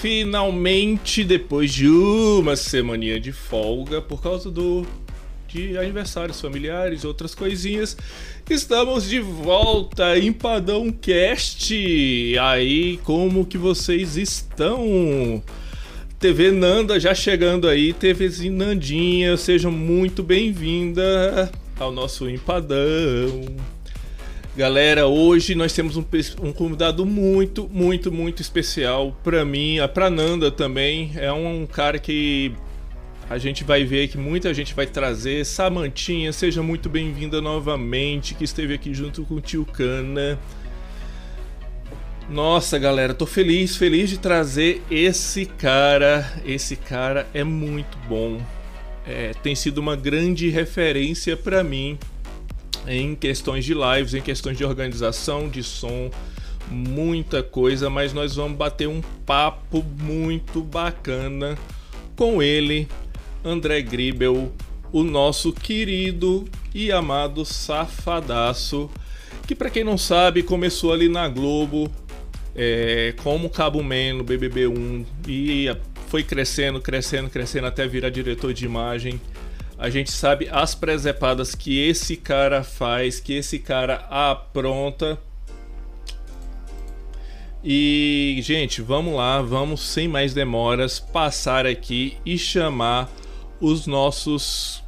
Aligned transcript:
finalmente, 0.00 1.22
depois 1.22 1.72
de 1.72 1.86
uma 1.86 2.56
semaninha 2.56 3.20
de 3.20 3.32
folga, 3.32 4.00
por 4.00 4.22
causa 4.22 4.50
do 4.50 4.86
de 5.46 5.76
aniversários 5.76 6.40
familiares, 6.40 7.04
outras 7.04 7.34
coisinhas, 7.34 7.96
estamos 8.48 9.08
de 9.08 9.18
volta 9.18 10.16
em 10.16 10.32
Padão 10.32 10.92
Cast. 10.92 11.74
Aí, 12.40 12.98
como 13.02 13.44
que 13.44 13.58
vocês 13.58 14.16
estão? 14.16 15.42
TV 16.20 16.52
Nanda 16.52 17.00
já 17.00 17.14
chegando 17.14 17.66
aí, 17.66 17.92
TVzinha 17.92 18.52
Nandinha, 18.52 19.36
seja 19.36 19.70
muito 19.70 20.22
bem-vinda 20.22 21.50
ao 21.78 21.90
nosso 21.90 22.28
Empadão. 22.30 23.79
Galera, 24.56 25.06
hoje 25.06 25.54
nós 25.54 25.72
temos 25.72 25.96
um, 25.96 26.04
um 26.42 26.52
convidado 26.52 27.06
muito, 27.06 27.68
muito, 27.72 28.10
muito 28.10 28.42
especial 28.42 29.16
para 29.22 29.44
mim, 29.44 29.76
para 29.94 30.10
Nanda 30.10 30.50
também. 30.50 31.12
É 31.14 31.30
um 31.30 31.64
cara 31.66 32.00
que 32.00 32.52
a 33.28 33.38
gente 33.38 33.62
vai 33.62 33.84
ver 33.84 34.08
que 34.08 34.18
muita 34.18 34.52
gente 34.52 34.74
vai 34.74 34.86
trazer. 34.86 35.46
Samantinha, 35.46 36.32
seja 36.32 36.64
muito 36.64 36.88
bem-vinda 36.88 37.40
novamente, 37.40 38.34
que 38.34 38.42
esteve 38.42 38.74
aqui 38.74 38.92
junto 38.92 39.22
com 39.22 39.34
o 39.34 39.40
Tio 39.40 39.64
Cana. 39.64 40.36
Nossa, 42.28 42.76
galera, 42.76 43.14
tô 43.14 43.26
feliz, 43.26 43.76
feliz 43.76 44.10
de 44.10 44.18
trazer 44.18 44.82
esse 44.90 45.46
cara. 45.46 46.28
Esse 46.44 46.74
cara 46.74 47.24
é 47.32 47.44
muito 47.44 47.96
bom. 48.08 48.40
É, 49.06 49.30
tem 49.44 49.54
sido 49.54 49.78
uma 49.78 49.94
grande 49.94 50.48
referência 50.48 51.36
para 51.36 51.62
mim 51.62 51.96
em 52.86 53.14
questões 53.14 53.64
de 53.64 53.74
lives, 53.74 54.14
em 54.14 54.22
questões 54.22 54.56
de 54.56 54.64
organização 54.64 55.48
de 55.48 55.62
som, 55.62 56.10
muita 56.70 57.42
coisa, 57.42 57.90
mas 57.90 58.12
nós 58.12 58.36
vamos 58.36 58.56
bater 58.56 58.88
um 58.88 59.00
papo 59.26 59.84
muito 60.00 60.62
bacana 60.62 61.58
com 62.16 62.42
ele, 62.42 62.86
André 63.44 63.82
Gribel, 63.82 64.52
o 64.92 65.02
nosso 65.02 65.52
querido 65.52 66.46
e 66.74 66.92
amado 66.92 67.44
safadaço, 67.44 68.90
que 69.46 69.54
para 69.54 69.70
quem 69.70 69.84
não 69.84 69.98
sabe 69.98 70.42
começou 70.42 70.92
ali 70.92 71.08
na 71.08 71.28
Globo 71.28 71.90
é, 72.54 73.14
como 73.22 73.48
Cabo 73.48 73.82
Man 73.82 74.14
no 74.18 74.24
BBB1 74.24 75.04
e 75.26 75.66
foi 76.08 76.22
crescendo, 76.22 76.80
crescendo, 76.80 77.30
crescendo 77.30 77.66
até 77.66 77.86
virar 77.86 78.10
diretor 78.10 78.52
de 78.52 78.64
imagem 78.64 79.20
a 79.80 79.88
gente 79.88 80.12
sabe 80.12 80.46
as 80.52 80.74
presepadas 80.74 81.54
que 81.54 81.78
esse 81.78 82.14
cara 82.14 82.62
faz, 82.62 83.18
que 83.18 83.32
esse 83.32 83.58
cara 83.58 84.06
apronta. 84.10 85.18
E, 87.64 88.38
gente, 88.42 88.82
vamos 88.82 89.14
lá, 89.14 89.40
vamos 89.40 89.80
sem 89.80 90.06
mais 90.06 90.34
demoras 90.34 91.00
passar 91.00 91.66
aqui 91.66 92.18
e 92.26 92.36
chamar 92.36 93.10
os 93.58 93.86
nossos 93.86 94.84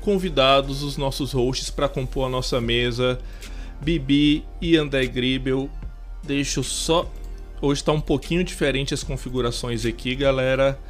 convidados, 0.00 0.82
os 0.82 0.96
nossos 0.96 1.32
hosts 1.32 1.68
para 1.68 1.86
compor 1.86 2.26
a 2.26 2.30
nossa 2.30 2.58
mesa. 2.58 3.18
Bibi 3.82 4.46
e 4.62 4.78
André 4.78 5.06
Gribel. 5.08 5.68
Deixa 6.22 6.60
eu 6.60 6.64
só. 6.64 7.06
Hoje 7.60 7.82
está 7.82 7.92
um 7.92 8.00
pouquinho 8.00 8.42
diferente 8.42 8.94
as 8.94 9.04
configurações 9.04 9.84
aqui, 9.84 10.14
galera. 10.14 10.80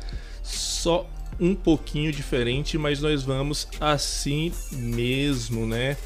Só 0.45 1.09
um 1.39 1.55
pouquinho 1.55 2.13
diferente, 2.13 2.79
mas 2.79 3.01
nós 3.01 3.23
vamos 3.23 3.69
assim 3.81 4.53
mesmo, 4.73 5.67
né? 5.67 5.97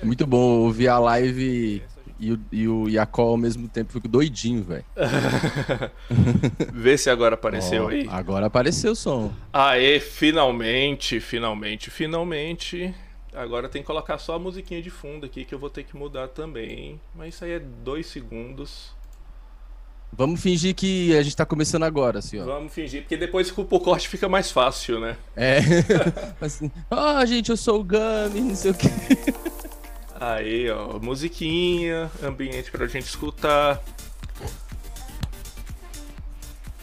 É 0.00 0.04
muito 0.04 0.26
bom 0.26 0.60
ouvir 0.60 0.88
a 0.88 0.98
live 0.98 1.82
e 2.18 2.32
o, 2.32 2.40
e 2.50 2.68
o 2.68 2.88
Yacol 2.88 3.30
ao 3.30 3.36
mesmo 3.36 3.68
tempo. 3.68 3.92
Fico 3.92 4.08
doidinho, 4.08 4.62
velho. 4.62 4.84
Vê 6.72 6.96
se 6.96 7.10
agora 7.10 7.34
apareceu 7.34 7.84
oh, 7.84 7.88
aí. 7.88 8.06
Agora 8.10 8.46
apareceu 8.46 8.92
o 8.92 8.96
som. 8.96 9.32
Aê, 9.52 10.00
finalmente, 10.00 11.20
finalmente, 11.20 11.90
finalmente. 11.90 12.94
Agora 13.32 13.68
tem 13.68 13.82
que 13.82 13.86
colocar 13.86 14.18
só 14.18 14.36
a 14.36 14.38
musiquinha 14.38 14.80
de 14.80 14.90
fundo 14.90 15.26
aqui 15.26 15.44
que 15.44 15.54
eu 15.54 15.58
vou 15.58 15.70
ter 15.70 15.84
que 15.84 15.96
mudar 15.96 16.28
também. 16.28 17.00
Mas 17.14 17.34
isso 17.34 17.44
aí 17.44 17.52
é 17.52 17.58
dois 17.58 18.06
segundos. 18.06 18.94
Vamos 20.16 20.40
fingir 20.40 20.74
que 20.76 21.16
a 21.16 21.22
gente 21.22 21.36
tá 21.36 21.44
começando 21.44 21.82
agora, 21.82 22.20
assim, 22.20 22.38
ó. 22.38 22.44
Vamos 22.44 22.72
fingir, 22.72 23.02
porque 23.02 23.16
depois 23.16 23.52
o 23.56 23.80
corte 23.80 24.08
fica 24.08 24.28
mais 24.28 24.50
fácil, 24.50 25.00
né? 25.00 25.16
É. 25.34 25.58
assim, 26.40 26.70
ó, 26.88 27.20
oh, 27.20 27.26
gente, 27.26 27.50
eu 27.50 27.56
sou 27.56 27.80
o 27.80 27.84
Gami, 27.84 28.40
não 28.40 28.54
sei 28.54 28.70
o 28.70 28.74
quê. 28.74 28.88
Aí, 30.20 30.70
ó, 30.70 31.00
musiquinha, 31.00 32.10
ambiente 32.22 32.70
pra 32.70 32.86
gente 32.86 33.06
escutar. 33.06 33.82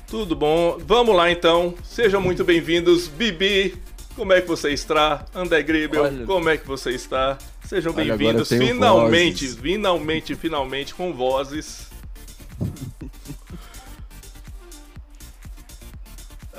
Tudo 0.08 0.36
bom? 0.36 0.78
Vamos 0.86 1.16
lá 1.16 1.31
então. 1.31 1.74
Sejam 1.84 2.19
muito 2.19 2.44
bem-vindos, 2.44 3.08
Bibi. 3.08 3.75
Como 4.13 4.34
é 4.34 4.42
que 4.42 4.48
você 4.48 4.72
está? 4.72 5.25
André 5.34 5.63
Gribel, 5.63 6.03
Olha... 6.03 6.25
como 6.25 6.50
é 6.50 6.58
que 6.58 6.68
você 6.68 6.92
está? 6.92 7.38
Sejam 7.63 7.94
bem-vindos. 7.94 8.50
Finalmente, 8.50 9.48
finalmente, 9.48 10.36
finalmente 10.36 10.94
com 10.94 11.13
vozes. 11.13 11.90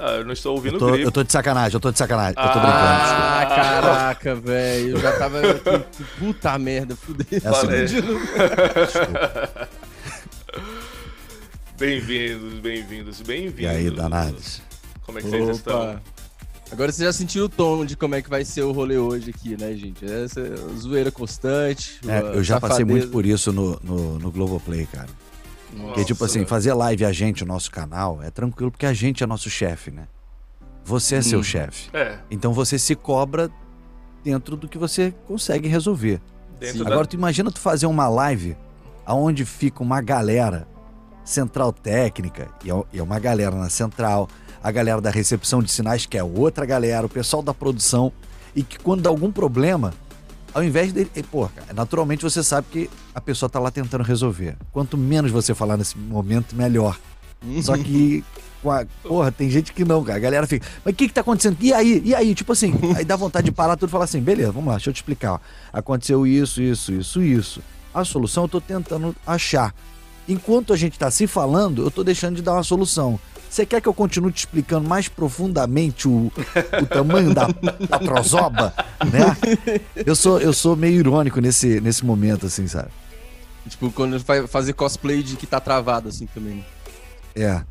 Ah, 0.05 0.17
eu 0.17 0.25
não 0.25 0.33
estou 0.33 0.57
ouvindo 0.57 0.75
eu 0.75 0.79
tô, 0.81 0.97
eu 0.97 1.13
tô 1.13 1.23
de 1.23 1.31
sacanagem, 1.31 1.75
eu 1.75 1.81
tô 1.81 1.93
de 1.93 1.99
sacanagem. 1.99 2.35
Ah, 2.37 2.45
eu 2.45 2.53
tô 2.53 2.59
brincando. 2.59 2.83
Ah, 2.83 3.47
caraca, 3.47 4.35
velho. 4.35 4.91
Eu 4.97 5.01
já 5.01 5.17
tava. 5.17 5.41
Puta 6.19 6.59
merda, 6.59 6.97
fudeu. 6.97 7.25
É 7.31 7.49
assim 7.49 7.69
Bem-vindos, 11.79 12.55
bem-vindos, 12.59 13.21
bem-vindos. 13.21 13.61
E 13.61 13.67
aí, 13.67 13.89
danados? 13.91 14.61
Como 15.03 15.21
é 15.21 15.23
que 15.23 15.29
Opa. 15.29 15.39
vocês 15.39 15.57
estão? 15.59 16.01
Agora 16.73 16.91
você 16.91 17.05
já 17.05 17.13
sentiu 17.13 17.45
o 17.45 17.49
tom 17.49 17.85
de 17.85 17.97
como 17.97 18.17
é 18.17 18.23
que 18.23 18.29
vai 18.29 18.45
ser 18.45 18.63
o 18.63 18.73
rolê 18.73 18.99
hoje 18.99 19.31
aqui, 19.31 19.57
né, 19.57 19.73
gente? 19.75 20.05
Essa 20.05 20.41
é 20.41 20.57
zoeira 20.81 21.13
constante. 21.13 22.01
É, 22.09 22.19
eu 22.37 22.43
já 22.43 22.55
safadeza. 22.55 22.61
passei 22.61 22.85
muito 22.85 23.07
por 23.09 23.25
isso 23.25 23.53
no, 23.53 23.79
no, 23.85 24.19
no 24.19 24.33
Globoplay, 24.33 24.85
cara. 24.87 25.09
Nossa. 25.73 25.87
Porque, 25.87 26.05
tipo 26.05 26.25
assim, 26.25 26.45
fazer 26.45 26.75
live 26.75 27.05
a 27.05 27.13
gente, 27.13 27.43
o 27.43 27.47
nosso 27.47 27.71
canal, 27.71 28.23
é 28.23 28.31
tranquilo 28.31 28.71
porque 28.71 28.87
a 28.87 28.93
gente 28.93 29.23
é 29.23 29.27
nosso 29.27 29.49
chefe, 29.49 29.91
né? 29.91 30.07
Você 30.85 31.17
é 31.17 31.19
hum. 31.19 31.23
seu 31.23 31.43
chefe. 31.43 31.91
É. 31.93 32.19
Então 32.31 32.53
você 32.53 32.79
se 32.79 32.95
cobra 32.95 33.51
dentro 34.23 34.57
do 34.57 34.69
que 34.69 34.79
você 34.79 35.15
consegue 35.27 35.69
resolver. 35.69 36.21
Agora, 36.87 37.07
tu 37.07 37.15
imagina 37.15 37.51
tu 37.51 37.59
fazer 37.59 37.87
uma 37.87 38.09
live 38.09 38.57
aonde 39.05 39.45
fica 39.45 39.83
uma 39.83 40.01
galera 40.01 40.69
central 41.25 41.73
técnica, 41.73 42.49
é 42.65 42.69
e 42.93 42.99
é 42.99 43.03
uma 43.03 43.19
galera 43.19 43.55
na 43.55 43.69
central, 43.69 44.29
a 44.63 44.71
galera 44.71 45.01
da 45.01 45.11
recepção 45.11 45.63
de 45.63 45.71
sinais, 45.71 46.07
que 46.07 46.17
é 46.17 46.23
outra 46.23 46.65
galera, 46.65 47.07
o 47.07 47.09
pessoal 47.09 47.43
da 47.43 47.53
produção, 47.53 48.13
e 48.55 48.63
que 48.63 48.79
quando 48.79 49.03
dá 49.03 49.11
algum 49.11 49.31
problema, 49.31 49.93
ao 50.55 50.63
invés 50.63 50.93
dele. 50.93 51.11
Pô, 51.31 51.49
naturalmente 51.75 52.23
você 52.23 52.43
sabe 52.43 52.67
que 52.71 52.91
a 53.15 53.21
pessoa 53.21 53.49
tá 53.49 53.59
lá 53.59 53.71
tentando 53.71 54.05
resolver. 54.05 54.57
Quanto 54.73 54.97
menos 54.97 55.31
você 55.31 55.55
falar 55.55 55.77
nesse 55.77 55.97
momento, 55.99 56.55
melhor. 56.55 56.99
Só 57.63 57.77
que. 57.77 58.25
Porra, 59.03 59.33
tem 59.33 59.51
gente 59.51 59.73
que 59.73 59.85
não, 59.85 60.05
cara. 60.05 60.17
A 60.17 60.21
galera 60.21 60.47
fica. 60.47 60.67
Mas 60.85 60.95
o 60.95 60.97
que 60.97 61.09
que 61.09 61.15
tá 61.15 61.21
acontecendo? 61.21 61.57
E 61.61 61.73
aí? 61.73 62.01
E 62.05 62.15
aí? 62.15 62.35
Tipo 62.35 62.53
assim, 62.53 62.73
aí 62.97 63.05
dá 63.05 63.17
vontade 63.17 63.47
de 63.47 63.53
parar 63.53 63.77
tudo 63.77 63.89
e 63.89 63.93
falar 63.93 64.05
assim: 64.05 64.21
beleza, 64.21 64.53
vamos 64.53 64.69
lá, 64.69 64.75
deixa 64.75 64.91
eu 64.91 64.95
te 64.95 64.99
explicar. 64.99 65.41
Aconteceu 65.73 66.27
isso, 66.27 66.63
isso, 66.63 66.93
isso, 66.93 67.23
isso. 67.23 67.63
A 67.93 68.05
solução 68.05 68.45
eu 68.45 68.49
tô 68.49 68.61
tentando 68.61 69.15
achar. 69.27 69.75
Enquanto 70.29 70.73
a 70.73 70.77
gente 70.77 70.97
tá 70.99 71.11
se 71.11 71.27
falando, 71.27 71.83
eu 71.83 71.91
tô 71.91 72.05
deixando 72.05 72.37
de 72.37 72.43
dar 72.43 72.53
uma 72.53 72.63
solução. 72.63 73.19
Você 73.53 73.67
quer 73.67 73.83
que 73.83 73.89
eu 73.89 73.93
continue 73.93 74.33
te 74.33 74.39
explicando 74.39 74.89
mais 74.89 75.09
profundamente 75.09 76.09
o, 76.09 76.33
o 76.81 76.87
tamanho 76.87 77.35
da, 77.35 77.49
da 77.87 77.99
trozoba, 77.99 78.73
né? 79.13 79.37
Eu 80.07 80.17
sou, 80.17 80.41
eu 80.41 80.55
sou 80.55 80.75
meio 80.75 81.01
irônico 81.01 81.39
nesse, 81.39 81.79
nesse 81.79 82.03
momento, 82.03 82.47
assim, 82.47 82.67
sabe? 82.67 82.89
Tipo, 83.69 83.93
quando 83.93 84.19
vai 84.21 84.47
fazer 84.47 84.73
cosplay 84.73 85.23
de 85.23 85.37
que 85.37 85.47
tá 85.47 85.61
travado, 85.61 86.09
assim, 86.09 86.25
também. 86.25 86.65
Né? 87.37 87.45
É. 87.45 87.63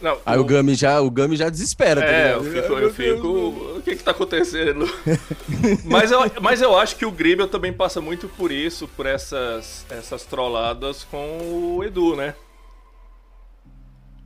Não, 0.00 0.16
Aí 0.24 0.38
o... 0.38 0.40
o 0.40 0.44
Gami 0.44 0.74
já, 0.74 1.02
o 1.02 1.10
Gami 1.10 1.36
já 1.36 1.50
desespera. 1.50 2.00
Tá 2.00 2.06
é, 2.06 2.34
eu 2.34 2.44
fico, 2.44 2.72
eu 2.78 2.94
fico, 2.94 3.28
o 3.76 3.82
que 3.82 3.94
que 3.94 4.02
tá 4.02 4.12
acontecendo? 4.12 4.90
mas, 5.84 6.10
eu, 6.10 6.20
mas 6.40 6.62
eu 6.62 6.78
acho 6.78 6.96
que 6.96 7.04
o 7.04 7.10
Gribel 7.10 7.46
também 7.46 7.74
passa 7.74 8.00
muito 8.00 8.26
por 8.26 8.50
isso, 8.50 8.88
por 8.88 9.04
essas, 9.04 9.84
essas 9.90 10.22
trolladas 10.22 11.04
com 11.04 11.76
o 11.76 11.84
Edu, 11.84 12.16
né? 12.16 12.34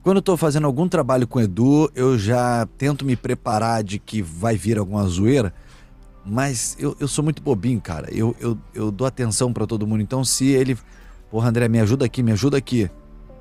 Quando 0.02 0.17
eu 0.17 0.23
tô 0.23 0.37
fazendo 0.37 0.67
algum 0.67 0.88
trabalho 0.88 1.26
com 1.26 1.38
o 1.38 1.43
Edu, 1.43 1.91
eu 1.94 2.19
já 2.19 2.67
tento 2.79 3.05
me 3.05 3.17
preparar 3.17 3.85
de 3.85 3.99
que 3.99 4.23
vai 4.23 4.56
vir 4.56 4.79
alguma 4.79 5.06
zoeira, 5.06 5.52
mas 6.25 6.75
eu, 6.79 6.97
eu 6.99 7.06
sou 7.06 7.23
muito 7.23 7.43
bobinho, 7.43 7.81
cara. 7.81 8.08
Eu, 8.11 8.35
eu, 8.41 8.56
eu 8.75 8.91
dou 8.91 9.06
atenção 9.06 9.52
para 9.52 9.67
todo 9.67 9.87
mundo. 9.87 10.02
Então, 10.02 10.25
se 10.25 10.49
ele. 10.49 10.79
Porra, 11.31 11.50
André, 11.50 11.69
me 11.69 11.79
ajuda 11.81 12.06
aqui, 12.06 12.23
me 12.23 12.32
ajuda 12.32 12.56
aqui. 12.56 12.91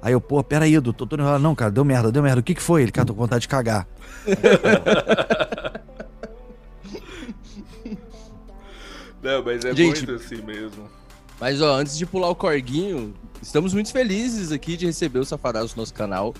Aí 0.02 0.14
eu, 0.14 0.22
pô, 0.22 0.44
peraí, 0.44 0.76
Edu, 0.76 0.92
tô 0.94 1.06
todo 1.06 1.20
enrolado. 1.22 1.44
Não, 1.44 1.56
cara, 1.56 1.72
deu 1.72 1.86
merda, 1.86 2.12
deu 2.12 2.22
merda. 2.22 2.42
O 2.42 2.44
que 2.44 2.56
que 2.56 2.62
foi? 2.62 2.84
Ele, 2.84 2.92
cara, 2.92 3.06
tô 3.08 3.14
com 3.14 3.22
vontade 3.22 3.42
de 3.42 3.48
cagar. 3.48 3.88
Não, 9.22 9.44
mas 9.44 9.66
é 9.66 9.76
Gente, 9.76 10.08
muito 10.08 10.24
assim 10.24 10.42
mesmo. 10.42 10.90
Mas, 11.40 11.62
ó, 11.62 11.76
antes 11.76 11.98
de 11.98 12.06
pular 12.06 12.30
o 12.30 12.36
corguinho, 12.36 13.14
Estamos 13.42 13.74
muito 13.74 13.92
felizes 13.92 14.52
aqui 14.52 14.76
de 14.76 14.86
receber 14.86 15.20
o 15.20 15.26
Safadaço 15.26 15.76
no 15.76 15.82
nosso 15.82 15.94
canal. 15.94 16.34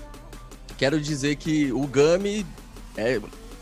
Quero 0.78 1.00
dizer 1.00 1.36
que 1.36 1.72
o 1.72 1.86
Gami 1.88 2.46
é 2.96 3.20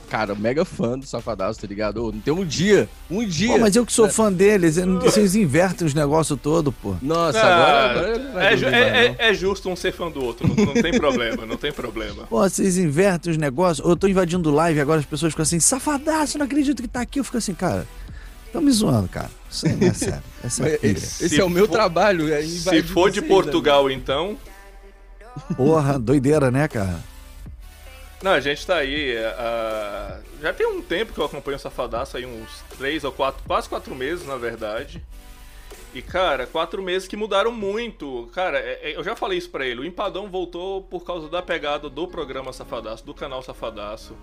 cara, 0.08 0.34
mega 0.34 0.64
fã 0.64 0.98
do 0.98 1.06
Safadaço, 1.06 1.60
tá 1.60 1.68
ligado? 1.68 2.02
não 2.12 2.20
tem 2.20 2.34
um 2.34 2.46
dia, 2.46 2.90
um 3.12 3.26
dia. 3.26 3.54
Pô, 3.54 3.60
mas 3.60 3.76
eu 3.76 3.86
que 3.86 3.92
sou 3.92 4.10
fã 4.10 4.32
deles, 4.32 4.78
vocês 4.78 5.36
invertem 5.36 5.86
os 5.86 5.94
negócios 5.94 6.40
todos, 6.42 6.74
pô. 6.82 6.96
Nossa, 7.02 7.40
ah, 7.40 7.92
agora, 7.92 8.16
agora 8.16 8.46
é, 8.46 8.80
é, 8.80 9.06
é, 9.06 9.30
é, 9.30 9.34
justo 9.34 9.70
um 9.70 9.76
ser 9.76 9.92
fã 9.92 10.10
do 10.10 10.24
outro, 10.24 10.48
não, 10.48 10.56
não 10.56 10.74
tem 10.74 10.98
problema, 10.98 11.46
não 11.46 11.58
tem 11.58 11.72
problema. 11.72 12.26
Pô, 12.28 12.42
vocês 12.42 12.78
invertem 12.78 13.32
os 13.32 13.38
negócios. 13.38 13.88
Eu 13.88 13.96
tô 13.96 14.08
invadindo 14.08 14.50
live 14.50 14.80
agora, 14.80 15.00
as 15.00 15.06
pessoas 15.06 15.34
ficam 15.34 15.44
assim, 15.44 15.60
Safadaço, 15.60 16.38
não 16.38 16.46
acredito 16.46 16.82
que 16.82 16.88
tá 16.88 17.02
aqui. 17.02 17.20
Eu 17.20 17.24
fico 17.24 17.38
assim, 17.38 17.54
cara, 17.54 17.86
Tão 18.58 18.64
me 18.64 18.72
zoando, 18.72 19.08
cara. 19.08 19.30
Isso 19.52 19.68
aí 19.68 19.76
não 19.76 19.88
é 19.88 19.94
sério. 19.94 20.24
Essa 20.44 20.68
é 20.68 20.80
esse, 20.82 21.26
esse 21.26 21.40
é 21.40 21.44
o 21.44 21.50
meu 21.50 21.68
for, 21.68 21.74
trabalho. 21.74 22.34
É 22.34 22.42
se 22.42 22.82
for 22.82 23.12
de 23.12 23.22
Portugal, 23.22 23.92
então. 23.92 24.36
Porra, 25.56 26.00
doideira, 26.00 26.50
né, 26.50 26.68
cara? 26.68 27.00
Não, 28.20 28.32
a 28.32 28.40
gente 28.40 28.66
tá 28.66 28.78
aí. 28.78 29.16
Uh, 29.16 30.42
já 30.42 30.52
tem 30.54 30.66
um 30.66 30.82
tempo 30.82 31.14
que 31.14 31.20
eu 31.20 31.26
acompanho 31.26 31.58
o 31.58 31.60
Safadaço, 31.60 32.18
aí 32.18 32.26
uns 32.26 32.64
três 32.80 33.04
ou 33.04 33.12
quatro, 33.12 33.44
quase 33.46 33.70
quatro 33.70 33.94
meses, 33.94 34.26
na 34.26 34.38
verdade. 34.38 35.06
E, 35.94 36.02
cara, 36.02 36.48
quatro 36.48 36.82
meses 36.82 37.08
que 37.08 37.16
mudaram 37.16 37.52
muito. 37.52 38.28
Cara, 38.34 38.58
é, 38.58 38.80
é, 38.82 38.98
eu 38.98 39.04
já 39.04 39.16
falei 39.16 39.38
isso 39.38 39.52
pra 39.52 39.68
ele. 39.68 39.82
O 39.82 39.86
Empadão 39.86 40.32
voltou 40.32 40.82
por 40.82 41.06
causa 41.06 41.30
da 41.30 41.44
pegada 41.44 41.92
do 41.92 42.08
programa 42.08 42.52
Safadaço, 42.52 43.06
do 43.06 43.14
canal 43.14 43.44
Safadaço. 43.44 44.16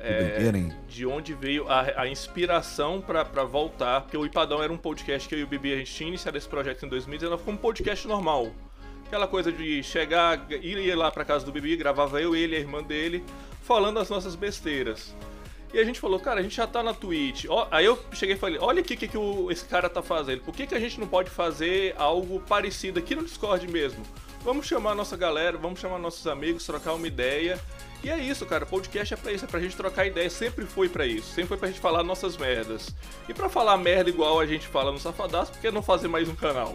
É, 0.00 0.52
de 0.88 1.04
onde 1.04 1.34
veio 1.34 1.68
a, 1.68 2.02
a 2.02 2.08
inspiração 2.08 3.00
para 3.00 3.24
voltar, 3.44 4.02
porque 4.02 4.16
o 4.16 4.24
Ipadão 4.24 4.62
era 4.62 4.72
um 4.72 4.76
podcast 4.76 5.28
que 5.28 5.34
eu 5.34 5.40
e 5.40 5.42
o 5.42 5.46
Bibi 5.46 5.72
a 5.72 5.76
gente 5.76 5.92
tinha 5.92 6.08
iniciado 6.08 6.38
esse 6.38 6.48
projeto 6.48 6.86
em 6.86 6.88
2019 6.88 7.42
como 7.42 7.58
um 7.58 7.60
podcast 7.60 8.06
normal. 8.06 8.52
Aquela 9.06 9.26
coisa 9.26 9.50
de 9.50 9.82
chegar, 9.82 10.46
ir 10.50 10.94
lá 10.94 11.10
pra 11.10 11.24
casa 11.24 11.44
do 11.44 11.50
Bibi, 11.50 11.76
gravava 11.76 12.20
eu, 12.20 12.36
ele 12.36 12.54
e 12.54 12.58
a 12.58 12.60
irmã 12.60 12.82
dele, 12.82 13.24
falando 13.62 13.98
as 13.98 14.08
nossas 14.08 14.36
besteiras. 14.36 15.14
E 15.72 15.78
a 15.78 15.84
gente 15.84 16.00
falou, 16.00 16.18
cara, 16.18 16.40
a 16.40 16.42
gente 16.42 16.56
já 16.56 16.66
tá 16.66 16.82
na 16.82 16.94
Twitch. 16.94 17.46
Ó, 17.48 17.66
aí 17.70 17.84
eu 17.84 17.98
cheguei 18.12 18.36
e 18.36 18.38
falei, 18.38 18.58
olha 18.60 18.80
o 18.80 18.84
que, 18.84 18.96
que, 18.96 19.08
que 19.08 19.18
o, 19.18 19.50
esse 19.50 19.64
cara 19.64 19.88
tá 19.88 20.00
fazendo. 20.00 20.42
Por 20.42 20.54
que, 20.54 20.66
que 20.66 20.74
a 20.74 20.80
gente 20.80 20.98
não 20.98 21.06
pode 21.06 21.28
fazer 21.28 21.94
algo 21.98 22.40
parecido 22.40 22.98
aqui 22.98 23.14
no 23.14 23.24
Discord 23.24 23.66
mesmo? 23.68 24.02
Vamos 24.42 24.66
chamar 24.66 24.92
a 24.92 24.94
nossa 24.94 25.16
galera, 25.16 25.58
vamos 25.58 25.80
chamar 25.80 25.98
nossos 25.98 26.26
amigos, 26.26 26.64
trocar 26.64 26.94
uma 26.94 27.06
ideia. 27.06 27.60
E 28.02 28.10
é 28.10 28.18
isso, 28.18 28.46
cara. 28.46 28.64
Podcast 28.64 29.12
é 29.12 29.16
pra 29.16 29.32
isso, 29.32 29.44
é 29.44 29.48
pra 29.48 29.60
gente 29.60 29.76
trocar 29.76 30.06
ideia. 30.06 30.30
Sempre 30.30 30.64
foi 30.64 30.88
para 30.88 31.06
isso. 31.06 31.28
Sempre 31.28 31.48
foi 31.48 31.56
pra 31.56 31.68
gente 31.68 31.80
falar 31.80 32.02
nossas 32.02 32.36
merdas. 32.36 32.94
E 33.28 33.34
pra 33.34 33.48
falar 33.48 33.76
merda 33.76 34.08
igual 34.08 34.38
a 34.38 34.46
gente 34.46 34.66
fala 34.68 34.92
no 34.92 34.98
Safadaço, 34.98 35.52
por 35.52 35.60
que 35.60 35.70
não 35.70 35.82
fazer 35.82 36.08
mais 36.08 36.28
um 36.28 36.34
canal? 36.34 36.72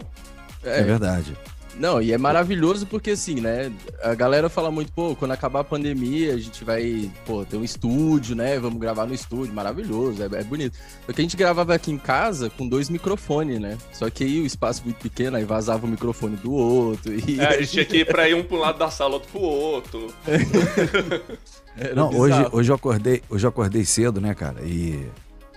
É, 0.62 0.80
é 0.80 0.82
verdade. 0.82 1.36
Não, 1.78 2.00
e 2.00 2.12
é 2.12 2.18
maravilhoso 2.18 2.86
porque 2.86 3.10
assim, 3.10 3.40
né? 3.40 3.72
A 4.02 4.14
galera 4.14 4.48
fala 4.48 4.70
muito, 4.70 4.92
pô, 4.92 5.16
quando 5.16 5.32
acabar 5.32 5.60
a 5.60 5.64
pandemia, 5.64 6.34
a 6.34 6.38
gente 6.38 6.64
vai, 6.64 7.10
pô, 7.26 7.44
ter 7.44 7.56
um 7.56 7.64
estúdio, 7.64 8.36
né? 8.36 8.58
Vamos 8.58 8.78
gravar 8.78 9.06
no 9.06 9.14
estúdio, 9.14 9.52
maravilhoso, 9.52 10.22
é, 10.22 10.26
é 10.26 10.44
bonito. 10.44 10.76
Só 11.06 11.12
que 11.12 11.20
a 11.20 11.24
gente 11.24 11.36
gravava 11.36 11.74
aqui 11.74 11.90
em 11.90 11.98
casa 11.98 12.48
com 12.50 12.68
dois 12.68 12.88
microfones, 12.88 13.60
né? 13.60 13.76
Só 13.92 14.08
que 14.08 14.24
aí 14.24 14.40
o 14.40 14.46
espaço 14.46 14.82
muito 14.84 14.98
pequeno, 14.98 15.36
aí 15.36 15.44
vazava 15.44 15.86
o 15.86 15.88
microfone 15.88 16.36
do 16.36 16.52
outro. 16.52 17.12
E... 17.12 17.40
É, 17.40 17.46
a 17.46 17.60
gente 17.60 17.72
tinha 17.72 17.84
que 17.84 17.96
ir 17.98 18.06
pra 18.06 18.28
ir 18.28 18.34
um 18.34 18.44
pro 18.44 18.58
lado 18.58 18.78
da 18.78 18.90
sala, 18.90 19.14
outro 19.14 19.30
pro 19.30 19.40
outro. 19.40 20.14
Não, 21.94 22.16
hoje, 22.16 22.46
hoje, 22.52 22.70
eu 22.70 22.76
acordei, 22.76 23.22
hoje 23.28 23.44
eu 23.44 23.48
acordei 23.48 23.84
cedo, 23.84 24.20
né, 24.20 24.32
cara? 24.32 24.62
E 24.62 25.08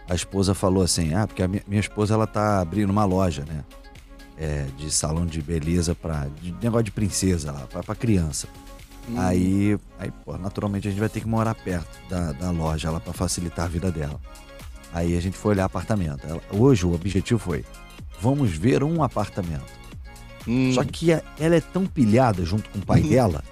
a 0.09 0.15
esposa 0.15 0.53
falou 0.53 0.83
assim: 0.83 1.13
ah, 1.13 1.27
porque 1.27 1.43
a 1.43 1.47
minha, 1.47 1.63
minha 1.67 1.79
esposa 1.79 2.15
ela 2.15 2.25
tá 2.25 2.59
abrindo 2.59 2.89
uma 2.89 3.05
loja, 3.05 3.45
né? 3.47 3.63
É, 4.37 4.65
de 4.77 4.91
salão 4.91 5.25
de 5.25 5.41
beleza 5.41 5.95
para 5.95 6.27
de 6.41 6.53
negócio 6.61 6.83
de 6.83 6.91
princesa 6.91 7.51
lá, 7.51 7.61
pra, 7.61 7.83
pra 7.83 7.95
criança. 7.95 8.47
Hum. 9.09 9.15
Aí, 9.17 9.79
aí 9.97 10.11
pô, 10.25 10.37
naturalmente 10.37 10.87
a 10.87 10.91
gente 10.91 10.99
vai 10.99 11.09
ter 11.09 11.21
que 11.21 11.27
morar 11.27 11.55
perto 11.55 11.97
da, 12.09 12.33
da 12.33 12.51
loja 12.51 12.91
lá 12.91 12.99
para 12.99 13.13
facilitar 13.13 13.65
a 13.65 13.69
vida 13.69 13.91
dela. 13.91 14.19
Aí 14.93 15.17
a 15.17 15.21
gente 15.21 15.37
foi 15.37 15.53
olhar 15.53 15.65
apartamento. 15.65 16.25
Ela, 16.27 16.41
hoje 16.51 16.85
o 16.85 16.93
objetivo 16.93 17.39
foi: 17.39 17.65
vamos 18.19 18.51
ver 18.51 18.83
um 18.83 19.03
apartamento. 19.03 19.77
Hum. 20.47 20.71
Só 20.73 20.83
que 20.83 21.11
ela 21.11 21.55
é 21.55 21.61
tão 21.61 21.85
pilhada 21.85 22.45
junto 22.45 22.69
com 22.69 22.79
o 22.79 22.85
pai 22.85 23.01
dela 23.03 23.43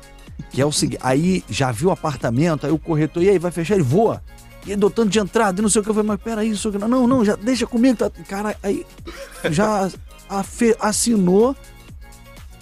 que 0.52 0.62
é 0.62 0.66
o 0.66 0.72
seguinte: 0.72 1.00
aí 1.02 1.44
já 1.50 1.72
viu 1.72 1.90
o 1.90 1.92
apartamento, 1.92 2.66
aí 2.66 2.72
o 2.72 2.80
corretor, 2.80 3.24
e 3.24 3.30
aí 3.30 3.40
vai 3.40 3.52
fechar, 3.52 3.76
ele 3.76 3.84
voa. 3.84 4.22
E 4.66 4.76
dou 4.76 4.90
tanto 4.90 5.10
de 5.10 5.20
entrada, 5.20 5.60
e 5.60 5.62
não 5.62 5.70
sei 5.70 5.82
o 5.82 5.84
que. 5.84 5.90
Eu 5.90 5.94
falei, 5.94 6.08
mas 6.08 6.22
peraí, 6.22 6.50
isso 6.50 6.70
aqui. 6.70 6.78
Não, 6.80 7.06
não, 7.06 7.24
já 7.24 7.36
deixa 7.36 7.68
comigo. 7.68 7.98
Tá, 7.98 8.10
cara, 8.28 8.56
aí 8.64 8.86
já 9.52 9.90
assinou. 10.80 11.56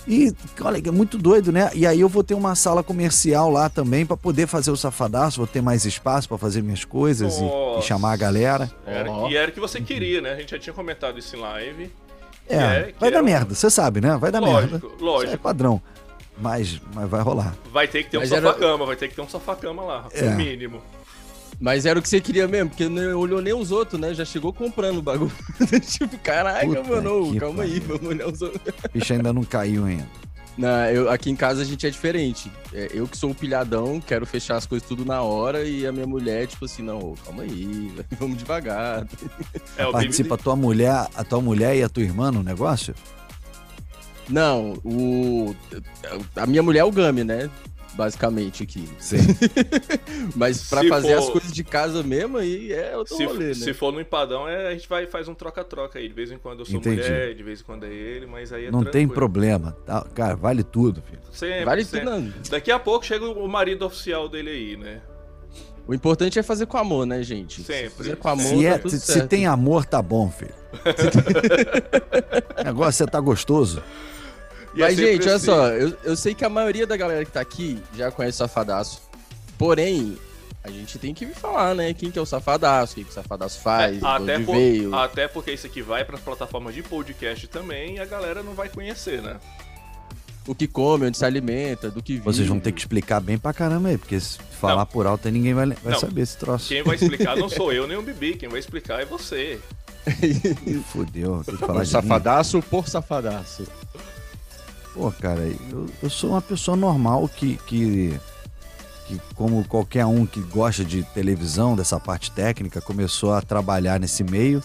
E 0.05 0.33
olha, 0.61 0.81
é 0.85 0.91
muito 0.91 1.17
doido, 1.17 1.51
né? 1.51 1.71
E 1.73 1.87
aí 1.87 2.01
eu 2.01 2.09
vou 2.09 2.23
ter 2.23 2.33
uma 2.33 2.55
sala 2.55 2.83
comercial 2.83 3.49
lá 3.49 3.69
também 3.69 4.05
para 4.05 4.17
poder 4.17 4.47
fazer 4.47 4.69
o 4.69 4.75
safadaço, 4.75 5.37
vou 5.37 5.47
ter 5.47 5.61
mais 5.61 5.85
espaço 5.85 6.27
para 6.27 6.37
fazer 6.37 6.61
minhas 6.61 6.83
coisas 6.83 7.37
e, 7.39 7.79
e, 7.79 7.81
chamar 7.81 8.11
a 8.11 8.17
galera. 8.17 8.69
Era, 8.85 9.09
E 9.29 9.37
era 9.37 9.49
o 9.49 9.53
que 9.53 9.61
você 9.61 9.79
queria, 9.79 10.19
né? 10.19 10.33
A 10.33 10.35
gente 10.35 10.51
já 10.51 10.59
tinha 10.59 10.73
comentado 10.73 11.17
isso 11.17 11.35
em 11.35 11.39
live. 11.39 11.91
É, 12.49 12.57
é 12.57 12.93
vai 12.99 13.09
dar 13.09 13.21
um... 13.21 13.25
merda, 13.25 13.55
você 13.55 13.69
sabe, 13.69 14.01
né? 14.01 14.17
Vai 14.17 14.29
dar 14.29 14.41
lógico, 14.41 14.71
merda. 14.73 14.87
Lógico, 14.99 15.25
Isso 15.25 15.35
é 15.35 15.37
padrão. 15.37 15.81
Mas, 16.37 16.81
mas 16.93 17.09
vai 17.09 17.21
rolar. 17.21 17.55
Vai 17.71 17.87
ter 17.87 18.03
que 18.03 18.09
ter 18.09 18.17
mas 18.17 18.31
um 18.31 18.35
sofá-cama, 18.35 18.75
era... 18.75 18.85
vai 18.85 18.95
ter 18.95 19.07
que 19.07 19.15
ter 19.15 19.21
um 19.21 19.29
sofá-cama 19.29 19.83
lá, 19.83 20.07
é. 20.11 20.23
no 20.23 20.35
mínimo. 20.35 20.81
Mas 21.63 21.85
era 21.85 21.97
o 21.97 22.01
que 22.01 22.09
você 22.09 22.19
queria 22.19 22.45
mesmo, 22.45 22.71
porque 22.71 22.89
não 22.89 23.17
olhou 23.17 23.41
nem 23.41 23.53
os 23.53 23.71
outros, 23.71 23.97
né? 23.97 24.13
Já 24.13 24.25
chegou 24.25 24.51
comprando 24.51 24.97
o 24.97 25.01
bagulho. 25.01 25.31
tipo, 25.87 26.17
caraca, 26.17 26.67
Puta 26.67 26.83
mano, 26.83 27.39
calma 27.39 27.63
aí, 27.63 27.79
vamos 27.79 28.05
olhar 28.05 28.27
os 28.27 28.41
outros. 28.41 28.61
Bicho 28.93 29.13
ainda 29.13 29.31
não 29.31 29.45
caiu 29.45 29.85
ainda. 29.85 30.05
Não, 30.57 30.85
eu, 30.87 31.09
aqui 31.09 31.29
em 31.29 31.37
casa 31.37 31.61
a 31.61 31.65
gente 31.65 31.87
é 31.87 31.89
diferente. 31.89 32.51
É, 32.73 32.89
eu 32.93 33.07
que 33.07 33.17
sou 33.17 33.31
o 33.31 33.35
pilhadão, 33.35 34.01
quero 34.01 34.25
fechar 34.25 34.57
as 34.57 34.65
coisas 34.65 34.85
tudo 34.85 35.05
na 35.05 35.21
hora 35.21 35.63
e 35.63 35.87
a 35.87 35.91
minha 35.93 36.05
mulher, 36.05 36.47
tipo 36.47 36.65
assim, 36.65 36.83
não, 36.83 37.15
calma 37.23 37.43
aí, 37.43 37.89
vamos 38.19 38.37
devagar. 38.37 39.07
É, 39.77 39.89
Participa 39.89 40.35
a 40.35 40.37
tua 40.37 40.57
mulher, 40.57 41.07
a 41.15 41.23
tua 41.23 41.39
mulher 41.39 41.77
e 41.77 41.81
a 41.81 41.87
tua 41.87 42.03
irmã 42.03 42.29
no 42.29 42.43
negócio? 42.43 42.93
Não, 44.27 44.73
o 44.83 45.55
a 46.35 46.45
minha 46.45 46.61
mulher 46.61 46.79
é 46.79 46.83
o 46.83 46.91
Gami, 46.91 47.23
né? 47.23 47.49
Basicamente 47.93 48.63
aqui. 48.63 48.87
Sim. 48.99 49.17
Mas 50.35 50.69
para 50.69 50.83
fazer 50.87 51.15
for... 51.15 51.23
as 51.23 51.29
coisas 51.29 51.51
de 51.51 51.63
casa 51.63 52.03
mesmo, 52.03 52.37
aí 52.37 52.71
é 52.71 52.95
outro 52.97 53.15
se, 53.15 53.25
rolê, 53.25 53.47
né? 53.47 53.53
Se 53.53 53.73
for 53.73 53.91
no 53.91 54.01
empadão, 54.01 54.47
é, 54.47 54.67
a 54.67 54.71
gente 54.71 54.87
vai 54.87 55.05
faz 55.07 55.27
um 55.27 55.33
troca-troca 55.33 55.99
aí. 55.99 56.07
De 56.07 56.13
vez 56.13 56.31
em 56.31 56.37
quando 56.37 56.59
eu 56.59 56.65
sou 56.65 56.75
Entendi. 56.75 57.01
mulher, 57.01 57.33
de 57.33 57.43
vez 57.43 57.61
em 57.61 57.63
quando 57.63 57.85
é 57.85 57.93
ele, 57.93 58.25
mas 58.25 58.51
aí 58.51 58.65
é 58.65 58.71
Não 58.71 58.81
tranquilo. 58.81 58.91
tem 58.91 59.07
problema. 59.07 59.77
Tá? 59.85 60.05
Cara, 60.13 60.35
vale 60.35 60.63
tudo, 60.63 61.01
filho. 61.01 61.21
Sempre, 61.31 61.65
vale 61.65 61.85
sempre. 61.85 62.09
tudo. 62.09 62.33
Daqui 62.49 62.71
a 62.71 62.79
pouco 62.79 63.05
chega 63.05 63.25
o 63.25 63.47
marido 63.47 63.85
oficial 63.85 64.27
dele 64.27 64.49
aí, 64.49 64.77
né? 64.77 65.01
O 65.85 65.93
importante 65.93 66.39
é 66.39 66.43
fazer 66.43 66.65
com 66.65 66.77
amor, 66.77 67.05
né, 67.05 67.21
gente? 67.23 67.61
Sempre. 67.61 67.89
Se 67.89 67.95
fazer 67.97 68.15
com 68.15 68.29
amor, 68.29 68.45
se, 68.45 68.63
tá 68.63 68.87
é, 68.87 68.89
se, 68.89 68.99
se 68.99 69.27
tem 69.27 69.45
amor, 69.45 69.85
tá 69.85 70.01
bom, 70.01 70.31
filho. 70.31 70.53
Agora 72.65 72.91
você 72.91 73.05
tá 73.05 73.19
gostoso. 73.19 73.83
Mas, 74.75 74.97
gente, 74.97 75.23
olha 75.27 75.35
assim. 75.35 75.45
só, 75.45 75.67
eu, 75.69 75.95
eu 76.03 76.15
sei 76.15 76.33
que 76.33 76.43
a 76.43 76.49
maioria 76.49 76.87
da 76.87 76.97
galera 76.97 77.23
que 77.23 77.31
tá 77.31 77.41
aqui 77.41 77.81
já 77.95 78.11
conhece 78.11 78.35
o 78.35 78.39
Safadaço. 78.39 79.01
Porém, 79.57 80.17
a 80.63 80.69
gente 80.69 80.97
tem 80.97 81.13
que 81.13 81.25
falar, 81.27 81.75
né? 81.75 81.93
Quem 81.93 82.09
que 82.09 82.17
é 82.17 82.21
o 82.21 82.25
Safadaço, 82.25 82.93
o 82.93 82.95
que, 82.95 83.03
que 83.03 83.09
o 83.09 83.13
Safadaço 83.13 83.59
faz, 83.59 84.01
é, 84.01 84.05
até 84.05 84.37
onde 84.37 84.45
por, 84.45 84.55
veio. 84.55 84.95
Até 84.95 85.27
porque 85.27 85.51
isso 85.51 85.67
aqui 85.67 85.81
vai 85.81 86.05
para 86.05 86.15
as 86.15 86.21
plataformas 86.21 86.73
de 86.73 86.81
podcast 86.81 87.47
também 87.47 87.95
e 87.95 87.99
a 87.99 88.05
galera 88.05 88.41
não 88.41 88.53
vai 88.53 88.69
conhecer, 88.69 89.21
né? 89.21 89.37
O 90.47 90.55
que 90.55 90.67
come, 90.67 91.07
onde 91.07 91.17
se 91.17 91.25
alimenta, 91.25 91.89
do 91.89 92.01
que 92.01 92.13
vive. 92.13 92.25
Vocês 92.25 92.47
vão 92.47 92.59
ter 92.59 92.71
que 92.71 92.79
explicar 92.79 93.19
bem 93.19 93.37
pra 93.37 93.53
caramba 93.53 93.89
aí, 93.89 93.97
porque 93.97 94.19
se 94.19 94.37
falar 94.59 94.77
não. 94.77 94.85
por 94.85 95.05
alto 95.05 95.27
aí 95.27 95.33
ninguém 95.33 95.53
vai, 95.53 95.67
vai 95.67 95.99
saber 95.99 96.21
esse 96.21 96.37
troço. 96.37 96.67
Quem 96.69 96.81
vai 96.81 96.95
explicar 96.95 97.35
não 97.35 97.49
sou 97.49 97.71
eu 97.73 97.87
nem 97.87 97.97
o 97.97 98.01
Bibi, 98.01 98.35
quem 98.35 98.49
vai 98.49 98.59
explicar 98.59 99.01
é 99.01 99.05
você. 99.05 99.59
Fudeu, 100.91 101.43
tem 101.45 101.55
que 101.55 101.65
falar 101.65 101.83
de 101.83 101.89
Safadaço 101.89 102.57
mim. 102.57 102.63
por 102.69 102.87
safadaço. 102.87 103.65
Pô, 104.93 105.11
cara, 105.11 105.41
eu, 105.71 105.87
eu 106.01 106.09
sou 106.09 106.31
uma 106.31 106.41
pessoa 106.41 106.77
normal 106.77 107.27
que, 107.27 107.57
que, 107.65 108.19
que, 109.07 109.19
como 109.33 109.63
qualquer 109.65 110.05
um 110.05 110.25
que 110.25 110.39
gosta 110.39 110.85
de 110.85 111.03
televisão, 111.03 111.75
dessa 111.75 111.99
parte 111.99 112.31
técnica, 112.31 112.79
começou 112.79 113.33
a 113.33 113.41
trabalhar 113.41 113.99
nesse 113.99 114.23
meio, 114.23 114.61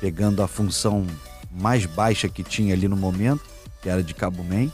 pegando 0.00 0.42
a 0.42 0.48
função 0.48 1.06
mais 1.50 1.84
baixa 1.84 2.28
que 2.28 2.42
tinha 2.42 2.72
ali 2.72 2.88
no 2.88 2.96
momento, 2.96 3.42
que 3.82 3.88
era 3.90 4.02
de 4.02 4.14
Cabo 4.14 4.42
Man. 4.42 4.70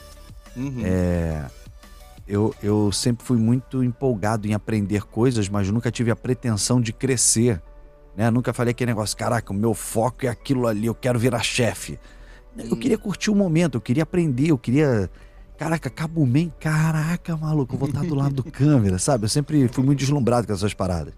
Uhum. 0.57 0.83
É, 0.85 1.45
eu, 2.27 2.55
eu 2.63 2.93
sempre 2.93 3.27
fui 3.27 3.37
muito 3.37 3.83
empolgado 3.83 4.47
em 4.47 4.55
aprender 4.55 5.03
coisas, 5.03 5.49
mas 5.49 5.69
nunca 5.71 5.91
tive 5.91 6.11
a 6.11 6.17
pretensão 6.17 6.81
de 6.81 6.93
crescer. 6.93 7.61
Né? 8.17 8.31
Nunca 8.31 8.53
falei 8.53 8.71
aquele 8.71 8.93
negócio, 8.93 9.17
caraca, 9.17 9.53
o 9.53 9.57
meu 9.57 9.75
foco 9.75 10.25
é 10.25 10.29
aquilo 10.29 10.69
ali, 10.69 10.87
eu 10.87 10.95
quero 10.95 11.19
virar 11.19 11.43
chefe. 11.43 11.99
Eu 12.57 12.77
queria 12.77 12.99
curtir 12.99 13.31
o 13.31 13.35
momento, 13.35 13.77
eu 13.77 13.81
queria 13.81 14.03
aprender, 14.03 14.51
eu 14.51 14.59
queria. 14.59 15.11
Caraca, 15.57 15.89
Cabo 15.89 16.27
Man, 16.27 16.51
caraca, 16.59 17.37
maluco, 17.37 17.75
eu 17.75 17.79
vou 17.79 17.89
estar 17.89 18.05
do 18.05 18.15
lado 18.15 18.35
do 18.35 18.45
câmera, 18.51 18.99
sabe? 18.99 19.25
Eu 19.25 19.29
sempre 19.29 19.69
fui 19.69 19.85
muito 19.85 20.01
deslumbrado 20.01 20.47
com 20.47 20.53
essas 20.53 20.75
paradas. 20.75 21.15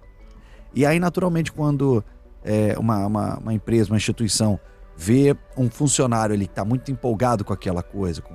E 0.75 0.85
aí, 0.85 1.01
naturalmente, 1.01 1.51
quando 1.51 2.05
é, 2.45 2.77
uma, 2.79 3.07
uma, 3.07 3.39
uma, 3.39 3.55
empresa, 3.55 3.91
uma 3.91 3.97
instituição 3.97 4.61
vê 4.97 5.37
um 5.57 5.71
funcionário 5.71 6.35
ali 6.35 6.47
que 6.47 6.53
está 6.53 6.65
muito 6.65 6.91
empolgado 6.91 7.45
com 7.45 7.53
aquela 7.53 7.83
coisa, 7.83 8.21
com, 8.21 8.35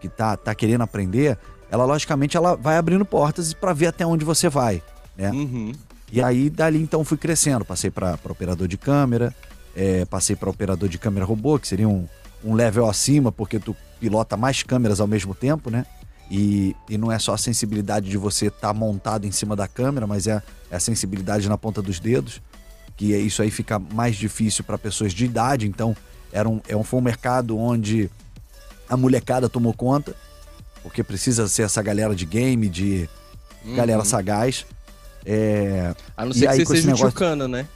que 0.00 0.08
tá, 0.08 0.36
tá 0.36 0.54
querendo 0.54 0.82
aprender, 0.82 1.36
ela 1.70 1.84
logicamente 1.84 2.36
ela 2.36 2.56
vai 2.56 2.76
abrindo 2.76 3.04
portas 3.04 3.52
para 3.52 3.72
ver 3.72 3.86
até 3.86 4.06
onde 4.06 4.24
você 4.24 4.48
vai, 4.48 4.82
né? 5.16 5.30
Uhum. 5.30 5.72
E 6.12 6.20
aí 6.20 6.50
dali 6.50 6.82
então 6.82 7.04
fui 7.04 7.16
crescendo, 7.16 7.64
passei 7.64 7.90
para 7.90 8.18
operador 8.24 8.66
de 8.66 8.76
câmera, 8.76 9.34
é, 9.76 10.04
passei 10.04 10.34
para 10.34 10.50
operador 10.50 10.88
de 10.88 10.98
câmera 10.98 11.24
robô, 11.24 11.58
que 11.58 11.68
seria 11.68 11.88
um, 11.88 12.06
um 12.44 12.54
level 12.54 12.88
acima, 12.88 13.30
porque 13.30 13.58
tu 13.58 13.76
pilota 13.98 14.36
mais 14.36 14.62
câmeras 14.62 15.00
ao 15.00 15.06
mesmo 15.06 15.34
tempo, 15.34 15.70
né? 15.70 15.84
E, 16.30 16.76
e 16.88 16.96
não 16.96 17.10
é 17.10 17.18
só 17.18 17.34
a 17.34 17.38
sensibilidade 17.38 18.08
de 18.08 18.16
você 18.16 18.46
estar 18.46 18.68
tá 18.68 18.74
montado 18.74 19.26
em 19.26 19.32
cima 19.32 19.56
da 19.56 19.66
câmera, 19.66 20.06
mas 20.06 20.26
é, 20.26 20.42
é 20.70 20.76
a 20.76 20.80
sensibilidade 20.80 21.48
na 21.48 21.58
ponta 21.58 21.82
dos 21.82 21.98
dedos, 21.98 22.40
que 22.96 23.12
é, 23.12 23.18
isso 23.18 23.42
aí 23.42 23.50
fica 23.50 23.78
mais 23.78 24.16
difícil 24.16 24.62
para 24.62 24.78
pessoas 24.78 25.12
de 25.12 25.24
idade. 25.24 25.66
Então, 25.66 25.96
era 26.32 26.48
um, 26.48 26.60
é 26.68 26.76
um, 26.76 26.84
foi 26.84 27.00
um 27.00 27.02
mercado 27.02 27.58
onde 27.58 28.08
a 28.88 28.96
molecada 28.96 29.48
tomou 29.48 29.74
conta, 29.74 30.14
porque 30.82 31.02
precisa 31.02 31.48
ser 31.48 31.62
essa 31.62 31.82
galera 31.82 32.14
de 32.14 32.24
game, 32.24 32.68
de 32.68 33.08
uhum. 33.64 33.74
galera 33.74 34.04
sagaz. 34.04 34.64
É, 35.26 35.94
a 36.16 36.24
não 36.24 36.32
ser 36.32 36.48
que 36.48 36.64
você 36.64 36.76
seja 36.76 36.86
negócio... 36.92 37.44
o 37.44 37.48
né? 37.48 37.68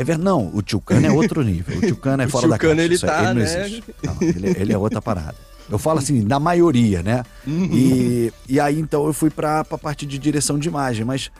É 0.00 0.04
verdade, 0.04 0.24
não, 0.24 0.50
o 0.54 0.62
Tchucana 0.62 1.08
é 1.08 1.10
outro 1.10 1.42
nível. 1.42 1.76
O 1.76 1.80
Tchucana 1.82 2.22
é 2.22 2.26
fora 2.26 2.48
da 2.48 2.56
caixa. 2.56 2.80
Ele 2.80 2.98
tá, 2.98 3.32
ele 3.32 3.40
né? 3.40 3.82
Não, 4.02 4.16
ele, 4.22 4.48
ele, 4.58 4.72
é 4.72 4.78
outra 4.78 5.02
parada. 5.02 5.36
Eu 5.68 5.78
falo 5.78 5.98
assim, 5.98 6.22
na 6.22 6.40
maioria, 6.40 7.02
né? 7.02 7.22
Uhum. 7.46 7.68
E, 7.70 8.32
e 8.48 8.58
aí 8.58 8.80
então 8.80 9.04
eu 9.04 9.12
fui 9.12 9.28
para 9.28 9.60
a 9.60 9.64
parte 9.76 10.06
de 10.06 10.18
direção 10.18 10.58
de 10.58 10.68
imagem, 10.68 11.04
mas 11.04 11.30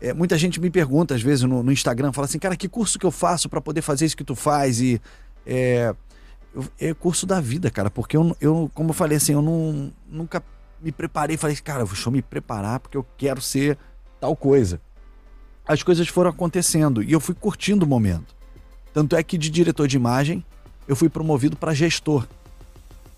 é, 0.00 0.14
muita 0.14 0.38
gente 0.38 0.60
me 0.60 0.70
pergunta 0.70 1.12
às 1.12 1.22
vezes 1.22 1.42
no, 1.42 1.60
no, 1.60 1.72
Instagram, 1.72 2.12
fala 2.12 2.26
assim, 2.26 2.38
cara, 2.38 2.54
que 2.54 2.68
curso 2.68 3.00
que 3.00 3.04
eu 3.04 3.10
faço 3.10 3.48
para 3.48 3.60
poder 3.60 3.82
fazer 3.82 4.06
isso 4.06 4.16
que 4.16 4.22
tu 4.22 4.36
faz? 4.36 4.80
E 4.80 5.02
é, 5.44 5.92
é 6.78 6.94
curso 6.94 7.26
da 7.26 7.40
vida, 7.40 7.68
cara, 7.68 7.90
porque 7.90 8.16
eu, 8.16 8.36
eu, 8.40 8.70
como 8.74 8.90
eu 8.90 8.94
falei 8.94 9.16
assim, 9.16 9.32
eu 9.32 9.42
não, 9.42 9.92
nunca 10.08 10.40
me 10.80 10.92
preparei, 10.92 11.36
falei, 11.36 11.56
cara, 11.56 11.84
deixa 11.84 12.08
eu 12.08 12.12
me 12.12 12.22
preparar 12.22 12.78
porque 12.78 12.96
eu 12.96 13.04
quero 13.18 13.40
ser 13.40 13.76
tal 14.20 14.36
coisa. 14.36 14.80
As 15.66 15.82
coisas 15.82 16.08
foram 16.08 16.30
acontecendo 16.30 17.02
e 17.02 17.12
eu 17.12 17.20
fui 17.20 17.34
curtindo 17.34 17.84
o 17.84 17.88
momento. 17.88 18.34
Tanto 18.92 19.16
é 19.16 19.22
que 19.22 19.38
de 19.38 19.50
diretor 19.50 19.88
de 19.88 19.96
imagem 19.96 20.44
eu 20.86 20.94
fui 20.94 21.08
promovido 21.08 21.56
para 21.56 21.74
gestor. 21.74 22.26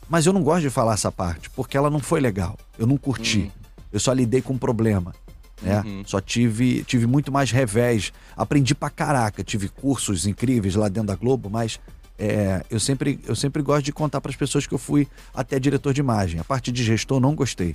Mas 0.08 0.24
eu 0.24 0.32
não 0.32 0.42
gosto 0.42 0.62
de 0.62 0.70
falar 0.70 0.94
essa 0.94 1.10
parte, 1.10 1.50
porque 1.50 1.76
ela 1.76 1.90
não 1.90 1.98
foi 1.98 2.20
legal. 2.20 2.56
Eu 2.78 2.86
não 2.86 2.96
curti. 2.96 3.40
Uhum. 3.40 3.50
Eu 3.92 4.00
só 4.00 4.12
lidei 4.12 4.40
com 4.40 4.52
um 4.52 4.58
problema. 4.58 5.12
Né? 5.60 5.82
Uhum. 5.84 6.02
Só 6.06 6.20
tive, 6.20 6.84
tive 6.84 7.06
muito 7.06 7.32
mais 7.32 7.50
revés. 7.50 8.12
Aprendi 8.36 8.74
pra 8.74 8.88
caraca. 8.88 9.42
Tive 9.42 9.68
cursos 9.68 10.26
incríveis 10.26 10.76
lá 10.76 10.88
dentro 10.88 11.08
da 11.08 11.16
Globo, 11.16 11.50
mas 11.50 11.80
é, 12.18 12.64
eu, 12.70 12.78
sempre, 12.78 13.18
eu 13.26 13.34
sempre 13.34 13.62
gosto 13.62 13.84
de 13.84 13.92
contar 13.92 14.20
para 14.20 14.30
as 14.30 14.36
pessoas 14.36 14.66
que 14.66 14.72
eu 14.72 14.78
fui 14.78 15.08
até 15.34 15.58
diretor 15.58 15.92
de 15.92 16.00
imagem. 16.00 16.40
A 16.40 16.44
parte 16.44 16.70
de 16.70 16.84
gestor 16.84 17.18
não 17.18 17.34
gostei. 17.34 17.74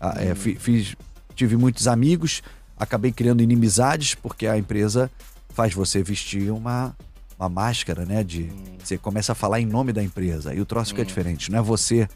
Ah, 0.00 0.14
é, 0.18 0.30
uhum. 0.30 0.56
fiz, 0.58 0.96
tive 1.34 1.56
muitos 1.56 1.86
amigos, 1.86 2.42
acabei 2.78 3.12
criando 3.12 3.42
inimizades, 3.42 4.14
porque 4.14 4.46
a 4.46 4.56
empresa 4.56 5.10
faz 5.50 5.74
você 5.74 6.02
vestir 6.02 6.50
uma, 6.52 6.96
uma 7.38 7.48
máscara, 7.48 8.04
né? 8.04 8.22
De 8.22 8.44
hum. 8.44 8.76
você 8.82 8.96
começa 8.96 9.32
a 9.32 9.34
falar 9.34 9.60
em 9.60 9.66
nome 9.66 9.92
da 9.92 10.02
empresa 10.02 10.54
e 10.54 10.60
o 10.60 10.66
troço 10.66 10.90
fica 10.90 11.02
hum. 11.02 11.06
diferente. 11.06 11.50
Não 11.50 11.58
é 11.58 11.62
você, 11.62 12.08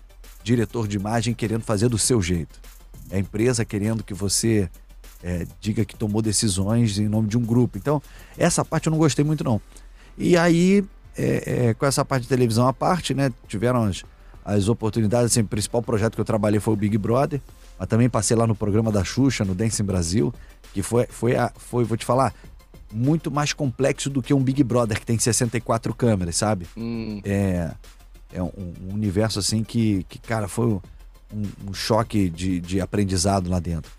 diretor 0.42 0.86
de 0.86 0.96
imagem, 0.96 1.34
querendo 1.34 1.62
fazer 1.62 1.88
do 1.88 1.98
seu 1.98 2.22
jeito. 2.22 2.60
É 3.10 3.16
a 3.16 3.18
empresa 3.18 3.64
querendo 3.64 4.02
que 4.02 4.14
você 4.14 4.70
é, 5.22 5.46
diga 5.60 5.84
que 5.84 5.94
tomou 5.96 6.22
decisões 6.22 6.98
em 6.98 7.08
nome 7.08 7.28
de 7.28 7.36
um 7.36 7.42
grupo. 7.44 7.78
Então, 7.78 8.02
essa 8.36 8.64
parte 8.64 8.86
eu 8.86 8.90
não 8.90 8.98
gostei 8.98 9.24
muito, 9.24 9.44
não. 9.44 9.60
E 10.16 10.36
aí, 10.36 10.84
é, 11.16 11.68
é, 11.68 11.74
com 11.74 11.86
essa 11.86 12.04
parte 12.04 12.22
de 12.22 12.28
televisão 12.28 12.66
à 12.66 12.72
parte, 12.72 13.14
né? 13.14 13.32
Tiveram 13.46 13.84
as, 13.84 14.02
as 14.44 14.68
oportunidades. 14.68 15.32
Assim, 15.32 15.40
o 15.40 15.46
principal 15.46 15.82
projeto 15.82 16.14
que 16.14 16.20
eu 16.20 16.24
trabalhei 16.24 16.60
foi 16.60 16.74
o 16.74 16.76
Big 16.76 16.96
Brother. 16.98 17.40
Mas 17.78 17.88
também 17.88 18.08
passei 18.08 18.36
lá 18.36 18.46
no 18.46 18.54
programa 18.54 18.92
da 18.92 19.02
Xuxa, 19.02 19.44
no 19.44 19.54
Dance 19.54 19.82
em 19.82 19.84
Brasil, 19.84 20.32
que 20.72 20.82
foi, 20.82 21.06
foi, 21.08 21.36
a, 21.36 21.52
foi 21.56 21.84
vou 21.84 21.96
te 21.96 22.04
falar, 22.04 22.34
muito 22.92 23.30
mais 23.30 23.52
complexo 23.52 24.10
do 24.10 24.22
que 24.22 24.34
um 24.34 24.42
Big 24.42 24.62
Brother 24.62 24.98
que 24.98 25.06
tem 25.06 25.18
64 25.18 25.94
câmeras, 25.94 26.36
sabe? 26.36 26.66
Hum. 26.76 27.20
É, 27.24 27.70
é 28.32 28.42
um, 28.42 28.50
um, 28.88 28.94
universo 28.94 29.38
assim 29.38 29.62
que, 29.62 30.04
que 30.08 30.18
cara, 30.18 30.48
foi 30.48 30.66
um, 30.66 30.80
um 31.68 31.74
choque 31.74 32.28
de, 32.28 32.60
de 32.60 32.80
aprendizado 32.80 33.48
lá 33.48 33.58
dentro. 33.58 33.90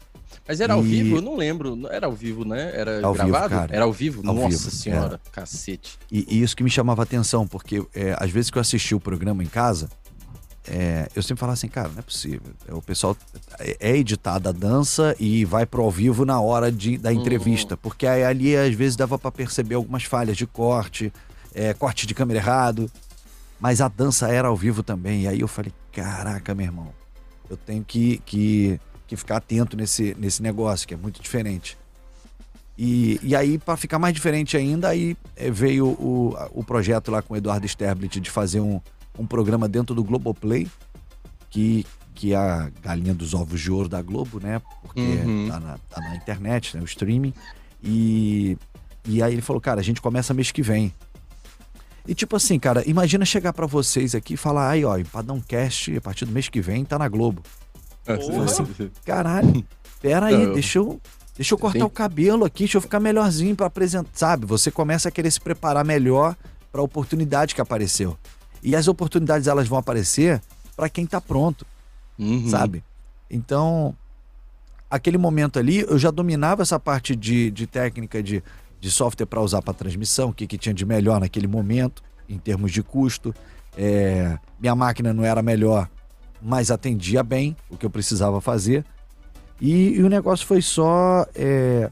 Mas 0.47 0.59
era 0.59 0.73
ao 0.73 0.81
vivo? 0.81 1.17
Eu 1.17 1.21
não 1.21 1.37
lembro. 1.37 1.79
Era 1.89 2.07
ao 2.07 2.13
vivo, 2.13 2.43
né? 2.43 2.71
Era 2.73 3.05
ao 3.05 3.13
gravado? 3.13 3.49
Vivo. 3.49 3.73
Era 3.73 3.85
ao 3.85 3.93
vivo? 3.93 4.27
Ao 4.27 4.35
Nossa 4.35 4.49
vivo, 4.49 4.71
senhora, 4.71 5.21
é. 5.25 5.29
cacete. 5.31 5.97
E, 6.11 6.25
e, 6.29 6.41
isso 6.41 6.55
que 6.55 6.63
me 6.63 6.69
chamava 6.69 7.01
atenção, 7.01 7.47
porque 7.47 7.81
é, 7.93 8.15
às 8.19 8.29
vezes 8.29 8.51
que 8.51 8.57
eu 8.57 8.61
assisti 8.61 8.93
o 8.93 8.99
programa 8.99 9.43
em 9.43 9.47
casa, 9.47 9.89
é, 10.67 11.09
eu 11.13 11.21
sempre 11.21 11.39
falava 11.39 11.53
assim, 11.53 11.67
cara, 11.67 11.89
não 11.89 11.99
é 11.99 12.01
possível. 12.01 12.53
O 12.69 12.81
pessoal 12.81 13.17
é, 13.59 13.77
é 13.79 13.97
editada 13.97 14.49
a 14.49 14.51
dança 14.51 15.15
e 15.19 15.43
vai 15.43 15.65
pro 15.65 15.83
ao 15.83 15.91
vivo 15.91 16.25
na 16.25 16.39
hora 16.39 16.71
de, 16.71 16.97
da 16.97 17.11
entrevista. 17.11 17.75
Uhum. 17.75 17.79
Porque 17.81 18.07
aí, 18.07 18.23
ali, 18.23 18.55
às 18.55 18.73
vezes, 18.73 18.95
dava 18.95 19.19
para 19.19 19.31
perceber 19.31 19.75
algumas 19.75 20.03
falhas 20.03 20.37
de 20.37 20.47
corte, 20.47 21.11
é, 21.53 21.73
corte 21.73 22.07
de 22.07 22.13
câmera 22.13 22.39
errado. 22.39 22.89
Mas 23.59 23.81
a 23.81 23.87
dança 23.87 24.29
era 24.29 24.47
ao 24.47 24.55
vivo 24.55 24.83
também. 24.83 25.23
E 25.23 25.27
aí 25.27 25.41
eu 25.41 25.47
falei, 25.47 25.73
caraca, 25.91 26.55
meu 26.55 26.65
irmão, 26.65 26.93
eu 27.49 27.57
tenho 27.57 27.83
que, 27.83 28.21
que, 28.25 28.79
que 29.05 29.17
ficar 29.17 29.37
atento 29.37 29.75
nesse, 29.75 30.15
nesse 30.17 30.41
negócio, 30.41 30.87
que 30.87 30.93
é 30.93 30.97
muito 30.97 31.21
diferente. 31.21 31.77
E, 32.77 33.19
e 33.21 33.35
aí, 33.35 33.57
para 33.57 33.77
ficar 33.77 33.99
mais 33.99 34.13
diferente 34.13 34.55
ainda, 34.57 34.89
aí 34.89 35.15
é, 35.35 35.51
veio 35.51 35.87
o, 35.87 36.35
o 36.51 36.63
projeto 36.63 37.11
lá 37.11 37.21
com 37.21 37.33
o 37.33 37.37
Eduardo 37.37 37.67
Sterblit 37.67 38.19
de 38.19 38.31
fazer 38.31 38.61
um, 38.61 38.81
um 39.17 39.25
programa 39.25 39.67
dentro 39.67 39.95
do 39.95 40.03
Globoplay, 40.03 40.67
que, 41.49 41.85
que 42.15 42.33
é 42.33 42.37
a 42.37 42.71
galinha 42.81 43.13
dos 43.13 43.33
ovos 43.33 43.59
de 43.59 43.71
ouro 43.71 43.87
da 43.87 44.01
Globo, 44.01 44.39
né? 44.39 44.61
Porque 44.81 45.01
uhum. 45.01 45.47
tá, 45.49 45.59
na, 45.59 45.77
tá 45.77 46.01
na 46.01 46.15
internet, 46.15 46.75
né? 46.75 46.81
O 46.81 46.85
streaming. 46.85 47.33
E, 47.83 48.57
e 49.05 49.21
aí 49.21 49.33
ele 49.33 49.41
falou, 49.41 49.61
cara, 49.61 49.79
a 49.79 49.83
gente 49.83 50.01
começa 50.01 50.33
mês 50.33 50.51
que 50.51 50.61
vem. 50.61 50.93
E 52.07 52.13
tipo 52.13 52.35
assim, 52.35 52.59
cara, 52.59 52.83
imagina 52.87 53.23
chegar 53.23 53.53
para 53.53 53.65
vocês 53.65 54.13
aqui 54.13 54.33
e 54.33 54.37
falar, 54.37 54.69
aí, 54.69 54.83
ó, 54.83 54.97
Empadão 54.97 55.39
Cast, 55.39 55.95
a 55.95 56.01
partir 56.01 56.25
do 56.25 56.31
mês 56.31 56.49
que 56.49 56.59
vem, 56.59 56.83
tá 56.83 56.99
na 56.99 57.07
Globo. 57.07 57.41
Eu 58.05 58.43
assim, 58.43 58.91
caralho, 59.05 59.65
pera 60.01 60.25
aí, 60.25 60.47
deixa 60.53 60.79
eu, 60.79 60.99
deixa 61.35 61.53
eu 61.53 61.57
cortar 61.57 61.79
tem... 61.79 61.87
o 61.87 61.89
cabelo 61.89 62.43
aqui, 62.43 62.63
deixa 62.63 62.77
eu 62.77 62.81
ficar 62.81 62.99
melhorzinho 62.99 63.55
para 63.55 63.67
apresentar, 63.67 64.09
sabe? 64.13 64.45
Você 64.45 64.69
começa 64.69 65.07
a 65.07 65.11
querer 65.11 65.31
se 65.31 65.39
preparar 65.39 65.85
melhor 65.85 66.35
para 66.71 66.81
a 66.81 66.83
oportunidade 66.83 67.55
que 67.55 67.61
apareceu. 67.61 68.17
E 68.63 68.75
as 68.75 68.87
oportunidades 68.87 69.47
elas 69.47 69.67
vão 69.67 69.77
aparecer 69.77 70.41
para 70.75 70.89
quem 70.89 71.03
está 71.03 71.19
pronto, 71.19 71.65
uhum. 72.17 72.49
sabe? 72.49 72.83
Então, 73.29 73.95
aquele 74.89 75.17
momento 75.17 75.59
ali, 75.59 75.81
eu 75.81 75.97
já 75.99 76.09
dominava 76.09 76.61
essa 76.61 76.79
parte 76.79 77.15
de, 77.15 77.51
de 77.51 77.67
técnica 77.67 78.23
de, 78.23 78.43
de 78.79 78.91
software 78.91 79.25
para 79.25 79.41
usar 79.41 79.61
para 79.61 79.73
transmissão, 79.73 80.29
o 80.29 80.33
que, 80.33 80.47
que 80.47 80.57
tinha 80.57 80.73
de 80.73 80.85
melhor 80.85 81.19
naquele 81.19 81.47
momento, 81.47 82.01
em 82.29 82.37
termos 82.37 82.71
de 82.71 82.81
custo. 82.81 83.35
É, 83.77 84.37
minha 84.59 84.75
máquina 84.75 85.11
não 85.11 85.25
era 85.25 85.41
melhor, 85.41 85.89
mas 86.41 86.71
atendia 86.71 87.23
bem 87.23 87.55
o 87.69 87.77
que 87.77 87.85
eu 87.85 87.89
precisava 87.89 88.39
fazer. 88.39 88.85
E, 89.59 89.89
e 89.97 90.03
o 90.03 90.09
negócio 90.09 90.45
foi 90.45 90.61
só 90.61 91.25
é, 91.35 91.89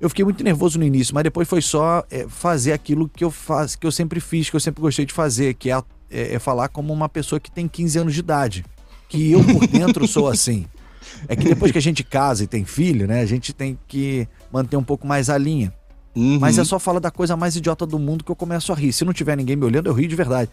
eu 0.00 0.08
fiquei 0.08 0.24
muito 0.24 0.42
nervoso 0.44 0.78
no 0.78 0.84
início, 0.84 1.14
mas 1.14 1.24
depois 1.24 1.48
foi 1.48 1.60
só 1.60 2.04
é, 2.10 2.26
fazer 2.28 2.72
aquilo 2.72 3.08
que 3.08 3.24
eu 3.24 3.30
faz, 3.30 3.74
que 3.74 3.86
eu 3.86 3.92
sempre 3.92 4.20
fiz, 4.20 4.48
que 4.48 4.56
eu 4.56 4.60
sempre 4.60 4.80
gostei 4.80 5.04
de 5.04 5.12
fazer, 5.12 5.54
que 5.54 5.70
é, 5.70 5.82
é, 6.10 6.34
é 6.34 6.38
falar 6.38 6.68
como 6.68 6.92
uma 6.92 7.08
pessoa 7.08 7.40
que 7.40 7.50
tem 7.50 7.66
15 7.66 7.98
anos 7.98 8.14
de 8.14 8.20
idade. 8.20 8.64
Que 9.08 9.32
eu 9.32 9.42
por 9.44 9.66
dentro 9.66 10.06
sou 10.06 10.28
assim. 10.28 10.66
É 11.26 11.34
que 11.34 11.44
depois 11.44 11.72
que 11.72 11.78
a 11.78 11.82
gente 11.82 12.04
casa 12.04 12.44
e 12.44 12.46
tem 12.46 12.64
filho, 12.64 13.06
né, 13.06 13.20
a 13.20 13.26
gente 13.26 13.52
tem 13.52 13.78
que 13.88 14.28
manter 14.52 14.76
um 14.76 14.84
pouco 14.84 15.06
mais 15.06 15.28
a 15.28 15.36
linha. 15.38 15.72
Uhum. 16.14 16.38
Mas 16.40 16.58
é 16.58 16.64
só 16.64 16.78
falar 16.78 17.00
da 17.00 17.10
coisa 17.10 17.36
mais 17.36 17.56
idiota 17.56 17.86
do 17.86 17.98
mundo 17.98 18.24
que 18.24 18.30
eu 18.30 18.36
começo 18.36 18.72
a 18.72 18.74
rir. 18.74 18.92
Se 18.92 19.04
não 19.04 19.12
tiver 19.12 19.36
ninguém 19.36 19.56
me 19.56 19.64
olhando, 19.64 19.86
eu 19.88 19.92
rio 19.92 20.08
de 20.08 20.16
verdade. 20.16 20.50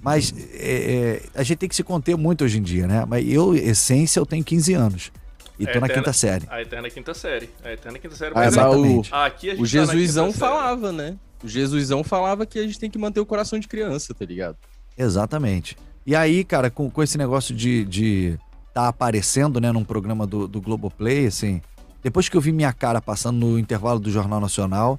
Mas 0.00 0.32
é, 0.54 1.22
é, 1.34 1.40
a 1.40 1.42
gente 1.42 1.58
tem 1.58 1.68
que 1.68 1.74
se 1.74 1.82
conter 1.82 2.16
muito 2.16 2.44
hoje 2.44 2.58
em 2.58 2.62
dia, 2.62 2.86
né? 2.86 3.04
Mas 3.06 3.28
eu, 3.28 3.54
essência, 3.54 4.20
eu 4.20 4.26
tenho 4.26 4.44
15 4.44 4.74
anos. 4.74 5.12
E 5.58 5.66
tô 5.66 5.80
na 5.80 5.88
quinta 5.88 6.12
série. 6.12 6.46
A 6.48 6.62
eterna 6.62 6.88
quinta 6.88 7.14
série. 7.14 7.50
A 7.64 7.72
eterna 7.72 7.98
quinta 7.98 8.14
série. 8.14 8.32
Ah, 8.34 8.50
mas 8.50 8.56
o, 8.56 9.02
aqui 9.10 9.50
o 9.50 9.58
tá 9.58 9.64
Jesuizão 9.64 10.32
tá 10.32 10.38
falava, 10.38 10.92
né? 10.92 11.16
O 11.42 11.48
Jesuizão 11.48 12.04
falava 12.04 12.46
que 12.46 12.58
a 12.58 12.62
gente 12.62 12.78
tem 12.78 12.90
que 12.90 12.98
manter 12.98 13.20
o 13.20 13.26
coração 13.26 13.58
de 13.58 13.66
criança, 13.66 14.14
tá 14.14 14.24
ligado? 14.24 14.56
Exatamente. 14.96 15.76
E 16.06 16.14
aí, 16.14 16.44
cara, 16.44 16.70
com, 16.70 16.90
com 16.90 17.02
esse 17.02 17.18
negócio 17.18 17.54
de, 17.54 17.84
de 17.84 18.38
tá 18.72 18.88
aparecendo, 18.88 19.60
né, 19.60 19.70
num 19.72 19.84
programa 19.84 20.26
do, 20.26 20.48
do 20.48 20.60
Globoplay, 20.60 21.26
assim, 21.26 21.60
depois 22.02 22.28
que 22.28 22.36
eu 22.36 22.40
vi 22.40 22.52
minha 22.52 22.72
cara 22.72 23.00
passando 23.00 23.38
no 23.38 23.58
intervalo 23.58 23.98
do 23.98 24.10
Jornal 24.10 24.40
Nacional, 24.40 24.98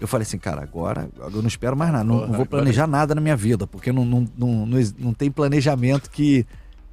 eu 0.00 0.06
falei 0.06 0.22
assim, 0.22 0.38
cara, 0.38 0.62
agora 0.62 1.08
eu 1.18 1.40
não 1.42 1.48
espero 1.48 1.76
mais 1.76 1.90
nada, 1.90 2.04
não, 2.04 2.26
não 2.26 2.34
vou 2.34 2.46
planejar 2.46 2.86
nada 2.86 3.14
na 3.14 3.20
minha 3.20 3.36
vida, 3.36 3.66
porque 3.66 3.90
não, 3.90 4.04
não, 4.04 4.28
não, 4.36 4.66
não, 4.66 4.78
não 4.98 5.14
tem 5.14 5.30
planejamento 5.30 6.10
que 6.10 6.46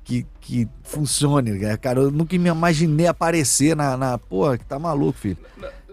que, 0.04 0.26
que 0.42 0.68
funcione, 0.84 1.58
cara. 1.78 2.02
Eu 2.02 2.12
nunca 2.12 2.38
me 2.38 2.50
imaginei 2.50 3.08
aparecer 3.08 3.76
na. 3.76 3.96
na 3.98 4.18
pô, 4.18 4.58
que 4.58 4.66
tá 4.66 4.78
maluco, 4.78 5.18
filho. 5.18 5.38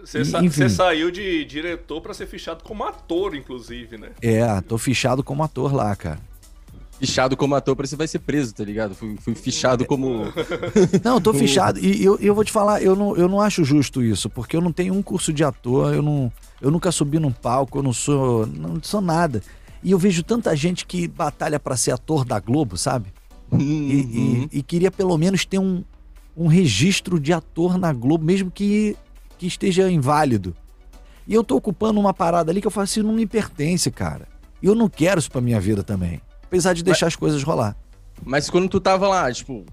Você, 0.03 0.25
sa 0.25 0.41
saiu 0.69 1.11
de 1.11 1.45
diretor 1.45 2.01
para 2.01 2.13
ser 2.13 2.25
fichado 2.25 2.63
como 2.63 2.83
ator, 2.83 3.35
inclusive, 3.35 3.97
né? 3.97 4.09
É, 4.21 4.59
tô 4.61 4.77
fichado 4.77 5.23
como 5.23 5.43
ator 5.43 5.73
lá, 5.73 5.95
cara. 5.95 6.19
fichado 6.99 7.37
como 7.37 7.53
ator, 7.53 7.75
pra 7.75 7.85
você 7.85 7.95
vai 7.95 8.07
ser 8.07 8.19
preso, 8.19 8.53
tá 8.53 8.63
ligado? 8.63 8.95
Fui, 8.95 9.15
fui 9.17 9.35
fichado 9.35 9.85
como. 9.85 10.25
Não, 11.03 11.15
eu 11.15 11.21
tô 11.21 11.33
fichado. 11.35 11.79
E 11.79 12.03
eu, 12.03 12.17
eu 12.19 12.33
vou 12.33 12.43
te 12.43 12.51
falar, 12.51 12.81
eu 12.81 12.95
não, 12.95 13.15
eu 13.15 13.29
não 13.29 13.39
acho 13.39 13.63
justo 13.63 14.01
isso, 14.03 14.29
porque 14.29 14.57
eu 14.57 14.61
não 14.61 14.71
tenho 14.71 14.93
um 14.93 15.03
curso 15.03 15.31
de 15.31 15.43
ator, 15.43 15.93
eu, 15.93 16.01
não, 16.01 16.33
eu 16.59 16.71
nunca 16.71 16.91
subi 16.91 17.19
num 17.19 17.31
palco, 17.31 17.77
eu 17.77 17.83
não 17.83 17.93
sou. 17.93 18.47
não 18.47 18.81
sou 18.81 19.01
nada. 19.01 19.41
E 19.83 19.91
eu 19.91 19.99
vejo 19.99 20.23
tanta 20.23 20.55
gente 20.55 20.85
que 20.85 21.07
batalha 21.07 21.59
para 21.59 21.77
ser 21.77 21.91
ator 21.91 22.25
da 22.25 22.39
Globo, 22.39 22.77
sabe? 22.77 23.11
Uhum. 23.51 23.59
E, 23.59 24.49
e, 24.53 24.59
e, 24.59 24.63
queria 24.63 24.89
pelo 24.89 25.17
menos 25.17 25.45
ter 25.45 25.59
um, 25.59 25.83
um 26.37 26.47
registro 26.47 27.19
de 27.19 27.33
ator 27.33 27.77
na 27.77 27.91
Globo, 27.91 28.23
mesmo 28.23 28.49
que, 28.49 28.95
que 29.37 29.45
esteja 29.45 29.91
inválido. 29.91 30.55
E 31.27 31.33
eu 31.33 31.43
tô 31.43 31.57
ocupando 31.57 31.99
uma 31.99 32.13
parada 32.13 32.51
ali 32.51 32.61
que 32.61 32.67
eu 32.67 32.71
faço 32.71 32.99
assim, 32.99 33.07
não 33.07 33.13
me 33.13 33.27
pertence, 33.27 33.91
cara. 33.91 34.27
E 34.61 34.65
eu 34.65 34.75
não 34.75 34.87
quero 34.87 35.19
isso 35.19 35.29
pra 35.29 35.41
minha 35.41 35.59
vida 35.59 35.83
também 35.83 36.21
apesar 36.51 36.73
de 36.73 36.83
deixar 36.83 37.05
mas, 37.05 37.13
as 37.13 37.15
coisas 37.15 37.43
rolar. 37.43 37.77
Mas 38.25 38.49
quando 38.49 38.67
tu 38.67 38.81
tava 38.81 39.07
lá, 39.07 39.31
tipo, 39.31 39.65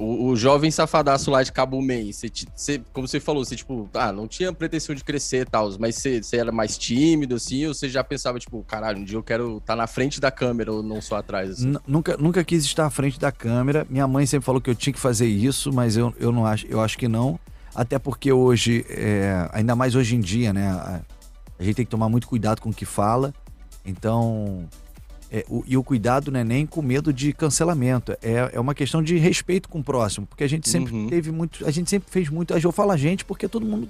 o, 0.00 0.30
o 0.30 0.36
jovem 0.36 0.70
safadaço 0.70 1.30
lá 1.30 1.42
de 1.42 1.52
Cabo 1.52 1.80
May, 1.82 2.10
você, 2.10 2.30
você, 2.56 2.82
como 2.92 3.06
você 3.06 3.20
falou, 3.20 3.44
você, 3.44 3.54
tipo, 3.54 3.88
ah, 3.92 4.10
não 4.10 4.26
tinha 4.26 4.50
pretensão 4.50 4.94
de 4.94 5.04
crescer 5.04 5.42
e 5.42 5.50
tal, 5.50 5.70
mas 5.78 5.96
você, 5.96 6.22
você, 6.22 6.38
era 6.38 6.50
mais 6.50 6.78
tímido, 6.78 7.34
assim, 7.34 7.66
ou 7.66 7.74
você 7.74 7.86
já 7.86 8.02
pensava, 8.02 8.38
tipo, 8.38 8.64
caralho, 8.64 8.98
um 8.98 9.04
dia 9.04 9.18
eu 9.18 9.22
quero 9.22 9.58
estar 9.58 9.74
tá 9.74 9.76
na 9.76 9.86
frente 9.86 10.18
da 10.18 10.30
câmera 10.30 10.72
ou 10.72 10.82
não 10.82 11.02
só 11.02 11.16
atrás, 11.16 11.50
assim? 11.50 11.74
Nunca, 11.86 12.16
nunca 12.16 12.42
quis 12.42 12.64
estar 12.64 12.86
à 12.86 12.90
frente 12.90 13.20
da 13.20 13.30
câmera. 13.30 13.86
Minha 13.90 14.08
mãe 14.08 14.24
sempre 14.24 14.46
falou 14.46 14.60
que 14.60 14.70
eu 14.70 14.74
tinha 14.74 14.92
que 14.92 14.98
fazer 14.98 15.26
isso, 15.26 15.70
mas 15.70 15.98
eu, 15.98 16.14
eu 16.18 16.32
não 16.32 16.46
acho, 16.46 16.66
eu 16.66 16.80
acho 16.80 16.96
que 16.96 17.06
não. 17.06 17.38
Até 17.74 17.98
porque 17.98 18.32
hoje, 18.32 18.86
é, 18.88 19.48
ainda 19.52 19.76
mais 19.76 19.94
hoje 19.94 20.16
em 20.16 20.20
dia, 20.20 20.52
né, 20.52 20.68
a, 20.68 21.02
a 21.58 21.62
gente 21.62 21.74
tem 21.74 21.84
que 21.84 21.90
tomar 21.90 22.08
muito 22.08 22.26
cuidado 22.26 22.62
com 22.62 22.70
o 22.70 22.74
que 22.74 22.86
fala. 22.86 23.34
Então, 23.84 24.66
é, 25.30 25.44
o, 25.48 25.62
e 25.66 25.76
o 25.76 25.84
cuidado 25.84 26.30
não 26.30 26.40
é 26.40 26.44
nem 26.44 26.66
com 26.66 26.82
medo 26.82 27.12
de 27.12 27.32
cancelamento, 27.32 28.12
é, 28.20 28.50
é 28.52 28.60
uma 28.60 28.74
questão 28.74 29.02
de 29.02 29.16
respeito 29.16 29.68
com 29.68 29.78
o 29.78 29.84
próximo, 29.84 30.26
porque 30.26 30.42
a 30.42 30.48
gente 30.48 30.68
sempre 30.68 30.92
uhum. 30.92 31.06
teve 31.08 31.30
muito, 31.30 31.64
a 31.64 31.70
gente 31.70 31.88
sempre 31.88 32.10
fez 32.10 32.28
muito, 32.28 32.52
eu 32.52 32.72
falo 32.72 32.90
a 32.90 32.96
gente 32.96 33.24
porque 33.24 33.46
todo 33.46 33.64
mundo 33.64 33.88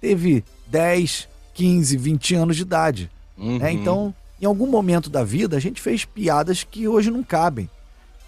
teve 0.00 0.44
10, 0.68 1.28
15, 1.54 1.96
20 1.96 2.34
anos 2.36 2.56
de 2.56 2.62
idade. 2.62 3.10
Né? 3.36 3.44
Uhum. 3.44 3.58
Né? 3.58 3.72
Então, 3.72 4.14
em 4.40 4.46
algum 4.46 4.66
momento 4.66 5.10
da 5.10 5.24
vida, 5.24 5.56
a 5.56 5.60
gente 5.60 5.80
fez 5.80 6.04
piadas 6.04 6.62
que 6.62 6.86
hoje 6.86 7.10
não 7.10 7.22
cabem. 7.22 7.68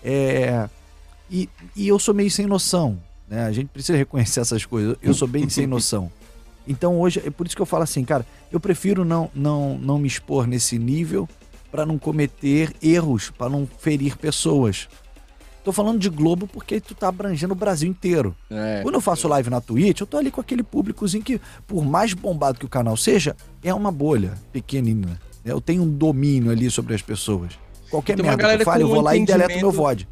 É, 0.02 0.68
e, 1.30 1.48
e 1.76 1.86
eu 1.86 1.98
sou 1.98 2.14
meio 2.14 2.30
sem 2.30 2.46
noção, 2.46 2.98
né? 3.28 3.44
A 3.44 3.52
gente 3.52 3.68
precisa 3.68 3.98
reconhecer 3.98 4.40
essas 4.40 4.64
coisas. 4.64 4.96
Eu 5.02 5.12
sou 5.12 5.28
bem 5.28 5.48
sem 5.48 5.66
noção. 5.66 6.10
Então 6.70 7.00
hoje, 7.00 7.22
é 7.24 7.30
por 7.30 7.46
isso 7.46 7.56
que 7.56 7.62
eu 7.62 7.66
falo 7.66 7.82
assim, 7.82 8.04
cara, 8.04 8.26
eu 8.52 8.60
prefiro 8.60 9.02
não, 9.02 9.30
não, 9.34 9.78
não 9.78 9.98
me 9.98 10.06
expor 10.06 10.46
nesse 10.46 10.78
nível 10.78 11.26
para 11.70 11.84
não 11.84 11.98
cometer 11.98 12.75
erros, 12.82 13.30
para 13.30 13.48
não 13.48 13.66
ferir 13.66 14.16
pessoas. 14.16 14.88
Tô 15.64 15.72
falando 15.72 15.98
de 15.98 16.08
Globo 16.08 16.46
porque 16.46 16.80
tu 16.80 16.94
tá 16.94 17.08
abrangendo 17.08 17.52
o 17.52 17.56
Brasil 17.56 17.90
inteiro. 17.90 18.34
É. 18.48 18.80
Quando 18.82 18.94
eu 18.94 19.00
faço 19.00 19.28
live 19.28 19.50
na 19.50 19.60
Twitch, 19.60 20.00
eu 20.00 20.06
tô 20.06 20.16
ali 20.16 20.30
com 20.30 20.40
aquele 20.40 20.62
públicozinho 20.62 21.22
que, 21.22 21.40
por 21.66 21.84
mais 21.84 22.14
bombado 22.14 22.58
que 22.58 22.64
o 22.64 22.68
canal 22.68 22.96
seja, 22.96 23.37
é 23.62 23.75
uma 23.75 23.92
bolha 23.92 24.32
pequenina. 24.50 25.08
Né? 25.08 25.18
Eu 25.44 25.60
tenho 25.60 25.82
um 25.82 25.90
domínio 25.90 26.50
ali 26.50 26.70
sobre 26.70 26.94
as 26.94 27.02
pessoas. 27.02 27.52
Qualquer 27.90 28.16
merda 28.16 28.56
que 28.56 28.62
eu 28.62 28.64
fale, 28.64 28.82
eu 28.82 28.88
vou 28.88 29.00
lá 29.00 29.16
e 29.16 29.25
deleto 29.25 29.56
meu 29.56 29.70
VOD. 29.70 30.08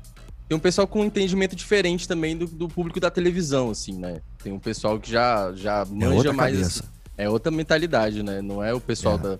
Tem 0.48 0.56
um 0.56 0.60
pessoal 0.60 0.86
com 0.86 1.00
um 1.00 1.04
entendimento 1.04 1.56
diferente 1.56 2.06
também 2.06 2.36
do, 2.36 2.46
do, 2.46 2.68
público 2.68 3.00
da 3.00 3.10
televisão, 3.10 3.70
assim, 3.70 3.98
né? 3.98 4.20
Tem 4.42 4.52
um 4.52 4.58
pessoal 4.58 4.98
que 4.98 5.10
já, 5.10 5.52
já 5.54 5.80
é 5.80 5.84
manja 6.06 6.32
mais. 6.32 6.56
Cabeça. 6.56 6.84
É 7.18 7.28
outra 7.28 7.50
mentalidade, 7.50 8.22
né? 8.22 8.40
Não 8.40 8.62
é 8.62 8.72
o 8.72 8.80
pessoal 8.80 9.16
é. 9.16 9.18
da. 9.18 9.38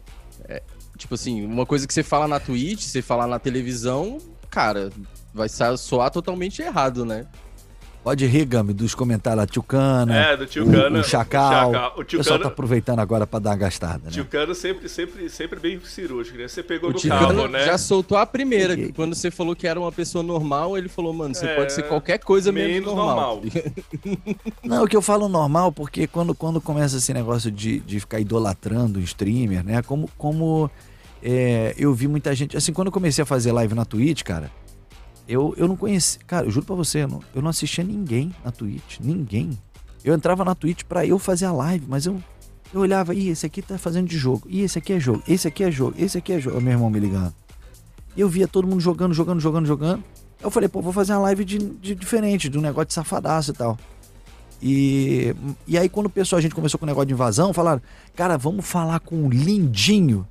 É, 0.48 0.62
Tipo 0.96 1.14
assim, 1.14 1.44
uma 1.44 1.66
coisa 1.66 1.86
que 1.86 1.94
você 1.94 2.02
fala 2.02 2.26
na 2.26 2.40
Twitch, 2.40 2.82
você 2.82 3.02
fala 3.02 3.26
na 3.26 3.38
televisão, 3.38 4.18
cara, 4.50 4.90
vai 5.32 5.48
soar 5.48 6.10
totalmente 6.10 6.62
errado, 6.62 7.04
né? 7.04 7.26
Pode 8.06 8.24
rir, 8.24 8.44
Gami, 8.44 8.72
dos 8.72 8.94
comentários 8.94 9.44
da 9.44 9.46
Tchucana. 9.48 10.16
É, 10.16 10.36
do 10.36 10.46
Tchucana. 10.46 10.98
O, 10.98 11.00
o 11.00 11.02
Chacal. 11.02 11.70
O, 11.70 11.72
Chacal. 11.72 11.88
o, 11.88 12.04
Tchucana, 12.04 12.22
pessoal 12.22 12.38
tá 12.38 12.46
aproveitando 12.46 13.00
agora 13.00 13.26
pra 13.26 13.40
dar 13.40 13.50
uma 13.50 13.56
gastada, 13.56 14.02
né? 14.04 14.10
Tchucana 14.12 14.54
sempre, 14.54 14.88
sempre, 14.88 15.28
sempre 15.28 15.58
bem 15.58 15.80
cirúrgico, 15.80 16.38
né? 16.38 16.46
Você 16.46 16.62
pegou 16.62 16.90
o 16.90 16.92
no 16.92 17.00
carro, 17.00 17.48
né? 17.48 17.64
já 17.64 17.76
soltou 17.76 18.16
a 18.16 18.24
primeira. 18.24 18.76
Quando 18.92 19.16
você 19.16 19.28
falou 19.28 19.56
que 19.56 19.66
era 19.66 19.80
uma 19.80 19.90
pessoa 19.90 20.22
normal, 20.22 20.78
ele 20.78 20.88
falou, 20.88 21.12
mano, 21.12 21.34
você 21.34 21.46
é... 21.46 21.56
pode 21.56 21.72
ser 21.72 21.82
qualquer 21.82 22.18
coisa 22.18 22.52
menos, 22.52 22.74
menos 22.74 22.94
normal. 22.94 23.42
normal. 23.42 23.42
Não, 24.62 24.84
o 24.84 24.86
que 24.86 24.96
eu 24.96 25.02
falo 25.02 25.28
normal, 25.28 25.72
porque 25.72 26.06
quando, 26.06 26.32
quando 26.32 26.60
começa 26.60 26.98
esse 26.98 27.12
negócio 27.12 27.50
de, 27.50 27.80
de 27.80 27.98
ficar 27.98 28.20
idolatrando 28.20 29.00
o 29.00 29.02
streamer, 29.02 29.64
né? 29.64 29.82
Como, 29.82 30.08
como 30.16 30.70
é, 31.20 31.74
eu 31.76 31.92
vi 31.92 32.06
muita 32.06 32.32
gente. 32.36 32.56
Assim, 32.56 32.72
quando 32.72 32.86
eu 32.86 32.92
comecei 32.92 33.24
a 33.24 33.26
fazer 33.26 33.50
live 33.50 33.74
na 33.74 33.84
Twitch, 33.84 34.22
cara, 34.22 34.48
eu, 35.28 35.54
eu 35.56 35.66
não 35.66 35.76
conhecia. 35.76 36.20
Cara, 36.26 36.46
eu 36.46 36.50
juro 36.50 36.66
pra 36.66 36.76
você, 36.76 37.02
eu 37.02 37.08
não, 37.08 37.22
eu 37.34 37.42
não 37.42 37.50
assistia 37.50 37.82
ninguém 37.82 38.34
na 38.44 38.50
Twitch. 38.50 39.00
Ninguém. 39.00 39.50
Eu 40.04 40.14
entrava 40.14 40.44
na 40.44 40.54
Twitch 40.54 40.84
pra 40.84 41.04
eu 41.04 41.18
fazer 41.18 41.46
a 41.46 41.52
live, 41.52 41.84
mas 41.88 42.06
eu, 42.06 42.22
eu 42.72 42.80
olhava, 42.80 43.14
ih, 43.14 43.28
esse 43.28 43.44
aqui 43.44 43.60
tá 43.60 43.76
fazendo 43.76 44.06
de 44.06 44.16
jogo. 44.16 44.46
Ih, 44.48 44.62
esse 44.62 44.78
aqui 44.78 44.92
é 44.92 45.00
jogo. 45.00 45.22
Esse 45.26 45.48
aqui 45.48 45.64
é 45.64 45.70
jogo. 45.70 45.94
Esse 45.98 46.18
aqui 46.18 46.32
é 46.32 46.40
jogo. 46.40 46.60
Meu 46.60 46.72
irmão 46.72 46.88
me 46.88 47.00
ligando. 47.00 47.34
E 48.16 48.20
eu 48.20 48.28
via 48.28 48.46
todo 48.46 48.66
mundo 48.66 48.80
jogando, 48.80 49.12
jogando, 49.12 49.40
jogando, 49.40 49.66
jogando. 49.66 50.04
Eu 50.40 50.50
falei, 50.50 50.68
pô, 50.68 50.80
vou 50.80 50.92
fazer 50.92 51.12
uma 51.12 51.20
live 51.22 51.44
de, 51.44 51.58
de 51.58 51.94
diferente, 51.94 52.48
de 52.48 52.56
um 52.56 52.60
negócio 52.60 52.86
de 52.86 52.94
safadaço 52.94 53.50
e 53.50 53.54
tal. 53.54 53.78
E, 54.62 55.34
e 55.66 55.76
aí, 55.76 55.88
quando 55.88 56.06
o 56.06 56.10
pessoal, 56.10 56.38
a 56.38 56.42
gente 56.42 56.54
começou 56.54 56.78
com 56.78 56.86
o 56.86 56.88
negócio 56.88 57.06
de 57.06 57.12
invasão, 57.12 57.52
falaram, 57.52 57.82
cara, 58.14 58.38
vamos 58.38 58.64
falar 58.64 59.00
com 59.00 59.26
o 59.26 59.28
Lindinho 59.28 60.26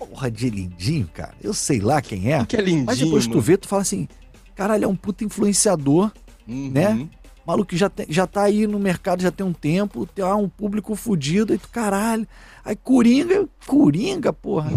porra 0.00 0.30
de 0.30 0.48
lindinho, 0.48 1.08
cara. 1.12 1.34
Eu 1.42 1.52
sei 1.52 1.80
lá 1.80 2.00
quem 2.00 2.32
é. 2.32 2.44
Que 2.46 2.56
é 2.56 2.60
lindinho? 2.60 2.86
Mas 2.86 2.98
depois 2.98 3.26
tu 3.26 3.40
vê, 3.40 3.56
tu 3.56 3.68
fala 3.68 3.82
assim, 3.82 4.08
caralho, 4.54 4.84
é 4.84 4.88
um 4.88 4.96
puta 4.96 5.24
influenciador, 5.24 6.10
uhum. 6.48 6.70
né? 6.70 7.08
Maluco 7.46 7.70
que 7.70 7.76
já, 7.76 7.90
já 8.08 8.26
tá 8.26 8.42
aí 8.42 8.66
no 8.66 8.78
mercado 8.78 9.22
já 9.22 9.30
tem 9.30 9.44
um 9.44 9.52
tempo, 9.52 10.06
tem 10.06 10.24
um 10.24 10.48
público 10.48 10.94
fudido, 10.94 11.52
aí 11.52 11.58
tu, 11.58 11.68
caralho. 11.68 12.26
Aí 12.64 12.76
Coringa, 12.76 13.48
Coringa, 13.66 14.32
porra. 14.32 14.70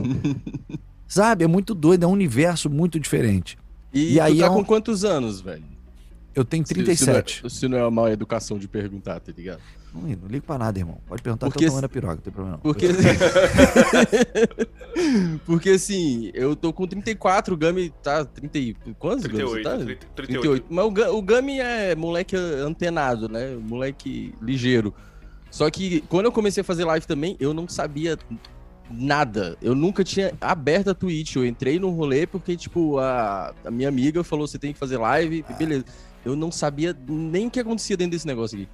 Sabe? 1.08 1.44
É 1.44 1.48
muito 1.48 1.76
doido, 1.76 2.04
é 2.04 2.08
um 2.08 2.12
universo 2.12 2.70
muito 2.70 3.00
diferente. 3.00 3.58
E, 3.94 4.14
e 4.14 4.20
aí 4.20 4.40
tá 4.40 4.46
é 4.46 4.50
um... 4.50 4.56
com 4.56 4.66
quantos 4.66 5.06
anos, 5.06 5.40
velho? 5.42 5.64
Eu 6.34 6.44
tenho 6.44 6.64
37. 6.64 6.98
Se, 6.98 7.06
se, 7.06 7.08
não 7.12 7.18
é, 7.46 7.50
se 7.50 7.68
não 7.68 7.78
é 7.78 7.88
uma 7.88 8.12
educação 8.12 8.58
de 8.58 8.68
perguntar, 8.68 9.20
tá 9.20 9.32
ligado? 9.32 9.62
Não, 9.94 10.02
não 10.02 10.28
ligo 10.28 10.46
pra 10.46 10.58
nada, 10.58 10.80
irmão. 10.80 10.98
Pode 11.08 11.22
perguntar 11.22 11.46
porque, 11.46 11.60
que 11.60 11.66
eu 11.66 11.70
tomando 11.70 11.86
a 11.86 11.90
piroga, 11.90 12.16
não 12.16 12.22
tem 12.22 12.34
problema 12.34 12.58
não. 12.58 12.64
Porque, 12.64 12.88
porque 15.46 15.70
assim, 15.72 16.32
eu 16.34 16.56
tô 16.56 16.72
com 16.74 16.88
34, 16.88 17.54
o 17.54 17.58
Gami 17.58 17.94
tá 18.02 18.26
30 18.26 18.58
e... 18.58 18.74
Quantos? 18.98 19.24
38, 19.24 19.64
tá? 19.64 19.78
30, 19.78 19.86
38. 19.86 20.16
38. 20.16 20.66
Mas 20.70 20.86
o, 20.86 21.18
o 21.18 21.22
Gami 21.22 21.60
é 21.60 21.96
moleque 21.96 22.36
antenado, 22.36 23.30
né? 23.30 23.56
Moleque 23.56 24.34
ligeiro. 24.42 24.94
Só 25.52 25.70
que 25.70 26.02
quando 26.10 26.26
eu 26.26 26.32
comecei 26.32 26.62
a 26.62 26.64
fazer 26.64 26.86
live 26.86 27.06
também, 27.06 27.38
eu 27.40 27.54
não 27.54 27.68
sabia 27.68 28.18
nada. 28.90 29.56
Eu 29.62 29.76
nunca 29.76 30.04
tinha 30.04 30.34
aberto 30.42 30.90
a 30.90 30.96
Twitch. 30.96 31.36
Eu 31.36 31.46
entrei 31.46 31.78
no 31.78 31.92
rolê 31.92 32.26
porque, 32.26 32.58
tipo, 32.58 32.98
a, 32.98 33.54
a 33.64 33.70
minha 33.70 33.88
amiga 33.88 34.24
falou: 34.24 34.48
você 34.48 34.58
tem 34.58 34.74
que 34.74 34.80
fazer 34.80 34.98
live, 34.98 35.46
ah. 35.48 35.54
beleza. 35.54 35.86
Eu 36.26 36.36
não 36.36 36.52
sabia 36.52 36.98
nem 37.08 37.48
o 37.48 37.52
que 37.52 37.60
acontecia 37.60 37.98
dentro 37.98 38.12
desse 38.12 38.26
negócio 38.26 38.58
aqui. 38.58 38.68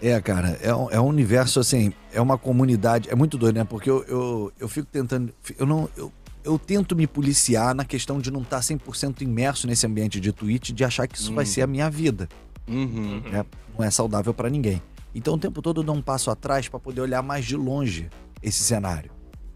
É, 0.00 0.20
cara, 0.20 0.58
é 0.62 0.74
um, 0.74 0.90
é 0.90 1.00
um 1.00 1.06
universo 1.06 1.58
assim, 1.58 1.92
é 2.12 2.20
uma 2.20 2.36
comunidade, 2.36 3.08
é 3.10 3.14
muito 3.14 3.38
doido, 3.38 3.56
né? 3.56 3.64
Porque 3.64 3.90
eu, 3.90 4.04
eu, 4.04 4.52
eu 4.58 4.68
fico 4.68 4.86
tentando, 4.90 5.32
eu 5.58 5.64
não, 5.64 5.88
eu, 5.96 6.12
eu 6.44 6.58
tento 6.58 6.94
me 6.94 7.06
policiar 7.06 7.74
na 7.74 7.84
questão 7.84 8.20
de 8.20 8.30
não 8.30 8.42
estar 8.42 8.60
100% 8.60 9.22
imerso 9.22 9.66
nesse 9.66 9.86
ambiente 9.86 10.20
de 10.20 10.32
Twitch, 10.32 10.70
de 10.70 10.84
achar 10.84 11.06
que 11.06 11.16
isso 11.16 11.30
uhum. 11.30 11.36
vai 11.36 11.46
ser 11.46 11.62
a 11.62 11.66
minha 11.66 11.88
vida. 11.88 12.28
Uhum. 12.68 13.22
É, 13.32 13.44
não 13.76 13.84
é 13.84 13.90
saudável 13.90 14.34
para 14.34 14.50
ninguém. 14.50 14.82
Então 15.14 15.34
o 15.34 15.38
tempo 15.38 15.62
todo 15.62 15.80
eu 15.80 15.84
dou 15.84 15.94
um 15.94 16.02
passo 16.02 16.30
atrás 16.30 16.68
para 16.68 16.78
poder 16.78 17.00
olhar 17.00 17.22
mais 17.22 17.46
de 17.46 17.56
longe 17.56 18.10
esse 18.42 18.62
cenário. 18.62 19.10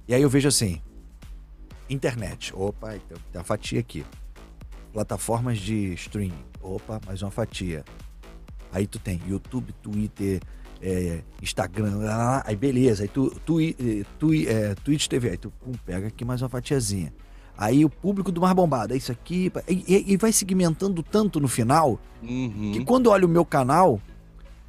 E 0.09 0.14
aí 0.14 0.22
eu 0.22 0.31
vejo 0.31 0.48
assim, 0.48 0.81
internet, 1.88 2.53
opa, 2.57 2.92
tem 2.92 3.18
uma 3.35 3.44
fatia 3.44 3.79
aqui. 3.79 4.07
Plataformas 4.90 5.59
de 5.59 5.92
streaming, 5.94 6.44
opa, 6.62 6.98
mais 7.07 7.20
uma 7.20 7.31
fatia 7.31 7.85
Aí 8.73 8.87
tu 8.87 8.99
tem 8.99 9.21
YouTube, 9.27 9.73
Twitter, 9.83 10.41
é, 10.81 11.21
Instagram, 11.43 12.01
aí 12.45 12.57
beleza. 12.57 13.03
Aí 13.03 13.09
tu, 13.09 13.31
tu, 13.45 13.61
eh, 13.61 13.75
tu, 14.19 14.33
é, 14.33 14.75
Twitch 14.77 15.07
TV, 15.07 15.31
aí 15.31 15.37
tu 15.37 15.51
pum, 15.51 15.73
pega 15.85 16.09
aqui 16.09 16.25
mais 16.25 16.43
uma 16.43 16.49
fatiazinha. 16.49 17.13
Aí 17.57 17.85
o 17.85 17.91
público 17.91 18.33
do 18.33 18.41
mais 18.41 18.55
bombado, 18.55 18.95
é 18.95 18.97
isso 18.97 19.13
aqui. 19.13 19.53
E, 19.69 20.13
e 20.13 20.17
vai 20.17 20.33
segmentando 20.33 21.03
tanto 21.03 21.39
no 21.39 21.49
final 21.49 22.01
uhum. 22.23 22.73
que 22.73 22.85
quando 22.85 23.07
eu 23.07 23.13
olho 23.13 23.27
o 23.27 23.31
meu 23.31 23.45
canal, 23.45 24.01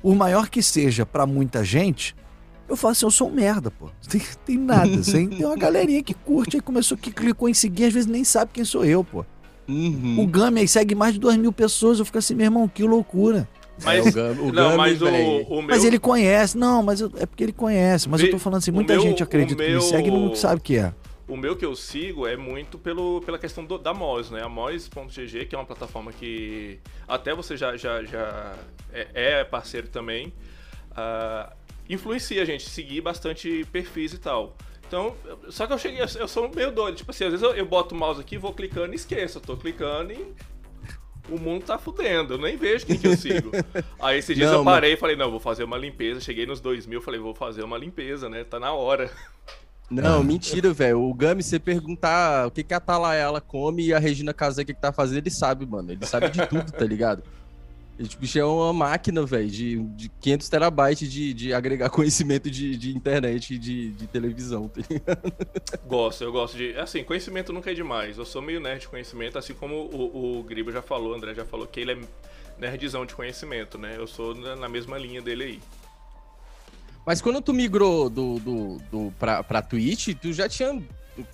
por 0.01 0.13
maior 0.15 0.49
que 0.49 0.61
seja 0.61 1.05
para 1.05 1.25
muita 1.25 1.63
gente, 1.63 2.15
eu 2.67 2.75
falo 2.75 2.91
assim, 2.91 3.05
eu 3.05 3.11
sou 3.11 3.29
um 3.29 3.33
merda, 3.33 3.71
pô. 3.71 3.89
Tem, 4.09 4.21
tem 4.45 4.57
nada, 4.57 4.99
assim. 4.99 5.27
Tem 5.27 5.45
uma 5.45 5.55
galerinha 5.57 6.03
que 6.03 6.13
curte, 6.13 6.57
aí 6.57 6.61
começou, 6.61 6.97
que 6.97 7.11
clicou 7.11 7.47
em 7.47 7.53
seguir, 7.53 7.85
às 7.85 7.93
vezes 7.93 8.07
nem 8.07 8.23
sabe 8.23 8.51
quem 8.53 8.65
sou 8.65 8.83
eu, 8.83 9.03
pô. 9.03 9.25
Uhum. 9.67 10.19
O 10.19 10.27
Gami 10.27 10.59
aí 10.59 10.67
segue 10.67 10.95
mais 10.95 11.13
de 11.13 11.19
duas 11.19 11.37
mil 11.37 11.53
pessoas, 11.53 11.99
eu 11.99 12.05
fico 12.05 12.17
assim, 12.17 12.35
meu 12.35 12.45
irmão, 12.45 12.67
que 12.67 12.83
loucura. 12.83 13.47
Mas, 13.83 14.05
é, 14.05 14.09
o 14.09 14.13
Gami, 14.13 14.39
o 14.41 14.53
não, 14.53 14.77
mas, 14.77 15.01
o, 15.01 15.05
o 15.49 15.61
meu... 15.61 15.75
mas 15.75 15.83
ele 15.83 15.99
conhece. 15.99 16.57
Não, 16.57 16.83
mas 16.83 17.01
eu, 17.01 17.11
é 17.17 17.25
porque 17.25 17.43
ele 17.43 17.53
conhece. 17.53 18.07
Mas 18.09 18.21
eu 18.21 18.31
tô 18.31 18.39
falando 18.39 18.59
assim, 18.59 18.71
muita 18.71 18.93
meu, 18.93 19.01
gente 19.01 19.23
acredita 19.23 19.61
meu... 19.61 19.79
que 19.79 19.85
me 19.85 19.89
segue 19.89 20.09
e 20.09 20.11
não 20.11 20.35
sabe 20.35 20.59
o 20.59 20.63
que 20.63 20.77
é. 20.77 20.93
O 21.27 21.37
meu 21.37 21.55
que 21.55 21.65
eu 21.65 21.75
sigo 21.75 22.27
é 22.27 22.35
muito 22.35 22.77
pelo, 22.77 23.21
pela 23.21 23.39
questão 23.39 23.63
do, 23.63 23.77
da 23.77 23.93
Moz, 23.93 24.29
né? 24.29 24.43
A 24.43 24.49
Moz.gg, 24.49 25.45
que 25.45 25.55
é 25.55 25.57
uma 25.57 25.65
plataforma 25.65 26.11
que 26.11 26.79
até 27.07 27.33
você 27.33 27.55
já, 27.55 27.77
já, 27.77 28.03
já 28.03 28.53
é, 28.91 29.07
é 29.13 29.43
parceiro 29.45 29.87
também, 29.87 30.33
uh, 30.91 31.49
influencia 31.89 32.41
a 32.41 32.45
gente, 32.45 32.69
seguir 32.69 32.99
bastante 32.99 33.65
perfis 33.71 34.13
e 34.13 34.17
tal. 34.17 34.57
Então, 34.85 35.15
só 35.49 35.65
que 35.65 35.71
eu 35.71 35.77
cheguei, 35.77 36.01
eu 36.01 36.27
sou 36.27 36.51
meio 36.53 36.69
doido. 36.69 36.97
Tipo 36.97 37.11
assim, 37.11 37.23
às 37.23 37.31
vezes 37.31 37.43
eu, 37.45 37.55
eu 37.55 37.65
boto 37.65 37.95
o 37.95 37.97
mouse 37.97 38.19
aqui, 38.19 38.37
vou 38.37 38.51
clicando 38.51 38.91
e 38.91 38.97
esqueço. 38.97 39.37
Eu 39.37 39.41
tô 39.41 39.55
clicando 39.55 40.11
e 40.11 40.33
o 41.29 41.39
mundo 41.39 41.65
tá 41.65 41.77
fudendo. 41.77 42.33
Eu 42.33 42.37
nem 42.37 42.57
vejo 42.57 42.85
quem 42.85 42.97
que 42.97 43.07
eu 43.07 43.15
sigo. 43.15 43.51
Aí 43.99 44.19
esses 44.19 44.35
dias 44.35 44.51
não, 44.51 44.59
eu 44.59 44.63
parei 44.65 44.93
e 44.93 44.97
falei, 44.97 45.15
não, 45.15 45.29
vou 45.29 45.39
fazer 45.39 45.63
uma 45.63 45.77
limpeza. 45.77 46.19
Cheguei 46.19 46.45
nos 46.45 46.59
2000, 46.59 47.01
falei, 47.01 47.19
vou 47.19 47.33
fazer 47.33 47.63
uma 47.63 47.77
limpeza, 47.77 48.29
né? 48.29 48.43
Tá 48.43 48.59
na 48.59 48.73
hora. 48.73 49.09
Não, 49.89 50.23
mentira, 50.23 50.71
velho. 50.71 51.01
O 51.01 51.13
Gami, 51.13 51.43
você 51.43 51.59
perguntar 51.59 52.47
o 52.47 52.51
que, 52.51 52.63
que 52.63 52.73
a 52.73 52.79
Talayala 52.79 53.41
come 53.41 53.87
e 53.87 53.93
a 53.93 53.99
Regina 53.99 54.33
Casé 54.33 54.61
o 54.61 54.65
que, 54.65 54.73
que 54.73 54.81
tá 54.81 54.93
fazendo, 54.93 55.17
ele 55.17 55.29
sabe, 55.29 55.65
mano. 55.65 55.91
Ele 55.91 56.05
sabe 56.05 56.29
de 56.29 56.47
tudo, 56.47 56.71
tá 56.71 56.85
ligado? 56.85 57.23
Ele, 57.99 58.07
tipo, 58.07 58.25
é 58.37 58.43
uma 58.43 58.73
máquina, 58.73 59.25
velho, 59.25 59.49
de, 59.49 59.77
de 59.77 60.09
500 60.09 60.49
terabytes 60.49 61.11
de, 61.11 61.33
de 61.33 61.53
agregar 61.53 61.89
conhecimento 61.91 62.49
de, 62.49 62.75
de 62.75 62.95
internet 62.95 63.53
e 63.53 63.57
de, 63.57 63.91
de 63.91 64.07
televisão, 64.07 64.67
tá 64.67 64.81
ligado? 64.89 65.33
Gosto, 65.85 66.23
eu 66.23 66.31
gosto 66.31 66.57
de. 66.57 66.75
Assim, 66.77 67.03
conhecimento 67.03 67.53
nunca 67.53 67.71
é 67.71 67.73
demais. 67.73 68.17
Eu 68.17 68.25
sou 68.25 68.41
meio 68.41 68.59
nerd 68.59 68.81
de 68.81 68.87
conhecimento, 68.87 69.37
assim 69.37 69.53
como 69.53 69.75
o, 69.75 70.39
o 70.39 70.43
Gribo 70.43 70.71
já 70.71 70.81
falou, 70.81 71.11
o 71.11 71.15
André 71.15 71.35
já 71.35 71.45
falou, 71.45 71.67
que 71.67 71.79
ele 71.79 71.91
é 71.91 71.97
nerdzão 72.57 73.05
de 73.05 73.13
conhecimento, 73.13 73.77
né? 73.77 73.95
Eu 73.97 74.07
sou 74.07 74.35
na 74.35 74.69
mesma 74.69 74.97
linha 74.97 75.21
dele 75.21 75.43
aí. 75.43 75.59
Mas 77.05 77.21
quando 77.21 77.41
tu 77.41 77.53
migrou 77.53 78.09
do, 78.09 78.39
do, 78.39 78.77
do, 78.91 79.13
pra, 79.19 79.43
pra 79.43 79.61
Twitch, 79.61 80.09
tu 80.21 80.31
já 80.31 80.47
tinha, 80.47 80.81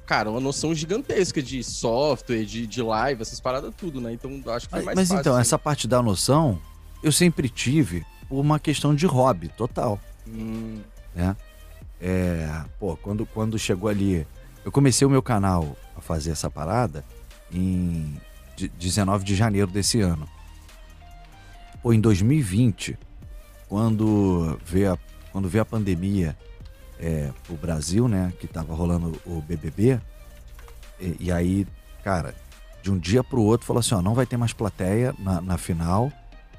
cara, 0.06 0.30
uma 0.30 0.40
noção 0.40 0.74
gigantesca 0.74 1.42
de 1.42 1.63
software, 1.63 2.44
de, 2.46 2.66
de 2.66 2.82
live, 2.82 3.22
essas 3.22 3.40
paradas 3.40 3.74
tudo, 3.76 4.02
né? 4.02 4.13
Então 4.13 4.32
acho 4.54 4.68
que 4.68 4.72
foi 4.72 4.84
mais 4.84 4.96
Mas 4.96 5.08
fácil, 5.08 5.22
então, 5.22 5.34
assim. 5.34 5.42
essa 5.42 5.60
parte 5.60 5.88
da 5.88 6.02
noção, 6.02 6.60
eu 7.04 7.12
sempre 7.12 7.50
tive 7.50 8.06
por 8.28 8.40
uma 8.40 8.60
questão 8.60 8.94
de 8.94 9.06
hobby, 9.06 9.50
total. 9.50 10.00
Hum. 10.28 10.82
Né? 11.16 11.36
É, 12.02 12.63
pô, 12.80 12.96
quando, 12.98 13.26
quando 13.26 13.58
chegou 13.58 13.90
ali. 13.90 14.26
Eu 14.66 14.72
comecei 14.72 15.08
o 15.08 15.10
meu 15.10 15.22
canal 15.22 15.78
a 15.96 16.02
fazer 16.02 16.32
essa 16.32 16.50
parada 16.50 17.06
em 17.52 18.20
19 18.78 19.24
de 19.24 19.34
janeiro 19.34 19.72
desse 19.72 20.02
ano. 20.02 20.28
Pô, 21.82 21.94
em 21.94 22.02
2020, 22.02 22.98
quando 23.70 24.60
veio 24.66 24.94
a 24.94 24.98
quando 25.38 25.50
veio 25.50 25.62
a 25.62 25.66
pandemia 25.66 26.36
é, 27.00 27.32
pro 27.46 27.56
Brasil, 27.56 28.08
né, 28.08 28.34
que 28.40 28.48
tava 28.48 28.74
rolando 28.74 29.20
o 29.26 29.42
BBB, 29.42 30.00
e, 31.00 31.16
e 31.20 31.32
aí, 31.32 31.68
cara, 32.04 32.34
de 32.82 32.92
um 32.92 32.98
dia 32.98 33.24
pro 33.24 33.42
outro 33.42 33.66
falou 33.66 33.80
assim, 33.80 33.96
ó, 33.96 34.02
não 34.02 34.14
vai 34.14 34.26
ter 34.26 34.38
mais 34.38 34.54
plateia 34.54 35.14
na, 35.20 35.42
na 35.42 35.58
final, 35.58 36.12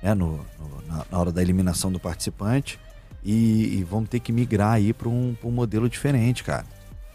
né, 0.02 0.14
no, 0.14 0.36
no 0.58 0.86
na, 0.86 1.04
na, 1.10 1.18
hora 1.18 1.32
da 1.32 1.42
eliminação 1.42 1.90
do 1.90 1.98
participante, 1.98 2.78
e, 3.22 3.78
e 3.78 3.84
vamos 3.84 4.08
ter 4.08 4.20
que 4.20 4.32
migrar 4.32 4.74
aí 4.74 4.92
para 4.92 5.08
um, 5.08 5.36
um 5.42 5.50
modelo 5.50 5.88
diferente, 5.88 6.44
cara. 6.44 6.64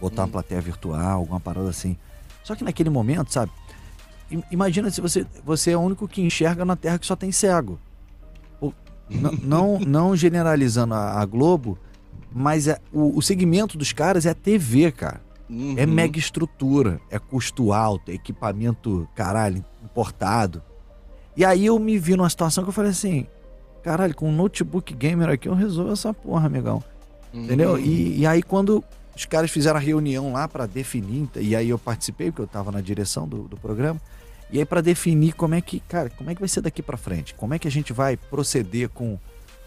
Botar 0.01 0.23
hum. 0.23 0.25
uma 0.25 0.31
plateia 0.31 0.59
virtual, 0.59 1.19
alguma 1.19 1.39
parada 1.39 1.69
assim. 1.69 1.97
Só 2.43 2.55
que 2.55 2.63
naquele 2.63 2.89
momento, 2.89 3.31
sabe, 3.31 3.51
imagina 4.51 4.91
se 4.91 4.99
você, 4.99 5.25
você 5.45 5.71
é 5.71 5.77
o 5.77 5.81
único 5.81 6.07
que 6.07 6.21
enxerga 6.21 6.65
na 6.65 6.75
Terra 6.75 6.99
que 6.99 7.05
só 7.05 7.15
tem 7.15 7.31
cego 7.31 7.79
não, 9.41 9.79
não 9.79 10.15
generalizando 10.15 10.93
a, 10.93 11.21
a 11.21 11.25
Globo, 11.25 11.77
mas 12.33 12.67
é, 12.67 12.79
o, 12.91 13.17
o, 13.17 13.21
segmento 13.21 13.77
dos 13.77 13.91
caras 13.93 14.25
é 14.25 14.31
a 14.31 14.33
TV, 14.33 14.91
cara. 14.91 15.21
Uhum. 15.49 15.75
É 15.77 15.85
mega 15.85 16.17
estrutura, 16.17 16.99
é 17.11 17.19
custo 17.19 17.71
alto, 17.71 18.09
é 18.09 18.15
equipamento, 18.15 19.07
caralho, 19.13 19.63
importado. 19.83 20.63
E 21.37 21.45
aí 21.45 21.65
eu 21.65 21.77
me 21.77 21.97
vi 21.97 22.15
numa 22.15 22.29
situação 22.29 22.63
que 22.63 22.69
eu 22.69 22.73
falei 22.73 22.91
assim, 22.91 23.27
caralho, 23.83 24.15
com 24.15 24.29
um 24.29 24.35
notebook 24.35 24.93
gamer 24.93 25.29
aqui 25.29 25.47
eu 25.47 25.53
resolvo 25.53 25.93
essa 25.93 26.13
porra, 26.13 26.47
amigão. 26.47 26.83
Uhum. 27.33 27.43
Entendeu? 27.43 27.77
E, 27.77 28.19
e, 28.19 28.25
aí 28.25 28.41
quando 28.41 28.83
os 29.15 29.25
caras 29.25 29.51
fizeram 29.51 29.77
a 29.77 29.81
reunião 29.81 30.33
lá 30.33 30.47
para 30.47 30.65
definir, 30.65 31.29
e 31.35 31.55
aí 31.55 31.69
eu 31.69 31.77
participei, 31.77 32.31
porque 32.31 32.41
eu 32.41 32.47
tava 32.47 32.71
na 32.71 32.81
direção 32.81 33.27
do, 33.27 33.43
do 33.43 33.57
programa, 33.57 33.99
e 34.51 34.59
aí 34.59 34.65
para 34.65 34.81
definir 34.81 35.33
como 35.33 35.55
é 35.55 35.61
que, 35.61 35.79
cara, 35.79 36.09
como 36.09 36.29
é 36.29 36.35
que 36.35 36.41
vai 36.41 36.49
ser 36.49 36.61
daqui 36.61 36.81
para 36.81 36.97
frente? 36.97 37.33
Como 37.35 37.53
é 37.53 37.59
que 37.59 37.67
a 37.67 37.71
gente 37.71 37.91
vai 37.91 38.17
proceder 38.17 38.89
com, 38.89 39.19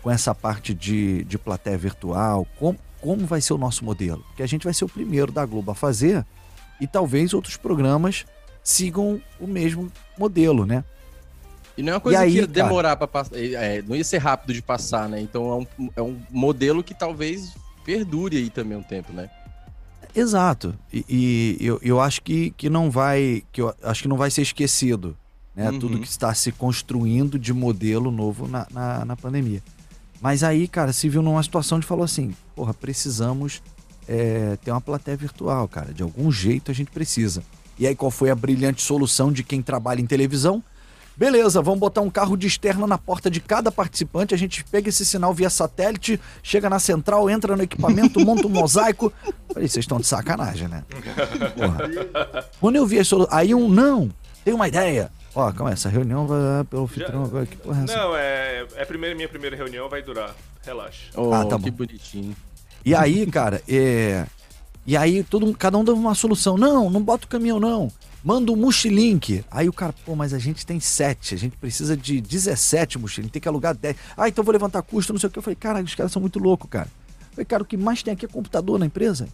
com 0.06 0.10
essa 0.12 0.32
parte 0.32 0.72
de, 0.72 1.24
de 1.24 1.36
plateia 1.36 1.76
virtual? 1.76 2.46
Como, 2.60 2.78
como 3.00 3.26
vai 3.26 3.40
ser 3.40 3.54
o 3.54 3.58
nosso 3.58 3.84
modelo? 3.84 4.22
Porque 4.28 4.40
a 4.44 4.46
gente 4.46 4.62
vai 4.62 4.72
ser 4.72 4.84
o 4.84 4.88
primeiro 4.88 5.32
da 5.32 5.44
Globo 5.44 5.72
a 5.72 5.74
fazer 5.74 6.24
e 6.80 6.86
talvez 6.86 7.34
outros 7.34 7.56
programas 7.56 8.24
sigam 8.62 9.20
o 9.40 9.48
mesmo 9.48 9.90
modelo, 10.16 10.64
né? 10.64 10.84
E 11.76 11.82
não 11.82 11.90
é 11.90 11.94
uma 11.96 12.00
coisa 12.00 12.20
aí, 12.20 12.30
que 12.30 12.38
ia 12.38 12.46
demorar 12.46 12.94
para 12.94 13.08
passar, 13.08 13.36
é, 13.36 13.82
não 13.82 13.96
ia 13.96 14.04
ser 14.04 14.18
rápido 14.18 14.54
de 14.54 14.62
passar, 14.62 15.08
né? 15.08 15.20
Então 15.20 15.50
é 15.50 15.82
um, 15.82 15.90
é 15.96 16.02
um 16.02 16.20
modelo 16.30 16.84
que 16.84 16.94
talvez 16.94 17.56
perdure 17.84 18.36
aí 18.36 18.48
também 18.48 18.78
um 18.78 18.84
tempo, 18.84 19.12
né? 19.12 19.28
Exato. 20.14 20.72
E, 20.92 21.04
e, 21.08 21.66
eu, 21.66 21.80
eu 21.82 22.00
acho 22.00 22.22
que, 22.22 22.52
que 22.52 22.70
não 22.70 22.92
vai. 22.92 23.42
Que 23.50 23.60
eu 23.60 23.74
acho 23.82 24.02
que 24.02 24.08
não 24.08 24.16
vai 24.16 24.30
ser 24.30 24.42
esquecido. 24.42 25.16
Né? 25.52 25.68
Uhum. 25.68 25.78
Tudo 25.80 25.98
que 25.98 26.06
está 26.06 26.32
se 26.32 26.52
construindo 26.52 27.38
de 27.40 27.52
modelo 27.52 28.12
novo 28.12 28.46
na, 28.46 28.68
na, 28.70 29.04
na, 29.04 29.16
pandemia. 29.16 29.62
Mas 30.20 30.42
aí, 30.42 30.66
cara, 30.66 30.92
se 30.92 31.08
viu 31.08 31.22
numa 31.22 31.42
situação 31.42 31.78
de 31.78 31.86
falou 31.86 32.04
assim, 32.04 32.34
porra, 32.54 32.72
precisamos 32.72 33.62
é, 34.08 34.56
ter 34.64 34.70
uma 34.70 34.80
plateia 34.80 35.16
virtual, 35.16 35.68
cara. 35.68 35.92
De 35.92 36.02
algum 36.02 36.30
jeito 36.30 36.70
a 36.70 36.74
gente 36.74 36.90
precisa. 36.90 37.42
E 37.78 37.86
aí, 37.86 37.94
qual 37.94 38.10
foi 38.10 38.30
a 38.30 38.34
brilhante 38.34 38.82
solução 38.82 39.30
de 39.30 39.42
quem 39.42 39.60
trabalha 39.60 40.00
em 40.00 40.06
televisão? 40.06 40.62
Beleza, 41.16 41.62
vamos 41.62 41.80
botar 41.80 42.02
um 42.02 42.10
carro 42.10 42.36
de 42.36 42.46
externa 42.46 42.86
na 42.86 42.98
porta 42.98 43.30
de 43.30 43.40
cada 43.40 43.72
participante. 43.72 44.34
A 44.34 44.38
gente 44.38 44.62
pega 44.64 44.90
esse 44.90 45.04
sinal 45.04 45.32
via 45.32 45.48
satélite, 45.48 46.20
chega 46.42 46.68
na 46.68 46.78
central, 46.78 47.30
entra 47.30 47.56
no 47.56 47.62
equipamento, 47.62 48.20
monta 48.20 48.46
um 48.46 48.50
mosaico. 48.50 49.10
Falei, 49.52 49.66
vocês 49.66 49.82
estão 49.82 49.98
de 49.98 50.06
sacanagem, 50.06 50.68
né? 50.68 50.84
Porra. 51.56 52.44
Quando 52.60 52.76
eu 52.76 52.86
vi 52.86 52.98
isso, 52.98 53.26
aí 53.30 53.54
um 53.54 53.66
não, 53.66 54.10
tem 54.44 54.52
uma 54.52 54.68
ideia. 54.68 55.10
Ó, 55.36 55.52
calma 55.52 55.68
aí, 55.68 55.74
essa 55.74 55.90
reunião 55.90 56.26
vai 56.26 56.64
pelo 56.64 56.84
anfitrião 56.84 57.24
agora. 57.24 57.44
Que 57.44 57.56
porra 57.56 57.82
é 57.82 57.84
essa? 57.84 57.94
Não, 57.94 58.16
é, 58.16 58.66
é 58.74 58.82
a 58.82 58.86
primeira, 58.86 59.14
minha 59.14 59.28
primeira 59.28 59.54
reunião, 59.54 59.86
vai 59.86 60.00
durar. 60.00 60.34
Relaxa. 60.64 61.10
Oh, 61.14 61.30
ah, 61.30 61.44
tá 61.44 61.58
bom. 61.58 61.64
Que 61.64 61.70
bonitinho. 61.70 62.34
E 62.82 62.94
aí, 62.94 63.26
cara, 63.26 63.62
é. 63.68 64.24
E 64.86 64.96
aí, 64.96 65.22
todo, 65.22 65.54
cada 65.54 65.76
um 65.76 65.84
dava 65.84 65.98
uma 65.98 66.14
solução. 66.14 66.56
Não, 66.56 66.88
não 66.88 67.02
bota 67.02 67.26
o 67.26 67.28
caminhão, 67.28 67.60
não. 67.60 67.92
Manda 68.24 68.50
um 68.50 68.56
mochilink. 68.56 69.44
Aí 69.50 69.68
o 69.68 69.74
cara, 69.74 69.92
pô, 70.06 70.16
mas 70.16 70.32
a 70.32 70.38
gente 70.38 70.64
tem 70.64 70.80
sete, 70.80 71.34
a 71.34 71.38
gente 71.38 71.54
precisa 71.58 71.94
de 71.94 72.18
17 72.18 72.98
mochilinhos, 72.98 73.30
tem 73.30 73.42
que 73.42 73.46
alugar 73.46 73.74
10. 73.74 73.94
Ah, 74.16 74.30
então 74.30 74.42
vou 74.42 74.52
levantar 74.52 74.80
custo, 74.80 75.12
não 75.12 75.20
sei 75.20 75.28
o 75.28 75.30
que. 75.30 75.38
Eu 75.38 75.42
falei, 75.42 75.56
cara, 75.56 75.82
os 75.82 75.94
caras 75.94 76.12
são 76.12 76.22
muito 76.22 76.38
loucos, 76.38 76.70
cara. 76.70 76.88
Eu 77.20 77.32
falei, 77.32 77.44
cara, 77.44 77.62
o 77.62 77.66
que 77.66 77.76
mais 77.76 78.02
tem 78.02 78.14
aqui 78.14 78.24
é 78.24 78.28
computador 78.28 78.78
na 78.78 78.86
empresa. 78.86 79.28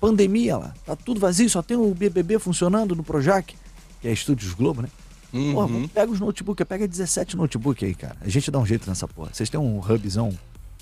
Pandemia 0.00 0.56
lá, 0.56 0.74
tá 0.86 0.96
tudo 0.96 1.20
vazio, 1.20 1.50
só 1.50 1.60
tem 1.60 1.76
o 1.76 1.94
BBB 1.94 2.38
funcionando 2.38 2.96
no 2.96 3.04
Projac, 3.04 3.54
que 4.00 4.08
é 4.08 4.12
Estúdios 4.12 4.54
Globo, 4.54 4.80
né? 4.80 4.88
Uhum. 5.32 5.52
Porra, 5.54 5.88
pega 5.88 6.12
os 6.12 6.20
notebooks, 6.20 6.66
pega 6.66 6.86
17 6.86 7.36
notebooks 7.36 7.82
aí, 7.82 7.94
cara. 7.94 8.16
A 8.20 8.28
gente 8.28 8.50
dá 8.50 8.58
um 8.58 8.66
jeito 8.66 8.88
nessa 8.88 9.08
porra. 9.08 9.30
Vocês 9.32 9.48
têm 9.48 9.58
um 9.58 9.78
hubzão, 9.78 10.36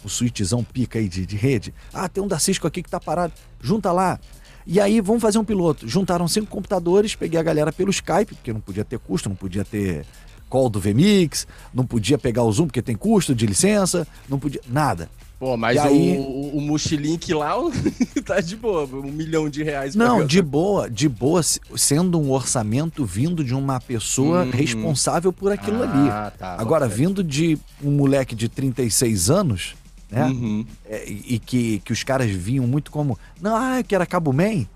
um 0.04 0.08
switchzão 0.08 0.64
pica 0.64 0.98
aí 0.98 1.08
de, 1.08 1.24
de 1.24 1.36
rede? 1.36 1.72
Ah, 1.92 2.08
tem 2.08 2.22
um 2.22 2.28
da 2.28 2.38
Cisco 2.38 2.66
aqui 2.66 2.82
que 2.82 2.90
tá 2.90 2.98
parado. 2.98 3.32
Junta 3.60 3.92
lá. 3.92 4.18
E 4.66 4.80
aí, 4.80 5.00
vamos 5.00 5.22
fazer 5.22 5.38
um 5.38 5.44
piloto. 5.44 5.88
Juntaram 5.88 6.28
cinco 6.28 6.48
computadores, 6.48 7.14
peguei 7.14 7.38
a 7.38 7.42
galera 7.42 7.72
pelo 7.72 7.90
Skype, 7.90 8.34
porque 8.34 8.52
não 8.52 8.60
podia 8.60 8.84
ter 8.84 8.98
custo, 8.98 9.28
não 9.28 9.36
podia 9.36 9.64
ter 9.64 10.04
call 10.48 10.68
do 10.68 10.80
VMix, 10.80 11.46
não 11.72 11.86
podia 11.86 12.18
pegar 12.18 12.42
o 12.42 12.52
Zoom 12.52 12.66
porque 12.66 12.82
tem 12.82 12.96
custo 12.96 13.34
de 13.34 13.46
licença, 13.46 14.06
não 14.28 14.38
podia. 14.38 14.60
Nada. 14.68 15.08
Pô, 15.40 15.57
mas 15.57 15.79
o, 15.79 15.81
aí... 15.81 16.18
o, 16.18 16.59
o 16.59 16.61
Mochilink 16.61 17.33
lá 17.33 17.55
tá 18.26 18.42
de 18.42 18.55
boa, 18.55 18.85
um 18.85 19.11
milhão 19.11 19.48
de 19.48 19.62
reais. 19.62 19.94
Não, 19.94 20.26
de 20.26 20.42
boa, 20.42 20.88
de 20.90 21.09
boa, 21.09 21.40
sendo 21.42 22.20
um 22.20 22.31
orçamento 22.31 23.07
vindo 23.07 23.42
de 23.42 23.55
uma 23.55 23.81
pessoa 23.81 24.44
uhum. 24.44 24.50
responsável 24.50 25.33
por 25.33 25.50
aquilo 25.50 25.83
ah, 25.83 26.26
ali. 26.26 26.37
Tá, 26.37 26.57
Agora, 26.59 26.87
vindo 26.87 27.24
de 27.24 27.59
um 27.83 27.90
moleque 27.90 28.35
de 28.35 28.50
36 28.50 29.31
anos, 29.31 29.74
né? 30.11 30.26
Uhum. 30.26 30.66
É, 30.85 31.09
e 31.09 31.38
que, 31.38 31.79
que 31.87 31.92
os 31.94 32.05
caras 32.05 32.31
vinham 32.31 32.66
muito 32.66 32.90
como, 32.90 33.18
não, 33.40 33.57
ah, 33.57 33.83
que 33.83 33.94
era 33.94 34.05
Cabo 34.05 34.35
Man, 34.35 34.66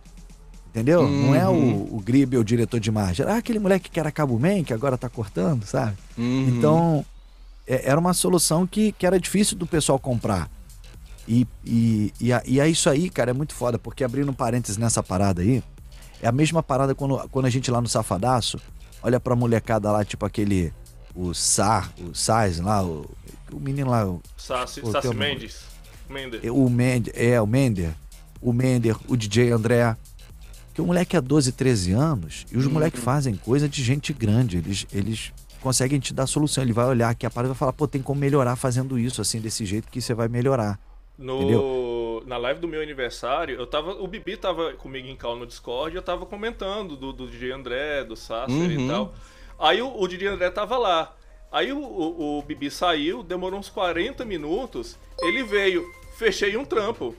entendeu? 0.70 1.02
Uhum. 1.02 1.26
Não 1.26 1.34
é 1.34 1.46
o, 1.46 1.52
uhum. 1.52 1.88
o 1.90 2.00
Gribel, 2.00 2.40
o 2.40 2.44
diretor 2.44 2.80
de 2.80 2.90
margem, 2.90 3.26
ah, 3.26 3.36
aquele 3.36 3.58
moleque 3.58 3.90
que 3.90 4.00
era 4.00 4.10
Cabo 4.10 4.38
Man, 4.38 4.64
que 4.64 4.72
agora 4.72 4.96
tá 4.96 5.10
cortando, 5.10 5.64
sabe? 5.66 5.92
Uhum. 6.16 6.54
Então, 6.56 7.04
é, 7.04 7.13
era 7.66 7.98
uma 7.98 8.12
solução 8.12 8.66
que, 8.66 8.92
que 8.92 9.06
era 9.06 9.18
difícil 9.18 9.56
do 9.56 9.66
pessoal 9.66 9.98
comprar. 9.98 10.50
E, 11.26 11.46
e, 11.64 12.12
e, 12.20 12.30
e 12.46 12.60
é 12.60 12.68
isso 12.68 12.90
aí, 12.90 13.08
cara, 13.08 13.30
é 13.30 13.34
muito 13.34 13.54
foda, 13.54 13.78
porque 13.78 14.04
abrindo 14.04 14.30
um 14.30 14.34
parênteses 14.34 14.76
nessa 14.76 15.02
parada 15.02 15.40
aí, 15.40 15.62
é 16.20 16.28
a 16.28 16.32
mesma 16.32 16.62
parada 16.62 16.94
quando, 16.94 17.18
quando 17.30 17.46
a 17.46 17.50
gente 17.50 17.70
lá 17.70 17.80
no 17.80 17.88
Safadaço 17.88 18.58
olha 19.02 19.20
pra 19.20 19.36
molecada 19.36 19.90
lá, 19.92 20.04
tipo 20.04 20.24
aquele. 20.24 20.72
O 21.14 21.32
Sar, 21.32 21.92
o 22.00 22.12
Sais 22.12 22.58
lá, 22.58 22.82
o, 22.82 23.08
o 23.52 23.60
menino 23.60 23.90
lá. 23.90 24.04
O, 24.04 24.20
Sassi, 24.36 24.80
o, 24.80 24.90
Sassi 24.90 25.14
Mendes. 25.14 25.60
Mender. 26.08 26.52
O 26.52 26.68
Mender, 26.68 27.14
é, 27.16 27.40
o 27.40 27.46
Mender. 27.46 27.94
O 28.40 28.52
Mender, 28.52 28.96
o 29.06 29.16
DJ 29.16 29.52
André. 29.52 29.96
Porque 30.66 30.82
o 30.82 30.86
moleque 30.86 31.16
é 31.16 31.20
12, 31.20 31.52
13 31.52 31.92
anos 31.92 32.46
e 32.50 32.56
os 32.56 32.66
uhum. 32.66 32.72
moleques 32.72 33.00
fazem 33.00 33.36
coisa 33.36 33.68
de 33.68 33.80
gente 33.82 34.12
grande. 34.12 34.56
Eles, 34.56 34.86
eles 34.92 35.32
conseguem 35.64 35.98
te 35.98 36.12
dar 36.12 36.26
solução. 36.26 36.62
Ele 36.62 36.74
vai 36.74 36.84
olhar 36.84 37.08
aqui 37.08 37.24
a 37.24 37.30
parada 37.30 37.48
e 37.48 37.52
vai 37.54 37.58
falar, 37.58 37.72
pô, 37.72 37.88
tem 37.88 38.02
como 38.02 38.20
melhorar 38.20 38.54
fazendo 38.54 38.98
isso, 38.98 39.22
assim, 39.22 39.40
desse 39.40 39.64
jeito 39.64 39.90
que 39.90 40.00
você 40.00 40.12
vai 40.12 40.28
melhorar. 40.28 40.78
No... 41.18 41.36
Entendeu? 41.38 42.22
Na 42.26 42.36
live 42.36 42.60
do 42.60 42.68
meu 42.68 42.82
aniversário, 42.82 43.56
eu 43.56 43.66
tava. 43.66 43.92
O 43.92 44.06
Bibi 44.06 44.36
tava 44.36 44.72
comigo 44.74 45.08
em 45.08 45.16
call 45.16 45.36
no 45.36 45.46
Discord 45.46 45.94
e 45.94 45.98
eu 45.98 46.02
tava 46.02 46.26
comentando 46.26 46.96
do, 46.96 47.12
do 47.12 47.26
DJ 47.26 47.52
André, 47.52 48.04
do 48.04 48.16
Sasser 48.16 48.54
uhum. 48.54 48.70
e 48.70 48.88
tal. 48.88 49.14
Aí 49.58 49.82
o, 49.82 50.00
o 50.00 50.06
DJ 50.06 50.28
André 50.28 50.50
tava 50.50 50.76
lá. 50.76 51.14
Aí 51.50 51.72
o, 51.72 51.78
o, 51.78 52.38
o 52.38 52.42
Bibi 52.42 52.70
saiu, 52.70 53.22
demorou 53.22 53.58
uns 53.58 53.68
40 53.68 54.24
minutos, 54.24 54.98
ele 55.20 55.44
veio, 55.44 55.84
fechei 56.16 56.56
um 56.56 56.64
trampo. 56.64 57.14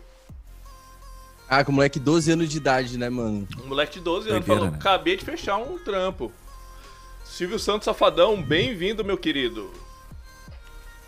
Ah, 1.47 1.63
com 1.63 1.71
moleque 1.71 1.99
de 1.99 2.05
12 2.05 2.31
anos 2.31 2.49
de 2.49 2.57
idade, 2.57 2.97
né, 2.97 3.09
mano? 3.09 3.47
Um 3.63 3.67
moleque 3.67 3.93
de 3.93 4.01
12 4.01 4.29
anos 4.29 4.45
falou: 4.45 4.65
né? 4.65 4.73
acabei 4.75 5.15
de 5.15 5.23
fechar 5.23 5.57
um 5.57 5.77
trampo. 5.77 6.31
Silvio 7.25 7.59
Santos 7.59 7.85
Safadão, 7.85 8.41
bem-vindo, 8.41 9.03
meu 9.03 9.17
querido. 9.17 9.69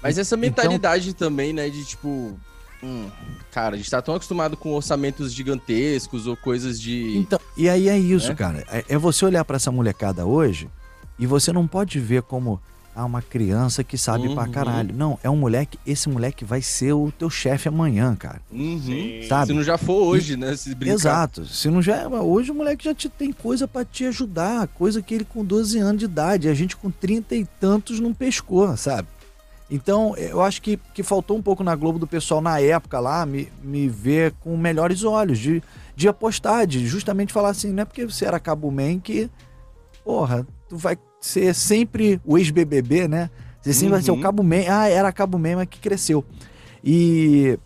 Mas 0.01 0.17
essa 0.17 0.35
então- 0.35 0.49
mentalidade 0.49 1.09
então... 1.09 1.29
também, 1.29 1.53
né, 1.53 1.69
de 1.69 1.85
tipo. 1.85 2.37
Hum, 2.83 3.09
cara, 3.51 3.75
a 3.75 3.77
gente 3.77 3.89
tá 3.89 4.01
tão 4.01 4.13
acostumado 4.13 4.55
com 4.55 4.73
orçamentos 4.73 5.33
gigantescos 5.33 6.27
ou 6.27 6.35
coisas 6.35 6.79
de. 6.79 7.17
Então, 7.17 7.39
e 7.55 7.69
aí 7.69 7.87
é 7.87 7.97
isso, 7.97 8.31
é? 8.31 8.35
cara. 8.35 8.65
É, 8.69 8.83
é 8.89 8.97
você 8.97 9.25
olhar 9.25 9.45
para 9.45 9.55
essa 9.55 9.71
molecada 9.71 10.25
hoje 10.25 10.69
e 11.17 11.25
você 11.25 11.51
não 11.51 11.65
pode 11.65 11.99
ver 11.99 12.21
como 12.23 12.61
ah, 12.97 13.05
uma 13.05 13.21
criança 13.21 13.83
que 13.83 13.95
sabe 13.95 14.27
uhum. 14.27 14.33
pra 14.33 14.47
caralho. 14.47 14.91
Não, 14.95 15.19
é 15.21 15.29
um 15.29 15.35
moleque, 15.35 15.77
esse 15.85 16.09
moleque 16.09 16.43
vai 16.43 16.63
ser 16.63 16.93
o 16.93 17.11
teu 17.11 17.29
chefe 17.29 17.69
amanhã, 17.69 18.15
cara. 18.15 18.41
Uhum. 18.51 19.21
Sabe? 19.29 19.47
Se 19.47 19.53
não 19.53 19.63
já 19.63 19.77
for 19.77 20.01
hoje, 20.01 20.33
e, 20.33 20.37
né? 20.37 20.55
Se 20.55 20.73
brincar. 20.73 20.95
Exato. 20.95 21.45
Se 21.45 21.69
não 21.69 21.79
já. 21.79 22.07
Hoje 22.07 22.49
o 22.49 22.55
moleque 22.55 22.85
já 22.85 22.95
te, 22.95 23.07
tem 23.07 23.31
coisa 23.31 23.67
para 23.67 23.85
te 23.85 24.05
ajudar, 24.05 24.67
coisa 24.69 24.99
que 24.99 25.13
ele 25.13 25.23
com 25.23 25.45
12 25.45 25.77
anos 25.77 25.99
de 25.99 26.05
idade, 26.05 26.49
a 26.49 26.55
gente 26.55 26.75
com 26.75 26.89
30 26.89 27.35
e 27.35 27.45
tantos 27.45 27.99
não 27.99 28.15
pescou, 28.15 28.75
sabe? 28.75 29.07
Então, 29.69 30.15
eu 30.17 30.41
acho 30.41 30.59
que, 30.61 30.77
que 30.93 31.03
faltou 31.03 31.37
um 31.37 31.41
pouco 31.41 31.63
na 31.63 31.75
Globo 31.75 31.99
do 31.99 32.07
pessoal 32.07 32.41
na 32.41 32.59
época 32.59 32.99
lá 32.99 33.25
me, 33.25 33.51
me 33.61 33.87
ver 33.87 34.31
com 34.39 34.57
melhores 34.57 35.03
olhos, 35.03 35.37
de, 35.37 35.61
de 35.95 36.07
apostar, 36.07 36.65
de 36.65 36.87
justamente 36.87 37.31
falar 37.31 37.49
assim, 37.49 37.71
não 37.71 37.83
é 37.83 37.85
porque 37.85 38.05
você 38.05 38.25
era 38.25 38.39
Cabo 38.39 38.71
Man 38.71 38.99
que, 38.99 39.29
porra, 40.03 40.47
tu 40.67 40.77
vai 40.77 40.97
ser 41.19 41.53
sempre 41.53 42.21
o 42.25 42.37
ex-BBB, 42.37 43.07
né? 43.07 43.29
Você 43.61 43.73
sempre 43.73 43.87
uhum. 43.87 43.91
vai 43.91 44.01
ser 44.01 44.11
o 44.11 44.15
uhum. 44.15 44.21
Cabo 44.21 44.43
Man. 44.43 44.63
Ah, 44.69 44.89
era 44.89 45.11
Cabo 45.11 45.37
Man, 45.37 45.57
mas 45.57 45.67
que 45.67 45.79
cresceu. 45.79 46.23
E, 46.83 47.57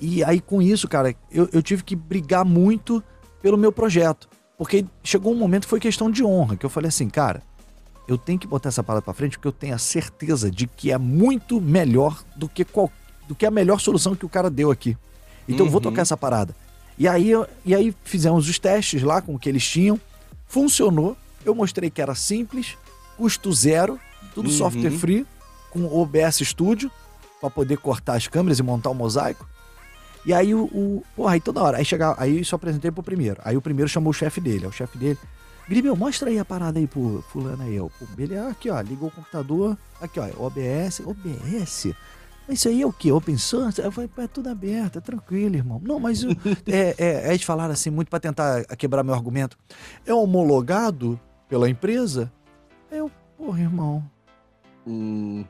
e 0.00 0.24
aí 0.24 0.40
com 0.40 0.60
isso, 0.60 0.88
cara, 0.88 1.14
eu, 1.30 1.48
eu 1.52 1.62
tive 1.62 1.84
que 1.84 1.94
brigar 1.94 2.44
muito 2.44 3.02
pelo 3.40 3.56
meu 3.56 3.70
projeto. 3.70 4.28
Porque 4.56 4.84
chegou 5.02 5.32
um 5.32 5.36
momento 5.36 5.64
que 5.64 5.70
foi 5.70 5.80
questão 5.80 6.10
de 6.10 6.24
honra, 6.24 6.56
que 6.56 6.64
eu 6.64 6.70
falei 6.70 6.88
assim, 6.88 7.08
cara, 7.08 7.42
eu 8.06 8.16
tenho 8.16 8.38
que 8.38 8.46
botar 8.46 8.68
essa 8.68 8.82
parada 8.82 9.02
para 9.02 9.14
frente 9.14 9.38
porque 9.38 9.48
eu 9.48 9.52
tenho 9.52 9.74
a 9.74 9.78
certeza 9.78 10.50
de 10.50 10.66
que 10.66 10.90
é 10.90 10.98
muito 10.98 11.60
melhor 11.60 12.22
do 12.36 12.48
que 12.48 12.64
qual, 12.64 12.90
do 13.26 13.34
que 13.34 13.46
a 13.46 13.50
melhor 13.50 13.80
solução 13.80 14.14
que 14.14 14.26
o 14.26 14.28
cara 14.28 14.50
deu 14.50 14.70
aqui. 14.70 14.96
Então 15.48 15.60
uhum. 15.60 15.66
eu 15.66 15.72
vou 15.72 15.80
uhum. 15.80 15.90
tocar 15.90 16.02
essa 16.02 16.16
parada. 16.16 16.54
E 16.98 17.08
aí, 17.08 17.32
e 17.64 17.74
aí 17.74 17.94
fizemos 18.04 18.48
os 18.48 18.58
testes 18.58 19.02
lá 19.02 19.20
com 19.20 19.34
o 19.34 19.38
que 19.38 19.48
eles 19.48 19.66
tinham, 19.66 20.00
funcionou. 20.46 21.16
Eu 21.44 21.54
mostrei 21.54 21.90
que 21.90 22.00
era 22.00 22.14
simples, 22.14 22.76
custo 23.16 23.52
zero, 23.52 23.98
tudo 24.34 24.48
uhum. 24.48 24.56
software 24.56 24.90
free, 24.90 25.26
com 25.70 25.84
OBS 25.86 26.38
Studio, 26.38 26.90
para 27.40 27.50
poder 27.50 27.76
cortar 27.78 28.14
as 28.14 28.26
câmeras 28.26 28.58
e 28.58 28.62
montar 28.62 28.90
o 28.90 28.94
mosaico. 28.94 29.46
E 30.24 30.32
aí 30.32 30.54
o, 30.54 30.64
o 30.64 31.02
porra, 31.14 31.34
aí 31.34 31.40
toda 31.40 31.62
hora, 31.62 31.78
aí 31.78 31.84
chegava, 31.84 32.16
aí 32.18 32.42
só 32.44 32.56
apresentei 32.56 32.90
pro 32.90 33.02
primeiro. 33.02 33.40
Aí 33.44 33.56
o 33.56 33.60
primeiro 33.60 33.88
chamou 33.88 34.10
o 34.10 34.14
chefe 34.14 34.40
dele, 34.40 34.64
é 34.64 34.68
o 34.68 34.72
chefe 34.72 34.96
dele. 34.96 35.18
Gribel, 35.68 35.96
mostra 35.96 36.28
aí 36.28 36.38
a 36.38 36.44
parada 36.44 36.78
aí 36.78 36.86
pro 36.86 37.24
fulano 37.28 37.62
aí. 37.62 37.78
Ó. 37.78 37.88
Ele, 38.18 38.38
aqui 38.38 38.70
ó, 38.70 38.80
ligou 38.80 39.08
o 39.08 39.12
computador, 39.12 39.76
aqui 40.00 40.20
ó, 40.20 40.26
OBS, 40.38 41.00
OBS? 41.00 41.94
Isso 42.48 42.68
aí 42.68 42.82
é 42.82 42.86
o 42.86 42.92
que? 42.92 43.10
Open 43.10 43.38
source? 43.38 43.80
Eu 43.80 43.90
falei, 43.90 44.10
é 44.18 44.26
tudo 44.26 44.48
aberto, 44.50 44.98
é 44.98 45.00
tranquilo, 45.00 45.56
irmão. 45.56 45.80
Não, 45.82 45.98
mas 45.98 46.22
é, 46.66 46.94
é, 46.98 47.28
eles 47.28 47.42
falaram 47.42 47.72
assim, 47.72 47.90
muito 47.90 48.08
para 48.08 48.20
tentar 48.20 48.64
quebrar 48.76 49.02
meu 49.02 49.14
argumento. 49.14 49.56
É 50.06 50.12
homologado 50.12 51.18
pela 51.48 51.68
empresa? 51.68 52.32
Eu, 52.90 53.10
porra, 53.36 53.60
irmão. 53.60 54.04
Hum. 54.86 55.44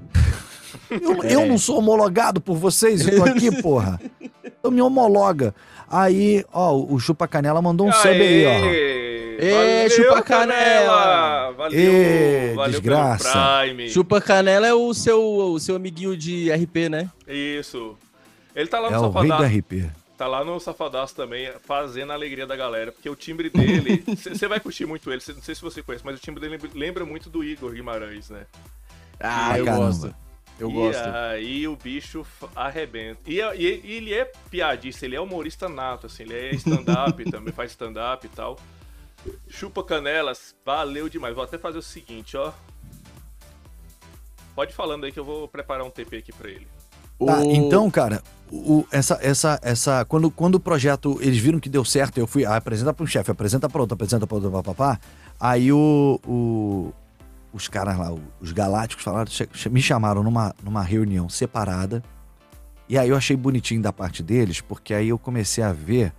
Eu, 0.90 1.22
é. 1.22 1.34
eu 1.34 1.46
não 1.46 1.58
sou 1.58 1.78
homologado 1.78 2.40
por 2.40 2.56
vocês, 2.56 3.06
eu 3.06 3.16
tô 3.16 3.24
aqui, 3.24 3.50
porra. 3.62 4.00
Então 4.44 4.70
me 4.70 4.80
homologa. 4.80 5.54
Aí, 5.88 6.44
ó, 6.52 6.74
o 6.74 6.98
Chupa 6.98 7.28
Canela 7.28 7.60
mandou 7.62 7.86
um 7.86 7.90
Aê. 7.90 7.96
sub 7.96 8.08
aí, 8.08 8.46
ó. 8.46 9.04
Ê, 9.36 9.90
chupa 9.90 10.22
canela! 10.22 11.52
Valeu, 11.52 11.78
Ê, 11.78 12.52
valeu 12.54 12.70
desgraça. 12.70 13.32
Chupa 13.90 14.20
canela 14.20 14.66
é 14.66 14.72
o 14.72 14.94
seu, 14.94 15.20
o 15.20 15.58
seu 15.58 15.76
amiguinho 15.76 16.16
de 16.16 16.50
RP, 16.52 16.88
né? 16.88 17.10
Isso. 17.26 17.96
Ele 18.54 18.68
tá 18.68 18.78
lá 18.78 18.90
no 18.90 18.96
é 18.96 19.00
Safadaço. 19.00 19.42
o 19.42 19.46
rei 19.46 19.60
do 19.60 19.66
RP. 19.66 20.03
Tá 20.16 20.28
lá 20.28 20.44
no 20.44 20.60
Safadaço 20.60 21.14
também, 21.14 21.52
fazendo 21.64 22.12
a 22.12 22.14
alegria 22.14 22.46
da 22.46 22.54
galera. 22.54 22.92
Porque 22.92 23.10
o 23.10 23.16
timbre 23.16 23.50
dele, 23.50 24.04
você 24.16 24.46
vai 24.46 24.60
curtir 24.60 24.86
muito 24.86 25.10
ele, 25.10 25.20
não 25.28 25.42
sei 25.42 25.54
se 25.54 25.62
você 25.62 25.82
conhece, 25.82 26.04
mas 26.04 26.18
o 26.18 26.22
timbre 26.22 26.40
dele 26.40 26.70
lembra 26.72 27.04
muito 27.04 27.28
do 27.28 27.42
Igor 27.42 27.72
Guimarães, 27.72 28.30
né? 28.30 28.46
Ah, 29.18 29.56
e 29.56 29.60
eu 29.60 29.64
caramba. 29.64 29.86
gosto. 29.86 30.14
Eu 30.58 30.70
e 30.70 30.72
gosto. 30.72 31.08
aí 31.08 31.66
o 31.66 31.74
bicho 31.74 32.24
arrebenta. 32.54 33.20
E, 33.26 33.40
e, 33.40 33.80
e, 33.84 33.92
ele 33.92 34.14
é 34.14 34.24
piadista, 34.50 35.04
ele 35.04 35.16
é 35.16 35.20
humorista 35.20 35.68
nato, 35.68 36.06
assim, 36.06 36.22
ele 36.22 36.34
é 36.34 36.54
stand-up 36.54 37.24
também, 37.28 37.52
faz 37.52 37.72
stand-up 37.72 38.24
e 38.24 38.30
tal. 38.30 38.56
Chupa 39.48 39.82
canelas, 39.82 40.54
valeu 40.64 41.08
demais. 41.08 41.34
Vou 41.34 41.42
até 41.42 41.58
fazer 41.58 41.78
o 41.78 41.82
seguinte, 41.82 42.36
ó. 42.36 42.52
Pode 44.54 44.72
falando 44.72 45.04
aí 45.04 45.10
que 45.10 45.18
eu 45.18 45.24
vou 45.24 45.48
preparar 45.48 45.84
um 45.84 45.90
TP 45.90 46.18
aqui 46.18 46.32
para 46.32 46.48
ele. 46.50 46.68
Tá, 47.18 47.38
o... 47.38 47.50
então, 47.50 47.90
cara, 47.90 48.22
o, 48.50 48.86
essa, 48.90 49.18
essa, 49.20 49.58
essa, 49.62 50.04
quando, 50.04 50.30
quando 50.30 50.56
o 50.56 50.60
projeto, 50.60 51.18
eles 51.20 51.38
viram 51.38 51.58
que 51.58 51.68
deu 51.68 51.84
certo, 51.84 52.18
eu 52.18 52.26
fui, 52.26 52.44
ah, 52.44 52.56
apresenta 52.56 52.92
para 52.92 53.04
um 53.04 53.06
chefe, 53.06 53.30
apresenta 53.30 53.68
para 53.68 53.80
outro, 53.80 53.94
apresenta 53.94 54.26
para 54.26 54.34
outro, 54.36 54.50
papapá. 54.50 54.98
Aí 55.40 55.72
o, 55.72 56.20
o, 56.26 56.92
os 57.52 57.68
caras 57.68 57.98
lá, 57.98 58.14
os 58.40 58.52
galácticos 58.52 59.04
falaram, 59.04 59.30
me 59.70 59.82
chamaram 59.82 60.22
numa, 60.22 60.54
numa 60.62 60.82
reunião 60.82 61.28
separada. 61.28 62.02
E 62.88 62.98
aí 62.98 63.08
eu 63.08 63.16
achei 63.16 63.36
bonitinho 63.36 63.80
da 63.80 63.92
parte 63.92 64.22
deles, 64.22 64.60
porque 64.60 64.92
aí 64.92 65.08
eu 65.08 65.18
comecei 65.18 65.64
a 65.64 65.72
ver 65.72 66.12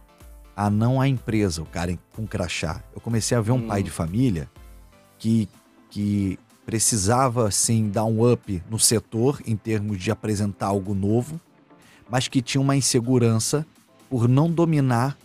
a 0.56 0.70
não 0.70 1.00
a 1.00 1.08
empresa, 1.08 1.62
o 1.62 1.66
cara 1.66 1.98
com 2.16 2.26
crachá. 2.26 2.82
Eu 2.94 3.02
comecei 3.02 3.38
a 3.38 3.42
ver 3.42 3.52
um 3.52 3.56
hum. 3.56 3.68
pai 3.68 3.84
de 3.84 3.92
família 3.92 4.50
que, 5.20 5.48
que 5.90 6.40
precisava, 6.66 7.52
sim, 7.52 7.90
dar 7.90 8.06
um 8.06 8.32
up 8.32 8.64
no 8.70 8.80
setor 8.80 9.42
em 9.46 9.56
termos 9.56 10.02
de 10.02 10.10
apresentar 10.10 10.68
algo 10.68 10.96
novo, 10.96 11.40
mas 12.10 12.28
que 12.28 12.42
tinha 12.42 12.62
uma 12.62 12.76
insegurança 12.76 13.66
por 14.10 14.28
não 14.28 14.50
dominar 14.50 15.18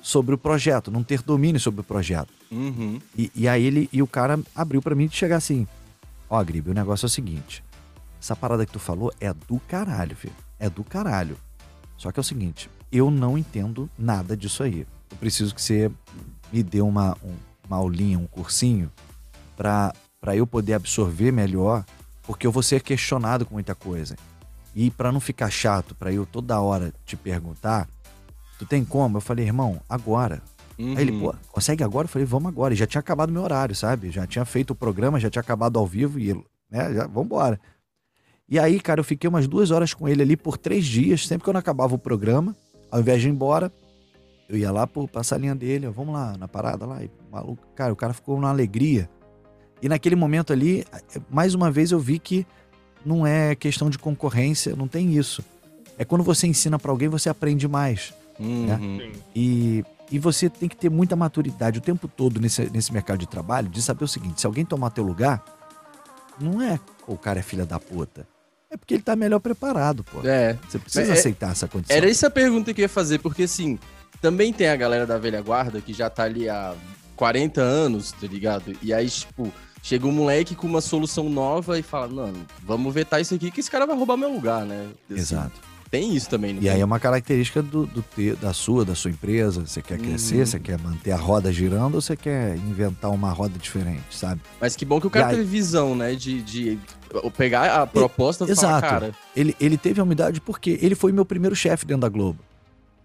sobre 0.00 0.34
o 0.34 0.38
projeto, 0.38 0.90
não 0.90 1.02
ter 1.02 1.22
domínio 1.22 1.60
sobre 1.60 1.80
o 1.80 1.84
projeto. 1.84 2.32
Uhum. 2.50 3.00
E, 3.16 3.30
e, 3.34 3.48
aí 3.48 3.64
ele 3.64 3.88
e 3.92 4.02
o 4.02 4.06
cara 4.06 4.40
abriu 4.54 4.80
para 4.80 4.94
mim 4.94 5.06
de 5.06 5.16
chegar 5.16 5.36
assim: 5.36 5.66
Ó, 6.28 6.40
oh, 6.40 6.44
Gribe, 6.44 6.70
o 6.70 6.74
negócio 6.74 7.06
é 7.06 7.08
o 7.08 7.10
seguinte. 7.10 7.62
Essa 8.20 8.36
parada 8.36 8.66
que 8.66 8.72
tu 8.72 8.78
falou 8.78 9.12
é 9.20 9.32
do 9.32 9.58
caralho, 9.60 10.16
filho. 10.16 10.34
É 10.58 10.68
do 10.68 10.84
caralho. 10.84 11.36
Só 11.96 12.10
que 12.10 12.18
é 12.18 12.22
o 12.22 12.24
seguinte, 12.24 12.70
eu 12.90 13.10
não 13.10 13.36
entendo 13.36 13.88
nada 13.98 14.36
disso 14.36 14.62
aí. 14.62 14.86
Eu 15.10 15.16
preciso 15.16 15.54
que 15.54 15.62
você 15.62 15.90
me 16.52 16.62
dê 16.62 16.80
uma, 16.80 17.16
um, 17.22 17.34
uma 17.66 17.76
aulinha, 17.76 18.18
um 18.18 18.26
cursinho, 18.26 18.90
para 19.56 19.92
eu 20.28 20.46
poder 20.46 20.74
absorver 20.74 21.32
melhor, 21.32 21.84
porque 22.22 22.46
eu 22.46 22.52
vou 22.52 22.62
ser 22.62 22.82
questionado 22.82 23.46
com 23.46 23.54
muita 23.54 23.74
coisa. 23.74 24.16
E 24.74 24.90
para 24.90 25.10
não 25.10 25.20
ficar 25.20 25.50
chato, 25.50 25.94
para 25.94 26.12
eu 26.12 26.24
toda 26.24 26.60
hora 26.60 26.92
te 27.04 27.16
perguntar, 27.16 27.88
tu 28.58 28.66
tem 28.66 28.84
como? 28.84 29.16
Eu 29.16 29.20
falei, 29.20 29.46
irmão, 29.46 29.80
agora. 29.88 30.42
Uhum. 30.78 30.96
Aí 30.96 31.02
ele, 31.02 31.12
uhum. 31.12 31.20
pô, 31.20 31.34
consegue 31.50 31.82
agora? 31.82 32.04
Eu 32.04 32.08
falei, 32.10 32.26
vamos 32.26 32.48
agora. 32.48 32.72
E 32.72 32.76
já 32.76 32.86
tinha 32.86 33.00
acabado 33.00 33.32
meu 33.32 33.42
horário, 33.42 33.74
sabe? 33.74 34.10
Já 34.10 34.26
tinha 34.26 34.44
feito 34.44 34.70
o 34.70 34.74
programa, 34.74 35.18
já 35.18 35.28
tinha 35.28 35.40
acabado 35.40 35.78
ao 35.78 35.86
vivo 35.86 36.18
e, 36.18 36.34
né, 36.70 36.94
já, 36.94 37.06
vambora. 37.06 37.60
E 38.48 38.58
aí, 38.58 38.80
cara, 38.80 39.00
eu 39.00 39.04
fiquei 39.04 39.28
umas 39.28 39.46
duas 39.46 39.70
horas 39.70 39.94
com 39.94 40.08
ele 40.08 40.22
ali 40.22 40.36
por 40.36 40.58
três 40.58 40.84
dias, 40.84 41.26
sempre 41.26 41.44
que 41.44 41.48
eu 41.48 41.52
não 41.52 41.60
acabava 41.60 41.94
o 41.94 41.98
programa. 41.98 42.54
Ao 42.90 43.00
invés 43.00 43.22
de 43.22 43.28
ir 43.28 43.30
embora, 43.30 43.72
eu 44.48 44.56
ia 44.56 44.72
lá 44.72 44.86
pô, 44.86 45.06
passar 45.06 45.36
a 45.36 45.38
linha 45.38 45.54
dele, 45.54 45.86
ó, 45.86 45.90
vamos 45.90 46.12
lá, 46.14 46.36
na 46.36 46.48
parada 46.48 46.84
lá. 46.84 47.02
E, 47.02 47.10
maluco, 47.30 47.66
cara, 47.74 47.92
o 47.92 47.96
cara 47.96 48.12
ficou 48.12 48.36
numa 48.36 48.50
alegria. 48.50 49.08
E 49.82 49.88
naquele 49.88 50.16
momento 50.16 50.52
ali, 50.52 50.84
mais 51.30 51.54
uma 51.54 51.70
vez 51.70 51.90
eu 51.90 51.98
vi 51.98 52.18
que 52.18 52.46
não 53.04 53.26
é 53.26 53.54
questão 53.54 53.88
de 53.88 53.98
concorrência, 53.98 54.76
não 54.76 54.86
tem 54.86 55.16
isso. 55.16 55.42
É 55.98 56.04
quando 56.04 56.22
você 56.22 56.46
ensina 56.46 56.78
para 56.78 56.90
alguém, 56.90 57.08
você 57.08 57.28
aprende 57.28 57.66
mais. 57.66 58.12
Uhum. 58.38 58.66
Né? 58.66 59.12
E, 59.34 59.84
e 60.10 60.18
você 60.18 60.48
tem 60.48 60.68
que 60.68 60.76
ter 60.76 60.90
muita 60.90 61.14
maturidade 61.16 61.78
o 61.78 61.82
tempo 61.82 62.08
todo 62.08 62.40
nesse, 62.40 62.70
nesse 62.70 62.92
mercado 62.92 63.18
de 63.18 63.28
trabalho 63.28 63.68
de 63.68 63.82
saber 63.82 64.04
o 64.04 64.08
seguinte: 64.08 64.40
se 64.40 64.46
alguém 64.46 64.64
tomar 64.64 64.90
teu 64.90 65.04
lugar, 65.04 65.44
não 66.38 66.60
é 66.60 66.78
o 67.06 67.16
cara 67.16 67.40
é 67.40 67.42
filha 67.42 67.66
da 67.66 67.78
puta. 67.78 68.26
É 68.70 68.76
porque 68.76 68.94
ele 68.94 69.02
tá 69.02 69.16
melhor 69.16 69.40
preparado, 69.40 70.04
pô. 70.04 70.20
É. 70.24 70.56
Você 70.68 70.78
precisa 70.78 71.10
é, 71.10 71.12
aceitar 71.12 71.50
essa 71.50 71.66
condição. 71.66 71.96
Era 71.96 72.08
essa 72.08 72.28
a 72.28 72.30
pergunta 72.30 72.72
que 72.72 72.80
eu 72.80 72.84
ia 72.84 72.88
fazer, 72.88 73.18
porque 73.18 73.42
assim, 73.42 73.78
também 74.20 74.52
tem 74.52 74.68
a 74.68 74.76
galera 74.76 75.06
da 75.06 75.18
velha 75.18 75.42
guarda 75.42 75.80
que 75.80 75.92
já 75.92 76.08
tá 76.08 76.22
ali 76.22 76.48
há 76.48 76.74
40 77.16 77.60
anos, 77.60 78.12
tá 78.12 78.26
ligado? 78.28 78.72
E 78.80 78.94
aí, 78.94 79.10
tipo, 79.10 79.52
chega 79.82 80.06
um 80.06 80.12
moleque 80.12 80.54
com 80.54 80.66
uma 80.66 80.80
solução 80.80 81.28
nova 81.28 81.78
e 81.78 81.82
fala, 81.82 82.08
mano, 82.08 82.46
vamos 82.64 82.92
vetar 82.92 83.20
isso 83.20 83.34
aqui 83.34 83.50
que 83.50 83.60
esse 83.60 83.70
cara 83.70 83.86
vai 83.86 83.96
roubar 83.96 84.16
meu 84.16 84.32
lugar, 84.32 84.64
né? 84.64 84.88
Assim, 85.10 85.20
Exato. 85.20 85.70
Tem 85.90 86.14
isso 86.14 86.30
também, 86.30 86.56
E 86.60 86.68
aí 86.68 86.80
é 86.80 86.84
uma 86.84 87.00
característica 87.00 87.60
do, 87.60 87.84
do 87.84 88.04
da 88.40 88.52
sua, 88.52 88.84
da 88.84 88.94
sua 88.94 89.10
empresa. 89.10 89.66
Você 89.66 89.82
quer 89.82 89.98
crescer, 89.98 90.38
uhum. 90.38 90.46
você 90.46 90.60
quer 90.60 90.78
manter 90.78 91.10
a 91.10 91.16
roda 91.16 91.52
girando 91.52 91.96
ou 91.96 92.00
você 92.00 92.16
quer 92.16 92.56
inventar 92.58 93.10
uma 93.10 93.32
roda 93.32 93.58
diferente, 93.58 94.04
sabe? 94.12 94.40
Mas 94.60 94.76
que 94.76 94.84
bom 94.84 95.00
que 95.00 95.08
o 95.08 95.10
cara 95.10 95.30
teve 95.30 95.42
visão, 95.42 95.96
né? 95.96 96.14
De, 96.14 96.40
de 96.42 96.78
pegar 97.36 97.82
a 97.82 97.86
proposta 97.88 98.44
e, 98.44 98.52
Exato. 98.52 98.86
Falar, 98.86 99.00
cara... 99.00 99.14
Ele, 99.34 99.56
ele 99.58 99.76
teve 99.76 100.00
a 100.00 100.04
humildade 100.04 100.40
porque 100.40 100.78
ele 100.80 100.94
foi 100.94 101.10
meu 101.10 101.24
primeiro 101.24 101.56
chefe 101.56 101.84
dentro 101.84 102.02
da 102.02 102.08
Globo. 102.08 102.38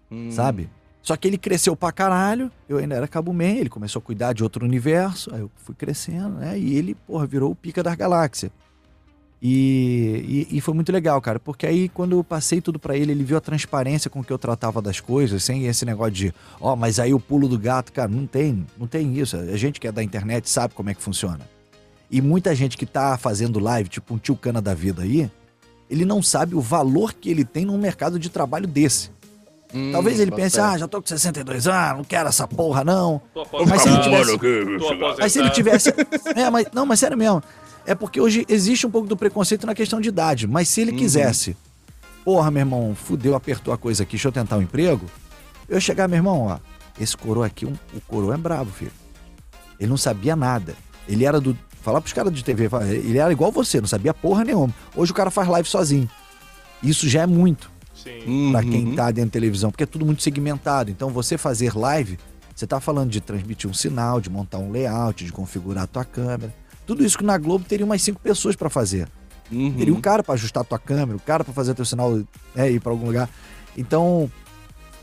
Hum. 0.08 0.30
Sabe? 0.30 0.70
Só 1.06 1.16
que 1.16 1.28
ele 1.28 1.38
cresceu 1.38 1.76
pra 1.76 1.92
caralho, 1.92 2.50
eu 2.68 2.78
ainda 2.78 2.96
era 2.96 3.06
Cabo 3.06 3.32
Man, 3.32 3.44
ele 3.44 3.68
começou 3.68 4.00
a 4.00 4.02
cuidar 4.02 4.32
de 4.32 4.42
outro 4.42 4.64
universo, 4.64 5.32
aí 5.32 5.40
eu 5.40 5.48
fui 5.54 5.72
crescendo, 5.72 6.30
né? 6.30 6.58
E 6.58 6.76
ele, 6.76 6.96
porra, 6.96 7.24
virou 7.24 7.52
o 7.52 7.54
pica 7.54 7.80
das 7.80 7.94
galáxias. 7.94 8.50
E, 9.40 10.46
e, 10.50 10.58
e, 10.58 10.60
foi 10.60 10.74
muito 10.74 10.90
legal, 10.90 11.20
cara, 11.20 11.38
porque 11.38 11.64
aí 11.64 11.88
quando 11.88 12.16
eu 12.16 12.24
passei 12.24 12.60
tudo 12.60 12.76
para 12.76 12.96
ele, 12.96 13.12
ele 13.12 13.22
viu 13.22 13.36
a 13.36 13.40
transparência 13.40 14.10
com 14.10 14.24
que 14.24 14.32
eu 14.32 14.38
tratava 14.38 14.82
das 14.82 14.98
coisas, 14.98 15.44
sem 15.44 15.66
esse 15.66 15.84
negócio 15.84 16.12
de, 16.12 16.34
ó, 16.60 16.72
oh, 16.72 16.76
mas 16.76 16.98
aí 16.98 17.14
o 17.14 17.20
pulo 17.20 17.46
do 17.46 17.56
gato, 17.56 17.92
cara, 17.92 18.08
não 18.08 18.26
tem, 18.26 18.66
não 18.76 18.88
tem 18.88 19.16
isso. 19.16 19.36
A 19.36 19.56
gente 19.56 19.78
que 19.78 19.86
é 19.86 19.92
da 19.92 20.02
internet 20.02 20.50
sabe 20.50 20.74
como 20.74 20.90
é 20.90 20.94
que 20.94 21.02
funciona. 21.02 21.48
E 22.10 22.20
muita 22.20 22.52
gente 22.52 22.76
que 22.76 22.84
tá 22.84 23.16
fazendo 23.16 23.60
live, 23.60 23.88
tipo 23.88 24.12
um 24.12 24.18
tio 24.18 24.34
cana 24.34 24.60
da 24.60 24.74
vida 24.74 25.02
aí, 25.02 25.30
ele 25.88 26.04
não 26.04 26.20
sabe 26.20 26.56
o 26.56 26.60
valor 26.60 27.14
que 27.14 27.30
ele 27.30 27.44
tem 27.44 27.64
num 27.64 27.78
mercado 27.78 28.18
de 28.18 28.28
trabalho 28.28 28.66
desse. 28.66 29.14
Hum, 29.74 29.90
Talvez 29.92 30.20
ele 30.20 30.30
pense, 30.30 30.60
ah, 30.60 30.78
já 30.78 30.86
tô 30.86 31.00
com 31.02 31.08
62 31.08 31.66
anos, 31.66 31.98
não 31.98 32.04
quero 32.04 32.28
essa 32.28 32.46
porra, 32.46 32.84
não. 32.84 33.20
Mas 33.68 33.82
se 33.82 33.88
ele 33.88 34.00
tivesse. 34.02 34.38
Mas 35.18 35.32
se 35.32 35.38
ele 35.38 35.50
tivesse. 35.50 35.94
É, 36.34 36.50
mas, 36.50 36.66
não, 36.72 36.86
mas 36.86 37.00
sério 37.00 37.16
mesmo. 37.16 37.42
É 37.84 37.94
porque 37.94 38.20
hoje 38.20 38.44
existe 38.48 38.86
um 38.86 38.90
pouco 38.90 39.06
do 39.06 39.16
preconceito 39.16 39.66
na 39.66 39.74
questão 39.74 40.00
de 40.00 40.08
idade. 40.08 40.46
Mas 40.46 40.68
se 40.68 40.80
ele 40.80 40.92
uhum. 40.92 40.98
quisesse, 40.98 41.56
porra, 42.24 42.50
meu 42.50 42.60
irmão, 42.60 42.94
fudeu, 42.94 43.34
apertou 43.34 43.72
a 43.72 43.78
coisa 43.78 44.02
aqui, 44.02 44.12
deixa 44.12 44.28
eu 44.28 44.32
tentar 44.32 44.56
um 44.56 44.62
emprego. 44.62 45.06
Eu 45.68 45.80
chegar, 45.80 46.08
meu 46.08 46.16
irmão, 46.16 46.46
ó, 46.46 46.58
esse 47.00 47.16
coroa 47.16 47.46
aqui, 47.46 47.66
um, 47.66 47.74
o 47.94 48.00
coroa 48.00 48.34
é 48.34 48.36
brabo, 48.36 48.70
filho. 48.70 48.92
Ele 49.78 49.90
não 49.90 49.96
sabia 49.96 50.34
nada. 50.34 50.74
Ele 51.08 51.24
era 51.24 51.40
do. 51.40 51.56
Falar 51.82 52.00
pros 52.00 52.12
caras 52.12 52.32
de 52.32 52.42
TV, 52.42 52.68
ele 52.90 53.18
era 53.18 53.30
igual 53.30 53.52
você, 53.52 53.80
não 53.80 53.86
sabia 53.86 54.12
porra 54.12 54.42
nenhuma. 54.42 54.74
Hoje 54.96 55.12
o 55.12 55.14
cara 55.14 55.30
faz 55.30 55.46
live 55.46 55.68
sozinho. 55.68 56.10
Isso 56.82 57.08
já 57.08 57.22
é 57.22 57.26
muito. 57.26 57.70
Pra 58.52 58.62
quem 58.62 58.86
uhum. 58.86 58.94
tá 58.94 59.10
dentro 59.10 59.30
da 59.30 59.32
televisão, 59.32 59.70
porque 59.70 59.84
é 59.84 59.86
tudo 59.86 60.04
muito 60.04 60.22
segmentado. 60.22 60.90
Então 60.90 61.10
você 61.10 61.38
fazer 61.38 61.76
live, 61.76 62.18
você 62.54 62.66
tá 62.66 62.80
falando 62.80 63.10
de 63.10 63.20
transmitir 63.20 63.68
um 63.68 63.74
sinal, 63.74 64.20
de 64.20 64.30
montar 64.30 64.58
um 64.58 64.70
layout, 64.70 65.24
de 65.24 65.32
configurar 65.32 65.84
a 65.84 65.86
tua 65.86 66.04
câmera. 66.04 66.54
Tudo 66.86 67.04
isso 67.04 67.18
que 67.18 67.24
na 67.24 67.36
Globo 67.36 67.64
teria 67.64 67.84
umas 67.84 68.00
cinco 68.02 68.20
pessoas 68.20 68.54
para 68.54 68.70
fazer. 68.70 69.08
Uhum. 69.50 69.74
Teria 69.74 69.94
um 69.94 70.00
cara 70.00 70.22
para 70.22 70.34
ajustar 70.34 70.62
a 70.62 70.64
tua 70.64 70.78
câmera, 70.78 71.16
um 71.16 71.20
cara 71.20 71.44
para 71.44 71.52
fazer 71.52 71.74
teu 71.74 71.84
sinal 71.84 72.20
é, 72.54 72.70
ir 72.70 72.80
para 72.80 72.92
algum 72.92 73.06
lugar. 73.06 73.28
Então, 73.76 74.30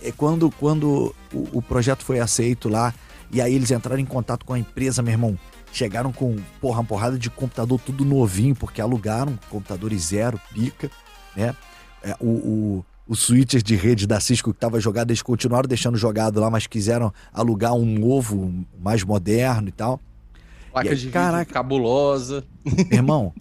é 0.01 0.12
quando, 0.12 0.49
quando 0.51 1.15
o, 1.34 1.58
o, 1.58 1.62
projeto 1.62 2.03
foi 2.03 2.19
aceito 2.19 2.67
lá, 2.67 2.93
e 3.32 3.41
aí 3.41 3.53
eles 3.53 3.71
entraram 3.71 4.01
em 4.01 4.06
contato 4.06 4.45
com 4.45 4.53
a 4.53 4.60
empresa, 4.60 5.01
meu 5.01 5.13
irmão, 5.13 5.38
chegaram 5.71 6.12
com 6.12 6.36
porra, 6.60 6.79
uma 6.79 6.86
porrada 6.86 7.17
de 7.17 7.29
computador 7.29 7.79
tudo 7.79 8.03
novinho, 8.03 8.56
porque 8.56 8.82
alugaram 8.82 9.38
computadores 9.49 10.08
zero, 10.08 10.39
pica, 10.53 10.89
né? 11.36 11.56
É, 12.03 12.15
o, 12.19 12.27
o, 12.27 12.85
o 13.07 13.15
switcher 13.15 13.61
de 13.61 13.75
rede 13.75 14.05
da 14.05 14.19
Cisco 14.19 14.51
que 14.51 14.57
estava 14.57 14.79
jogado, 14.79 15.11
eles 15.11 15.21
continuaram 15.21 15.67
deixando 15.67 15.97
jogado 15.97 16.39
lá, 16.39 16.49
mas 16.49 16.67
quiseram 16.67 17.13
alugar 17.31 17.73
um 17.73 17.85
novo, 17.85 18.65
mais 18.79 19.03
moderno 19.03 19.69
e 19.69 19.71
tal. 19.71 19.99
Placa 20.71 20.89
aí, 20.89 20.95
de 20.95 21.09
caraca, 21.09 21.53
cabulosa. 21.53 22.43
Irmão, 22.91 23.33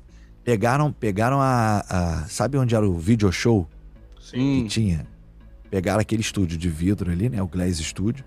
pegaram, 0.44 0.92
pegaram 0.92 1.40
a, 1.40 1.85
a, 1.88 2.25
Sabe 2.29 2.59
onde 2.59 2.75
era 2.75 2.88
o 2.88 2.98
video 2.98 3.33
show? 3.33 3.66
Sim. 4.20 4.64
Que 4.64 4.68
tinha. 4.68 5.07
Pegaram 5.70 6.01
aquele 6.01 6.20
estúdio 6.20 6.59
de 6.59 6.68
vidro 6.68 7.11
ali, 7.11 7.29
né? 7.29 7.42
O 7.42 7.46
Glaze 7.48 7.83
Studio. 7.83 8.25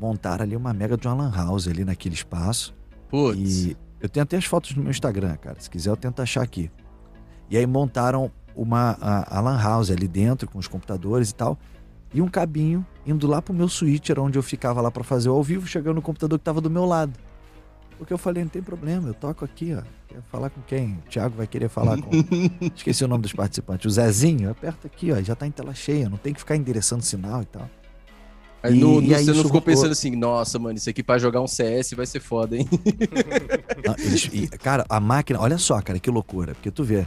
Montaram 0.00 0.44
ali 0.44 0.56
uma 0.56 0.72
mega 0.72 0.96
de 0.96 1.06
uma 1.06 1.14
lan 1.14 1.32
house 1.34 1.66
ali 1.66 1.84
naquele 1.84 2.14
espaço. 2.14 2.74
Putz. 3.08 3.66
E 3.66 3.76
eu 4.00 4.08
tenho 4.08 4.22
até 4.22 4.36
as 4.36 4.44
fotos 4.44 4.74
no 4.74 4.82
meu 4.82 4.90
Instagram, 4.90 5.36
cara. 5.36 5.56
Se 5.58 5.68
quiser, 5.68 5.90
eu 5.90 5.96
tento 5.96 6.22
achar 6.22 6.42
aqui. 6.42 6.70
E 7.50 7.56
aí 7.56 7.66
montaram 7.66 8.30
uma 8.56 8.96
a, 9.00 9.38
a 9.38 9.40
lan 9.40 9.60
house 9.60 9.90
ali 9.90 10.08
dentro, 10.08 10.48
com 10.48 10.58
os 10.58 10.68
computadores 10.68 11.30
e 11.30 11.34
tal. 11.34 11.58
E 12.12 12.22
um 12.22 12.28
cabinho 12.28 12.86
indo 13.04 13.26
lá 13.26 13.42
pro 13.42 13.52
meu 13.52 13.68
switcher, 13.68 14.20
onde 14.20 14.38
eu 14.38 14.42
ficava 14.42 14.80
lá 14.80 14.90
para 14.90 15.02
fazer 15.02 15.28
o 15.28 15.32
ao 15.32 15.42
vivo, 15.42 15.66
chegando 15.66 15.96
no 15.96 16.02
computador 16.02 16.38
que 16.38 16.44
tava 16.44 16.60
do 16.60 16.70
meu 16.70 16.84
lado. 16.84 17.12
Porque 17.98 18.12
eu 18.12 18.18
falei, 18.18 18.42
não 18.42 18.50
tem 18.50 18.62
problema, 18.62 19.08
eu 19.08 19.14
toco 19.14 19.44
aqui, 19.44 19.74
ó. 19.74 19.82
Quer 20.08 20.22
falar 20.30 20.50
com 20.50 20.60
quem? 20.62 20.98
O 21.06 21.08
Thiago 21.08 21.36
vai 21.36 21.46
querer 21.46 21.68
falar 21.68 22.00
com. 22.00 22.10
Esqueci 22.74 23.04
o 23.04 23.08
nome 23.08 23.22
dos 23.22 23.32
participantes. 23.32 23.86
O 23.86 23.90
Zezinho, 23.90 24.50
aperta 24.50 24.86
aqui, 24.86 25.12
ó. 25.12 25.20
Já 25.20 25.34
tá 25.34 25.46
em 25.46 25.50
tela 25.50 25.74
cheia, 25.74 26.08
não 26.08 26.16
tem 26.16 26.32
que 26.32 26.40
ficar 26.40 26.56
endereçando 26.56 27.02
sinal 27.02 27.42
e 27.42 27.46
tal. 27.46 27.68
Aí, 28.62 28.78
no, 28.78 29.02
e, 29.02 29.08
no, 29.08 29.16
aí 29.16 29.24
você 29.24 29.32
não 29.32 29.44
ficou 29.44 29.60
pensando 29.60 29.92
assim, 29.92 30.16
nossa, 30.16 30.58
mano, 30.58 30.78
isso 30.78 30.88
aqui 30.88 31.02
pra 31.02 31.18
jogar 31.18 31.42
um 31.42 31.46
CS 31.46 31.90
vai 31.92 32.06
ser 32.06 32.20
foda, 32.20 32.56
hein? 32.56 32.66
Não, 33.84 33.94
eles, 33.98 34.30
e, 34.32 34.48
cara, 34.48 34.86
a 34.88 34.98
máquina, 34.98 35.38
olha 35.38 35.58
só, 35.58 35.82
cara, 35.82 35.98
que 35.98 36.10
loucura. 36.10 36.54
Porque 36.54 36.70
tu 36.70 36.82
vê, 36.82 37.06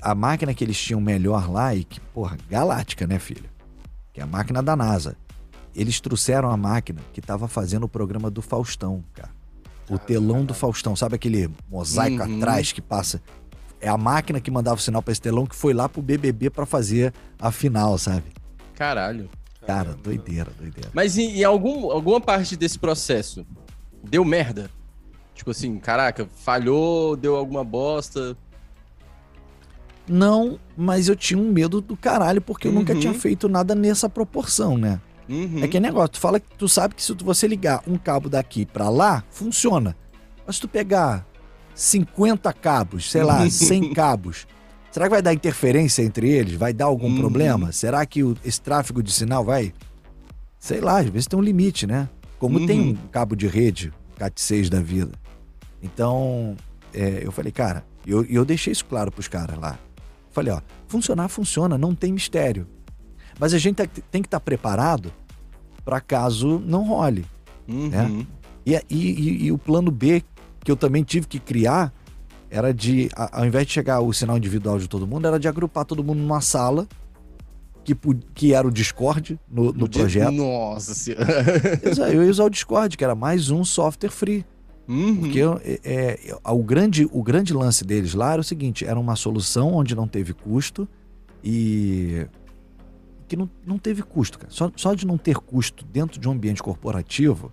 a 0.00 0.14
máquina 0.14 0.54
que 0.54 0.64
eles 0.64 0.78
tinham 0.78 1.00
melhor 1.00 1.50
lá, 1.50 1.74
e 1.74 1.84
que, 1.84 2.00
porra, 2.00 2.36
galáctica, 2.48 3.06
né, 3.06 3.18
filho? 3.18 3.48
Que 4.12 4.20
é 4.20 4.24
a 4.24 4.26
máquina 4.26 4.62
da 4.62 4.74
NASA. 4.74 5.16
Eles 5.74 6.00
trouxeram 6.00 6.50
a 6.50 6.56
máquina 6.56 7.00
que 7.12 7.20
tava 7.20 7.46
fazendo 7.46 7.84
o 7.84 7.88
programa 7.88 8.30
do 8.30 8.40
Faustão, 8.40 9.04
cara 9.14 9.36
o 9.88 9.98
telão 9.98 10.44
do 10.44 10.52
Faustão, 10.52 10.96
sabe 10.96 11.14
aquele 11.14 11.48
mosaico 11.68 12.22
uhum. 12.22 12.38
atrás 12.38 12.72
que 12.72 12.80
passa? 12.80 13.22
É 13.80 13.88
a 13.88 13.96
máquina 13.96 14.40
que 14.40 14.50
mandava 14.50 14.76
o 14.76 14.82
sinal 14.82 15.02
para 15.02 15.12
esse 15.12 15.20
telão 15.20 15.46
que 15.46 15.54
foi 15.54 15.72
lá 15.72 15.88
pro 15.88 16.02
BBB 16.02 16.50
para 16.50 16.66
fazer 16.66 17.12
a 17.38 17.52
final, 17.52 17.96
sabe? 17.98 18.24
Caralho. 18.74 19.28
Cara, 19.66 19.94
doideira, 19.94 20.50
doideira. 20.58 20.90
Mas 20.92 21.18
em, 21.18 21.38
em 21.38 21.44
algum, 21.44 21.90
alguma 21.90 22.20
parte 22.20 22.56
desse 22.56 22.78
processo, 22.78 23.46
deu 24.02 24.24
merda? 24.24 24.70
Tipo 25.34 25.50
assim, 25.50 25.78
caraca, 25.78 26.26
falhou, 26.36 27.16
deu 27.16 27.36
alguma 27.36 27.62
bosta? 27.62 28.36
Não, 30.08 30.58
mas 30.76 31.08
eu 31.08 31.16
tinha 31.16 31.38
um 31.38 31.50
medo 31.50 31.80
do 31.80 31.96
caralho, 31.96 32.40
porque 32.40 32.68
eu 32.68 32.72
uhum. 32.72 32.78
nunca 32.78 32.94
tinha 32.94 33.12
feito 33.12 33.48
nada 33.48 33.74
nessa 33.74 34.08
proporção, 34.08 34.78
né? 34.78 35.00
Uhum. 35.28 35.62
É 35.62 35.68
que 35.68 35.76
é 35.76 35.80
negócio, 35.80 36.10
tu 36.10 36.20
fala 36.20 36.38
que 36.38 36.46
tu 36.56 36.68
sabe 36.68 36.94
que 36.94 37.02
se 37.02 37.12
você 37.14 37.48
ligar 37.48 37.82
um 37.86 37.98
cabo 37.98 38.28
daqui 38.28 38.64
para 38.64 38.88
lá, 38.88 39.24
funciona. 39.30 39.96
Mas 40.46 40.56
se 40.56 40.62
tu 40.62 40.68
pegar 40.68 41.26
50 41.74 42.52
cabos, 42.52 43.10
sei 43.10 43.24
lá, 43.24 43.44
100 43.50 43.92
cabos, 43.92 44.46
será 44.90 45.06
que 45.06 45.10
vai 45.10 45.22
dar 45.22 45.34
interferência 45.34 46.02
entre 46.02 46.30
eles? 46.30 46.54
Vai 46.54 46.72
dar 46.72 46.84
algum 46.84 47.08
uhum. 47.08 47.18
problema? 47.18 47.72
Será 47.72 48.06
que 48.06 48.22
o, 48.22 48.36
esse 48.44 48.60
tráfego 48.60 49.02
de 49.02 49.12
sinal 49.12 49.44
vai. 49.44 49.72
Sei 50.58 50.80
lá, 50.80 51.00
às 51.00 51.06
vezes 51.06 51.26
tem 51.26 51.38
um 51.38 51.42
limite, 51.42 51.86
né? 51.86 52.08
Como 52.38 52.58
uhum. 52.58 52.66
tem 52.66 52.80
um 52.80 52.94
cabo 53.10 53.34
de 53.34 53.46
rede, 53.46 53.92
CAT6 54.18 54.68
da 54.68 54.80
vida. 54.80 55.12
Então, 55.82 56.56
é, 56.92 57.20
eu 57.22 57.30
falei, 57.30 57.52
cara, 57.52 57.84
e 58.06 58.10
eu, 58.10 58.24
eu 58.24 58.44
deixei 58.44 58.72
isso 58.72 58.84
claro 58.84 59.10
pros 59.10 59.28
caras 59.28 59.58
lá. 59.58 59.78
Falei, 60.36 60.52
ó, 60.52 60.60
funcionar, 60.86 61.28
funciona, 61.28 61.78
não 61.78 61.94
tem 61.94 62.12
mistério. 62.12 62.66
Mas 63.40 63.54
a 63.54 63.58
gente 63.58 63.76
tem 64.10 64.20
que 64.20 64.28
estar 64.28 64.38
tá 64.38 64.40
preparado 64.40 65.10
para 65.82 65.98
caso 65.98 66.58
não 66.58 66.84
role. 66.84 67.24
Uhum. 67.66 67.88
Né? 67.88 68.26
E, 68.66 68.74
e, 68.90 69.46
e, 69.46 69.52
o 69.52 69.56
plano 69.56 69.90
B, 69.90 70.22
que 70.62 70.70
eu 70.70 70.76
também 70.76 71.02
tive 71.02 71.26
que 71.26 71.40
criar, 71.40 71.90
era 72.50 72.74
de, 72.74 73.08
ao 73.16 73.46
invés 73.46 73.66
de 73.66 73.72
chegar 73.72 74.00
o 74.00 74.12
sinal 74.12 74.36
individual 74.36 74.78
de 74.78 74.86
todo 74.86 75.06
mundo, 75.06 75.26
era 75.26 75.40
de 75.40 75.48
agrupar 75.48 75.86
todo 75.86 76.04
mundo 76.04 76.18
numa 76.18 76.42
sala, 76.42 76.86
que, 77.82 77.96
que 78.34 78.52
era 78.52 78.68
o 78.68 78.70
Discord 78.70 79.40
no, 79.48 79.72
no 79.72 79.88
projeto. 79.88 80.32
Nossa 80.32 80.92
senhora. 80.92 81.24
Eu 82.12 82.22
ia 82.22 82.30
usar 82.30 82.44
o 82.44 82.50
Discord, 82.50 82.94
que 82.94 83.02
era 83.02 83.14
mais 83.14 83.48
um 83.48 83.64
software 83.64 84.10
free. 84.10 84.44
Uhum. 84.88 85.16
Porque 85.20 85.40
é, 85.64 85.80
é, 85.84 86.38
o, 86.44 86.62
grande, 86.62 87.08
o 87.10 87.22
grande 87.22 87.52
lance 87.52 87.84
deles 87.84 88.14
lá 88.14 88.32
era 88.32 88.40
o 88.40 88.44
seguinte: 88.44 88.84
era 88.84 88.98
uma 88.98 89.16
solução 89.16 89.74
onde 89.74 89.94
não 89.94 90.06
teve 90.06 90.32
custo 90.32 90.88
e 91.42 92.26
que 93.26 93.36
não, 93.36 93.50
não 93.64 93.78
teve 93.78 94.02
custo, 94.02 94.38
cara. 94.38 94.52
Só, 94.52 94.70
só 94.76 94.94
de 94.94 95.06
não 95.06 95.18
ter 95.18 95.36
custo 95.36 95.84
dentro 95.84 96.20
de 96.20 96.28
um 96.28 96.32
ambiente 96.32 96.62
corporativo, 96.62 97.52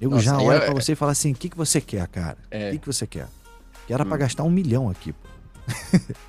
eu 0.00 0.10
Nossa, 0.10 0.22
já 0.22 0.38
olho 0.38 0.58
é, 0.58 0.60
para 0.60 0.74
você 0.74 0.92
e 0.92 0.96
falo 0.96 1.10
assim: 1.10 1.32
o 1.32 1.34
que, 1.34 1.48
que 1.48 1.56
você 1.56 1.80
quer, 1.80 2.06
cara? 2.08 2.38
O 2.42 2.46
é. 2.50 2.70
que, 2.72 2.78
que 2.78 2.86
você 2.86 3.06
quer? 3.06 3.28
Que 3.86 3.92
era 3.94 4.04
hum. 4.04 4.08
para 4.08 4.18
gastar 4.18 4.42
um 4.42 4.50
milhão 4.50 4.90
aqui, 4.90 5.12
pô. 5.12 5.28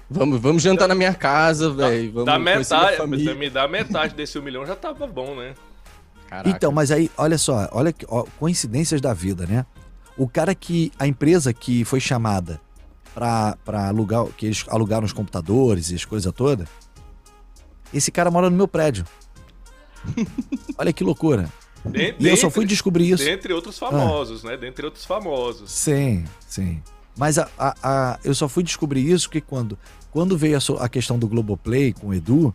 vamos, 0.09 0.39
vamos 0.39 0.61
jantar 0.61 0.87
na 0.87 0.95
minha 0.95 1.13
casa, 1.13 1.71
velho. 1.71 2.23
Dá 2.23 2.37
metade, 2.37 3.07
me 3.35 3.49
dá 3.49 3.67
metade 3.67 4.13
desse 4.13 4.37
um 4.37 4.43
milhão 4.43 4.65
já 4.65 4.75
tava 4.75 5.07
bom, 5.07 5.35
né? 5.35 5.53
Caraca. 6.29 6.49
Então, 6.49 6.71
mas 6.71 6.91
aí, 6.91 7.11
olha 7.17 7.37
só, 7.37 7.67
olha 7.71 7.93
ó, 8.07 8.23
coincidências 8.39 9.01
da 9.01 9.13
vida, 9.13 9.45
né? 9.45 9.65
O 10.17 10.27
cara 10.27 10.53
que. 10.53 10.91
A 10.97 11.07
empresa 11.07 11.53
que 11.53 11.83
foi 11.83 11.99
chamada 11.99 12.59
para 13.13 13.87
alugar, 13.87 14.25
que 14.37 14.47
eles 14.47 14.65
alugaram 14.67 15.05
os 15.05 15.13
computadores 15.13 15.91
e 15.91 15.95
as 15.95 16.03
coisas 16.03 16.31
todas, 16.33 16.67
esse 17.93 18.11
cara 18.11 18.31
mora 18.31 18.49
no 18.49 18.57
meu 18.57 18.67
prédio. 18.67 19.05
Olha 20.77 20.91
que 20.91 21.03
loucura. 21.03 21.49
e 22.19 22.27
eu 22.27 22.37
só 22.37 22.49
fui 22.49 22.65
descobrir 22.65 23.11
isso. 23.11 23.23
Dentre 23.23 23.53
outros 23.53 23.77
famosos, 23.77 24.43
ah. 24.43 24.49
né? 24.49 24.57
Dentre 24.57 24.85
outros 24.85 25.05
famosos. 25.05 25.71
Sim, 25.71 26.25
sim. 26.47 26.81
Mas 27.15 27.37
a, 27.37 27.47
a, 27.57 27.75
a, 27.83 28.19
eu 28.23 28.33
só 28.33 28.49
fui 28.49 28.63
descobrir 28.63 29.07
isso 29.07 29.29
que 29.29 29.39
quando, 29.39 29.77
quando 30.09 30.35
veio 30.35 30.57
a, 30.57 30.83
a 30.83 30.89
questão 30.89 31.19
do 31.19 31.27
Globoplay 31.27 31.93
com 31.93 32.07
o 32.07 32.13
Edu, 32.13 32.53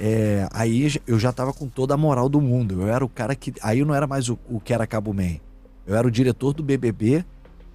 é, 0.00 0.48
aí 0.52 0.92
eu 1.06 1.18
já 1.18 1.32
tava 1.32 1.52
com 1.52 1.68
toda 1.68 1.94
a 1.94 1.96
moral 1.96 2.28
do 2.28 2.40
mundo. 2.40 2.82
Eu 2.82 2.88
era 2.88 3.04
o 3.04 3.08
cara 3.08 3.34
que. 3.36 3.52
Aí 3.62 3.78
eu 3.78 3.86
não 3.86 3.94
era 3.94 4.06
mais 4.06 4.28
o, 4.28 4.38
o 4.48 4.58
que 4.58 4.72
era 4.72 4.86
Cabo 4.86 5.12
Man. 5.12 5.36
Eu 5.86 5.96
era 5.96 6.06
o 6.06 6.10
diretor 6.10 6.52
do 6.52 6.62
BBB 6.62 7.24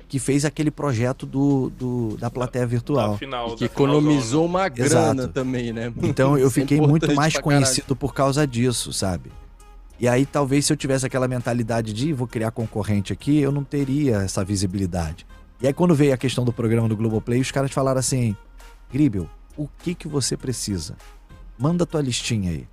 que 0.07 0.19
fez 0.19 0.45
aquele 0.45 0.71
projeto 0.71 1.25
do, 1.25 1.69
do 1.71 2.17
da 2.17 2.29
plateia 2.29 2.65
virtual. 2.65 3.11
Da 3.11 3.17
final, 3.17 3.55
que 3.55 3.65
economizou 3.65 4.45
uma 4.45 4.69
grana 4.69 5.23
Exato. 5.23 5.33
também, 5.33 5.73
né? 5.73 5.91
Então 6.01 6.37
eu 6.37 6.47
é 6.47 6.49
fiquei 6.49 6.77
é 6.77 6.81
muito 6.81 7.13
mais 7.13 7.37
conhecido 7.37 7.95
por 7.95 8.13
causa 8.13 8.47
disso, 8.47 8.93
sabe? 8.93 9.31
E 9.99 10.07
aí 10.07 10.25
talvez 10.25 10.65
se 10.65 10.71
eu 10.71 10.77
tivesse 10.77 11.05
aquela 11.05 11.27
mentalidade 11.27 11.91
de 11.91 12.13
vou 12.13 12.27
criar 12.27 12.51
concorrente 12.51 13.11
aqui, 13.11 13.37
eu 13.39 13.51
não 13.51 13.63
teria 13.63 14.17
essa 14.17 14.43
visibilidade. 14.45 15.25
E 15.61 15.67
aí 15.67 15.73
quando 15.73 15.93
veio 15.93 16.13
a 16.13 16.17
questão 16.17 16.45
do 16.45 16.53
programa 16.53 16.87
do 16.87 16.95
Globoplay, 16.95 17.41
os 17.41 17.51
caras 17.51 17.71
falaram 17.71 17.99
assim: 17.99 18.35
Gribel, 18.91 19.27
o 19.57 19.67
que 19.67 19.93
que 19.93 20.07
você 20.07 20.37
precisa? 20.37 20.95
Manda 21.59 21.85
tua 21.85 22.01
listinha 22.01 22.51
aí. 22.51 22.67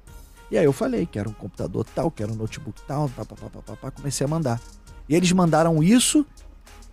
E 0.51 0.59
aí 0.59 0.65
eu 0.65 0.73
falei 0.73 1.07
que 1.07 1.19
era 1.19 1.29
um 1.29 1.33
computador 1.33 1.85
tal, 1.95 2.11
que 2.11 2.23
era 2.23 2.31
um 2.31 2.37
notebook 2.37 2.81
tal, 2.87 3.09
pá, 3.09 3.25
pá, 3.25 3.35
pá, 3.35 3.61
pá, 3.61 3.77
pá, 3.77 3.91
comecei 3.91 4.25
a 4.25 4.29
mandar. 4.29 4.61
E 5.09 5.15
eles 5.15 5.31
mandaram 5.33 5.83
isso 5.83 6.25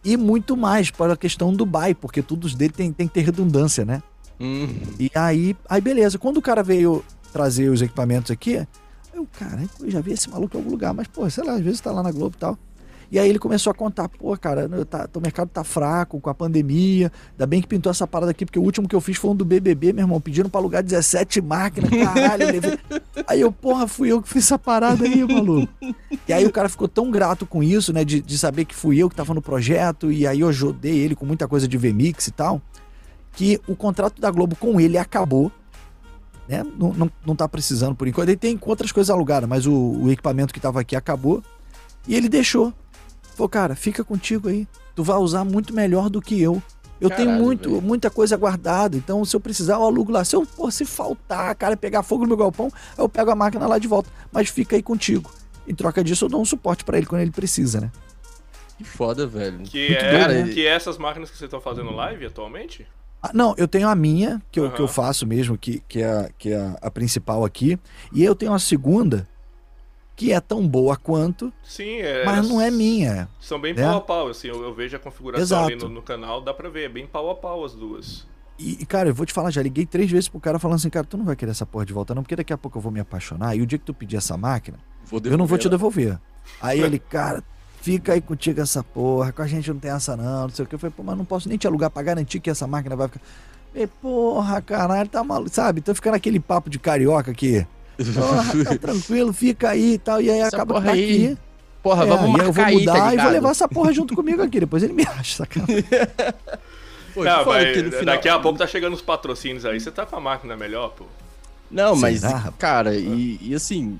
e 0.03 0.18
muito 0.18 0.57
mais 0.57 0.89
para 0.89 1.14
a 1.14 1.18
questão 1.18 1.53
do 1.53 1.66
buy, 1.66 1.93
porque 1.93 2.22
todos 2.22 2.55
dele 2.55 2.74
tem, 2.74 2.91
tem 2.91 3.07
que 3.07 3.14
ter 3.14 3.22
redundância, 3.22 3.86
né? 3.86 4.01
Uhum. 4.39 4.82
E 4.99 5.12
aí, 5.14 5.55
aí 5.70 5.82
beleza. 5.82 6.18
Quando 6.18 6.38
o 6.38 6.41
cara 6.41 6.64
veio 6.64 7.03
trazer 7.32 7.70
os 7.70 7.82
equipamentos 7.82 8.32
aqui, 8.32 8.66
eu, 9.14 9.28
cara, 9.38 9.64
eu 9.80 9.91
já 9.91 10.01
vi 10.01 10.14
esse 10.14 10.30
maluco 10.30 10.55
em 10.55 10.59
algum 10.59 10.72
lugar, 10.72 10.93
mas, 10.93 11.07
pô, 11.07 11.30
sei 11.30 11.43
lá, 11.43 11.53
às 11.53 11.62
vezes 11.62 11.80
tá 11.80 11.91
lá 11.91 12.01
na 12.01 12.12
Globo 12.12 12.36
e 12.36 12.39
tal. 12.39 12.57
E 13.12 13.20
aí 13.20 13.30
ele 13.30 13.39
começou 13.39 13.72
a 13.72 13.74
contar, 13.74 14.07
pô, 14.07 14.38
cara, 14.38 14.70
tá, 14.86 15.09
o 15.14 15.20
mercado 15.20 15.49
tá 15.49 15.66
fraco 15.66 16.22
com 16.22 16.30
a 16.30 16.34
pandemia. 16.34 17.12
Ainda 17.32 17.45
bem 17.45 17.62
que 17.62 17.68
pintou 17.68 17.89
essa 17.89 18.07
parada 18.07 18.32
aqui, 18.32 18.45
porque 18.45 18.57
o 18.57 18.62
último 18.62 18.88
que 18.88 18.95
eu 18.95 19.01
fiz 19.01 19.18
foi 19.18 19.32
um 19.32 19.36
do 19.36 19.43
BBB, 19.43 19.91
meu 19.91 20.03
irmão, 20.03 20.22
pedindo 20.22 20.49
pra 20.49 20.62
alugar 20.62 20.82
17 20.82 21.41
máquinas, 21.41 21.89
caralho. 21.89 22.45
aí 23.28 23.41
eu, 23.41 23.51
porra, 23.51 23.86
fui 23.86 24.14
eu 24.14 24.22
que 24.22 24.30
fiz 24.30 24.45
essa 24.45 24.57
parada 24.57 25.03
aí, 25.03 25.26
maluco. 25.28 25.68
E 26.26 26.32
aí 26.32 26.45
o 26.45 26.51
cara 26.51 26.70
ficou 26.70 26.88
tão 26.88 27.12
grato 27.12 27.45
com 27.45 27.62
isso, 27.62 27.91
né, 27.91 28.05
de, 28.05 28.22
de 28.22 28.38
saber 28.38 28.64
que 28.64 28.74
fui 28.74 28.97
eu 28.97 29.09
que 29.09 29.16
tava 29.16 29.34
no 29.34 29.41
projeto, 29.41 30.09
e 30.09 30.26
aí 30.26 30.39
eu 30.39 30.47
ajudei 30.47 30.97
ele 30.97 31.14
com 31.14 31.26
muita 31.26 31.49
coisa 31.49 31.68
de 31.68 31.78
VMix 31.78 32.28
e 32.28 32.32
tal, 32.32 32.62
que 33.34 33.59
o 33.68 33.76
contrato 33.76 34.22
da 34.22 34.32
Globo 34.32 34.55
com 34.55 34.80
ele 34.80 34.97
acabou. 34.97 35.51
Né? 36.47 36.64
Não, 36.78 36.93
não, 36.93 37.12
não 37.26 37.36
tá 37.36 37.47
precisando 37.47 37.93
por 37.93 38.07
enquanto. 38.07 38.30
Ele 38.30 38.38
tem 38.38 38.57
outras 38.62 38.91
coisas 38.91 39.09
alugadas, 39.09 39.49
mas 39.49 39.66
o, 39.66 39.74
o 39.74 40.12
equipamento 40.12 40.53
que 40.53 40.62
tava 40.62 40.80
aqui 40.80 40.95
acabou. 40.95 41.43
E 42.07 42.16
ele 42.16 42.30
deixou. 42.30 42.74
Falou, 43.36 43.50
cara, 43.50 43.76
fica 43.76 44.04
contigo 44.04 44.50
aí. 44.50 44.68
Tu 44.96 45.04
vai 45.04 45.18
usar 45.18 45.44
muito 45.44 45.74
melhor 45.74 46.10
do 46.10 46.22
que 46.22 46.40
eu. 46.42 46.62
Eu 47.00 47.10
Caralho, 47.10 47.30
tenho 47.30 47.44
muito, 47.44 47.82
muita 47.82 48.12
coisa 48.12 48.38
guardada, 48.38 48.96
então 48.96 49.26
se 49.26 49.36
eu 49.36 49.40
precisar, 49.40 49.74
eu 49.74 49.84
alugo 49.84 50.12
lá. 50.12 50.24
Se 50.24 50.36
eu 50.36 50.46
pô, 50.46 50.70
se 50.70 50.86
faltar, 50.86 51.56
cara, 51.56 51.76
pegar 51.76 52.04
fogo 52.04 52.24
no 52.24 52.28
meu 52.28 52.38
galpão, 52.38 52.72
eu 52.96 53.10
pego 53.10 53.32
a 53.32 53.36
máquina 53.36 53.66
lá 53.66 53.80
de 53.80 53.88
volta. 53.88 54.08
Mas 54.32 54.50
fica 54.50 54.76
aí 54.76 54.84
contigo. 54.84 55.32
Em 55.68 55.74
troca 55.74 56.04
disso, 56.04 56.26
eu 56.26 56.30
dou 56.30 56.40
um 56.40 56.46
suporte 56.46 56.84
para 56.84 56.98
ele 56.98 57.08
quando 57.08 57.22
ele 57.22 57.32
precisa, 57.32 57.82
né? 57.82 57.92
Que 58.78 58.84
foda, 58.84 59.26
velho. 59.26 59.60
Que, 59.60 59.96
é, 59.96 60.12
cara, 60.12 60.44
né? 60.44 60.54
que 60.54 60.66
é 60.66 60.70
essas 60.70 61.00
máquinas 61.00 61.32
que 61.32 61.38
vocês 61.38 61.48
estão 61.48 61.60
fazendo 61.60 61.92
live 61.92 62.26
atualmente? 62.26 62.86
Ah, 63.22 63.32
não, 63.34 63.54
eu 63.58 63.68
tenho 63.68 63.88
a 63.88 63.96
minha, 63.96 64.42
que, 64.52 64.60
uhum. 64.60 64.68
eu, 64.68 64.72
que 64.72 64.82
eu 64.82 64.88
faço 64.88 65.26
mesmo, 65.26 65.58
que, 65.58 65.82
que 65.88 66.02
é, 66.02 66.30
que 66.38 66.52
é 66.52 66.58
a, 66.58 66.78
a 66.82 66.92
principal 66.92 67.46
aqui. 67.46 67.80
E 68.12 68.24
eu 68.24 68.36
tenho 68.36 68.54
a 68.54 68.60
segunda, 68.60 69.28
que 70.22 70.32
é 70.32 70.40
tão 70.40 70.68
boa 70.68 70.96
quanto, 70.96 71.52
Sim, 71.64 71.96
é, 71.98 72.24
mas 72.24 72.48
não 72.48 72.62
é 72.62 72.70
minha. 72.70 73.28
São 73.40 73.60
bem 73.60 73.74
né? 73.74 73.82
pau 73.82 73.98
a 73.98 74.02
pau, 74.02 74.28
assim, 74.28 74.50
eu, 74.50 74.62
eu 74.62 74.72
vejo 74.72 74.96
a 74.96 75.00
configuração 75.00 75.42
Exato. 75.42 75.66
ali 75.66 75.76
no, 75.76 75.90
no, 75.90 76.02
canal, 76.04 76.40
dá 76.40 76.54
pra 76.54 76.70
ver, 76.70 76.84
é 76.84 76.90
bem 76.90 77.08
pau 77.08 77.32
a 77.32 77.36
pau 77.36 77.66
as 77.66 77.74
duas. 77.74 78.28
E, 78.60 78.86
cara, 78.86 79.10
eu 79.10 79.16
vou 79.16 79.26
te 79.26 79.34
falar, 79.34 79.50
já 79.50 79.64
liguei 79.64 79.84
três 79.84 80.12
vezes 80.12 80.30
pro 80.30 80.40
cara 80.40 80.60
falando 80.60 80.76
assim, 80.76 80.92
cara, 80.92 81.08
tu 81.08 81.18
não 81.18 81.26
vai 81.26 81.36
querer 81.36 81.50
essa 81.50 81.66
porra 81.66 81.88
de 81.88 81.92
volta 81.92 82.14
não, 82.14 82.22
porque 82.22 82.36
daqui 82.36 82.54
a 82.54 82.58
pouco 82.58 82.78
eu 82.78 82.82
vou 82.84 82.92
me 82.92 83.00
apaixonar, 83.00 83.56
e 83.56 83.64
o 83.64 83.66
dia 83.66 83.80
que 83.80 83.86
tu 83.86 83.96
pedir 83.96 84.18
essa 84.18 84.38
máquina, 84.38 84.78
eu 85.24 85.38
não 85.40 85.48
vou 85.48 85.58
te 85.58 85.68
devolver. 85.68 86.20
Aí 86.62 86.80
ele, 86.80 87.00
cara, 87.10 87.44
fica 87.82 88.14
aí 88.14 88.22
contigo 88.22 88.62
essa 88.62 88.84
porra, 88.84 89.32
com 89.32 89.42
a 89.42 89.48
gente 89.48 89.74
não 89.74 89.80
tem 89.80 89.90
essa 89.90 90.16
não, 90.16 90.44
não 90.44 90.50
sei 90.50 90.66
o 90.66 90.68
que. 90.68 90.76
Eu 90.76 90.80
falei, 90.80 90.94
pô, 90.96 91.02
mas 91.02 91.18
não 91.18 91.26
posso 91.26 91.50
nem 91.50 91.58
te 91.58 91.66
alugar 91.66 91.90
pra 91.90 92.04
garantir 92.04 92.40
que 92.40 92.50
essa 92.52 92.68
máquina 92.68 92.96
vai 92.96 93.08
ficar... 93.08 93.22
E, 93.74 93.88
porra, 93.88 94.62
caralho, 94.62 95.10
tá 95.10 95.24
maluco, 95.24 95.50
sabe? 95.50 95.80
Então 95.80 95.96
fica 95.96 96.12
naquele 96.12 96.40
papo 96.40 96.70
de 96.70 96.78
carioca 96.78 97.34
que 97.34 97.66
Porra, 98.04 98.64
tá 98.64 98.78
tranquilo, 98.80 99.34
fica 99.34 99.70
aí 99.70 99.93
e 99.93 99.97
tal. 99.97 100.22
E 100.22 100.30
aí 100.30 100.39
essa 100.39 100.56
acaba 100.56 100.76
porra 100.76 100.91
aí. 100.91 101.04
aqui. 101.04 101.38
Porra, 101.84 102.04
é, 102.04 102.08
vamos 102.08 102.30
marcar 102.30 102.45
eu 102.45 102.54
vou 102.54 102.66
mudar 102.66 102.93
aí, 102.93 103.08
tá 103.08 103.14
e 103.16 103.18
vou 103.18 103.32
levar 103.32 103.49
essa 103.49 103.68
porra 103.68 103.93
junto 103.93 104.16
comigo 104.16 104.41
aqui. 104.41 104.60
Depois 104.60 104.84
ele 104.84 104.93
me 104.93 105.06
acha, 105.06 105.38
sacanagem. 105.38 105.84
Pô, 107.14 107.24
não, 107.24 107.45
mas 107.45 107.78
final... 107.78 108.06
daqui 108.06 108.30
a 108.30 108.39
pouco 108.39 108.58
tá 108.58 108.66
chegando 108.66 108.93
os 108.93 109.02
patrocínios 109.02 109.66
aí. 109.66 109.80
Você 109.80 109.91
tá 109.91 110.06
com 110.06 110.16
a 110.16 110.20
máquina 110.20 110.56
melhor, 110.56 110.89
pô. 110.89 111.06
Não, 111.70 111.95
mas, 111.95 112.22
cara, 112.58 112.95
e, 112.95 113.38
e, 113.41 113.56
assim, 113.56 113.99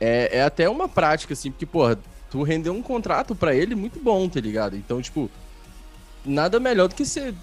é, 0.00 0.38
é 0.38 0.42
até 0.42 0.68
uma 0.68 0.88
prática, 0.88 1.32
assim, 1.32 1.50
porque, 1.50 1.64
porra, 1.64 1.98
tu 2.30 2.42
rendeu 2.42 2.74
um 2.74 2.82
contrato 2.82 3.34
para 3.34 3.54
ele 3.54 3.74
muito 3.74 3.98
bom, 3.98 4.28
tá 4.28 4.40
ligado? 4.40 4.76
Então, 4.76 5.00
tipo, 5.00 5.30
nada 6.24 6.60
melhor 6.60 6.88
do 6.88 6.94
que 6.94 7.06
você, 7.06 7.34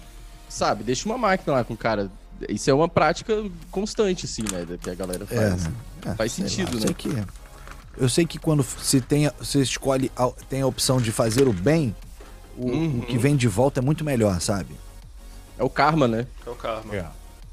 sabe, 0.48 0.84
deixa 0.84 1.06
uma 1.06 1.18
máquina 1.18 1.54
lá 1.54 1.64
com 1.64 1.74
o 1.74 1.76
cara 1.76 2.10
isso 2.48 2.70
é 2.70 2.74
uma 2.74 2.88
prática 2.88 3.44
constante, 3.70 4.26
assim, 4.26 4.42
né? 4.42 4.66
Que 4.80 4.90
a 4.90 4.94
galera 4.94 5.26
faz. 5.26 5.66
É, 5.66 6.10
é, 6.10 6.14
faz 6.14 6.32
sentido, 6.32 6.78
lá, 6.78 6.86
né? 6.86 6.94
Que, 6.96 7.08
é. 7.08 7.24
eu 7.96 8.08
sei 8.08 8.26
que 8.26 8.38
quando 8.38 8.62
se 8.62 9.00
tem, 9.00 9.30
você 9.38 9.60
escolhe, 9.60 10.10
tem 10.48 10.62
a 10.62 10.66
opção 10.66 11.00
de 11.00 11.12
fazer 11.12 11.48
o 11.48 11.52
bem, 11.52 11.94
o, 12.56 12.66
uhum. 12.66 12.98
o, 13.00 13.02
que 13.02 13.18
vem 13.18 13.36
de 13.36 13.48
volta 13.48 13.80
é 13.80 13.82
muito 13.82 14.04
melhor, 14.04 14.40
sabe? 14.40 14.74
É 15.58 15.64
o 15.64 15.70
karma, 15.70 16.08
né? 16.08 16.26
É 16.46 16.50
o 16.50 16.54
karma. 16.54 16.94
É. 16.94 17.06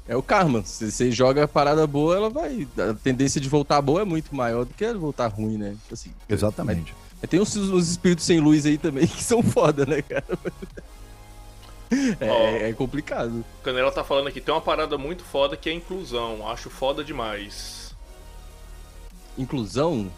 É 0.08 0.16
o 0.16 0.22
karma. 0.22 0.62
Se 0.64 0.90
você 0.90 1.12
joga 1.12 1.44
a 1.44 1.48
parada 1.48 1.86
boa, 1.86 2.16
ela 2.16 2.28
vai. 2.30 2.66
A 2.76 2.94
tendência 2.94 3.40
de 3.40 3.48
voltar 3.48 3.80
boa 3.80 4.02
é 4.02 4.04
muito 4.04 4.34
maior 4.34 4.64
do 4.64 4.74
que 4.74 4.92
voltar 4.94 5.28
ruim, 5.28 5.56
né? 5.56 5.76
Assim, 5.90 6.10
Exatamente. 6.28 6.92
Mas, 6.92 7.20
mas 7.22 7.30
tem 7.30 7.40
uns, 7.40 7.56
uns 7.56 7.88
espíritos 7.90 8.24
sem 8.24 8.40
luz 8.40 8.66
aí 8.66 8.76
também 8.76 9.06
que 9.08 9.22
são 9.22 9.42
foda, 9.42 9.86
né, 9.86 10.02
cara? 10.02 10.26
É, 12.20 12.70
é 12.70 12.72
complicado. 12.72 13.44
O 13.60 13.62
Canela 13.62 13.90
tá 13.90 14.02
falando 14.02 14.28
aqui, 14.28 14.40
tem 14.40 14.54
uma 14.54 14.60
parada 14.60 14.96
muito 14.96 15.22
foda 15.24 15.56
que 15.56 15.68
é 15.68 15.72
inclusão. 15.72 16.48
Acho 16.48 16.70
foda 16.70 17.04
demais. 17.04 17.94
Inclusão? 19.36 20.10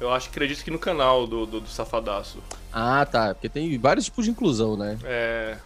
Eu 0.00 0.12
acho 0.12 0.28
que 0.28 0.36
acredito 0.36 0.62
que 0.62 0.70
no 0.70 0.78
canal 0.78 1.26
do, 1.26 1.46
do, 1.46 1.60
do 1.60 1.68
Safadaço. 1.68 2.38
Ah, 2.72 3.04
tá. 3.04 3.34
Porque 3.34 3.48
tem 3.48 3.76
vários 3.78 4.04
tipos 4.04 4.24
de 4.24 4.30
inclusão, 4.30 4.76
né? 4.76 4.96
É. 5.04 5.56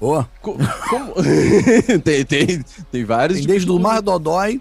Boa. 0.00 0.28
Co 0.40 0.56
como? 0.88 1.14
tem, 2.02 2.24
tem, 2.24 2.62
tem 2.90 3.04
vários. 3.04 3.38
Tem 3.38 3.46
desde 3.46 3.70
o 3.70 3.78
Mar 3.78 4.02
Dodói. 4.02 4.60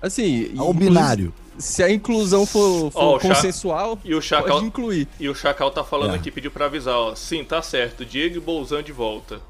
Assim. 0.00 0.52
Ao 0.56 0.72
binário 0.72 1.32
se 1.58 1.82
a 1.82 1.90
inclusão 1.90 2.44
for, 2.44 2.90
for 2.90 3.16
oh, 3.16 3.18
consensual, 3.18 3.98
e 4.04 4.14
o 4.14 4.20
Chacal, 4.20 4.56
pode 4.56 4.66
incluir. 4.66 5.08
E 5.18 5.28
o 5.28 5.34
Chacal 5.34 5.70
tá 5.70 5.84
falando 5.84 6.14
é. 6.14 6.16
aqui, 6.16 6.30
pediu 6.30 6.50
pra 6.50 6.66
avisar, 6.66 6.96
ó. 6.96 7.14
Sim, 7.14 7.44
tá 7.44 7.62
certo. 7.62 8.04
Diego 8.04 8.36
e 8.36 8.40
Bolzan 8.40 8.82
de 8.82 8.92
volta. 8.92 9.40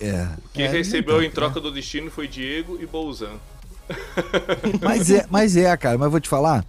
É. 0.00 0.28
Quem 0.52 0.66
é, 0.66 0.68
recebeu 0.68 1.22
em 1.22 1.30
troca 1.30 1.60
do 1.60 1.70
destino 1.70 2.10
foi 2.10 2.28
Diego 2.28 2.78
e 2.80 2.86
Bolzan. 2.86 3.32
Mas 4.80 5.10
é, 5.10 5.26
mas 5.28 5.58
é, 5.58 5.76
cara, 5.76 5.98
mas 5.98 6.10
vou 6.10 6.18
te 6.18 6.26
falar. 6.26 6.64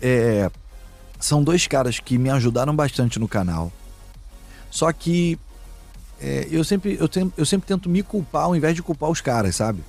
É, 0.00 0.50
são 1.20 1.44
dois 1.44 1.66
caras 1.66 2.00
que 2.00 2.16
me 2.16 2.30
ajudaram 2.30 2.74
bastante 2.74 3.18
no 3.18 3.28
canal. 3.28 3.70
Só 4.70 4.90
que 4.90 5.38
é, 6.18 6.48
eu, 6.50 6.64
sempre, 6.64 6.96
eu, 6.98 7.12
sempre, 7.12 7.34
eu 7.36 7.44
sempre 7.44 7.68
tento 7.68 7.90
me 7.90 8.02
culpar 8.02 8.44
ao 8.44 8.56
invés 8.56 8.74
de 8.74 8.82
culpar 8.82 9.10
os 9.10 9.20
caras, 9.20 9.54
sabe? 9.54 9.84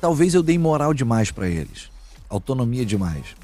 Talvez 0.00 0.34
eu 0.34 0.42
dei 0.42 0.58
moral 0.58 0.92
demais 0.92 1.30
para 1.30 1.48
eles 1.48 1.88
autonomia 2.28 2.84
demais. 2.84 3.36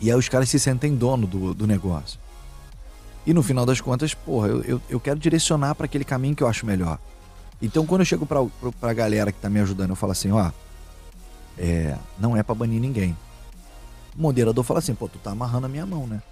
E 0.00 0.10
aí 0.10 0.16
os 0.16 0.28
caras 0.28 0.48
se 0.48 0.58
sentem 0.58 0.94
dono 0.94 1.26
do, 1.26 1.54
do 1.54 1.66
negócio. 1.66 2.18
E 3.26 3.32
no 3.32 3.42
final 3.42 3.64
das 3.64 3.80
contas, 3.80 4.12
porra, 4.12 4.48
eu, 4.48 4.62
eu, 4.64 4.82
eu 4.90 5.00
quero 5.00 5.18
direcionar 5.18 5.74
para 5.74 5.86
aquele 5.86 6.04
caminho 6.04 6.36
que 6.36 6.42
eu 6.42 6.48
acho 6.48 6.66
melhor. 6.66 6.98
Então 7.62 7.86
quando 7.86 8.02
eu 8.02 8.04
chego 8.04 8.26
pra, 8.26 8.44
pra, 8.44 8.72
pra 8.72 8.92
galera 8.92 9.32
que 9.32 9.40
tá 9.40 9.48
me 9.48 9.60
ajudando, 9.60 9.90
eu 9.90 9.96
falo 9.96 10.12
assim, 10.12 10.30
ó, 10.30 10.50
é, 11.58 11.96
não 12.18 12.36
é 12.36 12.42
para 12.42 12.54
banir 12.54 12.80
ninguém. 12.80 13.16
O 14.16 14.20
moderador 14.20 14.62
fala 14.62 14.80
assim, 14.80 14.94
pô, 14.94 15.08
tu 15.08 15.18
tá 15.18 15.30
amarrando 15.30 15.66
a 15.66 15.68
minha 15.68 15.86
mão, 15.86 16.06
né? 16.06 16.22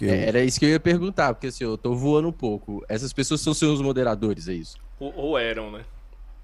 Eu... 0.00 0.10
É, 0.10 0.28
era 0.28 0.44
isso 0.44 0.58
que 0.58 0.66
eu 0.66 0.70
ia 0.70 0.80
perguntar, 0.80 1.32
porque 1.32 1.46
assim, 1.46 1.64
eu 1.64 1.78
tô 1.78 1.94
voando 1.94 2.28
um 2.28 2.32
pouco. 2.32 2.84
Essas 2.88 3.12
pessoas 3.12 3.40
são 3.40 3.54
seus 3.54 3.80
moderadores, 3.80 4.48
é 4.48 4.52
isso? 4.52 4.76
Ou, 4.98 5.14
ou 5.16 5.38
eram, 5.38 5.70
né? 5.70 5.84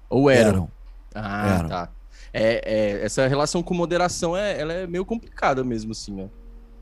Ou 0.09 0.29
eram. 0.29 0.49
eram. 0.49 0.71
Ah, 1.13 1.55
eram. 1.57 1.69
tá 1.69 1.89
é, 2.33 2.61
é, 2.65 3.05
essa 3.05 3.27
relação 3.27 3.61
com 3.61 3.73
moderação 3.73 4.35
é, 4.35 4.59
ela 4.59 4.73
é 4.73 4.87
meio 4.87 5.05
complicada 5.05 5.63
mesmo, 5.63 5.91
assim, 5.91 6.13
né? 6.13 6.29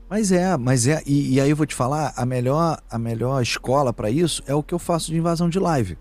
Mas 0.08 0.32
é, 0.32 0.56
mas 0.56 0.86
é. 0.86 1.02
E, 1.06 1.34
e 1.34 1.40
aí 1.40 1.50
eu 1.50 1.56
vou 1.56 1.66
te 1.66 1.74
falar, 1.74 2.12
a 2.16 2.24
melhor, 2.24 2.80
a 2.90 2.98
melhor 2.98 3.40
escola 3.42 3.92
para 3.92 4.10
isso 4.10 4.42
é 4.46 4.54
o 4.54 4.62
que 4.62 4.74
eu 4.74 4.78
faço 4.78 5.10
de 5.10 5.16
invasão 5.16 5.48
de 5.48 5.58
live. 5.58 5.98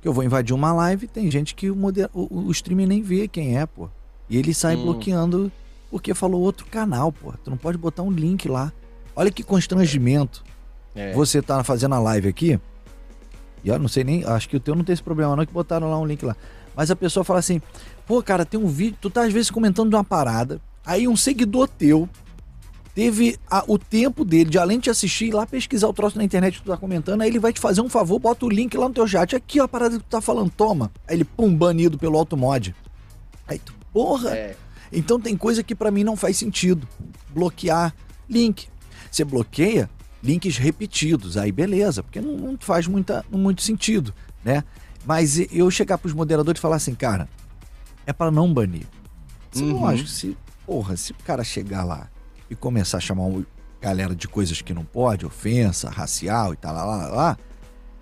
Que 0.00 0.08
eu 0.08 0.12
vou 0.12 0.22
invadir 0.24 0.54
uma 0.54 0.72
live, 0.72 1.06
tem 1.06 1.30
gente 1.30 1.54
que 1.54 1.70
o, 1.70 1.76
o, 2.12 2.46
o 2.46 2.50
streaming 2.50 2.86
nem 2.86 3.02
vê 3.02 3.26
quem 3.26 3.58
é, 3.58 3.66
pô. 3.66 3.88
E 4.28 4.38
ele 4.38 4.54
sai 4.54 4.76
hum. 4.76 4.82
bloqueando 4.82 5.52
porque 5.90 6.14
falou 6.14 6.40
outro 6.40 6.66
canal, 6.66 7.12
pô. 7.12 7.32
Tu 7.44 7.50
não 7.50 7.56
pode 7.56 7.78
botar 7.78 8.02
um 8.02 8.10
link 8.10 8.48
lá. 8.48 8.72
Olha 9.14 9.30
que 9.30 9.42
constrangimento. 9.42 10.44
É. 10.94 11.12
Você 11.12 11.42
tá 11.42 11.62
fazendo 11.64 11.94
a 11.94 11.98
live 11.98 12.28
aqui, 12.28 12.58
e 13.64 13.68
eu 13.68 13.78
não 13.78 13.88
sei 13.88 14.04
nem, 14.04 14.24
acho 14.24 14.48
que 14.48 14.56
o 14.56 14.60
teu 14.60 14.74
não 14.74 14.84
tem 14.84 14.92
esse 14.92 15.02
problema 15.02 15.34
não, 15.34 15.46
que 15.46 15.52
botaram 15.52 15.90
lá 15.90 15.98
um 15.98 16.04
link 16.04 16.24
lá. 16.24 16.36
Mas 16.76 16.90
a 16.90 16.96
pessoa 16.96 17.24
fala 17.24 17.38
assim, 17.38 17.60
pô, 18.06 18.22
cara, 18.22 18.44
tem 18.44 18.58
um 18.58 18.66
vídeo, 18.66 18.98
tu 19.00 19.10
tá 19.10 19.22
às 19.22 19.32
vezes 19.32 19.50
comentando 19.50 19.90
de 19.90 19.96
uma 19.96 20.04
parada, 20.04 20.60
aí 20.84 21.06
um 21.06 21.16
seguidor 21.16 21.68
teu 21.68 22.08
teve 22.94 23.36
a, 23.50 23.64
o 23.66 23.76
tempo 23.76 24.24
dele 24.24 24.50
de, 24.50 24.58
além 24.58 24.78
de 24.78 24.88
assistir, 24.88 25.26
ir 25.26 25.32
lá 25.32 25.46
pesquisar 25.46 25.88
o 25.88 25.92
troço 25.92 26.16
na 26.16 26.24
internet 26.24 26.58
que 26.58 26.64
tu 26.64 26.70
tá 26.70 26.76
comentando, 26.76 27.22
aí 27.22 27.28
ele 27.28 27.40
vai 27.40 27.52
te 27.52 27.60
fazer 27.60 27.80
um 27.80 27.88
favor, 27.88 28.18
bota 28.18 28.46
o 28.46 28.48
link 28.48 28.76
lá 28.76 28.88
no 28.88 28.94
teu 28.94 29.06
chat. 29.06 29.34
Aqui, 29.34 29.60
ó, 29.60 29.64
a 29.64 29.68
parada 29.68 29.98
que 29.98 30.04
tu 30.04 30.08
tá 30.08 30.20
falando, 30.20 30.50
toma. 30.50 30.92
Aí 31.08 31.16
ele, 31.16 31.24
pum, 31.24 31.54
banido 31.54 31.98
pelo 31.98 32.16
automod. 32.16 32.74
Aí 33.48 33.58
tu, 33.58 33.74
porra. 33.92 34.36
É. 34.36 34.56
Então 34.92 35.20
tem 35.20 35.36
coisa 35.36 35.62
que 35.62 35.74
para 35.74 35.90
mim 35.90 36.04
não 36.04 36.16
faz 36.16 36.36
sentido. 36.36 36.86
Bloquear 37.30 37.92
link. 38.28 38.68
Você 39.10 39.24
bloqueia 39.24 39.90
links 40.22 40.56
repetidos, 40.56 41.36
aí 41.36 41.52
beleza, 41.52 42.02
porque 42.02 42.20
não, 42.20 42.36
não 42.36 42.56
faz 42.58 42.86
muita, 42.86 43.24
muito 43.30 43.62
sentido, 43.62 44.14
né? 44.42 44.64
Mas 45.04 45.38
eu 45.52 45.70
chegar 45.70 45.98
pros 45.98 46.12
moderadores 46.12 46.58
e 46.58 46.62
falar 46.62 46.76
assim, 46.76 46.94
cara, 46.94 47.28
é 48.06 48.12
para 48.12 48.30
não 48.30 48.52
banir. 48.52 48.86
Uhum. 49.56 49.80
Lógico, 49.80 50.08
se, 50.08 50.36
porra, 50.66 50.96
se 50.96 51.12
o 51.12 51.16
cara 51.24 51.44
chegar 51.44 51.84
lá 51.84 52.08
e 52.50 52.54
começar 52.54 52.98
a 52.98 53.00
chamar 53.00 53.24
uma 53.24 53.46
galera 53.80 54.14
de 54.14 54.26
coisas 54.26 54.60
que 54.62 54.72
não 54.72 54.84
pode, 54.84 55.26
ofensa, 55.26 55.90
racial 55.90 56.52
e 56.54 56.56
tal, 56.56 56.74
lá, 56.74 56.84
lá, 56.84 57.06
lá, 57.08 57.38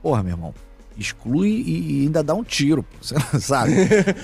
porra, 0.01 0.23
meu 0.23 0.33
irmão, 0.33 0.55
exclui 0.97 1.63
e, 1.67 2.03
ainda 2.03 2.23
dá 2.23 2.35
um 2.35 2.45
tiro, 2.45 2.85
sabe? 3.41 3.73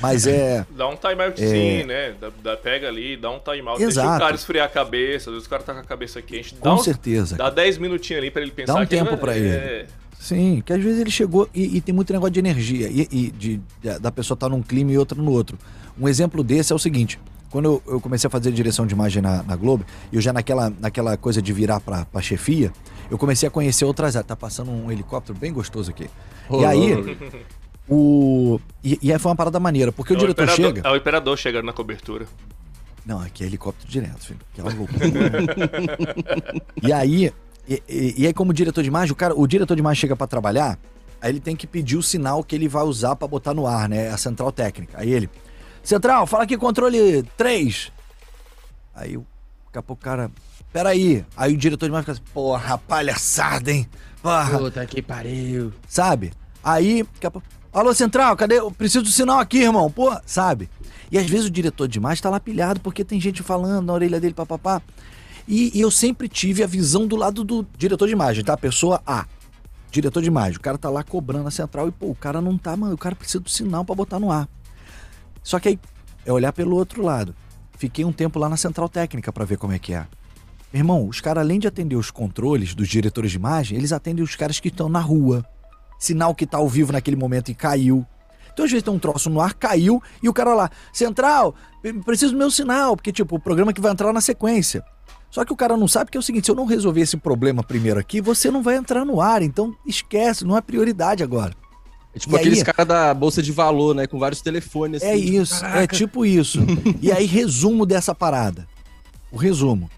Mas 0.01 0.27
é. 0.27 0.65
Dá 0.77 0.89
um 0.89 0.97
timeout 0.97 1.43
é... 1.43 1.47
sim, 1.49 1.85
né? 1.85 2.15
Dá, 2.21 2.31
dá, 2.43 2.57
pega 2.57 2.89
ali, 2.89 3.17
dá 3.17 3.31
um 3.31 3.41
timeout, 3.41 3.79
deixa 3.79 4.01
o 4.01 4.19
cara 4.19 4.35
esfriar 4.35 4.67
a 4.67 4.71
cabeça, 4.71 5.31
às 5.31 5.35
vezes 5.35 5.47
o 5.47 5.51
cara 5.51 5.63
tá 5.63 5.75
com 5.75 5.81
a 5.81 5.85
cabeça 5.85 6.23
quente. 6.23 6.55
Com 6.55 6.75
um, 6.75 6.79
certeza. 6.79 7.37
Dá 7.37 7.51
10 7.51 7.79
minutinhos 7.79 8.23
ali 8.23 8.31
para 8.31 8.43
ele 8.43 8.53
pensar. 8.53 8.75
Dá 8.75 8.81
um 8.81 8.87
tempo 8.87 9.17
para 9.17 9.35
é... 9.35 9.39
ele. 9.39 9.89
Sim, 10.19 10.63
que 10.65 10.73
às 10.73 10.83
vezes 10.83 11.01
ele 11.01 11.11
chegou 11.11 11.49
e, 11.55 11.77
e 11.77 11.81
tem 11.81 11.95
muito 11.95 12.13
negócio 12.13 12.33
de 12.33 12.41
energia 12.41 12.89
e, 12.89 13.09
e 13.11 13.31
de, 13.31 13.61
da 14.01 14.11
pessoa 14.11 14.35
estar 14.35 14.49
tá 14.49 14.55
num 14.55 14.63
clima 14.63 14.91
e 14.91 14.99
outra 14.99 15.21
no 15.21 15.31
outro. 15.31 15.57
Um 15.99 16.09
exemplo 16.09 16.43
desse 16.43 16.73
é 16.73 16.77
o 16.77 16.79
seguinte: 16.79 17.21
quando 17.51 17.67
eu, 17.67 17.83
eu, 17.87 18.01
comecei 18.01 18.27
a 18.27 18.31
fazer 18.31 18.51
direção 18.51 18.87
de 18.87 18.95
imagem 18.95 19.23
na, 19.23 19.43
na 19.45 19.57
Globo, 19.57 19.85
eu 20.13 20.21
já 20.21 20.33
naquela, 20.33 20.71
naquela 20.81 21.17
coisa 21.17 21.41
de 21.41 21.53
virar 21.53 21.81
pra, 21.81 22.05
pra 22.05 22.21
chefia, 22.21 22.73
eu 23.11 23.17
comecei 23.17 23.47
a 23.47 23.51
conhecer 23.51 23.85
outras 23.85 24.17
áreas. 24.17 24.27
Tá 24.27 24.37
passando 24.37 24.71
um 24.71 24.91
helicóptero 24.91 25.39
bem 25.39 25.53
gostoso 25.53 25.91
aqui. 25.91 26.11
Oh, 26.49 26.61
e 26.61 26.65
aí. 26.65 27.19
O... 27.89 28.61
E, 28.85 28.99
e 29.01 29.13
aí 29.13 29.19
foi 29.19 29.31
uma 29.31 29.37
parada 29.37 29.59
maneira, 29.59 29.91
porque 29.91 30.13
é 30.13 30.17
o, 30.17 30.19
o 30.19 30.21
diretor 30.21 30.49
chega. 30.49 30.83
É 30.85 30.91
o 30.91 30.97
operador 30.97 31.37
chegando 31.37 31.65
na 31.65 31.73
cobertura. 31.73 32.27
Não, 33.07 33.21
aqui 33.23 33.43
é 33.43 33.47
helicóptero 33.47 33.91
direto, 33.91 34.27
filho. 34.27 34.41
Que 34.53 34.61
é 34.61 34.65
loucura. 34.65 34.89
e 36.83 36.93
aí, 36.93 37.33
e, 37.69 37.83
e, 37.89 38.15
e, 38.23 38.27
aí, 38.27 38.33
como 38.33 38.53
diretor 38.53 38.83
de 38.83 38.89
imagem, 38.89 39.13
o, 39.13 39.17
cara, 39.17 39.35
o 39.39 39.47
diretor 39.47 39.75
de 39.75 39.81
imagem 39.81 40.01
chega 40.01 40.17
para 40.17 40.27
trabalhar, 40.27 40.79
aí 41.21 41.31
ele 41.31 41.41
tem 41.41 41.55
que 41.55 41.67
pedir 41.67 41.97
o 41.97 42.03
sinal 42.03 42.43
que 42.43 42.55
ele 42.55 42.69
vai 42.69 42.83
usar 42.83 43.15
para 43.15 43.29
botar 43.29 43.53
no 43.53 43.67
ar, 43.67 43.89
né? 43.89 44.09
A 44.09 44.17
central 44.17 44.51
técnica. 44.51 44.99
Aí 44.99 45.11
ele. 45.11 45.29
Central, 45.83 46.27
fala 46.27 46.45
aqui 46.45 46.57
controle 46.57 47.23
3. 47.37 47.93
Aí 48.95 49.19
daqui 49.69 49.79
a 49.79 49.83
pouco 49.83 50.01
o 50.01 50.05
cara. 50.05 50.31
Peraí. 50.73 51.25
Aí 51.37 51.55
o 51.55 51.57
diretor 51.57 51.87
de 51.87 51.91
imagem 51.91 52.05
fica 52.05 52.13
assim, 52.13 52.33
porra, 52.33 52.79
palhaçada, 52.79 53.71
hein? 53.71 53.89
Porra. 54.23 54.59
Puta 54.59 54.87
que 54.87 55.01
pariu. 55.01 55.73
Sabe? 55.87 56.33
Aí, 56.63 57.03
daqui 57.15 57.27
a 57.27 57.31
pouco. 57.31 57.47
Alô, 57.73 57.95
Central, 57.95 58.37
cadê? 58.37 58.59
Eu 58.59 58.71
preciso 58.71 59.05
do 59.05 59.11
sinal 59.11 59.39
aqui, 59.39 59.59
irmão. 59.59 59.91
Pô, 59.91 60.15
sabe? 60.27 60.69
E 61.13 61.19
às 61.19 61.27
vezes 61.27 61.47
o 61.47 61.51
diretor 61.51 61.87
de 61.87 61.99
imagem 61.99 62.23
tá 62.23 62.29
lá 62.29 62.41
pilhado 62.41 62.81
porque 62.81 63.05
tem 63.05 63.21
gente 63.21 63.43
falando 63.43 63.87
na 63.87 63.93
orelha 63.93 64.21
dele, 64.21 64.35
papapá. 64.35 64.83
E, 65.49 65.79
e 65.79 65.81
eu 65.81 65.91
sempre 65.91 66.29
tive 66.29 66.63
a 66.63 66.67
visão 66.67 67.07
do 67.07 67.17
lado 67.17 67.43
do 67.43 67.67
diretor 67.77 68.07
de 68.07 68.13
imagem, 68.13 68.45
tá? 68.45 68.55
Pessoa 68.55 69.01
A. 69.07 69.27
Diretor 69.91 70.21
de 70.21 70.29
imagem. 70.29 70.59
O 70.59 70.61
cara 70.61 70.77
tá 70.77 70.91
lá 70.91 71.03
cobrando 71.03 71.49
a 71.49 71.51
central 71.51 71.89
e, 71.89 71.91
pô, 71.91 72.11
o 72.11 72.15
cara 72.15 72.43
não 72.43 72.59
tá, 72.59 72.77
mano. 72.77 72.95
O 72.95 72.99
cara 72.99 73.17
precisa 73.17 73.41
do 73.41 73.49
sinal 73.49 73.83
para 73.83 73.95
botar 73.95 74.21
no 74.21 74.31
ar. 74.31 74.47
Só 75.43 75.59
que 75.59 75.69
aí 75.69 75.81
é 76.27 76.31
olhar 76.31 76.53
pelo 76.53 76.77
outro 76.77 77.03
lado. 77.03 77.35
Fiquei 77.79 78.05
um 78.05 78.13
tempo 78.13 78.39
lá 78.39 78.47
na 78.47 78.59
central 78.59 78.91
técnica 78.91 79.33
para 79.33 79.47
ver 79.47 79.57
como 79.57 79.73
é 79.73 79.79
que 79.79 79.95
é. 79.95 80.07
Irmão, 80.71 81.09
os 81.09 81.23
caras, 81.23 81.43
além 81.43 81.59
de 81.59 81.67
atender 81.67 81.97
os 81.97 82.11
controles 82.11 82.75
dos 82.75 82.87
diretores 82.87 83.31
de 83.31 83.39
imagem, 83.39 83.79
eles 83.79 83.91
atendem 83.91 84.23
os 84.23 84.37
caras 84.37 84.61
que 84.61 84.69
estão 84.69 84.91
na 84.91 85.01
rua. 85.01 85.43
Sinal 85.99 86.35
que 86.35 86.47
tá 86.47 86.59
ao 86.59 86.69
vivo 86.69 86.93
naquele 86.93 87.17
momento 87.17 87.51
e 87.51 87.55
caiu. 87.55 88.07
Então, 88.53 88.67
às 88.67 88.71
vezes 88.71 88.85
tem 88.85 88.93
um 88.93 88.99
troço 88.99 89.31
no 89.31 89.41
ar, 89.41 89.55
caiu, 89.55 90.03
e 90.23 90.29
o 90.29 90.35
cara 90.35 90.53
lá, 90.53 90.71
central, 90.93 91.55
preciso 92.05 92.33
do 92.33 92.39
meu 92.39 92.51
sinal, 92.51 92.97
porque, 92.97 93.13
tipo, 93.13 93.37
o 93.37 93.41
programa 93.41 93.73
que 93.73 93.81
vai 93.81 93.93
entrar 93.93 94.13
na 94.13 94.21
sequência. 94.21 94.85
Só 95.31 95.45
que 95.45 95.53
o 95.53 95.57
cara 95.57 95.77
não 95.77 95.87
sabe 95.87 96.11
que 96.11 96.17
é 96.17 96.21
o 96.21 96.23
seguinte: 96.23 96.47
se 96.47 96.51
eu 96.51 96.55
não 96.55 96.65
resolver 96.65 97.01
esse 97.01 97.17
problema 97.17 97.63
primeiro 97.63 98.01
aqui, 98.01 98.21
você 98.21 98.51
não 98.51 98.63
vai 98.63 98.77
entrar 98.77 99.05
no 99.05 99.21
ar. 99.21 99.43
Então, 99.43 99.75
esquece, 99.87 100.45
não 100.45 100.57
é 100.57 100.61
prioridade 100.61 101.23
agora. 101.23 101.55
É 102.15 102.19
tipo 102.19 102.35
e 102.35 102.39
aqueles 102.39 102.63
caras 102.63 102.87
da 102.87 103.13
bolsa 103.13 103.43
de 103.43 103.53
valor, 103.53 103.95
né? 103.95 104.07
Com 104.07 104.19
vários 104.19 104.41
telefones. 104.41 105.03
É 105.03 105.13
assim, 105.13 105.21
é 105.21 105.25
tipo, 105.25 105.43
isso, 105.43 105.61
caraca. 105.61 105.83
é 105.83 105.87
tipo 105.87 106.27
isso. 106.27 106.59
e 107.01 107.13
aí, 107.13 107.27
resumo 107.27 107.85
dessa 107.85 108.15
parada. 108.15 108.67
O 109.31 109.37
resumo. 109.37 109.91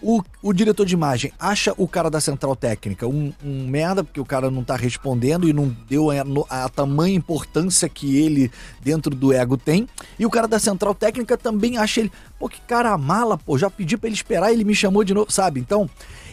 O, 0.00 0.22
o, 0.40 0.52
diretor 0.52 0.86
de 0.86 0.94
imagem 0.94 1.32
acha 1.38 1.74
o 1.76 1.88
cara 1.88 2.08
da 2.08 2.20
central 2.20 2.54
técnica 2.54 3.06
um, 3.06 3.32
um, 3.44 3.66
merda, 3.66 4.04
porque 4.04 4.20
o 4.20 4.24
cara 4.24 4.48
não 4.48 4.62
tá 4.62 4.76
respondendo 4.76 5.48
e 5.48 5.52
não 5.52 5.74
deu 5.88 6.08
a, 6.10 6.64
a, 6.64 6.68
tamanha 6.68 7.16
importância 7.16 7.88
que 7.88 8.16
ele 8.16 8.50
dentro 8.80 9.14
do 9.14 9.32
ego 9.32 9.56
tem. 9.56 9.88
E 10.16 10.24
o 10.24 10.30
cara 10.30 10.46
da 10.46 10.58
central 10.60 10.94
técnica 10.94 11.36
também 11.36 11.78
acha 11.78 12.00
ele, 12.00 12.12
pô, 12.38 12.48
que 12.48 12.60
cara 12.60 12.96
mala, 12.96 13.36
pô, 13.36 13.58
já 13.58 13.68
pedi 13.68 13.96
para 13.96 14.08
ele 14.08 14.14
esperar, 14.14 14.52
ele 14.52 14.62
me 14.62 14.74
chamou 14.74 15.02
de 15.02 15.12
novo, 15.12 15.32
sabe? 15.32 15.58
Então, 15.58 15.90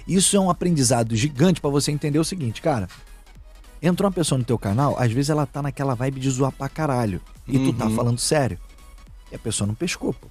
isso 0.07 0.37
é 0.37 0.39
um 0.39 0.49
aprendizado 0.49 1.15
gigante 1.15 1.59
para 1.59 1.71
você 1.71 1.91
entender 1.91 2.19
o 2.19 2.23
seguinte, 2.23 2.61
cara. 2.61 2.87
Entrou 3.81 4.07
uma 4.07 4.13
pessoa 4.13 4.37
no 4.37 4.45
teu 4.45 4.59
canal, 4.59 4.95
às 4.99 5.11
vezes 5.11 5.31
ela 5.31 5.45
tá 5.45 5.61
naquela 5.61 5.95
vibe 5.95 6.19
de 6.19 6.29
zoar 6.29 6.51
pra 6.51 6.69
caralho. 6.69 7.19
E 7.47 7.57
uhum. 7.57 7.71
tu 7.71 7.77
tá 7.77 7.85
uhum. 7.85 7.95
falando 7.95 8.19
sério. 8.19 8.59
E 9.31 9.35
a 9.35 9.39
pessoa 9.39 9.67
não 9.67 9.73
pescou, 9.75 10.13
pô. 10.13 10.27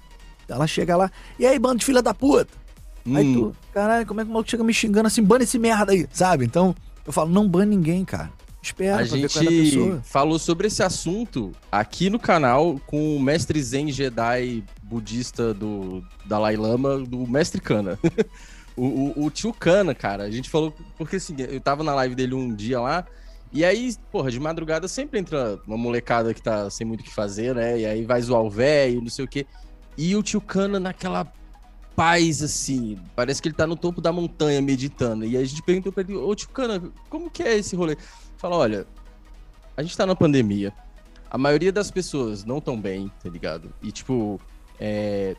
Ela 0.47 0.67
chega 0.67 0.95
lá, 0.95 1.11
e 1.39 1.45
aí, 1.45 1.57
bando 1.57 1.79
de 1.79 1.85
filha 1.85 2.01
da 2.01 2.13
puta? 2.13 2.64
Hum. 3.05 3.15
Aí 3.15 3.33
tu, 3.33 3.55
caralho, 3.73 4.05
como 4.05 4.21
é 4.21 4.23
que 4.23 4.29
o 4.29 4.33
maluco 4.33 4.49
chega 4.49 4.63
me 4.63 4.73
xingando 4.73 5.07
assim, 5.07 5.21
bane 5.21 5.43
esse 5.43 5.59
merda 5.59 5.91
aí, 5.91 6.07
sabe? 6.11 6.45
Então, 6.45 6.75
eu 7.05 7.13
falo, 7.13 7.29
não 7.29 7.47
bane 7.47 7.75
ninguém, 7.75 8.03
cara. 8.03 8.31
Espera 8.61 8.97
a 8.97 9.03
gente 9.03 10.01
falou 10.03 10.39
sobre 10.39 10.65
esse 10.65 10.81
assunto 10.81 11.51
aqui 11.71 12.09
no 12.09 12.17
canal 12.17 12.81
com 12.87 13.15
o 13.15 13.19
mestre 13.19 13.61
Zen 13.61 13.91
Jedi 13.91 14.63
budista 14.81 15.53
do 15.53 16.03
Dalai 16.25 16.55
Lama, 16.55 16.97
do 16.97 17.27
mestre 17.27 17.61
Kana. 17.61 17.99
o, 18.75 18.85
o, 18.85 19.25
o 19.25 19.29
tio 19.29 19.53
Kana, 19.53 19.93
cara, 19.93 20.23
a 20.23 20.31
gente 20.31 20.49
falou, 20.49 20.73
porque 20.97 21.17
assim, 21.17 21.35
eu 21.37 21.61
tava 21.61 21.83
na 21.83 21.93
live 21.93 22.15
dele 22.15 22.33
um 22.33 22.55
dia 22.55 22.81
lá, 22.81 23.05
e 23.53 23.63
aí, 23.63 23.95
porra, 24.11 24.31
de 24.31 24.39
madrugada 24.39 24.87
sempre 24.87 25.19
entra 25.19 25.59
uma 25.67 25.77
molecada 25.77 26.33
que 26.33 26.41
tá 26.41 26.67
sem 26.69 26.85
muito 26.85 27.01
o 27.01 27.03
que 27.03 27.13
fazer, 27.13 27.53
né? 27.53 27.79
E 27.79 27.85
aí 27.85 28.03
vai 28.03 28.21
zoar 28.21 28.41
o 28.41 28.49
velho, 28.49 28.99
não 28.99 29.09
sei 29.09 29.23
o 29.23 29.27
quê. 29.27 29.45
E 29.97 30.15
o 30.15 30.23
tio 30.23 30.41
Kana 30.41 30.79
naquela 30.79 31.31
paz, 31.95 32.43
assim. 32.43 32.99
Parece 33.15 33.41
que 33.41 33.47
ele 33.47 33.55
tá 33.55 33.65
no 33.65 33.75
topo 33.75 34.01
da 34.01 34.11
montanha 34.11 34.61
meditando. 34.61 35.25
E 35.25 35.37
a 35.37 35.43
gente 35.43 35.61
perguntou 35.61 35.91
pra 35.91 36.03
ele, 36.03 36.15
ô 36.15 36.35
tio 36.35 36.49
Cana, 36.49 36.81
como 37.09 37.29
que 37.29 37.43
é 37.43 37.57
esse 37.57 37.75
rolê? 37.75 37.97
Fala, 38.37 38.57
olha, 38.57 38.85
a 39.77 39.81
gente 39.81 39.95
tá 39.95 40.05
na 40.05 40.15
pandemia. 40.15 40.73
A 41.29 41.37
maioria 41.37 41.71
das 41.71 41.89
pessoas 41.89 42.45
não 42.45 42.61
tão 42.61 42.79
bem, 42.79 43.11
tá 43.21 43.29
ligado? 43.29 43.73
E, 43.81 43.91
tipo, 43.91 44.39
é... 44.79 45.35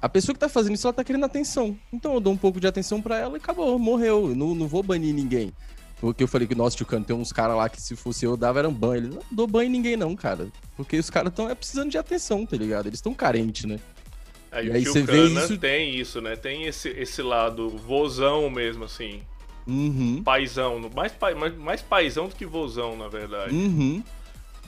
a 0.00 0.08
pessoa 0.08 0.34
que 0.34 0.40
tá 0.40 0.48
fazendo 0.48 0.74
isso, 0.74 0.86
ela 0.86 0.94
tá 0.94 1.04
querendo 1.04 1.24
atenção. 1.24 1.76
Então 1.92 2.14
eu 2.14 2.20
dou 2.20 2.32
um 2.32 2.36
pouco 2.36 2.60
de 2.60 2.66
atenção 2.66 3.00
para 3.00 3.16
ela 3.16 3.34
e 3.34 3.36
acabou, 3.36 3.78
morreu. 3.78 4.34
Não, 4.34 4.54
não 4.54 4.68
vou 4.68 4.82
banir 4.82 5.14
ninguém. 5.14 5.52
Porque 6.00 6.22
eu 6.22 6.28
falei 6.28 6.48
que, 6.48 6.54
nossa, 6.54 6.76
tio 6.76 6.86
Cano, 6.86 7.04
tem 7.04 7.14
uns 7.14 7.32
caras 7.32 7.56
lá 7.56 7.68
que 7.68 7.80
se 7.80 7.94
fosse 7.94 8.24
eu 8.24 8.36
dava 8.36 8.58
era 8.58 8.68
um 8.68 8.72
banho. 8.72 8.96
Ele 8.96 9.14
não 9.14 9.22
dou 9.30 9.46
banho 9.46 9.68
em 9.68 9.72
ninguém, 9.72 9.96
não, 9.96 10.16
cara. 10.16 10.48
Porque 10.76 10.98
os 10.98 11.10
caras 11.10 11.30
estão 11.30 11.48
é, 11.48 11.54
precisando 11.54 11.90
de 11.90 11.98
atenção, 11.98 12.46
tá 12.46 12.56
ligado? 12.56 12.86
Eles 12.86 12.98
estão 12.98 13.12
carentes, 13.12 13.64
né? 13.64 13.78
Aí 14.52 14.66
e 14.66 14.70
o 14.70 14.74
aí 14.74 14.84
você 14.84 15.02
vê 15.02 15.24
isso... 15.26 15.58
tem 15.58 15.94
isso, 15.94 16.20
né? 16.20 16.36
Tem 16.36 16.64
esse, 16.64 16.88
esse 16.88 17.22
lado 17.22 17.68
vozão 17.70 18.50
mesmo, 18.50 18.84
assim. 18.84 19.22
Uhum. 19.66 20.22
Paizão. 20.24 20.80
Mais, 20.94 21.12
mais, 21.36 21.56
mais 21.56 21.82
paizão 21.82 22.28
do 22.28 22.34
que 22.34 22.44
vozão, 22.44 22.96
na 22.96 23.08
verdade. 23.08 23.54
Uhum. 23.54 24.02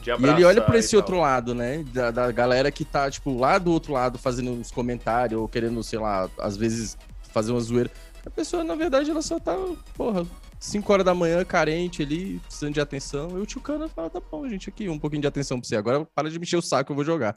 e 0.06 0.26
ele 0.28 0.44
olha 0.44 0.62
para 0.62 0.78
esse 0.78 0.96
outro 0.96 1.18
lado, 1.18 1.54
né? 1.54 1.84
Da, 1.92 2.10
da, 2.10 2.30
galera 2.30 2.70
que 2.70 2.84
tá, 2.84 3.10
tipo, 3.10 3.36
lá 3.36 3.58
do 3.58 3.72
outro 3.72 3.92
lado 3.92 4.18
fazendo 4.18 4.52
uns 4.52 4.70
comentários 4.70 5.40
ou 5.40 5.48
querendo, 5.48 5.82
sei 5.82 5.98
lá, 5.98 6.30
às 6.38 6.56
vezes 6.56 6.96
fazer 7.32 7.50
uma 7.50 7.60
zoeira. 7.60 7.90
A 8.24 8.30
pessoa, 8.30 8.62
na 8.62 8.76
verdade, 8.76 9.10
ela 9.10 9.22
só 9.22 9.40
tá, 9.40 9.56
porra, 9.94 10.24
5 10.60 10.92
horas 10.92 11.04
da 11.04 11.12
manhã, 11.12 11.44
carente 11.44 12.02
ali, 12.02 12.38
precisando 12.38 12.74
de 12.74 12.80
atenção. 12.80 13.36
E 13.36 13.40
o 13.40 13.46
tio 13.46 13.60
Cana 13.60 13.88
fala: 13.88 14.08
tá 14.08 14.20
bom, 14.20 14.48
gente, 14.48 14.68
aqui, 14.68 14.88
um 14.88 14.98
pouquinho 14.98 15.22
de 15.22 15.26
atenção 15.26 15.58
pra 15.58 15.68
você. 15.68 15.74
Agora 15.74 16.06
para 16.14 16.30
de 16.30 16.38
mexer 16.38 16.56
o 16.56 16.62
saco, 16.62 16.92
eu 16.92 16.96
vou 16.96 17.04
jogar. 17.04 17.34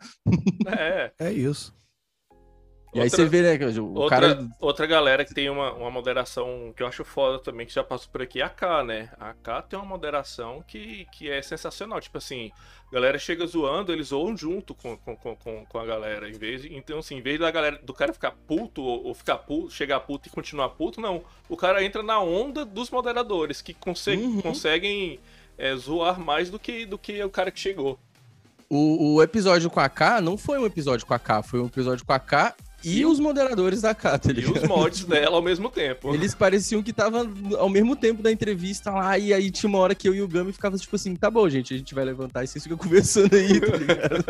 É. 0.67 1.11
É 1.19 1.31
isso. 1.31 1.73
E 2.95 3.01
aí 3.01 3.09
você 3.09 3.25
vê, 3.25 3.41
né, 3.41 3.59
o 3.77 3.93
outra, 3.93 4.19
cara... 4.21 4.47
Outra 4.57 4.85
galera 4.87 5.25
que 5.25 5.33
tem 5.33 5.49
uma, 5.49 5.73
uma 5.73 5.91
moderação 5.91 6.73
que 6.73 6.81
eu 6.81 6.87
acho 6.87 7.03
foda 7.03 7.39
também, 7.39 7.67
que 7.67 7.73
já 7.73 7.83
passou 7.83 8.07
por 8.09 8.21
aqui, 8.21 8.39
é 8.39 8.45
a 8.45 8.49
K, 8.49 8.83
né? 8.85 9.09
A 9.19 9.33
K 9.33 9.61
tem 9.63 9.77
uma 9.77 9.85
moderação 9.85 10.63
que, 10.65 11.05
que 11.11 11.29
é 11.29 11.41
sensacional. 11.41 11.99
Tipo 11.99 12.19
assim, 12.19 12.53
a 12.89 12.93
galera 12.93 13.19
chega 13.19 13.45
zoando, 13.45 13.91
eles 13.91 14.07
zoam 14.07 14.37
junto 14.37 14.73
com, 14.73 14.95
com, 14.95 15.17
com, 15.17 15.65
com 15.65 15.77
a 15.77 15.85
galera. 15.85 16.29
Em 16.29 16.37
vez, 16.37 16.63
então, 16.63 16.99
assim, 16.99 17.17
em 17.17 17.21
vez 17.21 17.37
da 17.37 17.51
galera, 17.51 17.77
do 17.83 17.93
cara 17.93 18.13
ficar 18.13 18.31
puto 18.31 18.81
ou, 18.81 19.07
ou 19.07 19.13
ficar 19.13 19.39
puto, 19.39 19.71
chegar 19.71 19.99
puto 19.99 20.29
e 20.29 20.31
continuar 20.31 20.69
puto, 20.69 21.01
não. 21.01 21.21
O 21.49 21.57
cara 21.57 21.83
entra 21.83 22.01
na 22.01 22.21
onda 22.21 22.63
dos 22.63 22.89
moderadores, 22.89 23.61
que 23.61 23.73
consegue, 23.73 24.23
uhum. 24.23 24.41
conseguem 24.41 25.19
é, 25.57 25.75
zoar 25.75 26.17
mais 26.17 26.49
do 26.49 26.57
que, 26.57 26.85
do 26.85 26.97
que 26.97 27.21
o 27.21 27.29
cara 27.29 27.51
que 27.51 27.59
chegou. 27.59 27.99
O, 28.69 29.15
o, 29.15 29.21
episódio 29.21 29.69
com 29.69 29.81
a 29.81 29.89
K 29.89 30.21
não 30.21 30.37
foi 30.37 30.57
um 30.57 30.65
episódio 30.65 31.05
com 31.05 31.13
a 31.13 31.19
K, 31.19 31.43
foi 31.43 31.59
um 31.59 31.67
episódio 31.67 32.05
com 32.05 32.13
a 32.13 32.19
K 32.19 32.55
e 32.85 33.05
os 33.05 33.19
moderadores 33.19 33.81
da 33.81 33.95
K, 33.95 34.19
tá 34.19 34.29
E 34.31 34.45
os 34.45 34.63
mods 34.63 35.05
dela 35.05 35.37
ao 35.37 35.41
mesmo 35.41 35.69
tempo. 35.69 36.13
Eles 36.13 36.35
pareciam 36.35 36.83
que 36.83 36.93
tava 36.93 37.27
ao 37.57 37.67
mesmo 37.67 37.95
tempo 37.95 38.21
da 38.21 38.31
entrevista 38.31 38.91
lá, 38.91 39.17
e 39.17 39.33
aí 39.33 39.49
tinha 39.49 39.67
uma 39.67 39.79
hora 39.79 39.95
que 39.95 40.07
eu 40.07 40.13
e 40.13 40.21
o 40.21 40.27
Gami 40.27 40.53
ficava 40.53 40.77
tipo 40.77 40.95
assim, 40.95 41.15
tá 41.15 41.31
bom, 41.31 41.49
gente, 41.49 41.73
a 41.73 41.77
gente 41.77 41.95
vai 41.95 42.05
levantar 42.05 42.43
e 42.43 42.47
vocês 42.47 42.63
ficam 42.63 42.77
conversando 42.79 43.35
aí, 43.35 43.59
tá 43.59 43.75
ligado? 43.75 44.25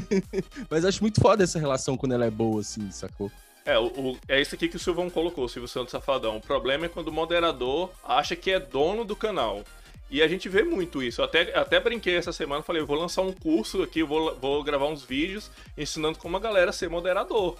Mas 0.70 0.84
acho 0.86 1.02
muito 1.02 1.20
foda 1.20 1.44
essa 1.44 1.58
relação 1.58 1.96
quando 1.96 2.12
ela 2.12 2.24
é 2.24 2.30
boa, 2.30 2.62
assim, 2.62 2.90
sacou? 2.90 3.30
É, 3.64 3.78
o, 3.78 3.86
o, 3.86 4.18
é 4.26 4.40
isso 4.40 4.54
aqui 4.54 4.68
que 4.68 4.76
o 4.76 4.80
Silvão 4.80 5.08
colocou, 5.10 5.44
o 5.44 5.48
Silvio 5.48 5.68
Santos 5.68 5.92
Safadão. 5.92 6.38
O 6.38 6.40
problema 6.40 6.86
é 6.86 6.88
quando 6.88 7.08
o 7.08 7.12
moderador 7.12 7.90
acha 8.02 8.34
que 8.34 8.50
é 8.50 8.58
dono 8.58 9.04
do 9.04 9.14
canal. 9.14 9.62
E 10.10 10.20
a 10.20 10.28
gente 10.28 10.48
vê 10.48 10.62
muito 10.62 11.02
isso. 11.02 11.20
Eu 11.20 11.24
até, 11.24 11.56
até 11.56 11.80
brinquei 11.80 12.16
essa 12.16 12.32
semana, 12.32 12.62
falei, 12.62 12.82
eu 12.82 12.86
vou 12.86 12.98
lançar 12.98 13.22
um 13.22 13.32
curso 13.32 13.82
aqui, 13.82 14.02
vou, 14.02 14.34
vou 14.36 14.62
gravar 14.62 14.86
uns 14.86 15.02
vídeos 15.02 15.50
ensinando 15.76 16.18
como 16.18 16.36
a 16.36 16.40
galera 16.40 16.70
ser 16.70 16.90
moderador. 16.90 17.56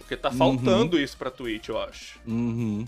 Porque 0.00 0.16
tá 0.16 0.32
faltando 0.32 0.96
uhum. 0.96 1.02
isso 1.02 1.16
pra 1.16 1.30
Twitch, 1.30 1.68
eu 1.68 1.80
acho. 1.80 2.18
Uhum. 2.26 2.84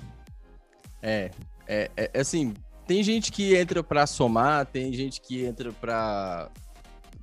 É, 1.01 1.31
é, 1.69 1.91
é, 1.97 2.21
assim, 2.21 2.55
tem 2.87 3.03
gente 3.03 3.31
que 3.31 3.55
entra 3.55 3.83
pra 3.83 4.07
somar, 4.07 4.67
tem 4.67 4.93
gente 4.93 5.21
que 5.21 5.45
entra 5.45 5.71
pra, 5.73 6.51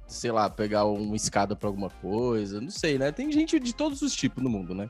sei 0.08 0.32
lá, 0.32 0.50
pegar 0.50 0.86
uma 0.86 1.16
escada 1.16 1.56
pra 1.56 1.68
alguma 1.68 1.90
coisa, 1.90 2.62
não 2.62 2.70
sei, 2.70 2.98
né? 2.98 3.12
Tem 3.12 3.30
gente 3.32 3.60
de 3.60 3.74
todos 3.74 4.02
os 4.02 4.16
tipos 4.16 4.42
no 4.42 4.50
mundo, 4.50 4.74
né? 4.74 4.90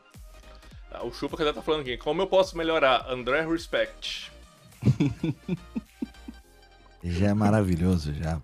Ah, 0.91 1.03
o 1.05 1.11
Chupa 1.11 1.37
que 1.37 1.53
tá 1.53 1.61
falando 1.61 1.81
aqui, 1.81 1.97
como 1.97 2.21
eu 2.21 2.27
posso 2.27 2.57
melhorar? 2.57 3.09
André 3.09 3.45
Respect. 3.45 4.31
Já 7.03 7.29
é 7.29 7.33
maravilhoso, 7.33 8.13
já. 8.13 8.41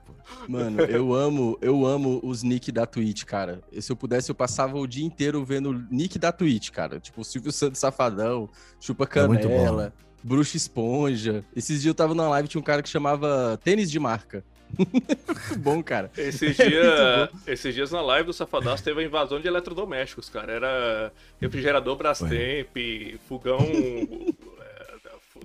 Mano, 0.47 0.81
eu 0.81 1.13
amo, 1.13 1.57
eu 1.61 1.85
amo 1.85 2.19
os 2.23 2.43
nick 2.43 2.71
da 2.71 2.85
Twitch, 2.85 3.23
cara. 3.23 3.61
Se 3.79 3.91
eu 3.91 3.95
pudesse, 3.95 4.29
eu 4.29 4.35
passava 4.35 4.77
o 4.77 4.87
dia 4.87 5.05
inteiro 5.05 5.43
vendo 5.43 5.85
nick 5.89 6.17
da 6.17 6.31
Twitch, 6.31 6.69
cara. 6.71 6.99
Tipo, 6.99 7.23
Silvio 7.23 7.51
Santos 7.51 7.79
Safadão, 7.79 8.49
Chupa 8.79 9.03
é 9.03 9.07
Canela, 9.07 9.93
é 9.95 10.05
Bruxa 10.23 10.57
Esponja. 10.57 11.43
Esses 11.55 11.81
dias 11.81 11.91
eu 11.91 11.95
tava 11.95 12.13
na 12.13 12.27
live, 12.29 12.47
tinha 12.47 12.61
um 12.61 12.63
cara 12.63 12.81
que 12.81 12.89
chamava 12.89 13.59
Tênis 13.63 13.89
de 13.89 13.99
Marca. 13.99 14.43
muito 14.77 15.59
bom, 15.59 15.81
cara. 15.81 16.11
Esses, 16.17 16.57
dia, 16.57 17.29
esses 17.47 17.73
dias 17.73 17.91
na 17.91 18.01
live 18.01 18.27
do 18.27 18.33
Safadaço 18.33 18.83
teve 18.83 19.01
a 19.01 19.05
invasão 19.05 19.39
de 19.39 19.47
eletrodomésticos, 19.47 20.29
cara. 20.29 20.51
Era 20.51 21.13
refrigerador 21.39 21.95
Brastemp, 21.95 22.67
Foi. 22.73 23.19
fogão 23.27 23.59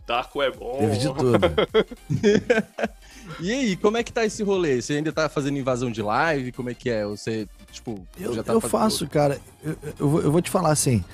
Darko 0.07 0.43
é 0.43 0.51
bom. 0.51 0.79
Teve 0.79 0.99
de 0.99 1.15
tudo. 1.15 1.39
e 3.39 3.53
aí, 3.53 3.77
como 3.77 3.97
é 3.97 4.03
que 4.03 4.13
tá 4.13 4.25
esse 4.25 4.43
rolê? 4.43 4.81
Você 4.81 4.95
ainda 4.95 5.13
tá 5.13 5.29
fazendo 5.29 5.59
invasão 5.59 5.91
de 5.91 6.03
live? 6.03 6.53
Como 6.53 6.71
é 6.71 6.75
que 6.75 6.91
é? 6.91 7.05
Você, 7.05 7.47
tipo, 7.71 8.07
eu, 8.19 8.35
já 8.35 8.43
tá 8.43 8.53
Eu 8.53 8.61
faço, 8.61 9.01
tudo? 9.01 9.11
cara. 9.11 9.41
Eu, 9.63 9.77
eu, 9.99 10.09
vou, 10.09 10.21
eu, 10.23 10.33
vou, 10.33 10.43
te 10.43 10.51
falar 10.51 10.71
assim. 10.71 11.05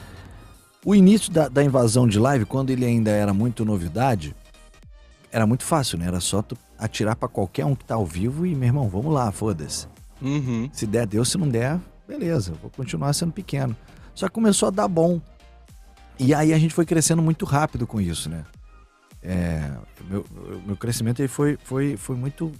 O 0.85 0.95
início 0.95 1.33
da, 1.33 1.49
da 1.49 1.63
invasão 1.63 2.07
de 2.07 2.19
live, 2.19 2.45
quando 2.45 2.71
ele 2.71 2.85
ainda 2.85 3.11
era 3.11 3.35
muito 3.35 3.65
novidade, 3.65 4.35
era 5.33 5.47
muito 5.47 5.65
fácil, 5.65 5.99
né? 5.99 6.07
Era 6.07 6.21
só 6.21 6.43
tu 6.43 6.57
atirar 6.79 7.17
para 7.17 7.29
qualquer 7.29 7.65
um 7.65 7.75
que 7.75 7.85
tá 7.85 7.97
ao 7.97 8.07
vivo 8.07 8.47
e, 8.47 8.55
meu 8.55 8.69
irmão, 8.69 8.89
vamos 8.89 9.13
lá, 9.13 9.31
foda-se. 9.33 9.87
Uhum. 10.23 10.71
Se 10.73 10.87
der, 10.87 11.07
deu. 11.07 11.25
Se 11.25 11.37
não 11.37 11.49
der, 11.49 11.79
beleza. 12.07 12.55
Vou 12.63 12.71
continuar 12.71 13.13
sendo 13.13 13.33
pequeno. 13.33 13.77
Só 14.15 14.29
que 14.29 14.35
começou 14.35 14.69
a 14.69 14.71
dar 14.71 14.89
bom. 14.89 15.21
E 16.19 16.33
aí 16.33 16.55
a 16.55 16.59
gente 16.59 16.73
foi 16.73 16.87
crescendo 16.87 17.21
muito 17.21 17.45
rápido 17.45 17.87
com 17.87 18.01
isso, 18.01 18.31
né? 18.31 18.45
É, 19.29 19.73
meu, 20.09 20.25
meu 20.65 20.77
crescimento 20.77 21.21
aí 21.21 21.27
foi, 21.27 21.59
foi, 21.65 21.97
foi 21.97 22.15
muito, 22.15 22.53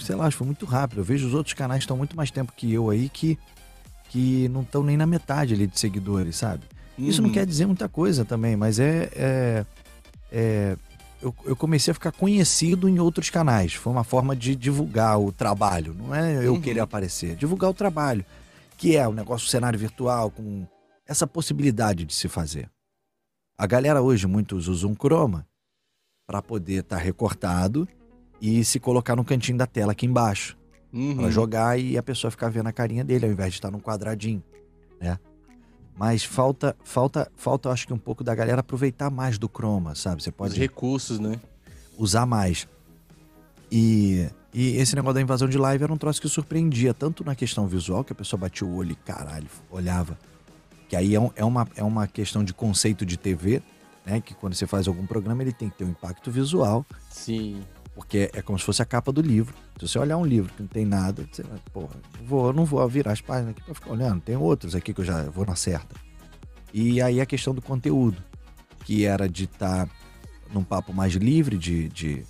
sei 0.00 0.16
lá, 0.16 0.30
foi 0.30 0.46
muito 0.46 0.64
rápido. 0.64 1.00
Eu 1.00 1.04
vejo 1.04 1.26
os 1.26 1.34
outros 1.34 1.52
canais 1.52 1.80
que 1.80 1.84
estão 1.84 1.96
muito 1.96 2.16
mais 2.16 2.30
tempo 2.30 2.54
que 2.56 2.72
eu 2.72 2.88
aí 2.88 3.10
que, 3.10 3.38
que 4.08 4.48
não 4.48 4.62
estão 4.62 4.82
nem 4.82 4.96
na 4.96 5.06
metade 5.06 5.52
ali 5.52 5.66
de 5.66 5.78
seguidores, 5.78 6.36
sabe? 6.36 6.64
Uhum. 6.96 7.06
Isso 7.06 7.20
não 7.20 7.28
uhum. 7.28 7.34
quer 7.34 7.44
dizer 7.44 7.66
muita 7.66 7.86
coisa 7.86 8.24
também, 8.24 8.56
mas 8.56 8.78
é. 8.78 9.10
é, 9.14 9.66
é 10.32 10.76
eu, 11.20 11.34
eu, 11.44 11.54
comecei 11.54 11.90
a 11.90 11.94
ficar 11.94 12.12
conhecido 12.12 12.88
em 12.88 12.98
outros 12.98 13.28
canais. 13.28 13.74
Foi 13.74 13.92
uma 13.92 14.02
forma 14.04 14.34
de 14.34 14.56
divulgar 14.56 15.20
o 15.20 15.30
trabalho, 15.30 15.92
não 15.92 16.14
é 16.14 16.46
eu 16.46 16.54
uhum. 16.54 16.60
querer 16.62 16.80
aparecer, 16.80 17.36
divulgar 17.36 17.68
o 17.68 17.74
trabalho, 17.74 18.24
que 18.78 18.96
é 18.96 19.06
o 19.06 19.12
negócio 19.12 19.46
do 19.46 19.50
cenário 19.50 19.78
virtual, 19.78 20.30
com 20.30 20.66
essa 21.06 21.26
possibilidade 21.26 22.06
de 22.06 22.14
se 22.14 22.26
fazer. 22.26 22.70
A 23.58 23.66
galera 23.66 24.00
hoje 24.00 24.26
muitos 24.26 24.66
usam 24.66 24.94
Chroma 24.94 25.46
para 26.30 26.40
poder 26.40 26.82
estar 26.84 26.96
tá 26.96 27.02
recortado 27.02 27.88
e 28.40 28.64
se 28.64 28.78
colocar 28.78 29.16
no 29.16 29.24
cantinho 29.24 29.58
da 29.58 29.66
tela 29.66 29.90
aqui 29.90 30.06
embaixo. 30.06 30.56
Uhum. 30.92 31.16
Para 31.16 31.28
jogar 31.28 31.76
e 31.76 31.98
a 31.98 32.02
pessoa 32.04 32.30
ficar 32.30 32.48
vendo 32.48 32.68
a 32.68 32.72
carinha 32.72 33.02
dele 33.02 33.26
ao 33.26 33.32
invés 33.32 33.50
de 33.50 33.58
estar 33.58 33.68
num 33.68 33.80
quadradinho, 33.80 34.40
né? 35.00 35.18
Mas 35.98 36.22
falta, 36.22 36.76
falta, 36.84 37.28
falta, 37.34 37.68
acho 37.70 37.84
que 37.84 37.92
um 37.92 37.98
pouco 37.98 38.22
da 38.22 38.32
galera 38.32 38.60
aproveitar 38.60 39.10
mais 39.10 39.38
do 39.38 39.48
Chroma, 39.48 39.96
sabe? 39.96 40.22
Você 40.22 40.30
pode. 40.30 40.52
Os 40.52 40.58
recursos, 40.58 41.18
né? 41.18 41.40
Usar 41.98 42.26
mais. 42.26 42.68
E, 43.70 44.28
e 44.54 44.76
esse 44.76 44.94
negócio 44.94 45.14
da 45.14 45.20
invasão 45.20 45.48
de 45.48 45.58
live 45.58 45.82
era 45.82 45.92
um 45.92 45.98
troço 45.98 46.22
que 46.22 46.28
surpreendia, 46.28 46.94
tanto 46.94 47.24
na 47.24 47.34
questão 47.34 47.66
visual, 47.66 48.04
que 48.04 48.12
a 48.12 48.16
pessoa 48.16 48.38
batia 48.38 48.64
o 48.64 48.76
olho 48.76 48.92
e 48.92 48.94
caralho, 48.94 49.48
olhava. 49.68 50.16
Que 50.88 50.94
aí 50.94 51.12
é, 51.12 51.20
um, 51.20 51.30
é, 51.34 51.44
uma, 51.44 51.68
é 51.74 51.82
uma 51.82 52.06
questão 52.06 52.44
de 52.44 52.54
conceito 52.54 53.04
de 53.04 53.16
TV, 53.16 53.60
né? 54.04 54.20
Que 54.20 54.34
quando 54.34 54.54
você 54.54 54.66
faz 54.66 54.88
algum 54.88 55.06
programa, 55.06 55.42
ele 55.42 55.52
tem 55.52 55.68
que 55.68 55.78
ter 55.78 55.84
um 55.84 55.90
impacto 55.90 56.30
visual. 56.30 56.84
Sim. 57.08 57.60
Porque 57.94 58.30
é 58.32 58.40
como 58.40 58.58
se 58.58 58.64
fosse 58.64 58.80
a 58.80 58.84
capa 58.84 59.12
do 59.12 59.20
livro. 59.20 59.54
Se 59.78 59.88
você 59.88 59.98
olhar 59.98 60.16
um 60.16 60.24
livro 60.24 60.52
que 60.54 60.62
não 60.62 60.68
tem 60.68 60.84
nada, 60.84 61.26
você 61.30 61.42
vai, 61.42 61.58
porra, 61.72 61.96
vou, 62.24 62.48
eu 62.48 62.52
não 62.52 62.64
vou 62.64 62.86
virar 62.88 63.12
as 63.12 63.20
páginas 63.20 63.50
aqui 63.50 63.62
pra 63.62 63.74
ficar 63.74 63.90
olhando. 63.90 64.20
Tem 64.20 64.36
outros 64.36 64.74
aqui 64.74 64.94
que 64.94 65.00
eu 65.00 65.04
já 65.04 65.24
vou 65.24 65.44
na 65.44 65.56
certa. 65.56 65.94
E 66.72 67.02
aí 67.02 67.20
a 67.20 67.26
questão 67.26 67.54
do 67.54 67.60
conteúdo, 67.60 68.16
que 68.84 69.04
era 69.04 69.28
de 69.28 69.44
estar 69.44 69.86
tá 69.86 69.92
num 70.52 70.62
papo 70.62 70.92
mais 70.92 71.14
livre, 71.14 71.58
de, 71.58 71.88
de, 71.88 72.24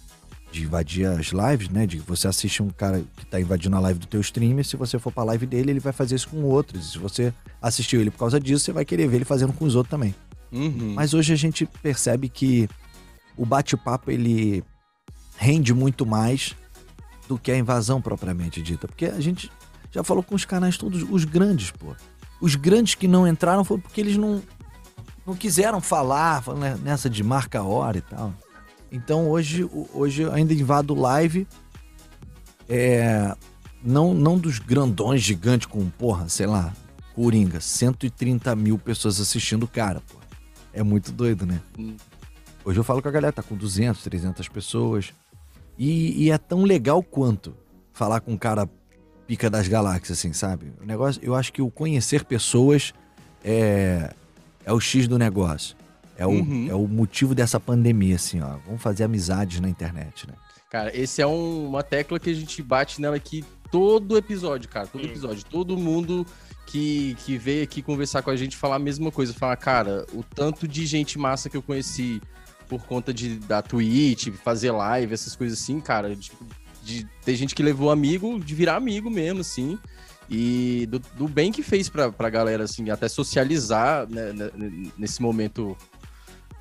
de, 0.50 0.62
invadir 0.62 1.06
as 1.06 1.26
lives, 1.26 1.68
né? 1.68 1.86
De 1.86 1.98
você 1.98 2.26
assiste 2.26 2.62
um 2.62 2.70
cara 2.70 3.04
que 3.16 3.26
tá 3.26 3.40
invadindo 3.40 3.76
a 3.76 3.80
live 3.80 3.98
do 3.98 4.06
teu 4.06 4.20
streamer, 4.20 4.64
se 4.64 4.76
você 4.76 4.98
for 4.98 5.12
pra 5.12 5.24
live 5.24 5.46
dele, 5.46 5.72
ele 5.72 5.80
vai 5.80 5.92
fazer 5.92 6.14
isso 6.14 6.28
com 6.28 6.42
outros. 6.42 6.92
Se 6.92 6.98
você 6.98 7.32
assistiu 7.60 8.00
ele 8.00 8.10
por 8.10 8.18
causa 8.18 8.40
disso, 8.40 8.64
você 8.64 8.72
vai 8.72 8.84
querer 8.84 9.08
ver 9.08 9.16
ele 9.16 9.24
fazendo 9.24 9.52
com 9.52 9.64
os 9.64 9.74
outros 9.74 9.90
também. 9.90 10.14
Uhum. 10.52 10.94
Mas 10.94 11.14
hoje 11.14 11.32
a 11.32 11.36
gente 11.36 11.66
percebe 11.82 12.28
que 12.28 12.68
o 13.36 13.46
bate-papo 13.46 14.10
ele 14.10 14.64
rende 15.36 15.72
muito 15.72 16.04
mais 16.04 16.54
do 17.26 17.38
que 17.38 17.50
a 17.50 17.56
invasão 17.56 18.00
propriamente 18.00 18.60
dita. 18.60 18.86
Porque 18.86 19.06
a 19.06 19.20
gente 19.20 19.50
já 19.90 20.04
falou 20.04 20.22
com 20.22 20.34
os 20.34 20.44
canais 20.44 20.76
todos, 20.76 21.04
os 21.08 21.24
grandes, 21.24 21.70
pô. 21.70 21.94
Os 22.40 22.54
grandes 22.54 22.94
que 22.94 23.06
não 23.06 23.26
entraram 23.26 23.64
foi 23.64 23.78
porque 23.78 24.00
eles 24.00 24.16
não, 24.16 24.42
não 25.26 25.34
quiseram 25.34 25.80
falar 25.80 26.42
né, 26.56 26.78
nessa 26.82 27.08
de 27.08 27.22
marca 27.22 27.62
hora 27.62 27.98
e 27.98 28.02
tal. 28.02 28.34
Então 28.90 29.28
hoje, 29.28 29.68
hoje 29.94 30.22
eu 30.22 30.32
ainda 30.32 30.52
invado 30.52 30.94
live. 30.94 31.46
É, 32.68 33.34
não, 33.82 34.14
não 34.14 34.38
dos 34.38 34.58
grandões 34.58 35.22
gigantes 35.22 35.66
com, 35.66 35.88
porra, 35.90 36.28
sei 36.28 36.46
lá, 36.46 36.72
Coringa, 37.14 37.60
130 37.60 38.54
mil 38.54 38.78
pessoas 38.78 39.20
assistindo 39.20 39.64
o 39.64 39.68
cara, 39.68 40.00
pô. 40.00 40.19
É 40.72 40.82
muito 40.82 41.12
doido, 41.12 41.46
né? 41.46 41.60
Hum. 41.78 41.96
Hoje 42.64 42.78
eu 42.78 42.84
falo 42.84 43.00
com 43.00 43.08
a 43.08 43.10
galera, 43.10 43.32
tá 43.32 43.42
com 43.42 43.56
200, 43.56 44.02
300 44.02 44.48
pessoas. 44.48 45.12
E, 45.78 46.24
e, 46.24 46.30
é 46.30 46.36
tão 46.36 46.62
legal 46.64 47.02
quanto 47.02 47.54
falar 47.92 48.20
com 48.20 48.32
um 48.32 48.36
cara 48.36 48.68
pica 49.26 49.48
das 49.48 49.66
galáxias, 49.66 50.18
assim, 50.18 50.32
sabe? 50.32 50.72
O 50.80 50.84
negócio, 50.84 51.20
eu 51.24 51.34
acho 51.34 51.52
que 51.52 51.62
o 51.62 51.70
conhecer 51.70 52.24
pessoas 52.24 52.92
é, 53.42 54.12
é 54.64 54.72
o 54.72 54.78
X 54.78 55.08
do 55.08 55.18
negócio. 55.18 55.76
É 56.18 56.26
o, 56.26 56.30
uhum. 56.30 56.66
é 56.68 56.74
o 56.74 56.86
motivo 56.86 57.34
dessa 57.34 57.58
pandemia, 57.58 58.16
assim, 58.16 58.42
ó. 58.42 58.58
Vamos 58.66 58.82
fazer 58.82 59.04
amizades 59.04 59.58
na 59.58 59.70
internet, 59.70 60.26
né? 60.28 60.34
Cara, 60.68 60.94
esse 60.94 61.22
é 61.22 61.26
um, 61.26 61.68
uma 61.68 61.82
tecla 61.82 62.20
que 62.20 62.28
a 62.28 62.34
gente 62.34 62.62
bate 62.62 63.00
nela 63.00 63.16
aqui 63.16 63.42
todo 63.70 64.18
episódio, 64.18 64.68
cara. 64.68 64.86
Todo 64.86 65.04
episódio. 65.04 65.44
Todo 65.48 65.78
mundo 65.78 66.26
que, 66.70 67.16
que 67.24 67.36
veio 67.36 67.64
aqui 67.64 67.82
conversar 67.82 68.22
com 68.22 68.30
a 68.30 68.36
gente 68.36 68.56
falar 68.56 68.76
a 68.76 68.80
mesma 68.80 69.10
coisa. 69.10 69.34
Falar, 69.34 69.56
cara, 69.56 70.06
o 70.12 70.22
tanto 70.22 70.68
de 70.68 70.86
gente 70.86 71.18
massa 71.18 71.50
que 71.50 71.56
eu 71.56 71.62
conheci 71.62 72.22
por 72.68 72.84
conta 72.84 73.12
de, 73.12 73.36
da 73.40 73.60
Twitch, 73.60 74.28
fazer 74.44 74.70
live, 74.70 75.12
essas 75.12 75.34
coisas 75.34 75.60
assim, 75.60 75.80
cara. 75.80 76.14
De, 76.14 76.30
de 76.82 77.06
ter 77.24 77.34
gente 77.34 77.54
que 77.54 77.62
levou 77.62 77.90
amigo, 77.90 78.38
de 78.38 78.54
virar 78.54 78.76
amigo 78.76 79.10
mesmo, 79.10 79.40
assim. 79.40 79.78
E 80.28 80.86
do, 80.86 81.00
do 81.00 81.26
bem 81.26 81.50
que 81.50 81.62
fez 81.62 81.88
pra, 81.88 82.12
pra 82.12 82.30
galera, 82.30 82.62
assim, 82.62 82.88
até 82.88 83.08
socializar 83.08 84.08
né, 84.08 84.32
né 84.32 84.50
nesse 84.96 85.20
momento 85.20 85.76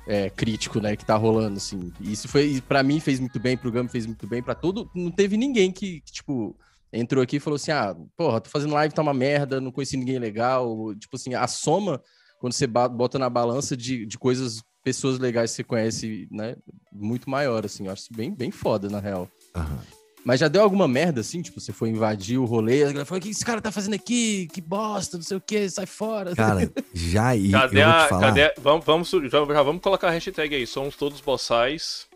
é, 0.08 0.28
crítico, 0.28 0.80
né, 0.80 0.96
que 0.96 1.04
tá 1.04 1.14
rolando, 1.14 1.56
assim. 1.56 1.92
E 2.00 2.12
isso 2.12 2.26
foi, 2.26 2.60
para 2.66 2.82
mim, 2.82 2.98
fez 2.98 3.20
muito 3.20 3.38
bem, 3.38 3.56
pro 3.56 3.70
Gami 3.70 3.88
fez 3.88 4.06
muito 4.06 4.26
bem, 4.26 4.42
para 4.42 4.56
todo. 4.56 4.90
Não 4.92 5.12
teve 5.12 5.36
ninguém 5.36 5.70
que, 5.70 6.00
que, 6.00 6.12
tipo, 6.12 6.56
entrou 6.92 7.22
aqui 7.22 7.36
e 7.36 7.40
falou 7.40 7.56
assim: 7.56 7.70
ah, 7.70 7.94
porra, 8.16 8.40
tô 8.40 8.50
fazendo 8.50 8.74
live, 8.74 8.94
tá 8.94 9.02
uma 9.02 9.14
merda, 9.14 9.60
não 9.60 9.72
conheci 9.72 9.96
ninguém 9.96 10.18
legal. 10.18 10.94
Tipo 10.96 11.16
assim, 11.16 11.34
a 11.34 11.46
soma, 11.46 12.02
quando 12.38 12.52
você 12.52 12.66
bota 12.66 13.18
na 13.18 13.30
balança 13.30 13.76
de, 13.76 14.06
de 14.06 14.18
coisas, 14.18 14.62
pessoas 14.82 15.18
legais 15.18 15.50
que 15.50 15.56
você 15.56 15.64
conhece, 15.64 16.28
né, 16.30 16.56
muito 16.92 17.28
maior, 17.28 17.64
assim. 17.64 17.86
Eu 17.86 17.92
acho 17.92 18.12
bem, 18.12 18.34
bem 18.34 18.50
foda, 18.50 18.88
na 18.88 18.98
real. 18.98 19.28
Uhum. 19.56 20.00
Mas 20.24 20.38
já 20.38 20.48
deu 20.48 20.62
alguma 20.62 20.86
merda, 20.86 21.20
assim? 21.22 21.40
Tipo, 21.40 21.60
você 21.60 21.72
foi 21.72 21.88
invadir 21.88 22.38
o 22.38 22.44
rolê, 22.44 22.82
a 22.82 22.88
galera 22.88 23.04
falou, 23.06 23.18
o 23.18 23.22
que 23.22 23.30
esse 23.30 23.44
cara 23.44 23.60
tá 23.60 23.72
fazendo 23.72 23.94
aqui? 23.94 24.48
Que 24.52 24.60
bosta, 24.60 25.16
não 25.16 25.24
sei 25.24 25.36
o 25.36 25.40
que, 25.40 25.68
sai 25.70 25.86
fora. 25.86 26.34
Cara, 26.34 26.70
já 26.92 27.28
aí, 27.28 27.50
cadê 27.50 27.82
a, 27.82 28.08
Cadê, 28.08 28.54
vamos, 28.58 28.84
vamos, 28.84 29.10
já, 29.10 29.44
já, 29.44 29.62
vamos 29.62 29.80
colocar 29.80 30.08
a 30.08 30.10
hashtag 30.10 30.54
aí, 30.54 30.66
somos 30.66 30.94
todos 30.94 31.20
boçais. 31.20 32.06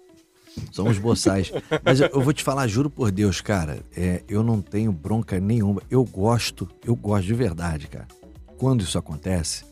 Somos 0.71 0.99
boçais. 0.99 1.53
Mas 1.85 2.01
eu, 2.01 2.09
eu, 2.09 2.21
vou 2.21 2.33
te 2.33 2.43
falar, 2.43 2.67
juro 2.67 2.91
por 2.91 3.11
Deus, 3.11 3.41
cara, 3.41 3.81
é, 3.97 4.23
eu 4.29 4.43
não 4.43 4.61
tenho 4.61 4.93
bronca 4.93 5.39
nenhuma. 5.41 5.83
Eu 5.91 6.05
gosto, 6.05 6.69
eu 6.85 6.95
gosto 6.95 7.27
de 7.27 7.35
verdade, 7.35 7.87
cara. 7.89 8.07
Quando 8.59 8.83
isso 8.83 8.99
acontece, 8.99 9.65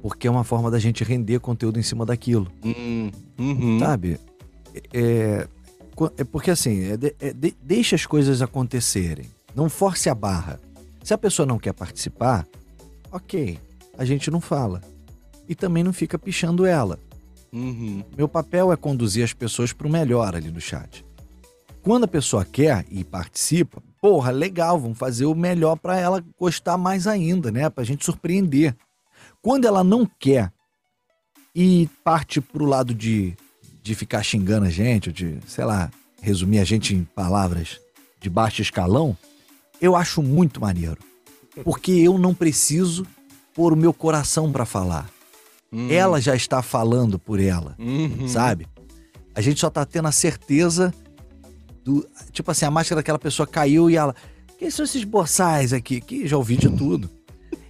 porque 0.00 0.26
é 0.26 0.30
uma 0.30 0.44
forma 0.44 0.70
da 0.70 0.78
gente 0.78 1.04
render 1.04 1.40
conteúdo 1.40 1.78
em 1.78 1.82
cima 1.82 2.06
daquilo. 2.06 2.50
Hum, 2.64 3.10
uhum. 3.38 3.78
Sabe? 3.78 4.18
É, 4.92 5.46
é 6.16 6.24
porque 6.24 6.50
assim, 6.50 6.84
é 6.84 6.96
de, 6.96 7.14
é 7.20 7.32
de, 7.32 7.54
deixa 7.62 7.96
as 7.96 8.06
coisas 8.06 8.40
acontecerem. 8.40 9.26
Não 9.54 9.68
force 9.68 10.08
a 10.08 10.14
barra. 10.14 10.60
Se 11.02 11.12
a 11.12 11.18
pessoa 11.18 11.46
não 11.46 11.58
quer 11.58 11.72
participar, 11.72 12.46
ok, 13.10 13.58
a 13.96 14.04
gente 14.04 14.30
não 14.30 14.40
fala. 14.40 14.80
E 15.48 15.54
também 15.54 15.82
não 15.82 15.92
fica 15.92 16.18
pichando 16.18 16.66
ela. 16.66 16.98
Uhum. 17.52 18.04
Meu 18.16 18.28
papel 18.28 18.72
é 18.72 18.76
conduzir 18.76 19.24
as 19.24 19.32
pessoas 19.32 19.72
para 19.72 19.86
o 19.86 19.90
melhor 19.90 20.34
ali 20.34 20.50
no 20.50 20.60
chat. 20.60 21.04
Quando 21.82 22.04
a 22.04 22.08
pessoa 22.08 22.44
quer 22.44 22.84
e 22.90 23.02
participa, 23.04 23.82
porra, 24.00 24.30
legal, 24.30 24.78
vamos 24.78 24.98
fazer 24.98 25.26
o 25.26 25.34
melhor 25.34 25.76
para 25.76 25.98
ela 25.98 26.24
gostar 26.38 26.76
mais 26.76 27.06
ainda, 27.06 27.50
né? 27.50 27.70
Para 27.70 27.82
a 27.82 27.86
gente 27.86 28.04
surpreender. 28.04 28.76
Quando 29.40 29.66
ela 29.66 29.82
não 29.82 30.04
quer 30.18 30.52
e 31.54 31.88
parte 32.04 32.40
para 32.40 32.62
o 32.62 32.66
lado 32.66 32.94
de 32.94 33.36
de 33.88 33.94
ficar 33.94 34.22
xingando 34.22 34.66
a 34.66 34.70
gente, 34.70 35.10
de, 35.10 35.38
sei 35.46 35.64
lá, 35.64 35.90
resumir 36.20 36.58
a 36.58 36.64
gente 36.64 36.94
em 36.94 37.04
palavras 37.04 37.80
de 38.20 38.28
baixo 38.28 38.60
escalão, 38.60 39.16
eu 39.80 39.96
acho 39.96 40.22
muito 40.22 40.60
maneiro. 40.60 40.98
Porque 41.64 41.92
eu 41.92 42.18
não 42.18 42.34
preciso 42.34 43.06
pôr 43.54 43.72
o 43.72 43.76
meu 43.76 43.94
coração 43.94 44.52
para 44.52 44.66
falar. 44.66 45.08
Hum. 45.72 45.90
Ela 45.90 46.20
já 46.20 46.34
está 46.34 46.62
falando 46.62 47.18
por 47.18 47.40
ela, 47.40 47.76
uhum. 47.78 48.26
sabe? 48.26 48.66
A 49.34 49.40
gente 49.40 49.60
só 49.60 49.70
tá 49.70 49.84
tendo 49.84 50.08
a 50.08 50.12
certeza 50.12 50.92
do. 51.84 52.06
Tipo 52.32 52.50
assim, 52.50 52.64
a 52.64 52.70
máscara 52.70 53.00
daquela 53.00 53.18
pessoa 53.18 53.46
caiu 53.46 53.90
e 53.90 53.96
ela. 53.96 54.14
Quem 54.58 54.70
são 54.70 54.84
esses 54.84 55.04
boçais 55.04 55.72
aqui? 55.72 56.00
Que 56.00 56.26
já 56.26 56.36
ouvi 56.36 56.56
de 56.56 56.68
tudo. 56.68 57.08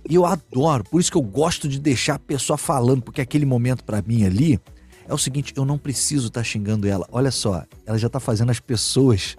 E 0.08 0.14
eu 0.14 0.24
adoro, 0.24 0.84
por 0.84 0.98
isso 1.00 1.10
que 1.10 1.18
eu 1.18 1.22
gosto 1.22 1.68
de 1.68 1.78
deixar 1.78 2.14
a 2.14 2.18
pessoa 2.18 2.56
falando, 2.56 3.02
porque 3.02 3.20
aquele 3.20 3.44
momento 3.44 3.84
para 3.84 4.00
mim 4.00 4.24
ali 4.24 4.58
é 5.06 5.12
o 5.12 5.18
seguinte, 5.18 5.52
eu 5.54 5.66
não 5.66 5.76
preciso 5.76 6.28
estar 6.28 6.40
tá 6.40 6.44
xingando 6.44 6.88
ela. 6.88 7.06
Olha 7.12 7.30
só, 7.30 7.64
ela 7.84 7.98
já 7.98 8.08
tá 8.08 8.18
fazendo 8.18 8.50
as 8.50 8.58
pessoas 8.58 9.36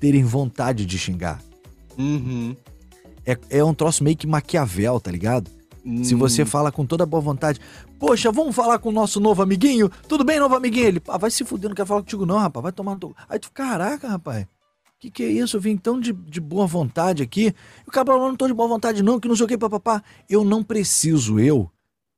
terem 0.00 0.24
vontade 0.24 0.84
de 0.84 0.98
xingar. 0.98 1.40
Uhum. 1.96 2.56
É, 3.24 3.38
é 3.50 3.64
um 3.64 3.72
troço 3.72 4.02
meio 4.02 4.16
que 4.16 4.26
Maquiavel, 4.26 4.98
tá 4.98 5.12
ligado? 5.12 5.48
Se 6.02 6.14
você 6.14 6.44
fala 6.44 6.72
com 6.72 6.86
toda 6.86 7.04
boa 7.04 7.20
vontade, 7.20 7.60
poxa, 7.98 8.32
vamos 8.32 8.56
falar 8.56 8.78
com 8.78 8.88
o 8.88 8.92
nosso 8.92 9.20
novo 9.20 9.42
amiguinho? 9.42 9.90
Tudo 10.08 10.24
bem, 10.24 10.40
novo 10.40 10.54
amiguinho? 10.54 10.86
Ele, 10.86 11.02
ah, 11.08 11.18
vai 11.18 11.30
se 11.30 11.44
fuder, 11.44 11.68
não 11.68 11.74
quer 11.74 11.86
falar 11.86 12.00
contigo 12.00 12.24
não, 12.24 12.38
rapaz, 12.38 12.62
vai 12.62 12.72
tomar 12.72 12.96
no... 12.96 13.14
Aí 13.28 13.38
tu, 13.38 13.50
caraca, 13.52 14.08
rapaz, 14.08 14.46
que 14.98 15.10
que 15.10 15.22
é 15.22 15.28
isso? 15.28 15.56
Eu 15.56 15.60
vim 15.60 15.76
tão 15.76 16.00
de, 16.00 16.12
de 16.12 16.40
boa 16.40 16.66
vontade 16.66 17.22
aqui. 17.22 17.54
E 17.86 17.88
o 17.88 17.90
cara 17.90 18.06
não 18.16 18.34
tô 18.34 18.46
de 18.46 18.54
boa 18.54 18.68
vontade 18.68 19.02
não, 19.02 19.20
que 19.20 19.28
não 19.28 19.36
sei 19.36 19.44
o 19.44 19.48
que, 19.48 19.58
papapá. 19.58 20.02
Eu 20.28 20.44
não 20.44 20.62
preciso, 20.62 21.38
eu, 21.38 21.70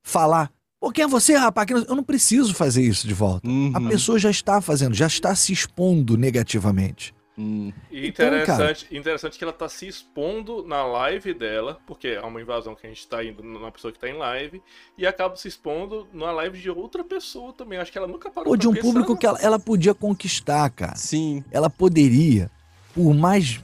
falar 0.02 0.50
Pô, 0.78 0.92
quem 0.92 1.04
é 1.04 1.08
você, 1.08 1.34
rapaz? 1.34 1.68
Eu 1.88 1.96
não 1.96 2.04
preciso 2.04 2.54
fazer 2.54 2.82
isso 2.82 3.08
de 3.08 3.14
volta. 3.14 3.48
Uhum. 3.48 3.72
A 3.74 3.80
pessoa 3.80 4.18
já 4.18 4.30
está 4.30 4.60
fazendo, 4.60 4.94
já 4.94 5.06
está 5.06 5.34
se 5.34 5.52
expondo 5.52 6.16
negativamente. 6.16 7.14
Hum. 7.38 7.70
E 7.90 8.08
interessante, 8.08 8.86
então, 8.86 8.98
interessante 8.98 9.36
que 9.36 9.44
ela 9.44 9.52
está 9.52 9.68
se 9.68 9.86
expondo 9.86 10.66
na 10.66 10.84
live 10.84 11.34
dela, 11.34 11.78
porque 11.86 12.08
é 12.08 12.20
uma 12.22 12.40
invasão 12.40 12.74
que 12.74 12.86
a 12.86 12.88
gente 12.88 13.00
está 13.00 13.22
indo 13.22 13.42
numa 13.42 13.70
pessoa 13.70 13.92
que 13.92 13.98
está 13.98 14.08
em 14.08 14.16
live, 14.16 14.62
e 14.96 15.06
acaba 15.06 15.36
se 15.36 15.46
expondo 15.46 16.08
na 16.14 16.32
live 16.32 16.58
de 16.58 16.70
outra 16.70 17.04
pessoa 17.04 17.52
também. 17.52 17.78
Acho 17.78 17.92
que 17.92 17.98
ela 17.98 18.06
nunca 18.06 18.30
parou 18.30 18.50
Ou 18.50 18.56
de 18.56 18.66
um 18.66 18.72
pensar, 18.72 18.86
público 18.86 19.16
que 19.16 19.26
ela, 19.26 19.38
ela, 19.40 19.58
podia 19.58 19.94
conquistar, 19.94 20.70
cara. 20.70 20.96
Sim. 20.96 21.44
Ela 21.50 21.68
poderia, 21.68 22.50
por 22.94 23.12
mais. 23.14 23.60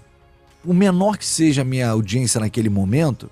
Por 0.63 0.75
menor 0.75 1.19
que 1.19 1.27
seja 1.27 1.63
a 1.63 1.65
minha 1.65 1.89
audiência 1.89 2.39
naquele 2.39 2.69
momento, 2.69 3.29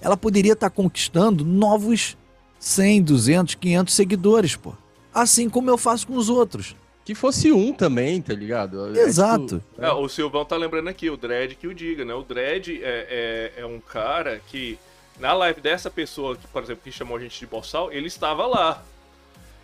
ela 0.00 0.16
poderia 0.16 0.54
estar 0.54 0.68
tá 0.68 0.74
conquistando 0.74 1.44
novos 1.44 2.16
100, 2.58 3.02
200, 3.02 3.54
500 3.54 3.94
seguidores, 3.94 4.56
pô. 4.56 4.74
Assim 5.14 5.48
como 5.48 5.70
eu 5.70 5.78
faço 5.78 6.08
com 6.08 6.16
os 6.16 6.28
outros. 6.28 6.74
Que 7.06 7.14
fosse 7.14 7.52
um 7.52 7.72
também, 7.72 8.20
tá 8.20 8.34
ligado? 8.34 8.98
É, 8.98 9.02
Exato. 9.02 9.62
É, 9.78 9.84
tipo, 9.84 9.84
é, 9.84 9.92
o 9.92 10.08
Silvão 10.08 10.44
tá 10.44 10.56
lembrando 10.56 10.88
aqui, 10.88 11.08
o 11.08 11.16
Dredd 11.16 11.54
que 11.54 11.68
o 11.68 11.72
diga, 11.72 12.04
né? 12.04 12.12
O 12.12 12.24
Dredd 12.24 12.80
é, 12.82 13.52
é, 13.56 13.60
é, 13.60 13.64
um 13.64 13.78
cara 13.78 14.42
que, 14.48 14.76
na 15.20 15.32
live 15.32 15.60
dessa 15.60 15.88
pessoa, 15.88 16.34
que, 16.36 16.48
por 16.48 16.64
exemplo, 16.64 16.82
que 16.82 16.90
chamou 16.90 17.16
a 17.16 17.20
gente 17.20 17.38
de 17.38 17.46
bossal, 17.46 17.92
ele 17.92 18.08
estava 18.08 18.44
lá. 18.44 18.82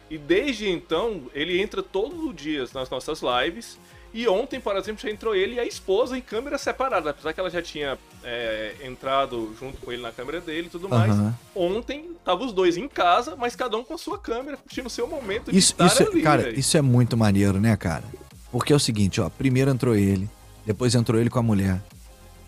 E 0.08 0.16
desde 0.16 0.68
então, 0.68 1.22
ele 1.34 1.60
entra 1.60 1.82
todos 1.82 2.16
os 2.22 2.36
dias 2.36 2.72
nas 2.72 2.88
nossas 2.88 3.20
lives 3.20 3.76
e 4.14 4.28
ontem, 4.28 4.60
por 4.60 4.76
exemplo, 4.76 5.00
já 5.00 5.10
entrou 5.10 5.34
ele 5.34 5.54
e 5.54 5.60
a 5.60 5.64
esposa 5.64 6.16
em 6.18 6.20
câmera 6.20 6.58
separada, 6.58 7.10
apesar 7.10 7.32
que 7.32 7.40
ela 7.40 7.48
já 7.48 7.62
tinha 7.62 7.98
é, 8.22 8.74
entrado 8.84 9.54
junto 9.58 9.78
com 9.78 9.90
ele 9.90 10.02
na 10.02 10.12
câmera 10.12 10.40
dele 10.40 10.66
e 10.66 10.70
tudo 10.70 10.88
mais. 10.88 11.16
Uhum. 11.16 11.32
Ontem 11.54 12.10
tava 12.22 12.44
os 12.44 12.52
dois 12.52 12.76
em 12.76 12.86
casa, 12.88 13.34
mas 13.36 13.56
cada 13.56 13.76
um 13.76 13.82
com 13.82 13.94
a 13.94 13.98
sua 13.98 14.18
câmera, 14.18 14.58
curtindo 14.58 14.86
o 14.86 14.90
seu 14.90 15.06
momento 15.06 15.50
de 15.50 15.56
isso, 15.56 15.72
estar 15.72 15.86
isso, 15.86 16.02
é, 16.02 16.06
ali. 16.06 16.22
Cara, 16.22 16.42
véio. 16.42 16.58
isso 16.58 16.76
é 16.76 16.82
muito 16.82 17.16
maneiro, 17.16 17.58
né, 17.58 17.74
cara? 17.76 18.04
Porque 18.50 18.72
é 18.72 18.76
o 18.76 18.80
seguinte, 18.80 19.18
ó, 19.18 19.30
primeiro 19.30 19.70
entrou 19.70 19.94
ele, 19.94 20.28
depois 20.66 20.94
entrou 20.94 21.18
ele 21.18 21.30
com 21.30 21.38
a 21.38 21.42
mulher. 21.42 21.80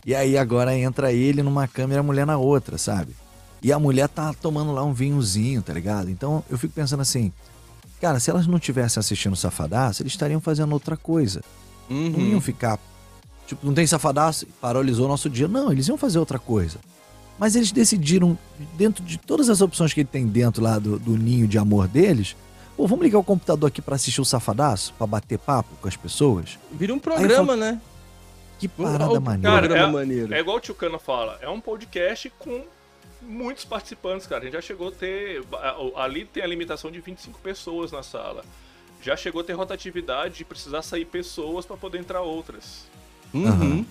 E 0.04 0.14
aí 0.14 0.36
agora 0.36 0.76
entra 0.76 1.12
ele 1.12 1.42
numa 1.42 1.66
câmera 1.66 2.00
e 2.00 2.00
a 2.00 2.02
mulher 2.02 2.26
na 2.26 2.36
outra, 2.36 2.76
sabe? 2.76 3.16
E 3.62 3.72
a 3.72 3.78
mulher 3.78 4.06
tá 4.06 4.34
tomando 4.34 4.70
lá 4.72 4.84
um 4.84 4.92
vinhozinho, 4.92 5.62
tá 5.62 5.72
ligado? 5.72 6.10
Então 6.10 6.44
eu 6.50 6.58
fico 6.58 6.74
pensando 6.74 7.00
assim, 7.00 7.32
Cara, 8.04 8.20
se 8.20 8.28
elas 8.28 8.46
não 8.46 8.58
tivessem 8.58 9.00
assistindo 9.00 9.34
Safadaço, 9.34 10.02
eles 10.02 10.12
estariam 10.12 10.38
fazendo 10.38 10.70
outra 10.74 10.94
coisa. 10.94 11.40
Uhum. 11.88 12.10
Não 12.10 12.20
iam 12.20 12.40
ficar. 12.42 12.78
Tipo, 13.46 13.64
não 13.64 13.72
tem 13.72 13.86
Safadaço, 13.86 14.46
paralisou 14.60 15.08
nosso 15.08 15.30
dia. 15.30 15.48
Não, 15.48 15.72
eles 15.72 15.88
iam 15.88 15.96
fazer 15.96 16.18
outra 16.18 16.38
coisa. 16.38 16.76
Mas 17.38 17.56
eles 17.56 17.72
decidiram, 17.72 18.36
dentro 18.74 19.02
de 19.02 19.16
todas 19.16 19.48
as 19.48 19.62
opções 19.62 19.94
que 19.94 20.00
ele 20.00 20.08
tem 20.12 20.26
dentro 20.26 20.62
lá 20.62 20.78
do, 20.78 20.98
do 20.98 21.16
ninho 21.16 21.48
de 21.48 21.56
amor 21.56 21.88
deles, 21.88 22.36
pô, 22.76 22.86
vamos 22.86 23.02
ligar 23.02 23.20
o 23.20 23.24
computador 23.24 23.68
aqui 23.68 23.80
para 23.80 23.94
assistir 23.94 24.20
o 24.20 24.24
Safadaço? 24.26 24.92
para 24.98 25.06
bater 25.06 25.38
papo 25.38 25.70
com 25.80 25.88
as 25.88 25.96
pessoas? 25.96 26.58
Vira 26.72 26.92
um 26.92 26.98
programa, 26.98 27.56
né? 27.56 27.80
Que 28.58 28.68
parada 28.68 29.18
maneira. 29.18 29.66
Cara, 29.66 30.34
é, 30.34 30.36
é 30.36 30.40
igual 30.40 30.58
o 30.58 30.60
Tio 30.60 30.74
Cano 30.74 30.98
fala, 30.98 31.38
é 31.40 31.48
um 31.48 31.58
podcast 31.58 32.30
com 32.38 32.64
muitos 33.26 33.64
participantes, 33.64 34.26
cara. 34.26 34.42
A 34.42 34.44
gente 34.44 34.54
já 34.54 34.60
chegou 34.60 34.88
a 34.88 34.92
ter. 34.92 35.42
Ali 35.96 36.24
tem 36.24 36.42
a 36.42 36.46
limitação 36.46 36.90
de 36.90 37.00
25 37.00 37.38
pessoas 37.40 37.90
na 37.92 38.02
sala. 38.02 38.44
Já 39.02 39.16
chegou 39.16 39.40
a 39.40 39.44
ter 39.44 39.52
rotatividade 39.52 40.38
de 40.38 40.44
precisar 40.44 40.82
sair 40.82 41.04
pessoas 41.04 41.66
para 41.66 41.76
poder 41.76 41.98
entrar 41.98 42.22
outras. 42.22 42.84
Uhum. 43.32 43.84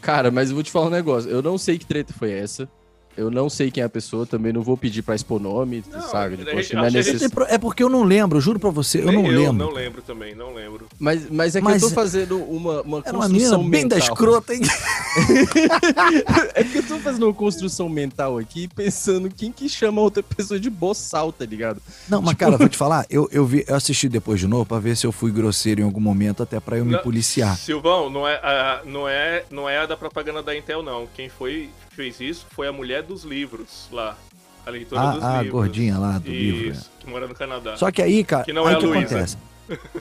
Cara, 0.00 0.30
mas 0.30 0.50
eu 0.50 0.56
vou 0.56 0.64
te 0.64 0.70
falar 0.70 0.86
um 0.86 0.90
negócio. 0.90 1.30
Eu 1.30 1.40
não 1.40 1.56
sei 1.56 1.78
que 1.78 1.86
treta 1.86 2.12
foi 2.12 2.32
essa. 2.32 2.68
Eu 3.16 3.30
não 3.30 3.50
sei 3.50 3.70
quem 3.70 3.82
é 3.82 3.86
a 3.86 3.90
pessoa, 3.90 4.24
também 4.24 4.52
não 4.52 4.62
vou 4.62 4.76
pedir 4.76 5.02
pra 5.02 5.14
expor 5.14 5.38
nome, 5.38 5.84
não, 5.90 6.00
sabe? 6.00 6.36
Gente, 6.36 6.74
não 6.74 6.84
é, 6.86 6.90
necess... 6.90 7.30
é 7.48 7.58
porque 7.58 7.82
eu 7.82 7.88
não 7.90 8.04
lembro, 8.04 8.40
juro 8.40 8.58
pra 8.58 8.70
você, 8.70 9.00
eu 9.00 9.12
não 9.12 9.26
eu 9.26 9.38
lembro. 9.38 9.52
não 9.52 9.70
lembro 9.70 10.00
também, 10.00 10.34
não 10.34 10.54
lembro. 10.54 10.86
Mas, 10.98 11.28
mas 11.30 11.54
é 11.54 11.60
que 11.60 11.64
mas... 11.64 11.82
eu 11.82 11.88
tô 11.88 11.94
fazendo 11.94 12.38
uma, 12.38 12.80
uma 12.82 13.02
construção 13.02 13.20
uma 13.20 13.28
menina 13.28 13.58
mental. 13.58 13.70
bem 13.70 13.88
da 13.88 13.98
escrota, 13.98 14.54
hein? 14.54 14.62
é 16.54 16.64
que 16.64 16.78
eu 16.78 16.82
tô 16.84 16.98
fazendo 17.00 17.26
uma 17.26 17.34
construção 17.34 17.88
mental 17.88 18.38
aqui, 18.38 18.66
pensando 18.66 19.28
quem 19.28 19.52
que 19.52 19.68
chama 19.68 20.00
outra 20.00 20.22
pessoa 20.22 20.58
de 20.58 20.70
boçal, 20.70 21.30
tá 21.30 21.44
ligado? 21.44 21.82
Não, 22.08 22.18
tipo... 22.18 22.26
mas 22.26 22.34
cara, 22.36 22.56
vou 22.56 22.68
te 22.68 22.76
falar, 22.78 23.04
eu, 23.10 23.28
eu, 23.30 23.44
vi, 23.44 23.62
eu 23.68 23.74
assisti 23.74 24.08
depois 24.08 24.40
de 24.40 24.46
novo 24.46 24.64
pra 24.64 24.78
ver 24.78 24.96
se 24.96 25.06
eu 25.06 25.12
fui 25.12 25.30
grosseiro 25.30 25.82
em 25.82 25.84
algum 25.84 26.00
momento, 26.00 26.42
até 26.42 26.58
pra 26.58 26.78
eu 26.78 26.84
me 26.84 26.96
policiar. 26.98 27.58
Silvão, 27.58 28.08
não 28.08 28.26
é, 28.26 28.36
a, 28.36 28.80
não, 28.86 29.06
é, 29.06 29.44
não 29.50 29.68
é 29.68 29.78
a 29.78 29.86
da 29.86 29.96
propaganda 29.96 30.42
da 30.42 30.56
Intel, 30.56 30.82
não. 30.82 31.06
Quem 31.14 31.28
foi 31.28 31.68
fez 31.94 32.20
isso 32.20 32.46
foi 32.50 32.66
a 32.66 32.72
mulher 32.72 33.02
dos 33.02 33.24
livros 33.24 33.88
lá. 33.92 34.16
A 34.64 34.70
leitora 34.70 35.02
ah, 35.02 35.12
dos 35.12 35.24
a 35.24 35.42
livros. 35.42 35.52
gordinha 35.52 35.98
lá 35.98 36.18
do 36.18 36.30
isso, 36.30 36.56
livro. 36.56 36.70
Isso, 36.70 36.90
que 37.00 37.10
mora 37.10 37.26
no 37.26 37.34
Canadá. 37.34 37.76
Só 37.76 37.90
que 37.90 38.00
aí, 38.00 38.22
cara, 38.22 38.44
que 38.44 38.52
não 38.52 38.66
aí 38.66 38.74
é 38.74 38.78
que 38.78 38.86
acontece? 38.86 39.36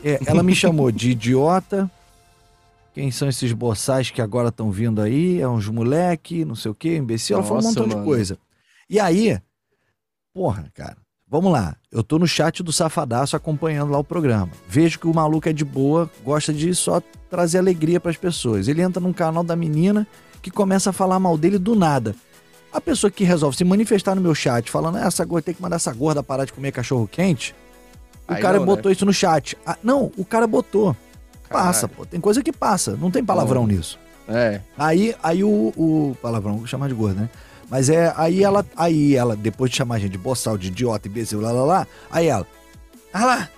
É, 0.04 0.20
ela 0.26 0.44
me 0.44 0.56
chamou 0.56 0.92
de 0.92 1.12
idiota, 1.12 1.90
Quem 2.94 3.10
são 3.10 3.30
esses 3.30 3.54
boçais 3.54 4.10
que 4.10 4.22
agora 4.22 4.50
estão 4.50 4.70
vindo 4.70 5.00
aí? 5.00 5.40
É 5.40 5.48
uns 5.48 5.70
moleque, 5.70 6.44
não 6.44 6.56
sei 6.56 6.72
o 6.72 6.76
quê, 6.76 6.98
imbecil. 6.98 7.38
Ela 7.38 7.46
falou 7.46 7.64
um 7.64 7.68
montão 7.68 7.88
mano. 7.88 8.00
de 8.00 8.06
coisa. 8.06 8.38
E 8.90 9.00
aí, 9.00 9.40
porra, 10.34 10.70
cara, 10.74 10.98
vamos 11.26 11.54
lá. 11.54 11.78
Eu 11.90 12.04
tô 12.04 12.20
no 12.20 12.28
chat 12.28 12.62
do 12.62 12.74
Safadaço 12.74 13.36
acompanhando 13.36 13.92
lá 13.92 14.00
o 14.00 14.04
programa. 14.04 14.52
Vejo 14.68 15.00
que 15.00 15.08
o 15.08 15.14
maluco 15.14 15.48
é 15.48 15.54
de 15.54 15.64
boa, 15.64 16.10
gosta 16.22 16.52
de 16.52 16.76
só 16.76 17.02
trazer 17.30 17.60
alegria 17.60 18.00
para 18.00 18.12
as 18.12 18.18
pessoas. 18.18 18.68
Ele 18.68 18.82
entra 18.82 19.00
num 19.00 19.14
canal 19.14 19.44
da 19.44 19.56
menina 19.56 20.06
que 20.42 20.52
começa 20.52 20.90
a 20.90 20.94
falar 20.94 21.20
mal 21.20 21.38
dele 21.38 21.58
do 21.58 21.76
nada. 21.76 22.16
A 22.74 22.80
pessoa 22.80 23.12
que 23.12 23.24
resolve 23.24 23.58
se 23.58 23.64
manifestar 23.64 24.16
no 24.16 24.22
meu 24.22 24.34
chat 24.34 24.72
falando, 24.72 24.98
ah, 24.98 25.06
essa 25.06 25.26
gorda 25.26 25.46
tem 25.46 25.54
que 25.54 25.62
mandar 25.62 25.76
essa 25.76 25.94
gorda 25.94 26.24
parar 26.24 26.46
de 26.46 26.54
comer 26.54 26.72
cachorro 26.72 27.08
quente. 27.08 27.54
O 28.28 28.34
Aí 28.34 28.42
cara 28.42 28.60
não, 28.60 28.66
botou 28.66 28.90
né? 28.90 28.94
isso 28.94 29.06
no 29.06 29.14
chat. 29.14 29.58
Ah, 29.66 29.78
não, 29.84 30.12
o 30.18 30.24
cara 30.24 30.48
botou. 30.48 30.96
Passa, 31.50 31.88
pô. 31.88 32.06
Tem 32.06 32.20
coisa 32.20 32.42
que 32.42 32.54
passa. 32.54 32.96
Não 32.96 33.12
tem 33.12 33.24
palavrão 33.24 33.68
nisso. 33.68 34.00
É. 34.28 34.62
Aí, 34.78 35.14
aí 35.22 35.44
o, 35.44 35.74
o 35.76 36.18
palavrão, 36.22 36.58
vou 36.58 36.68
chamar 36.68 36.88
de 36.88 36.94
gordo, 36.94 37.20
né? 37.20 37.30
Mas 37.70 37.90
é, 37.90 38.14
aí 38.16 38.44
ela, 38.44 38.66
aí 38.76 39.16
ela, 39.16 39.36
depois 39.36 39.72
de 39.72 39.78
chamar 39.78 39.96
a 39.96 40.00
gente 40.00 40.12
de 40.12 40.18
boçal, 40.18 40.58
de 40.58 40.68
idiota, 40.68 41.08
imbecil, 41.08 41.42
lá, 41.42 41.52
lá, 41.52 41.64
lá, 41.64 41.88
aí 42.10 42.28
ela, 42.28 42.46
ah 43.14 43.26
lá, 43.26 43.50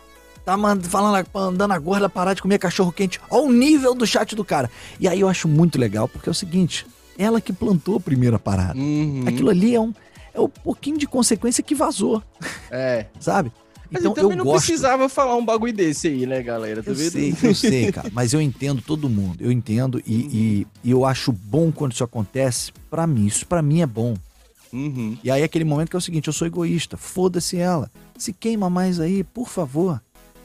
tá 0.46 0.58
mandando, 0.58 0.90
falando, 0.90 1.28
mandando 1.34 1.74
a 1.74 1.80
gorda 1.80 2.10
parar 2.10 2.34
de 2.34 2.42
comer 2.42 2.60
cachorro 2.60 2.92
quente. 2.92 3.20
Olha 3.30 3.46
o 3.46 3.52
nível 3.52 3.96
do 3.96 4.06
chat 4.06 4.36
do 4.36 4.44
cara. 4.44 4.70
E 5.00 5.08
aí 5.08 5.20
eu 5.20 5.30
acho 5.30 5.48
muito 5.48 5.80
legal, 5.80 6.08
porque 6.08 6.30
é 6.30 6.32
o 6.32 6.36
seguinte, 6.36 6.86
ela 7.18 7.40
que 7.40 7.54
plantou 7.54 7.98
a 7.98 8.00
primeira 8.00 8.38
parada. 8.38 8.78
Uhum. 8.78 9.24
Aquilo 9.28 9.50
ali 9.50 9.76
é 9.76 9.80
um, 9.80 9.94
é 10.34 10.40
um 10.40 10.50
pouquinho 10.50 10.98
de 10.98 11.08
consequência 11.08 11.64
que 11.64 11.76
vazou. 11.76 12.22
É. 12.70 13.06
Sabe? 13.20 13.52
Mas 13.90 14.02
então, 14.02 14.14
também 14.16 14.32
eu 14.32 14.38
não 14.38 14.46
gosto... 14.46 14.66
precisava 14.66 15.08
falar 15.08 15.36
um 15.36 15.46
bagulho 15.46 15.72
desse 15.72 16.08
aí, 16.08 16.26
né, 16.26 16.42
galera? 16.42 16.82
Tá 16.82 16.90
eu 16.90 16.96
vendo? 16.96 17.12
sei, 17.12 17.36
eu 17.44 17.54
sei, 17.54 17.92
cara. 17.94 18.10
Mas 18.12 18.34
eu 18.34 18.42
entendo 18.42 18.82
todo 18.82 19.08
mundo. 19.08 19.38
Eu 19.40 19.52
entendo 19.52 20.02
e, 20.06 20.16
uhum. 20.16 20.30
e, 20.32 20.68
e 20.84 20.92
eu 20.92 21.06
acho 21.06 21.32
bom 21.32 21.72
quando 21.72 21.92
isso 21.92 22.04
acontece. 22.04 22.72
para 22.90 23.06
mim, 23.06 23.28
isso 23.28 23.46
para 23.46 23.62
mim 23.62 23.82
é 23.82 23.86
bom. 23.86 24.16
Uhum. 24.74 25.16
E 25.24 25.30
aí 25.30 25.44
aquele 25.44 25.64
momento 25.64 25.92
que 25.92 25.96
é 25.96 26.00
o 26.00 26.02
seguinte, 26.02 26.26
eu 26.26 26.34
sou 26.34 26.48
egoísta. 26.48 26.98
Foda-se 26.98 27.58
ela. 27.58 27.92
Se 28.18 28.34
queima 28.34 28.68
mais 28.68 29.00
aí, 29.00 29.24
por 29.24 29.48
favor. 29.48 30.02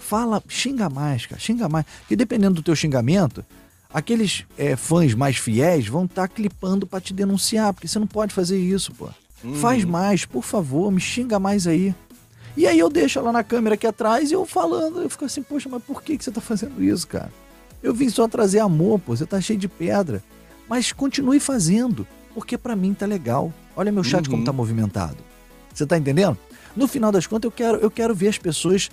Fala, 0.09 0.43
xinga 0.49 0.89
mais, 0.89 1.27
cara. 1.27 1.39
Xinga 1.39 1.69
mais. 1.69 1.85
Porque 2.01 2.17
dependendo 2.17 2.55
do 2.55 2.63
teu 2.63 2.75
xingamento, 2.75 3.45
aqueles 3.93 4.47
é, 4.57 4.75
fãs 4.75 5.13
mais 5.13 5.37
fiéis 5.37 5.87
vão 5.87 6.07
estar 6.07 6.27
tá 6.27 6.29
clipando 6.29 6.87
para 6.87 6.99
te 6.99 7.13
denunciar. 7.13 7.75
Porque 7.75 7.87
você 7.87 7.99
não 7.99 8.07
pode 8.07 8.33
fazer 8.33 8.59
isso, 8.59 8.95
pô. 8.95 9.11
Uhum. 9.45 9.55
Faz 9.57 9.85
mais, 9.85 10.25
por 10.25 10.43
favor, 10.43 10.91
me 10.91 10.99
xinga 10.99 11.39
mais 11.39 11.67
aí. 11.67 11.95
E 12.57 12.67
aí 12.67 12.79
eu 12.79 12.89
deixo 12.89 13.19
ela 13.19 13.31
na 13.31 13.45
câmera 13.45 13.75
aqui 13.75 13.87
atrás 13.87 14.31
e 14.31 14.35
eu 14.35 14.47
falando, 14.47 15.03
eu 15.03 15.11
fico 15.11 15.27
assim, 15.27 15.43
poxa, 15.43 15.69
mas 15.69 15.83
por 15.83 16.03
que, 16.03 16.17
que 16.17 16.25
você 16.25 16.31
tá 16.31 16.41
fazendo 16.41 16.83
isso, 16.83 17.07
cara? 17.07 17.31
Eu 17.83 17.93
vim 17.93 18.09
só 18.09 18.27
trazer 18.27 18.61
amor, 18.61 18.99
pô, 18.99 19.15
você 19.15 19.27
tá 19.27 19.39
cheio 19.43 19.59
de 19.59 19.69
pedra. 19.69 20.25
Mas 20.67 20.91
continue 20.91 21.39
fazendo, 21.39 22.07
porque 22.35 22.57
para 22.57 22.75
mim 22.75 22.95
tá 22.95 23.05
legal. 23.05 23.53
Olha 23.77 23.93
meu 23.93 24.03
chat 24.03 24.25
uhum. 24.25 24.31
como 24.31 24.45
tá 24.45 24.55
movimentado. 24.55 25.19
Você 25.73 25.85
tá 25.85 25.99
entendendo? 25.99 26.39
No 26.75 26.89
final 26.89 27.13
das 27.13 27.27
contas, 27.27 27.45
eu 27.45 27.53
quero, 27.53 27.77
eu 27.77 27.91
quero 27.91 28.15
ver 28.15 28.29
as 28.29 28.39
pessoas 28.39 28.91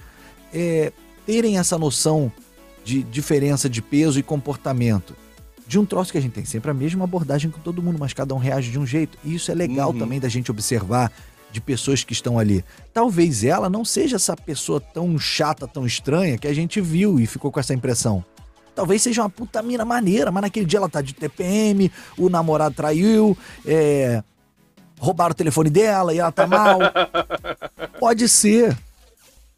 é, 0.53 0.91
terem 1.25 1.57
essa 1.57 1.77
noção 1.77 2.31
de 2.83 3.03
diferença 3.03 3.69
de 3.69 3.81
peso 3.81 4.19
e 4.19 4.23
comportamento. 4.23 5.15
De 5.67 5.79
um 5.79 5.85
troço 5.85 6.11
que 6.11 6.17
a 6.17 6.21
gente 6.21 6.33
tem 6.33 6.45
sempre 6.45 6.69
a 6.69 6.73
mesma 6.73 7.05
abordagem 7.05 7.49
com 7.49 7.59
todo 7.59 7.81
mundo, 7.81 7.97
mas 7.99 8.13
cada 8.13 8.35
um 8.35 8.37
reage 8.37 8.69
de 8.69 8.77
um 8.77 8.85
jeito. 8.85 9.17
E 9.23 9.33
isso 9.33 9.51
é 9.51 9.55
legal 9.55 9.91
uhum. 9.91 9.97
também 9.97 10.19
da 10.19 10.29
gente 10.29 10.51
observar 10.51 11.11
de 11.51 11.59
pessoas 11.59 12.03
que 12.03 12.13
estão 12.13 12.37
ali. 12.37 12.63
Talvez 12.93 13.43
ela 13.43 13.69
não 13.69 13.83
seja 13.83 14.17
essa 14.17 14.35
pessoa 14.35 14.79
tão 14.79 15.17
chata, 15.17 15.67
tão 15.67 15.85
estranha 15.85 16.37
que 16.37 16.47
a 16.47 16.53
gente 16.53 16.79
viu 16.79 17.19
e 17.19 17.25
ficou 17.25 17.51
com 17.51 17.59
essa 17.59 17.73
impressão. 17.73 18.23
Talvez 18.75 19.01
seja 19.01 19.21
uma 19.21 19.29
puta 19.29 19.63
mina 19.63 19.85
maneira, 19.85 20.31
mas 20.31 20.41
naquele 20.41 20.65
dia 20.65 20.77
ela 20.77 20.89
tá 20.89 21.01
de 21.01 21.13
TPM, 21.13 21.89
o 22.17 22.29
namorado 22.29 22.75
traiu, 22.75 23.37
é, 23.65 24.21
roubaram 24.99 25.31
o 25.31 25.35
telefone 25.35 25.69
dela 25.69 26.13
e 26.13 26.19
ela 26.19 26.31
tá 26.31 26.45
mal. 26.45 26.79
Pode 27.99 28.27
ser. 28.27 28.77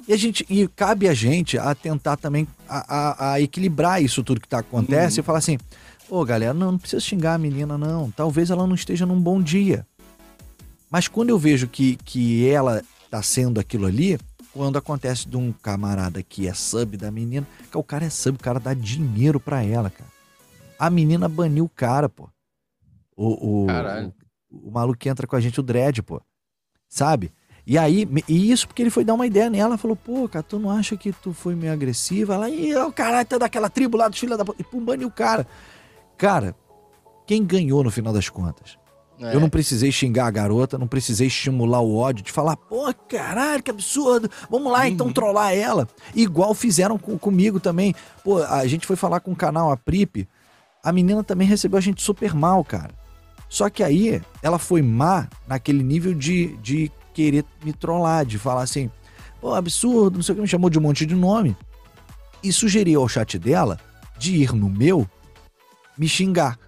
E 0.07 0.13
a 0.13 0.17
gente 0.17 0.45
e 0.49 0.67
cabe 0.69 1.07
a 1.07 1.13
gente 1.13 1.57
a 1.57 1.75
tentar 1.75 2.15
também 2.15 2.47
a, 2.67 2.95
a, 2.95 3.31
a 3.33 3.41
equilibrar 3.41 4.01
isso 4.01 4.23
tudo 4.23 4.39
que 4.39 4.47
tá 4.47 4.59
acontece 4.59 5.19
uhum. 5.19 5.23
e 5.23 5.25
falar 5.25 5.39
assim: 5.39 5.57
"Ô, 6.09 6.23
galera, 6.23 6.53
não, 6.53 6.71
não 6.71 6.79
precisa 6.79 7.01
xingar 7.01 7.33
a 7.33 7.37
menina 7.37 7.77
não. 7.77 8.09
Talvez 8.11 8.49
ela 8.49 8.65
não 8.65 8.75
esteja 8.75 9.05
num 9.05 9.19
bom 9.19 9.41
dia. 9.41 9.85
Mas 10.89 11.07
quando 11.07 11.29
eu 11.29 11.37
vejo 11.37 11.67
que, 11.67 11.97
que 11.97 12.47
ela 12.47 12.81
tá 13.11 13.21
sendo 13.21 13.59
aquilo 13.59 13.85
ali, 13.85 14.17
quando 14.53 14.77
acontece 14.77 15.27
de 15.27 15.35
um 15.35 15.51
camarada 15.51 16.23
que 16.23 16.47
é 16.47 16.53
sub 16.53 16.95
da 16.95 17.11
menina, 17.11 17.45
que 17.69 17.77
o 17.77 17.83
cara 17.83 18.05
é 18.05 18.09
sub, 18.09 18.37
o 18.37 18.43
cara 18.43 18.59
dá 18.59 18.73
dinheiro 18.73 19.39
para 19.39 19.63
ela, 19.63 19.89
cara. 19.89 20.09
A 20.79 20.89
menina 20.89 21.27
baniu 21.27 21.65
o 21.65 21.69
cara, 21.69 22.07
pô. 22.07 22.29
O, 23.15 23.65
o, 23.65 23.67
o, 23.67 24.67
o 24.67 24.71
maluco 24.71 24.97
que 24.97 25.09
entra 25.09 25.27
com 25.27 25.35
a 25.35 25.41
gente, 25.41 25.59
o 25.59 25.63
Dredd, 25.63 26.01
pô. 26.01 26.21
Sabe? 26.87 27.31
E 27.69 27.77
aí, 27.77 28.07
e 28.29 28.49
isso 28.49 28.65
porque 28.65 28.81
ele 28.81 28.89
foi 28.89 29.03
dar 29.03 29.13
uma 29.13 29.27
ideia 29.27 29.49
nela, 29.49 29.77
falou, 29.77 29.97
pô, 29.97 30.25
cara, 30.29 30.41
tu 30.41 30.57
não 30.57 30.71
acha 30.71 30.95
que 30.95 31.11
tu 31.11 31.33
foi 31.33 31.53
meio 31.53 31.73
agressiva? 31.73 32.35
Ela, 32.35 32.49
e 32.49 32.73
o 32.73 32.93
caralho, 32.93 33.27
tá 33.27 33.37
daquela 33.37 33.69
tribo 33.69 33.97
lá 33.97 34.07
dos 34.07 34.17
filhos 34.17 34.37
da 34.37 34.45
E 34.57 34.63
pum, 34.63 34.79
baniu 34.79 35.09
o 35.09 35.11
cara. 35.11 35.45
Cara, 36.17 36.55
quem 37.25 37.43
ganhou 37.43 37.83
no 37.83 37.91
final 37.91 38.13
das 38.13 38.29
contas? 38.29 38.77
É. 39.19 39.35
Eu 39.35 39.41
não 39.41 39.49
precisei 39.49 39.91
xingar 39.91 40.27
a 40.27 40.31
garota, 40.31 40.77
não 40.77 40.87
precisei 40.87 41.27
estimular 41.27 41.81
o 41.81 41.97
ódio, 41.97 42.23
de 42.23 42.31
falar, 42.31 42.55
pô, 42.55 42.93
caralho, 43.09 43.61
que 43.61 43.69
absurdo, 43.69 44.31
vamos 44.49 44.71
lá 44.71 44.87
então 44.87 45.07
uhum. 45.07 45.11
então 45.11 45.13
trollar 45.13 45.53
ela. 45.53 45.89
Igual 46.15 46.53
fizeram 46.53 46.97
com, 46.97 47.17
comigo 47.17 47.59
também. 47.59 47.93
Pô, 48.23 48.41
a 48.43 48.65
gente 48.65 48.87
foi 48.87 48.95
falar 48.95 49.19
com 49.19 49.33
o 49.33 49.35
canal, 49.35 49.73
a 49.73 49.75
Prip, 49.75 50.25
a 50.81 50.93
menina 50.93 51.21
também 51.21 51.45
recebeu 51.45 51.77
a 51.77 51.81
gente 51.81 52.01
super 52.01 52.33
mal, 52.33 52.63
cara. 52.63 52.91
Só 53.49 53.69
que 53.69 53.83
aí 53.83 54.21
ela 54.41 54.57
foi 54.57 54.81
má 54.81 55.27
naquele 55.45 55.83
nível 55.83 56.13
de, 56.13 56.55
de 56.57 56.89
querer 57.17 57.43
me 57.63 57.73
trollar, 57.73 58.23
de 58.23 58.37
falar 58.37 58.61
assim, 58.61 58.91
pô, 59.41 59.55
absurdo, 59.55 60.17
não 60.17 60.23
sei 60.23 60.33
o 60.33 60.35
que, 60.35 60.41
me 60.43 60.47
chamou 60.47 60.69
de 60.69 60.77
um 60.77 60.81
monte 60.83 61.03
de 61.03 61.15
nome. 61.15 61.57
E 62.43 62.53
sugeriu 62.53 63.01
ao 63.01 63.09
chat 63.09 63.39
dela 63.39 63.79
de 64.19 64.35
ir 64.35 64.53
no 64.53 64.69
meu 64.69 65.09
me 65.97 66.07
xingar. 66.07 66.59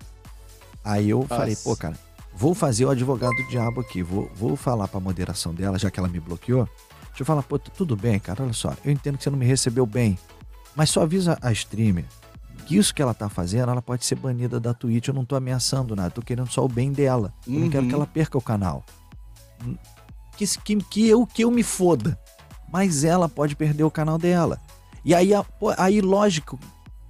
Aí 0.83 1.11
eu 1.11 1.19
Nossa. 1.19 1.35
falei, 1.35 1.55
pô, 1.55 1.75
cara, 1.75 1.95
Vou 2.33 2.55
fazer 2.55 2.85
o 2.85 2.89
advogado 2.89 3.35
do 3.35 3.49
diabo 3.49 3.81
aqui. 3.81 4.01
Vou, 4.01 4.31
vou 4.33 4.55
falar 4.55 4.87
pra 4.87 4.97
moderação 4.97 5.53
dela, 5.53 5.77
já 5.77 5.91
que 5.91 5.99
ela 5.99 6.07
me 6.07 6.21
bloqueou. 6.21 6.63
Deixa 7.09 7.23
eu 7.23 7.25
falar, 7.25 7.43
pô, 7.43 7.59
tudo 7.59 7.97
bem, 7.97 8.17
cara. 8.17 8.43
Olha 8.43 8.53
só, 8.53 8.73
eu 8.85 8.93
entendo 8.93 9.17
que 9.17 9.25
você 9.25 9.29
não 9.29 9.37
me 9.37 9.45
recebeu 9.45 9.85
bem. 9.85 10.17
Mas 10.73 10.89
só 10.89 11.01
avisa 11.01 11.37
a 11.41 11.51
streamer 11.51 12.05
que 12.69 12.77
isso 12.77 12.93
que 12.93 13.01
ela 13.01 13.15
tá 13.15 13.27
fazendo, 13.27 13.71
ela 13.71 13.81
pode 13.81 14.05
ser 14.05 14.13
banida 14.13 14.59
da 14.59 14.75
Twitch. 14.75 15.07
Eu 15.07 15.13
não 15.15 15.25
tô 15.25 15.35
ameaçando 15.35 15.95
nada, 15.95 16.11
tô 16.11 16.21
querendo 16.21 16.51
só 16.51 16.63
o 16.63 16.69
bem 16.69 16.91
dela. 16.91 17.33
Eu 17.47 17.53
uhum. 17.53 17.59
não 17.61 17.69
quero 17.69 17.87
que 17.87 17.95
ela 17.95 18.05
perca 18.05 18.37
o 18.37 18.41
canal. 18.41 18.85
Que, 20.39 20.47
que, 20.59 20.75
que, 20.77 21.09
eu, 21.09 21.27
que 21.27 21.43
eu 21.43 21.51
me 21.51 21.63
foda. 21.63 22.17
Mas 22.71 23.03
ela 23.03 23.27
pode 23.27 23.57
perder 23.57 23.83
o 23.83 23.91
canal 23.91 24.17
dela. 24.17 24.57
E 25.03 25.13
aí, 25.13 25.31
aí 25.77 25.99
lógico 25.99 26.57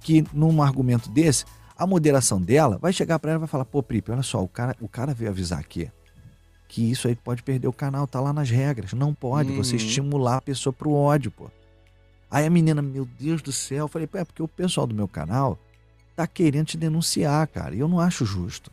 que 0.00 0.24
num 0.32 0.60
argumento 0.60 1.08
desse, 1.08 1.44
a 1.78 1.86
moderação 1.86 2.40
dela 2.42 2.76
vai 2.78 2.92
chegar 2.92 3.20
para 3.20 3.30
ela 3.30 3.38
e 3.38 3.40
vai 3.40 3.48
falar: 3.48 3.64
pô, 3.64 3.82
Pripe, 3.82 4.10
olha 4.10 4.22
só, 4.24 4.42
o 4.42 4.48
cara, 4.48 4.74
o 4.80 4.88
cara 4.88 5.14
veio 5.14 5.30
avisar 5.30 5.60
aqui 5.60 5.88
que 6.66 6.88
isso 6.88 7.08
aí 7.08 7.16
pode 7.16 7.42
perder 7.42 7.66
o 7.66 7.72
canal, 7.72 8.06
tá 8.06 8.20
lá 8.20 8.32
nas 8.32 8.48
regras. 8.48 8.92
Não 8.92 9.12
pode 9.12 9.50
uhum. 9.50 9.56
você 9.56 9.74
estimular 9.74 10.36
a 10.36 10.40
pessoa 10.40 10.72
pro 10.72 10.92
ódio, 10.92 11.30
pô. 11.30 11.50
Aí 12.30 12.46
a 12.46 12.50
menina, 12.50 12.80
meu 12.80 13.04
Deus 13.04 13.42
do 13.42 13.50
céu, 13.50 13.86
eu 13.86 13.88
falei, 13.88 14.06
pô, 14.06 14.18
é 14.18 14.24
porque 14.24 14.40
o 14.40 14.46
pessoal 14.46 14.86
do 14.86 14.94
meu 14.94 15.08
canal 15.08 15.58
tá 16.14 16.28
querendo 16.28 16.66
te 16.66 16.76
denunciar, 16.76 17.46
cara. 17.48 17.74
E 17.74 17.80
eu 17.80 17.88
não 17.88 17.98
acho 17.98 18.24
justo. 18.24 18.70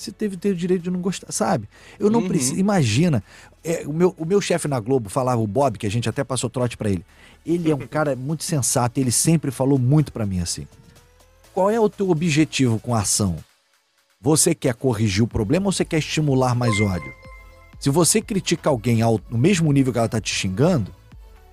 Você 0.00 0.12
teve 0.12 0.36
ter 0.36 0.50
o 0.50 0.56
direito 0.56 0.82
de 0.82 0.90
não 0.90 1.00
gostar, 1.00 1.30
sabe? 1.32 1.68
Eu 1.98 2.10
não 2.10 2.20
uhum. 2.20 2.28
preciso. 2.28 2.58
Imagina, 2.58 3.22
é, 3.62 3.84
o 3.86 3.92
meu, 3.92 4.14
o 4.16 4.24
meu 4.24 4.40
chefe 4.40 4.66
na 4.68 4.80
Globo 4.80 5.08
falava, 5.08 5.40
o 5.40 5.46
Bob, 5.46 5.78
que 5.78 5.86
a 5.86 5.90
gente 5.90 6.08
até 6.08 6.24
passou 6.24 6.48
trote 6.48 6.76
para 6.76 6.90
ele. 6.90 7.04
Ele 7.44 7.70
é 7.70 7.74
um 7.74 7.86
cara 7.88 8.16
muito 8.16 8.44
sensato, 8.44 8.98
ele 8.98 9.12
sempre 9.12 9.50
falou 9.50 9.78
muito 9.78 10.12
para 10.12 10.24
mim 10.24 10.40
assim 10.40 10.66
qual 11.52 11.70
é 11.70 11.78
o 11.80 11.88
teu 11.88 12.10
objetivo 12.10 12.78
com 12.78 12.94
a 12.94 13.00
ação? 13.00 13.36
Você 14.20 14.54
quer 14.54 14.74
corrigir 14.74 15.22
o 15.22 15.28
problema 15.28 15.66
ou 15.66 15.72
você 15.72 15.84
quer 15.84 15.98
estimular 15.98 16.54
mais 16.54 16.80
ódio? 16.80 17.12
Se 17.78 17.88
você 17.88 18.20
critica 18.20 18.68
alguém 18.68 19.00
ao, 19.02 19.20
no 19.30 19.38
mesmo 19.38 19.72
nível 19.72 19.92
que 19.92 19.98
ela 19.98 20.08
tá 20.08 20.20
te 20.20 20.34
xingando, 20.34 20.90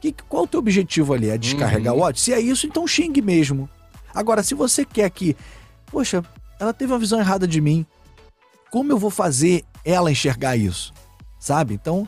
que, 0.01 0.13
qual 0.27 0.43
o 0.43 0.47
teu 0.47 0.59
objetivo 0.59 1.13
ali? 1.13 1.29
É 1.29 1.37
descarregar 1.37 1.93
uhum. 1.93 2.01
o 2.01 2.03
ódio? 2.03 2.21
Se 2.21 2.33
é 2.33 2.39
isso, 2.39 2.67
então 2.67 2.85
xingue 2.85 3.21
mesmo. 3.21 3.69
Agora, 4.13 4.43
se 4.43 4.53
você 4.53 4.83
quer 4.83 5.09
que, 5.09 5.35
poxa, 5.87 6.23
ela 6.59 6.73
teve 6.73 6.91
uma 6.91 6.99
visão 6.99 7.19
errada 7.19 7.47
de 7.47 7.61
mim, 7.61 7.85
como 8.72 8.91
eu 8.91 8.97
vou 8.97 9.09
fazer 9.09 9.63
ela 9.84 10.11
enxergar 10.11 10.55
isso? 10.57 10.93
Sabe? 11.39 11.74
Então, 11.74 12.07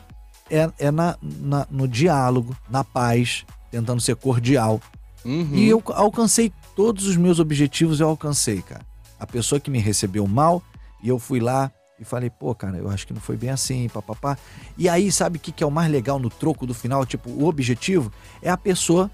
é, 0.50 0.70
é 0.78 0.90
na, 0.90 1.16
na, 1.22 1.66
no 1.70 1.86
diálogo, 1.86 2.56
na 2.68 2.84
paz, 2.84 3.44
tentando 3.70 4.00
ser 4.00 4.16
cordial. 4.16 4.80
Uhum. 5.24 5.54
E 5.54 5.68
eu 5.68 5.82
alcancei 5.88 6.52
todos 6.74 7.06
os 7.06 7.16
meus 7.16 7.38
objetivos, 7.38 8.00
eu 8.00 8.08
alcancei, 8.08 8.60
cara. 8.62 8.84
A 9.18 9.26
pessoa 9.26 9.60
que 9.60 9.70
me 9.70 9.78
recebeu 9.78 10.26
mal, 10.26 10.62
e 11.02 11.08
eu 11.08 11.18
fui 11.18 11.40
lá 11.40 11.70
e 11.98 12.04
falei, 12.04 12.30
pô, 12.30 12.54
cara, 12.54 12.78
eu 12.78 12.88
acho 12.88 13.06
que 13.06 13.12
não 13.12 13.20
foi 13.20 13.36
bem 13.36 13.50
assim, 13.50 13.88
papapá. 13.88 14.36
E 14.76 14.88
aí, 14.88 15.12
sabe 15.12 15.36
o 15.36 15.40
que, 15.40 15.52
que 15.52 15.62
é 15.62 15.66
o 15.66 15.70
mais 15.70 15.90
legal 15.90 16.18
no 16.18 16.30
troco 16.30 16.66
do 16.66 16.74
final? 16.74 17.04
Tipo, 17.04 17.30
o 17.30 17.46
objetivo 17.46 18.10
é 18.42 18.50
a 18.50 18.56
pessoa 18.56 19.10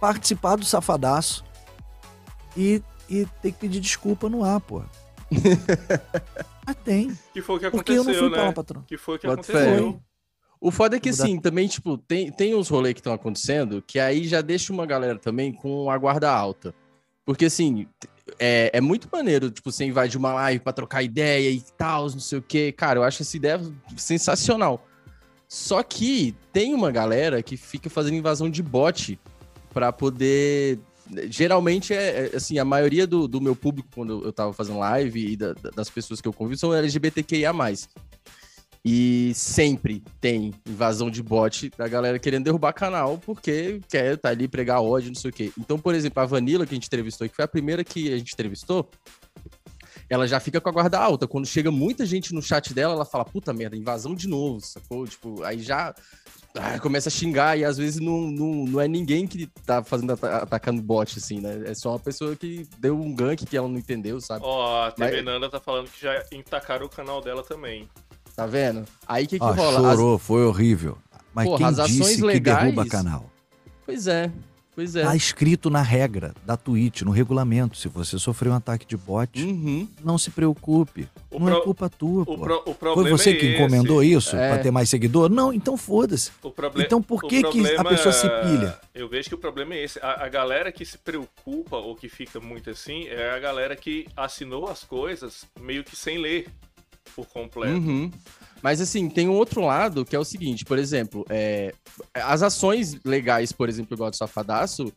participar 0.00 0.56
do 0.56 0.64
safadaço 0.64 1.44
e, 2.56 2.82
e 3.08 3.26
ter 3.42 3.52
que 3.52 3.58
pedir 3.58 3.80
desculpa 3.80 4.28
no 4.28 4.42
ar, 4.42 4.60
pô. 4.60 4.82
ah, 6.70 6.74
tem. 6.74 7.16
Que 7.32 7.42
foi 7.42 7.56
o 7.56 7.58
que 7.58 7.66
aconteceu, 7.66 8.04
Porque 8.04 8.10
eu 8.10 8.20
não 8.22 8.28
fui 8.28 8.36
né? 8.36 8.44
pra 8.44 8.52
patrão. 8.52 8.82
Que 8.82 8.96
foi 8.96 9.16
o 9.16 9.18
que 9.18 9.26
aconteceu. 9.26 10.02
O 10.60 10.70
foda 10.70 10.96
é 10.96 11.00
que, 11.00 11.08
assim, 11.08 11.40
também, 11.40 11.66
tipo, 11.66 11.96
tem, 11.96 12.30
tem 12.30 12.54
uns 12.54 12.68
rolês 12.68 12.92
que 12.92 13.00
estão 13.00 13.14
acontecendo 13.14 13.82
que 13.86 13.98
aí 13.98 14.28
já 14.28 14.42
deixa 14.42 14.72
uma 14.72 14.84
galera 14.84 15.18
também 15.18 15.52
com 15.52 15.90
a 15.90 15.96
guarda 15.96 16.30
alta. 16.30 16.74
Porque, 17.24 17.46
assim, 17.46 17.86
é, 18.38 18.70
é 18.74 18.80
muito 18.80 19.08
maneiro, 19.10 19.50
tipo, 19.50 19.72
você 19.72 19.84
invadir 19.84 20.18
uma 20.18 20.34
live 20.34 20.60
pra 20.60 20.72
trocar 20.72 21.02
ideia 21.02 21.50
e 21.50 21.62
tal, 21.78 22.10
não 22.10 22.20
sei 22.20 22.38
o 22.38 22.42
quê. 22.42 22.72
Cara, 22.72 22.98
eu 22.98 23.02
acho 23.02 23.22
essa 23.22 23.36
ideia 23.36 23.60
sensacional. 23.96 24.86
Só 25.48 25.82
que 25.82 26.36
tem 26.52 26.74
uma 26.74 26.92
galera 26.92 27.42
que 27.42 27.56
fica 27.56 27.88
fazendo 27.88 28.16
invasão 28.16 28.50
de 28.50 28.62
bot 28.62 29.18
para 29.72 29.90
poder 29.92 30.78
geralmente 31.28 31.92
é, 31.92 32.30
é, 32.32 32.36
assim, 32.36 32.58
a 32.58 32.64
maioria 32.64 33.06
do, 33.06 33.26
do 33.26 33.40
meu 33.40 33.56
público, 33.56 33.88
quando 33.94 34.24
eu 34.24 34.32
tava 34.32 34.52
fazendo 34.52 34.78
live 34.78 35.32
e 35.32 35.36
da, 35.36 35.52
das 35.74 35.90
pessoas 35.90 36.20
que 36.20 36.28
eu 36.28 36.32
convido, 36.32 36.60
são 36.60 36.74
LGBTQIA. 36.74 37.52
E 38.82 39.32
sempre 39.34 40.02
tem 40.20 40.54
invasão 40.66 41.10
de 41.10 41.22
bot 41.22 41.70
da 41.76 41.86
galera 41.86 42.18
querendo 42.18 42.44
derrubar 42.44 42.72
canal 42.72 43.18
porque 43.18 43.78
quer 43.90 44.16
tá 44.16 44.30
ali 44.30 44.48
pregar 44.48 44.80
ódio, 44.80 45.08
não 45.08 45.20
sei 45.20 45.30
o 45.30 45.32
quê. 45.32 45.52
Então, 45.58 45.78
por 45.78 45.94
exemplo, 45.94 46.22
a 46.22 46.26
Vanilla 46.26 46.64
que 46.64 46.72
a 46.72 46.76
gente 46.76 46.86
entrevistou, 46.86 47.28
que 47.28 47.36
foi 47.36 47.44
a 47.44 47.48
primeira 47.48 47.84
que 47.84 48.10
a 48.10 48.16
gente 48.16 48.32
entrevistou, 48.32 48.88
ela 50.08 50.26
já 50.26 50.40
fica 50.40 50.60
com 50.60 50.68
a 50.68 50.72
guarda 50.72 50.98
alta. 50.98 51.28
Quando 51.28 51.46
chega 51.46 51.70
muita 51.70 52.04
gente 52.06 52.34
no 52.34 52.42
chat 52.42 52.74
dela, 52.74 52.94
ela 52.94 53.04
fala, 53.04 53.24
puta 53.24 53.52
merda, 53.52 53.76
invasão 53.76 54.14
de 54.14 54.26
novo, 54.26 54.60
sacou? 54.60 55.06
Tipo, 55.06 55.42
aí 55.44 55.60
já 55.60 55.94
ah, 56.56 56.78
começa 56.80 57.08
a 57.08 57.12
xingar 57.12 57.56
e 57.56 57.64
às 57.64 57.78
vezes 57.78 58.00
não, 58.00 58.22
não, 58.22 58.66
não 58.66 58.80
é 58.80 58.88
ninguém 58.88 59.26
que 59.26 59.46
tá 59.64 59.84
fazendo 59.84 60.12
atacando 60.12 60.82
bot, 60.82 61.16
assim, 61.16 61.40
né? 61.40 61.62
É 61.66 61.74
só 61.74 61.90
uma 61.90 61.98
pessoa 61.98 62.34
que 62.34 62.66
deu 62.78 63.00
um 63.00 63.14
gank 63.14 63.46
que 63.46 63.56
ela 63.56 63.68
não 63.68 63.78
entendeu, 63.78 64.20
sabe? 64.20 64.44
Ó, 64.44 64.82
oh, 64.82 64.86
a 64.86 64.92
TV 64.92 65.16
Mas... 65.16 65.24
Nanda 65.24 65.48
tá 65.48 65.60
falando 65.60 65.88
que 65.88 66.00
já 66.00 66.24
entacaram 66.32 66.86
o 66.86 66.88
canal 66.88 67.20
dela 67.20 67.42
também. 67.42 67.88
Tá 68.34 68.46
vendo? 68.46 68.84
Aí 69.06 69.26
que 69.26 69.38
que 69.38 69.44
ah, 69.44 69.50
rola? 69.50 69.92
Chorou, 69.92 70.16
as... 70.16 70.22
foi 70.22 70.44
horrível. 70.44 70.98
Mas 71.32 71.46
Porra, 71.46 71.72
quem 71.72 71.84
disse 71.84 72.22
legais... 72.22 72.58
que 72.58 72.64
derruba 72.64 72.86
canal? 72.86 73.30
Pois 73.86 74.06
é. 74.06 74.30
Pois 74.80 74.96
é. 74.96 75.02
Tá 75.02 75.14
escrito 75.14 75.68
na 75.68 75.82
regra 75.82 76.32
da 76.42 76.56
Twitch, 76.56 77.02
no 77.02 77.10
regulamento. 77.10 77.76
Se 77.76 77.86
você 77.86 78.18
sofreu 78.18 78.50
um 78.50 78.54
ataque 78.54 78.86
de 78.86 78.96
bot, 78.96 79.38
uhum. 79.38 79.86
não 80.02 80.16
se 80.16 80.30
preocupe. 80.30 81.06
O 81.30 81.38
não 81.38 81.48
é 81.48 81.50
pro... 81.50 81.60
é 81.60 81.64
culpa 81.64 81.90
tua, 81.90 82.24
pô. 82.24 82.38
Pro... 82.38 82.94
Foi 82.94 83.10
você 83.10 83.32
é 83.32 83.34
que 83.34 83.56
encomendou 83.56 84.02
esse. 84.02 84.14
isso 84.14 84.36
é. 84.36 84.54
pra 84.54 84.62
ter 84.62 84.70
mais 84.70 84.88
seguidor? 84.88 85.28
Não, 85.28 85.52
então 85.52 85.76
foda-se. 85.76 86.30
Proble... 86.56 86.82
Então 86.82 87.02
por 87.02 87.20
que, 87.24 87.42
que 87.42 87.76
a 87.76 87.84
pessoa 87.84 88.10
se 88.10 88.26
pilha? 88.26 88.78
Eu 88.94 89.06
vejo 89.06 89.28
que 89.28 89.34
o 89.34 89.38
problema 89.38 89.74
é 89.74 89.84
esse. 89.84 89.98
A, 90.00 90.24
a, 90.24 90.28
galera 90.30 90.72
que 90.72 90.86
se 90.86 90.96
preocupa 90.96 91.76
ou 91.76 91.94
que 91.94 92.08
fica 92.08 92.40
muito 92.40 92.70
assim 92.70 93.06
é 93.08 93.32
a 93.32 93.38
galera 93.38 93.76
que 93.76 94.06
assinou 94.16 94.66
as 94.66 94.82
coisas 94.82 95.44
meio 95.60 95.84
que 95.84 95.94
sem 95.94 96.16
ler 96.16 96.46
por 97.10 97.26
completo. 97.26 97.74
Uhum. 97.74 98.10
Mas 98.62 98.80
assim, 98.80 99.08
tem 99.08 99.28
um 99.28 99.34
outro 99.34 99.62
lado 99.62 100.04
que 100.04 100.14
é 100.14 100.18
o 100.18 100.24
seguinte, 100.24 100.64
por 100.64 100.78
exemplo, 100.78 101.24
é, 101.30 101.72
as 102.14 102.42
ações 102.42 102.98
legais, 103.04 103.52
por 103.52 103.68
exemplo, 103.68 103.94
igual 103.94 104.10
do 104.10 104.16
Safadaço, 104.16 104.92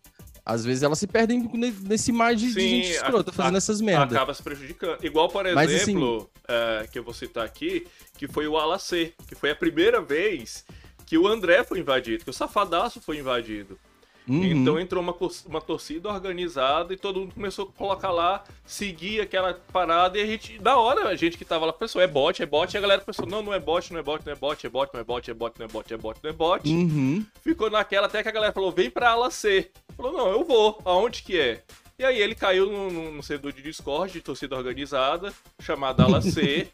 às 0.45 0.65
vezes 0.65 0.83
elas 0.83 0.99
se 0.99 1.07
perdem 1.07 1.49
nesse 1.81 2.11
mar 2.11 2.35
de, 2.35 2.51
Sim, 2.51 2.59
gente 2.59 2.91
escrota 2.91 3.29
a, 3.29 3.33
fazendo 3.33 3.55
a, 3.55 3.57
essas 3.57 3.79
merdas. 3.79 4.17
Acaba 4.17 4.33
se 4.33 4.43
prejudicando. 4.43 5.03
Igual, 5.03 5.29
por 5.29 5.45
exemplo, 5.45 5.55
Mas, 5.55 5.73
assim, 5.73 6.27
é, 6.47 6.87
que 6.91 6.99
eu 6.99 7.03
vou 7.03 7.13
citar 7.13 7.45
aqui, 7.45 7.87
que 8.17 8.27
foi 8.27 8.47
o 8.47 8.57
Alacê, 8.57 9.13
que 9.27 9.35
foi 9.35 9.51
a 9.51 9.55
primeira 9.55 10.01
vez 10.01 10.65
que 11.05 11.17
o 11.17 11.27
André 11.27 11.63
foi 11.63 11.79
invadido, 11.79 12.23
que 12.25 12.29
o 12.29 12.33
Safadaço 12.33 12.99
foi 12.99 13.19
invadido. 13.19 13.79
Uhum. 14.27 14.43
Então 14.43 14.79
entrou 14.79 15.03
uma, 15.03 15.15
uma 15.45 15.61
torcida 15.61 16.09
organizada 16.09 16.93
e 16.93 16.97
todo 16.97 17.19
mundo 17.19 17.33
começou 17.33 17.65
a 17.65 17.77
colocar 17.77 18.11
lá, 18.11 18.43
seguir 18.65 19.21
aquela 19.21 19.53
parada 19.71 20.17
e 20.17 20.21
a 20.21 20.25
gente, 20.25 20.57
da 20.59 20.77
hora, 20.77 21.09
a 21.09 21.15
gente 21.15 21.37
que 21.37 21.45
tava 21.45 21.65
lá 21.65 21.73
pensou, 21.73 22.01
é 22.01 22.07
bot, 22.07 22.41
é 22.41 22.45
bot, 22.45 22.73
e 22.73 22.77
a 22.77 22.81
galera 22.81 23.01
pensou, 23.01 23.25
não, 23.25 23.41
não 23.41 23.53
é 23.53 23.59
bot, 23.59 23.91
não 23.91 23.99
é 23.99 24.03
bot, 24.03 24.25
não 24.25 24.33
é 24.33 24.35
bot, 24.35 24.65
é 24.65 24.69
bot, 24.69 24.89
não 24.93 25.01
é 25.01 25.03
bot, 25.03 25.31
é 25.31 25.33
bot, 25.33 25.59
não 25.59 25.65
é 25.65 25.69
bot, 25.69 25.93
é 25.93 25.97
bot, 25.97 26.19
não 26.23 26.29
é 26.29 26.33
bot. 26.33 26.69
Uhum. 26.69 27.25
Ficou 27.41 27.69
naquela 27.69 28.07
até 28.07 28.23
que 28.23 28.29
a 28.29 28.33
galera 28.33 28.53
falou, 28.53 28.71
vem 28.71 28.89
pra 28.89 29.11
ala 29.11 29.29
C. 29.29 29.69
Falou, 29.95 30.13
não, 30.13 30.29
eu 30.29 30.43
vou, 30.43 30.81
aonde 30.85 31.21
que 31.23 31.39
é? 31.39 31.63
E 31.99 32.03
aí 32.03 32.19
ele 32.19 32.33
caiu 32.33 32.71
no, 32.71 33.11
no 33.11 33.23
servidor 33.23 33.53
de 33.53 33.61
Discord 33.61 34.13
de 34.13 34.21
torcida 34.21 34.55
organizada, 34.55 35.33
chamada 35.59 36.03
ala 36.03 36.21
C. 36.21 36.67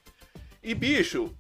e 0.64 0.74
bicho, 0.74 1.34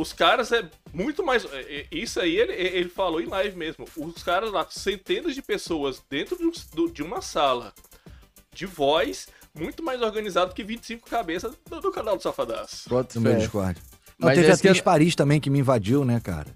os 0.00 0.14
caras 0.14 0.50
é 0.50 0.66
muito 0.94 1.22
mais. 1.22 1.44
É, 1.44 1.80
é, 1.80 1.86
isso 1.92 2.18
aí 2.20 2.34
ele, 2.34 2.52
ele 2.52 2.88
falou 2.88 3.20
em 3.20 3.26
live 3.26 3.54
mesmo. 3.54 3.84
Os 3.98 4.22
caras 4.22 4.50
lá, 4.50 4.66
centenas 4.70 5.34
de 5.34 5.42
pessoas 5.42 6.02
dentro 6.08 6.38
de 6.90 7.02
uma 7.02 7.20
sala 7.20 7.74
de 8.52 8.64
voz, 8.64 9.28
muito 9.54 9.82
mais 9.82 10.00
organizado 10.00 10.54
que 10.54 10.64
25 10.64 11.08
cabeças 11.08 11.54
do, 11.68 11.80
do 11.82 11.92
canal 11.92 12.16
do 12.16 12.22
Safadaço. 12.22 12.88
Pronto, 12.88 13.14
no 13.16 13.20
meu 13.20 13.36
Discord. 13.36 13.78
Não, 14.18 14.28
Mas 14.28 14.38
teve 14.38 14.50
a 14.50 14.56
Três 14.56 14.80
Paris 14.80 15.14
também 15.14 15.38
que 15.38 15.50
me 15.50 15.58
invadiu, 15.58 16.02
né, 16.02 16.18
cara? 16.18 16.48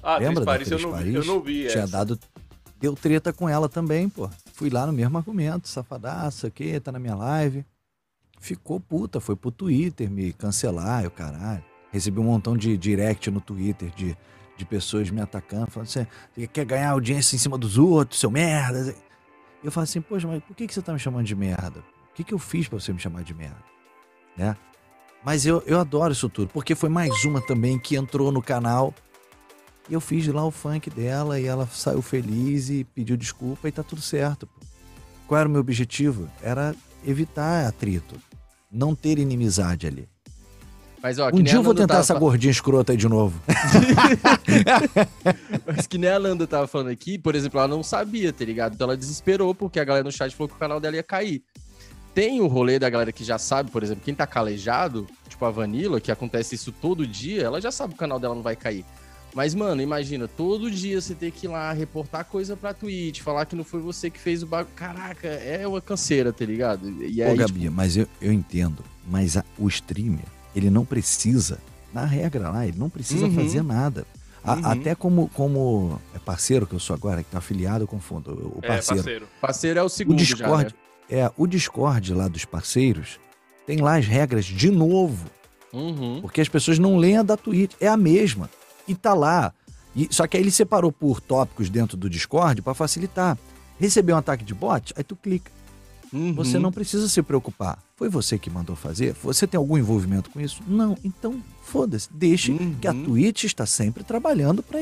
Ah, 0.00 0.18
Lembra 0.18 0.44
Paris, 0.44 0.68
Três 0.68 0.80
eu 0.80 0.88
não, 0.88 0.96
Paris? 0.96 1.14
eu 1.14 1.24
não 1.24 1.40
vi. 1.40 1.66
Tinha 1.68 1.82
essa. 1.82 1.92
dado. 1.92 2.18
Deu 2.78 2.94
treta 2.94 3.32
com 3.32 3.48
ela 3.48 3.68
também, 3.68 4.08
pô. 4.08 4.30
Fui 4.54 4.70
lá 4.70 4.86
no 4.86 4.92
mesmo 4.92 5.18
argumento, 5.18 5.68
safadaça, 5.68 6.46
aqui, 6.46 6.78
tá 6.78 6.92
na 6.92 7.00
minha 7.00 7.16
live. 7.16 7.64
Ficou 8.38 8.78
puta, 8.78 9.20
foi 9.20 9.34
pro 9.34 9.50
Twitter 9.50 10.08
me 10.08 10.32
cancelar, 10.32 11.04
o 11.04 11.10
caralho. 11.10 11.69
Recebi 11.92 12.20
um 12.20 12.24
montão 12.24 12.56
de 12.56 12.76
direct 12.76 13.30
no 13.30 13.40
Twitter 13.40 13.90
de, 13.90 14.16
de 14.56 14.64
pessoas 14.64 15.10
me 15.10 15.20
atacando, 15.20 15.70
falando 15.70 15.88
assim: 15.88 16.06
você 16.34 16.46
quer 16.46 16.64
ganhar 16.64 16.90
audiência 16.90 17.36
em 17.36 17.38
cima 17.38 17.58
dos 17.58 17.78
outros, 17.78 18.20
seu 18.20 18.30
merda. 18.30 18.94
Eu 19.62 19.72
falo 19.72 19.84
assim: 19.84 20.00
poxa, 20.00 20.26
mas 20.28 20.42
por 20.42 20.54
que, 20.54 20.66
que 20.66 20.74
você 20.74 20.82
tá 20.82 20.92
me 20.92 20.98
chamando 20.98 21.26
de 21.26 21.34
merda? 21.34 21.80
O 22.10 22.14
que, 22.14 22.24
que 22.24 22.34
eu 22.34 22.38
fiz 22.38 22.68
para 22.68 22.78
você 22.78 22.92
me 22.92 22.98
chamar 22.98 23.22
de 23.22 23.34
merda? 23.34 23.62
Né? 24.36 24.56
Mas 25.24 25.44
eu, 25.44 25.62
eu 25.66 25.78
adoro 25.78 26.12
isso 26.12 26.28
tudo, 26.28 26.48
porque 26.48 26.74
foi 26.74 26.88
mais 26.88 27.24
uma 27.24 27.40
também 27.44 27.78
que 27.78 27.96
entrou 27.96 28.32
no 28.32 28.42
canal. 28.42 28.94
E 29.88 29.92
eu 29.92 30.00
fiz 30.00 30.26
lá 30.28 30.44
o 30.44 30.50
funk 30.50 30.88
dela 30.88 31.40
e 31.40 31.46
ela 31.46 31.66
saiu 31.66 32.00
feliz 32.00 32.70
e 32.70 32.84
pediu 32.84 33.16
desculpa 33.16 33.68
e 33.68 33.72
tá 33.72 33.82
tudo 33.82 34.00
certo. 34.00 34.48
Qual 35.26 35.38
era 35.38 35.48
o 35.48 35.52
meu 35.52 35.60
objetivo? 35.60 36.28
Era 36.42 36.74
evitar 37.04 37.66
atrito, 37.66 38.16
não 38.70 38.94
ter 38.94 39.18
inimizade 39.18 39.86
ali. 39.86 40.08
Mas, 41.02 41.18
ó, 41.18 41.30
um 41.32 41.42
dia 41.42 41.54
eu 41.54 41.62
vou 41.62 41.74
tentar 41.74 41.98
essa 41.98 42.14
gordinha 42.14 42.50
escrota 42.50 42.92
aí 42.92 42.96
de 42.96 43.08
novo. 43.08 43.40
Mas 45.66 45.86
que 45.86 45.96
nem 45.96 46.10
a 46.10 46.18
Landa 46.18 46.46
tava 46.46 46.66
falando 46.66 46.90
aqui, 46.90 47.18
por 47.18 47.34
exemplo, 47.34 47.58
ela 47.58 47.68
não 47.68 47.82
sabia, 47.82 48.32
tá 48.32 48.44
ligado? 48.44 48.74
Então 48.74 48.86
ela 48.86 48.96
desesperou 48.96 49.54
porque 49.54 49.80
a 49.80 49.84
galera 49.84 50.04
no 50.04 50.12
chat 50.12 50.34
falou 50.36 50.48
que 50.48 50.54
o 50.54 50.58
canal 50.58 50.78
dela 50.78 50.96
ia 50.96 51.02
cair. 51.02 51.42
Tem 52.14 52.40
o 52.40 52.46
rolê 52.46 52.78
da 52.78 52.90
galera 52.90 53.12
que 53.12 53.24
já 53.24 53.38
sabe, 53.38 53.70
por 53.70 53.82
exemplo, 53.82 54.02
quem 54.04 54.14
tá 54.14 54.26
calejado, 54.26 55.06
tipo 55.28 55.44
a 55.44 55.50
Vanilla, 55.50 56.00
que 56.00 56.10
acontece 56.10 56.54
isso 56.54 56.72
todo 56.72 57.06
dia, 57.06 57.44
ela 57.44 57.60
já 57.60 57.70
sabe 57.70 57.94
que 57.94 57.96
o 57.96 58.00
canal 58.00 58.18
dela 58.18 58.34
não 58.34 58.42
vai 58.42 58.56
cair. 58.56 58.84
Mas, 59.34 59.54
mano, 59.54 59.80
imagina, 59.80 60.26
todo 60.26 60.70
dia 60.70 61.00
você 61.00 61.14
ter 61.14 61.30
que 61.30 61.46
ir 61.46 61.48
lá 61.48 61.72
reportar 61.72 62.24
coisa 62.24 62.56
pra 62.56 62.74
Twitch, 62.74 63.20
falar 63.20 63.46
que 63.46 63.54
não 63.54 63.62
foi 63.62 63.80
você 63.80 64.10
que 64.10 64.18
fez 64.18 64.42
o 64.42 64.46
bagulho. 64.46 64.74
Caraca, 64.74 65.28
é 65.28 65.66
uma 65.66 65.80
canseira, 65.80 66.32
tá 66.32 66.44
ligado? 66.44 66.90
E 67.02 67.22
aí, 67.22 67.32
Ô, 67.32 67.36
Gabi, 67.36 67.60
tipo... 67.60 67.72
mas 67.72 67.96
eu, 67.96 68.08
eu 68.20 68.32
entendo. 68.32 68.84
Mas 69.06 69.36
a, 69.36 69.44
o 69.56 69.68
streamer, 69.68 70.24
ele 70.54 70.70
não 70.70 70.84
precisa, 70.84 71.58
na 71.92 72.04
regra 72.04 72.50
lá, 72.50 72.66
ele 72.66 72.78
não 72.78 72.90
precisa 72.90 73.26
uhum. 73.26 73.34
fazer 73.34 73.62
nada. 73.62 74.06
A, 74.42 74.54
uhum. 74.54 74.66
Até 74.66 74.94
como, 74.94 75.28
como 75.34 76.00
é 76.14 76.18
parceiro 76.18 76.66
que 76.66 76.74
eu 76.74 76.80
sou 76.80 76.94
agora, 76.94 77.22
que 77.22 77.30
tá 77.30 77.38
afiliado, 77.38 77.84
eu 77.84 77.88
confundo. 77.88 78.52
O 78.56 78.62
parceiro. 78.62 79.00
É, 79.00 79.02
parceiro. 79.02 79.28
Parceiro 79.40 79.80
é 79.80 79.82
o 79.82 79.88
segundo. 79.88 80.14
O 80.14 80.18
Discord, 80.18 80.74
já, 81.10 81.16
né? 81.16 81.22
é, 81.24 81.32
o 81.36 81.46
Discord 81.46 82.14
lá 82.14 82.26
dos 82.26 82.44
parceiros 82.44 83.20
tem 83.66 83.78
lá 83.78 83.96
as 83.96 84.06
regras 84.06 84.44
de 84.44 84.70
novo. 84.70 85.26
Uhum. 85.72 86.20
Porque 86.20 86.40
as 86.40 86.48
pessoas 86.48 86.78
não 86.78 86.96
leem 86.96 87.18
a 87.18 87.22
da 87.22 87.36
Twitch. 87.36 87.74
É 87.80 87.86
a 87.86 87.96
mesma. 87.96 88.50
E 88.88 88.94
tá 88.94 89.14
lá. 89.14 89.52
E, 89.94 90.08
só 90.10 90.26
que 90.26 90.36
aí 90.36 90.42
ele 90.42 90.50
separou 90.50 90.90
por 90.90 91.20
tópicos 91.20 91.68
dentro 91.68 91.96
do 91.96 92.08
Discord 92.08 92.62
para 92.62 92.74
facilitar. 92.74 93.38
Recebeu 93.78 94.16
um 94.16 94.18
ataque 94.18 94.44
de 94.44 94.54
bot, 94.54 94.92
aí 94.96 95.04
tu 95.04 95.16
clica. 95.16 95.50
Uhum. 96.12 96.32
Você 96.34 96.58
não 96.58 96.72
precisa 96.72 97.08
se 97.08 97.22
preocupar. 97.22 97.78
Foi 97.96 98.08
você 98.08 98.38
que 98.38 98.50
mandou 98.50 98.74
fazer? 98.74 99.14
Você 99.22 99.46
tem 99.46 99.58
algum 99.58 99.78
envolvimento 99.78 100.30
com 100.30 100.40
isso? 100.40 100.60
Não. 100.66 100.96
Então, 101.04 101.40
foda-se. 101.62 102.08
Deixe 102.12 102.52
uhum. 102.52 102.74
que 102.80 102.88
a 102.88 102.92
Twitch 102.92 103.44
está 103.44 103.64
sempre 103.64 104.02
trabalhando 104.02 104.62
para 104.62 104.80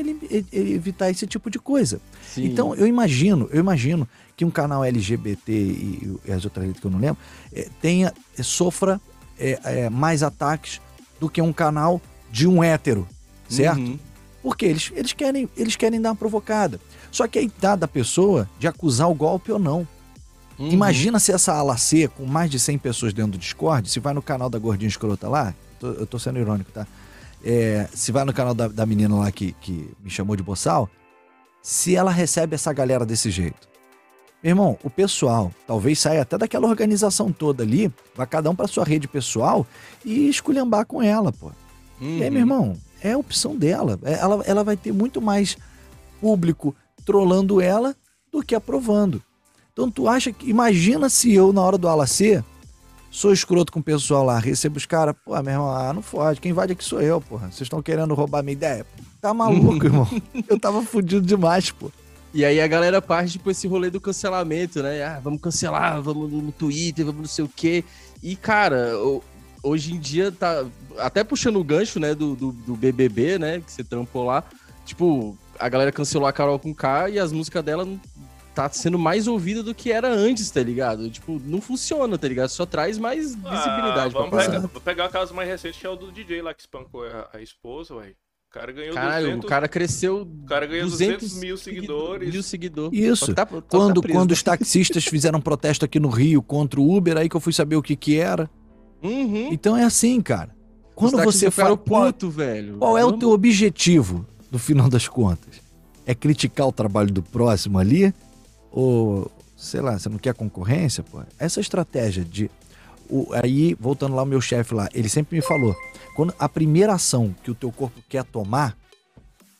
evitar 0.51 1.09
esse 1.09 1.27
tipo 1.27 1.49
de 1.49 1.59
coisa. 1.59 2.01
Sim. 2.33 2.45
Então, 2.45 2.73
eu 2.73 2.87
imagino, 2.87 3.47
eu 3.51 3.59
imagino 3.59 4.07
que 4.35 4.43
um 4.43 4.49
canal 4.49 4.83
LGBT 4.83 5.51
e, 5.51 6.17
e 6.25 6.31
as 6.31 6.45
outras 6.45 6.79
que 6.79 6.85
eu 6.85 6.89
não 6.91 6.99
lembro, 6.99 7.17
é, 7.53 7.67
tenha, 7.81 8.13
é, 8.37 8.41
sofra 8.41 8.99
é, 9.37 9.59
é, 9.63 9.89
mais 9.89 10.23
ataques 10.23 10.81
do 11.19 11.29
que 11.29 11.41
um 11.41 11.53
canal 11.53 12.01
de 12.31 12.47
um 12.47 12.63
hétero, 12.63 13.07
certo? 13.47 13.79
Uhum. 13.79 13.99
Porque 14.41 14.65
eles, 14.65 14.91
eles, 14.95 15.13
querem, 15.13 15.49
eles 15.57 15.75
querem 15.75 16.01
dar 16.01 16.09
uma 16.09 16.15
provocada. 16.15 16.79
Só 17.11 17.27
que 17.27 17.39
aí 17.39 17.51
dá 17.59 17.75
da 17.75 17.87
pessoa 17.87 18.49
de 18.57 18.67
acusar 18.67 19.09
o 19.09 19.13
golpe 19.13 19.51
ou 19.51 19.59
não. 19.59 19.87
Uhum. 20.59 20.69
Imagina 20.69 21.19
se 21.19 21.31
essa 21.31 21.53
ala 21.53 21.77
C, 21.77 22.09
com 22.09 22.25
mais 22.25 22.51
de 22.51 22.59
100 22.59 22.77
pessoas 22.79 23.13
dentro 23.13 23.31
do 23.31 23.37
Discord, 23.37 23.89
se 23.89 23.99
vai 24.01 24.13
no 24.13 24.21
canal 24.21 24.49
da 24.49 24.59
Gordinha 24.59 24.89
Escrota 24.89 25.29
lá, 25.29 25.53
tô, 25.79 25.87
eu 25.87 26.05
tô 26.05 26.19
sendo 26.19 26.37
irônico, 26.37 26.69
tá? 26.71 26.85
É, 27.43 27.87
se 27.93 28.11
vai 28.11 28.25
no 28.25 28.33
canal 28.33 28.53
da, 28.53 28.67
da 28.67 28.85
menina 28.85 29.15
lá 29.15 29.31
que, 29.31 29.53
que 29.61 29.89
me 30.03 30.09
chamou 30.09 30.35
de 30.35 30.43
boçal, 30.43 30.89
se 31.61 31.95
ela 31.95 32.11
recebe 32.11 32.55
essa 32.55 32.73
galera 32.73 33.05
desse 33.05 33.31
jeito, 33.31 33.69
Meu 34.43 34.51
irmão, 34.51 34.77
o 34.83 34.89
pessoal 34.89 35.51
talvez 35.65 35.99
saia 35.99 36.21
até 36.21 36.37
daquela 36.37 36.67
organização 36.67 37.31
toda 37.31 37.63
ali, 37.63 37.91
vai 38.13 38.27
cada 38.27 38.49
um 38.49 38.55
para 38.55 38.67
sua 38.67 38.83
rede 38.83 39.07
pessoal 39.07 39.65
e 40.03 40.27
esculhambar 40.27 40.85
com 40.85 41.01
ela, 41.01 41.31
pô. 41.31 41.51
Uhum. 42.01 42.17
E 42.17 42.23
aí, 42.23 42.29
meu 42.29 42.31
uhum. 42.31 42.37
irmão, 42.37 42.77
é 43.01 43.13
a 43.13 43.17
opção 43.17 43.55
dela. 43.55 43.97
É, 44.03 44.13
ela, 44.13 44.43
ela 44.45 44.63
vai 44.63 44.75
ter 44.75 44.91
muito 44.91 45.21
mais 45.21 45.57
público 46.19 46.75
trolando 47.05 47.61
ela 47.61 47.95
do 48.31 48.43
que 48.43 48.55
aprovando. 48.55 49.21
Então 49.73 49.89
tu 49.89 50.07
acha 50.07 50.31
que. 50.31 50.49
Imagina 50.49 51.09
se 51.09 51.33
eu, 51.33 51.53
na 51.53 51.61
hora 51.61 51.77
do 51.77 51.87
ala 51.87 52.07
C, 52.07 52.43
sou 53.11 53.33
escroto 53.33 53.71
com 53.71 53.79
o 53.79 53.83
pessoal 53.83 54.23
lá, 54.23 54.39
recebo 54.39 54.77
os 54.77 54.85
caras, 54.85 55.15
pô, 55.25 55.31
meu 55.41 55.53
irmão, 55.53 55.69
ah, 55.69 55.93
não 55.93 56.01
fode, 56.01 56.39
quem 56.39 56.51
invade 56.51 56.73
aqui 56.73 56.83
sou 56.83 57.01
eu, 57.01 57.19
porra. 57.19 57.47
Vocês 57.47 57.61
estão 57.61 57.81
querendo 57.81 58.13
roubar 58.13 58.43
minha 58.43 58.53
ideia? 58.53 58.85
Tá 59.21 59.33
maluco, 59.33 59.85
irmão. 59.85 60.07
Eu 60.47 60.59
tava 60.59 60.81
fudido 60.83 61.25
demais, 61.25 61.71
pô. 61.71 61.91
E 62.33 62.45
aí 62.45 62.61
a 62.61 62.67
galera 62.67 63.01
parte, 63.01 63.33
tipo, 63.33 63.49
esse 63.49 63.67
rolê 63.67 63.89
do 63.89 63.99
cancelamento, 63.99 64.83
né? 64.83 65.03
Ah, 65.03 65.19
vamos 65.23 65.41
cancelar, 65.41 65.99
vamos 66.01 66.31
no 66.31 66.51
Twitter, 66.51 67.05
vamos 67.05 67.21
não 67.21 67.27
sei 67.27 67.43
o 67.43 67.49
quê. 67.49 67.83
E, 68.21 68.35
cara, 68.35 68.91
hoje 69.63 69.93
em 69.93 69.99
dia 69.99 70.31
tá. 70.31 70.65
Até 70.99 71.23
puxando 71.23 71.57
o 71.57 71.63
gancho, 71.63 71.99
né, 71.99 72.13
do, 72.13 72.35
do, 72.35 72.51
do 72.51 72.75
BBB, 72.75 73.39
né, 73.39 73.61
que 73.61 73.71
você 73.71 73.83
trampou 73.83 74.25
lá. 74.25 74.43
Tipo, 74.85 75.35
a 75.57 75.67
galera 75.69 75.91
cancelou 75.91 76.27
a 76.27 76.33
Carol 76.33 76.59
com 76.59 76.73
K 76.73 77.09
e 77.09 77.19
as 77.19 77.31
músicas 77.31 77.63
dela 77.63 77.87
tá 78.59 78.69
sendo 78.69 78.99
mais 78.99 79.25
ouvida 79.25 79.63
do 79.63 79.73
que 79.73 79.89
era 79.89 80.09
antes, 80.09 80.51
tá 80.51 80.61
ligado? 80.61 81.09
Tipo, 81.09 81.39
não 81.45 81.61
funciona, 81.61 82.17
tá 82.17 82.27
ligado? 82.27 82.49
Só 82.49 82.65
traz 82.65 82.97
mais 82.97 83.37
ah, 83.45 83.49
visibilidade 83.49 84.15
ah, 84.15 84.19
vamos 84.19 84.45
pegar, 84.45 84.59
Vou 84.59 84.81
pegar 84.81 85.07
o 85.07 85.09
caso 85.09 85.33
mais 85.33 85.47
recente, 85.47 85.79
que 85.79 85.85
é 85.87 85.89
o 85.89 85.95
do 85.95 86.11
DJ 86.11 86.41
lá 86.41 86.53
que 86.53 86.61
espancou 86.61 87.05
a, 87.05 87.29
a 87.33 87.41
esposa, 87.41 87.95
ué. 87.95 88.09
O 88.09 88.51
cara 88.51 88.71
ganhou 88.71 88.95
Caralho, 88.95 89.25
200... 89.27 89.45
o 89.45 89.47
cara 89.47 89.67
cresceu. 89.67 90.21
O 90.23 90.45
cara 90.45 90.65
ganhou 90.65 90.89
200, 90.89 91.21
200 91.21 91.39
mil 91.39 91.57
seguidores. 91.57 92.33
Mil 92.33 92.43
seguidores. 92.43 92.99
Isso. 92.99 93.33
Tá, 93.33 93.45
tá, 93.45 93.61
quando, 93.61 94.01
tá 94.01 94.09
quando 94.09 94.31
os 94.31 94.41
taxistas 94.41 95.05
fizeram 95.05 95.39
protesto 95.39 95.85
aqui 95.85 95.99
no 95.99 96.09
Rio 96.09 96.41
contra 96.41 96.81
o 96.81 96.97
Uber, 96.97 97.15
aí 97.15 97.29
que 97.29 97.35
eu 97.35 97.39
fui 97.39 97.53
saber 97.53 97.75
o 97.75 97.81
que 97.81 97.95
que 97.95 98.17
era. 98.17 98.49
Uhum. 99.03 99.53
Então 99.53 99.77
é 99.77 99.83
assim, 99.83 100.19
cara. 100.19 100.53
Quando 100.95 101.23
você 101.23 101.49
fala. 101.51 101.77
Puto, 101.77 102.29
velho. 102.29 102.77
Qual 102.77 102.97
é 102.97 103.05
o 103.05 103.13
teu 103.13 103.29
objetivo, 103.29 104.25
no 104.51 104.57
final 104.57 104.89
das 104.89 105.07
contas? 105.07 105.61
É 106.05 106.15
criticar 106.15 106.67
o 106.67 106.71
trabalho 106.71 107.13
do 107.13 107.21
próximo 107.21 107.77
ali? 107.77 108.11
Ou, 108.71 109.31
sei 109.55 109.81
lá, 109.81 109.97
você 109.97 110.09
não 110.09 110.17
quer 110.17 110.33
concorrência? 110.33 111.03
Pô? 111.03 111.21
Essa 111.37 111.59
estratégia 111.59 112.23
de. 112.23 112.49
O, 113.09 113.27
aí, 113.33 113.75
voltando 113.79 114.15
lá, 114.15 114.23
o 114.23 114.25
meu 114.25 114.39
chefe 114.39 114.73
lá, 114.73 114.87
ele 114.93 115.09
sempre 115.09 115.35
me 115.35 115.41
falou: 115.41 115.75
quando 116.15 116.33
a 116.37 116.47
primeira 116.47 116.93
ação 116.93 117.35
que 117.43 117.49
o 117.49 117.55
teu 117.55 117.71
corpo 117.71 118.01
quer 118.07 118.23
tomar 118.23 118.77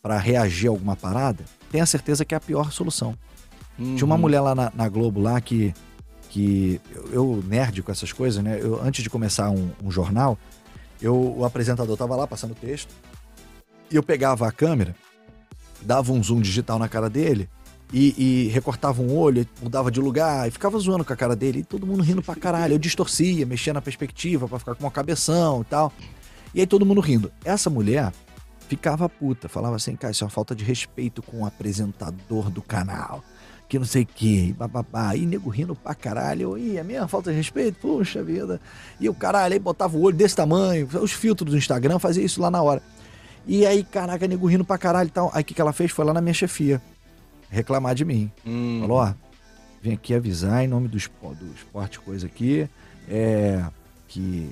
para 0.01 0.17
reagir 0.17 0.67
a 0.67 0.71
alguma 0.71 0.95
parada, 0.95 1.43
tenha 1.71 1.85
certeza 1.85 2.23
que 2.23 2.33
é 2.33 2.37
a 2.37 2.41
pior 2.41 2.71
solução. 2.71 3.17
Uhum. 3.77 3.95
Tinha 3.95 4.05
uma 4.05 4.15
uhum. 4.15 4.21
mulher 4.21 4.41
lá 4.41 4.53
na, 4.53 4.71
na, 4.73 4.89
Globo 4.89 5.19
lá 5.19 5.39
que, 5.41 5.73
que 6.29 6.79
eu, 6.93 7.09
eu, 7.11 7.43
nerd 7.47 7.81
com 7.81 7.91
essas 7.91 8.11
coisas, 8.11 8.43
né? 8.43 8.59
Eu, 8.61 8.81
antes 8.81 9.03
de 9.03 9.09
começar 9.09 9.49
um, 9.49 9.71
um 9.83 9.89
jornal, 9.89 10.37
eu, 11.01 11.15
o 11.15 11.45
apresentador 11.45 11.97
tava 11.97 12.15
lá 12.15 12.27
passando 12.27 12.53
texto 12.53 12.93
e 13.89 13.95
eu 13.95 14.03
pegava 14.03 14.47
a 14.47 14.51
câmera, 14.51 14.95
dava 15.81 16.11
um 16.11 16.21
zoom 16.21 16.41
digital 16.41 16.77
na 16.77 16.89
cara 16.89 17.09
dele 17.09 17.49
e, 17.91 18.45
e, 18.45 18.47
recortava 18.49 19.01
um 19.01 19.15
olho, 19.15 19.47
mudava 19.61 19.89
de 19.89 19.99
lugar 19.99 20.47
e 20.47 20.51
ficava 20.51 20.77
zoando 20.77 21.03
com 21.03 21.11
a 21.11 21.15
cara 21.15 21.35
dele. 21.35 21.59
E 21.59 21.63
todo 21.63 21.87
mundo 21.87 22.03
rindo 22.03 22.21
pra 22.21 22.35
caralho. 22.35 22.73
Eu 22.73 22.77
distorcia, 22.77 23.45
mexia 23.45 23.73
na 23.73 23.81
perspectiva 23.81 24.47
para 24.47 24.59
ficar 24.59 24.75
com 24.75 24.83
uma 24.83 24.91
cabeção 24.91 25.61
e 25.61 25.65
tal. 25.65 25.91
E 26.53 26.59
aí 26.59 26.67
todo 26.67 26.85
mundo 26.85 27.01
rindo. 27.01 27.31
Essa 27.43 27.69
mulher 27.69 28.11
ficava 28.67 29.09
puta, 29.09 29.49
falava 29.49 29.75
assim, 29.75 29.95
cara, 29.95 30.11
isso 30.11 30.23
é 30.23 30.25
uma 30.25 30.31
falta 30.31 30.55
de 30.55 30.63
respeito 30.63 31.23
com 31.23 31.41
o 31.41 31.45
apresentador 31.47 32.51
do 32.51 32.61
canal. 32.61 33.23
Que 33.67 33.79
não 33.79 33.85
sei 33.85 34.03
o 34.03 34.05
que, 34.05 34.53
bababá. 34.53 35.15
E 35.15 35.25
nego 35.25 35.49
rindo 35.49 35.75
pra 35.75 35.95
caralho. 35.95 36.59
E 36.59 36.77
a 36.77 36.83
minha 36.83 37.07
falta 37.07 37.31
de 37.31 37.37
respeito, 37.37 37.79
puxa 37.79 38.23
vida. 38.23 38.61
E 38.99 39.09
o 39.09 39.15
caralho, 39.15 39.53
aí 39.53 39.59
botava 39.59 39.97
o 39.97 40.01
olho 40.01 40.15
desse 40.15 40.35
tamanho, 40.35 40.87
os 41.01 41.11
filtros 41.11 41.51
do 41.51 41.57
Instagram, 41.57 41.97
fazia 41.97 42.23
isso 42.23 42.39
lá 42.39 42.51
na 42.51 42.61
hora. 42.61 42.83
E 43.47 43.65
aí, 43.65 43.83
caraca, 43.83 44.27
nego 44.27 44.45
rindo 44.45 44.63
pra 44.63 44.77
caralho 44.77 45.07
e 45.07 45.11
tal. 45.11 45.31
Aí 45.33 45.41
o 45.41 45.45
que, 45.45 45.55
que 45.55 45.61
ela 45.61 45.73
fez? 45.73 45.91
Foi 45.91 46.05
lá 46.05 46.13
na 46.13 46.21
minha 46.21 46.35
chefia 46.35 46.79
reclamar 47.49 47.95
de 47.95 48.05
mim. 48.05 48.31
Hum. 48.45 48.79
Falou, 48.81 48.97
ó, 48.97 49.13
vem 49.81 49.93
aqui 49.93 50.13
avisar 50.13 50.63
em 50.63 50.67
nome 50.67 50.87
do, 50.87 50.97
do 50.97 51.53
esporte 51.55 51.99
coisa 51.99 52.27
aqui, 52.27 52.69
é, 53.07 53.63
que 54.07 54.49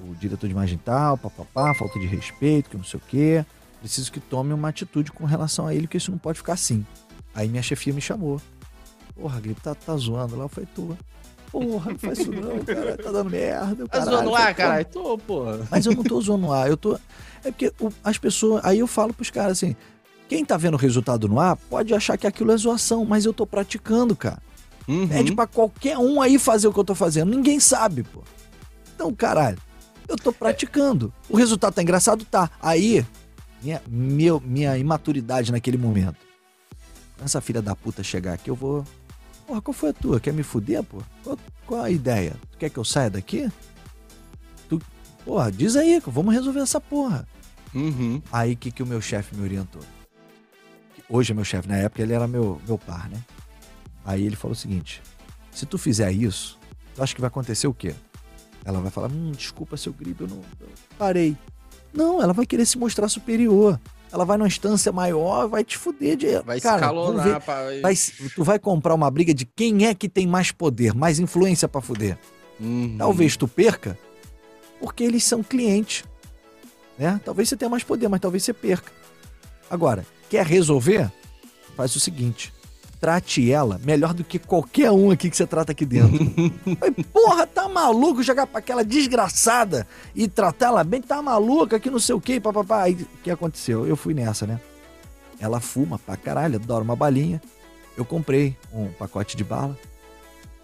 o 0.00 0.14
diretor 0.14 0.46
de 0.46 0.52
imagem 0.52 0.78
tal, 0.82 1.16
papapá, 1.18 1.74
falta 1.74 1.98
de 1.98 2.06
respeito, 2.06 2.70
que 2.70 2.76
não 2.76 2.84
sei 2.84 2.98
o 2.98 3.02
quê. 3.08 3.44
Preciso 3.80 4.12
que 4.12 4.20
tome 4.20 4.52
uma 4.52 4.68
atitude 4.68 5.10
com 5.10 5.24
relação 5.24 5.66
a 5.66 5.74
ele, 5.74 5.86
que 5.86 5.96
isso 5.96 6.10
não 6.10 6.18
pode 6.18 6.38
ficar 6.38 6.54
assim. 6.54 6.84
Aí 7.34 7.48
minha 7.48 7.62
chefia 7.62 7.92
me 7.92 8.00
chamou. 8.00 8.40
Porra, 9.14 9.40
Gripe, 9.40 9.60
tá, 9.60 9.74
tá 9.74 9.96
zoando 9.96 10.36
lá? 10.36 10.44
Eu 10.44 10.48
falei, 10.48 10.68
tô. 10.74 10.96
Porra, 11.50 11.90
não 11.90 11.98
faz 11.98 12.18
isso 12.18 12.30
não, 12.30 12.58
cara. 12.64 12.96
Tá 12.96 13.10
dando 13.10 13.30
merda. 13.30 13.88
Tá 13.88 14.00
zoando 14.04 14.30
lá, 14.30 14.54
caralho? 14.54 14.84
Tô, 14.84 15.18
porra. 15.18 15.60
Mas 15.70 15.84
eu 15.84 15.94
não 15.94 16.04
tô 16.04 16.20
zoando 16.20 16.48
lá. 16.48 16.68
Eu 16.68 16.76
tô. 16.76 16.94
É 17.44 17.50
porque 17.50 17.72
as 18.04 18.18
pessoas. 18.18 18.64
Aí 18.64 18.78
eu 18.78 18.86
falo 18.86 19.12
pros 19.12 19.30
caras 19.30 19.52
assim: 19.52 19.74
quem 20.30 20.44
tá 20.44 20.56
vendo 20.56 20.74
o 20.74 20.76
resultado 20.76 21.26
no 21.26 21.40
ar 21.40 21.56
pode 21.56 21.92
achar 21.92 22.16
que 22.16 22.24
aquilo 22.24 22.52
é 22.52 22.56
zoação, 22.56 23.04
mas 23.04 23.24
eu 23.24 23.32
tô 23.32 23.44
praticando, 23.44 24.14
cara. 24.14 24.40
Uhum. 24.86 25.08
Pede 25.08 25.34
pra 25.34 25.44
qualquer 25.44 25.98
um 25.98 26.22
aí 26.22 26.38
fazer 26.38 26.68
o 26.68 26.72
que 26.72 26.78
eu 26.78 26.84
tô 26.84 26.94
fazendo. 26.94 27.32
Ninguém 27.32 27.58
sabe, 27.58 28.04
pô. 28.04 28.22
Então, 28.94 29.12
caralho, 29.12 29.58
eu 30.06 30.14
tô 30.14 30.32
praticando. 30.32 31.12
O 31.28 31.36
resultado 31.36 31.74
tá 31.74 31.82
engraçado? 31.82 32.24
Tá. 32.24 32.48
Aí, 32.62 33.04
minha, 33.60 33.82
meu, 33.88 34.40
minha 34.40 34.78
imaturidade 34.78 35.50
naquele 35.50 35.76
momento. 35.76 36.18
Essa 37.24 37.40
filha 37.40 37.60
da 37.60 37.74
puta 37.74 38.04
chegar 38.04 38.34
aqui, 38.34 38.50
eu 38.50 38.54
vou. 38.54 38.86
Porra, 39.48 39.60
qual 39.60 39.74
foi 39.74 39.90
a 39.90 39.92
tua? 39.92 40.20
Quer 40.20 40.32
me 40.32 40.44
fuder, 40.44 40.84
pô? 40.84 41.02
Qual, 41.24 41.38
qual 41.66 41.82
a 41.82 41.90
ideia? 41.90 42.36
Tu 42.52 42.58
quer 42.58 42.70
que 42.70 42.78
eu 42.78 42.84
saia 42.84 43.10
daqui? 43.10 43.50
Tu, 44.68 44.80
porra, 45.24 45.50
diz 45.50 45.74
aí, 45.74 46.00
vamos 46.06 46.32
resolver 46.32 46.60
essa 46.60 46.80
porra. 46.80 47.26
Uhum. 47.74 48.22
Aí, 48.30 48.52
o 48.52 48.56
que, 48.56 48.70
que 48.70 48.82
o 48.84 48.86
meu 48.86 49.00
chefe 49.00 49.34
me 49.34 49.42
orientou? 49.42 49.82
Hoje 51.10 51.32
é 51.32 51.34
meu 51.34 51.44
chefe, 51.44 51.68
na 51.68 51.76
época 51.76 52.00
ele 52.00 52.12
era 52.12 52.26
meu, 52.26 52.60
meu 52.66 52.78
par, 52.78 53.08
né? 53.10 53.20
Aí 54.04 54.24
ele 54.24 54.36
falou 54.36 54.52
o 54.52 54.56
seguinte: 54.56 55.02
se 55.50 55.66
tu 55.66 55.76
fizer 55.76 56.10
isso, 56.12 56.58
tu 56.94 57.02
acha 57.02 57.14
que 57.14 57.20
vai 57.20 57.28
acontecer 57.28 57.66
o 57.66 57.74
quê? 57.74 57.94
Ela 58.64 58.80
vai 58.80 58.90
falar: 58.90 59.10
hum, 59.10 59.32
desculpa 59.32 59.76
seu 59.76 59.92
gripe, 59.92 60.22
eu 60.22 60.28
não 60.28 60.40
eu 60.60 60.68
parei. 60.96 61.36
Não, 61.92 62.22
ela 62.22 62.32
vai 62.32 62.46
querer 62.46 62.64
se 62.64 62.78
mostrar 62.78 63.08
superior. 63.08 63.78
Ela 64.12 64.24
vai 64.24 64.36
numa 64.36 64.48
instância 64.48 64.90
maior, 64.90 65.48
vai 65.48 65.62
te 65.62 65.76
fuder 65.76 66.16
de. 66.16 66.38
Vai 66.40 66.60
Cara, 66.60 66.80
escalonar, 66.80 67.40
pra... 67.40 67.62
vai, 67.80 67.94
Tu 68.34 68.42
vai 68.42 68.58
comprar 68.58 68.94
uma 68.94 69.10
briga 69.10 69.32
de 69.32 69.44
quem 69.44 69.86
é 69.86 69.94
que 69.94 70.08
tem 70.08 70.26
mais 70.26 70.50
poder, 70.50 70.94
mais 70.94 71.18
influência 71.20 71.68
para 71.68 71.80
fuder. 71.80 72.18
Uhum. 72.58 72.96
Talvez 72.98 73.36
tu 73.36 73.46
perca, 73.46 73.96
porque 74.80 75.04
eles 75.04 75.22
são 75.22 75.42
clientes. 75.42 76.04
Né? 76.98 77.20
Talvez 77.24 77.48
você 77.48 77.56
tenha 77.56 77.70
mais 77.70 77.84
poder, 77.84 78.08
mas 78.08 78.20
talvez 78.20 78.42
você 78.42 78.52
perca. 78.52 78.92
Agora, 79.70 80.04
Quer 80.30 80.46
resolver? 80.46 81.10
Faz 81.76 81.94
o 81.96 82.00
seguinte: 82.00 82.54
trate 83.00 83.50
ela 83.50 83.80
melhor 83.84 84.14
do 84.14 84.22
que 84.22 84.38
qualquer 84.38 84.92
um 84.92 85.10
aqui 85.10 85.28
que 85.28 85.36
você 85.36 85.46
trata 85.46 85.72
aqui 85.72 85.84
dentro. 85.84 86.18
Porra, 87.12 87.46
tá 87.46 87.68
maluco 87.68 88.22
jogar 88.22 88.46
pra 88.46 88.60
aquela 88.60 88.84
desgraçada 88.84 89.86
e 90.14 90.28
tratar 90.28 90.68
ela 90.68 90.84
bem? 90.84 91.02
Tá 91.02 91.20
maluca 91.20 91.80
que 91.80 91.90
não 91.90 91.98
sei 91.98 92.14
o 92.14 92.20
que, 92.20 92.38
papapá. 92.38 92.82
Aí 92.82 92.94
o 92.94 93.22
que 93.22 93.30
aconteceu? 93.30 93.86
Eu 93.86 93.96
fui 93.96 94.14
nessa, 94.14 94.46
né? 94.46 94.60
Ela 95.40 95.58
fuma 95.58 95.98
pra 95.98 96.16
caralho, 96.16 96.56
adora 96.56 96.84
uma 96.84 96.94
balinha. 96.94 97.42
Eu 97.96 98.04
comprei 98.04 98.56
um 98.72 98.86
pacote 98.92 99.36
de 99.36 99.42
bala. 99.42 99.76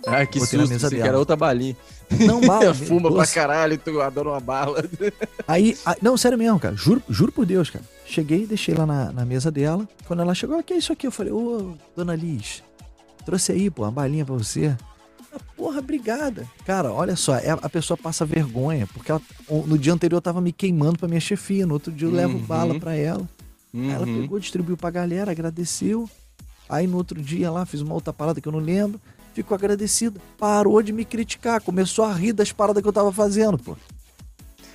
Ah, 0.07 0.25
que 0.25 0.39
susto, 0.39 0.57
na 0.57 0.67
mesa 0.67 0.89
dela. 0.89 1.03
que 1.03 1.09
era 1.09 1.19
outra 1.19 1.35
balinha. 1.35 1.77
Não, 2.25 2.41
bala. 2.47 2.73
Fuma 2.73 3.11
doce. 3.11 3.33
pra 3.33 3.43
caralho, 3.43 3.77
tu 3.77 4.01
adora 4.01 4.31
uma 4.31 4.41
bala. 4.41 4.85
Aí, 5.49 5.77
aí, 5.85 5.97
não, 6.01 6.17
sério 6.17 6.39
mesmo, 6.39 6.59
cara. 6.59 6.77
Juro, 6.77 7.03
juro 7.09 7.33
por 7.33 7.45
Deus, 7.45 7.71
cara. 7.71 7.85
Cheguei, 8.05 8.47
deixei 8.47 8.75
lá 8.75 8.87
na, 8.87 9.13
na 9.13 9.25
mesa 9.25 9.51
dela. 9.51 9.89
Quando 10.07 10.23
ela 10.23 10.35
chegou, 10.35 10.59
o 10.59 10.63
que 10.63 10.75
é 10.75 10.77
isso 10.77 10.93
aqui? 10.93 11.07
Eu 11.07 11.13
falei, 11.13 11.33
ô, 11.33 11.75
dona 11.95 12.15
Liz, 12.15 12.63
trouxe 13.25 13.53
aí, 13.53 13.71
pô, 13.71 13.83
uma 13.83 13.91
balinha 13.91 14.25
pra 14.25 14.35
você. 14.35 14.77
Ah, 15.33 15.39
porra, 15.57 15.81
obrigada. 15.81 16.47
Cara, 16.65 16.93
olha 16.93 17.17
só, 17.17 17.37
é, 17.37 17.51
a 17.51 17.69
pessoa 17.69 17.97
passa 17.97 18.25
vergonha, 18.25 18.87
porque 18.93 19.11
ela, 19.11 19.21
no 19.49 19.79
dia 19.79 19.93
anterior 19.93 20.19
eu 20.19 20.23
tava 20.23 20.41
me 20.41 20.53
queimando 20.53 20.99
pra 20.99 21.09
minha 21.09 21.21
chefia, 21.21 21.67
no 21.67 21.75
outro 21.75 21.93
dia 21.93 22.07
eu 22.07 22.11
uhum. 22.11 22.17
levo 22.17 22.39
bala 22.39 22.79
pra 22.79 22.95
ela. 22.95 23.29
Uhum. 23.73 23.91
Ela 23.91 24.07
pegou, 24.07 24.39
distribuiu 24.39 24.77
pra 24.77 24.91
galera, 24.91 25.31
agradeceu. 25.31 26.09
Aí 26.69 26.87
no 26.87 26.97
outro 26.97 27.21
dia 27.21 27.51
lá, 27.51 27.65
fiz 27.67 27.81
uma 27.81 27.95
outra 27.95 28.13
parada 28.13 28.41
que 28.41 28.49
eu 28.49 28.53
não 28.53 28.59
lembro 28.59 29.01
ficou 29.37 29.55
agradecida. 29.55 30.21
Parou 30.39 30.83
de 30.83 30.93
me 30.93 31.05
criticar, 31.05 31.61
começou 31.61 32.05
a 32.05 32.13
rir 32.13 32.33
das 32.33 32.53
paradas 32.53 32.83
que 32.83 32.89
eu 32.89 32.93
tava 32.93 33.13
fazendo, 33.13 33.59
pô. 33.59 33.77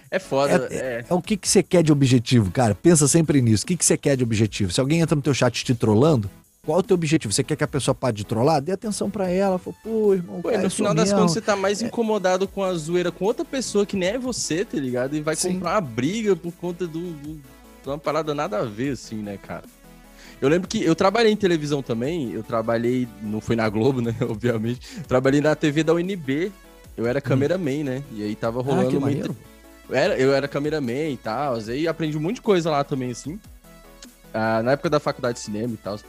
É 0.09 0.19
foda. 0.19 0.67
É, 0.69 0.75
é. 0.75 1.05
é 1.09 1.13
o 1.13 1.21
que, 1.21 1.37
que 1.37 1.47
você 1.47 1.63
quer 1.63 1.81
de 1.81 1.91
objetivo, 1.91 2.51
cara? 2.51 2.75
Pensa 2.75 3.07
sempre 3.07 3.41
nisso. 3.41 3.63
O 3.63 3.67
que, 3.67 3.77
que 3.77 3.85
você 3.85 3.97
quer 3.97 4.17
de 4.17 4.23
objetivo? 4.23 4.71
Se 4.71 4.79
alguém 4.79 4.99
entra 4.99 5.15
no 5.15 5.21
teu 5.21 5.33
chat 5.33 5.63
te 5.63 5.73
trollando, 5.73 6.29
qual 6.63 6.77
é 6.77 6.79
o 6.81 6.83
teu 6.83 6.95
objetivo? 6.95 7.33
Você 7.33 7.43
quer 7.43 7.55
que 7.55 7.63
a 7.63 7.67
pessoa 7.67 7.95
pare 7.95 8.17
de 8.17 8.25
trollar? 8.25 8.61
Dê 8.61 8.73
atenção 8.73 9.09
para 9.09 9.29
ela. 9.29 9.57
Fala, 9.57 9.75
pô, 9.81 10.13
irmão. 10.13 10.41
Pô, 10.41 10.49
cara, 10.49 10.61
no 10.61 10.69
final 10.69 10.93
das 10.93 11.11
contas, 11.11 11.31
você 11.31 11.41
tá 11.41 11.55
mais 11.55 11.81
é. 11.81 11.87
incomodado 11.87 12.47
com 12.47 12.61
a 12.61 12.73
zoeira 12.73 13.11
com 13.11 13.25
outra 13.25 13.45
pessoa 13.45 13.85
que 13.85 13.95
nem 13.95 14.09
é 14.09 14.19
você, 14.19 14.63
tá 14.65 14.77
ligado? 14.77 15.15
E 15.15 15.21
vai 15.21 15.35
Sim. 15.35 15.53
comprar 15.53 15.75
uma 15.75 15.81
briga 15.81 16.35
por 16.35 16.51
conta 16.53 16.85
do, 16.85 17.13
do, 17.13 17.35
de 17.35 17.89
uma 17.89 17.97
parada 17.97 18.35
nada 18.35 18.59
a 18.59 18.65
ver, 18.65 18.91
assim, 18.91 19.15
né, 19.15 19.37
cara? 19.37 19.63
Eu 20.41 20.49
lembro 20.49 20.67
que 20.67 20.83
eu 20.83 20.95
trabalhei 20.95 21.31
em 21.31 21.35
televisão 21.35 21.83
também, 21.83 22.31
eu 22.33 22.41
trabalhei, 22.41 23.07
não 23.21 23.39
foi 23.39 23.55
na 23.55 23.69
Globo, 23.69 24.01
né, 24.01 24.15
obviamente, 24.27 24.81
trabalhei 25.07 25.39
na 25.39 25.55
TV 25.55 25.83
da 25.83 25.93
UNB, 25.93 26.51
eu 26.97 27.05
era 27.05 27.19
hum. 27.19 27.21
cameraman, 27.21 27.83
né, 27.83 28.03
e 28.11 28.23
aí 28.23 28.35
tava 28.35 28.61
rolando... 28.61 29.05
Ah, 29.05 29.09
que. 29.09 29.51
Eu 29.89 29.95
era, 29.95 30.17
eu 30.17 30.33
era 30.33 30.47
cameraman 30.47 31.09
e 31.09 31.17
tal, 31.17 31.55
aí 31.55 31.87
aprendi 31.87 32.17
um 32.17 32.21
monte 32.21 32.35
de 32.35 32.41
coisa 32.41 32.71
lá 32.71 32.83
também, 32.83 33.11
assim, 33.11 33.39
ah, 34.33 34.63
na 34.63 34.71
época 34.71 34.89
da 34.89 34.99
faculdade 34.99 35.35
de 35.35 35.43
cinema 35.43 35.73
e 35.73 35.77
tal. 35.77 35.99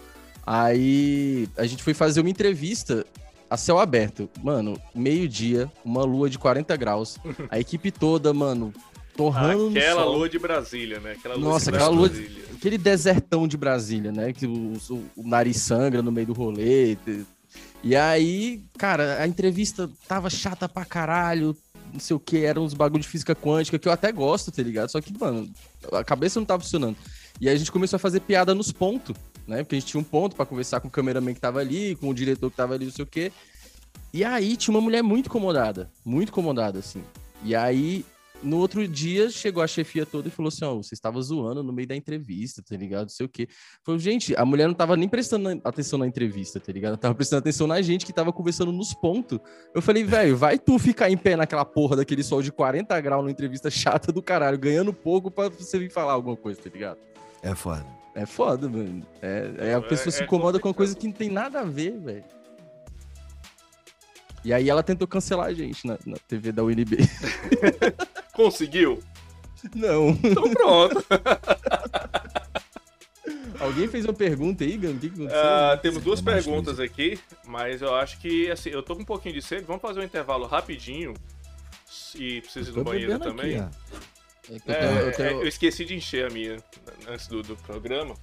Aí 0.46 1.48
a 1.56 1.66
gente 1.66 1.82
foi 1.82 1.94
fazer 1.94 2.20
uma 2.20 2.30
entrevista 2.30 3.04
a 3.52 3.56
céu 3.56 3.78
aberto. 3.78 4.30
Mano, 4.42 4.80
meio-dia, 4.94 5.70
uma 5.84 6.04
lua 6.04 6.30
de 6.30 6.38
40 6.38 6.74
graus. 6.76 7.18
A 7.50 7.60
equipe 7.60 7.90
toda, 7.90 8.32
mano, 8.32 8.72
torrando 9.16 9.68
Aquela 9.68 10.05
lua 10.05 10.28
de 10.28 10.39
Brasília, 10.39 11.01
né? 11.01 11.12
Aquela 11.12 11.34
lua 11.34 11.51
Nossa, 11.51 11.70
aquela 11.70 11.89
lua. 11.89 12.09
De... 12.09 12.43
Aquele 12.55 12.78
desertão 12.78 13.47
de 13.47 13.56
Brasília, 13.56 14.12
né? 14.12 14.32
Que 14.32 14.47
o, 14.47 14.74
o, 14.90 15.05
o, 15.16 15.28
nariz 15.28 15.59
sangra 15.59 16.02
no 16.02 16.12
meio 16.12 16.28
do 16.28 16.32
rolê. 16.32 16.97
E 17.82 17.97
aí, 17.97 18.62
cara, 18.78 19.20
a 19.20 19.26
entrevista 19.26 19.90
tava 20.06 20.30
chata 20.30 20.68
pra 20.68 20.84
caralho. 20.84 21.56
Não 21.93 22.01
sei 22.01 22.16
o 22.16 22.20
que, 22.20 22.39
eram 22.39 22.64
uns 22.64 22.72
bagulho 22.72 23.02
de 23.02 23.09
física 23.09 23.34
quântica 23.34 23.78
que 23.78 23.86
eu 23.86 23.93
até 23.93 24.10
gosto, 24.10 24.51
tá 24.51 24.62
ligado? 24.62 24.89
Só 24.89 25.01
que, 25.01 25.12
mano, 25.18 25.47
a 25.93 26.02
cabeça 26.02 26.40
não 26.40 26.47
tava 26.47 26.62
funcionando. 26.62 26.97
E 27.39 27.48
aí 27.48 27.55
a 27.55 27.59
gente 27.59 27.70
começou 27.70 27.97
a 27.97 28.01
fazer 28.01 28.20
piada 28.20 28.55
nos 28.55 28.72
pontos 28.72 29.14
né? 29.47 29.62
Porque 29.62 29.76
a 29.76 29.78
gente 29.78 29.89
tinha 29.89 30.01
um 30.01 30.05
ponto 30.05 30.36
para 30.36 30.47
conversar 30.47 30.80
com 30.80 30.89
o 30.89 30.90
cameraman 30.90 31.34
que 31.34 31.40
tava 31.40 31.60
ali, 31.60 31.97
com 31.97 32.09
o 32.09 32.14
diretor 32.14 32.51
que 32.51 32.56
tava 32.56 32.74
ali, 32.74 32.86
não 32.86 32.93
sei 32.93 33.02
o 33.05 33.09
quê. 33.09 33.32
E 34.12 34.24
aí 34.24 34.56
tinha 34.56 34.74
uma 34.74 34.80
mulher 34.80 35.02
muito 35.02 35.26
incomodada, 35.26 35.90
muito 36.05 36.28
incomodada, 36.28 36.78
assim. 36.78 37.02
E 37.44 37.55
aí, 37.55 38.05
no 38.43 38.59
outro 38.59 38.86
dia, 38.86 39.31
chegou 39.31 39.62
a 39.62 39.66
chefia 39.66 40.05
toda 40.05 40.28
e 40.28 40.31
falou 40.31 40.48
assim: 40.48 40.64
Ó, 40.64 40.74
oh, 40.74 40.82
você 40.82 40.94
estava 40.94 41.20
zoando 41.20 41.62
no 41.62 41.73
meio 41.73 41.86
da 41.86 41.97
entrevista, 41.97 42.62
tá 42.62 42.77
ligado? 42.77 43.02
Não 43.02 43.09
sei 43.09 43.27
o 43.27 43.28
quê. 43.28 43.48
Falou, 43.85 43.98
gente, 43.98 44.35
a 44.36 44.44
mulher 44.44 44.66
não 44.66 44.74
tava 44.74 44.97
nem 44.97 45.09
prestando 45.09 45.48
atenção 45.64 45.98
na 45.98 46.06
entrevista, 46.06 46.59
tá 46.59 46.73
ligado? 46.73 46.93
Ela 46.93 46.98
tava 46.98 47.14
prestando 47.14 47.40
atenção 47.40 47.66
na 47.66 47.81
gente 47.81 48.05
que 48.05 48.12
tava 48.12 48.32
conversando 48.32 48.73
nos 48.73 48.93
pontos. 48.93 49.39
Eu 49.74 49.81
falei, 49.81 50.05
velho, 50.05 50.36
vai 50.36 50.59
tu 50.59 50.78
ficar 50.78 51.10
em 51.10 51.16
pé 51.16 51.36
naquela 51.36 51.64
porra 51.64 51.97
daquele 51.97 52.23
sol 52.23 52.43
de 52.43 52.51
40 52.52 53.01
graus 53.01 53.23
numa 53.23 53.31
entrevista 53.31 53.70
chata 53.70 54.12
do 54.12 54.23
caralho, 54.23 54.59
ganhando 54.59 54.93
pouco 54.93 55.31
pra 55.31 55.48
você 55.48 55.78
vir 55.78 55.90
falar 55.90 56.12
alguma 56.12 56.36
coisa, 56.36 56.60
tá 56.60 56.70
ligado? 56.70 56.98
É 57.43 57.55
foda. 57.55 57.86
É 58.14 58.27
foda, 58.27 58.69
mano. 58.69 59.06
É, 59.23 59.55
é 59.59 59.74
a 59.74 59.81
pessoa 59.81 60.09
é, 60.09 60.10
se 60.10 60.23
incomoda 60.23 60.59
é 60.59 60.60
com 60.60 60.69
uma 60.69 60.74
coisa 60.74 60.94
que 60.94 61.06
não 61.06 61.14
tem 61.14 61.31
nada 61.31 61.60
a 61.60 61.64
ver, 61.64 61.98
velho. 61.98 62.24
E 64.44 64.52
aí 64.52 64.69
ela 64.69 64.82
tentou 64.82 65.06
cancelar 65.06 65.47
a 65.47 65.52
gente 65.52 65.86
na, 65.86 65.97
na 66.05 66.16
TV 66.28 66.51
da 66.51 66.64
UNB. 66.64 66.98
Conseguiu? 68.32 69.02
Não. 69.74 70.10
Então 70.22 70.50
pronto. 70.50 71.04
Alguém 73.60 73.86
fez 73.86 74.04
uma 74.04 74.12
pergunta 74.12 74.64
aí, 74.64 74.76
Gano? 74.76 74.96
O 74.96 74.98
que, 74.98 75.09
que 75.09 75.14
aconteceu? 75.14 75.40
Uh, 75.40 75.78
temos 75.80 76.02
duas 76.02 76.20
perguntas 76.20 76.80
aqui, 76.80 77.16
mas 77.46 77.80
eu 77.80 77.94
acho 77.94 78.18
que, 78.18 78.50
assim, 78.50 78.70
eu 78.70 78.82
tô 78.82 78.96
com 78.96 79.02
um 79.02 79.04
pouquinho 79.04 79.36
de 79.36 79.42
sede. 79.42 79.64
Vamos 79.64 79.80
fazer 79.80 80.00
um 80.00 80.02
intervalo 80.02 80.46
rapidinho. 80.46 81.14
E 82.16 82.40
preciso 82.40 82.72
ir 82.72 82.76
no 82.76 82.84
banheiro 82.84 83.18
também. 83.20 83.60
Aqui, 83.60 83.76
é, 84.66 85.06
eu, 85.06 85.12
tenho, 85.12 85.28
eu, 85.28 85.38
é, 85.38 85.42
eu, 85.44 85.46
esqueci 85.46 85.84
de 85.84 85.94
encher 85.94 86.26
a 86.26 86.30
minha 86.30 86.56
antes 87.06 87.28
do, 87.28 87.40
do 87.42 87.56
programa. 87.56 88.16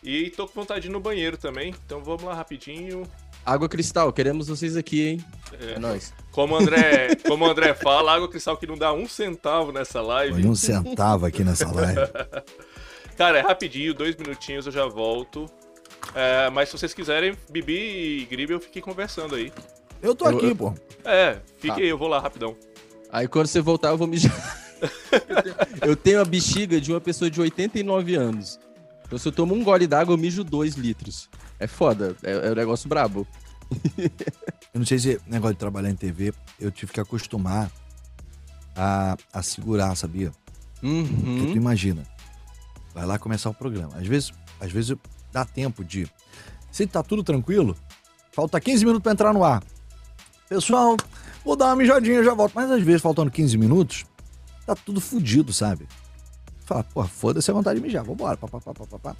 E 0.00 0.30
tô 0.30 0.46
com 0.46 0.60
vontade 0.60 0.82
de 0.82 0.88
ir 0.88 0.92
no 0.92 1.00
banheiro 1.00 1.36
também. 1.36 1.74
Então 1.84 2.02
vamos 2.04 2.22
lá 2.22 2.34
rapidinho. 2.34 3.02
Água 3.44 3.68
Cristal, 3.68 4.12
queremos 4.12 4.48
vocês 4.48 4.76
aqui, 4.76 5.06
hein? 5.06 5.24
É, 5.60 5.72
é 5.72 5.78
nóis. 5.78 6.14
Como 6.30 6.54
o 6.54 6.56
André, 6.56 7.14
como 7.26 7.44
André 7.44 7.74
fala, 7.74 8.14
Água 8.14 8.28
Cristal 8.28 8.56
que 8.56 8.66
não 8.66 8.76
dá 8.76 8.92
um 8.92 9.06
centavo 9.06 9.70
nessa 9.70 10.00
live. 10.00 10.40
Foi 10.40 10.50
um 10.50 10.54
centavo 10.54 11.26
aqui 11.26 11.44
nessa 11.44 11.70
live. 11.70 12.00
Cara, 13.16 13.38
é 13.38 13.42
rapidinho, 13.42 13.94
dois 13.94 14.16
minutinhos 14.16 14.66
eu 14.66 14.72
já 14.72 14.86
volto. 14.86 15.46
É, 16.14 16.50
mas 16.50 16.68
se 16.68 16.78
vocês 16.78 16.94
quiserem, 16.94 17.36
Bibi 17.50 18.22
e 18.22 18.24
Gribe, 18.24 18.54
eu 18.54 18.60
fiquei 18.60 18.80
conversando 18.80 19.34
aí. 19.34 19.52
Eu 20.02 20.14
tô 20.14 20.26
eu, 20.26 20.36
aqui, 20.36 20.46
eu... 20.46 20.56
pô. 20.56 20.74
É, 21.04 21.38
fique 21.58 21.74
tá. 21.74 21.80
aí, 21.80 21.88
eu 21.88 21.98
vou 21.98 22.08
lá 22.08 22.18
rapidão. 22.18 22.56
Aí 23.12 23.28
quando 23.28 23.46
você 23.46 23.60
voltar, 23.60 23.90
eu 23.90 23.98
vou 23.98 24.06
mijar. 24.06 24.32
eu 25.82 25.94
tenho 25.94 26.20
a 26.20 26.24
bexiga 26.24 26.80
de 26.80 26.92
uma 26.92 27.00
pessoa 27.00 27.30
de 27.30 27.40
89 27.40 28.14
anos. 28.14 28.58
Então, 29.06 29.18
se 29.18 29.28
eu 29.28 29.32
tomo 29.32 29.54
um 29.54 29.62
gole 29.62 29.86
d'água, 29.86 30.14
eu 30.14 30.18
mijo 30.18 30.42
2 30.42 30.74
litros. 30.74 31.28
É 31.64 31.66
foda, 31.66 32.14
é, 32.22 32.48
é 32.48 32.52
um 32.52 32.54
negócio 32.54 32.86
brabo. 32.86 33.26
eu 33.98 34.78
não 34.78 34.84
sei 34.84 34.98
se 34.98 35.18
negócio 35.26 35.54
de 35.54 35.58
trabalhar 35.58 35.88
em 35.88 35.96
TV, 35.96 36.34
eu 36.60 36.70
tive 36.70 36.92
que 36.92 37.00
acostumar 37.00 37.70
a, 38.76 39.16
a 39.32 39.42
segurar, 39.42 39.96
sabia? 39.96 40.30
Uhum. 40.82 41.06
Porque 41.06 41.52
tu 41.52 41.56
imagina, 41.56 42.02
vai 42.92 43.06
lá 43.06 43.18
começar 43.18 43.48
o 43.48 43.54
programa. 43.54 43.96
Às 43.96 44.06
vezes, 44.06 44.30
às 44.60 44.70
vezes 44.70 44.94
dá 45.32 45.46
tempo 45.46 45.82
de. 45.82 46.06
Se 46.70 46.86
tá 46.86 47.02
tudo 47.02 47.24
tranquilo, 47.24 47.74
falta 48.30 48.60
15 48.60 48.84
minutos 48.84 49.02
para 49.02 49.12
entrar 49.12 49.32
no 49.32 49.42
ar. 49.42 49.62
Pessoal, 50.46 50.98
vou 51.42 51.56
dar 51.56 51.68
uma 51.68 51.76
mijadinha 51.76 52.22
já 52.22 52.34
volto. 52.34 52.52
Mas 52.54 52.70
às 52.70 52.82
vezes, 52.82 53.00
faltando 53.00 53.30
15 53.30 53.56
minutos, 53.56 54.04
tá 54.66 54.74
tudo 54.74 55.00
fudido, 55.00 55.50
sabe? 55.50 55.88
Fala, 56.66 56.84
pô, 56.84 57.02
foda-se 57.04 57.50
a 57.50 57.54
vontade 57.54 57.80
de 57.80 57.86
mijar, 57.86 58.04
vambora, 58.04 58.36
papapá, 58.36 58.74
papapá. 58.74 59.16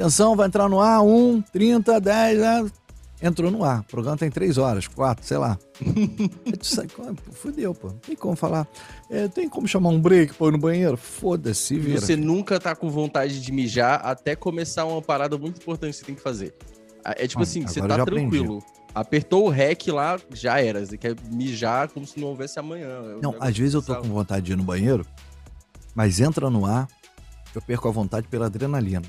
Atenção, 0.00 0.34
vai 0.34 0.46
entrar 0.46 0.66
no 0.66 0.80
ar, 0.80 1.02
1, 1.02 1.42
30, 1.52 2.00
10, 2.00 2.38
né? 2.38 2.70
entrou 3.22 3.50
no 3.50 3.62
ar. 3.64 3.80
O 3.80 3.84
programa 3.84 4.16
tem 4.16 4.30
3 4.30 4.56
horas, 4.56 4.88
4, 4.88 5.26
sei 5.26 5.36
lá. 5.36 5.58
Fudeu, 7.32 7.74
pô. 7.74 7.90
Tem 7.90 8.16
como 8.16 8.34
falar. 8.34 8.66
É, 9.10 9.28
tem 9.28 9.46
como 9.46 9.68
chamar 9.68 9.90
um 9.90 10.00
break, 10.00 10.34
pô, 10.34 10.50
no 10.50 10.56
banheiro? 10.56 10.96
Foda-se, 10.96 11.78
vira. 11.78 12.00
Você 12.00 12.16
nunca 12.16 12.58
tá 12.58 12.74
com 12.74 12.88
vontade 12.88 13.42
de 13.42 13.52
mijar 13.52 14.00
até 14.02 14.34
começar 14.34 14.86
uma 14.86 15.02
parada 15.02 15.36
muito 15.36 15.60
importante 15.60 15.92
que 15.92 15.98
você 15.98 16.04
tem 16.06 16.14
que 16.14 16.22
fazer. 16.22 16.54
É 17.04 17.26
tipo 17.26 17.40
ah, 17.40 17.42
assim, 17.42 17.66
você 17.66 17.80
tá 17.80 18.02
tranquilo. 18.04 18.58
Aprendi. 18.58 18.80
Apertou 18.94 19.46
o 19.46 19.48
REC 19.50 19.88
lá, 19.88 20.18
já 20.32 20.60
era. 20.60 20.84
Você 20.84 20.96
quer 20.96 21.14
mijar 21.30 21.88
como 21.88 22.06
se 22.06 22.18
não 22.18 22.28
houvesse 22.28 22.58
amanhã. 22.58 22.88
É 22.88 23.20
não, 23.22 23.36
às 23.38 23.56
vezes 23.56 23.74
eu 23.74 23.82
tô 23.82 23.94
com 23.96 24.08
vontade 24.08 24.46
de 24.46 24.52
ir 24.52 24.56
no 24.56 24.64
banheiro, 24.64 25.06
mas 25.94 26.20
entra 26.20 26.48
no 26.48 26.64
ar, 26.64 26.88
eu 27.54 27.60
perco 27.60 27.86
a 27.86 27.90
vontade 27.90 28.26
pela 28.28 28.46
adrenalina. 28.46 29.02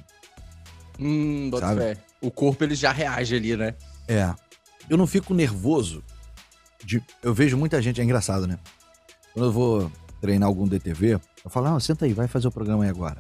Hum, 1.02 1.50
bota 1.50 1.76
fé. 1.76 1.98
O 2.22 2.30
corpo 2.30 2.64
ele 2.64 2.76
já 2.76 2.92
reage 2.92 3.36
ali, 3.36 3.58
né? 3.58 3.74
É. 4.08 4.32
Eu 4.88 4.98
não 4.98 5.08
fico 5.08 5.34
nervoso. 5.34 6.04
De... 6.84 7.04
Eu 7.24 7.34
vejo 7.34 7.58
muita 7.58 7.82
gente, 7.82 8.00
é 8.00 8.04
engraçado, 8.04 8.46
né? 8.46 8.60
Quando 9.34 9.46
eu 9.48 9.52
vou 9.52 9.92
treinar 10.20 10.48
algum 10.48 10.68
DTV, 10.68 11.20
eu 11.44 11.50
falo, 11.50 11.70
não, 11.70 11.80
senta 11.80 12.06
aí, 12.06 12.14
vai 12.14 12.28
fazer 12.28 12.48
o 12.48 12.52
programa 12.52 12.84
aí 12.84 12.90
agora. 12.90 13.20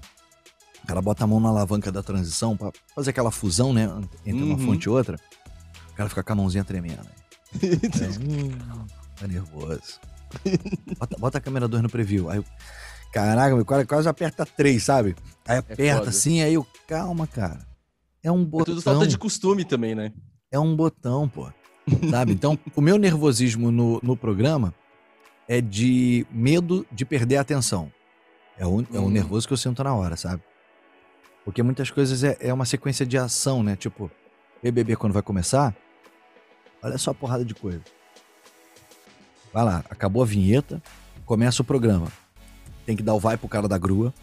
O 0.83 0.87
cara 0.87 1.01
bota 1.01 1.23
a 1.23 1.27
mão 1.27 1.39
na 1.39 1.49
alavanca 1.49 1.91
da 1.91 2.03
transição 2.03 2.55
para 2.55 2.71
fazer 2.93 3.09
aquela 3.09 3.31
fusão, 3.31 3.73
né? 3.73 3.89
Entre 4.25 4.43
uhum. 4.43 4.53
uma 4.53 4.57
fonte 4.57 4.85
e 4.85 4.89
outra. 4.89 5.17
O 5.91 5.95
cara 5.95 6.09
fica 6.09 6.23
com 6.23 6.33
a 6.33 6.35
mãozinha 6.35 6.63
tremendo. 6.63 7.07
é, 7.61 9.19
tá 9.19 9.27
nervoso. 9.27 9.99
Bota, 10.97 11.17
bota, 11.17 11.37
a 11.39 11.41
câmera 11.41 11.67
2 11.67 11.83
no 11.83 11.89
preview. 11.89 12.29
Aí 12.29 12.37
eu, 12.37 12.45
caraca, 13.11 13.55
meu 13.55 13.65
quase, 13.65 13.85
quase 13.85 14.09
aperta 14.09 14.45
3, 14.45 14.81
sabe? 14.81 15.15
Aí 15.45 15.55
é 15.55 15.59
aperta 15.59 16.05
é 16.05 16.09
assim, 16.09 16.41
aí 16.41 16.53
eu, 16.53 16.65
calma, 16.87 17.27
cara. 17.27 17.70
É 18.23 18.31
um 18.31 18.45
botão. 18.45 18.73
É 18.73 18.75
tudo 18.75 18.81
falta 18.81 19.07
de 19.07 19.17
costume 19.17 19.65
também, 19.65 19.95
né? 19.95 20.13
É 20.51 20.59
um 20.59 20.75
botão, 20.75 21.27
pô. 21.27 21.51
Sabe? 22.09 22.33
Então, 22.33 22.57
o 22.75 22.81
meu 22.81 22.97
nervosismo 22.97 23.71
no, 23.71 23.99
no 24.03 24.15
programa 24.15 24.73
é 25.47 25.59
de 25.59 26.25
medo 26.31 26.85
de 26.91 27.03
perder 27.03 27.37
a 27.37 27.41
atenção. 27.41 27.91
É 28.57 28.65
o, 28.65 28.81
é 28.93 28.99
o 28.99 29.03
hum. 29.03 29.09
nervoso 29.09 29.47
que 29.47 29.53
eu 29.53 29.57
sinto 29.57 29.83
na 29.83 29.93
hora, 29.93 30.15
sabe? 30.15 30.43
Porque 31.43 31.63
muitas 31.63 31.89
coisas 31.89 32.23
é, 32.23 32.37
é 32.39 32.53
uma 32.53 32.65
sequência 32.65 33.05
de 33.05 33.17
ação, 33.17 33.63
né? 33.63 33.75
Tipo, 33.75 34.11
BBB 34.61 34.95
quando 34.95 35.13
vai 35.13 35.23
começar, 35.23 35.75
olha 36.83 36.97
só 36.97 37.11
a 37.11 37.15
porrada 37.15 37.43
de 37.43 37.55
coisa. 37.55 37.81
Vai 39.51 39.65
lá, 39.65 39.83
acabou 39.89 40.21
a 40.21 40.25
vinheta, 40.25 40.81
começa 41.25 41.61
o 41.61 41.65
programa. 41.65 42.07
Tem 42.85 42.95
que 42.95 43.03
dar 43.03 43.13
o 43.13 43.19
vai 43.19 43.37
pro 43.37 43.49
cara 43.49 43.67
da 43.67 43.77
grua, 43.77 44.13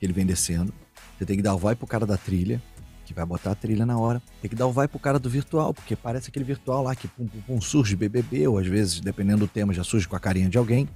que 0.00 0.06
ele 0.06 0.12
vem 0.12 0.24
descendo. 0.24 0.72
Você 1.16 1.26
tem 1.26 1.36
que 1.36 1.42
dar 1.42 1.54
o 1.54 1.58
vai 1.58 1.76
pro 1.76 1.86
cara 1.86 2.06
da 2.06 2.16
trilha, 2.16 2.62
que 3.04 3.12
vai 3.12 3.24
botar 3.24 3.52
a 3.52 3.54
trilha 3.54 3.84
na 3.84 3.98
hora. 3.98 4.22
Tem 4.40 4.48
que 4.48 4.56
dar 4.56 4.66
o 4.66 4.72
vai 4.72 4.86
pro 4.86 4.98
cara 4.98 5.18
do 5.18 5.28
virtual, 5.28 5.74
porque 5.74 5.96
parece 5.96 6.28
aquele 6.28 6.44
virtual 6.44 6.82
lá 6.82 6.94
que 6.94 7.08
pum, 7.08 7.26
pum, 7.26 7.40
pum, 7.40 7.60
surge 7.60 7.96
BBB, 7.96 8.48
ou 8.48 8.58
às 8.58 8.66
vezes, 8.66 9.00
dependendo 9.00 9.40
do 9.40 9.48
tema, 9.48 9.72
já 9.72 9.84
surge 9.84 10.06
com 10.06 10.16
a 10.16 10.20
carinha 10.20 10.48
de 10.48 10.58
alguém. 10.58 10.88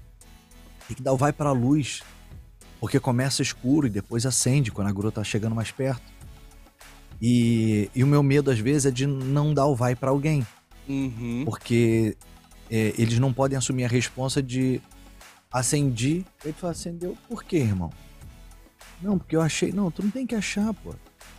Tem 0.86 0.96
que 0.96 1.02
dar 1.02 1.12
o 1.12 1.16
vai 1.16 1.32
pra 1.32 1.52
luz, 1.52 2.02
porque 2.80 3.00
começa 3.00 3.42
escuro 3.42 3.86
e 3.86 3.90
depois 3.90 4.24
acende 4.24 4.70
quando 4.70 4.88
a 4.88 4.92
grua 4.92 5.10
tá 5.10 5.24
chegando 5.24 5.54
mais 5.54 5.70
perto. 5.70 6.16
E, 7.20 7.90
e 7.94 8.04
o 8.04 8.06
meu 8.06 8.22
medo, 8.22 8.50
às 8.50 8.58
vezes, 8.58 8.86
é 8.86 8.90
de 8.90 9.06
não 9.06 9.52
dar 9.52 9.66
o 9.66 9.74
vai 9.74 9.94
para 9.96 10.10
alguém. 10.10 10.46
Uhum. 10.88 11.42
Porque 11.44 12.16
é, 12.70 12.94
eles 12.98 13.18
não 13.18 13.32
podem 13.32 13.56
assumir 13.56 13.84
a 13.84 13.88
responsa 13.88 14.42
de 14.42 14.80
acendi. 15.50 16.24
Ele 16.44 16.52
fala, 16.52 16.72
acendeu 16.72 17.16
por 17.28 17.42
quê, 17.42 17.58
irmão? 17.58 17.90
Não, 19.00 19.18
porque 19.18 19.36
eu 19.36 19.40
achei. 19.40 19.72
Não, 19.72 19.90
tu 19.90 20.02
não 20.02 20.10
tem 20.10 20.26
que 20.26 20.34
achar, 20.34 20.72
pô. 20.74 20.94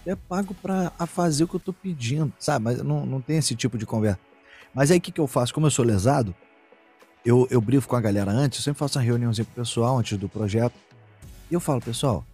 É 0.10 0.16
pago 0.16 0.54
pra 0.54 0.92
fazer 1.08 1.44
o 1.44 1.48
que 1.48 1.56
eu 1.56 1.60
tô 1.60 1.74
pedindo, 1.74 2.32
sabe? 2.40 2.66
Mas 2.66 2.84
não, 2.84 3.06
não 3.06 3.22
tem 3.22 3.38
esse 3.38 3.56
tipo 3.56 3.78
de 3.78 3.86
conversa. 3.86 4.20
Mas 4.74 4.92
aí 4.92 4.98
o 4.98 5.02
que, 5.02 5.12
que 5.12 5.20
eu 5.20 5.28
faço? 5.28 5.54
Como 5.54 5.68
eu 5.68 5.72
sou 5.72 5.84
lesado, 5.84 6.36
eu, 7.26 7.48
eu 7.50 7.60
briefo 7.60 7.88
com 7.88 7.96
a 7.96 8.02
galera 8.02 8.32
antes, 8.32 8.60
eu 8.60 8.64
sempre 8.64 8.80
faço 8.80 8.98
uma 8.98 9.04
reuniãozinha 9.04 9.46
pro 9.46 9.64
pessoal 9.64 9.98
antes 9.98 10.18
do 10.18 10.30
projeto. 10.30 10.76
E 11.50 11.54
eu 11.54 11.60
falo, 11.60 11.82
pessoal, 11.82 12.26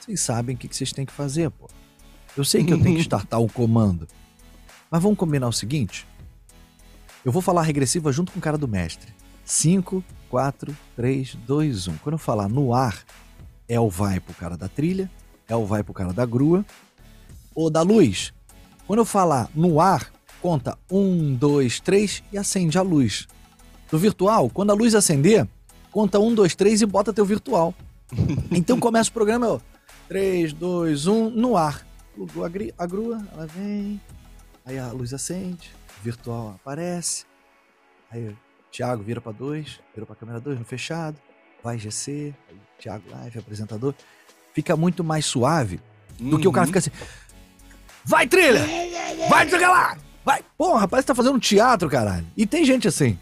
vocês 0.00 0.20
sabem 0.20 0.54
o 0.54 0.58
que, 0.58 0.68
que 0.68 0.76
vocês 0.76 0.92
têm 0.92 1.06
que 1.06 1.12
fazer, 1.12 1.50
pô. 1.50 1.68
Eu 2.36 2.44
sei 2.44 2.64
que 2.64 2.72
eu 2.72 2.80
tenho 2.80 2.96
que 2.96 3.02
startar 3.02 3.40
o 3.40 3.50
comando. 3.50 4.06
Mas 4.90 5.02
vamos 5.02 5.18
combinar 5.18 5.48
o 5.48 5.52
seguinte? 5.52 6.06
Eu 7.24 7.32
vou 7.32 7.40
falar 7.40 7.62
regressiva 7.62 8.12
junto 8.12 8.30
com 8.30 8.38
o 8.38 8.42
cara 8.42 8.58
do 8.58 8.68
mestre. 8.68 9.12
5, 9.44 10.04
4, 10.28 10.76
3, 10.94 11.34
2, 11.46 11.88
1. 11.88 11.96
Quando 11.98 12.14
eu 12.14 12.18
falar 12.18 12.48
no 12.48 12.74
ar, 12.74 13.02
é 13.68 13.80
o 13.80 13.88
vai 13.88 14.20
pro 14.20 14.34
cara 14.34 14.56
da 14.56 14.68
trilha, 14.68 15.10
é 15.48 15.56
o 15.56 15.64
vai 15.64 15.82
pro 15.82 15.94
cara 15.94 16.12
da 16.12 16.24
grua, 16.24 16.64
ou 17.54 17.70
da 17.70 17.82
luz. 17.82 18.32
Quando 18.86 18.98
eu 19.00 19.04
falar 19.04 19.48
no 19.54 19.80
ar, 19.80 20.10
conta 20.40 20.78
1, 20.90 21.34
2, 21.36 21.80
3 21.80 22.22
e 22.32 22.38
acende 22.38 22.76
a 22.76 22.82
luz. 22.82 23.26
No 23.90 23.98
virtual, 23.98 24.50
quando 24.50 24.70
a 24.70 24.74
luz 24.74 24.94
acender, 24.94 25.48
conta 25.90 26.18
1, 26.18 26.34
2, 26.34 26.54
3 26.54 26.82
e 26.82 26.86
bota 26.86 27.12
teu 27.12 27.24
virtual. 27.24 27.74
Então 28.50 28.78
começa 28.78 29.10
o 29.10 29.12
programa, 29.12 29.48
ó, 29.48 29.60
3, 30.08 30.52
2, 30.52 31.06
1, 31.06 31.30
no 31.30 31.56
ar. 31.56 31.86
Plugou 32.14 32.44
a 32.44 32.86
grua, 32.86 33.26
ela 33.32 33.46
vem, 33.46 34.00
aí 34.64 34.78
a 34.78 34.92
luz 34.92 35.12
acende, 35.12 35.70
o 35.98 36.04
virtual 36.04 36.54
aparece, 36.54 37.24
aí 38.08 38.28
o 38.28 38.36
Thiago 38.70 39.02
vira 39.02 39.20
para 39.20 39.32
2, 39.32 39.80
vira 39.92 40.06
para 40.06 40.14
câmera 40.14 40.40
2 40.40 40.58
no 40.58 40.64
fechado, 40.64 41.18
vai 41.62 41.76
GC, 41.78 42.32
Thiago 42.78 43.10
Live, 43.10 43.38
apresentador. 43.38 43.94
Fica 44.54 44.76
muito 44.76 45.02
mais 45.04 45.26
suave 45.26 45.80
do 46.18 46.36
uhum. 46.36 46.40
que 46.40 46.48
o 46.48 46.52
cara 46.52 46.62
uhum. 46.62 46.68
fica 46.68 46.78
assim. 46.78 46.90
Vai, 48.04 48.26
trilha! 48.26 48.64
Vai, 49.28 49.48
jogar 49.48 49.70
lá! 49.70 49.98
Vai! 50.24 50.42
Porra, 50.56 50.80
rapaz, 50.80 51.04
tá 51.04 51.14
fazendo 51.14 51.38
teatro, 51.40 51.88
caralho. 51.88 52.24
E 52.36 52.46
tem 52.46 52.64
gente 52.64 52.86
assim. 52.88 53.18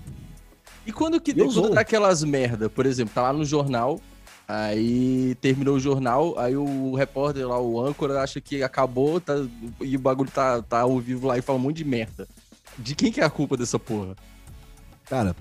E 0.86 0.92
quando 0.92 1.20
que 1.20 1.32
quando 1.32 1.70
dá 1.70 1.80
aquelas 1.80 2.22
merda, 2.22 2.68
por 2.68 2.86
exemplo, 2.86 3.14
tá 3.14 3.22
lá 3.22 3.32
no 3.32 3.44
jornal, 3.44 4.00
aí 4.46 5.34
terminou 5.40 5.76
o 5.76 5.80
jornal, 5.80 6.38
aí 6.38 6.56
o 6.56 6.94
repórter 6.94 7.48
lá, 7.48 7.58
o 7.60 7.80
âncora, 7.80 8.20
acha 8.20 8.40
que 8.40 8.62
acabou 8.62 9.20
tá, 9.20 9.34
e 9.80 9.96
o 9.96 10.00
bagulho 10.00 10.30
tá, 10.30 10.60
tá 10.60 10.80
ao 10.80 10.98
vivo 10.98 11.26
lá 11.26 11.38
e 11.38 11.42
fala 11.42 11.58
um 11.58 11.62
monte 11.62 11.76
de 11.78 11.84
merda. 11.84 12.28
De 12.78 12.94
quem 12.94 13.12
que 13.12 13.20
é 13.20 13.24
a 13.24 13.30
culpa 13.30 13.56
dessa 13.56 13.78
porra? 13.78 14.16
Cara, 15.08 15.36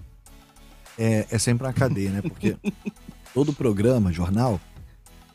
é, 0.98 1.26
é 1.30 1.38
sempre 1.38 1.66
uma 1.66 1.74
cadeia, 1.74 2.12
né? 2.12 2.22
Porque 2.22 2.56
todo 3.34 3.52
programa, 3.52 4.14
jornal, 4.14 4.60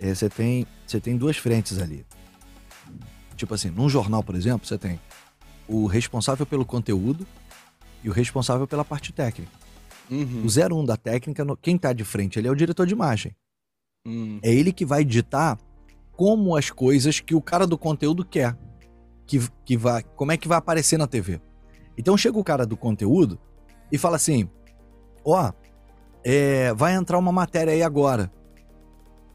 você 0.01 0.27
é, 0.27 0.29
tem, 0.29 0.67
tem 1.03 1.17
duas 1.17 1.37
frentes 1.37 1.79
ali. 1.79 2.05
Tipo 3.37 3.55
assim, 3.55 3.71
num 3.71 3.89
jornal, 3.89 4.23
por 4.23 4.35
exemplo, 4.35 4.67
você 4.67 4.79
tem 4.79 5.01
o 5.69 5.87
responsável 5.87 6.47
pelo 6.47 6.65
conteúdo 6.65 7.27
e 8.03 8.09
o 8.09 8.13
responsável 8.13 8.67
pela 8.67 8.85
parte 8.85 9.13
técnica. 9.13 9.53
Uhum. 10.11 10.45
O 10.45 10.81
01 10.81 10.85
da 10.85 10.97
técnica, 10.97 11.45
quem 11.61 11.77
tá 11.77 11.93
de 11.93 12.05
frente 12.05 12.39
ele 12.39 12.49
é 12.49 12.51
o 12.51 12.55
diretor 12.55 12.87
de 12.87 12.93
imagem. 12.93 13.35
Uhum. 14.07 14.39
É 14.43 14.53
ele 14.53 14.73
que 14.73 14.85
vai 14.85 15.05
ditar 15.05 15.59
como 16.13 16.57
as 16.57 16.71
coisas 16.71 17.21
que 17.21 17.35
o 17.35 17.43
cara 17.43 17.67
do 17.67 17.77
conteúdo 17.77 18.25
quer. 18.25 18.57
Que, 19.27 19.41
que 19.65 19.77
vai, 19.77 20.05
como 20.15 20.31
é 20.31 20.37
que 20.37 20.47
vai 20.47 20.57
aparecer 20.57 20.97
na 20.97 21.09
TV. 21.09 21.41
Então 21.99 22.17
chega 22.17 22.39
o 22.39 22.45
cara 22.45 22.65
do 22.65 22.77
conteúdo 22.77 23.41
e 23.91 23.99
fala 23.99 24.15
assim: 24.15 24.49
Ó, 25.25 25.49
oh, 25.49 25.53
é, 26.23 26.73
vai 26.75 26.95
entrar 26.95 27.19
uma 27.19 27.33
matéria 27.33 27.73
aí 27.73 27.83
agora. 27.83 28.31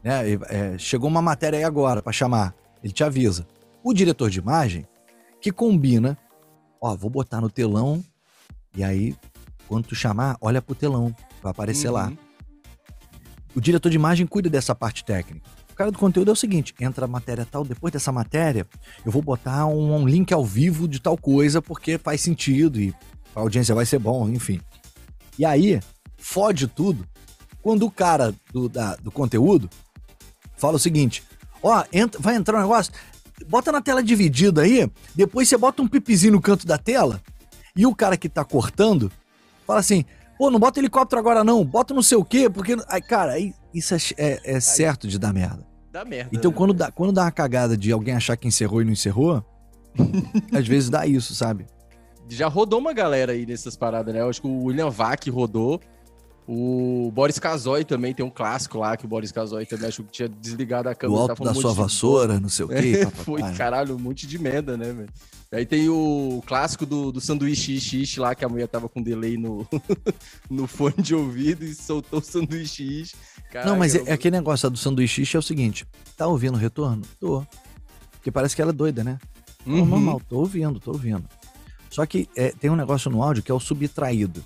Né? 0.02 0.32
É, 0.48 0.78
chegou 0.78 1.08
uma 1.08 1.22
matéria 1.22 1.58
aí 1.58 1.64
agora 1.64 2.02
para 2.02 2.12
chamar. 2.12 2.54
Ele 2.82 2.92
te 2.92 3.04
avisa. 3.04 3.46
O 3.82 3.92
diretor 3.92 4.30
de 4.30 4.38
imagem 4.38 4.86
que 5.40 5.52
combina, 5.52 6.16
ó, 6.80 6.94
vou 6.96 7.10
botar 7.10 7.40
no 7.40 7.50
telão 7.50 8.02
e 8.76 8.82
aí 8.82 9.14
quando 9.68 9.86
tu 9.86 9.94
chamar, 9.94 10.36
olha 10.40 10.60
pro 10.60 10.74
telão, 10.74 11.14
vai 11.42 11.50
aparecer 11.50 11.88
uhum. 11.88 11.94
lá. 11.94 12.12
O 13.54 13.60
diretor 13.60 13.90
de 13.90 13.96
imagem 13.96 14.26
cuida 14.26 14.48
dessa 14.48 14.74
parte 14.74 15.04
técnica. 15.04 15.46
O 15.70 15.74
cara 15.74 15.90
do 15.90 15.98
conteúdo 15.98 16.30
é 16.30 16.32
o 16.32 16.36
seguinte: 16.36 16.74
entra 16.80 17.06
a 17.06 17.08
matéria 17.08 17.46
tal, 17.50 17.64
depois 17.64 17.92
dessa 17.92 18.12
matéria, 18.12 18.66
eu 19.04 19.10
vou 19.10 19.22
botar 19.22 19.66
um, 19.66 19.94
um 19.94 20.06
link 20.06 20.32
ao 20.32 20.44
vivo 20.44 20.86
de 20.86 21.00
tal 21.00 21.16
coisa 21.16 21.62
porque 21.62 21.98
faz 21.98 22.20
sentido 22.20 22.80
e 22.80 22.94
a 23.34 23.40
audiência 23.40 23.74
vai 23.74 23.86
ser 23.86 23.98
bom, 23.98 24.28
enfim. 24.28 24.60
E 25.38 25.44
aí, 25.44 25.80
fode 26.18 26.66
tudo 26.66 27.06
quando 27.62 27.86
o 27.86 27.90
cara 27.90 28.34
do, 28.52 28.68
da, 28.68 28.96
do 28.96 29.10
conteúdo 29.10 29.70
fala 30.62 30.76
o 30.76 30.78
seguinte: 30.78 31.24
ó, 31.60 31.84
entra, 31.92 32.20
vai 32.20 32.36
entrar 32.36 32.56
um 32.58 32.62
negócio, 32.62 32.92
bota 33.48 33.72
na 33.72 33.82
tela 33.82 34.02
dividida 34.02 34.62
aí, 34.62 34.88
depois 35.14 35.48
você 35.48 35.58
bota 35.58 35.82
um 35.82 35.88
pipizinho 35.88 36.34
no 36.34 36.40
canto 36.40 36.64
da 36.64 36.78
tela, 36.78 37.20
e 37.76 37.84
o 37.84 37.94
cara 37.94 38.16
que 38.16 38.28
tá 38.28 38.44
cortando 38.44 39.10
fala 39.66 39.80
assim: 39.80 40.04
pô, 40.38 40.50
não 40.50 40.60
bota 40.60 40.78
helicóptero 40.78 41.18
agora 41.18 41.42
não, 41.42 41.64
bota 41.64 41.92
não 41.92 42.02
sei 42.02 42.16
o 42.16 42.24
quê, 42.24 42.48
porque. 42.48 42.76
Aí, 42.88 43.02
cara, 43.02 43.32
aí, 43.32 43.52
isso 43.74 43.94
é, 43.94 43.98
é, 44.16 44.56
é 44.56 44.60
certo 44.60 45.08
de 45.08 45.18
dar 45.18 45.32
merda. 45.32 45.66
Dá 45.90 46.04
merda. 46.04 46.30
Então, 46.32 46.50
né? 46.52 46.56
quando, 46.56 46.72
dá, 46.72 46.90
quando 46.90 47.12
dá 47.12 47.22
uma 47.24 47.32
cagada 47.32 47.76
de 47.76 47.90
alguém 47.90 48.14
achar 48.14 48.36
que 48.36 48.46
encerrou 48.46 48.80
e 48.80 48.84
não 48.84 48.92
encerrou, 48.92 49.44
às 50.54 50.66
vezes 50.66 50.88
dá 50.88 51.06
isso, 51.06 51.34
sabe? 51.34 51.66
Já 52.28 52.48
rodou 52.48 52.78
uma 52.78 52.94
galera 52.94 53.32
aí 53.32 53.44
nessas 53.44 53.76
paradas, 53.76 54.14
né? 54.14 54.20
Eu 54.20 54.28
acho 54.28 54.40
que 54.40 54.46
o 54.46 54.64
William 54.64 54.88
Vac 54.88 55.28
rodou. 55.28 55.80
O 56.46 57.10
Boris 57.14 57.38
Casoy 57.38 57.84
também 57.84 58.12
tem 58.12 58.26
um 58.26 58.30
clássico 58.30 58.78
lá, 58.78 58.96
que 58.96 59.04
o 59.04 59.08
Boris 59.08 59.30
Casoy 59.30 59.64
também 59.64 59.88
achou 59.88 60.04
que 60.04 60.10
tinha 60.10 60.28
desligado 60.28 60.88
a 60.88 60.94
câmera. 60.94 61.20
O 61.20 61.22
alto 61.22 61.44
da 61.44 61.52
um 61.52 61.54
sua 61.54 61.72
vassoura, 61.72 62.40
não 62.40 62.48
sei 62.48 62.64
o 62.64 62.68
quê. 62.68 63.00
É, 63.00 63.10
foi, 63.10 63.42
caralho, 63.52 63.94
um 63.94 63.98
monte 63.98 64.26
de 64.26 64.38
merda, 64.38 64.76
né, 64.76 64.92
velho? 64.92 65.08
Aí 65.52 65.66
tem 65.66 65.88
o 65.88 66.42
clássico 66.46 66.84
do, 66.84 67.12
do 67.12 67.20
sanduíche 67.20 67.76
ishi 67.76 68.18
lá, 68.18 68.34
que 68.34 68.44
a 68.44 68.48
mulher 68.48 68.66
tava 68.66 68.88
com 68.88 69.02
delay 69.02 69.36
no, 69.36 69.66
no 70.50 70.66
fone 70.66 70.96
de 70.98 71.14
ouvido 71.14 71.62
e 71.64 71.74
soltou 71.74 72.18
o 72.18 72.22
sanduíche 72.22 72.82
ishi. 72.82 73.14
não, 73.64 73.76
mas 73.76 73.94
é, 73.94 74.02
é, 74.06 74.12
aquele 74.12 74.36
negócio 74.36 74.68
do 74.70 74.78
sanduíche 74.78 75.22
ishi 75.22 75.36
é 75.36 75.38
o 75.38 75.42
seguinte, 75.42 75.86
tá 76.16 76.26
ouvindo 76.26 76.54
o 76.54 76.58
retorno? 76.58 77.02
Tô. 77.20 77.46
Porque 78.12 78.30
parece 78.30 78.56
que 78.56 78.62
ela 78.62 78.70
é 78.70 78.74
doida, 78.74 79.04
né? 79.04 79.18
Uhum. 79.66 79.84
Normal, 79.84 80.20
tô 80.28 80.38
ouvindo, 80.38 80.80
tô 80.80 80.90
ouvindo. 80.90 81.24
Só 81.90 82.06
que 82.06 82.28
é, 82.34 82.50
tem 82.52 82.70
um 82.70 82.76
negócio 82.76 83.10
no 83.10 83.22
áudio 83.22 83.42
que 83.42 83.52
é 83.52 83.54
o 83.54 83.60
subtraído. 83.60 84.42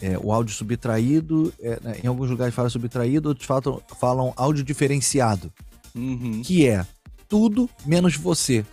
É, 0.00 0.16
o 0.18 0.32
áudio 0.32 0.54
subtraído, 0.54 1.52
é, 1.60 1.80
né, 1.82 2.00
em 2.02 2.06
alguns 2.06 2.30
lugares 2.30 2.54
fala 2.54 2.70
subtraído, 2.70 3.30
outros 3.30 3.46
falam, 3.46 3.82
falam 3.98 4.32
áudio 4.36 4.62
diferenciado. 4.62 5.52
Uhum. 5.94 6.42
Que 6.42 6.68
é 6.68 6.86
tudo 7.28 7.68
menos 7.84 8.16
você. 8.16 8.64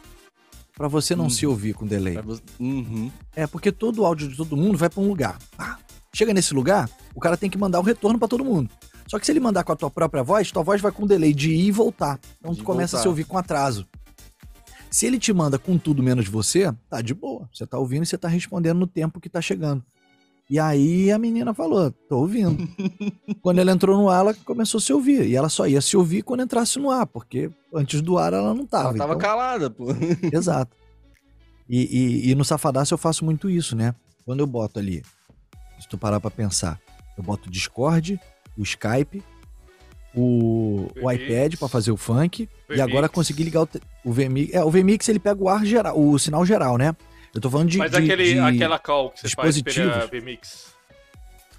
para 0.76 0.88
você 0.88 1.16
não 1.16 1.26
uhum. 1.26 1.30
se 1.30 1.46
ouvir 1.48 1.74
com 1.74 1.86
delay. 1.86 2.18
Uhum. 2.60 3.12
É, 3.36 3.48
porque 3.48 3.72
todo 3.72 4.02
o 4.02 4.06
áudio 4.06 4.30
de 4.30 4.38
todo 4.38 4.56
mundo 4.56 4.78
vai 4.78 4.90
para 4.90 5.02
um 5.02 5.08
lugar. 5.08 5.40
Ah, 5.58 5.78
chega 6.14 6.34
nesse 6.34 6.54
lugar, 6.54 6.90
o 7.14 7.20
cara 7.20 7.36
tem 7.36 7.50
que 7.50 7.58
mandar 7.58 7.80
o 7.80 7.84
retorno 7.84 8.20
para 8.20 8.28
todo 8.28 8.46
mundo. 8.46 8.70
Só 9.08 9.20
que 9.20 9.26
se 9.26 9.32
ele 9.32 9.40
mandar 9.40 9.64
com 9.64 9.72
a 9.72 9.76
tua 9.76 9.90
própria 9.90 10.24
voz, 10.24 10.52
tua 10.52 10.64
voz 10.64 10.82
vai 10.82 10.92
com 10.92 11.06
delay 11.06 11.34
de 11.34 11.52
ir 11.52 11.68
e 11.68 11.72
voltar. 11.72 12.20
Então 12.40 12.54
de 12.54 12.60
tu 12.60 12.64
começa 12.64 12.98
voltar. 12.98 13.00
a 13.00 13.02
se 13.02 13.08
ouvir 13.08 13.24
com 13.24 13.38
atraso. 13.38 13.86
Se 14.90 15.06
ele 15.06 15.20
te 15.20 15.34
manda 15.34 15.60
com 15.60 15.78
tudo 15.78 16.02
menos 16.02 16.28
você, 16.28 16.74
tá 16.90 17.02
de 17.02 17.14
boa. 17.14 17.50
Você 17.54 17.68
tá 17.68 17.78
ouvindo 17.78 18.04
e 18.04 18.06
você 18.06 18.18
tá 18.18 18.28
respondendo 18.28 18.80
no 18.80 18.88
tempo 18.88 19.20
que 19.20 19.30
tá 19.30 19.42
chegando. 19.42 19.84
E 20.50 20.60
aí 20.60 21.12
a 21.12 21.18
menina 21.18 21.54
falou: 21.54 21.92
tô 22.08 22.20
ouvindo. 22.20 22.68
quando 23.42 23.60
ela 23.60 23.72
entrou 23.72 23.98
no 23.98 24.10
ar, 24.10 24.20
ela 24.20 24.34
começou 24.34 24.78
a 24.78 24.82
se 24.82 24.94
ouvir. 24.94 25.26
E 25.26 25.36
ela 25.36 25.50
só 25.50 25.68
ia 25.68 25.82
se 25.82 25.98
ouvir 25.98 26.22
quando 26.22 26.44
entrasse 26.44 26.78
no 26.80 26.92
ar, 26.92 27.08
porque 27.08 27.50
antes 27.74 28.02
do 28.02 28.18
ar 28.18 28.34
ela 28.34 28.54
não 28.54 28.66
tava. 28.66 28.90
Ela 28.90 28.98
tava 28.98 29.14
então... 29.14 29.30
calada, 29.30 29.70
pô. 29.70 29.86
Exato. 30.32 30.76
E, 31.68 32.28
e, 32.28 32.32
e, 32.32 32.36
no 32.36 32.46
Safadaço 32.46 32.94
eu 32.94 32.98
faço 32.98 33.26
muito 33.26 33.50
isso, 33.50 33.76
né? 33.76 33.96
Quando 34.24 34.40
eu 34.40 34.48
boto 34.48 34.78
ali, 34.78 35.02
se 35.80 35.88
tu 35.90 35.98
parar 35.98 36.20
pra 36.20 36.30
pensar, 36.30 36.80
eu 37.18 37.24
boto 37.24 37.50
o 37.50 37.52
Discord, 37.52 38.20
o 38.56 38.62
Skype, 38.62 39.24
o, 40.16 40.88
o 41.02 41.12
iPad 41.12 41.56
para 41.56 41.68
fazer 41.68 41.92
o 41.92 41.98
funk, 41.98 42.48
VMix. 42.68 42.78
e 42.78 42.82
agora 42.82 43.10
consegui 43.10 43.44
ligar 43.44 43.64
o, 43.64 43.70
o 44.06 44.14
VMix. 44.14 44.54
É, 44.54 44.64
o 44.64 44.70
VMix 44.70 45.10
ele 45.10 45.20
pega 45.20 45.44
o 45.44 45.50
ar 45.50 45.66
geral, 45.66 46.00
o 46.00 46.18
sinal 46.20 46.46
geral, 46.46 46.78
né? 46.78 46.96
Eu 47.36 47.42
tô 47.42 47.50
falando 47.50 47.70
de. 47.70 47.78
Mas 47.78 47.92
de, 47.92 47.98
aquele, 47.98 48.34
de 48.34 48.40
aquela 48.40 48.80
call 48.80 49.12
que 49.12 49.20
você 49.20 49.30
faz 49.30 49.62
pela 49.62 50.08
VMix. 50.08 50.74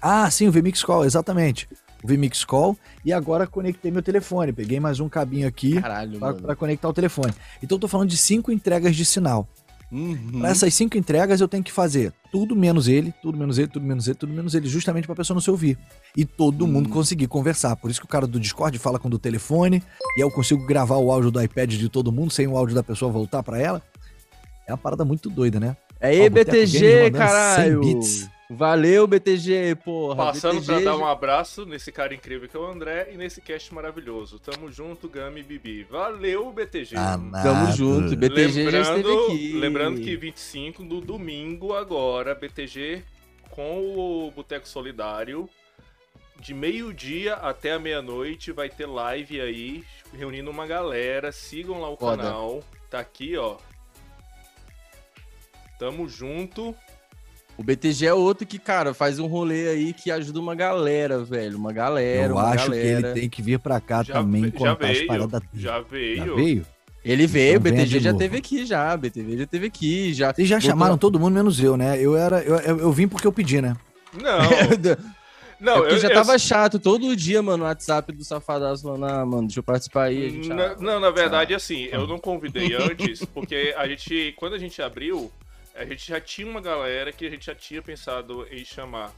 Ah, 0.01 0.29
sim, 0.29 0.47
o 0.47 0.51
VMix 0.51 0.83
Call, 0.83 1.05
exatamente. 1.05 1.67
O 2.03 2.07
VMix 2.07 2.43
Call. 2.43 2.77
E 3.05 3.13
agora 3.13 3.47
conectei 3.47 3.91
meu 3.91 4.01
telefone. 4.01 4.51
Peguei 4.53 4.79
mais 4.79 4.99
um 4.99 5.07
cabinho 5.07 5.47
aqui 5.47 5.75
para 5.79 6.55
conectar 6.55 6.89
o 6.89 6.93
telefone. 6.93 7.33
Então 7.61 7.75
eu 7.75 7.79
tô 7.79 7.87
falando 7.87 8.09
de 8.09 8.17
cinco 8.17 8.51
entregas 8.51 8.95
de 8.95 9.05
sinal. 9.05 9.47
Uhum. 9.89 10.39
Para 10.39 10.49
essas 10.49 10.73
cinco 10.73 10.97
entregas 10.97 11.39
eu 11.39 11.47
tenho 11.47 11.63
que 11.63 11.71
fazer 11.71 12.11
tudo 12.29 12.57
menos 12.57 12.89
ele, 12.89 13.13
tudo 13.21 13.37
menos 13.37 13.57
ele, 13.57 13.69
tudo 13.69 13.85
menos 13.85 14.05
ele, 14.05 14.15
tudo 14.15 14.33
menos 14.33 14.53
ele, 14.53 14.67
justamente 14.67 15.05
para 15.05 15.13
a 15.13 15.15
pessoa 15.15 15.35
não 15.35 15.41
se 15.41 15.49
ouvir. 15.49 15.77
E 16.15 16.25
todo 16.25 16.63
uhum. 16.63 16.71
mundo 16.71 16.89
conseguir 16.89 17.27
conversar. 17.27 17.75
Por 17.77 17.89
isso 17.89 18.01
que 18.01 18.05
o 18.05 18.09
cara 18.09 18.27
do 18.27 18.39
Discord 18.39 18.77
fala 18.79 18.99
com 18.99 19.07
o 19.07 19.11
do 19.11 19.17
telefone, 19.17 19.77
e 20.17 20.21
aí 20.21 20.27
eu 20.27 20.31
consigo 20.31 20.65
gravar 20.65 20.97
o 20.97 21.11
áudio 21.11 21.31
do 21.31 21.41
iPad 21.41 21.73
de 21.73 21.89
todo 21.89 22.11
mundo 22.11 22.31
sem 22.31 22.47
o 22.47 22.57
áudio 22.57 22.75
da 22.75 22.83
pessoa 22.83 23.11
voltar 23.11 23.41
para 23.43 23.59
ela. 23.59 23.81
É 24.67 24.73
uma 24.73 24.77
parada 24.77 25.05
muito 25.05 25.29
doida, 25.29 25.59
né? 25.59 25.77
É 25.99 26.09
aí, 26.09 26.29
BTG, 26.29 27.09
caralho. 27.11 27.81
Valeu, 28.49 29.07
BTG, 29.07 29.75
porra. 29.83 30.15
Passando 30.15 30.61
BTG... 30.61 30.65
pra 30.65 30.91
dar 30.91 30.97
um 30.97 31.05
abraço 31.05 31.65
nesse 31.65 31.91
cara 31.91 32.13
incrível 32.13 32.47
que 32.47 32.55
é 32.55 32.59
o 32.59 32.65
André 32.65 33.09
e 33.11 33.17
nesse 33.17 33.41
cast 33.41 33.73
maravilhoso. 33.73 34.39
Tamo 34.39 34.71
junto, 34.71 35.09
Gami 35.09 35.41
e 35.41 35.43
Bibi. 35.43 35.83
Valeu, 35.89 36.51
BTG. 36.51 36.95
Ah, 36.95 37.17
Tamo 37.43 37.71
junto, 37.71 38.15
BTG 38.15 38.63
lembrando, 38.63 38.71
já 38.71 38.81
esteve 38.81 39.23
aqui. 39.25 39.53
Lembrando 39.53 40.01
que 40.01 40.15
25 40.15 40.83
do 40.83 41.01
domingo 41.01 41.73
agora, 41.73 42.35
BTG 42.35 43.03
com 43.49 43.79
o 43.79 44.31
Boteco 44.31 44.67
Solidário. 44.67 45.49
De 46.39 46.53
meio-dia 46.53 47.33
até 47.33 47.71
a 47.73 47.79
meia-noite 47.79 48.51
vai 48.51 48.69
ter 48.69 48.85
live 48.85 49.41
aí, 49.41 49.83
reunindo 50.13 50.51
uma 50.51 50.67
galera. 50.67 51.31
Sigam 51.31 51.81
lá 51.81 51.89
o 51.89 51.97
Foda. 51.97 52.21
canal. 52.21 52.63
Tá 52.89 52.99
aqui, 52.99 53.35
ó. 53.35 53.57
Tamo 55.77 56.07
junto. 56.07 56.75
O 57.57 57.63
BTG 57.63 58.05
é 58.05 58.13
outro 58.13 58.45
que, 58.45 58.59
cara, 58.59 58.93
faz 58.93 59.17
um 59.17 59.25
rolê 59.25 59.67
aí 59.69 59.93
que 59.93 60.11
ajuda 60.11 60.39
uma 60.39 60.53
galera, 60.53 61.23
velho. 61.23 61.57
Uma 61.57 61.73
galera. 61.73 62.27
Eu 62.27 62.35
uma 62.35 62.49
acho 62.49 62.69
galera. 62.69 63.01
que 63.01 63.05
ele 63.07 63.13
tem 63.21 63.29
que 63.29 63.41
vir 63.41 63.57
pra 63.59 63.79
cá 63.81 64.03
Já 64.03 64.13
também 64.13 64.43
ve- 64.43 64.51
já 64.51 64.57
contar 64.57 64.87
as 64.89 64.97
veio, 64.97 65.07
paradas 65.07 65.41
dele. 65.41 65.49
Já 65.55 65.79
veio. 65.81 66.17
Já 66.17 66.35
veio? 66.35 66.65
Ele 67.03 67.25
veio, 67.25 67.57
Então 67.57 67.71
o 67.71 67.73
BTG 67.73 67.99
já 67.99 68.11
novo. 68.11 68.19
teve 68.23 68.37
aqui, 68.37 68.65
já. 68.65 68.93
O 68.93 68.97
BTG 68.97 69.37
já 69.37 69.45
teve 69.47 69.67
aqui, 69.67 70.13
já. 70.13 70.33
Vocês 70.33 70.47
já 70.47 70.57
Botou- 70.57 70.69
chamaram 70.69 70.97
todo 70.97 71.19
mundo, 71.19 71.33
menos 71.33 71.59
eu, 71.59 71.75
né? 71.77 71.99
Eu 71.99 72.15
era. 72.15 72.41
Eu, 72.43 72.57
eu, 72.57 72.77
eu 72.79 72.91
vim 72.91 73.07
porque 73.07 73.25
eu 73.25 73.31
pedi, 73.31 73.59
né? 73.61 73.75
Não, 74.13 74.39
não, 75.59 75.73
é 75.73 75.77
porque 75.77 75.93
eu 75.95 75.99
já 75.99 76.09
eu- 76.09 76.13
tava 76.13 76.37
chato 76.37 76.77
todo 76.79 77.15
dia, 77.15 77.41
mano, 77.41 77.57
no 77.59 77.63
WhatsApp 77.63 78.11
do 78.11 78.23
Safadaço 78.23 78.83
falando, 78.83 79.05
ah, 79.05 79.25
mano, 79.25 79.47
deixa 79.47 79.59
eu 79.59 79.63
participar 79.63 80.03
aí. 80.03 80.25
A 80.25 80.29
gente, 80.29 80.49
Na- 80.49 80.63
ah, 80.73 80.75
não, 80.79 80.99
na 80.99 81.09
verdade, 81.09 81.53
assim, 81.55 81.87
eu 81.91 82.05
não 82.05 82.19
convidei 82.19 82.73
antes, 82.75 83.23
porque 83.25 83.73
a 83.75 83.87
gente, 83.87 84.33
quando 84.37 84.53
a 84.53 84.59
gente 84.59 84.79
abriu, 84.81 85.31
a 85.77 85.85
gente 85.85 86.07
já 86.07 86.19
tinha 86.19 86.47
uma 86.47 86.61
galera 86.61 87.11
que 87.11 87.25
a 87.25 87.29
gente 87.29 87.45
já 87.45 87.55
tinha 87.55 87.81
pensado 87.81 88.47
em 88.51 88.65
chamar. 88.65 89.13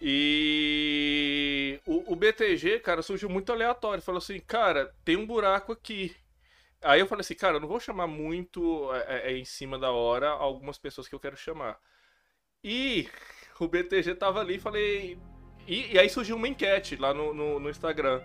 E 0.00 1.80
o, 1.86 2.12
o 2.12 2.16
BTG, 2.16 2.80
cara, 2.80 3.02
surgiu 3.02 3.28
muito 3.28 3.52
aleatório. 3.52 4.02
Falou 4.02 4.18
assim, 4.18 4.40
cara, 4.40 4.92
tem 5.04 5.16
um 5.16 5.26
buraco 5.26 5.72
aqui. 5.72 6.14
Aí 6.82 7.00
eu 7.00 7.06
falei 7.06 7.20
assim, 7.20 7.34
cara, 7.34 7.56
eu 7.56 7.60
não 7.60 7.68
vou 7.68 7.78
chamar 7.78 8.06
muito 8.08 8.92
é, 8.94 9.30
é, 9.32 9.38
em 9.38 9.44
cima 9.44 9.78
da 9.78 9.92
hora 9.92 10.28
algumas 10.30 10.76
pessoas 10.78 11.06
que 11.06 11.14
eu 11.14 11.20
quero 11.20 11.36
chamar. 11.36 11.78
E 12.64 13.08
o 13.60 13.68
BTG 13.68 14.14
tava 14.16 14.40
ali, 14.40 14.58
falei. 14.58 15.18
E, 15.68 15.92
e 15.92 15.98
aí 15.98 16.08
surgiu 16.10 16.36
uma 16.36 16.48
enquete 16.48 16.96
lá 16.96 17.14
no, 17.14 17.32
no, 17.32 17.60
no 17.60 17.70
Instagram. 17.70 18.20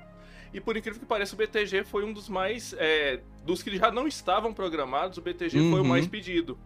E 0.53 0.59
por 0.59 0.75
incrível 0.75 0.99
que 0.99 1.05
pareça, 1.05 1.35
o 1.35 1.37
BTG 1.37 1.83
foi 1.83 2.03
um 2.03 2.13
dos 2.13 2.27
mais. 2.27 2.73
é, 2.79 3.21
dos 3.43 3.61
que 3.61 3.75
já 3.77 3.91
não 3.91 4.07
estavam 4.07 4.53
programados, 4.53 5.17
o 5.17 5.21
BTG 5.21 5.57
foi 5.59 5.79
o 5.79 5.83
Uhum. 5.83 5.83
mais 5.83 6.07
pedido. 6.07 6.57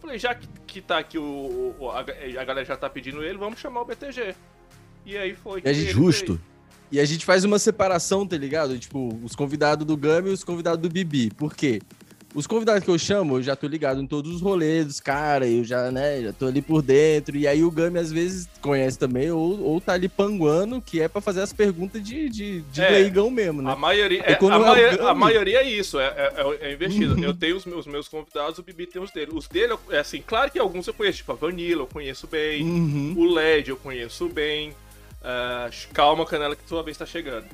Falei, 0.00 0.18
já 0.18 0.34
que, 0.34 0.46
que 0.66 0.80
tá 0.80 0.98
aqui 0.98 1.18
o. 1.18 1.74
o- 1.78 1.90
a, 1.90 2.00
a 2.00 2.44
galera 2.44 2.64
já 2.64 2.76
tá 2.76 2.88
pedindo 2.88 3.22
ele, 3.22 3.36
vamos 3.38 3.58
chamar 3.58 3.82
o 3.82 3.84
BTG. 3.84 4.34
E 5.04 5.16
aí 5.16 5.34
foi. 5.34 5.60
que 5.62 5.68
É 5.68 5.72
ele 5.72 5.86
justo. 5.90 6.34
veio. 6.34 6.48
E 6.90 6.98
a 7.00 7.04
gente 7.04 7.24
faz 7.26 7.44
uma 7.44 7.58
separação, 7.58 8.26
tá 8.26 8.36
ligado? 8.36 8.78
Tipo, 8.78 9.14
os 9.22 9.34
convidados 9.36 9.86
do 9.86 9.96
Gami 9.96 10.30
e 10.30 10.32
os 10.32 10.42
convidados 10.44 10.80
do 10.80 10.88
Bibi. 10.88 11.30
Por 11.30 11.54
quê? 11.54 11.82
Os 12.34 12.46
convidados 12.46 12.84
que 12.84 12.90
eu 12.90 12.98
chamo, 12.98 13.38
eu 13.38 13.42
já 13.42 13.56
tô 13.56 13.66
ligado 13.66 14.02
em 14.02 14.06
todos 14.06 14.34
os 14.34 14.42
rolês 14.42 14.84
dos 14.86 15.00
caras, 15.00 15.48
eu 15.48 15.64
já, 15.64 15.90
né, 15.90 16.20
já 16.22 16.32
tô 16.32 16.46
ali 16.46 16.60
por 16.60 16.82
dentro. 16.82 17.36
E 17.36 17.48
aí 17.48 17.64
o 17.64 17.70
Gami 17.70 17.98
às 17.98 18.12
vezes 18.12 18.46
conhece 18.60 18.98
também, 18.98 19.30
ou, 19.30 19.58
ou 19.62 19.80
tá 19.80 19.94
ali 19.94 20.10
panguando, 20.10 20.80
que 20.80 21.00
é 21.00 21.08
pra 21.08 21.22
fazer 21.22 21.40
as 21.40 21.54
perguntas 21.54 22.02
de, 22.02 22.28
de, 22.28 22.60
de 22.60 22.82
É, 22.82 22.90
leigão 22.90 23.30
mesmo, 23.30 23.62
né? 23.62 23.72
A 23.72 23.76
maioria, 23.76 24.22
é, 24.26 24.34
quando 24.34 24.52
a, 24.52 24.56
é 24.56 24.60
maio- 24.60 24.96
Gami- 24.98 25.08
a 25.10 25.14
maioria 25.14 25.58
é 25.62 25.70
isso, 25.70 25.98
é, 25.98 26.04
é- 26.06 26.34
é- 26.36 26.68
é 26.68 26.72
investido. 26.74 27.18
Eu 27.24 27.32
tenho 27.34 27.56
os 27.56 27.64
meus, 27.64 27.86
meus 27.86 28.08
convidados, 28.08 28.58
o 28.58 28.62
Bibi 28.62 28.86
tem 28.86 29.00
os 29.02 29.10
dele. 29.10 29.30
Os 29.34 29.48
dele, 29.48 29.74
é 29.90 29.98
assim, 29.98 30.22
claro 30.24 30.50
que 30.50 30.58
alguns 30.58 30.86
eu 30.86 30.92
conheço, 30.94 31.18
tipo 31.18 31.32
a 31.32 31.34
Vanilla, 31.34 31.82
eu 31.82 31.86
conheço 31.86 32.26
bem. 32.26 32.62
Uhum. 32.62 33.14
O 33.16 33.24
LED 33.34 33.70
eu 33.70 33.76
conheço 33.76 34.28
bem. 34.28 34.74
Ah, 35.24 35.70
calma, 35.94 36.24
Canela, 36.26 36.54
que 36.54 36.68
sua 36.68 36.82
vez 36.82 36.96
tá 36.96 37.06
chegando. 37.06 37.46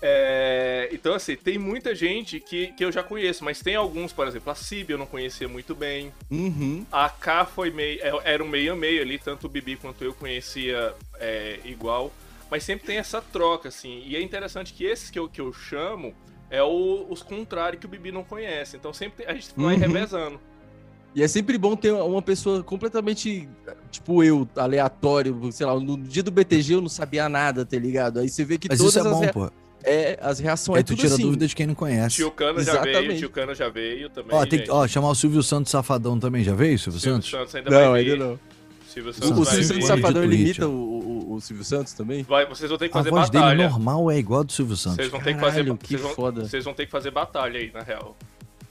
É, 0.00 0.88
então, 0.92 1.14
assim, 1.14 1.34
tem 1.34 1.58
muita 1.58 1.94
gente 1.94 2.38
que, 2.38 2.68
que 2.68 2.84
eu 2.84 2.92
já 2.92 3.02
conheço, 3.02 3.44
mas 3.44 3.60
tem 3.60 3.74
alguns, 3.74 4.12
por 4.12 4.26
exemplo, 4.28 4.50
a 4.50 4.54
Cib 4.54 4.90
eu 4.90 4.98
não 4.98 5.06
conhecia 5.06 5.48
muito 5.48 5.74
bem. 5.74 6.12
Uhum. 6.30 6.86
A 6.92 7.08
K 7.08 7.44
foi 7.46 7.70
meio. 7.70 8.00
é- 8.00 8.32
Era 8.34 8.44
um 8.44 8.48
meio 8.48 8.72
a 8.72 8.76
meio 8.76 9.02
ali, 9.02 9.18
tanto 9.18 9.46
o 9.46 9.50
Bibi 9.50 9.76
quanto 9.76 10.02
eu 10.04 10.14
conhecia 10.14 10.94
é, 11.18 11.58
igual. 11.64 12.12
Mas 12.50 12.62
sempre 12.64 12.86
tem 12.86 12.96
essa 12.96 13.20
troca, 13.20 13.68
assim. 13.68 14.02
E 14.06 14.16
é 14.16 14.22
interessante 14.22 14.72
que 14.72 14.84
esses 14.84 15.10
que 15.10 15.18
eu, 15.18 15.28
que 15.28 15.40
eu 15.40 15.52
chamo 15.52 16.14
é 16.48 16.62
o- 16.62 17.06
os 17.10 17.22
contrários 17.22 17.80
que 17.80 17.86
o 17.86 17.88
Bibi 17.88 18.10
não 18.12 18.22
conhece. 18.24 18.76
Então 18.76 18.92
sempre 18.92 19.24
tem- 19.24 19.26
a 19.26 19.34
gente 19.34 19.50
vai 19.56 19.74
Uhum. 19.74 19.80
revezando. 19.80 20.40
E 21.14 21.22
é 21.22 21.26
sempre 21.28 21.58
bom 21.58 21.74
ter 21.74 21.90
uma 21.92 22.22
pessoa 22.22 22.62
completamente, 22.62 23.48
tipo 23.90 24.22
eu, 24.22 24.48
aleatório, 24.54 25.36
sei 25.50 25.66
lá, 25.66 25.74
no 25.78 25.96
dia 25.98 26.22
do 26.22 26.30
BTG 26.30 26.74
eu 26.74 26.80
não 26.80 26.88
sabia 26.88 27.28
nada, 27.28 27.66
tá 27.66 27.76
ligado? 27.76 28.20
Aí 28.20 28.28
você 28.28 28.44
vê 28.44 28.56
que 28.56 28.68
Mas 28.68 28.78
todas 28.78 28.94
isso 28.94 29.04
é 29.06 29.10
as, 29.10 29.18
bom, 29.18 29.28
pô. 29.28 29.50
É, 29.84 30.18
as 30.20 30.38
reações 30.38 30.76
Aí 30.76 30.80
é 30.80 30.82
tu 30.82 30.88
tudo 30.88 31.00
tira 31.00 31.14
assim. 31.14 31.22
dúvida 31.22 31.46
de 31.46 31.54
quem 31.54 31.66
não 31.66 31.74
conhece. 31.74 32.16
Tio 32.16 32.30
Cano 32.30 32.62
já 32.62 32.80
veio, 32.80 32.88
Exatamente. 32.94 33.18
tio 33.20 33.30
Cano 33.30 33.54
já 33.54 33.68
veio 33.68 34.10
também. 34.10 34.36
Ó, 34.36 34.44
tem 34.46 34.62
que, 34.62 34.70
ó, 34.70 34.86
chamar 34.86 35.08
o 35.10 35.14
Silvio 35.14 35.42
Santos 35.42 35.70
Safadão 35.70 36.18
também. 36.18 36.42
Já 36.44 36.54
veio, 36.54 36.78
Silvio, 36.78 37.00
Silvio 37.00 37.22
Santos? 37.22 37.30
Santos 37.30 37.54
ainda 37.54 37.70
Não, 37.70 37.92
ainda 37.94 38.16
não. 38.16 38.40
Silvio 38.92 39.10
O, 39.10 39.14
Santos 39.14 39.30
o 39.30 39.34
vai 39.34 39.44
Silvio. 39.44 39.64
Santos 39.68 39.86
Santos 39.86 39.86
Safadão 40.02 40.24
ele 40.24 40.34
imita 40.36 40.66
o, 40.68 40.72
o- 40.72 41.34
o 41.34 41.40
Silvio 41.40 41.64
Santos 41.64 41.92
também? 41.92 42.22
Vai, 42.24 42.46
vocês 42.46 42.68
vão 42.68 42.78
ter 42.78 42.88
que 42.88 42.94
A 42.96 42.98
fazer 43.00 43.10
voz 43.10 43.30
batalha. 43.30 43.56
dele 43.56 43.68
normal 43.68 44.10
é 44.10 44.18
igual 44.18 44.40
a 44.40 44.42
do 44.44 44.52
Silvio 44.52 44.76
Santos. 44.76 44.96
Vocês 44.96 45.10
vão 45.10 45.20
ter 45.20 45.34
que 45.34 45.40
fazer. 45.40 45.64
Que 45.76 45.86
vocês, 45.88 46.00
vão, 46.00 46.14
foda. 46.14 46.44
vocês 46.48 46.64
vão 46.64 46.74
ter 46.74 46.86
que 46.86 46.90
fazer 46.92 47.10
batalha 47.10 47.60
aí, 47.60 47.70
na 47.72 47.82
real. 47.82 48.16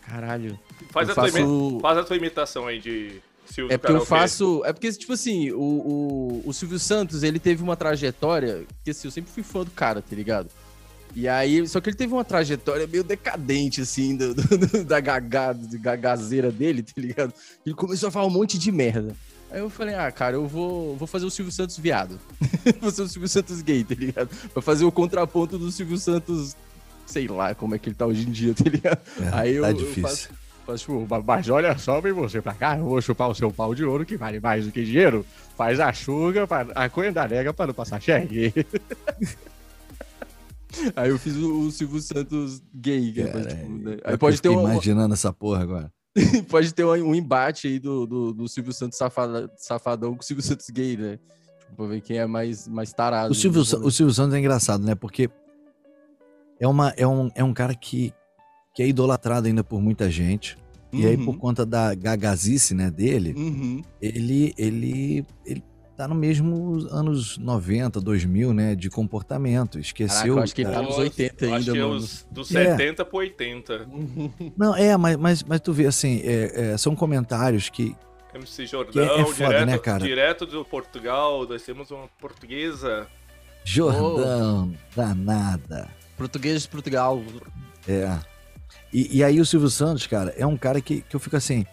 Caralho. 0.06 0.60
Faz, 0.92 1.10
a, 1.10 1.14
tua, 1.14 1.24
faço- 1.26 1.38
imi- 1.40 1.82
faz 1.82 1.98
a 1.98 2.04
tua 2.04 2.16
imitação 2.18 2.66
aí 2.68 2.80
de 2.80 3.22
Silvio 3.46 3.74
É 3.74 3.78
porque 3.78 3.94
eu 3.96 4.06
faço. 4.06 4.64
É 4.66 4.72
porque, 4.74 4.92
tipo 4.92 5.14
assim, 5.14 5.52
o, 5.52 5.60
o, 5.60 6.44
o 6.46 6.54
Silvio 6.54 6.80
Santos, 6.80 7.24
ele 7.24 7.40
teve 7.40 7.62
uma 7.62 7.76
trajetória. 7.76 8.66
Que 8.84 8.92
assim, 8.92 9.08
eu 9.08 9.12
sempre 9.12 9.32
fui 9.32 9.44
fã 9.44 9.64
do 9.64 9.72
cara, 9.72 10.02
tá 10.02 10.16
ligado? 10.16 10.50
E 11.20 11.28
aí, 11.28 11.68
só 11.68 11.82
que 11.82 11.90
ele 11.90 11.98
teve 11.98 12.14
uma 12.14 12.24
trajetória 12.24 12.86
meio 12.86 13.04
decadente, 13.04 13.82
assim, 13.82 14.16
do, 14.16 14.36
do- 14.36 14.84
da 14.86 15.00
gaga, 15.00 15.58
gagazeira 15.74 16.52
dele, 16.52 16.84
tá 16.84 16.94
ligado? 16.96 17.34
Ele 17.66 17.74
começou 17.74 18.10
a 18.10 18.12
falar 18.12 18.28
um 18.28 18.30
monte 18.30 18.56
de 18.60 18.72
merda. 18.72 19.16
Aí 19.50 19.60
eu 19.60 19.68
falei, 19.70 19.96
ah, 19.96 20.12
cara, 20.12 20.36
eu 20.36 20.46
vou, 20.46 20.96
vou 20.96 21.08
fazer 21.08 21.26
o 21.26 21.32
Silvio 21.32 21.52
Santos 21.52 21.76
viado. 21.80 22.20
vou 22.80 22.92
fazer 22.92 23.02
o 23.02 23.08
Silvio 23.08 23.28
Santos 23.28 23.64
gay, 23.64 23.84
tá 23.84 23.96
ligado? 23.96 24.30
Pra 24.54 24.62
fazer 24.62 24.86
o 24.86 24.92
contraponto 24.92 25.58
do 25.58 25.72
Silvio 25.72 25.98
Santos, 25.98 26.56
sei 27.08 27.28
lá 27.28 27.56
como 27.56 27.74
é 27.74 27.80
que 27.80 27.90
ele 27.90 27.96
tá 27.96 28.06
hoje 28.06 28.22
em 28.28 28.32
dia, 28.32 28.54
tá 28.54 28.70
ligado? 28.70 29.00
É, 29.20 29.30
Aí 29.34 29.56
eu, 29.56 29.64
tá 29.64 29.72
eu 29.72 29.74
difícil. 29.74 30.04
faço, 30.04 30.30
faço 30.68 30.80
tipo, 30.86 31.24
"Mas- 31.26 31.50
olha 31.50 31.76
só, 31.80 32.00
vem 32.00 32.12
você 32.14 32.44
pra 32.44 32.54
cá, 32.54 32.78
eu 32.78 32.86
vou 32.86 33.02
chupar 33.02 33.28
o 33.28 33.34
seu 33.34 33.50
pau 33.52 33.74
de 33.74 33.84
ouro, 33.84 34.06
que 34.06 34.16
vale 34.18 34.40
mais 34.40 34.66
do 34.68 34.72
que 34.72 34.84
dinheiro. 34.86 35.26
Faz 35.58 35.80
a 35.80 35.92
chuga, 35.92 36.48
a 36.76 36.90
coisa 36.90 37.12
da 37.12 37.28
nega 37.28 37.52
pra 37.52 37.66
não 37.66 37.74
passar 37.74 38.00
cheque. 38.00 38.54
Aí 40.96 41.10
eu 41.10 41.18
fiz 41.20 41.36
o, 41.36 41.62
o 41.62 41.72
Silvio 41.72 42.02
Santos 42.02 42.62
gay, 42.74 43.14
é 43.18 43.28
pra, 43.28 43.42
Caralho. 43.44 43.56
tipo, 43.56 43.72
né? 43.72 43.98
É 44.04 44.12
Aí 44.12 44.18
pode 44.18 44.38
eu 44.38 44.42
ter, 44.42 44.50
uma, 44.50 44.72
imaginando 44.72 45.14
essa 45.14 45.32
porra 45.34 45.62
agora. 45.62 45.94
pode 46.50 46.74
ter 46.74 46.84
um, 46.84 47.14
embate 47.14 47.68
aí 47.68 47.80
do, 47.80 48.06
do, 48.06 48.34
do 48.34 48.48
Silvio 48.48 48.74
Santos 48.74 48.98
safada- 48.98 49.52
safadão 49.58 50.16
com 50.16 50.22
o 50.22 50.26
Silvio 50.26 50.44
Santos 50.44 50.70
gay, 50.70 50.98
né? 50.98 51.20
Tipo, 51.60 51.76
pra 51.76 51.86
ver 51.86 52.02
quem 52.02 52.18
é 52.18 52.26
mais, 52.26 52.68
mais 52.68 52.92
tarado. 52.92 53.32
O 53.32 53.36
Silvio, 53.36 53.62
o 53.62 53.92
Silvio 53.92 54.14
Santos 54.14 54.34
é 54.34 54.40
engraçado, 54.40 54.84
né? 54.84 54.96
Porque 54.96 55.30
é, 56.60 56.68
uma, 56.68 56.94
é, 56.98 57.08
um, 57.08 57.30
é 57.36 57.44
um 57.44 57.54
cara 57.54 57.76
que, 57.76 58.14
que 58.74 58.82
é 58.82 58.88
idolatrado 58.88 59.48
ainda 59.48 59.64
por 59.64 59.82
muita 59.82 60.10
gente. 60.10 60.58
E 60.92 61.06
aí, 61.06 61.18
Uhum, 61.18 61.26
por 61.26 61.38
conta 61.38 61.66
da 61.66 61.94
gagazice 61.94 62.74
né, 62.74 62.90
dele, 62.90 63.34
uhum. 63.38 63.82
ele, 64.02 64.54
ele, 64.58 65.26
ele 65.46 65.64
tá 65.98 66.08
no 66.08 66.14
mesmo 66.14 66.88
anos 66.92 67.40
90, 67.40 68.00
2000, 68.00 68.54
né? 68.54 68.76
De 68.76 68.88
comportamento. 68.88 69.80
Esqueceu. 69.80 70.16
Caraca, 70.16 70.28
eu 70.28 70.40
acho 70.40 70.56
que 70.56 70.62
ele 70.62 70.72
tá 70.72 70.82
nos 70.84 70.98
80 70.98 71.46
Acho 71.46 71.56
ainda, 71.56 71.72
que 71.72 71.78
é 71.80 71.86
os 71.86 72.28
dos 72.32 72.56
É. 72.56 72.78
70 72.78 73.04
pro 73.04 73.18
80. 73.18 73.88
Não, 74.56 74.76
é, 74.76 74.96
mas, 74.96 75.18
mas, 75.18 75.44
mas 75.44 75.60
tu 75.60 75.74
vê 75.74 75.88
assim, 75.88 76.22
é, 76.24 76.74
é, 76.74 76.78
são 76.78 76.96
comentários 76.96 77.70
que. 77.70 77.96
MC 78.36 78.64
Que 78.64 78.68
Jordão, 78.68 79.04
é 79.04 79.26
foda, 79.26 79.34
direto, 79.34 79.66
né, 79.66 79.78
cara? 79.80 80.06
direto 80.06 80.46
do 80.46 80.64
Portugal, 80.64 81.48
nós 81.48 81.64
temos 81.64 81.90
uma 81.90 82.08
portuguesa. 82.22 83.08
Jordão, 83.64 84.74
danada. 84.96 85.88
Português 86.16 86.62
de 86.62 86.70
Portugal. 86.70 87.22
É. 87.88 88.18
E, 88.94 89.18
e 89.18 89.24
aí 89.24 89.40
o 89.40 89.46
Silvio 89.46 89.70
Santos, 89.70 90.06
cara, 90.06 90.34
é 90.38 90.46
um 90.46 90.56
cara 90.56 90.80
que, 90.80 91.02
que 91.02 91.16
eu 91.16 91.20
fico 91.20 91.36
assim. 91.36 91.66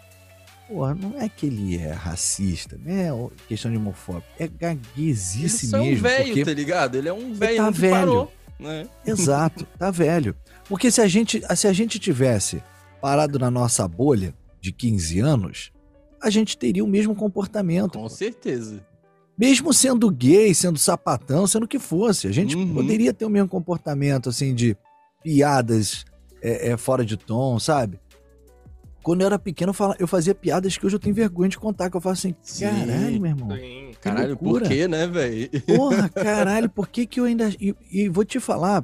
Porra, 0.67 0.95
não 0.95 1.19
é 1.21 1.29
que 1.29 1.45
ele 1.45 1.77
é 1.77 1.91
racista, 1.91 2.77
não 2.83 2.91
é 2.91 3.29
questão 3.47 3.69
de 3.69 3.77
homofóbico. 3.77 4.27
É 4.39 4.47
gaguezice 4.47 5.67
Ele 5.67 5.75
é 5.75 5.79
um 5.79 5.85
mesmo. 5.85 6.01
velho, 6.03 6.45
tá 6.45 6.53
ligado? 6.53 6.95
Ele 6.95 7.09
é 7.09 7.13
um 7.13 7.33
velho 7.33 7.57
tá 7.57 7.71
que 7.71 7.79
velho. 7.79 7.93
parou, 7.93 8.33
né? 8.59 8.87
Exato, 9.05 9.65
tá 9.77 9.91
velho. 9.91 10.35
Porque 10.67 10.89
se 10.89 11.01
a 11.01 11.07
gente, 11.07 11.41
se 11.55 11.67
a 11.67 11.73
gente 11.73 11.99
tivesse 11.99 12.63
parado 12.99 13.37
na 13.37 13.51
nossa 13.51 13.87
bolha 13.87 14.33
de 14.59 14.71
15 14.71 15.19
anos, 15.19 15.71
a 16.21 16.29
gente 16.31 16.57
teria 16.57 16.83
o 16.83 16.87
mesmo 16.87 17.13
comportamento. 17.15 17.99
Com 17.99 18.09
certeza. 18.09 18.83
Mesmo 19.37 19.71
sendo 19.73 20.09
gay, 20.09 20.55
sendo 20.55 20.79
sapatão, 20.79 21.45
sendo 21.45 21.65
o 21.65 21.67
que 21.67 21.77
fosse. 21.77 22.27
A 22.27 22.31
gente 22.31 22.55
Uhum. 22.55 22.73
poderia 22.73 23.13
ter 23.13 23.25
o 23.25 23.29
mesmo 23.29 23.49
comportamento, 23.49 24.29
assim, 24.29 24.55
de 24.55 24.75
piadas 25.23 26.05
é, 26.41 26.69
é, 26.71 26.77
fora 26.77 27.05
de 27.05 27.17
tom, 27.17 27.59
sabe? 27.59 27.99
Quando 29.05 29.21
eu 29.21 29.27
era 29.27 29.37
pequeno, 29.37 29.71
eu, 29.99 30.07
fazia 30.07 30.33
piadas 30.33 30.75
que 30.79 30.83
hoje 30.83 30.95
eu 30.95 30.99
tenho 30.99 31.13
vergonha 31.13 31.47
de 31.47 31.59
contar, 31.59 31.91
que 31.91 31.95
eu 31.95 32.01
falo 32.01 32.13
assim, 32.13 32.33
Sim. 32.41 32.65
caralho, 32.65 33.21
meu 33.21 33.31
irmão. 33.31 33.55
Sim. 33.55 33.91
Que 33.91 33.97
Caralho, 33.99 34.35
por 34.35 34.63
quê, 34.63 34.87
né, 34.87 35.05
velho? 35.05 35.47
Porra, 35.61 36.09
caralho, 36.09 36.67
por 36.67 36.87
que 36.89 37.05
que 37.05 37.19
eu 37.19 37.25
ainda... 37.25 37.49
E, 37.61 37.75
e 37.91 38.09
vou 38.09 38.25
te 38.25 38.39
falar, 38.39 38.83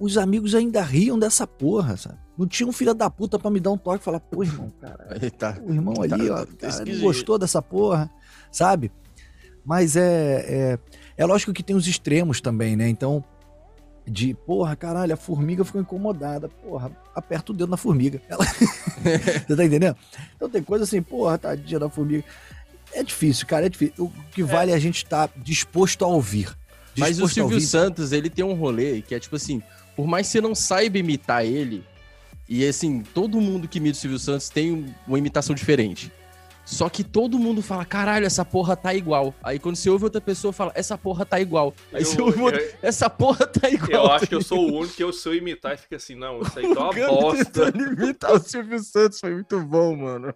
os 0.00 0.18
amigos 0.18 0.56
ainda 0.56 0.82
riam 0.82 1.16
dessa 1.16 1.46
porra, 1.46 1.96
sabe? 1.96 2.18
Não 2.36 2.48
tinha 2.48 2.68
um 2.68 2.72
filho 2.72 2.92
da 2.92 3.08
puta 3.08 3.38
pra 3.38 3.48
me 3.48 3.60
dar 3.60 3.70
um 3.70 3.78
toque 3.78 4.00
e 4.00 4.04
falar, 4.04 4.18
pô, 4.18 4.42
irmão, 4.42 4.72
caralho. 4.82 5.30
Tá. 5.38 5.56
O 5.64 5.72
irmão 5.72 5.94
Tá, 5.94 6.16
ali, 6.16 6.28
ó, 6.28 6.44
tá 6.44 6.68
cara, 6.68 6.84
não 6.84 7.00
gostou 7.00 7.38
dessa 7.38 7.62
porra, 7.62 8.10
sabe? 8.50 8.90
Mas 9.64 9.94
é, 9.94 10.46
é, 10.48 10.78
é 11.16 11.24
lógico 11.24 11.52
que 11.52 11.62
tem 11.62 11.76
os 11.76 11.86
extremos 11.86 12.40
também, 12.40 12.74
né? 12.74 12.88
Então, 12.88 13.22
de, 14.10 14.34
porra, 14.34 14.74
caralho, 14.74 15.14
a 15.14 15.16
formiga 15.16 15.64
ficou 15.64 15.80
incomodada. 15.80 16.48
Porra, 16.48 16.90
aperta 17.14 17.52
o 17.52 17.54
dedo 17.54 17.70
na 17.70 17.76
formiga. 17.76 18.20
Ela... 18.28 18.44
Você 19.46 19.56
tá 19.56 19.64
entendendo? 19.64 19.96
Então 20.34 20.50
tem 20.50 20.62
coisa 20.62 20.84
assim, 20.84 21.00
porra, 21.00 21.38
tadinha 21.38 21.78
da 21.78 21.88
formiga. 21.88 22.24
É 22.92 23.04
difícil, 23.04 23.46
cara, 23.46 23.66
é 23.66 23.68
difícil. 23.68 23.94
O 24.04 24.12
que 24.32 24.42
vale 24.42 24.72
é, 24.72 24.74
é 24.74 24.76
a 24.76 24.80
gente 24.80 25.04
estar 25.04 25.28
tá 25.28 25.34
disposto 25.36 26.04
a 26.04 26.08
ouvir. 26.08 26.46
Disposto 26.94 26.98
Mas 26.98 27.20
o 27.20 27.28
Silvio 27.28 27.54
ouvir. 27.54 27.66
Santos, 27.66 28.10
ele 28.10 28.28
tem 28.28 28.44
um 28.44 28.54
rolê 28.54 29.00
que 29.00 29.14
é 29.14 29.20
tipo 29.20 29.36
assim, 29.36 29.62
por 29.94 30.08
mais 30.08 30.26
que 30.26 30.32
você 30.32 30.40
não 30.40 30.54
saiba 30.54 30.98
imitar 30.98 31.44
ele, 31.44 31.84
e 32.48 32.66
assim, 32.66 33.04
todo 33.14 33.40
mundo 33.40 33.68
que 33.68 33.78
imita 33.78 33.96
o 33.96 34.00
Silvio 34.00 34.18
Santos 34.18 34.48
tem 34.48 34.92
uma 35.06 35.18
imitação 35.18 35.54
diferente. 35.54 36.10
Só 36.70 36.88
que 36.88 37.02
todo 37.02 37.36
mundo 37.36 37.62
fala, 37.62 37.84
caralho, 37.84 38.24
essa 38.24 38.44
porra 38.44 38.76
tá 38.76 38.94
igual. 38.94 39.34
Aí 39.42 39.58
quando 39.58 39.74
você 39.74 39.90
ouve 39.90 40.04
outra 40.04 40.20
pessoa, 40.20 40.52
fala, 40.52 40.70
essa 40.76 40.96
porra 40.96 41.26
tá 41.26 41.40
igual. 41.40 41.74
Aí 41.92 42.02
eu, 42.02 42.06
você 42.06 42.22
ouve 42.22 42.40
outra, 42.40 42.62
eu, 42.62 42.74
essa 42.80 43.10
porra 43.10 43.44
tá 43.44 43.68
igual. 43.68 44.04
Eu 44.04 44.12
acho 44.12 44.26
que 44.28 44.34
eu 44.36 44.40
sou 44.40 44.70
o 44.70 44.78
único 44.78 44.94
que 44.94 45.02
eu 45.02 45.12
sei 45.12 45.38
imitar 45.38 45.74
e 45.74 45.76
fica 45.76 45.96
assim, 45.96 46.14
não, 46.14 46.40
isso 46.40 46.56
aí 46.56 46.72
tá 46.72 46.80
uma 46.88 46.92
bosta. 46.92 47.72
imitar 47.74 48.32
o 48.32 48.38
Silvio 48.38 48.78
Santos 48.78 49.18
foi 49.18 49.34
muito 49.34 49.60
bom, 49.62 49.96
mano. 49.96 50.32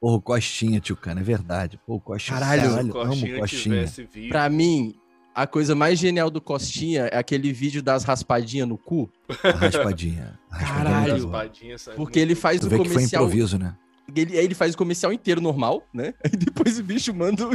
Porra, 0.00 0.16
o 0.16 0.20
Costinha, 0.20 0.80
tio 0.80 0.96
Cano, 0.96 1.20
é 1.20 1.22
verdade. 1.22 1.78
Pô, 1.86 1.94
o 1.94 2.00
Costinha. 2.00 2.40
Caralho, 2.40 2.70
caralho 2.70 2.92
Costinha 2.92 3.32
amo 3.32 3.40
Costinha. 3.40 3.84
Pra 4.28 4.48
mim, 4.48 4.96
a 5.32 5.46
coisa 5.46 5.76
mais 5.76 5.96
genial 5.96 6.28
do 6.28 6.40
Costinha 6.40 7.04
é 7.12 7.18
aquele 7.18 7.52
vídeo 7.52 7.80
das 7.80 8.02
raspadinhas 8.02 8.66
no 8.66 8.76
cu. 8.76 9.08
A 9.44 9.50
raspadinha. 9.52 10.40
A 10.50 10.56
raspadinha 10.56 10.84
Caralho. 10.84 11.12
Raspadinha, 11.12 11.76
porque 11.94 12.18
ele 12.18 12.34
faz 12.34 12.60
tu 12.60 12.66
o 12.66 12.70
comercial. 12.70 12.98
Que 12.98 13.08
foi 13.08 13.18
improviso, 13.18 13.58
né? 13.58 13.76
Ele, 14.14 14.38
aí 14.38 14.44
ele 14.44 14.54
faz 14.54 14.74
o 14.74 14.78
comercial 14.78 15.12
inteiro 15.12 15.40
normal, 15.40 15.82
né? 15.92 16.12
Aí 16.22 16.36
depois 16.36 16.78
o 16.78 16.82
bicho 16.82 17.14
manda 17.14 17.48
o, 17.48 17.52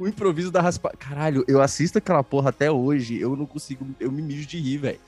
o 0.00 0.08
improviso 0.08 0.50
da 0.50 0.60
raspa. 0.60 0.92
Caralho, 0.98 1.44
eu 1.46 1.62
assisto 1.62 1.98
aquela 1.98 2.24
porra 2.24 2.50
até 2.50 2.70
hoje, 2.70 3.20
eu 3.20 3.36
não 3.36 3.46
consigo, 3.46 3.86
eu 4.00 4.10
me 4.10 4.20
mijo 4.20 4.46
de 4.46 4.58
rir, 4.58 4.78
velho. 4.78 5.00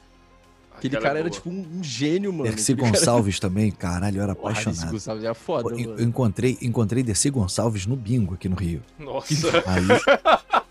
Aquele 0.77 0.97
cara 0.97 1.19
é 1.19 1.21
era 1.21 1.31
tipo 1.31 1.49
um, 1.49 1.66
um 1.79 1.83
gênio, 1.83 2.33
mano. 2.33 2.45
Dercy 2.45 2.75
Gonçalves 2.75 3.39
cara... 3.39 3.51
também, 3.53 3.71
caralho, 3.71 4.19
eu 4.19 4.23
era 4.23 4.35
Porra, 4.35 4.51
apaixonado. 4.51 4.79
Dercy 4.79 4.93
Gonçalves 4.93 5.25
é 5.25 5.35
foda, 5.35 5.71
eu, 5.71 5.79
mano. 5.79 6.01
Eu 6.01 6.05
encontrei, 6.05 6.59
encontrei 6.61 7.03
Dercy 7.03 7.31
Gonçalves 7.31 7.87
no 7.87 7.97
bingo 7.97 8.35
aqui 8.35 8.49
no 8.49 8.57
Rio. 8.57 8.83
Nossa. 8.99 9.35
Aí, 9.66 9.87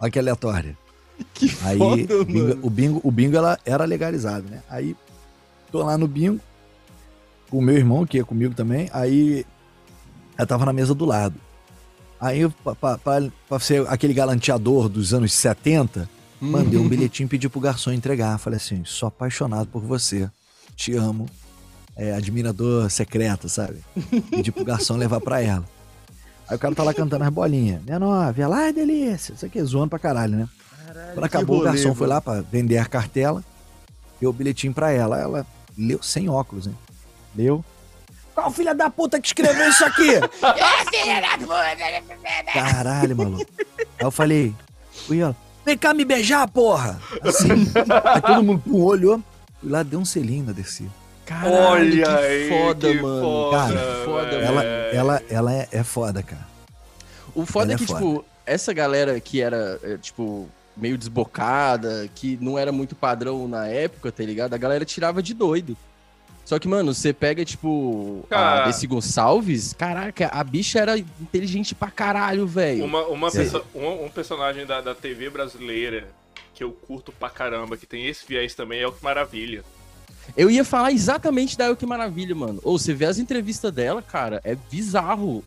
olha 0.00 0.10
que 0.10 0.18
aleatória. 0.18 0.78
Que 1.34 1.46
aí, 1.62 1.78
foda, 1.78 2.24
bingo, 2.24 2.48
mano. 2.48 2.60
O 2.62 2.70
bingo, 2.70 3.00
o 3.04 3.10
bingo 3.10 3.36
ela 3.36 3.58
era 3.64 3.84
legalizado, 3.84 4.48
né? 4.48 4.62
Aí, 4.68 4.96
tô 5.70 5.82
lá 5.82 5.98
no 5.98 6.06
bingo, 6.06 6.40
com 7.50 7.58
o 7.58 7.62
meu 7.62 7.76
irmão, 7.76 8.06
que 8.06 8.18
ia 8.18 8.24
comigo 8.24 8.54
também, 8.54 8.88
aí 8.92 9.44
ela 10.36 10.46
tava 10.46 10.64
na 10.64 10.72
mesa 10.72 10.94
do 10.94 11.04
lado. 11.04 11.34
Aí, 12.20 12.40
pra 13.48 13.60
ser 13.60 13.86
aquele 13.88 14.12
galanteador 14.12 14.88
dos 14.88 15.14
anos 15.14 15.32
70, 15.32 16.08
mandei 16.40 16.78
um 16.78 16.82
uhum. 16.82 16.88
bilhetinho 16.88 17.26
e 17.26 17.28
pedi 17.28 17.48
pro 17.48 17.60
garçom 17.60 17.92
entregar. 17.92 18.38
Falei 18.38 18.56
assim: 18.56 18.84
sou 18.84 19.06
apaixonado 19.06 19.68
por 19.68 19.82
você, 19.82 20.28
te 20.74 20.94
amo, 20.94 21.26
é, 21.96 22.14
admirador 22.14 22.90
secreto, 22.90 23.48
sabe? 23.48 23.78
Pedi 24.30 24.50
pro 24.50 24.64
garçom 24.64 24.96
levar 24.96 25.20
pra 25.20 25.40
ela. 25.40 25.64
Aí 26.48 26.56
o 26.56 26.58
cara 26.58 26.74
tá 26.74 26.82
lá 26.82 26.94
cantando 26.94 27.24
as 27.24 27.30
bolinhas. 27.30 27.82
Minha 27.82 27.98
nova, 27.98 28.48
lá 28.48 28.68
é 28.68 28.72
delícia. 28.72 29.34
Isso 29.34 29.44
aqui 29.44 29.58
é 29.58 29.64
zoando 29.64 29.90
pra 29.90 29.98
caralho, 29.98 30.36
né? 30.36 30.48
Caralho, 30.86 31.14
Quando 31.14 31.24
acabou, 31.24 31.60
o 31.60 31.64
garçom 31.64 31.94
foi 31.94 32.06
lá 32.06 32.20
pra 32.20 32.40
vender 32.40 32.78
a 32.78 32.86
cartela, 32.86 33.44
deu 34.20 34.30
o 34.30 34.32
bilhetinho 34.32 34.72
pra 34.72 34.90
ela. 34.90 35.20
Ela 35.20 35.46
leu 35.76 36.02
sem 36.02 36.28
óculos, 36.28 36.66
hein? 36.66 36.76
Leu. 37.36 37.64
Qual 38.34 38.50
filha 38.50 38.74
da 38.74 38.88
puta 38.88 39.20
que 39.20 39.26
escreveu 39.26 39.68
isso 39.68 39.84
aqui? 39.84 40.10
é 40.14 40.84
filha 40.90 41.20
da 41.20 41.38
puta! 41.38 42.52
Caralho, 42.52 43.16
maluco. 43.16 43.46
Aí 43.78 43.86
eu 43.98 44.10
falei, 44.10 44.54
fui 45.06 45.20
ela, 45.20 45.34
vem 45.64 45.76
cá 45.76 45.92
me 45.92 46.04
beijar, 46.04 46.46
porra! 46.48 47.00
Assim. 47.22 47.48
aí 48.14 48.20
todo 48.20 48.42
mundo 48.42 48.62
pum, 48.64 48.82
olhou, 48.82 49.20
fui 49.60 49.70
lá, 49.70 49.82
deu 49.82 49.98
um 49.98 50.04
selinho 50.04 50.44
na 50.44 50.52
descida. 50.52 50.90
Caralho, 51.26 51.56
Olha 51.56 51.90
que 51.90 52.24
aí, 52.24 52.48
foda, 52.48 52.88
que 52.88 53.02
mano. 53.02 53.22
Foda, 53.22 53.58
cara, 53.58 54.04
foda, 54.04 54.36
ela, 54.36 54.64
ela, 54.64 55.22
ela 55.28 55.52
é, 55.52 55.68
é, 55.72 55.82
foda, 55.82 56.22
cara. 56.22 56.48
O 57.34 57.44
foda 57.44 57.64
ela 57.64 57.72
é, 57.72 57.74
é 57.74 57.78
que, 57.78 57.86
foda. 57.86 57.98
tipo, 57.98 58.24
essa 58.46 58.72
galera 58.72 59.20
que 59.20 59.42
era, 59.42 59.78
é, 59.82 59.98
tipo, 59.98 60.48
meio 60.74 60.96
desbocada, 60.96 62.08
que 62.14 62.38
não 62.40 62.58
era 62.58 62.72
muito 62.72 62.94
padrão 62.94 63.46
na 63.46 63.66
época, 63.66 64.10
tá 64.10 64.22
ligado? 64.22 64.54
A 64.54 64.56
galera 64.56 64.84
tirava 64.86 65.22
de 65.22 65.34
doido. 65.34 65.76
Só 66.48 66.58
que, 66.58 66.66
mano, 66.66 66.94
você 66.94 67.12
pega, 67.12 67.44
tipo, 67.44 68.24
Cara... 68.30 68.62
a 68.62 68.66
Desi 68.68 68.86
Gonçalves, 68.86 69.74
caraca, 69.74 70.28
a 70.28 70.42
bicha 70.42 70.78
era 70.78 70.96
inteligente 70.96 71.74
pra 71.74 71.90
caralho, 71.90 72.46
velho. 72.46 72.86
Uma, 72.86 73.06
uma 73.06 73.30
perso 73.30 73.62
um, 73.74 74.06
um, 74.06 74.08
personagem 74.08 74.64
da, 74.64 74.80
da 74.80 74.94
TV 74.94 75.28
brasileira 75.28 76.08
que 76.54 76.64
eu 76.64 76.72
curto 76.72 77.12
pra 77.12 77.28
caramba, 77.28 77.76
que 77.76 77.84
tem 77.84 78.06
esse 78.06 78.26
viés 78.26 78.54
também, 78.54 78.80
é 78.80 78.86
o 78.86 78.92
que 78.92 79.04
maravilha. 79.04 79.62
Eu 80.34 80.48
ia 80.48 80.64
falar 80.64 80.90
exatamente 80.90 81.54
da 81.54 81.66
El 81.66 81.76
Que 81.76 81.84
Maravilha, 81.84 82.34
mano. 82.34 82.60
Ou 82.64 82.78
você 82.78 82.94
vê 82.94 83.04
as 83.04 83.18
entrevistas 83.18 83.70
dela, 83.70 84.00
cara, 84.00 84.40
é 84.42 84.54
bizarro. 84.54 85.44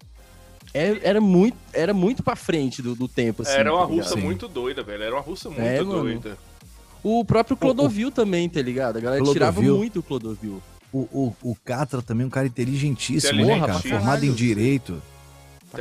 É, 0.72 1.00
era, 1.02 1.20
muito, 1.20 1.58
era 1.74 1.96
muito 1.96 2.22
pra 2.22 2.36
frente 2.36 2.80
do, 2.80 2.94
do 2.94 3.08
tempo, 3.08 3.42
assim. 3.42 3.54
Era 3.54 3.74
uma 3.74 3.88
tá 3.88 3.92
russa 3.92 4.16
muito 4.16 4.48
doida, 4.48 4.84
velho. 4.84 5.02
Era 5.02 5.16
uma 5.16 5.22
russa 5.22 5.50
muito 5.50 5.64
é, 5.64 5.84
doida. 5.84 6.38
O 7.04 7.26
próprio 7.26 7.58
Clodovil 7.58 8.10
o, 8.10 8.12
o... 8.12 8.14
também, 8.14 8.48
tá 8.48 8.62
ligado? 8.62 8.98
A 8.98 9.00
galera 9.00 9.24
Clodovil. 9.24 9.34
tirava 9.34 9.62
muito 9.64 10.00
o 10.00 10.04
Clodovil. 10.04 10.62
O, 10.94 11.00
o, 11.00 11.36
o 11.42 11.56
Catra 11.64 12.02
também, 12.02 12.26
um 12.26 12.30
cara 12.30 12.48
inteligentíssimo, 12.48 13.46
né, 13.46 13.60
cara? 13.60 13.80
Formado 13.80 14.26
em 14.26 14.34
direito. 14.34 15.02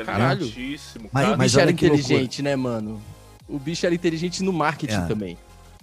Caralho. 0.05 0.51
Mas, 1.13 1.29
o 1.29 1.37
bicho 1.37 1.61
era 1.61 1.71
inteligente, 1.71 2.43
né, 2.43 2.55
mano? 2.55 3.01
O 3.49 3.59
bicho 3.59 3.85
era 3.85 3.95
inteligente 3.95 4.43
no 4.43 4.53
marketing 4.53 4.95
é. 4.95 5.07
também. 5.07 5.39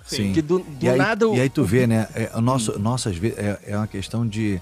Sim. 0.06 0.28
Porque 0.28 0.42
do, 0.42 0.60
do 0.60 0.86
e 0.86 0.90
aí, 0.90 0.98
nada. 0.98 1.26
E 1.28 1.42
aí 1.42 1.50
tu 1.50 1.66
vê, 1.66 1.86
né? 1.86 2.08
É, 2.16 2.32
o 2.34 2.40
nosso, 2.40 2.78
hum. 2.78 2.80
nossas 2.80 3.18
vezes 3.18 3.38
é, 3.38 3.60
é 3.68 3.78
uma 3.78 3.88
questão 3.88 4.26
de. 4.26 4.62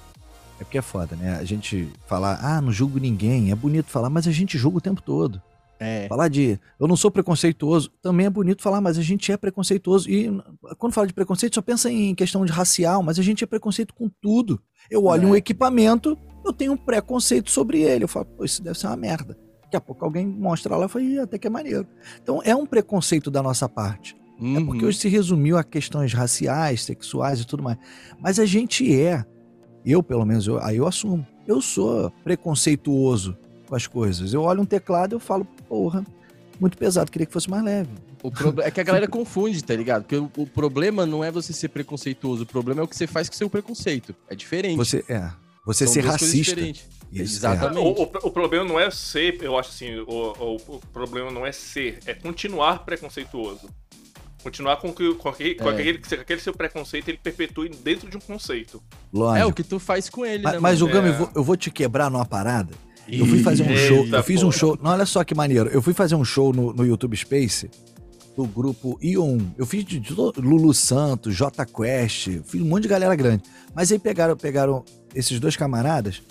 É 0.59 0.63
porque 0.63 0.77
é 0.77 0.81
foda, 0.81 1.15
né? 1.15 1.37
A 1.39 1.43
gente 1.43 1.87
falar, 2.07 2.39
ah, 2.41 2.59
não 2.59 2.71
julgo 2.71 2.97
ninguém. 2.97 3.51
É 3.51 3.55
bonito 3.55 3.91
falar, 3.91 4.09
mas 4.09 4.27
a 4.27 4.31
gente 4.31 4.57
julga 4.57 4.77
o 4.79 4.81
tempo 4.81 5.01
todo. 5.01 5.39
É. 5.79 6.07
Falar 6.07 6.29
de 6.29 6.59
eu 6.79 6.87
não 6.87 6.95
sou 6.95 7.11
preconceituoso 7.11 7.91
também 8.01 8.25
é 8.25 8.29
bonito 8.29 8.61
falar, 8.61 8.79
mas 8.79 8.97
a 8.97 9.01
gente 9.01 9.31
é 9.31 9.37
preconceituoso. 9.37 10.09
E 10.09 10.31
quando 10.77 10.93
fala 10.93 11.07
de 11.07 11.13
preconceito, 11.13 11.55
só 11.55 11.61
pensa 11.61 11.91
em 11.91 12.15
questão 12.15 12.45
de 12.45 12.51
racial, 12.51 13.03
mas 13.03 13.19
a 13.19 13.23
gente 13.23 13.43
é 13.43 13.47
preconceito 13.47 13.93
com 13.93 14.09
tudo. 14.21 14.61
Eu 14.89 15.05
olho 15.05 15.27
é. 15.27 15.31
um 15.31 15.35
equipamento, 15.35 16.17
eu 16.45 16.53
tenho 16.53 16.73
um 16.73 16.77
preconceito 16.77 17.49
sobre 17.49 17.81
ele. 17.81 18.05
Eu 18.05 18.07
falo, 18.07 18.25
pô, 18.25 18.45
isso 18.45 18.63
deve 18.63 18.79
ser 18.79 18.87
uma 18.87 18.95
merda. 18.95 19.37
Daqui 19.63 19.75
a 19.75 19.81
pouco 19.81 20.05
alguém 20.05 20.25
mostra 20.25 20.75
lá 20.77 20.85
e 20.85 20.89
fala, 20.89 21.23
até 21.23 21.37
que 21.37 21.47
é 21.47 21.49
maneiro. 21.49 21.87
Então 22.21 22.41
é 22.43 22.55
um 22.55 22.65
preconceito 22.65 23.29
da 23.29 23.43
nossa 23.43 23.67
parte. 23.67 24.15
Uhum. 24.39 24.57
É 24.57 24.65
porque 24.65 24.81
uhum. 24.83 24.87
hoje 24.87 24.99
se 24.99 25.09
resumiu 25.09 25.57
a 25.57 25.63
questões 25.63 26.13
raciais, 26.13 26.83
sexuais 26.83 27.41
e 27.41 27.47
tudo 27.47 27.63
mais. 27.63 27.77
Mas 28.19 28.39
a 28.39 28.45
gente 28.45 28.93
é, 28.93 29.25
eu 29.85 30.01
pelo 30.01 30.25
menos, 30.25 30.47
eu, 30.47 30.61
aí 30.61 30.77
eu 30.77 30.87
assumo, 30.87 31.25
eu 31.47 31.61
sou 31.61 32.11
preconceituoso 32.23 33.37
com 33.65 33.75
as 33.75 33.87
coisas. 33.87 34.33
Eu 34.33 34.41
olho 34.41 34.61
um 34.61 34.65
teclado 34.65 35.13
e 35.13 35.15
eu 35.15 35.19
falo, 35.19 35.45
porra, 35.67 36.05
muito 36.59 36.77
pesado, 36.77 37.11
queria 37.11 37.25
que 37.25 37.33
fosse 37.33 37.49
mais 37.49 37.63
leve. 37.63 37.89
O 38.23 38.31
pro... 38.31 38.61
É 38.61 38.71
que 38.71 38.79
a 38.79 38.83
galera 38.83 39.07
confunde, 39.07 39.63
tá 39.63 39.75
ligado? 39.75 40.03
Porque 40.03 40.15
o, 40.15 40.31
o, 40.37 40.47
problema 40.47 41.05
não 41.05 41.23
é 41.23 41.31
você 41.31 41.53
ser 41.53 41.69
preconceituoso, 41.69 42.43
o 42.43 42.45
problema 42.45 42.81
é 42.81 42.83
o 42.83 42.87
que 42.87 42.95
você 42.95 43.05
faz 43.05 43.29
com 43.29 43.35
seu 43.35 43.49
preconceito. 43.49 44.15
É 44.29 44.35
diferente. 44.35 44.77
Você 44.77 45.03
é. 45.07 45.29
Você 45.65 45.85
São 45.85 45.93
ser 45.93 46.05
racista. 46.05 46.59
Isso, 46.59 46.85
Exatamente. 47.11 47.77
É. 47.77 47.81
O, 47.81 48.03
o, 48.03 48.27
o, 48.27 48.31
problema 48.31 48.65
não 48.65 48.79
é 48.79 48.89
ser, 48.91 49.41
eu 49.41 49.57
acho 49.57 49.69
assim, 49.69 49.95
o, 49.99 50.57
o, 50.67 50.79
problema 50.91 51.31
não 51.31 51.45
é 51.45 51.51
ser, 51.51 51.99
é 52.05 52.13
continuar 52.13 52.83
preconceituoso. 52.83 53.69
Continuar 54.43 54.77
com, 54.77 54.93
que, 54.93 55.15
com, 55.15 55.29
aquele, 55.29 55.51
é. 55.51 55.55
com 55.55 55.69
aquele, 55.69 56.01
aquele, 56.19 56.39
seu 56.39 56.53
preconceito, 56.53 57.09
ele 57.09 57.17
perpetue 57.17 57.69
dentro 57.69 58.09
de 58.09 58.17
um 58.17 58.19
conceito. 58.19 58.81
Lógico. 59.11 59.43
É 59.43 59.45
o 59.45 59.53
que 59.53 59.63
tu 59.63 59.79
faz 59.79 60.07
com 60.09 60.25
ele, 60.25 60.43
mas, 60.43 60.53
né? 60.53 60.59
Mas, 60.59 60.81
o 60.81 60.87
Gami, 60.87 61.09
é. 61.09 61.11
eu, 61.11 61.17
vou, 61.17 61.31
eu 61.35 61.43
vou 61.43 61.57
te 61.57 61.71
quebrar 61.71 62.11
numa 62.11 62.25
parada 62.25 62.73
eu 63.07 63.25
fui 63.25 63.41
fazer 63.41 63.63
um 63.63 63.69
Eita 63.69 63.87
show. 63.87 64.07
Eu 64.07 64.23
fiz 64.23 64.43
um 64.43 64.51
show. 64.51 64.77
Não, 64.81 64.91
olha 64.91 65.05
só 65.05 65.23
que 65.23 65.35
maneiro. 65.35 65.69
Eu 65.69 65.81
fui 65.81 65.93
fazer 65.93 66.15
um 66.15 66.25
show 66.25 66.53
no, 66.53 66.73
no 66.73 66.85
YouTube 66.85 67.15
Space 67.15 67.69
do 68.35 68.45
grupo 68.45 68.97
Ion. 69.01 69.39
Eu 69.57 69.65
fiz 69.65 69.85
de, 69.85 69.99
de 69.99 70.13
Lulu 70.13 70.73
Santos, 70.73 71.35
J 71.35 71.65
Quest, 71.65 72.41
fiz 72.45 72.61
um 72.61 72.65
monte 72.65 72.83
de 72.83 72.89
galera 72.89 73.15
grande. 73.15 73.43
Mas 73.73 73.91
aí 73.91 73.99
pegaram, 73.99 74.35
pegaram 74.35 74.83
esses 75.13 75.39
dois 75.39 75.55
camaradas 75.55 76.21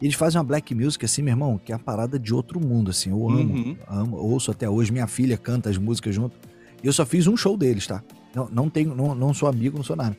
e 0.00 0.06
eles 0.06 0.14
fazem 0.14 0.38
uma 0.38 0.44
black 0.44 0.74
music 0.74 1.04
assim, 1.04 1.22
meu 1.22 1.32
irmão, 1.32 1.60
que 1.62 1.72
é 1.72 1.74
a 1.74 1.78
parada 1.78 2.18
de 2.18 2.32
outro 2.32 2.60
mundo, 2.60 2.90
assim. 2.90 3.10
Eu 3.10 3.28
amo, 3.28 3.54
uhum. 3.54 3.76
amo, 3.88 4.16
ouço 4.16 4.50
até 4.50 4.68
hoje. 4.68 4.92
Minha 4.92 5.08
filha 5.08 5.36
canta 5.36 5.68
as 5.68 5.76
músicas 5.76 6.14
junto. 6.14 6.36
E 6.82 6.86
eu 6.86 6.92
só 6.92 7.04
fiz 7.04 7.26
um 7.26 7.36
show 7.36 7.56
deles, 7.56 7.86
tá? 7.86 8.02
Não, 8.34 8.48
não 8.50 8.70
tenho, 8.70 8.94
não, 8.94 9.14
não 9.14 9.34
sou 9.34 9.48
amigo, 9.48 9.76
não 9.76 9.84
sou 9.84 9.96
nada. 9.96 10.16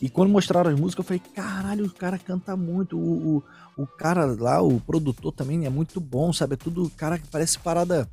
E 0.00 0.08
quando 0.08 0.30
mostraram 0.30 0.70
as 0.70 0.80
músicas, 0.80 1.04
eu 1.04 1.08
falei, 1.08 1.22
caralho, 1.34 1.84
o 1.84 1.92
cara 1.92 2.18
canta 2.18 2.56
muito. 2.56 2.96
O, 2.96 3.36
o, 3.76 3.82
o 3.82 3.86
cara 3.86 4.24
lá, 4.24 4.62
o 4.62 4.80
produtor 4.80 5.32
também 5.32 5.66
é 5.66 5.70
muito 5.70 6.00
bom, 6.00 6.32
sabe? 6.32 6.54
É 6.54 6.56
tudo 6.56 6.90
cara 6.96 7.18
que 7.18 7.28
parece 7.28 7.58
parada. 7.58 8.08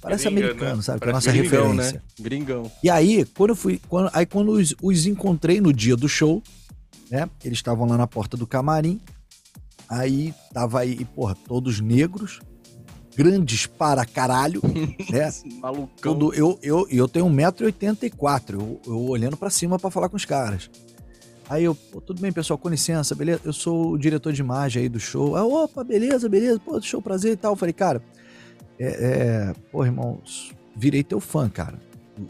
Parece 0.00 0.24
Gringa, 0.24 0.40
americano, 0.46 0.76
né? 0.76 0.82
sabe? 0.82 1.00
Que 1.00 1.06
é 1.06 1.10
a 1.10 1.12
nossa 1.12 1.32
gringão, 1.32 1.68
referência. 1.68 1.98
Né? 1.98 2.02
Gringão. 2.20 2.72
E 2.82 2.90
aí, 2.90 3.24
quando 3.36 3.50
eu 3.50 3.56
fui. 3.56 3.80
Quando, 3.88 4.10
aí, 4.14 4.24
quando 4.24 4.52
os, 4.52 4.74
os 4.82 5.06
encontrei 5.06 5.60
no 5.60 5.72
dia 5.72 5.96
do 5.96 6.08
show, 6.08 6.42
né? 7.10 7.28
Eles 7.44 7.58
estavam 7.58 7.86
lá 7.86 7.98
na 7.98 8.06
porta 8.06 8.36
do 8.36 8.46
camarim. 8.46 9.00
Aí 9.88 10.34
tava 10.52 10.80
aí, 10.80 11.04
porra, 11.04 11.36
todos 11.46 11.80
negros, 11.80 12.40
grandes 13.14 13.66
para 13.66 14.04
caralho, 14.06 14.62
né? 15.10 15.32
Malucão. 15.60 15.88
Quando 16.02 16.34
eu, 16.34 16.58
eu, 16.62 16.86
eu 16.90 17.06
tenho 17.06 17.26
1,84m, 17.26 18.54
eu, 18.54 18.80
eu 18.86 19.00
olhando 19.02 19.36
para 19.36 19.50
cima 19.50 19.78
para 19.78 19.90
falar 19.90 20.08
com 20.08 20.16
os 20.16 20.24
caras. 20.24 20.70
Aí 21.48 21.64
eu, 21.64 21.74
tudo 22.06 22.20
bem, 22.20 22.32
pessoal, 22.32 22.58
com 22.58 22.68
licença, 22.68 23.14
beleza? 23.14 23.40
Eu 23.44 23.52
sou 23.52 23.92
o 23.92 23.98
diretor 23.98 24.32
de 24.32 24.40
imagem 24.40 24.82
aí 24.82 24.88
do 24.88 24.98
show. 24.98 25.36
Ah, 25.36 25.44
opa, 25.44 25.84
beleza, 25.84 26.28
beleza, 26.28 26.58
pô, 26.58 26.80
show, 26.80 27.02
prazer 27.02 27.32
e 27.32 27.36
tal. 27.36 27.52
Eu 27.52 27.56
falei, 27.56 27.72
cara, 27.72 28.02
é, 28.78 28.86
é, 28.86 29.54
pô, 29.70 29.84
irmão, 29.84 30.20
virei 30.74 31.02
teu 31.02 31.20
fã, 31.20 31.48
cara. 31.48 31.78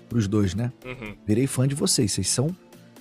Pros 0.08 0.26
dois, 0.26 0.54
né? 0.54 0.72
Uhum. 0.84 1.14
Virei 1.26 1.46
fã 1.46 1.68
de 1.68 1.74
vocês. 1.74 2.10
Vocês 2.12 2.28
são, 2.28 2.54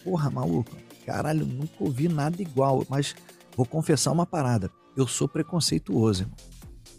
porra, 0.03 0.30
maluco. 0.30 0.72
Caralho, 1.06 1.45
nunca 1.45 1.73
ouvi 1.80 2.07
nada 2.07 2.41
igual. 2.41 2.85
Mas 2.90 3.15
vou 3.56 3.65
confessar 3.65 4.11
uma 4.11 4.26
parada. 4.26 4.69
Eu 4.95 5.07
sou 5.07 5.27
preconceituoso, 5.27 6.23
irmão. 6.23 6.35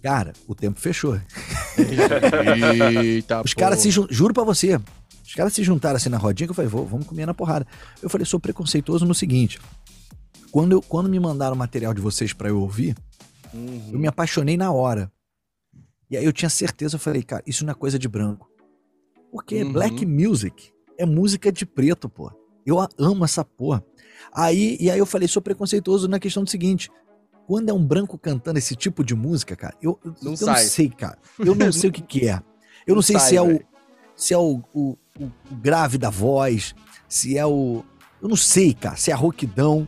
Cara, 0.03 0.33
o 0.47 0.55
tempo 0.55 0.81
fechou. 0.81 1.19
Eita, 1.79 3.43
Os 3.43 3.55
caras 3.55 3.81
se 3.81 3.91
juro 3.91 4.35
pra 4.35 4.45
você. 4.45 4.79
Os 5.25 5.35
caras 5.35 5.55
se 5.55 5.63
juntaram 5.65 5.97
assim 5.97 6.11
na 6.11 6.19
rodinha 6.19 6.47
que 6.47 6.51
eu 6.51 6.55
falei, 6.55 6.71
vamos 6.71 7.07
comer 7.07 7.25
na 7.25 7.33
porrada. 7.33 7.67
Eu 8.03 8.11
falei, 8.11 8.27
sou 8.27 8.39
preconceituoso 8.39 9.07
no 9.07 9.15
seguinte. 9.15 9.59
Quando, 10.53 10.73
eu, 10.73 10.83
quando 10.83 11.09
me 11.09 11.19
mandaram 11.19 11.57
o 11.57 11.59
material 11.59 11.95
de 11.95 12.01
vocês 12.01 12.33
para 12.33 12.49
eu 12.49 12.61
ouvir, 12.61 12.95
uhum. 13.53 13.91
eu 13.93 13.99
me 13.99 14.07
apaixonei 14.07 14.57
na 14.57 14.71
hora. 14.71 15.11
E 16.11 16.17
aí 16.17 16.25
eu 16.25 16.33
tinha 16.33 16.51
certeza, 16.51 16.97
eu 16.97 17.01
falei, 17.01 17.23
cara, 17.23 17.43
isso 17.47 17.65
não 17.65 17.73
é 17.73 17.75
coisa 17.75 17.99
de 17.99 18.07
branco. 18.07 18.49
Porque 19.33 19.63
uhum. 19.63 19.73
black 19.73 20.05
music 20.05 20.71
é 20.99 21.07
música 21.07 21.51
de 21.51 21.65
preto, 21.65 22.09
pô. 22.09 22.31
Eu 22.65 22.77
amo 22.99 23.25
essa 23.25 23.45
porra. 23.45 23.83
Aí, 24.33 24.77
e 24.79 24.91
aí 24.91 24.99
eu 24.99 25.07
falei, 25.07 25.27
sou 25.27 25.41
preconceituoso 25.43 26.07
na 26.07 26.19
questão 26.19 26.45
do 26.45 26.51
seguinte. 26.51 26.91
Quando 27.47 27.71
é 27.71 27.73
um 27.73 27.85
branco 27.85 28.19
cantando 28.19 28.59
esse 28.59 28.77
tipo 28.77 29.03
de 29.03 29.15
música, 29.15 29.57
cara, 29.57 29.75
eu 29.83 29.99
não, 30.05 30.35
eu 30.35 30.47
não 30.47 30.57
sei, 30.57 30.89
cara. 30.89 31.19
Eu 31.39 31.55
não 31.55 31.73
sei 31.73 31.91
o 31.91 31.93
que, 31.93 32.03
que 32.03 32.29
é. 32.29 32.35
Eu 32.87 32.91
não, 32.91 32.97
não 32.97 33.03
sei 33.03 33.19
sai, 33.19 33.29
se 33.31 33.37
é 33.37 33.43
o 33.43 33.61
se 34.17 34.35
é 34.35 34.39
o, 34.39 34.63
o, 34.73 34.97
o, 35.19 35.31
grave 35.53 35.99
da 35.99 36.11
voz, 36.11 36.75
se 37.09 37.37
é 37.37 37.47
o. 37.47 37.85
Eu 38.21 38.29
não 38.29 38.37
sei, 38.37 38.75
cara, 38.75 38.97
se 38.97 39.11
é 39.11 39.15
a 39.15 39.17
rouquidão. 39.17 39.87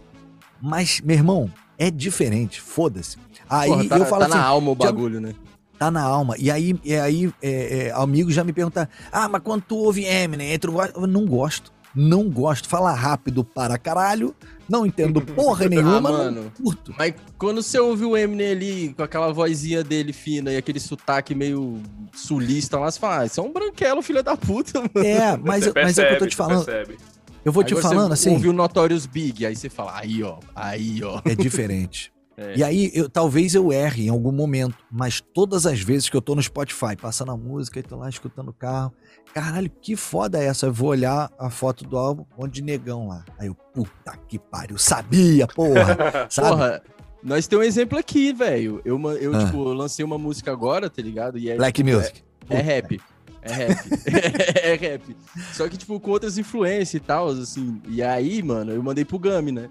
Mas, 0.60 1.00
meu 1.00 1.16
irmão, 1.16 1.50
é 1.78 1.90
diferente. 1.90 2.60
Foda-se. 2.60 3.16
Aí 3.48 3.68
Porra, 3.68 3.88
tá, 3.88 3.98
eu 3.98 4.06
falo 4.06 4.20
tá 4.20 4.26
assim, 4.26 4.36
na 4.36 4.44
alma 4.44 4.70
o 4.70 4.74
bagulho, 4.74 5.20
né? 5.20 5.34
Tá 5.78 5.90
na 5.90 6.02
alma. 6.02 6.34
E 6.38 6.50
aí, 6.50 6.78
e 6.82 6.94
aí 6.94 7.32
é, 7.42 7.86
é, 7.88 7.92
amigos 7.92 8.34
já 8.34 8.42
me 8.42 8.52
perguntam: 8.52 8.88
ah, 9.12 9.28
mas 9.28 9.42
quando 9.42 9.62
tu 9.62 9.76
ouve 9.76 10.04
Eminem, 10.04 10.52
entre 10.52 10.70
eu 10.70 11.06
não 11.06 11.26
gosto. 11.26 11.72
Não 11.94 12.28
gosto. 12.28 12.68
Fala 12.68 12.92
rápido 12.92 13.44
para 13.44 13.78
caralho. 13.78 14.34
Não 14.68 14.84
entendo 14.84 15.20
porra 15.20 15.66
nenhuma, 15.68 15.96
ah, 15.96 16.12
mano. 16.12 16.52
curto. 16.60 16.94
Mas 16.98 17.14
quando 17.38 17.62
você 17.62 17.78
ouve 17.78 18.04
o 18.04 18.16
Eminem 18.16 18.50
ali, 18.50 18.94
com 18.94 19.02
aquela 19.02 19.32
vozinha 19.32 19.84
dele 19.84 20.12
fina 20.12 20.52
e 20.52 20.56
aquele 20.56 20.80
sotaque 20.80 21.34
meio 21.34 21.80
sulista 22.12 22.78
lá, 22.78 22.90
você 22.90 22.98
fala, 22.98 23.20
ah, 23.20 23.26
isso 23.26 23.40
é 23.40 23.42
um 23.42 23.52
branquelo, 23.52 24.02
filho 24.02 24.22
da 24.22 24.36
puta, 24.36 24.80
mano. 24.80 25.06
É, 25.06 25.36
mas, 25.36 25.64
percebe, 25.64 25.82
mas 25.82 25.98
é 25.98 26.04
o 26.04 26.08
que 26.08 26.14
eu 26.14 26.18
tô 26.18 26.26
te 26.26 26.36
falando. 26.36 26.64
Percebe. 26.64 26.98
Eu 27.44 27.52
vou 27.52 27.62
aí 27.62 27.68
te 27.68 27.76
falando 27.76 28.12
assim. 28.12 28.30
Ouviu 28.30 28.50
o 28.50 28.52
Notorious 28.52 29.06
Big, 29.06 29.46
aí 29.46 29.54
você 29.54 29.68
fala, 29.68 29.92
aí 29.96 30.22
ó, 30.22 30.38
aí 30.54 31.00
ó. 31.04 31.20
É 31.24 31.34
diferente. 31.34 32.12
É. 32.36 32.58
E 32.58 32.62
aí, 32.62 32.90
eu, 32.94 33.08
talvez 33.08 33.54
eu 33.54 33.72
erre 33.72 34.06
em 34.06 34.08
algum 34.10 34.32
momento, 34.32 34.76
mas 34.90 35.20
todas 35.20 35.64
as 35.64 35.80
vezes 35.80 36.08
que 36.08 36.16
eu 36.16 36.20
tô 36.20 36.34
no 36.34 36.42
Spotify, 36.42 36.94
passando 37.00 37.32
a 37.32 37.36
música 37.36 37.80
e 37.80 37.82
tô 37.82 37.96
lá 37.96 38.08
escutando 38.08 38.48
o 38.48 38.52
carro, 38.52 38.92
caralho, 39.32 39.70
que 39.70 39.96
foda 39.96 40.38
é 40.38 40.46
essa? 40.46 40.66
Eu 40.66 40.72
vou 40.72 40.90
olhar 40.90 41.30
a 41.38 41.48
foto 41.48 41.84
do 41.84 41.96
álbum, 41.96 42.24
onde 42.36 42.62
negão 42.62 43.08
lá. 43.08 43.24
Aí 43.38 43.46
eu, 43.46 43.54
puta 43.54 44.16
que 44.28 44.38
pariu, 44.38 44.76
sabia, 44.76 45.46
porra, 45.46 46.26
sabe? 46.28 46.48
Porra, 46.50 46.82
nós 47.22 47.46
temos 47.46 47.64
um 47.64 47.68
exemplo 47.68 47.98
aqui, 47.98 48.32
velho. 48.32 48.82
Eu, 48.84 49.00
eu 49.12 49.34
ah. 49.34 49.44
tipo, 49.44 49.62
lancei 49.72 50.04
uma 50.04 50.18
música 50.18 50.52
agora, 50.52 50.90
tá 50.90 51.00
ligado? 51.00 51.38
E 51.38 51.50
é, 51.50 51.56
Black 51.56 51.82
tipo, 51.82 51.96
Music. 51.96 52.22
É, 52.50 52.56
é 52.56 52.60
rap. 52.60 53.00
É 53.42 53.52
rap. 53.52 53.78
é 54.62 54.74
rap. 54.74 55.16
Só 55.52 55.68
que, 55.68 55.76
tipo, 55.76 55.98
com 55.98 56.10
outras 56.10 56.36
influências 56.36 56.94
e 56.94 57.00
tal, 57.00 57.28
assim. 57.28 57.80
E 57.88 58.02
aí, 58.02 58.42
mano, 58.42 58.72
eu 58.72 58.82
mandei 58.82 59.04
pro 59.04 59.18
Gami, 59.18 59.52
né? 59.52 59.70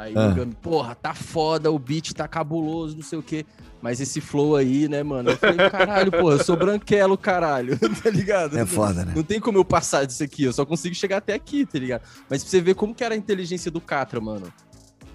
Aí 0.00 0.14
ah. 0.16 0.28
o 0.28 0.34
Gami, 0.34 0.54
porra, 0.62 0.94
tá 0.94 1.12
foda, 1.12 1.70
o 1.70 1.78
beat 1.78 2.14
tá 2.14 2.26
cabuloso, 2.26 2.96
não 2.96 3.02
sei 3.02 3.18
o 3.18 3.22
quê. 3.22 3.44
Mas 3.82 4.00
esse 4.00 4.18
flow 4.18 4.56
aí, 4.56 4.88
né, 4.88 5.02
mano? 5.02 5.30
Eu 5.30 5.36
falei, 5.36 5.68
caralho, 5.68 6.10
pô, 6.10 6.32
eu 6.32 6.42
sou 6.42 6.56
branquelo, 6.56 7.18
caralho, 7.18 7.78
tá 8.02 8.08
ligado? 8.08 8.58
É 8.58 8.64
foda, 8.64 9.04
né? 9.04 9.12
Não 9.14 9.22
tem 9.22 9.38
como 9.38 9.58
eu 9.58 9.64
passar 9.64 10.06
disso 10.06 10.22
aqui, 10.22 10.44
eu 10.44 10.54
só 10.54 10.64
consigo 10.64 10.94
chegar 10.94 11.18
até 11.18 11.34
aqui, 11.34 11.66
tá 11.66 11.78
ligado? 11.78 12.02
Mas 12.30 12.42
pra 12.42 12.50
você 12.50 12.62
ver 12.62 12.74
como 12.74 12.94
que 12.94 13.04
era 13.04 13.14
a 13.14 13.16
inteligência 13.16 13.70
do 13.70 13.80
Catra, 13.80 14.20
mano. 14.20 14.50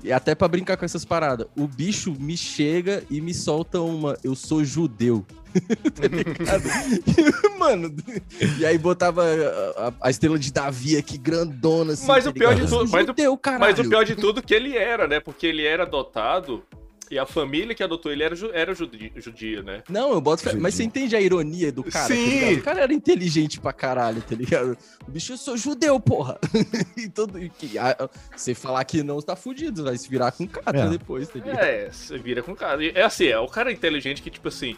E 0.03 0.14
até 0.14 0.36
para 0.36 0.48
brincar 0.48 0.78
com 0.78 0.86
essas 0.86 1.03
paradas. 1.03 1.48
O 1.57 1.68
bicho 1.68 2.16
me 2.20 2.38
chega 2.38 3.03
e 3.10 3.20
me 3.20 3.34
solta 3.34 3.82
uma, 3.82 4.16
eu 4.24 4.36
sou 4.36 4.64
judeu. 4.64 5.26
Tá? 5.61 7.49
Mano, 7.57 7.95
e 8.60 8.65
aí 8.65 8.77
botava 8.77 9.23
a, 9.77 9.94
a, 10.07 10.10
estrela 10.10 10.38
de 10.38 10.52
Davi 10.52 10.98
aqui 10.98 11.18
grandona 11.18 11.94
assim. 11.94 12.07
Mas 12.07 12.23
tá 12.23 12.30
o 12.30 12.34
pior 12.34 12.56
de 12.56 12.68
tudo, 12.68 12.90
mas, 12.90 13.06
judeu, 13.06 13.34
o, 13.34 13.60
mas 13.60 13.80
o 13.80 13.90
pior 13.90 14.03
de 14.03 14.15
tudo 14.15 14.41
que 14.41 14.53
ele 14.53 14.77
era, 14.77 15.07
né? 15.07 15.19
Porque 15.19 15.48
ele 15.48 15.65
era 15.65 15.84
adotado 15.84 16.64
e 17.10 17.19
a 17.19 17.26
família 17.26 17.76
que 17.76 17.84
adotou 17.84 18.11
ele 18.11 18.23
era, 18.23 18.36
era 18.53 18.73
judia, 18.73 19.11
judia, 19.18 19.61
né? 19.61 19.84
Não, 19.90 20.11
eu 20.11 20.22
boto. 20.22 20.44
Judia. 20.44 20.60
Mas 20.60 20.73
você 20.73 20.84
entende 20.84 21.15
a 21.15 21.22
ironia 21.22 21.72
do 21.72 21.84
cara? 21.84 22.07
Tá 22.07 22.15
Sim. 22.15 22.56
Tá 22.56 22.60
o 22.60 22.64
cara 22.64 22.82
era 22.82 22.94
inteligente 22.94 23.60
pra 23.60 23.72
caralho, 23.72 24.22
tá 24.22 24.36
ligado? 24.36 24.77
O 25.07 25.11
bicho, 25.11 25.34
eu 25.34 25.38
sou 25.38 25.56
judeu, 25.56 25.99
porra. 25.99 26.40
e 26.98 27.07
todo. 27.07 27.40
Que, 27.49 27.77
a, 27.77 28.10
você 28.36 28.56
falar 28.56 28.84
que 28.86 29.03
não, 29.03 29.22
tá 29.22 29.36
fudido. 29.36 29.84
Vai 29.84 29.98
se 29.98 30.10
virar 30.10 30.32
com 30.32 30.48
cara 30.48 30.80
é. 30.80 30.90
depois, 30.90 31.27
tá 31.27 31.40
ligado? 31.40 31.60
É, 31.60 31.91
você 31.91 32.18
vira 32.18 32.41
com 32.41 32.56
cara. 32.56 32.84
É 32.86 33.03
assim, 33.03 33.27
é 33.27 33.40
o 33.40 33.48
cara 33.48 33.72
inteligente 33.72 34.22
que, 34.22 34.32
tipo 34.32 34.48
assim. 34.48 34.76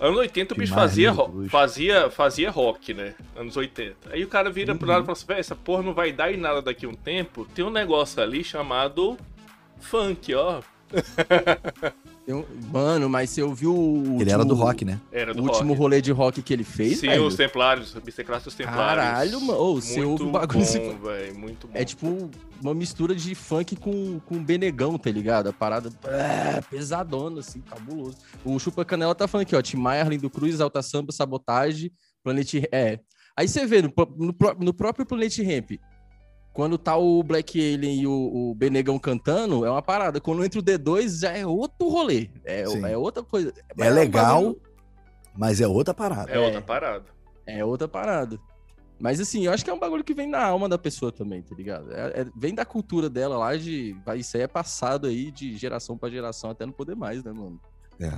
Anos 0.00 0.18
80 0.18 0.54
o 0.54 0.56
bicho 0.56 0.74
fazia, 0.74 1.12
fazia, 1.48 2.10
fazia 2.10 2.50
rock, 2.50 2.92
né? 2.92 3.14
Anos 3.36 3.56
80. 3.56 4.10
Aí 4.10 4.24
o 4.24 4.28
cara 4.28 4.50
vira 4.50 4.72
uhum. 4.72 4.78
pro 4.78 4.88
lado 4.88 5.02
e 5.02 5.06
fala 5.06 5.12
assim: 5.12 5.32
essa 5.40 5.54
porra 5.54 5.82
não 5.82 5.94
vai 5.94 6.12
dar 6.12 6.32
em 6.32 6.36
nada 6.36 6.60
daqui 6.60 6.86
a 6.86 6.88
um 6.88 6.94
tempo. 6.94 7.46
Tem 7.54 7.64
um 7.64 7.70
negócio 7.70 8.20
ali 8.22 8.42
chamado 8.42 9.16
funk, 9.80 10.34
ó. 10.34 10.60
Eu, 12.24 12.46
mano, 12.70 13.08
mas 13.08 13.30
você 13.30 13.42
ouviu 13.42 13.74
o. 13.74 13.96
Ele 13.96 14.10
último, 14.12 14.30
era 14.30 14.44
do 14.44 14.54
rock, 14.54 14.84
né? 14.84 15.00
Era 15.10 15.34
do 15.34 15.42
o 15.42 15.46
rock. 15.46 15.56
último 15.56 15.74
rolê 15.74 16.00
de 16.00 16.12
rock 16.12 16.40
que 16.40 16.52
ele 16.52 16.62
fez? 16.62 17.00
Sim, 17.00 17.08
velho? 17.08 17.26
os 17.26 17.34
Templários, 17.34 17.92
Bicicleta 17.94 18.44
dos 18.44 18.54
Templários. 18.54 19.04
Caralho, 19.04 19.40
mano. 19.40 19.58
Oh, 19.60 19.74
você 19.80 20.02
ouve 20.02 20.22
o 20.22 20.30
bagulho. 20.30 20.64
Bom, 20.64 20.98
véio, 21.08 21.36
muito 21.36 21.66
bom. 21.66 21.72
É 21.74 21.84
tipo 21.84 22.30
uma 22.60 22.74
mistura 22.74 23.12
de 23.12 23.34
funk 23.34 23.74
com, 23.74 24.20
com 24.20 24.42
Benegão, 24.42 24.96
tá 24.96 25.10
ligado? 25.10 25.48
A 25.48 25.52
parada 25.52 25.90
é, 26.04 26.60
pesadona, 26.60 27.40
assim, 27.40 27.60
cabuloso. 27.60 28.16
O 28.44 28.56
Chupa 28.60 28.84
Canela 28.84 29.16
tá 29.16 29.26
falando 29.26 29.46
aqui, 29.46 29.56
ó. 29.56 29.60
Tim 29.60 29.78
Maia, 29.78 30.02
Arlindo 30.02 30.30
Cruz, 30.30 30.60
Alta 30.60 30.80
Samba, 30.80 31.10
Sabotagem, 31.10 31.90
Planet. 32.22 32.54
É. 32.70 33.00
Aí 33.36 33.48
você 33.48 33.66
vê, 33.66 33.82
no, 33.82 33.92
no, 34.16 34.34
no 34.60 34.74
próprio 34.74 35.04
Planet 35.04 35.36
Ramp, 35.38 35.72
quando 36.52 36.76
tá 36.76 36.96
o 36.96 37.22
Black 37.22 37.58
Alien 37.58 38.02
e 38.02 38.06
o, 38.06 38.12
o 38.50 38.54
Benegão 38.54 38.98
cantando, 38.98 39.64
é 39.64 39.70
uma 39.70 39.82
parada. 39.82 40.20
Quando 40.20 40.44
entra 40.44 40.60
o 40.60 40.62
D2, 40.62 41.20
já 41.20 41.30
é 41.30 41.46
outro 41.46 41.88
rolê. 41.88 42.30
É, 42.44 42.62
é 42.62 42.96
outra 42.96 43.22
coisa. 43.22 43.52
É, 43.78 43.86
é 43.86 43.90
legal, 43.90 44.54
mas 45.34 45.60
é 45.60 45.66
outra 45.66 45.94
parada. 45.94 46.30
É, 46.30 46.38
outra 46.38 46.60
parada. 46.60 47.06
É 47.46 47.64
outra 47.64 47.88
parada. 47.88 48.38
Mas 49.00 49.18
assim, 49.18 49.46
eu 49.46 49.52
acho 49.52 49.64
que 49.64 49.70
é 49.70 49.74
um 49.74 49.78
bagulho 49.78 50.04
que 50.04 50.14
vem 50.14 50.28
na 50.28 50.44
alma 50.44 50.68
da 50.68 50.78
pessoa 50.78 51.10
também, 51.10 51.42
tá 51.42 51.56
ligado? 51.56 51.92
É, 51.92 52.20
é, 52.20 52.26
vem 52.36 52.54
da 52.54 52.64
cultura 52.64 53.10
dela 53.10 53.36
lá 53.36 53.56
de. 53.56 53.96
Isso 54.16 54.36
aí 54.36 54.44
é 54.44 54.46
passado 54.46 55.08
aí 55.08 55.30
de 55.30 55.56
geração 55.56 55.98
para 55.98 56.10
geração 56.10 56.50
até 56.50 56.64
não 56.64 56.72
poder 56.72 56.94
mais, 56.94 57.24
né, 57.24 57.32
mano? 57.32 57.60
É. 57.98 58.12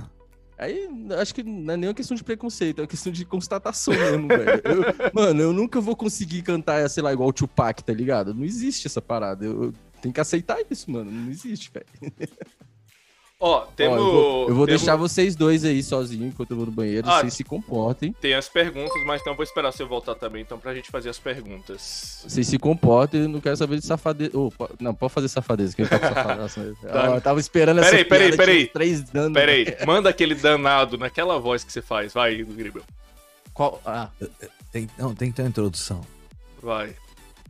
Aí, 0.57 0.87
acho 1.19 1.35
que 1.35 1.43
não 1.43 1.73
é 1.73 1.77
nem 1.77 1.89
uma 1.89 1.93
questão 1.93 2.15
de 2.15 2.23
preconceito, 2.23 2.79
é 2.79 2.81
uma 2.83 2.87
questão 2.87 3.11
de 3.11 3.25
constatação 3.25 3.93
mesmo, 3.93 4.27
velho. 4.27 4.61
Eu, 4.63 5.11
mano, 5.13 5.41
eu 5.41 5.53
nunca 5.53 5.81
vou 5.81 5.95
conseguir 5.95 6.41
cantar, 6.43 6.89
sei 6.89 7.03
lá, 7.03 7.11
igual 7.11 7.29
o 7.29 7.33
Tupac, 7.33 7.83
tá 7.83 7.93
ligado? 7.93 8.33
Não 8.33 8.45
existe 8.45 8.87
essa 8.87 9.01
parada. 9.01 9.45
Eu, 9.45 9.65
eu 9.65 9.73
tenho 10.01 10.13
que 10.13 10.21
aceitar 10.21 10.57
isso, 10.69 10.89
mano. 10.89 11.11
Não 11.11 11.29
existe, 11.29 11.69
velho. 11.73 11.85
Ó, 13.47 13.59
temos. 13.75 13.99
Ó, 13.99 14.01
eu 14.01 14.05
vou, 14.05 14.49
eu 14.49 14.55
vou 14.55 14.65
temos... 14.65 14.81
deixar 14.81 14.95
vocês 14.95 15.35
dois 15.35 15.63
aí 15.63 15.83
sozinhos 15.83 16.33
enquanto 16.33 16.49
eu 16.49 16.57
vou 16.57 16.65
no 16.65 16.71
banheiro. 16.71 17.07
Ah, 17.07 17.19
vocês 17.19 17.35
se 17.35 17.43
comportem. 17.43 18.11
Tem 18.13 18.33
as 18.33 18.49
perguntas, 18.49 18.99
mas 19.05 19.21
então 19.21 19.35
vou 19.35 19.43
esperar 19.43 19.71
você 19.71 19.83
voltar 19.83 20.15
também, 20.15 20.41
então, 20.41 20.57
pra 20.57 20.73
gente 20.73 20.89
fazer 20.89 21.09
as 21.09 21.19
perguntas. 21.19 22.23
Vocês 22.27 22.47
se 22.47 22.57
comportem, 22.57 23.27
não 23.27 23.39
quero 23.39 23.55
saber 23.55 23.77
de 23.77 23.85
safadeza. 23.85 24.31
Oh, 24.33 24.51
não, 24.79 24.95
pode 24.95 25.13
fazer 25.13 25.27
safadeza, 25.27 25.75
que 25.75 25.83
eu, 25.83 25.87
safadeza. 25.87 26.75
tá. 26.81 27.05
eu 27.05 27.21
tava 27.21 27.39
esperando 27.39 27.81
essa 27.81 27.91
Peraí, 27.91 28.05
peraí, 28.05 28.35
peraí. 28.35 28.67
Três. 28.67 29.03
Peraí, 29.31 29.77
manda 29.85 30.09
aquele 30.09 30.33
danado 30.33 30.97
naquela 30.97 31.37
voz 31.37 31.63
que 31.63 31.71
você 31.71 31.83
faz. 31.83 32.13
Vai, 32.13 32.43
Gribel. 32.43 32.81
Qual? 33.53 33.79
Ah. 33.85 34.09
Tem, 34.71 34.89
não, 34.97 35.13
tem 35.13 35.29
que 35.29 35.35
ter 35.35 35.43
uma 35.43 35.49
introdução. 35.49 36.01
Vai. 36.63 36.95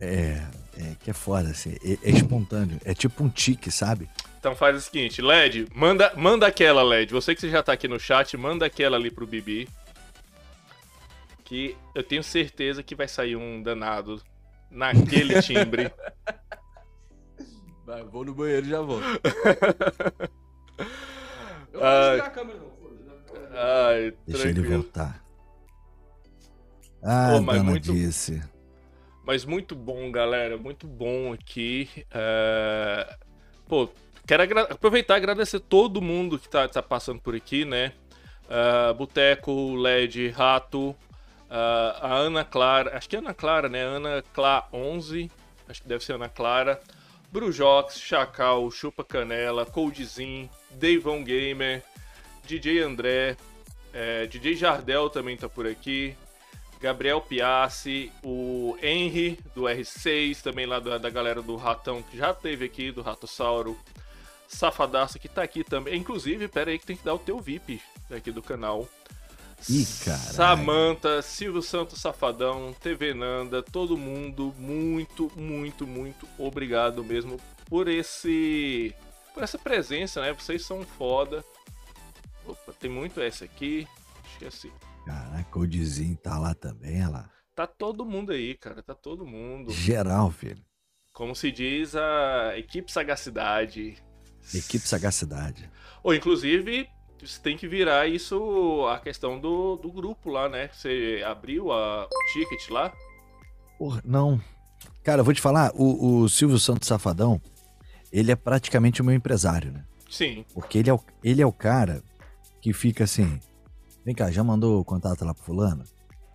É, 0.01 0.41
é 0.77 0.95
que 1.01 1.09
é 1.09 1.13
foda, 1.13 1.51
assim. 1.51 1.77
É, 1.81 1.97
é 2.03 2.11
espontâneo. 2.11 2.81
É 2.84 2.93
tipo 2.93 3.23
um 3.23 3.30
tique, 3.30 3.72
sabe? 3.72 4.09
Então 4.45 4.55
faz 4.55 4.77
o 4.77 4.80
seguinte, 4.80 5.23
LED, 5.23 5.67
manda, 5.73 6.13
manda 6.15 6.45
aquela, 6.45 6.84
LED. 6.84 7.11
Você 7.11 7.34
que 7.34 7.49
já 7.49 7.63
tá 7.63 7.73
aqui 7.73 7.88
no 7.88 7.99
chat, 7.99 8.38
manda 8.38 8.63
aquela 8.63 8.95
ali 8.95 9.09
pro 9.09 9.26
Bibi. 9.26 9.67
Que 11.43 11.76
eu 11.95 12.03
tenho 12.03 12.22
certeza 12.22 12.84
que 12.84 12.93
vai 12.93 13.07
sair 13.07 13.35
um 13.35 13.63
danado 13.63 14.22
naquele 14.69 15.41
timbre. 15.41 15.91
Vai, 17.88 18.03
vou 18.03 18.23
no 18.23 18.35
banheiro 18.35 18.67
e 18.67 18.69
já 18.69 18.81
vou. 18.81 19.01
eu 21.73 21.80
vou 21.80 21.81
uh... 21.81 22.22
a 22.23 22.30
câmera, 22.30 22.59
não. 22.59 22.72
Ai, 23.51 24.13
Deixa 24.27 24.43
tranquilo. 24.43 24.67
ele 24.67 24.76
voltar. 24.76 25.26
Ah, 27.01 27.30
Pô, 27.31 27.41
mas 27.41 27.63
muito- 27.63 27.91
disse. 27.91 28.43
Mas 29.26 29.43
muito 29.43 29.76
bom, 29.76 30.11
galera. 30.11 30.55
Muito 30.55 30.85
bom 30.85 31.34
aqui. 31.34 31.89
É, 32.11 33.17
Pô, 33.67 33.89
quero 34.26 34.60
aproveitar 34.60 35.15
e 35.15 35.18
agradecer 35.18 35.60
todo 35.60 36.02
mundo 36.02 36.39
que 36.39 36.49
tá, 36.49 36.68
tá 36.68 36.81
passando 36.81 37.19
por 37.19 37.35
aqui, 37.35 37.65
né? 37.65 37.93
Ah, 38.49 38.93
Boteco, 38.93 39.76
LED, 39.76 40.30
Rato, 40.30 40.95
ah, 41.49 41.99
a 42.02 42.14
Ana 42.15 42.43
Clara. 42.43 42.97
Acho 42.97 43.10
que 43.10 43.15
é 43.15 43.19
Ana 43.19 43.34
Clara, 43.34 43.69
né? 43.69 43.84
Ana 43.84 44.23
Clá 44.34 44.68
11. 44.72 45.31
Acho 45.68 45.81
que 45.81 45.88
deve 45.88 46.03
ser 46.03 46.14
Ana 46.14 46.30
Clara. 46.30 46.81
Brujox, 47.31 47.99
Chacal, 47.99 48.69
Chupa 48.72 49.03
Canela, 49.03 49.65
Coldzin, 49.65 50.49
Deivão 50.72 51.22
Gamer, 51.22 51.84
DJ 52.45 52.81
André, 52.81 53.35
é, 53.93 54.26
DJ 54.26 54.56
Jardel 54.56 55.10
também 55.10 55.35
tá 55.35 55.49
por 55.49 55.68
aqui. 55.68 56.15
Gabriel 56.80 57.19
Piassi, 57.19 58.11
o 58.23 58.77
Henry 58.81 59.39
do 59.56 59.64
R6, 59.64 60.41
também 60.41 60.65
lá 60.65 60.80
da, 60.80 60.97
da 60.97 61.10
galera 61.10 61.41
do 61.41 61.56
Ratão 61.56 62.03
que 62.03 62.18
já 62.18 62.34
teve 62.34 62.65
aqui, 62.65 62.91
do 62.91 63.02
Ratossauro. 63.02 63.77
Safadaço 64.47 65.19
que 65.19 65.27
tá 65.27 65.43
aqui 65.43 65.63
também. 65.63 65.97
Inclusive, 65.97 66.47
pera 66.47 66.72
aí 66.72 66.80
que 66.80 66.85
tem 66.85 66.95
que 66.95 67.03
dar 67.05 67.13
o 67.13 67.19
teu 67.19 67.39
VIP 67.39 67.81
aqui 68.09 68.31
do 68.31 68.41
canal. 68.41 68.88
Ih, 69.69 69.85
caralho. 70.03 70.34
Samanta, 70.34 71.22
Silvio 71.22 71.61
Santos 71.61 71.99
Safadão, 71.99 72.73
TV 72.73 73.13
Nanda, 73.13 73.63
todo 73.63 73.97
mundo, 73.97 74.53
muito, 74.59 75.31
muito, 75.35 75.88
muito 75.88 76.27
obrigado 76.38 77.03
mesmo 77.03 77.39
por 77.65 77.88
esse. 77.88 78.93
por 79.34 79.43
essa 79.43 79.57
presença, 79.57 80.22
né? 80.22 80.34
Vocês 80.34 80.65
são 80.65 80.84
foda. 80.84 81.43
Opa, 82.45 82.73
tem 82.73 82.89
muito 82.89 83.19
essa 83.19 83.45
aqui. 83.45 83.88
Esqueci. 84.34 84.72
Caraca, 85.05 85.59
o 85.59 85.65
Dizinho 85.65 86.17
tá 86.17 86.38
lá 86.38 86.53
também, 86.53 87.01
olha 87.01 87.09
lá. 87.09 87.30
Tá 87.55 87.65
todo 87.65 88.05
mundo 88.05 88.34
aí, 88.34 88.53
cara. 88.55 88.84
Tá 88.84 88.93
todo 88.93 89.26
mundo. 89.26 89.72
Geral, 89.72 90.30
filho. 90.30 90.63
Como 91.13 91.34
se 91.34 91.51
diz 91.51 91.95
a 91.95 92.57
equipe 92.57 92.91
Sagacidade. 92.91 93.97
Equipe 94.53 94.88
Sagacidade. 94.88 95.69
Ou, 96.03 96.13
inclusive, 96.13 96.88
você 97.23 97.39
tem 97.41 97.57
que 97.57 97.67
virar 97.67 98.07
isso 98.07 98.85
a 98.88 98.99
questão 98.99 99.39
do, 99.39 99.76
do 99.77 99.91
grupo 99.91 100.30
lá, 100.30 100.47
né? 100.47 100.69
Você 100.72 101.23
abriu 101.26 101.72
a, 101.72 102.05
o 102.05 102.34
ticket 102.34 102.69
lá? 102.69 102.93
Porra, 103.77 104.01
não. 104.05 104.39
Cara, 105.03 105.22
eu 105.22 105.26
vou 105.26 105.34
te 105.34 105.41
falar, 105.41 105.72
o, 105.73 106.22
o 106.22 106.30
Silvio 106.30 106.59
Santos 106.59 106.88
Safadão, 106.88 107.41
ele 108.11 108.31
é 108.31 108.35
praticamente 108.35 109.01
o 109.01 109.05
meu 109.05 109.15
empresário, 109.15 109.72
né? 109.72 109.84
Sim. 110.09 110.45
Porque 110.53 110.77
ele 110.77 110.89
é 110.89 110.93
o, 110.93 110.99
ele 111.23 111.41
é 111.41 111.45
o 111.45 111.51
cara 111.51 112.01
que 112.61 112.73
fica 112.73 113.03
assim. 113.03 113.39
Vem 114.05 114.13
cá, 114.13 114.30
já 114.31 114.43
mandou 114.43 114.80
o 114.80 114.85
contato 114.85 115.26
lá 115.26 115.34
pro 115.34 115.43
fulano? 115.43 115.84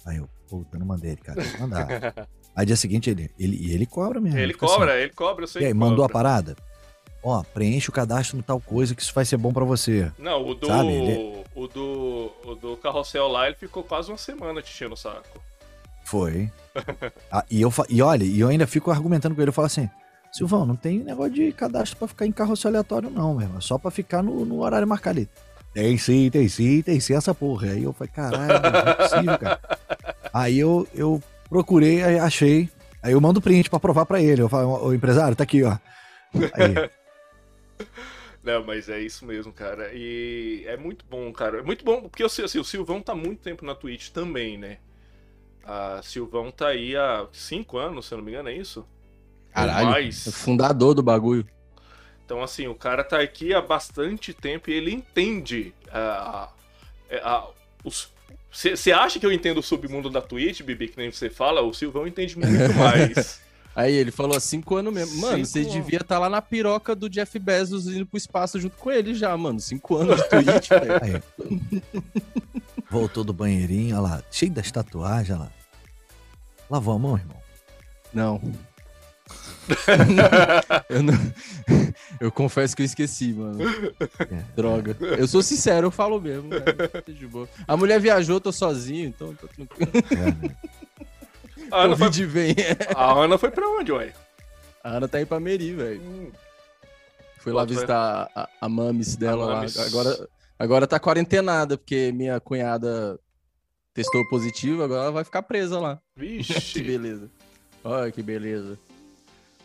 Aí 0.04 0.16
eu, 0.16 0.28
puta, 0.48 0.78
não 0.78 0.86
mandei 0.86 1.12
ele, 1.12 1.20
cara. 1.20 1.42
Mandar. 1.58 1.88
Aí 2.54 2.66
dia 2.66 2.76
seguinte 2.76 3.08
ele, 3.08 3.30
ele, 3.38 3.56
e 3.56 3.72
ele 3.72 3.86
cobra 3.86 4.20
mesmo. 4.20 4.38
Ele 4.38 4.52
assim, 4.52 4.58
cobra, 4.58 5.00
ele 5.00 5.12
cobra, 5.12 5.44
eu 5.44 5.48
sei 5.48 5.62
e 5.62 5.66
aí, 5.66 5.74
mandou 5.74 6.04
a 6.04 6.08
parada? 6.08 6.56
Ó, 7.22 7.42
preenche 7.52 7.90
o 7.90 7.92
cadastro 7.92 8.36
no 8.38 8.42
tal 8.42 8.58
coisa 8.60 8.94
que 8.94 9.02
isso 9.02 9.12
vai 9.14 9.24
ser 9.24 9.36
bom 9.36 9.52
pra 9.52 9.64
você. 9.64 10.10
Não, 10.18 10.46
o 10.46 10.54
do, 10.54 10.66
Sabe, 10.66 10.88
ele- 10.92 11.44
o 11.54 11.66
do. 11.68 12.32
O 12.44 12.54
do 12.54 12.76
carrossel 12.78 13.28
lá, 13.28 13.46
ele 13.46 13.56
ficou 13.56 13.82
quase 13.82 14.10
uma 14.10 14.16
semana 14.16 14.62
te 14.62 14.70
enchendo 14.72 14.94
o 14.94 14.96
saco. 14.96 15.40
Foi. 16.04 16.50
Ah, 17.32 17.44
e, 17.50 17.60
eu, 17.60 17.72
e 17.88 18.00
olha, 18.02 18.24
e 18.24 18.40
eu 18.40 18.48
ainda 18.48 18.66
fico 18.66 18.90
argumentando 18.90 19.34
com 19.34 19.40
ele. 19.40 19.50
Eu 19.50 19.52
falo 19.52 19.66
assim: 19.66 19.88
Silvão, 20.32 20.64
não 20.64 20.74
tem 20.76 20.98
negócio 21.00 21.32
de 21.32 21.52
cadastro 21.52 21.96
pra 21.98 22.08
ficar 22.08 22.26
em 22.26 22.32
carrossel 22.32 22.70
aleatório, 22.70 23.10
não, 23.10 23.34
meu 23.34 23.42
irmão. 23.42 23.58
É 23.58 23.60
só 23.60 23.76
pra 23.78 23.90
ficar 23.90 24.22
no, 24.22 24.44
no 24.44 24.60
horário 24.62 24.86
marcado 24.86 25.18
ali. 25.18 25.28
Tem 25.74 25.96
sim, 25.98 26.28
tem 26.30 26.48
sim, 26.48 26.82
tem 26.82 26.98
sim 27.00 27.14
essa 27.14 27.34
porra. 27.34 27.68
Aí 27.72 27.82
eu 27.84 27.92
falei: 27.92 28.10
caralho, 28.12 28.60
não 28.62 28.80
é 28.90 28.94
possível, 28.94 29.38
cara. 29.38 29.60
Aí 30.32 30.58
eu, 30.58 30.86
eu 30.94 31.22
procurei, 31.48 32.02
aí 32.02 32.18
achei. 32.18 32.68
Aí 33.02 33.12
eu 33.12 33.20
mando 33.20 33.40
print 33.40 33.68
pra 33.70 33.78
provar 33.80 34.06
pra 34.06 34.20
ele. 34.22 34.40
Eu 34.42 34.48
falo: 34.48 34.86
Ô 34.86 34.94
empresário, 34.94 35.36
tá 35.36 35.42
aqui, 35.44 35.62
ó. 35.64 35.76
Aí, 36.54 36.90
Não, 38.42 38.64
mas 38.64 38.88
é 38.88 39.00
isso 39.00 39.24
mesmo, 39.26 39.52
cara. 39.52 39.90
E 39.92 40.64
é 40.66 40.76
muito 40.76 41.04
bom, 41.08 41.30
cara. 41.32 41.58
É 41.58 41.62
muito 41.62 41.84
bom, 41.84 42.02
porque 42.02 42.22
assim, 42.22 42.42
o 42.58 42.64
Silvão 42.64 43.02
tá 43.02 43.14
muito 43.14 43.42
tempo 43.42 43.64
na 43.64 43.74
Twitch 43.74 44.10
também, 44.10 44.56
né? 44.56 44.78
A 45.64 46.00
Silvão 46.02 46.50
tá 46.50 46.68
aí 46.68 46.96
há 46.96 47.26
cinco 47.32 47.78
anos, 47.78 48.06
se 48.06 48.14
eu 48.14 48.18
não 48.18 48.24
me 48.24 48.32
engano, 48.32 48.48
é 48.48 48.54
isso? 48.54 48.86
Caralho. 49.52 49.88
É 49.88 49.90
mais. 49.90 50.26
o 50.26 50.32
fundador 50.32 50.94
do 50.94 51.02
bagulho. 51.02 51.46
Então, 52.24 52.42
assim, 52.42 52.66
o 52.68 52.74
cara 52.74 53.02
tá 53.02 53.20
aqui 53.20 53.52
há 53.52 53.60
bastante 53.60 54.32
tempo 54.32 54.70
e 54.70 54.74
ele 54.74 54.92
entende 54.92 55.74
a. 55.90 56.50
a, 57.10 57.30
a- 57.30 57.48
os. 57.84 58.12
Você 58.52 58.90
acha 58.90 59.20
que 59.20 59.26
eu 59.26 59.32
entendo 59.32 59.58
o 59.58 59.62
submundo 59.62 60.10
da 60.10 60.20
Twitch, 60.20 60.62
Bibi, 60.62 60.88
que 60.88 60.96
nem 60.96 61.10
você 61.12 61.30
fala? 61.30 61.60
O 61.62 61.72
Silvão 61.72 62.06
entende 62.06 62.36
muito 62.36 62.72
mais. 62.74 63.40
Aí 63.80 63.94
ele 63.94 64.10
falou 64.10 64.36
há 64.36 64.40
cinco 64.40 64.76
anos 64.76 64.92
mesmo. 64.92 65.22
Mano, 65.22 65.42
você 65.42 65.64
devia 65.64 66.00
estar 66.00 66.18
lá 66.18 66.28
na 66.28 66.42
piroca 66.42 66.94
do 66.94 67.08
Jeff 67.08 67.38
Bezos 67.38 67.86
indo 67.86 68.04
pro 68.04 68.18
espaço 68.18 68.60
junto 68.60 68.76
com 68.76 68.90
ele 68.90 69.14
já, 69.14 69.34
mano. 69.34 69.58
Cinco 69.58 69.96
anos 69.96 70.16
de 70.16 70.28
Twitch, 70.28 70.68
velho. 71.00 71.22
Voltou 72.90 73.24
do 73.24 73.32
banheirinho, 73.32 73.96
olha 73.96 74.02
lá, 74.02 74.22
cheio 74.30 74.52
das 74.52 74.70
tatuagens, 74.70 75.30
olha 75.30 75.44
lá. 75.44 75.52
Lavou 76.68 76.94
a 76.94 76.98
mão, 76.98 77.16
irmão. 77.16 77.36
Não. 78.12 78.42
eu, 80.90 81.02
não... 81.02 81.14
eu 82.20 82.30
confesso 82.30 82.76
que 82.76 82.82
eu 82.82 82.86
esqueci, 82.86 83.32
mano. 83.32 83.60
É. 84.30 84.44
Droga. 84.54 84.94
Eu 85.00 85.26
sou 85.26 85.42
sincero, 85.42 85.86
eu 85.86 85.90
falo 85.90 86.20
mesmo. 86.20 86.50
cara. 86.50 86.88
Tá 86.88 87.12
de 87.12 87.26
boa. 87.26 87.48
A 87.66 87.78
mulher 87.78 87.98
viajou, 87.98 88.36
eu 88.36 88.40
tô 88.42 88.52
sozinho, 88.52 89.08
então 89.08 89.34
tô 89.36 89.48
tranquilo. 89.48 89.90
É, 90.10 90.48
né? 90.48 90.56
A 91.70 91.82
Ana, 91.84 91.96
foi, 91.96 92.06
Covid 92.06 92.26
vem. 92.26 92.54
a 92.94 93.12
Ana 93.12 93.38
foi 93.38 93.50
pra 93.50 93.68
onde, 93.68 93.92
ué? 93.92 94.12
A 94.82 94.96
Ana 94.96 95.08
tá 95.08 95.20
indo 95.20 95.26
pra 95.28 95.40
Meri, 95.40 95.72
velho. 95.72 96.32
Fui 97.38 97.52
lá 97.52 97.62
Bota 97.62 97.68
fé. 97.68 97.74
visitar 97.74 98.30
a, 98.34 98.48
a 98.60 98.68
mames 98.68 99.16
dela 99.16 99.46
lá. 99.46 99.54
mames. 99.56 99.78
Agora, 99.78 100.28
agora 100.58 100.86
tá 100.86 100.98
quarentenada, 101.00 101.76
porque 101.78 102.12
minha 102.12 102.38
cunhada 102.40 103.18
testou 103.94 104.26
positivo, 104.28 104.82
agora 104.82 105.02
ela 105.04 105.12
vai 105.12 105.24
ficar 105.24 105.42
presa 105.42 105.78
lá. 105.78 106.00
que 106.16 106.20
Vixe. 106.20 106.82
beleza. 106.82 107.30
Olha 107.82 108.10
que 108.12 108.22
beleza. 108.22 108.78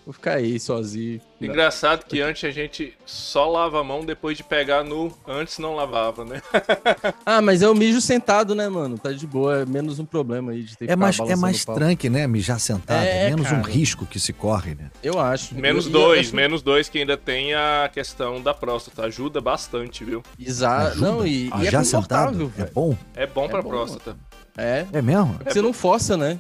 Vou 0.06 0.14
ficar 0.14 0.34
aí 0.34 0.60
sozinho. 0.60 1.20
Engraçado 1.42 2.06
que 2.06 2.22
antes 2.22 2.44
a 2.48 2.52
gente 2.52 2.94
só 3.08 3.50
lava 3.50 3.82
a 3.82 3.84
mão 3.84 4.06
depois 4.06 4.38
de 4.38 4.44
pegar 4.44 4.84
no. 4.84 5.12
Antes 5.28 5.58
não 5.58 5.76
lavava, 5.76 6.24
né? 6.24 6.42
Ah, 7.26 7.42
mas 7.42 7.64
é 7.64 7.68
o 7.70 7.74
mijo 7.74 8.00
sentado, 8.00 8.54
né, 8.54 8.70
mano? 8.70 9.00
Tá 9.00 9.12
de 9.12 9.26
boa, 9.26 9.62
é 9.62 9.66
menos 9.66 9.98
um 9.98 10.06
problema 10.06 10.52
aí 10.52 10.62
de 10.62 10.78
ter 10.78 10.86
que 10.86 10.92
É 10.92 10.96
mais, 10.96 11.20
é 11.20 11.36
mais 11.36 11.66
tranque, 11.66 12.08
né? 12.08 12.28
Mijar 12.28 12.60
sentado. 12.60 13.04
É, 13.04 13.26
É, 13.26 13.30
menos 13.32 13.48
um 13.48 13.62
cara. 13.62 13.68
risco 13.68 14.06
que 14.06 14.20
se 14.20 14.32
corre, 14.32 14.76
né? 14.76 14.92
Eu 15.02 15.20
acho. 15.20 15.56
Menos 15.56 15.88
Eu- 15.88 15.92
dois, 15.92 16.30
eu 16.30 16.36
menos 16.36 16.62
dois 16.62 16.88
que 16.88 17.00
ainda 17.00 17.18
tem 17.18 17.56
a 17.56 17.90
questão 17.92 18.40
da 18.40 18.54
próstata. 18.54 19.06
Ajuda 19.06 19.42
bastante, 19.42 20.06
viu? 20.06 20.22
Exato. 20.40 21.00
Não, 21.02 21.26
e, 21.26 21.50
Ah, 21.52 21.64
e 21.64 21.68
é 21.68 21.84
sentado? 21.84 22.44
É 22.56 22.60
velho. 22.60 22.72
bom? 22.74 22.96
É 23.16 23.26
bom 23.26 23.48
pra 23.50 23.62
bom, 23.64 23.70
próstata. 23.70 24.16
É. 24.56 24.86
É 24.94 25.02
mesmo? 25.02 25.40
Você 25.46 25.62
não 25.64 25.74
força, 25.74 26.16
né? 26.16 26.38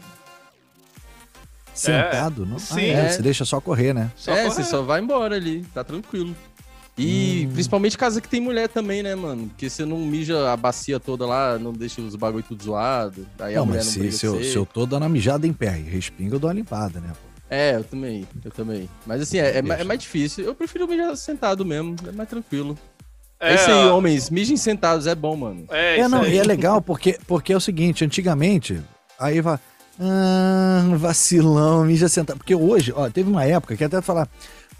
Sentado? 1.75 2.45
Não? 2.45 2.57
sim. 2.59 2.75
Ah, 2.79 2.81
é, 2.81 2.91
É. 3.05 3.09
Você 3.09 3.21
deixa 3.21 3.45
só 3.45 3.59
correr, 3.61 3.93
né? 3.93 4.11
Só 4.15 4.31
é, 4.31 4.43
correr. 4.43 4.49
você 4.55 4.63
só 4.63 4.81
vai 4.81 5.01
embora 5.01 5.35
ali, 5.35 5.65
tá 5.73 5.83
tranquilo. 5.83 6.35
E 6.97 7.45
Hum. 7.49 7.53
principalmente 7.53 7.97
casa 7.97 8.21
que 8.21 8.29
tem 8.29 8.39
mulher 8.39 8.69
também, 8.69 9.03
né, 9.03 9.13
mano? 9.15 9.47
Porque 9.49 9.69
você 9.69 9.83
não 9.85 9.97
mija 9.97 10.51
a 10.53 10.55
bacia 10.55 10.97
toda 10.99 11.25
lá, 11.25 11.59
não 11.59 11.73
deixa 11.73 11.99
os 12.01 12.15
bagulho 12.15 12.43
tudo 12.47 12.63
zoado. 12.63 13.27
Aí 13.37 13.53
a 13.53 13.59
não, 13.59 13.65
mulher 13.65 13.83
mas 13.83 13.97
não 13.97 14.03
se, 14.05 14.11
se, 14.13 14.25
eu, 14.25 14.41
se 14.41 14.55
eu 14.55 14.65
tô 14.65 14.85
dando 14.85 15.03
a 15.03 15.09
mijada 15.09 15.45
em 15.45 15.51
pé 15.51 15.77
e 15.77 15.83
respinga, 15.83 16.35
eu 16.35 16.39
dou 16.39 16.49
uma 16.49 16.53
limpada, 16.53 17.01
né? 17.01 17.09
pô? 17.09 17.35
É, 17.49 17.75
eu 17.75 17.83
também, 17.83 18.25
eu 18.43 18.49
também. 18.51 18.89
Mas 19.05 19.21
assim, 19.21 19.37
é, 19.39 19.57
é 19.57 19.57
é 19.57 19.83
mais 19.83 19.99
difícil. 19.99 20.45
Eu 20.45 20.55
prefiro 20.55 20.87
mijar 20.87 21.15
sentado 21.17 21.65
mesmo, 21.65 21.95
é 22.07 22.11
mais 22.13 22.29
tranquilo. 22.29 22.77
É, 23.41 23.51
É, 23.51 23.55
isso 23.55 23.69
aí, 23.69 23.87
homens, 23.89 24.29
mijem 24.29 24.55
sentados, 24.55 25.05
é 25.05 25.13
bom, 25.13 25.35
mano. 25.35 25.65
É, 25.69 25.97
É, 25.97 25.99
isso 25.99 26.09
não, 26.09 26.21
aí. 26.21 26.33
e 26.35 26.37
é 26.39 26.43
legal 26.43 26.81
porque, 26.81 27.19
porque 27.27 27.51
é 27.51 27.57
o 27.57 27.59
seguinte, 27.59 28.05
antigamente, 28.05 28.81
aí 29.19 29.41
vai. 29.41 29.59
Ah, 29.99 30.83
vacilão, 30.97 31.85
mija 31.85 32.09
sentado. 32.09 32.37
Porque 32.37 32.55
hoje, 32.55 32.93
ó, 32.95 33.09
teve 33.09 33.29
uma 33.29 33.45
época 33.45 33.75
que 33.75 33.83
até 33.83 34.01
falar, 34.01 34.27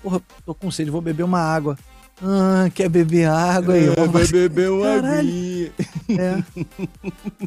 porra, 0.04 0.22
tô 0.46 0.54
com 0.54 0.70
sede, 0.72 0.92
vou 0.92 1.02
beber 1.02 1.24
uma 1.24 1.40
água. 1.40 1.78
Ah, 2.24 2.70
quer 2.74 2.90
beber 2.90 3.28
água 3.28 3.74
aí? 3.76 3.88
É, 3.90 4.08
vai 4.08 4.28
beber 4.28 4.70
uma 4.72 4.96
aguinha. 4.96 5.72
É. 6.10 6.44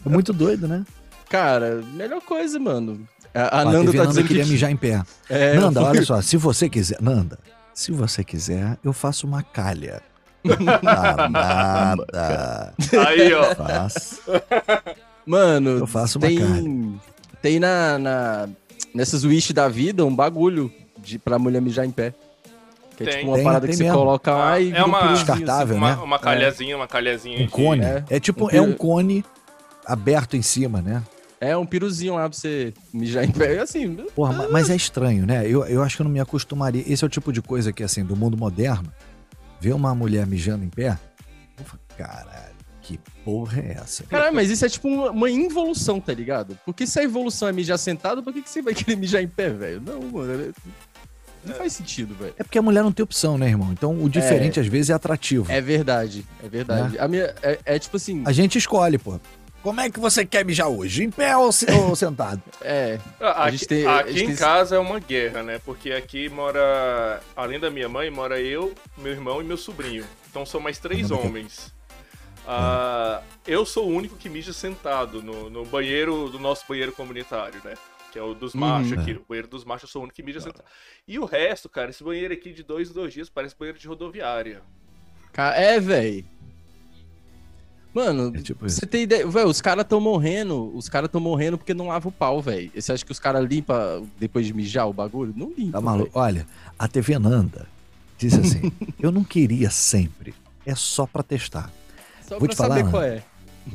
É 0.04 0.08
muito 0.08 0.32
doido, 0.32 0.66
né? 0.68 0.84
Cara, 1.28 1.82
melhor 1.94 2.20
coisa, 2.22 2.58
mano. 2.58 3.00
A, 3.34 3.60
a 3.60 3.62
Ó, 3.62 3.64
Nanda 3.72 3.92
tá 3.92 3.98
Nanda 3.98 4.08
dizendo 4.08 4.26
queria 4.26 4.44
que... 4.44 4.50
mijar 4.50 4.70
em 4.70 4.76
pé. 4.76 5.02
É, 5.28 5.54
Nanda, 5.54 5.82
olha 5.82 6.02
só, 6.04 6.20
se 6.22 6.36
você 6.36 6.68
quiser. 6.68 6.98
Nanda, 7.00 7.38
se 7.74 7.92
você 7.92 8.24
quiser, 8.24 8.78
eu 8.82 8.92
faço 8.92 9.26
uma 9.26 9.42
calha. 9.42 10.02
Nada. 11.30 12.74
Aí, 13.06 13.32
ó. 13.34 13.54
Faço. 13.54 14.20
Mano, 15.26 15.70
Eu 15.78 15.86
faço 15.86 16.18
uma 16.18 16.26
tem, 16.26 17.00
tem 17.48 17.58
na, 17.58 17.98
na- 17.98 18.48
nessas 18.94 19.24
wish 19.24 19.54
da 19.54 19.68
vida 19.68 20.04
um 20.04 20.14
bagulho 20.14 20.70
de, 20.98 21.18
pra 21.18 21.38
mulher 21.38 21.62
mijar 21.62 21.86
em 21.86 21.90
pé. 21.90 22.12
Que 22.94 23.04
é 23.04 23.06
tipo 23.06 23.28
uma 23.28 23.36
tem, 23.36 23.44
parada 23.44 23.66
tem 23.66 23.76
que 23.76 23.82
mesmo. 23.82 23.94
você 23.94 23.98
coloca 23.98 24.32
lá 24.32 24.52
ah, 24.52 24.60
e. 24.60 24.72
É 24.72 24.84
uma 24.84 25.12
descartável, 25.12 25.76
assim, 25.76 25.86
né? 25.86 25.94
Uma, 25.94 26.02
uma 26.02 26.18
calhazinha, 26.18 26.76
uma 26.76 26.88
calhazinha. 26.88 27.42
Um 27.42 27.48
cone. 27.48 27.84
É, 27.84 28.04
é 28.10 28.20
tipo, 28.20 28.46
um 28.46 28.50
é 28.50 28.60
um 28.60 28.72
cone 28.74 29.24
aberto 29.86 30.36
em 30.36 30.42
cima, 30.42 30.82
né? 30.82 31.02
É 31.40 31.56
um 31.56 31.64
piruzinho 31.64 32.16
lá 32.16 32.28
pra 32.28 32.36
você 32.36 32.74
mijar 32.92 33.24
em 33.24 33.30
pé, 33.30 33.60
assim. 33.60 33.94
Porra, 34.14 34.44
ah. 34.44 34.48
mas 34.50 34.68
é 34.68 34.76
estranho, 34.76 35.24
né? 35.24 35.46
Eu, 35.46 35.64
eu 35.66 35.82
acho 35.82 35.96
que 35.96 36.02
eu 36.02 36.04
não 36.04 36.10
me 36.10 36.20
acostumaria. 36.20 36.82
Esse 36.86 37.04
é 37.04 37.06
o 37.06 37.08
tipo 37.08 37.32
de 37.32 37.40
coisa 37.40 37.72
que, 37.72 37.82
assim, 37.82 38.04
do 38.04 38.16
mundo 38.16 38.36
moderno, 38.36 38.92
ver 39.60 39.72
uma 39.72 39.94
mulher 39.94 40.26
mijando 40.26 40.64
em 40.64 40.68
pé, 40.68 40.98
caralho, 41.96 42.47
que 42.47 42.47
porra 43.28 43.60
é 43.60 43.72
essa? 43.72 44.04
Caralho, 44.04 44.34
mas 44.34 44.48
isso 44.48 44.64
é 44.64 44.70
tipo 44.70 44.88
uma, 44.88 45.28
involução, 45.28 46.00
tá 46.00 46.14
ligado? 46.14 46.58
Porque 46.64 46.86
se 46.86 46.98
a 46.98 47.02
evolução 47.02 47.46
é 47.46 47.52
mijar 47.52 47.78
sentado, 47.78 48.22
por 48.22 48.32
que, 48.32 48.40
que 48.40 48.48
você 48.48 48.62
vai 48.62 48.72
querer 48.72 48.96
mijar 48.96 49.22
em 49.22 49.28
pé, 49.28 49.50
velho? 49.50 49.82
Não, 49.84 50.00
mano. 50.00 50.44
É, 50.44 50.70
não 51.44 51.54
faz 51.54 51.74
sentido, 51.74 52.14
velho. 52.14 52.32
É 52.38 52.42
porque 52.42 52.58
a 52.58 52.62
mulher 52.62 52.82
não 52.82 52.90
tem 52.90 53.04
opção, 53.04 53.36
né, 53.36 53.46
irmão? 53.46 53.70
Então 53.70 54.02
o 54.02 54.08
diferente 54.08 54.58
é, 54.58 54.62
às 54.62 54.68
vezes 54.68 54.88
é 54.88 54.94
atrativo. 54.94 55.52
É 55.52 55.60
verdade, 55.60 56.24
é 56.42 56.48
verdade. 56.48 56.96
É. 56.96 57.02
A 57.02 57.06
minha, 57.06 57.34
é, 57.42 57.58
é 57.66 57.78
tipo 57.78 57.98
assim. 57.98 58.22
A 58.24 58.32
gente 58.32 58.56
escolhe, 58.56 58.96
pô. 58.96 59.20
Como 59.62 59.78
é 59.78 59.90
que 59.90 60.00
você 60.00 60.24
quer 60.24 60.42
mijar 60.42 60.68
hoje? 60.68 61.04
Em 61.04 61.10
pé 61.10 61.36
ou, 61.36 61.50
ou 61.84 61.96
sentado? 61.96 62.40
É. 62.62 62.98
Ah, 63.20 63.44
aqui, 63.44 63.66
tem, 63.66 63.86
aqui 63.86 64.22
em 64.22 64.26
tem... 64.28 64.36
casa 64.36 64.76
é 64.76 64.78
uma 64.78 65.00
guerra, 65.00 65.42
né? 65.42 65.60
Porque 65.66 65.92
aqui 65.92 66.30
mora, 66.30 67.20
além 67.36 67.60
da 67.60 67.70
minha 67.70 67.90
mãe, 67.90 68.10
mora 68.10 68.40
eu, 68.40 68.72
meu 68.96 69.12
irmão 69.12 69.42
e 69.42 69.44
meu 69.44 69.58
sobrinho. 69.58 70.04
Então 70.30 70.46
são 70.46 70.60
mais 70.60 70.78
três 70.78 71.10
homens. 71.10 71.76
Ah, 72.50 73.22
eu 73.46 73.66
sou 73.66 73.86
o 73.86 73.94
único 73.94 74.16
que 74.16 74.30
mija 74.30 74.54
sentado 74.54 75.22
no, 75.22 75.50
no 75.50 75.66
banheiro 75.66 76.30
do 76.30 76.38
nosso 76.38 76.64
banheiro 76.66 76.92
comunitário, 76.92 77.60
né? 77.62 77.74
Que 78.10 78.18
é 78.18 78.22
o 78.22 78.32
dos 78.32 78.54
machos 78.54 78.92
uhum. 78.92 79.00
aqui. 79.00 79.12
O 79.12 79.24
banheiro 79.28 79.48
dos 79.48 79.66
machos 79.66 79.82
eu 79.82 79.88
sou 79.92 80.00
o 80.00 80.04
único 80.04 80.16
que 80.16 80.22
mija 80.22 80.40
sentado. 80.40 80.64
E 81.06 81.18
o 81.18 81.26
resto, 81.26 81.68
cara, 81.68 81.90
esse 81.90 82.02
banheiro 82.02 82.32
aqui 82.32 82.54
de 82.54 82.62
dois 82.62 82.88
em 82.88 82.94
dois 82.94 83.12
dias 83.12 83.28
parece 83.28 83.54
banheiro 83.54 83.78
de 83.78 83.86
rodoviária. 83.86 84.62
É, 85.36 85.78
velho. 85.78 86.24
Mano, 87.92 88.32
é 88.34 88.40
tipo 88.40 88.66
você 88.66 88.86
tem 88.86 89.02
ideia. 89.02 89.26
Véio, 89.26 89.46
os 89.46 89.60
caras 89.60 89.84
tão 89.84 90.00
morrendo. 90.00 90.74
Os 90.74 90.88
caras 90.88 91.10
tão 91.10 91.20
morrendo 91.20 91.58
porque 91.58 91.74
não 91.74 91.88
lava 91.88 92.08
o 92.08 92.12
pau, 92.12 92.40
velho. 92.40 92.70
Você 92.74 92.92
acha 92.92 93.04
que 93.04 93.12
os 93.12 93.18
caras 93.18 93.46
limpam 93.46 94.08
depois 94.18 94.46
de 94.46 94.54
mijar 94.54 94.88
o 94.88 94.92
bagulho? 94.92 95.34
Não 95.36 95.52
limpa. 95.56 95.72
Tá 95.72 95.80
maluco? 95.82 96.18
Olha, 96.18 96.46
a 96.78 96.88
TV 96.88 97.18
Nanda 97.18 97.68
disse 98.16 98.40
assim: 98.40 98.72
eu 98.98 99.12
não 99.12 99.22
queria 99.22 99.68
sempre. 99.68 100.34
É 100.64 100.74
só 100.74 101.06
pra 101.06 101.22
testar. 101.22 101.70
Só 102.28 102.38
Vou 102.38 102.46
pra 102.46 102.48
te 102.48 102.56
falar, 102.56 102.76
saber 102.76 102.90
qual 102.90 103.02
é. 103.02 103.22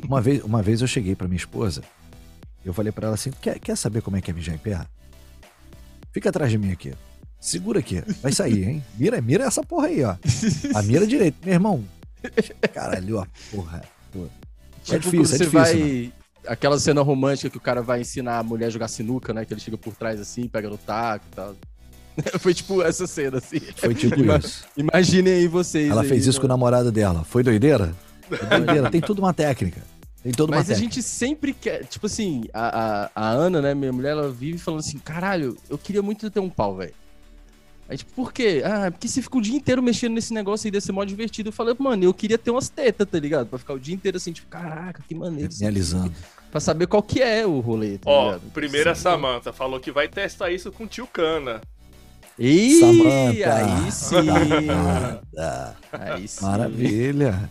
Uma 0.08 0.22
vez, 0.22 0.44
uma 0.44 0.62
vez 0.62 0.82
eu 0.82 0.88
cheguei 0.88 1.16
pra 1.16 1.28
minha 1.28 1.38
esposa. 1.38 1.84
Eu 2.64 2.74
falei 2.74 2.92
para 2.92 3.08
ela 3.08 3.16
assim: 3.16 3.32
quer, 3.42 3.60
quer 3.60 3.76
saber 3.76 4.02
como 4.02 4.16
é 4.16 4.22
que 4.22 4.30
é 4.30 4.34
mijar 4.34 4.56
em 4.56 4.60
pé? 4.60 4.80
Fica 6.12 6.30
atrás 6.30 6.52
de 6.52 6.58
mim 6.58 6.72
aqui. 6.72 6.94
Segura 7.40 7.80
aqui. 7.80 8.02
Vai 8.22 8.32
sair, 8.32 8.64
hein? 8.64 8.86
Mira, 8.98 9.20
mira 9.22 9.46
essa 9.46 9.64
porra 9.64 9.88
aí, 9.88 10.04
ó. 10.04 10.16
A 10.76 10.82
mira 10.84 11.06
direito. 11.06 11.38
Meu 11.44 11.54
irmão. 11.54 11.84
Caralho, 12.74 13.20
a 13.20 13.28
porra. 13.52 13.84
É 14.16 14.20
tipo, 14.84 15.00
difícil, 15.00 15.36
é 15.36 15.40
difícil, 15.40 15.50
vai. 15.50 15.76
Né? 15.76 16.12
Aquela 16.48 16.80
cena 16.80 17.02
romântica 17.02 17.50
que 17.50 17.58
o 17.58 17.62
cara 17.62 17.82
vai 17.82 18.02
ensinar 18.02 18.38
a 18.38 18.44
mulher 18.44 18.68
a 18.68 18.70
jogar 18.70 18.88
sinuca, 18.88 19.34
né? 19.34 19.46
Que 19.46 19.54
ele 19.54 19.62
chega 19.62 19.78
por 19.78 19.96
trás 19.96 20.22
assim, 20.22 20.48
pega 20.48 20.70
no 20.70 20.78
taco 20.78 21.26
e 21.32 21.36
tal. 21.36 21.56
Foi 22.40 22.54
tipo 22.54 22.82
essa 22.82 23.08
cena, 23.08 23.40
assim. 23.40 23.60
Foi 23.76 23.96
tipo 23.96 24.16
isso. 24.22 24.64
Imaginem 24.78 25.34
aí 25.34 25.48
vocês. 25.48 25.90
Ela 25.90 26.04
aí, 26.04 26.08
fez 26.08 26.28
isso 26.28 26.38
né? 26.38 26.42
com 26.42 26.46
o 26.46 26.50
namorado 26.50 26.92
dela. 26.92 27.24
Foi 27.24 27.44
doideira? 27.44 27.94
Foi 28.28 28.38
doideira. 28.38 28.90
Tem 28.90 29.02
tudo 29.02 29.20
uma 29.20 29.34
técnica. 29.34 29.82
Tem 30.24 30.32
toda 30.32 30.56
Mas 30.56 30.72
a 30.72 30.74
gente 30.74 31.04
sempre 31.04 31.54
quer. 31.54 31.86
Tipo 31.86 32.06
assim, 32.06 32.46
a, 32.54 33.10
a, 33.12 33.12
a, 33.14 33.30
Ana, 33.32 33.62
né, 33.62 33.74
minha 33.74 33.92
mulher, 33.92 34.12
ela 34.12 34.32
vive 34.32 34.58
falando 34.58 34.80
assim: 34.80 34.98
caralho, 34.98 35.58
eu 35.70 35.78
queria 35.78 36.02
muito 36.02 36.32
ter 36.32 36.40
um 36.40 36.50
pau, 36.50 36.78
velho. 36.78 36.94
Aí, 37.90 37.98
tipo, 37.98 38.14
por 38.14 38.32
quê? 38.32 38.64
Ah, 38.66 38.90
porque 38.90 39.10
você 39.10 39.22
fica 39.22 39.38
o 39.38 39.42
dia 39.42 39.56
inteiro 39.56 39.84
mexendo 39.84 40.14
nesse 40.14 40.34
negócio 40.34 40.66
aí 40.66 40.72
desse 40.72 40.92
modo 40.94 41.08
divertido. 41.10 41.50
Eu 41.50 41.54
falei, 41.54 41.76
mano, 41.78 42.06
eu 42.06 42.14
queria 42.14 42.38
ter 42.38 42.52
umas 42.52 42.70
tetas, 42.70 43.06
tá 43.06 43.20
ligado? 43.20 43.48
Pra 43.48 43.60
ficar 43.60 43.74
o 43.74 43.80
dia 43.80 43.94
inteiro 43.94 44.16
assim, 44.16 44.32
tipo, 44.32 44.48
caraca, 44.48 45.04
que 45.06 45.14
maneiro. 45.14 45.52
Realizando. 45.60 46.14
Pra 46.50 46.62
saber 46.62 46.88
qual 46.88 47.04
que 47.04 47.22
é 47.22 47.46
o 47.46 47.60
rolê, 47.60 47.98
tá 47.98 48.10
Ó, 48.10 48.26
ligado? 48.28 48.52
primeiro 48.54 48.90
a 48.90 48.96
Samantha 48.96 49.52
falou 49.52 49.80
que 49.80 49.92
vai 49.92 50.08
testar 50.08 50.52
isso 50.52 50.72
com 50.72 50.86
o 50.86 50.88
tio 50.88 51.06
Cana. 51.06 51.60
Ih, 52.40 52.80
Samantha. 52.80 53.56
aí 53.56 53.92
sim. 53.92 54.16
aí 55.92 56.28
sim. 56.28 56.46
Maravilha. 56.46 57.50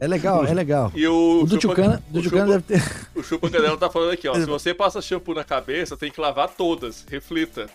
É 0.00 0.06
legal, 0.06 0.44
é 0.44 0.54
legal. 0.54 0.92
E 0.94 1.06
o, 1.06 1.42
o 1.42 1.46
do 1.46 1.58
deve 1.58 2.62
ter. 2.62 2.82
O 3.14 3.22
Chupa 3.22 3.50
Canela 3.50 3.76
tá 3.76 3.90
falando 3.90 4.12
aqui, 4.12 4.28
ó. 4.28 4.34
Se 4.38 4.46
você 4.46 4.72
passa 4.72 5.02
shampoo 5.02 5.34
na 5.34 5.44
cabeça, 5.44 5.96
tem 5.96 6.10
que 6.10 6.20
lavar 6.20 6.48
todas. 6.48 7.04
Reflita. 7.08 7.68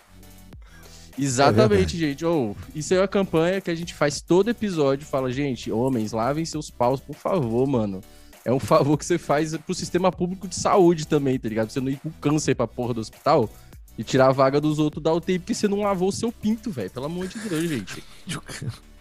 Exatamente, 1.18 1.96
é 1.96 2.00
gente. 2.00 2.26
Oh, 2.26 2.56
isso 2.74 2.94
é 2.94 3.00
uma 3.00 3.08
campanha 3.08 3.62
que 3.62 3.70
a 3.70 3.76
gente 3.76 3.94
faz 3.94 4.22
todo 4.22 4.50
episódio. 4.50 5.06
Fala, 5.06 5.32
gente, 5.32 5.72
homens, 5.72 6.12
lavem 6.12 6.46
seus 6.46 6.70
paus, 6.70 7.00
por 7.00 7.16
favor, 7.16 7.68
mano. 7.68 8.02
É 8.46 8.52
um 8.52 8.60
favor 8.60 8.98
que 8.98 9.06
você 9.06 9.18
faz 9.18 9.56
pro 9.58 9.76
sistema 9.76 10.12
público 10.12 10.48
de 10.48 10.56
saúde 10.56 11.08
também, 11.08 11.38
tá 11.40 11.48
ligado? 11.48 11.70
Você 11.70 11.80
não 11.80 11.90
ir 11.90 11.98
com 11.98 12.10
câncer 12.10 12.56
pra 12.56 12.68
porra 12.68 12.94
do 12.94 13.02
hospital 13.02 13.50
e 13.98 14.04
tirar 14.04 14.30
a 14.30 14.32
vaga 14.32 14.60
dos 14.60 14.80
outros 14.80 15.04
da 15.04 15.14
UTI 15.14 15.40
porque 15.40 15.54
você 15.54 15.68
não 15.68 15.82
lavou 15.82 16.10
o 16.10 16.12
seu 16.12 16.32
pinto, 16.32 16.72
velho. 16.72 16.90
Pelo 16.90 17.06
amor 17.06 17.28
de 17.28 17.38
Deus, 17.40 17.70
gente. 17.70 18.04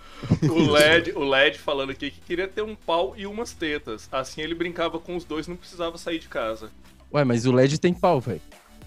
o 0.50 0.70
LED, 0.70 1.12
o 1.12 1.24
LED 1.24 1.58
falando 1.58 1.90
aqui 1.90 2.10
que 2.10 2.20
queria 2.20 2.48
ter 2.48 2.62
um 2.62 2.74
pau 2.74 3.14
e 3.16 3.26
umas 3.26 3.52
tetas. 3.52 4.08
Assim 4.10 4.40
ele 4.40 4.54
brincava 4.54 4.98
com 4.98 5.16
os 5.16 5.24
dois, 5.24 5.46
não 5.46 5.56
precisava 5.56 5.98
sair 5.98 6.18
de 6.18 6.28
casa. 6.28 6.70
Ué, 7.12 7.24
mas 7.24 7.46
o 7.46 7.52
LED 7.52 7.78
tem 7.78 7.92
pau, 7.92 8.20
velho. 8.20 8.40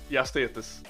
E 0.09 0.17
as 0.17 0.31
tetas? 0.31 0.81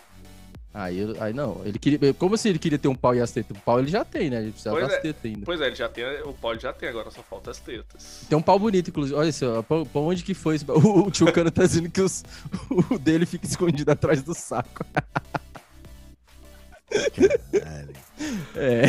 Aí, 0.73 0.99
aí 1.21 1.31
não, 1.31 1.61
ele 1.63 1.79
queria. 1.79 2.13
Como 2.15 2.35
assim 2.35 2.49
ele 2.49 2.59
queria 2.59 2.77
ter 2.77 2.89
um 2.89 2.95
pau 2.95 3.15
e 3.15 3.21
as 3.21 3.31
tetas? 3.31 3.55
O 3.55 3.61
pau 3.61 3.79
ele 3.79 3.87
já 3.87 4.03
tem, 4.03 4.29
né? 4.29 4.41
Ele 4.41 4.51
precisa 4.51 4.71
pois 4.71 4.85
das 4.85 4.97
é, 4.97 4.99
tetas 4.99 5.23
ainda. 5.23 5.45
Pois 5.45 5.61
é, 5.61 5.67
ele 5.67 5.75
já 5.75 5.87
tem. 5.87 6.03
O 6.23 6.33
pau 6.33 6.51
ele 6.51 6.59
já 6.59 6.73
tem, 6.73 6.89
agora 6.89 7.09
só 7.11 7.23
falta 7.23 7.49
as 7.49 7.59
tetas. 7.59 8.25
Tem 8.27 8.37
um 8.37 8.41
pau 8.41 8.59
bonito, 8.59 8.89
inclusive. 8.89 9.17
Olha 9.17 9.31
só, 9.31 9.61
pra, 9.61 9.85
pra 9.85 10.01
onde 10.01 10.21
que 10.21 10.33
foi 10.33 10.55
isso? 10.57 10.65
O, 10.69 11.07
o 11.07 11.11
tio 11.11 11.31
Cano 11.31 11.49
tá 11.49 11.63
dizendo 11.63 11.89
que 11.89 12.01
os, 12.01 12.25
o 12.91 12.99
dele 12.99 13.25
fica 13.25 13.45
escondido 13.45 13.89
atrás 13.89 14.21
do 14.21 14.33
saco. 14.33 14.85
É, 18.55 18.83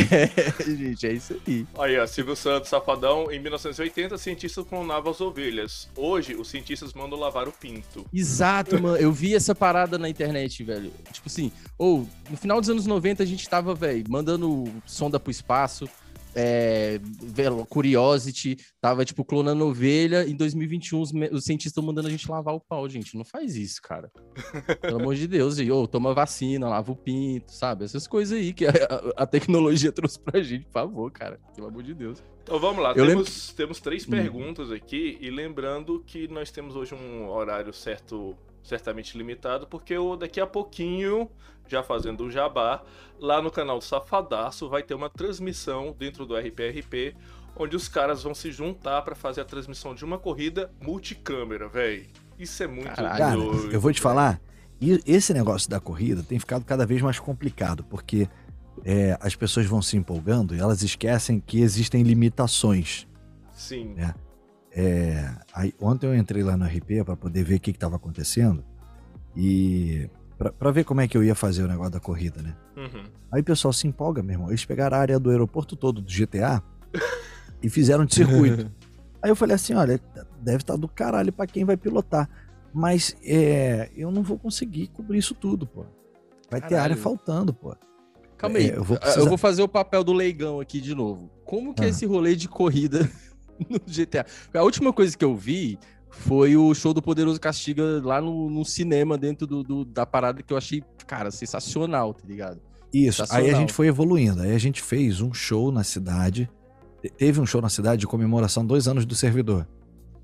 gente, 0.64 1.06
é 1.06 1.12
isso 1.12 1.36
aí. 1.46 1.66
Aí, 1.78 1.98
ó, 1.98 2.06
Silvio 2.06 2.36
Santos, 2.36 2.68
safadão. 2.68 3.30
Em 3.30 3.40
1980, 3.40 4.16
cientistas 4.18 4.64
clonavam 4.64 5.10
as 5.10 5.20
ovelhas. 5.20 5.88
Hoje, 5.96 6.34
os 6.34 6.48
cientistas 6.48 6.92
mandam 6.94 7.18
lavar 7.18 7.48
o 7.48 7.52
pinto. 7.52 8.06
Exato, 8.12 8.80
mano. 8.80 8.96
Eu 8.96 9.12
vi 9.12 9.34
essa 9.34 9.54
parada 9.54 9.98
na 9.98 10.08
internet, 10.08 10.62
velho. 10.62 10.92
Tipo 11.12 11.28
assim, 11.28 11.50
ou 11.76 12.06
no 12.30 12.36
final 12.36 12.60
dos 12.60 12.70
anos 12.70 12.86
90 12.86 13.22
a 13.22 13.26
gente 13.26 13.48
tava, 13.48 13.74
velho, 13.74 14.04
mandando 14.08 14.64
sonda 14.86 15.18
pro 15.18 15.30
espaço 15.30 15.88
é, 16.36 17.00
Curiosity, 17.70 18.58
tava, 18.80 19.04
tipo, 19.04 19.24
clonando 19.24 19.66
ovelha. 19.66 20.28
Em 20.28 20.36
2021, 20.36 21.00
os, 21.00 21.12
os 21.32 21.44
cientistas 21.44 21.72
estão 21.72 21.82
mandando 21.82 22.08
a 22.08 22.10
gente 22.10 22.30
lavar 22.30 22.54
o 22.54 22.60
pau, 22.60 22.86
gente. 22.88 23.16
Não 23.16 23.24
faz 23.24 23.56
isso, 23.56 23.80
cara. 23.80 24.12
Pelo 24.82 25.00
amor 25.00 25.14
de 25.14 25.26
Deus. 25.26 25.58
E, 25.58 25.70
oh, 25.70 25.86
toma 25.86 26.12
vacina, 26.12 26.68
lava 26.68 26.92
o 26.92 26.96
pinto, 26.96 27.50
sabe? 27.52 27.84
Essas 27.84 28.06
coisas 28.06 28.38
aí 28.38 28.52
que 28.52 28.66
a, 28.66 28.70
a, 28.70 29.22
a, 29.22 29.26
tecnologia 29.26 29.90
trouxe 29.92 30.20
pra 30.20 30.42
gente, 30.42 30.66
por 30.66 30.72
favor, 30.72 31.10
cara. 31.10 31.40
Pelo 31.54 31.68
amor 31.68 31.82
de 31.82 31.94
Deus. 31.94 32.22
Então 32.42 32.60
vamos 32.60 32.80
lá, 32.80 32.94
temos, 32.94 33.52
temos 33.54 33.80
três 33.80 34.06
hum. 34.06 34.10
perguntas 34.10 34.70
aqui, 34.70 35.18
e 35.20 35.30
lembrando 35.30 36.04
que 36.06 36.28
nós 36.28 36.48
temos 36.48 36.76
hoje 36.76 36.94
um 36.94 37.28
horário 37.28 37.72
certo 37.72 38.36
certamente 38.66 39.16
limitado, 39.16 39.66
porque 39.66 39.94
eu, 39.94 40.16
daqui 40.16 40.40
a 40.40 40.46
pouquinho, 40.46 41.30
já 41.68 41.82
fazendo 41.82 42.24
o 42.24 42.30
jabá, 42.30 42.82
lá 43.18 43.40
no 43.40 43.50
canal 43.50 43.78
do 43.78 43.84
Safadaço 43.84 44.68
vai 44.68 44.82
ter 44.82 44.94
uma 44.94 45.08
transmissão 45.08 45.94
dentro 45.98 46.26
do 46.26 46.36
RPRP, 46.36 47.14
onde 47.56 47.76
os 47.76 47.88
caras 47.88 48.22
vão 48.22 48.34
se 48.34 48.50
juntar 48.50 49.02
para 49.02 49.14
fazer 49.14 49.40
a 49.40 49.44
transmissão 49.44 49.94
de 49.94 50.04
uma 50.04 50.18
corrida 50.18 50.70
multicâmera, 50.80 51.68
velho. 51.68 52.06
Isso 52.38 52.62
é 52.62 52.66
muito 52.66 52.94
Cara, 52.94 53.34
eu 53.72 53.80
vou 53.80 53.92
te 53.92 54.00
falar, 54.00 54.40
esse 55.06 55.32
negócio 55.32 55.70
da 55.70 55.80
corrida 55.80 56.22
tem 56.22 56.38
ficado 56.38 56.64
cada 56.64 56.84
vez 56.84 57.00
mais 57.00 57.18
complicado, 57.18 57.82
porque 57.84 58.28
é, 58.84 59.16
as 59.20 59.34
pessoas 59.34 59.64
vão 59.64 59.80
se 59.80 59.96
empolgando 59.96 60.54
e 60.54 60.58
elas 60.58 60.82
esquecem 60.82 61.40
que 61.40 61.60
existem 61.60 62.02
limitações. 62.02 63.06
Sim. 63.54 63.94
Né? 63.94 64.14
É, 64.78 65.32
aí, 65.54 65.74
ontem 65.80 66.06
eu 66.06 66.14
entrei 66.14 66.42
lá 66.42 66.54
no 66.54 66.66
RP 66.66 67.02
para 67.02 67.16
poder 67.16 67.42
ver 67.42 67.54
o 67.54 67.60
que 67.60 67.70
estava 67.70 67.96
acontecendo 67.96 68.62
e 69.34 70.06
para 70.58 70.70
ver 70.70 70.84
como 70.84 71.00
é 71.00 71.08
que 71.08 71.16
eu 71.16 71.24
ia 71.24 71.34
fazer 71.34 71.62
o 71.62 71.66
negócio 71.66 71.92
da 71.92 72.00
corrida, 72.00 72.42
né? 72.42 72.54
Uhum. 72.76 73.04
Aí 73.32 73.40
o 73.40 73.44
pessoal 73.44 73.72
se 73.72 73.88
empolga, 73.88 74.22
meu 74.22 74.34
irmão. 74.34 74.48
Eles 74.50 74.66
pegaram 74.66 74.98
a 74.98 75.00
área 75.00 75.18
do 75.18 75.30
aeroporto 75.30 75.74
todo 75.76 76.02
do 76.02 76.12
GTA 76.12 76.62
e 77.62 77.70
fizeram 77.70 78.04
de 78.04 78.14
circuito. 78.14 78.70
Aí 79.22 79.30
eu 79.30 79.36
falei 79.36 79.54
assim: 79.56 79.72
olha, 79.72 79.98
deve 80.42 80.58
estar 80.58 80.74
tá 80.74 80.78
do 80.78 80.86
caralho 80.86 81.32
para 81.32 81.46
quem 81.46 81.64
vai 81.64 81.78
pilotar. 81.78 82.28
Mas 82.70 83.16
é, 83.24 83.90
eu 83.96 84.10
não 84.10 84.22
vou 84.22 84.38
conseguir 84.38 84.88
cobrir 84.88 85.18
isso 85.18 85.34
tudo, 85.34 85.66
pô. 85.66 85.86
Vai 86.50 86.60
caralho. 86.60 86.68
ter 86.68 86.74
área 86.76 86.96
faltando, 86.96 87.54
pô. 87.54 87.74
Calma 88.36 88.58
aí, 88.58 88.68
é, 88.68 88.76
eu, 88.76 88.84
vou 88.84 88.98
precisar... 88.98 89.20
eu, 89.20 89.26
vou 89.26 89.38
fazer 89.38 89.62
o 89.62 89.68
papel 89.68 90.04
do 90.04 90.12
leigão 90.12 90.60
aqui 90.60 90.82
de 90.82 90.94
novo. 90.94 91.30
Como 91.46 91.72
que 91.72 91.80
é 91.80 91.84
ah. 91.84 91.88
é 91.88 91.90
esse 91.90 92.04
rolê 92.04 92.36
de 92.36 92.46
corrida 92.46 93.10
no 93.68 93.80
GTA. 93.86 94.26
A 94.54 94.62
última 94.62 94.92
coisa 94.92 95.16
que 95.16 95.24
eu 95.24 95.34
vi 95.34 95.78
foi 96.10 96.56
o 96.56 96.74
show 96.74 96.94
do 96.94 97.02
Poderoso 97.02 97.40
Castiga 97.40 98.00
lá 98.02 98.20
no, 98.20 98.48
no 98.48 98.64
cinema, 98.64 99.18
dentro 99.18 99.46
do, 99.46 99.62
do, 99.62 99.84
da 99.84 100.06
parada 100.06 100.42
que 100.42 100.52
eu 100.52 100.56
achei, 100.56 100.82
cara, 101.06 101.30
sensacional, 101.30 102.14
tá 102.14 102.26
ligado? 102.26 102.60
Isso, 102.92 103.24
aí 103.30 103.50
a 103.50 103.54
gente 103.54 103.72
foi 103.72 103.88
evoluindo. 103.88 104.40
Aí 104.40 104.54
a 104.54 104.58
gente 104.58 104.80
fez 104.80 105.20
um 105.20 105.32
show 105.32 105.70
na 105.70 105.84
cidade. 105.84 106.48
Teve 107.18 107.40
um 107.40 107.46
show 107.46 107.60
na 107.60 107.68
cidade 107.68 108.00
de 108.00 108.06
comemoração 108.06 108.64
dois 108.64 108.88
anos 108.88 109.04
do 109.04 109.14
servidor. 109.14 109.68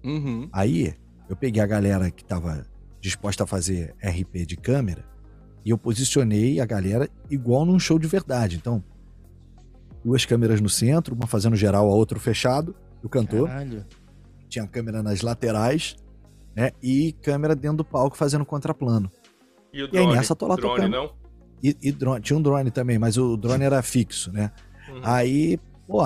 Uhum. 0.03 0.49
Aí 0.53 0.95
eu 1.29 1.37
peguei 1.37 1.63
a 1.63 1.67
galera 1.67 2.11
que 2.11 2.25
tava 2.25 2.65
disposta 3.01 3.45
a 3.45 3.47
fazer 3.47 3.95
RP 4.03 4.47
de 4.47 4.57
câmera 4.57 5.05
e 5.65 5.71
eu 5.71 5.79
posicionei 5.79 6.61
a 6.61 6.67
galera 6.67 7.09
igual 7.31 7.65
num 7.65 7.79
show 7.79 7.99
de 7.99 8.09
verdade. 8.09 8.57
Então, 8.57 8.83
duas 10.05 10.25
câmeras 10.25 10.61
no 10.61 10.69
centro, 10.69 11.15
uma 11.15 11.27
fazendo 11.27 11.57
geral, 11.57 11.89
a 11.89 11.95
outra 11.95 12.19
fechado, 12.19 12.75
o 13.03 13.09
cantor. 13.09 13.49
Caralho. 13.49 13.85
Tinha 14.49 14.66
câmera 14.66 15.03
nas 15.03 15.23
laterais, 15.23 15.97
né? 16.55 16.73
E 16.83 17.12
câmera 17.23 17.55
dentro 17.55 17.79
do 17.79 17.85
palco 17.85 18.16
fazendo 18.16 18.45
contraplano. 18.45 19.11
E 19.73 19.83
o 19.83 19.89
drone? 19.89 20.07
E 20.07 20.11
aí 20.11 20.16
nessa 20.16 20.37
tô 20.37 20.47
lá 20.47 20.57
drone, 20.57 20.77
tocando. 20.77 20.93
não? 20.93 21.12
E, 21.62 21.77
e 21.81 21.93
drone, 21.93 22.20
tinha 22.20 22.37
um 22.37 22.43
drone 22.43 22.70
também, 22.70 22.99
mas 22.99 23.16
o 23.16 23.37
drone 23.37 23.65
era 23.65 23.81
fixo, 23.83 24.33
né? 24.33 24.51
Uhum. 24.89 25.01
Aí, 25.03 25.59
pô, 25.87 26.03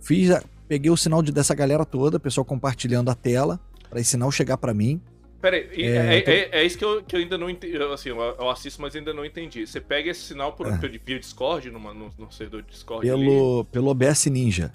fiz, 0.00 0.30
peguei 0.66 0.90
o 0.90 0.96
sinal 0.96 1.22
de, 1.22 1.32
dessa 1.32 1.54
galera 1.54 1.84
toda, 1.84 2.20
pessoal 2.20 2.44
compartilhando 2.44 3.10
a 3.10 3.14
tela, 3.14 3.60
para 3.90 4.00
esse 4.00 4.10
sinal 4.10 4.30
chegar 4.30 4.56
para 4.56 4.72
mim. 4.72 5.00
Peraí, 5.40 5.68
é, 5.72 5.84
é, 5.84 6.18
então... 6.18 6.34
é, 6.34 6.48
é, 6.52 6.64
isso 6.64 6.76
que 6.76 6.84
eu, 6.84 7.02
que 7.02 7.14
eu 7.14 7.20
ainda 7.20 7.38
não 7.38 7.48
entendi. 7.48 7.76
Assim, 7.76 8.08
eu 8.08 8.50
assisto, 8.50 8.82
mas 8.82 8.94
ainda 8.96 9.14
não 9.14 9.24
entendi. 9.24 9.66
Você 9.66 9.80
pega 9.80 10.10
esse 10.10 10.20
sinal 10.20 10.52
por, 10.52 10.66
é. 10.66 10.76
via 11.04 11.18
Discord, 11.18 11.70
numa, 11.70 11.94
no, 11.94 12.10
no 12.18 12.30
servidor 12.32 12.62
de 12.62 12.70
Discord? 12.70 13.06
Pelo, 13.06 13.60
ali? 13.60 13.68
pelo 13.70 13.88
OBS 13.88 14.26
Ninja. 14.26 14.72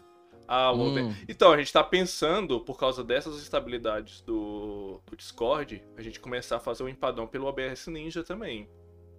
Ah, 0.48 0.72
o 0.72 0.90
hum. 0.90 1.14
Então, 1.28 1.52
a 1.52 1.58
gente 1.58 1.72
tá 1.72 1.84
pensando, 1.84 2.60
por 2.60 2.78
causa 2.78 3.04
dessas 3.04 3.42
estabilidades 3.42 4.22
do, 4.22 5.02
do 5.06 5.16
Discord, 5.16 5.84
a 5.98 6.02
gente 6.02 6.20
começar 6.20 6.58
a 6.58 6.60
fazer 6.60 6.84
o 6.84 6.86
um 6.86 6.90
empadão 6.90 7.26
pelo 7.28 7.48
OBS 7.48 7.88
Ninja 7.88 8.24
também. 8.24 8.70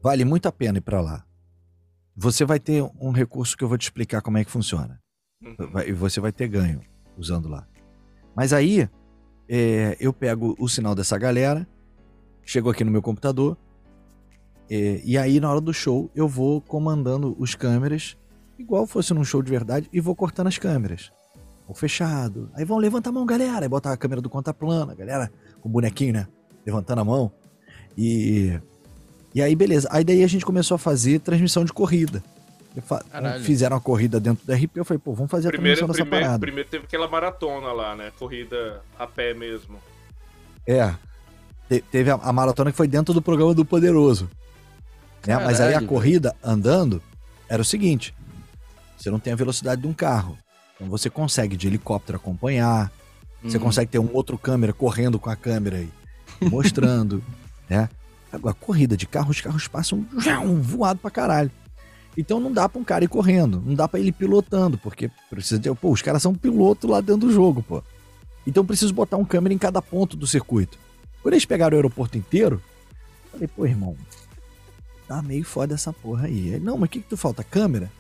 Vale 0.02 0.24
muito 0.24 0.46
a 0.46 0.52
pena 0.52 0.78
ir 0.78 0.82
para 0.82 1.00
lá. 1.00 1.24
Você 2.16 2.44
vai 2.44 2.60
ter 2.60 2.82
um 3.00 3.10
recurso 3.10 3.56
que 3.56 3.64
eu 3.64 3.68
vou 3.68 3.78
te 3.78 3.82
explicar 3.82 4.20
como 4.20 4.38
é 4.38 4.44
que 4.44 4.50
funciona. 4.50 5.00
Uhum. 5.42 5.80
E 5.86 5.92
você 5.92 6.20
vai 6.20 6.30
ter 6.30 6.46
ganho 6.46 6.80
usando 7.16 7.48
lá. 7.48 7.66
Mas 8.36 8.52
aí, 8.52 8.88
é, 9.48 9.96
eu 9.98 10.12
pego 10.12 10.54
o 10.58 10.68
sinal 10.68 10.94
dessa 10.94 11.18
galera, 11.18 11.66
chego 12.44 12.70
aqui 12.70 12.84
no 12.84 12.90
meu 12.90 13.02
computador, 13.02 13.56
é, 14.70 15.00
e 15.04 15.18
aí 15.18 15.40
na 15.40 15.50
hora 15.50 15.60
do 15.60 15.72
show 15.72 16.10
eu 16.14 16.26
vou 16.26 16.60
comandando 16.60 17.36
os 17.38 17.54
câmeras, 17.54 18.16
igual 18.58 18.86
fosse 18.86 19.12
num 19.14 19.24
show 19.24 19.42
de 19.42 19.50
verdade, 19.50 19.88
e 19.92 20.00
vou 20.00 20.14
cortando 20.14 20.48
as 20.48 20.58
câmeras. 20.58 21.10
O 21.66 21.74
fechado. 21.74 22.50
Aí 22.54 22.64
vão, 22.64 22.78
levanta 22.78 23.08
a 23.08 23.12
mão, 23.12 23.24
galera. 23.24 23.64
Aí 23.64 23.68
bota 23.68 23.90
a 23.90 23.96
câmera 23.96 24.20
do 24.20 24.28
conta 24.28 24.52
plana, 24.52 24.94
galera, 24.94 25.32
com 25.60 25.68
o 25.68 25.72
bonequinho, 25.72 26.12
né? 26.12 26.28
Levantando 26.66 27.00
a 27.00 27.04
mão. 27.04 27.32
E. 27.96 28.58
E 29.34 29.42
aí, 29.42 29.56
beleza. 29.56 29.88
Aí 29.90 30.04
daí 30.04 30.22
a 30.22 30.26
gente 30.26 30.44
começou 30.44 30.74
a 30.74 30.78
fazer 30.78 31.20
transmissão 31.20 31.64
de 31.64 31.72
corrida. 31.72 32.22
Fizeram 33.42 33.76
a 33.76 33.80
corrida 33.80 34.18
dentro 34.18 34.44
do 34.44 34.52
RP, 34.52 34.76
eu 34.76 34.84
falei, 34.84 35.00
pô, 35.02 35.12
vamos 35.12 35.30
fazer 35.30 35.48
a 35.48 35.52
primeiro, 35.52 35.78
transmissão 35.78 35.88
dessa 35.88 36.02
primeiro, 36.02 36.26
parada. 36.26 36.40
Primeiro 36.40 36.68
teve 36.68 36.84
aquela 36.84 37.08
maratona 37.08 37.72
lá, 37.72 37.94
né? 37.94 38.12
Corrida 38.18 38.82
a 38.98 39.06
pé 39.06 39.32
mesmo. 39.32 39.78
É. 40.66 40.92
Te, 41.68 41.80
teve 41.80 42.10
a, 42.10 42.14
a, 42.14 42.32
maratona 42.32 42.72
que 42.72 42.76
foi 42.76 42.88
dentro 42.88 43.14
do 43.14 43.22
programa 43.22 43.54
do 43.54 43.64
Poderoso. 43.64 44.28
Né? 45.26 45.36
Mas 45.38 45.60
aí 45.60 45.74
a 45.74 45.86
corrida, 45.86 46.34
andando, 46.42 47.00
era 47.48 47.62
o 47.62 47.64
seguinte: 47.64 48.14
você 49.04 49.10
não 49.10 49.18
tem 49.18 49.34
a 49.34 49.36
velocidade 49.36 49.82
de 49.82 49.86
um 49.86 49.92
carro. 49.92 50.38
Então 50.74 50.88
você 50.88 51.10
consegue 51.10 51.56
de 51.56 51.66
helicóptero 51.66 52.16
acompanhar, 52.16 52.90
uhum. 53.42 53.50
você 53.50 53.58
consegue 53.58 53.90
ter 53.90 53.98
um 53.98 54.10
outro 54.12 54.38
câmera 54.38 54.72
correndo 54.72 55.18
com 55.18 55.28
a 55.28 55.36
câmera 55.36 55.76
aí, 55.76 55.90
mostrando, 56.48 57.22
né? 57.68 57.88
Agora, 58.32 58.54
corrida 58.54 58.96
de 58.96 59.06
carro, 59.06 59.30
os 59.30 59.40
carros 59.40 59.68
passam 59.68 60.04
um 60.44 60.58
voado 60.60 60.98
pra 60.98 61.10
caralho. 61.10 61.50
Então 62.16 62.40
não 62.40 62.50
dá 62.50 62.68
para 62.68 62.80
um 62.80 62.84
cara 62.84 63.04
ir 63.04 63.08
correndo, 63.08 63.62
não 63.64 63.74
dá 63.74 63.86
para 63.86 64.00
ele 64.00 64.08
ir 64.08 64.12
pilotando, 64.12 64.78
porque 64.78 65.10
precisa 65.28 65.60
ter, 65.60 65.74
pô, 65.74 65.90
os 65.90 66.02
caras 66.02 66.22
são 66.22 66.34
piloto 66.34 66.88
lá 66.88 67.00
dentro 67.00 67.28
do 67.28 67.32
jogo, 67.32 67.62
pô. 67.62 67.82
Então 68.46 68.64
preciso 68.64 68.94
botar 68.94 69.16
um 69.16 69.24
câmera 69.24 69.52
em 69.52 69.58
cada 69.58 69.82
ponto 69.82 70.16
do 70.16 70.26
circuito. 70.26 70.78
Quando 71.22 71.34
eles 71.34 71.44
pegaram 71.44 71.74
o 71.74 71.78
aeroporto 71.78 72.16
inteiro, 72.16 72.62
falei, 73.30 73.48
pô, 73.48 73.66
irmão, 73.66 73.96
tá 75.06 75.20
meio 75.22 75.44
foda 75.44 75.74
essa 75.74 75.92
porra 75.92 76.26
aí. 76.26 76.48
Ele, 76.48 76.64
não, 76.64 76.78
mas 76.78 76.88
o 76.88 76.90
que 76.90 77.00
que 77.00 77.08
tu 77.08 77.16
falta? 77.16 77.44
Câmera? 77.44 77.90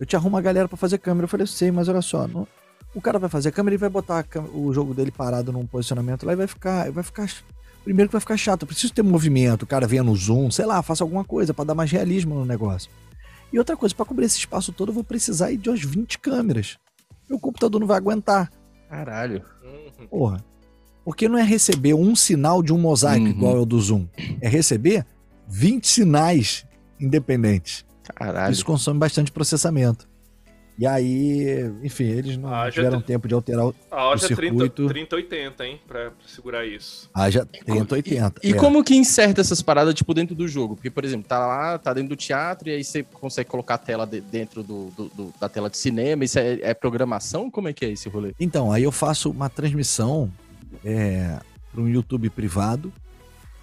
Eu 0.00 0.06
te 0.06 0.16
arrumo 0.16 0.36
a 0.38 0.40
galera 0.40 0.66
para 0.66 0.78
fazer 0.78 0.96
câmera. 0.98 1.24
Eu 1.24 1.28
falei, 1.28 1.42
eu 1.42 1.48
sei, 1.48 1.70
mas 1.70 1.86
olha 1.88 2.00
só, 2.00 2.26
não... 2.26 2.48
o 2.94 3.00
cara 3.00 3.18
vai 3.18 3.28
fazer 3.28 3.50
a 3.50 3.52
câmera 3.52 3.74
e 3.74 3.78
vai 3.78 3.90
botar 3.90 4.24
o 4.54 4.72
jogo 4.72 4.94
dele 4.94 5.10
parado 5.10 5.52
num 5.52 5.66
posicionamento 5.66 6.24
lá 6.24 6.32
e 6.32 6.36
vai 6.36 6.46
ficar, 6.46 6.90
vai 6.90 7.04
ficar 7.04 7.28
primeiro 7.84 8.08
que 8.08 8.12
vai 8.12 8.20
ficar 8.20 8.36
chato. 8.36 8.62
Eu 8.62 8.66
preciso 8.66 8.94
ter 8.94 9.02
movimento, 9.02 9.62
o 9.62 9.66
cara 9.66 9.86
venha 9.86 10.02
no 10.02 10.16
zoom, 10.16 10.50
sei 10.50 10.64
lá, 10.64 10.82
faça 10.82 11.04
alguma 11.04 11.22
coisa 11.22 11.52
para 11.52 11.66
dar 11.66 11.74
mais 11.74 11.90
realismo 11.90 12.34
no 12.34 12.46
negócio. 12.46 12.90
E 13.52 13.58
outra 13.58 13.76
coisa, 13.76 13.94
para 13.94 14.06
cobrir 14.06 14.26
esse 14.26 14.38
espaço 14.38 14.72
todo, 14.72 14.88
eu 14.88 14.94
vou 14.94 15.04
precisar 15.04 15.54
de 15.54 15.68
umas 15.68 15.82
20 15.82 16.18
câmeras. 16.18 16.78
Meu 17.28 17.38
computador 17.38 17.80
não 17.80 17.86
vai 17.86 17.96
aguentar. 17.96 18.50
Caralho. 18.88 19.44
Porra. 20.08 20.42
Porque 21.04 21.28
não 21.28 21.38
é 21.38 21.42
receber 21.42 21.94
um 21.94 22.14
sinal 22.14 22.62
de 22.62 22.72
um 22.72 22.78
mosaico 22.78 23.24
uhum. 23.24 23.30
igual 23.30 23.56
é 23.56 23.60
o 23.60 23.66
do 23.66 23.80
Zoom. 23.80 24.06
É 24.40 24.48
receber 24.48 25.04
20 25.48 25.86
sinais 25.86 26.66
independentes. 27.00 27.84
Caralho. 28.14 28.52
Isso 28.52 28.64
consome 28.64 28.98
bastante 28.98 29.30
processamento. 29.32 30.08
E 30.80 30.86
aí, 30.86 31.70
enfim, 31.82 32.04
eles 32.04 32.38
não 32.38 32.54
ah, 32.54 32.70
tiveram 32.70 33.02
tempo 33.02 33.28
de 33.28 33.34
alterar 33.34 33.66
o, 33.66 33.74
ah, 33.90 34.14
o 34.14 34.18
circuito. 34.18 34.88
3080, 34.88 35.66
hein, 35.66 35.78
pra, 35.86 36.10
pra 36.10 36.26
segurar 36.26 36.64
isso. 36.64 37.10
Haja 37.12 37.44
3080. 37.44 38.40
E, 38.42 38.48
e, 38.48 38.52
é. 38.52 38.56
como 38.56 38.82
que 38.82 38.96
inserta 38.96 39.42
essas 39.42 39.60
paradas, 39.60 39.92
tipo, 39.92 40.14
dentro 40.14 40.34
do 40.34 40.48
jogo? 40.48 40.76
Porque, 40.76 40.90
por 40.90 41.04
exemplo, 41.04 41.28
tá 41.28 41.38
lá, 41.38 41.76
tá 41.76 41.92
dentro 41.92 42.08
do 42.08 42.16
teatro, 42.16 42.70
e 42.70 42.72
aí 42.72 42.82
você 42.82 43.02
consegue 43.02 43.50
colocar 43.50 43.74
a 43.74 43.78
tela 43.78 44.06
de, 44.06 44.22
dentro 44.22 44.62
do, 44.62 44.86
do, 44.96 45.08
do, 45.10 45.34
da 45.38 45.50
tela 45.50 45.68
de 45.68 45.76
cinema. 45.76 46.24
Isso 46.24 46.38
é, 46.38 46.60
é, 46.62 46.72
programação? 46.72 47.50
Como 47.50 47.68
é 47.68 47.74
que 47.74 47.84
é 47.84 47.90
esse 47.90 48.08
rolê? 48.08 48.32
Então, 48.40 48.72
aí 48.72 48.82
eu 48.82 48.92
faço 48.92 49.30
uma 49.30 49.50
transmissão 49.50 50.32
é, 50.82 51.38
para 51.70 51.82
um 51.82 51.88
YouTube 51.90 52.30
privado. 52.30 52.90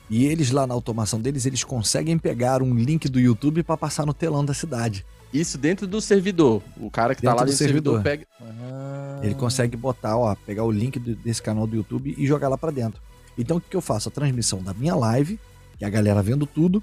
E 0.09 0.25
eles 0.25 0.51
lá 0.51 0.65
na 0.65 0.73
automação 0.73 1.19
deles, 1.19 1.45
eles 1.45 1.63
conseguem 1.63 2.17
pegar 2.17 2.61
um 2.61 2.73
link 2.73 3.09
do 3.09 3.19
YouTube 3.19 3.63
para 3.63 3.75
passar 3.75 4.05
no 4.05 4.13
telão 4.13 4.43
da 4.43 4.53
cidade. 4.53 5.05
Isso 5.34 5.57
dentro 5.57 5.85
do 5.85 5.99
servidor. 5.99 6.61
O 6.77 6.89
cara 6.89 7.13
que 7.13 7.21
tá 7.21 7.29
dentro 7.29 7.38
tá 7.38 7.41
lá 7.41 7.45
dentro 7.45 7.53
do 7.53 7.57
servidor, 7.57 8.01
servidor 8.01 8.03
pega. 8.03 8.27
Ah. 8.41 9.19
Ele 9.21 9.35
consegue 9.35 9.75
botar, 9.75 10.15
ó, 10.15 10.34
pegar 10.35 10.63
o 10.63 10.71
link 10.71 10.97
desse 10.99 11.41
canal 11.41 11.67
do 11.67 11.75
YouTube 11.75 12.15
e 12.17 12.25
jogar 12.25 12.47
lá 12.47 12.57
para 12.57 12.71
dentro. 12.71 13.01
Então 13.38 13.57
o 13.57 13.61
que, 13.61 13.69
que 13.69 13.75
eu 13.75 13.81
faço? 13.81 14.07
A 14.07 14.11
transmissão 14.11 14.63
da 14.63 14.73
minha 14.73 14.95
live, 14.95 15.39
que 15.77 15.84
é 15.84 15.88
a 15.88 15.91
galera 15.91 16.23
vendo 16.23 16.45
tudo, 16.45 16.81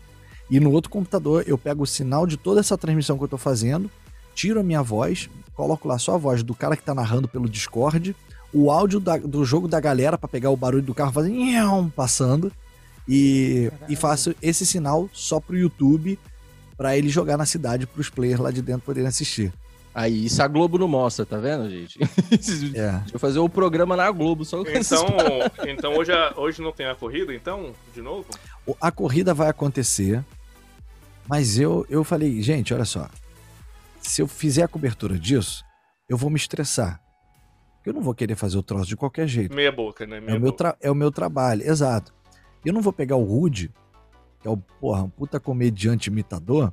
e 0.51 0.61
no 0.61 0.71
outro 0.71 0.91
computador 0.91 1.45
eu 1.47 1.57
pego 1.57 1.83
o 1.83 1.87
sinal 1.87 2.27
de 2.27 2.37
toda 2.37 2.61
essa 2.61 2.77
transmissão 2.77 3.17
que 3.17 3.25
eu 3.25 3.29
tô 3.29 3.39
fazendo, 3.39 3.91
tiro 4.35 4.61
a 4.61 4.63
minha 4.63 4.83
voz, 4.83 5.31
coloco 5.55 5.89
lá 5.89 5.99
só 5.99 6.15
a 6.15 6.19
voz 6.19 6.43
do 6.43 6.55
cara 6.55 6.77
que 6.77 6.83
tá 6.83 6.95
narrando 6.95 7.27
pelo 7.27 7.49
Discord, 7.49 8.15
o 8.53 8.71
áudio 8.71 9.01
da, 9.01 9.17
do 9.17 9.45
jogo 9.45 9.67
da 9.67 9.81
galera 9.81 10.19
para 10.19 10.29
pegar 10.29 10.51
o 10.51 10.57
barulho 10.57 10.83
do 10.83 10.95
carro 10.95 11.13
fazendo 11.13 11.91
passando 11.97 12.53
e, 13.09 13.71
e 13.89 13.97
faço 13.97 14.35
esse 14.41 14.65
sinal 14.65 15.09
só 15.13 15.41
pro 15.41 15.57
YouTube 15.57 16.19
para 16.77 16.97
ele 16.97 17.09
jogar 17.09 17.37
na 17.37 17.47
cidade 17.47 17.87
para 17.87 18.01
os 18.01 18.11
players 18.11 18.41
lá 18.41 18.51
de 18.51 18.63
dentro 18.63 18.83
poderem 18.83 19.09
assistir. 19.09 19.53
Aí, 19.95 20.27
isso 20.27 20.43
a 20.43 20.49
Globo 20.49 20.77
não 20.77 20.89
mostra, 20.89 21.25
tá 21.25 21.39
vendo, 21.39 21.71
gente? 21.71 21.99
É. 22.75 22.99
Deixa 22.99 23.15
eu 23.15 23.21
fazer 23.21 23.39
o 23.39 23.45
um 23.45 23.49
programa 23.49 23.97
na 23.97 24.11
Globo, 24.11 24.45
só 24.45 24.61
Então, 24.63 25.07
então 25.69 25.97
hoje, 25.97 26.11
hoje 26.37 26.61
não 26.61 26.73
tem 26.73 26.87
a 26.87 26.97
corrida, 26.97 27.33
então, 27.33 27.73
de 27.95 28.03
novo? 28.03 28.27
A 28.81 28.91
corrida 28.91 29.33
vai 29.33 29.49
acontecer, 29.49 30.25
mas 31.29 31.59
eu, 31.59 31.87
eu 31.89 32.03
falei, 32.03 32.43
gente, 32.43 32.75
olha 32.75 32.85
só. 32.85 33.09
Se 34.01 34.21
eu 34.21 34.27
fizer 34.27 34.65
a 34.65 34.69
cobertura 34.69 35.17
disso, 35.17 35.65
eu 36.09 36.17
vou 36.17 36.29
me 36.29 36.37
estressar. 36.37 37.01
Eu 37.87 37.93
não 37.93 38.03
vou 38.03 38.15
querer 38.15 38.35
fazer 38.35 38.59
o 38.59 38.63
troço 38.63 38.87
de 38.87 38.97
qualquer 38.97 39.29
jeito. 39.29 39.55
Meia 39.55 39.71
boca, 39.71 40.07
né? 40.07 40.21
Meia 40.21 40.35
é, 40.35 40.39
o 40.39 40.41
meu 40.41 40.57
é 40.81 40.91
o 40.91 40.95
meu 40.95 41.13
trabalho, 41.13 41.63
exato. 41.63 42.13
Eu 42.65 42.73
não 42.73 42.83
vou 42.83 42.93
pegar 42.93 43.17
o 43.17 43.25
Rude 43.25 43.71
que 44.45 44.49
é 44.49 44.51
o, 44.51 44.59
porra, 44.59 45.03
um 45.03 45.09
puta 45.09 45.41
comediante 45.41 46.11
imitador, 46.11 46.71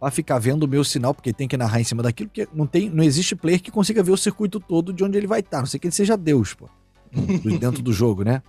pra 0.00 0.10
ficar 0.10 0.40
vendo 0.40 0.64
o 0.64 0.68
meu 0.68 0.82
sinal, 0.82 1.14
porque 1.14 1.32
tem 1.32 1.46
que 1.46 1.56
narrar 1.56 1.80
em 1.80 1.84
cima 1.84 2.02
daquilo, 2.02 2.28
porque 2.28 2.48
não, 2.52 2.66
tem, 2.66 2.90
não 2.90 3.04
existe 3.04 3.36
player 3.36 3.62
que 3.62 3.70
consiga 3.70 4.02
ver 4.02 4.10
o 4.10 4.16
circuito 4.16 4.58
todo 4.58 4.92
de 4.92 5.04
onde 5.04 5.16
ele 5.16 5.28
vai 5.28 5.38
estar, 5.38 5.60
não 5.60 5.66
sei 5.66 5.78
que 5.78 5.86
ele 5.86 5.94
seja 5.94 6.16
Deus, 6.16 6.54
pô, 6.54 6.68
dentro 7.60 7.80
do 7.80 7.92
jogo, 7.92 8.24
né? 8.24 8.42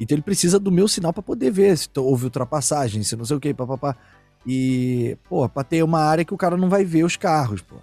Então 0.00 0.16
ele 0.16 0.22
precisa 0.22 0.58
do 0.58 0.72
meu 0.72 0.88
sinal 0.88 1.12
para 1.12 1.22
poder 1.22 1.52
ver 1.52 1.78
se 1.78 1.88
houve 1.96 2.24
ultrapassagem, 2.24 3.04
se 3.04 3.14
não 3.14 3.24
sei 3.24 3.36
o 3.36 3.40
que, 3.40 3.54
papapá. 3.54 3.96
E, 4.44 5.16
pô, 5.28 5.48
pra 5.48 5.62
ter 5.62 5.84
uma 5.84 6.00
área 6.00 6.24
que 6.24 6.34
o 6.34 6.36
cara 6.36 6.56
não 6.56 6.68
vai 6.68 6.84
ver 6.84 7.04
os 7.04 7.14
carros, 7.14 7.62
pô. 7.62 7.76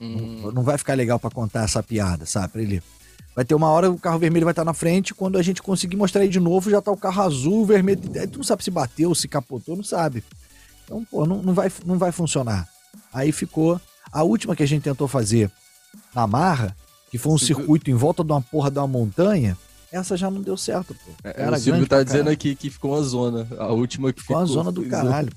Hum. 0.00 0.42
Não, 0.42 0.52
não 0.52 0.62
vai 0.62 0.78
ficar 0.78 0.94
legal 0.94 1.18
para 1.18 1.34
contar 1.34 1.64
essa 1.64 1.82
piada, 1.82 2.24
sabe? 2.24 2.52
Pra 2.52 2.62
ele 2.62 2.80
Vai 3.40 3.44
ter 3.46 3.54
uma 3.54 3.70
hora 3.70 3.90
o 3.90 3.98
carro 3.98 4.18
vermelho 4.18 4.44
vai 4.44 4.52
estar 4.52 4.66
na 4.66 4.74
frente, 4.74 5.14
quando 5.14 5.38
a 5.38 5.42
gente 5.42 5.62
conseguir 5.62 5.96
mostrar 5.96 6.20
ele 6.20 6.30
de 6.30 6.38
novo, 6.38 6.68
já 6.68 6.82
tá 6.82 6.90
o 6.90 6.96
carro 6.96 7.22
azul, 7.22 7.64
vermelho. 7.64 7.98
Aí 8.14 8.26
tu 8.26 8.36
não 8.36 8.44
sabe 8.44 8.62
se 8.62 8.70
bateu, 8.70 9.14
se 9.14 9.26
capotou, 9.26 9.74
não 9.74 9.82
sabe. 9.82 10.22
Então, 10.84 11.02
pô, 11.10 11.24
não, 11.24 11.42
não, 11.42 11.54
vai, 11.54 11.72
não 11.86 11.96
vai 11.96 12.12
funcionar. 12.12 12.68
Aí 13.10 13.32
ficou. 13.32 13.80
A 14.12 14.22
última 14.22 14.54
que 14.54 14.62
a 14.62 14.66
gente 14.66 14.82
tentou 14.82 15.08
fazer 15.08 15.50
na 16.14 16.26
marra, 16.26 16.76
que 17.10 17.16
foi 17.16 17.32
um 17.32 17.38
circuito 17.38 17.90
em 17.90 17.94
volta 17.94 18.22
de 18.22 18.30
uma 18.30 18.42
porra 18.42 18.70
de 18.70 18.78
uma 18.78 18.86
montanha, 18.86 19.56
essa 19.90 20.18
já 20.18 20.30
não 20.30 20.42
deu 20.42 20.58
certo, 20.58 20.94
pô. 20.94 21.10
É, 21.24 21.44
Era 21.44 21.56
o 21.56 21.58
Silvio 21.58 21.86
tá 21.86 22.02
dizendo 22.02 22.28
aqui 22.28 22.54
que 22.54 22.68
ficou 22.68 22.92
uma 22.92 23.02
zona. 23.02 23.48
A 23.58 23.68
última 23.68 24.12
que 24.12 24.20
ficou. 24.20 24.36
Ficou 24.36 24.54
uma 24.54 24.64
zona 24.64 24.70
do 24.70 24.84
caralho. 24.86 25.32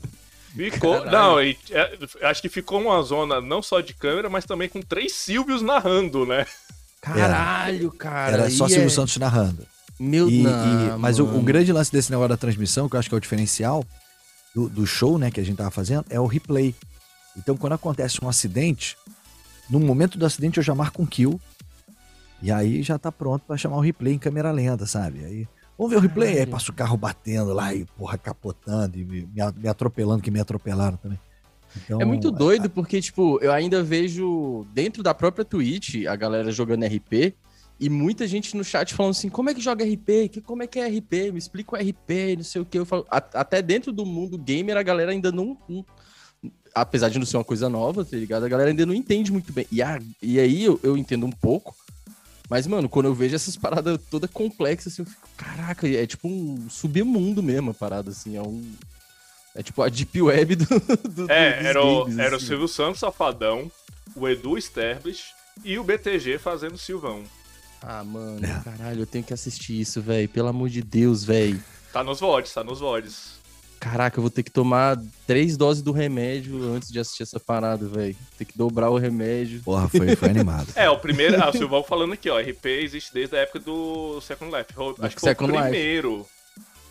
Ficou. 0.53 1.01
Caralho. 1.01 1.11
Não, 1.11 1.41
e, 1.41 1.57
é, 1.71 1.97
acho 2.23 2.41
que 2.41 2.49
ficou 2.49 2.81
uma 2.81 3.01
zona 3.01 3.39
não 3.39 3.61
só 3.61 3.79
de 3.79 3.93
câmera, 3.93 4.29
mas 4.29 4.43
também 4.43 4.67
com 4.67 4.81
três 4.81 5.13
Silvios 5.13 5.61
narrando, 5.61 6.25
né? 6.25 6.45
Caralho, 7.03 7.91
cara. 7.91 8.33
Era 8.33 8.49
só 8.49 8.67
Silvio 8.67 8.87
é... 8.87 8.89
Santos 8.89 9.17
narrando. 9.17 9.67
Meu 9.99 10.29
e, 10.29 10.41
não, 10.41 10.95
e, 10.95 10.99
Mas 10.99 11.19
o, 11.19 11.25
o, 11.25 11.41
grande 11.41 11.71
lance 11.71 11.91
desse 11.91 12.09
negócio 12.09 12.29
da 12.29 12.37
transmissão, 12.37 12.89
que 12.89 12.95
eu 12.95 12.99
acho 12.99 13.09
que 13.09 13.15
é 13.15 13.17
o 13.17 13.21
diferencial 13.21 13.85
do, 14.55 14.67
do 14.67 14.87
show, 14.87 15.17
né, 15.19 15.29
que 15.29 15.39
a 15.39 15.43
gente 15.43 15.57
tava 15.57 15.69
fazendo, 15.69 16.05
é 16.09 16.19
o 16.19 16.25
replay. 16.25 16.73
Então, 17.37 17.57
quando 17.57 17.73
acontece 17.73 18.23
um 18.23 18.29
acidente, 18.29 18.97
no 19.69 19.79
momento 19.79 20.17
do 20.17 20.25
acidente 20.25 20.57
eu 20.57 20.63
já 20.63 20.73
marco 20.73 21.01
um 21.01 21.05
kill. 21.05 21.39
E 22.41 22.51
aí 22.51 22.81
já 22.83 22.97
tá 22.97 23.11
pronto 23.11 23.43
para 23.45 23.57
chamar 23.57 23.77
o 23.77 23.81
replay 23.81 24.13
em 24.13 24.19
câmera 24.19 24.51
lenta, 24.51 24.85
sabe? 24.85 25.23
Aí, 25.23 25.47
vamos 25.77 25.91
ver 25.91 25.97
o 25.97 26.01
replay? 26.01 26.39
Aí 26.39 26.45
passa 26.45 26.71
o 26.71 26.73
carro 26.73 26.97
batendo 26.97 27.53
lá 27.53 27.73
e, 27.73 27.85
porra, 27.97 28.17
capotando 28.17 28.97
e 28.97 29.03
me, 29.03 29.29
me 29.55 29.67
atropelando, 29.69 30.21
que 30.21 30.31
me 30.31 30.39
atropelaram 30.39 30.97
também. 30.97 31.19
Então, 31.85 32.01
é 32.01 32.05
muito 32.05 32.31
doido, 32.31 32.69
porque, 32.69 33.01
tipo, 33.01 33.39
eu 33.41 33.51
ainda 33.51 33.81
vejo 33.81 34.65
dentro 34.73 35.01
da 35.01 35.13
própria 35.13 35.45
Twitch 35.45 36.05
a 36.05 36.15
galera 36.15 36.51
jogando 36.51 36.85
RP 36.85 37.35
e 37.79 37.89
muita 37.89 38.27
gente 38.27 38.55
no 38.55 38.63
chat 38.63 38.93
falando 38.93 39.11
assim: 39.11 39.29
como 39.29 39.49
é 39.49 39.53
que 39.53 39.61
joga 39.61 39.83
RP? 39.83 40.29
Que, 40.31 40.41
como 40.41 40.63
é 40.63 40.67
que 40.67 40.79
é 40.79 40.87
RP? 40.87 41.31
Me 41.31 41.39
explica 41.39 41.75
o 41.75 41.79
RP, 41.79 42.37
não 42.37 42.43
sei 42.43 42.61
o 42.61 42.65
que. 42.65 42.79
Eu 42.79 42.85
falo, 42.85 43.05
até 43.09 43.61
dentro 43.61 43.91
do 43.91 44.05
mundo 44.05 44.37
gamer 44.37 44.77
a 44.77 44.83
galera 44.83 45.11
ainda 45.11 45.31
não, 45.31 45.57
não 45.67 45.85
apesar 46.73 47.09
de 47.09 47.19
não 47.19 47.25
ser 47.25 47.37
uma 47.37 47.43
coisa 47.43 47.69
nova, 47.69 48.03
tá 48.03 48.17
ligado? 48.17 48.45
A 48.45 48.49
galera 48.49 48.69
ainda 48.69 48.85
não 48.85 48.93
entende 48.93 49.31
muito 49.31 49.51
bem. 49.53 49.67
E, 49.71 49.81
a, 49.81 49.99
e 50.21 50.39
aí 50.39 50.63
eu, 50.63 50.79
eu 50.83 50.97
entendo 50.97 51.25
um 51.25 51.31
pouco. 51.31 51.75
Mas, 52.49 52.67
mano, 52.67 52.89
quando 52.89 53.07
eu 53.07 53.13
vejo 53.13 53.35
essas 53.35 53.55
paradas 53.57 53.99
toda 54.09 54.27
complexas, 54.27 54.93
assim, 54.93 55.01
eu 55.03 55.05
fico, 55.05 55.27
caraca, 55.37 55.87
é 55.87 56.05
tipo 56.05 56.27
um 56.27 56.69
submundo 56.69 57.41
mesmo 57.41 57.71
a 57.71 57.73
parada, 57.73 58.11
assim, 58.11 58.35
é 58.35 58.41
um. 58.41 58.63
É 59.55 59.61
tipo 59.61 59.81
a 59.81 59.89
deep 59.89 60.21
web 60.21 60.55
do. 60.55 60.65
do 61.09 61.31
é, 61.31 61.67
era, 61.67 61.83
o, 61.83 62.05
games, 62.05 62.19
era 62.19 62.35
assim. 62.35 62.45
o 62.45 62.47
Silvio 62.47 62.67
Santos 62.67 62.99
Safadão, 62.99 63.71
o 64.15 64.27
Edu 64.27 64.57
Sterblich 64.57 65.25
e 65.63 65.77
o 65.77 65.83
BTG 65.83 66.39
fazendo 66.39 66.77
Silvão. 66.77 67.23
Ah, 67.81 68.03
mano, 68.03 68.39
é. 68.45 68.63
caralho, 68.63 69.01
eu 69.01 69.05
tenho 69.05 69.23
que 69.23 69.33
assistir 69.33 69.79
isso, 69.79 70.01
velho. 70.01 70.27
Pelo 70.29 70.47
amor 70.47 70.69
de 70.69 70.81
Deus, 70.81 71.23
velho. 71.23 71.61
Tá 71.91 72.03
nos 72.03 72.19
VODs, 72.19 72.53
tá 72.53 72.63
nos 72.63 72.79
VODs. 72.79 73.43
Caraca, 73.83 74.17
eu 74.17 74.21
vou 74.21 74.31
ter 74.31 74.43
que 74.43 74.49
tomar 74.49 74.97
três 75.27 75.57
doses 75.57 75.83
do 75.83 75.91
remédio 75.91 76.73
antes 76.73 76.89
de 76.89 76.97
assistir 76.99 77.23
essa 77.23 77.37
parada, 77.37 77.85
velho. 77.85 78.15
Tem 78.37 78.47
que 78.47 78.57
dobrar 78.57 78.89
o 78.89 78.97
remédio. 78.97 79.61
Porra, 79.61 79.89
foi, 79.89 80.15
foi 80.15 80.29
animado. 80.29 80.69
é, 80.73 80.89
o 80.89 80.97
primeiro. 80.97 81.43
Ah, 81.43 81.49
o 81.49 81.51
Silvão 81.51 81.83
falando 81.83 82.13
aqui, 82.13 82.29
ó. 82.29 82.39
RP 82.39 82.65
existe 82.67 83.13
desde 83.13 83.35
a 83.35 83.39
época 83.39 83.59
do 83.59 84.21
Second 84.21 84.55
Life. 84.55 84.69
Acho, 84.71 85.05
acho 85.05 85.15
que, 85.15 85.21
foi 85.21 85.33
o 85.33 85.35
primeiro. 85.35 86.17
Life. 86.19 86.29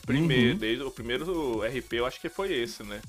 Primeiro, 0.07 0.53
uhum. 0.53 0.59
desde 0.59 0.83
o 0.85 0.91
primeiro 0.91 1.61
RP, 1.61 1.93
eu 1.95 2.07
acho 2.07 2.21
que 2.21 2.29
foi 2.29 2.53
esse, 2.53 2.83
né? 2.83 3.01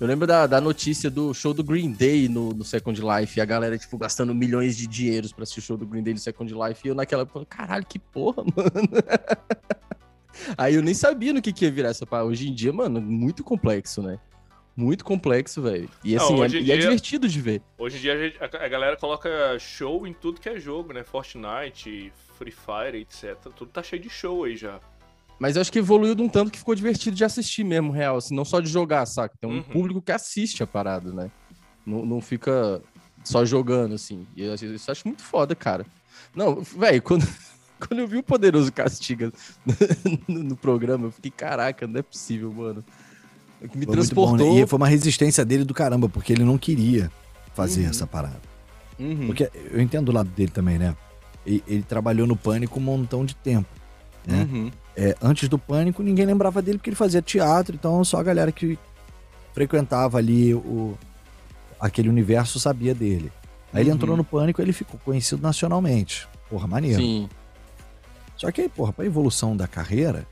Eu 0.00 0.06
lembro 0.06 0.26
da, 0.26 0.46
da 0.46 0.60
notícia 0.60 1.10
do 1.10 1.34
show 1.34 1.52
do 1.52 1.62
Green 1.62 1.92
Day 1.92 2.28
no, 2.28 2.50
no 2.50 2.64
Second 2.64 3.00
Life, 3.00 3.38
e 3.38 3.42
a 3.42 3.44
galera, 3.44 3.76
tipo, 3.76 3.98
gastando 3.98 4.34
milhões 4.34 4.76
de 4.76 4.86
dinheiros 4.86 5.32
pra 5.32 5.42
assistir 5.42 5.60
o 5.60 5.62
show 5.62 5.76
do 5.76 5.86
Green 5.86 6.02
Day 6.02 6.14
no 6.14 6.20
Second 6.20 6.52
Life, 6.54 6.80
e 6.84 6.88
eu 6.88 6.94
naquela 6.94 7.22
época, 7.22 7.44
caralho, 7.44 7.84
que 7.84 7.98
porra, 7.98 8.42
mano. 8.56 8.88
Aí 10.56 10.74
eu 10.74 10.82
nem 10.82 10.94
sabia 10.94 11.32
no 11.32 11.42
que, 11.42 11.52
que 11.52 11.64
ia 11.64 11.70
virar 11.70 11.90
essa 11.90 12.06
parada. 12.06 12.28
Hoje 12.28 12.48
em 12.48 12.54
dia, 12.54 12.72
mano, 12.72 13.00
muito 13.00 13.44
complexo, 13.44 14.02
né? 14.02 14.18
Muito 14.74 15.04
complexo, 15.04 15.60
velho. 15.60 15.88
E 16.02 16.16
assim, 16.16 16.34
Não, 16.34 16.44
é, 16.44 16.48
dia, 16.48 16.74
é, 16.74 16.78
divertido 16.78 17.28
de 17.28 17.40
ver. 17.40 17.62
Hoje 17.76 17.98
em 17.98 18.00
dia 18.00 18.14
a, 18.14 18.16
gente, 18.16 18.38
a, 18.42 18.68
galera 18.68 18.96
coloca 18.96 19.58
show 19.58 20.06
em 20.06 20.14
tudo 20.14 20.40
que 20.40 20.48
é 20.48 20.58
jogo, 20.58 20.94
né? 20.94 21.04
Fortnite, 21.04 22.10
Free 22.38 22.52
Fire, 22.52 22.98
etc. 22.98 23.36
Tudo 23.54 23.70
tá 23.70 23.82
cheio 23.82 24.00
de 24.00 24.08
show 24.08 24.44
aí 24.44 24.56
já. 24.56 24.80
Mas 25.42 25.56
eu 25.56 25.62
acho 25.62 25.72
que 25.72 25.80
evoluiu 25.80 26.14
de 26.14 26.22
um 26.22 26.28
tanto 26.28 26.52
que 26.52 26.58
ficou 26.58 26.72
divertido 26.72 27.16
de 27.16 27.24
assistir 27.24 27.64
mesmo, 27.64 27.90
real. 27.90 28.16
Assim, 28.16 28.32
não 28.32 28.44
só 28.44 28.60
de 28.60 28.70
jogar, 28.70 29.04
saca? 29.06 29.34
Tem 29.40 29.50
um 29.50 29.54
uhum. 29.54 29.62
público 29.64 30.00
que 30.00 30.12
assiste 30.12 30.62
a 30.62 30.68
parada, 30.68 31.12
né? 31.12 31.32
Não, 31.84 32.06
não 32.06 32.20
fica 32.20 32.80
só 33.24 33.44
jogando, 33.44 33.96
assim. 33.96 34.24
E 34.36 34.44
eu, 34.44 34.54
eu 34.54 34.76
acho 34.86 35.02
muito 35.04 35.20
foda, 35.20 35.56
cara. 35.56 35.84
Não, 36.32 36.60
velho, 36.60 37.02
quando. 37.02 37.26
Quando 37.88 37.98
eu 37.98 38.06
vi 38.06 38.18
o 38.18 38.22
Poderoso 38.22 38.70
Castiga 38.70 39.32
no, 40.28 40.44
no, 40.44 40.56
programa, 40.56 41.08
eu 41.08 41.10
fiquei, 41.10 41.32
caraca, 41.32 41.84
não 41.88 41.98
é 41.98 42.02
possível, 42.02 42.52
mano. 42.52 42.84
Me 43.60 43.84
foi 43.84 43.86
transportou. 43.86 44.46
Bom, 44.46 44.54
né? 44.54 44.60
E 44.60 44.66
foi 44.68 44.76
uma 44.76 44.86
resistência 44.86 45.44
dele 45.44 45.64
do 45.64 45.74
caramba, 45.74 46.08
porque 46.08 46.32
ele 46.32 46.44
não 46.44 46.56
queria 46.56 47.10
fazer 47.52 47.82
uhum. 47.82 47.90
essa 47.90 48.06
parada. 48.06 48.40
Uhum. 48.96 49.26
Porque 49.26 49.50
eu 49.72 49.80
entendo 49.80 50.10
o 50.10 50.12
lado 50.12 50.28
dele 50.30 50.52
também, 50.52 50.78
né? 50.78 50.96
Ele, 51.44 51.64
ele, 51.66 51.82
trabalhou 51.82 52.28
no 52.28 52.36
Pânico 52.36 52.78
um 52.78 52.82
montão 52.84 53.24
de 53.24 53.34
tempo. 53.34 53.68
Né? 54.24 54.48
Uhum. 54.48 54.70
É, 54.96 55.16
antes 55.22 55.48
do 55.48 55.58
Pânico, 55.58 56.02
ninguém 56.02 56.26
lembrava 56.26 56.60
dele 56.60 56.78
porque 56.78 56.90
ele 56.90 56.96
fazia 56.96 57.22
teatro, 57.22 57.74
então 57.74 58.04
só 58.04 58.18
a 58.18 58.22
galera 58.22 58.52
que 58.52 58.78
frequentava 59.54 60.18
ali 60.18 60.54
o, 60.54 60.96
aquele 61.80 62.08
universo 62.08 62.60
sabia 62.60 62.94
dele. 62.94 63.32
Aí 63.72 63.82
ele 63.82 63.90
uhum. 63.90 63.96
entrou 63.96 64.16
no 64.16 64.24
Pânico 64.24 64.60
ele 64.60 64.72
ficou 64.72 65.00
conhecido 65.04 65.42
nacionalmente. 65.42 66.28
Porra, 66.48 66.66
maneiro. 66.66 67.00
Sim. 67.00 67.28
Só 68.36 68.50
que 68.50 68.60
aí, 68.60 68.68
porra, 68.68 68.92
pra 68.92 69.06
evolução 69.06 69.56
da 69.56 69.66
carreira, 69.66 70.26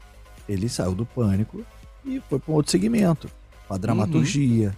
ele 0.49 0.69
saiu 0.69 0.95
do 0.95 1.07
pânico 1.07 1.65
e 2.05 2.21
foi 2.29 2.39
para 2.39 2.53
um 2.53 2.57
outro 2.57 2.73
segmento. 2.73 3.31
Pra 3.69 3.77
dramaturgia, 3.77 4.77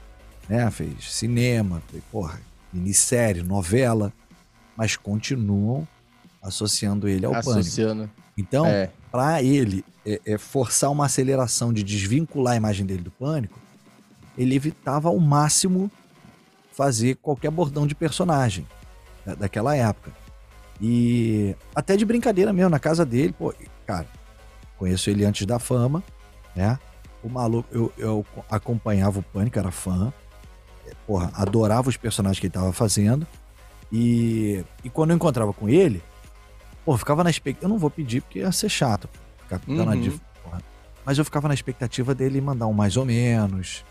uhum. 0.51 0.57
né? 0.57 0.71
Fez 0.71 1.13
cinema, 1.13 1.83
foi, 1.89 2.03
porra, 2.13 2.39
minissérie, 2.73 3.43
novela. 3.43 4.13
Mas 4.77 4.97
continuam 4.97 5.89
associando 6.43 7.09
ele 7.09 7.25
ao 7.25 7.35
associando. 7.35 8.03
pânico. 8.03 8.22
Então, 8.37 8.67
é. 8.67 8.91
para 9.11 9.43
ele 9.43 9.85
é, 10.07 10.21
é, 10.25 10.39
forçar 10.39 10.91
uma 10.91 11.07
aceleração 11.07 11.73
de 11.73 11.83
desvincular 11.83 12.55
a 12.55 12.57
imagem 12.57 12.87
dele 12.87 13.03
do 13.03 13.11
pânico, 13.11 13.59
ele 14.37 14.55
evitava 14.55 15.09
ao 15.09 15.19
máximo 15.19 15.91
fazer 16.73 17.17
qualquer 17.17 17.51
bordão 17.51 17.87
de 17.87 17.95
personagem 17.95 18.67
da, 19.25 19.35
daquela 19.35 19.77
época. 19.77 20.13
E 20.81 21.55
até 21.75 21.97
de 21.97 22.05
brincadeira 22.05 22.53
mesmo, 22.53 22.71
na 22.71 22.79
casa 22.79 23.05
dele, 23.05 23.33
pô, 23.33 23.55
cara, 23.87 24.07
conheço 24.79 25.11
ele 25.11 25.25
antes 25.25 25.47
da 25.47 25.59
fama, 25.59 26.03
né? 26.57 26.79
O 27.23 27.29
maluco, 27.29 27.69
eu, 27.71 27.93
eu 27.97 28.27
acompanhava 28.51 29.21
o 29.21 29.23
Pânico, 29.23 29.57
era 29.57 29.71
fã, 29.71 30.13
porra, 31.07 31.31
adorava 31.35 31.89
os 31.89 31.97
personagens 31.97 32.41
que 32.41 32.47
ele 32.47 32.53
tava 32.53 32.73
fazendo. 32.73 33.27
E, 33.93 34.65
e 34.83 34.91
quando 34.91 35.11
eu 35.11 35.17
encontrava 35.17 35.53
com 35.53 35.69
ele, 35.69 36.03
pô, 36.85 36.97
ficava 36.97 37.25
na 37.25 37.31
expectativa. 37.31 37.67
Eu 37.67 37.69
não 37.69 37.79
vou 37.79 37.91
pedir 37.91 38.21
porque 38.23 38.41
ia 38.41 38.53
ser 38.53 38.69
chato, 38.69 39.09
ficar 39.39 39.61
uhum. 39.67 39.85
na 39.85 39.95
div... 39.95 40.19
Mas 41.05 41.19
eu 41.19 41.25
ficava 41.25 41.49
na 41.49 41.55
expectativa 41.55 42.15
dele 42.15 42.41
mandar 42.41 42.69
um 42.69 42.73
mais 42.73 42.97
ou 42.97 43.05
menos. 43.05 43.85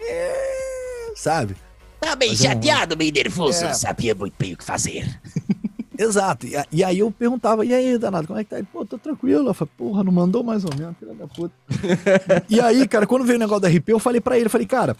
É, 0.00 1.12
sabe? 1.14 1.56
Tá 2.00 2.16
bem 2.16 2.34
chateado, 2.34 2.94
um... 2.94 2.98
bem 2.98 3.12
nervoso, 3.12 3.64
é. 3.64 3.72
sabia 3.72 4.14
muito 4.14 4.34
bem 4.38 4.54
o 4.54 4.56
que 4.56 4.64
fazer. 4.64 5.20
Exato. 5.98 6.46
E, 6.46 6.54
e, 6.72 6.84
aí 6.84 6.98
eu 6.98 7.10
perguntava, 7.10 7.64
e 7.64 7.72
aí, 7.72 7.96
danado, 7.98 8.26
como 8.26 8.38
é 8.38 8.44
que 8.44 8.50
tá? 8.50 8.58
Ele, 8.58 8.68
pô, 8.70 8.84
tô 8.84 8.98
tranquilo. 8.98 9.48
Eu 9.48 9.54
falei, 9.54 9.72
porra, 9.78 10.04
não 10.04 10.12
mandou 10.12 10.42
mais 10.42 10.64
ou 10.64 10.70
menos, 10.76 10.96
filha 10.98 11.14
da 11.14 11.26
puta. 11.26 11.54
e 12.50 12.60
aí, 12.60 12.86
cara, 12.86 13.06
quando 13.06 13.24
veio 13.24 13.36
o 13.36 13.40
negócio 13.40 13.62
da 13.62 13.68
RP, 13.68 13.88
eu 13.88 13.98
falei 13.98 14.20
para 14.20 14.36
ele, 14.36 14.46
eu 14.46 14.50
falei, 14.50 14.66
cara, 14.66 14.96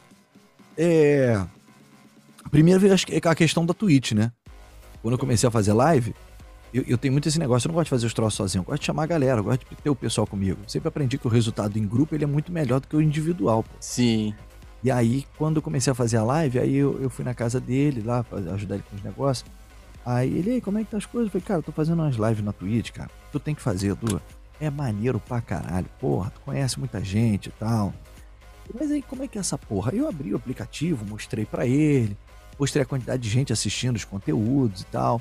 é. 0.76 1.40
Primeiro 2.50 2.80
veio 2.80 2.94
a 3.24 3.34
questão 3.34 3.66
da 3.66 3.74
Twitch, 3.74 4.12
né? 4.12 4.32
Quando 5.02 5.12
eu 5.12 5.18
comecei 5.18 5.46
a 5.46 5.52
fazer 5.52 5.72
live, 5.72 6.14
eu, 6.72 6.84
eu, 6.86 6.98
tenho 6.98 7.12
muito 7.12 7.28
esse 7.28 7.38
negócio, 7.38 7.66
eu 7.66 7.70
não 7.70 7.74
gosto 7.74 7.86
de 7.86 7.90
fazer 7.90 8.06
os 8.06 8.14
troços 8.14 8.34
sozinho, 8.34 8.60
eu 8.62 8.64
gosto 8.64 8.80
de 8.80 8.86
chamar 8.86 9.04
a 9.04 9.06
galera, 9.06 9.40
eu 9.40 9.44
gosto 9.44 9.66
de 9.68 9.76
ter 9.76 9.90
o 9.90 9.96
pessoal 9.96 10.26
comigo. 10.26 10.58
sempre 10.66 10.88
aprendi 10.88 11.16
que 11.16 11.26
o 11.26 11.30
resultado 11.30 11.78
em 11.78 11.86
grupo 11.86 12.14
ele 12.14 12.24
é 12.24 12.26
muito 12.26 12.52
melhor 12.52 12.80
do 12.80 12.88
que 12.88 12.96
o 12.96 13.00
individual. 13.00 13.62
Pô. 13.62 13.70
Sim. 13.80 14.34
E 14.82 14.90
aí, 14.90 15.26
quando 15.36 15.56
eu 15.56 15.62
comecei 15.62 15.90
a 15.90 15.94
fazer 15.94 16.16
a 16.16 16.22
live, 16.22 16.58
aí 16.58 16.76
eu, 16.76 17.00
eu 17.00 17.10
fui 17.10 17.24
na 17.24 17.34
casa 17.34 17.60
dele 17.60 18.02
lá, 18.02 18.24
ajudar 18.52 18.76
ele 18.76 18.84
com 18.88 18.96
os 18.96 19.02
negócios. 19.02 19.48
Aí 20.04 20.32
ele, 20.38 20.60
como 20.60 20.78
é 20.78 20.84
que 20.84 20.90
tá 20.90 20.96
as 20.98 21.06
coisas? 21.06 21.26
Eu 21.26 21.32
falei, 21.32 21.46
cara, 21.46 21.58
eu 21.58 21.62
tô 21.64 21.72
fazendo 21.72 22.00
umas 22.00 22.14
lives 22.14 22.44
na 22.44 22.52
Twitch, 22.52 22.92
cara. 22.92 23.10
Tu 23.32 23.40
tem 23.40 23.54
que 23.54 23.60
fazer, 23.60 23.90
Edu. 23.90 24.22
É 24.60 24.70
maneiro 24.70 25.18
pra 25.18 25.40
caralho. 25.40 25.86
Porra, 25.98 26.30
tu 26.30 26.40
conhece 26.42 26.78
muita 26.78 27.02
gente 27.02 27.48
e 27.48 27.52
tal. 27.52 27.92
Mas 28.72 28.90
aí, 28.90 29.02
como 29.02 29.24
é 29.24 29.28
que 29.28 29.38
é 29.38 29.40
essa 29.40 29.58
porra? 29.58 29.92
Eu 29.92 30.08
abri 30.08 30.32
o 30.32 30.36
aplicativo, 30.36 31.04
mostrei 31.04 31.44
para 31.44 31.66
ele, 31.66 32.16
mostrei 32.58 32.82
a 32.82 32.86
quantidade 32.86 33.22
de 33.22 33.28
gente 33.28 33.52
assistindo 33.52 33.96
os 33.96 34.04
conteúdos 34.04 34.82
e 34.82 34.86
tal. 34.86 35.20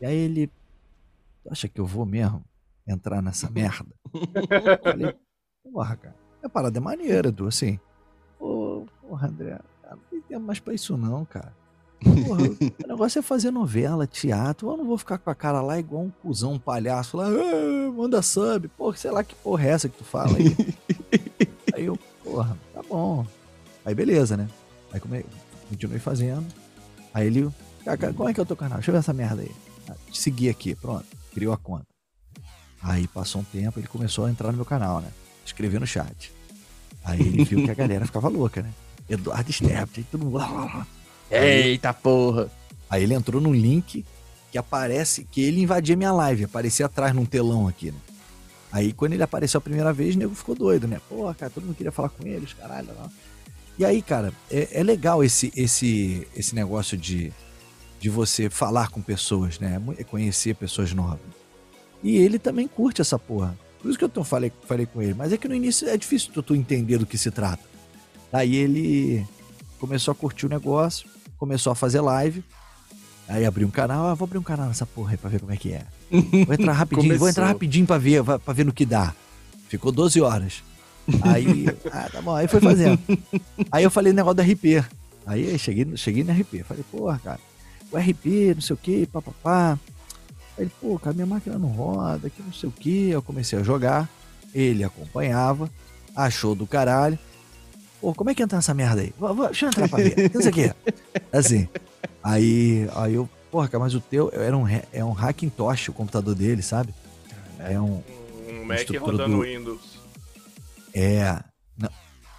E 0.00 0.06
aí 0.06 0.16
ele, 0.16 0.50
acha 1.50 1.68
que 1.68 1.80
eu 1.80 1.86
vou 1.86 2.04
mesmo 2.04 2.44
entrar 2.86 3.22
nessa 3.22 3.50
merda? 3.50 3.94
eu 4.14 4.82
falei, 4.82 5.14
porra, 5.62 5.96
cara, 5.96 6.16
a 6.42 6.48
parada 6.48 6.78
é 6.78 6.80
maneira, 6.80 7.28
Edu, 7.28 7.46
assim. 7.46 7.78
Porra, 8.38 9.28
André, 9.28 9.58
não 9.90 9.98
tem 10.10 10.20
tempo 10.20 10.40
mais 10.40 10.58
pra 10.58 10.74
isso 10.74 10.96
não, 10.96 11.24
cara. 11.24 11.52
Porra, 12.26 12.42
o 12.84 12.88
negócio 12.88 13.18
é 13.18 13.22
fazer 13.22 13.50
novela, 13.50 14.06
teatro. 14.06 14.68
Eu 14.68 14.76
não 14.76 14.84
vou 14.84 14.98
ficar 14.98 15.18
com 15.18 15.30
a 15.30 15.34
cara 15.34 15.60
lá 15.62 15.78
igual 15.78 16.02
um 16.02 16.10
cuzão, 16.10 16.54
um 16.54 16.58
palhaço 16.58 17.16
lá, 17.16 17.26
ah, 17.26 17.92
manda 17.92 18.20
sub. 18.20 18.68
Porra, 18.68 18.96
sei 18.96 19.10
lá 19.10 19.24
que 19.24 19.34
porra 19.36 19.66
é 19.66 19.68
essa 19.70 19.88
que 19.88 19.96
tu 19.96 20.04
fala 20.04 20.36
aí. 20.36 20.54
aí 21.74 21.84
eu, 21.84 21.98
porra, 22.22 22.56
tá 22.74 22.82
bom. 22.82 23.26
Aí 23.84 23.94
beleza, 23.94 24.36
né? 24.36 24.48
Aí 24.92 25.00
como 25.00 25.14
é, 25.14 25.24
continuei 25.68 25.98
fazendo. 25.98 26.46
Aí 27.14 27.28
ele, 27.28 27.48
cara, 27.84 28.12
como 28.12 28.28
é 28.28 28.34
que 28.34 28.40
é 28.40 28.42
o 28.42 28.46
teu 28.46 28.56
canal? 28.56 28.78
Deixa 28.78 28.90
eu 28.90 28.92
ver 28.92 28.98
essa 28.98 29.12
merda 29.12 29.42
aí. 29.42 29.65
Te 30.16 30.22
segui 30.22 30.48
aqui, 30.48 30.74
pronto. 30.74 31.04
Criou 31.34 31.52
a 31.52 31.58
conta. 31.58 31.84
Aí 32.82 33.06
passou 33.06 33.42
um 33.42 33.44
tempo, 33.44 33.78
ele 33.78 33.86
começou 33.86 34.24
a 34.24 34.30
entrar 34.30 34.50
no 34.50 34.56
meu 34.56 34.64
canal, 34.64 35.00
né? 35.00 35.10
Escrever 35.44 35.78
no 35.78 35.86
chat. 35.86 36.32
Aí 37.04 37.20
ele 37.20 37.44
viu 37.44 37.64
que 37.64 37.70
a 37.70 37.74
galera 37.74 38.06
ficava 38.06 38.26
louca, 38.28 38.62
né? 38.62 38.72
Eduardo 39.10 39.52
Sterbit. 39.52 40.00
Aí 40.00 40.06
todo 40.10 40.24
mundo. 40.24 40.86
Eita 41.30 41.92
porra! 41.92 42.50
Aí 42.88 43.02
ele 43.02 43.12
entrou 43.12 43.42
num 43.42 43.52
link 43.52 44.06
que 44.50 44.56
aparece 44.56 45.24
que 45.24 45.42
ele 45.42 45.60
invadia 45.60 45.96
minha 45.96 46.12
live, 46.12 46.44
aparecia 46.44 46.86
atrás 46.86 47.14
num 47.14 47.26
telão 47.26 47.68
aqui, 47.68 47.90
né? 47.90 47.98
Aí 48.72 48.94
quando 48.94 49.12
ele 49.12 49.22
apareceu 49.22 49.58
a 49.58 49.60
primeira 49.60 49.92
vez, 49.92 50.14
o 50.14 50.18
nego 50.18 50.34
ficou 50.34 50.54
doido, 50.54 50.88
né? 50.88 50.98
Pô, 51.10 51.32
cara, 51.34 51.50
todo 51.50 51.64
mundo 51.64 51.76
queria 51.76 51.92
falar 51.92 52.08
com 52.08 52.26
eles, 52.26 52.54
caralho. 52.54 52.88
Não. 52.98 53.10
E 53.78 53.84
aí, 53.84 54.00
cara, 54.00 54.32
é, 54.50 54.80
é, 54.80 54.82
legal 54.82 55.22
esse, 55.22 55.52
esse, 55.54 56.26
esse 56.34 56.54
negócio 56.54 56.96
de, 56.96 57.30
de 57.98 58.10
você 58.10 58.50
falar 58.50 58.90
com 58.90 59.00
pessoas, 59.00 59.58
né? 59.58 59.80
Conhecer 60.08 60.54
pessoas 60.54 60.92
novas. 60.92 61.20
E 62.02 62.16
ele 62.16 62.38
também 62.38 62.68
curte 62.68 63.00
essa 63.00 63.18
porra. 63.18 63.56
Por 63.80 63.88
isso 63.88 63.98
que 63.98 64.04
eu 64.04 64.08
tô, 64.08 64.22
falei, 64.24 64.52
falei 64.66 64.86
com 64.86 65.00
ele. 65.00 65.14
Mas 65.14 65.32
é 65.32 65.36
que 65.36 65.48
no 65.48 65.54
início 65.54 65.88
é 65.88 65.96
difícil 65.96 66.30
tu, 66.32 66.42
tu 66.42 66.54
entender 66.54 66.98
do 66.98 67.06
que 67.06 67.16
se 67.16 67.30
trata. 67.30 67.62
Aí 68.32 68.54
ele 68.56 69.26
começou 69.78 70.12
a 70.12 70.14
curtir 70.14 70.46
o 70.46 70.48
negócio, 70.48 71.08
começou 71.38 71.72
a 71.72 71.74
fazer 71.74 72.00
live. 72.00 72.44
Aí 73.28 73.44
abriu 73.44 73.66
um 73.66 73.70
canal, 73.70 74.06
ah, 74.06 74.14
vou 74.14 74.26
abrir 74.26 74.38
um 74.38 74.42
canal 74.42 74.68
nessa 74.68 74.86
porra 74.86 75.12
aí 75.12 75.16
pra 75.16 75.28
ver 75.28 75.40
como 75.40 75.52
é 75.52 75.56
que 75.56 75.72
é. 75.72 75.84
Vou 76.44 76.54
entrar 76.54 76.72
rapidinho, 76.74 77.18
vou 77.18 77.28
entrar 77.28 77.46
rapidinho 77.46 77.86
pra 77.86 77.98
ver, 77.98 78.22
pra 78.22 78.54
ver 78.54 78.64
no 78.64 78.72
que 78.72 78.86
dá. 78.86 79.12
Ficou 79.68 79.90
12 79.90 80.20
horas. 80.20 80.62
Aí, 81.22 81.66
ah, 81.90 82.08
tá 82.10 82.22
bom, 82.22 82.34
aí 82.34 82.46
foi 82.46 82.60
fazendo. 82.60 82.98
Aí 83.70 83.82
eu 83.82 83.90
falei 83.90 84.12
negócio 84.12 84.36
da 84.36 84.42
RP. 84.44 84.84
Aí 85.26 85.58
cheguei, 85.58 85.96
cheguei 85.96 86.22
na 86.22 86.32
RP. 86.32 86.62
Falei, 86.64 86.84
porra, 86.90 87.18
cara, 87.18 87.40
o 87.90 87.96
RP, 87.96 88.54
não 88.54 88.60
sei 88.60 88.74
o 88.74 88.76
que, 88.76 89.06
papapá. 89.06 89.78
Aí 90.56 90.64
ele, 90.64 90.72
pô, 90.80 90.98
cara, 90.98 91.14
minha 91.14 91.26
máquina 91.26 91.58
não 91.58 91.68
roda, 91.68 92.30
que 92.30 92.42
não 92.42 92.52
sei 92.52 92.68
o 92.68 92.72
que. 92.72 93.10
Eu 93.10 93.22
comecei 93.22 93.58
a 93.58 93.62
jogar, 93.62 94.08
ele 94.54 94.84
acompanhava, 94.84 95.70
achou 96.14 96.54
do 96.54 96.66
caralho. 96.66 97.18
Pô, 98.00 98.14
como 98.14 98.30
é 98.30 98.34
que 98.34 98.42
entra 98.42 98.56
nessa 98.56 98.74
merda 98.74 99.02
aí? 99.02 99.12
Vou, 99.18 99.34
vou, 99.34 99.46
deixa 99.46 99.66
eu 99.66 99.68
entrar 99.68 99.88
pra 99.88 99.98
ver. 99.98 100.30
Não 100.34 100.42
sei 100.42 100.50
o 100.50 100.54
que. 100.54 100.74
Assim. 101.32 101.68
Aí, 102.22 102.88
aí 102.94 103.14
eu, 103.14 103.28
porra, 103.50 103.68
cara, 103.68 103.84
mas 103.84 103.94
o 103.94 104.00
teu 104.00 104.30
era 104.32 104.56
um, 104.56 104.64
é 104.92 105.04
um 105.04 105.12
Hackintosh, 105.12 105.88
o 105.88 105.92
computador 105.92 106.34
dele, 106.34 106.62
sabe? 106.62 106.94
É 107.58 107.80
um. 107.80 108.02
Um 108.48 108.64
Mac 108.64 108.88
rodando 109.00 109.36
do... 109.36 109.42
Windows. 109.42 109.98
É. 110.94 111.38
Não. 111.76 111.90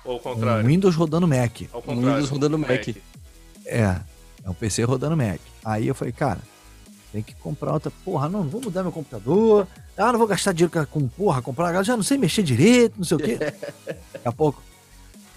Ou 0.05 0.13
ao 0.13 0.19
contrário. 0.19 0.65
Um 0.65 0.67
Windows 0.67 0.95
rodando 0.95 1.27
Mac. 1.27 1.61
Ao 1.71 1.81
contrário. 1.81 2.09
Um 2.09 2.13
Windows 2.13 2.29
rodando 2.29 2.57
Mac. 2.57 2.69
Mac. 2.69 2.97
É. 3.65 3.99
É 4.47 4.49
um 4.49 4.53
PC 4.53 4.83
rodando 4.83 5.17
Mac. 5.17 5.41
Aí 5.65 5.89
eu 5.89 5.93
falei, 5.93 6.13
cara, 6.13 6.39
tem 7.11 7.21
que 7.21 7.35
comprar 7.35 7.73
outra. 7.73 7.91
Porra, 8.05 8.29
não, 8.29 8.45
não 8.45 8.49
vou 8.49 8.61
mudar 8.61 8.81
meu 8.81 8.93
computador. 8.93 9.67
Ah, 9.97 10.13
não 10.13 10.17
vou 10.17 10.27
gastar 10.27 10.53
dinheiro 10.53 10.87
com, 10.87 11.05
porra, 11.05 11.41
comprar. 11.41 11.83
Já 11.83 11.97
não 11.97 12.03
sei 12.03 12.17
mexer 12.17 12.43
direito, 12.43 12.93
não 12.97 13.03
sei 13.03 13.17
o 13.17 13.19
quê. 13.19 13.37
Daqui 14.13 14.25
a 14.25 14.31
pouco. 14.31 14.63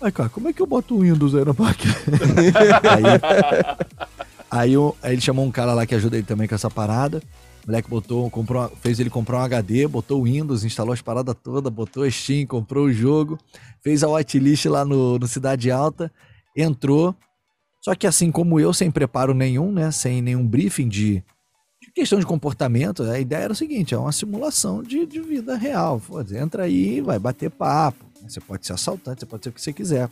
Ai, 0.00 0.12
cara, 0.12 0.28
como 0.28 0.48
é 0.48 0.52
que 0.52 0.62
eu 0.62 0.66
boto 0.66 0.94
o 0.94 1.00
Windows 1.00 1.34
aí 1.34 1.44
na 1.44 1.52
máquina? 1.52 1.92
aí, 2.88 3.04
aí, 4.48 4.72
eu, 4.72 4.96
aí, 5.02 5.14
ele 5.14 5.20
chamou 5.20 5.44
um 5.44 5.50
cara 5.50 5.74
lá 5.74 5.84
que 5.84 5.94
ajuda 5.94 6.16
ele 6.16 6.26
também 6.26 6.46
com 6.46 6.54
essa 6.54 6.70
parada. 6.70 7.20
O 7.64 7.66
moleque 7.66 7.90
botou, 7.90 8.30
comprou, 8.30 8.70
fez 8.80 9.00
ele 9.00 9.10
comprar 9.10 9.38
um 9.38 9.42
HD, 9.42 9.88
botou 9.88 10.20
o 10.20 10.24
Windows, 10.24 10.64
instalou 10.64 10.94
as 10.94 11.02
paradas 11.02 11.34
todas, 11.42 11.70
botou 11.70 12.04
a 12.04 12.10
Steam, 12.10 12.46
comprou 12.46 12.86
o 12.86 12.92
jogo, 12.92 13.38
fez 13.82 14.04
a 14.04 14.08
whitelist 14.08 14.66
lá 14.66 14.84
no, 14.84 15.18
no 15.18 15.26
Cidade 15.26 15.68
Alta, 15.68 16.12
entrou. 16.56 17.14
Só 17.80 17.94
que 17.94 18.06
assim 18.06 18.30
como 18.30 18.60
eu, 18.60 18.72
sem 18.72 18.90
preparo 18.90 19.32
nenhum, 19.32 19.72
né? 19.72 19.90
Sem 19.90 20.20
nenhum 20.20 20.46
briefing 20.46 20.88
de, 20.88 21.24
de 21.80 21.92
questão 21.94 22.18
de 22.18 22.26
comportamento, 22.26 23.02
a 23.04 23.18
ideia 23.18 23.44
era 23.44 23.52
o 23.52 23.56
seguinte: 23.56 23.94
é 23.94 23.98
uma 23.98 24.12
simulação 24.12 24.82
de, 24.82 25.06
de 25.06 25.20
vida 25.20 25.56
real. 25.56 26.00
Pô, 26.00 26.20
entra 26.20 26.64
aí, 26.64 27.00
vai 27.00 27.18
bater 27.18 27.50
papo 27.50 28.10
você 28.28 28.40
pode 28.40 28.66
ser 28.66 28.72
assaltante, 28.74 29.20
você 29.20 29.26
pode 29.26 29.44
ser 29.44 29.50
o 29.50 29.52
que 29.52 29.62
você 29.62 29.72
quiser. 29.72 30.08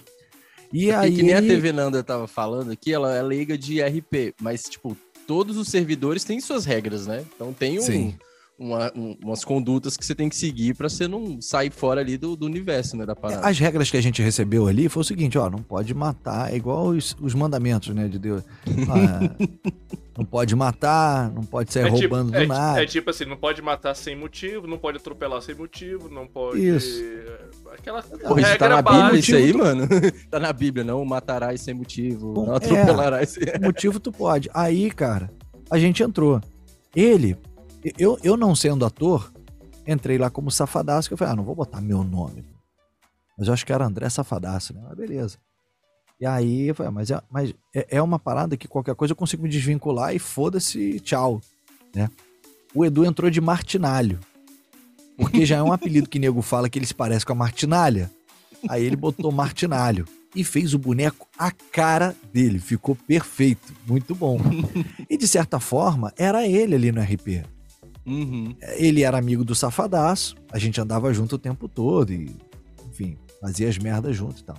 E 0.72 0.90
aí... 0.90 1.14
Que 1.14 1.22
nem 1.22 1.34
a 1.34 1.42
TV 1.42 1.72
Nanda 1.72 2.02
tava 2.02 2.26
falando 2.26 2.70
aqui, 2.70 2.92
ela 2.92 3.14
é 3.14 3.22
leiga 3.22 3.56
de 3.56 3.82
RP, 3.82 4.34
mas, 4.40 4.64
tipo, 4.64 4.96
todos 5.26 5.56
os 5.56 5.68
servidores 5.68 6.24
têm 6.24 6.40
suas 6.40 6.64
regras, 6.64 7.06
né? 7.06 7.24
Então 7.34 7.52
tem 7.52 7.78
um, 7.78 7.82
Sim 7.82 8.14
uma, 8.58 8.92
um, 8.94 9.16
umas 9.22 9.44
condutas 9.44 9.96
que 9.96 10.04
você 10.04 10.14
tem 10.14 10.28
que 10.28 10.34
seguir 10.34 10.74
para 10.74 10.88
você 10.88 11.06
não 11.06 11.40
sair 11.40 11.70
fora 11.70 12.00
ali 12.00 12.18
do, 12.18 12.34
do 12.34 12.44
universo, 12.44 12.96
né, 12.96 13.06
da 13.06 13.14
parada. 13.14 13.46
As 13.46 13.58
regras 13.58 13.88
que 13.88 13.96
a 13.96 14.00
gente 14.00 14.20
recebeu 14.20 14.66
ali 14.66 14.88
foi 14.88 15.02
o 15.02 15.04
seguinte, 15.04 15.38
ó, 15.38 15.48
não 15.48 15.60
pode 15.60 15.94
matar, 15.94 16.52
é 16.52 16.56
igual 16.56 16.88
os, 16.88 17.16
os 17.20 17.34
mandamentos, 17.34 17.94
né, 17.94 18.08
de 18.08 18.18
Deus. 18.18 18.42
Ah, 18.88 19.30
não 20.18 20.24
pode 20.24 20.56
matar, 20.56 21.30
não 21.32 21.44
pode 21.44 21.72
sair 21.72 21.82
é 21.82 21.84
tipo, 21.86 21.98
roubando 21.98 22.32
tipo, 22.32 22.38
do 22.38 22.42
é, 22.42 22.46
nada. 22.46 22.82
É 22.82 22.86
tipo 22.86 23.10
assim, 23.10 23.24
não 23.24 23.36
pode 23.36 23.62
matar 23.62 23.94
sem 23.94 24.16
motivo, 24.16 24.66
não 24.66 24.78
pode 24.78 24.96
atropelar 24.96 25.40
sem 25.40 25.54
motivo, 25.54 26.08
não 26.10 26.26
pode... 26.26 26.66
Isso. 26.66 27.04
Aquela 27.72 28.02
Porra, 28.02 28.40
isso 28.40 28.58
tá 28.58 28.68
na 28.68 28.82
Bíblia 28.82 29.20
isso 29.20 29.36
aí, 29.36 29.52
tu... 29.52 29.58
mano? 29.58 29.86
tá 30.28 30.40
na 30.40 30.52
Bíblia, 30.52 30.84
não 30.84 31.04
matarás 31.04 31.60
sem 31.60 31.74
motivo, 31.74 32.32
Bom, 32.32 32.46
não 32.46 32.56
atropelarás 32.56 33.36
é, 33.38 33.52
sem... 33.52 33.60
motivo 33.60 34.00
tu 34.00 34.10
pode. 34.10 34.50
Aí, 34.52 34.90
cara, 34.90 35.30
a 35.70 35.78
gente 35.78 36.02
entrou. 36.02 36.40
Ele 36.96 37.36
eu, 37.98 38.18
eu 38.22 38.36
não 38.36 38.54
sendo 38.54 38.84
ator, 38.84 39.32
entrei 39.86 40.18
lá 40.18 40.30
como 40.30 40.50
safadaço, 40.50 41.08
que 41.08 41.14
eu 41.14 41.18
falei, 41.18 41.32
ah, 41.32 41.36
não 41.36 41.44
vou 41.44 41.54
botar 41.54 41.80
meu 41.80 42.02
nome. 42.02 42.44
Mas 43.38 43.46
eu 43.46 43.54
acho 43.54 43.64
que 43.64 43.72
era 43.72 43.86
André 43.86 44.10
Safadaço, 44.10 44.74
né? 44.74 44.82
Mas 44.84 44.96
beleza. 44.96 45.38
E 46.20 46.26
aí 46.26 46.68
eu 46.68 46.74
falei, 46.74 46.88
ah, 46.88 46.92
mas, 46.92 47.10
é, 47.10 47.22
mas 47.30 47.54
é, 47.74 47.86
é 47.90 48.02
uma 48.02 48.18
parada 48.18 48.56
que 48.56 48.66
qualquer 48.66 48.96
coisa 48.96 49.12
eu 49.12 49.16
consigo 49.16 49.44
me 49.44 49.48
desvincular 49.48 50.14
e 50.14 50.18
foda-se, 50.18 50.98
tchau. 51.00 51.40
Né? 51.94 52.10
O 52.74 52.84
Edu 52.84 53.04
entrou 53.04 53.30
de 53.30 53.40
Martinalho. 53.40 54.18
Porque 55.16 55.46
já 55.46 55.56
é 55.56 55.62
um 55.62 55.72
apelido 55.72 56.08
que 56.08 56.18
nego 56.18 56.42
fala 56.42 56.68
que 56.68 56.78
ele 56.78 56.86
se 56.86 56.94
parece 56.94 57.24
com 57.24 57.32
a 57.32 57.36
Martinalha. 57.36 58.10
Aí 58.68 58.84
ele 58.84 58.96
botou 58.96 59.30
Martinalho 59.30 60.04
e 60.34 60.42
fez 60.42 60.74
o 60.74 60.78
boneco 60.78 61.28
a 61.38 61.50
cara 61.50 62.14
dele. 62.32 62.58
Ficou 62.58 62.94
perfeito, 62.94 63.72
muito 63.86 64.14
bom. 64.14 64.38
E 65.08 65.16
de 65.16 65.26
certa 65.26 65.60
forma, 65.60 66.12
era 66.16 66.46
ele 66.46 66.74
ali 66.74 66.92
no 66.92 67.00
RP. 67.00 67.44
Uhum. 68.08 68.56
Ele 68.76 69.02
era 69.02 69.18
amigo 69.18 69.44
do 69.44 69.54
Safadaço, 69.54 70.34
a 70.50 70.58
gente 70.58 70.80
andava 70.80 71.12
junto 71.12 71.36
o 71.36 71.38
tempo 71.38 71.68
todo 71.68 72.10
e, 72.12 72.34
enfim, 72.88 73.18
fazia 73.40 73.68
as 73.68 73.76
merdas 73.76 74.16
junto 74.16 74.40
e 74.40 74.44
tal. 74.44 74.56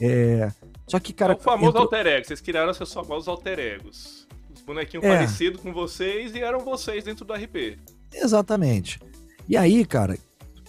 É... 0.00 0.50
Só 0.86 0.98
que, 0.98 1.12
cara. 1.12 1.34
É 1.34 1.36
o 1.36 1.38
famoso 1.38 1.70
entrou... 1.70 1.84
alter 1.84 2.06
ego, 2.06 2.26
vocês 2.26 2.40
criaram 2.40 2.74
seus 2.74 2.92
famosos 2.92 3.28
alter 3.28 3.58
egos. 3.58 4.26
Os 4.54 4.60
bonequinhos 4.62 5.04
é. 5.04 5.08
parecidos 5.08 5.60
com 5.60 5.72
vocês 5.72 6.34
e 6.34 6.40
eram 6.40 6.60
vocês 6.60 7.04
dentro 7.04 7.24
do 7.24 7.32
RP. 7.32 7.78
Exatamente. 8.12 8.98
E 9.48 9.56
aí, 9.56 9.84
cara, 9.84 10.18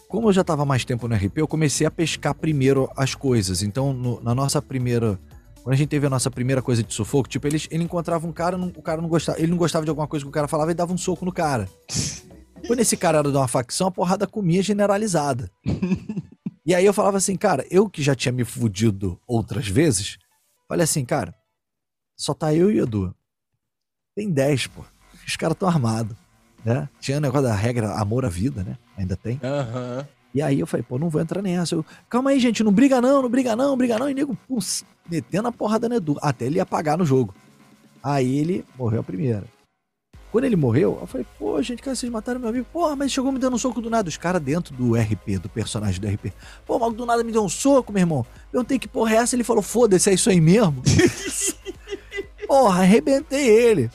como 0.08 0.30
eu 0.30 0.34
já 0.34 0.44
tava 0.44 0.64
mais 0.64 0.86
tempo 0.86 1.08
no 1.08 1.16
RP, 1.16 1.38
eu 1.38 1.48
comecei 1.48 1.86
a 1.86 1.92
pescar 1.92 2.36
primeiro 2.36 2.90
as 2.96 3.16
coisas. 3.16 3.64
Então, 3.64 3.94
no, 3.94 4.22
na 4.22 4.34
nossa 4.36 4.62
primeira 4.62 5.20
quando 5.66 5.74
a 5.74 5.78
gente 5.78 5.90
teve 5.90 6.06
a 6.06 6.10
nossa 6.12 6.30
primeira 6.30 6.62
coisa 6.62 6.84
de 6.84 6.94
sufoco, 6.94 7.28
tipo, 7.28 7.48
ele, 7.48 7.60
ele 7.72 7.84
encontrava 7.84 8.28
um 8.28 8.32
cara, 8.32 8.56
não, 8.56 8.68
o 8.68 8.84
cara 8.84 9.02
não 9.02 9.10
gostava, 9.10 9.40
ele 9.40 9.48
não 9.48 9.58
gostava 9.58 9.84
de 9.84 9.90
alguma 9.90 10.08
coisa 10.08 10.24
que 10.24 10.30
o 10.30 10.32
cara 10.32 10.48
falava 10.48 10.70
e 10.70 10.76
dava 10.76 10.94
um 10.94 10.98
soco 10.98 11.26
no 11.26 11.32
cara. 11.32 11.68
Quando 12.68 12.82
esse 12.82 12.96
cara 12.96 13.18
era 13.18 13.32
de 13.32 13.36
uma 13.36 13.48
facção, 13.48 13.88
a 13.88 13.92
porrada 13.92 14.28
comia 14.28 14.62
generalizada. 14.62 15.50
e 16.64 16.76
aí 16.76 16.86
eu 16.86 16.94
falava 16.94 17.18
assim, 17.18 17.36
cara, 17.36 17.66
eu 17.72 17.90
que 17.90 18.04
já 18.04 18.14
tinha 18.14 18.32
me 18.32 18.46
fudido 18.46 19.20
outras 19.26 19.68
vezes, 19.68 20.20
falei 20.68 20.84
assim, 20.84 21.04
cara, 21.04 21.34
só 22.16 22.36
tá 22.36 22.54
eu 22.54 22.70
e 22.70 22.80
o 22.80 22.84
Edu. 22.84 23.16
Tem 24.16 24.30
10, 24.30 24.68
pô. 24.68 24.86
Os 25.26 25.36
caras 25.36 25.58
tão 25.58 25.68
armados. 25.68 26.16
Né? 26.64 26.88
Tinha 27.00 27.18
o 27.18 27.22
negócio 27.22 27.48
da 27.48 27.56
regra 27.56 27.92
amor 27.94 28.24
à 28.24 28.30
vida, 28.30 28.64
né? 28.64 28.78
Ainda 28.96 29.18
tem. 29.18 29.42
Uhum. 29.42 30.06
E 30.36 30.42
aí 30.42 30.60
eu 30.60 30.68
falei, 30.68 30.86
pô, 30.88 31.00
não 31.00 31.10
vou 31.10 31.22
entrar 31.22 31.42
nessa. 31.42 31.76
Eu, 31.76 31.86
Calma 32.10 32.32
aí, 32.32 32.40
gente, 32.42 32.62
não 32.62 32.74
briga 32.74 33.00
não, 33.00 33.22
não 33.22 33.30
briga 33.30 33.56
não, 33.56 33.70
não 33.70 33.78
briga 33.78 33.98
não. 33.98 34.10
E 34.10 34.14
nego, 34.14 34.38
pum, 34.46 34.60
metendo 35.10 35.48
a 35.48 35.52
porrada 35.52 35.88
no 35.88 35.96
Edu, 35.96 36.18
até 36.22 36.46
ele 36.46 36.60
apagar 36.60 36.98
no 36.98 37.06
jogo. 37.06 37.34
Aí 38.04 38.38
ele 38.38 38.66
morreu 38.78 39.00
a 39.00 39.04
primeira. 39.04 39.46
Quando 40.34 40.44
ele 40.44 40.58
morreu, 40.58 40.98
eu 41.00 41.08
falei, 41.08 41.26
pô, 41.40 41.62
gente, 41.62 41.82
cara, 41.82 41.96
vocês 41.96 42.12
mataram 42.12 42.42
meu 42.42 42.50
amigo. 42.50 42.68
Pô, 42.74 42.94
mas 42.98 43.14
chegou 43.14 43.32
me 43.32 43.40
dando 43.40 43.56
um 43.56 43.58
soco 43.58 43.80
do 43.80 43.90
nada. 43.90 44.10
Os 44.10 44.18
caras 44.18 44.42
dentro 44.42 44.76
do 44.76 44.94
RP, 44.94 45.40
do 45.42 45.48
personagem 45.48 46.02
do 46.02 46.08
RP. 46.10 46.34
Pô, 46.66 46.78
mal 46.78 46.92
do 46.92 47.06
nada 47.06 47.24
me 47.24 47.32
deu 47.32 47.42
um 47.42 47.48
soco, 47.48 47.94
meu 47.94 48.02
irmão. 48.02 48.26
Eu 48.52 48.62
tenho 48.66 48.82
que 48.82 48.90
porra 48.90 49.14
é 49.14 49.18
essa. 49.20 49.38
Ele 49.38 49.46
falou, 49.46 49.64
foda-se, 49.64 50.10
é 50.10 50.14
isso 50.14 50.30
aí 50.30 50.42
mesmo. 50.42 50.84
porra, 52.46 52.82
arrebentei 52.82 53.48
ele. 53.48 53.90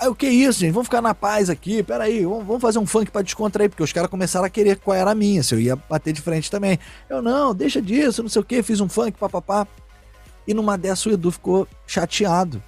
Aí 0.00 0.08
o 0.08 0.14
que 0.14 0.24
é 0.24 0.30
isso, 0.30 0.60
gente? 0.60 0.72
Vamos 0.72 0.86
ficar 0.86 1.02
na 1.02 1.14
paz 1.14 1.50
aqui. 1.50 1.82
Pera 1.82 2.04
aí, 2.04 2.24
vamos, 2.24 2.46
vamos 2.46 2.62
fazer 2.62 2.78
um 2.78 2.86
funk 2.86 3.10
pra 3.10 3.20
descontrair, 3.20 3.68
porque 3.68 3.82
os 3.82 3.92
caras 3.92 4.08
começaram 4.08 4.46
a 4.46 4.48
querer 4.48 4.78
qual 4.78 4.96
era 4.96 5.10
a 5.10 5.14
minha, 5.14 5.42
se 5.42 5.54
eu 5.54 5.60
ia 5.60 5.76
bater 5.76 6.14
de 6.14 6.22
frente 6.22 6.50
também. 6.50 6.78
Eu, 7.06 7.20
não, 7.20 7.54
deixa 7.54 7.82
disso, 7.82 8.22
não 8.22 8.30
sei 8.30 8.40
o 8.40 8.44
que, 8.44 8.62
fiz 8.62 8.80
um 8.80 8.88
funk, 8.88 9.18
papapá. 9.18 9.68
E 10.46 10.54
numa 10.54 10.78
dessa 10.78 11.10
o 11.10 11.12
Edu 11.12 11.30
ficou 11.30 11.68
chateado. 11.86 12.62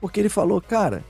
Porque 0.00 0.20
ele 0.20 0.28
falou, 0.28 0.60
cara, 0.60 1.04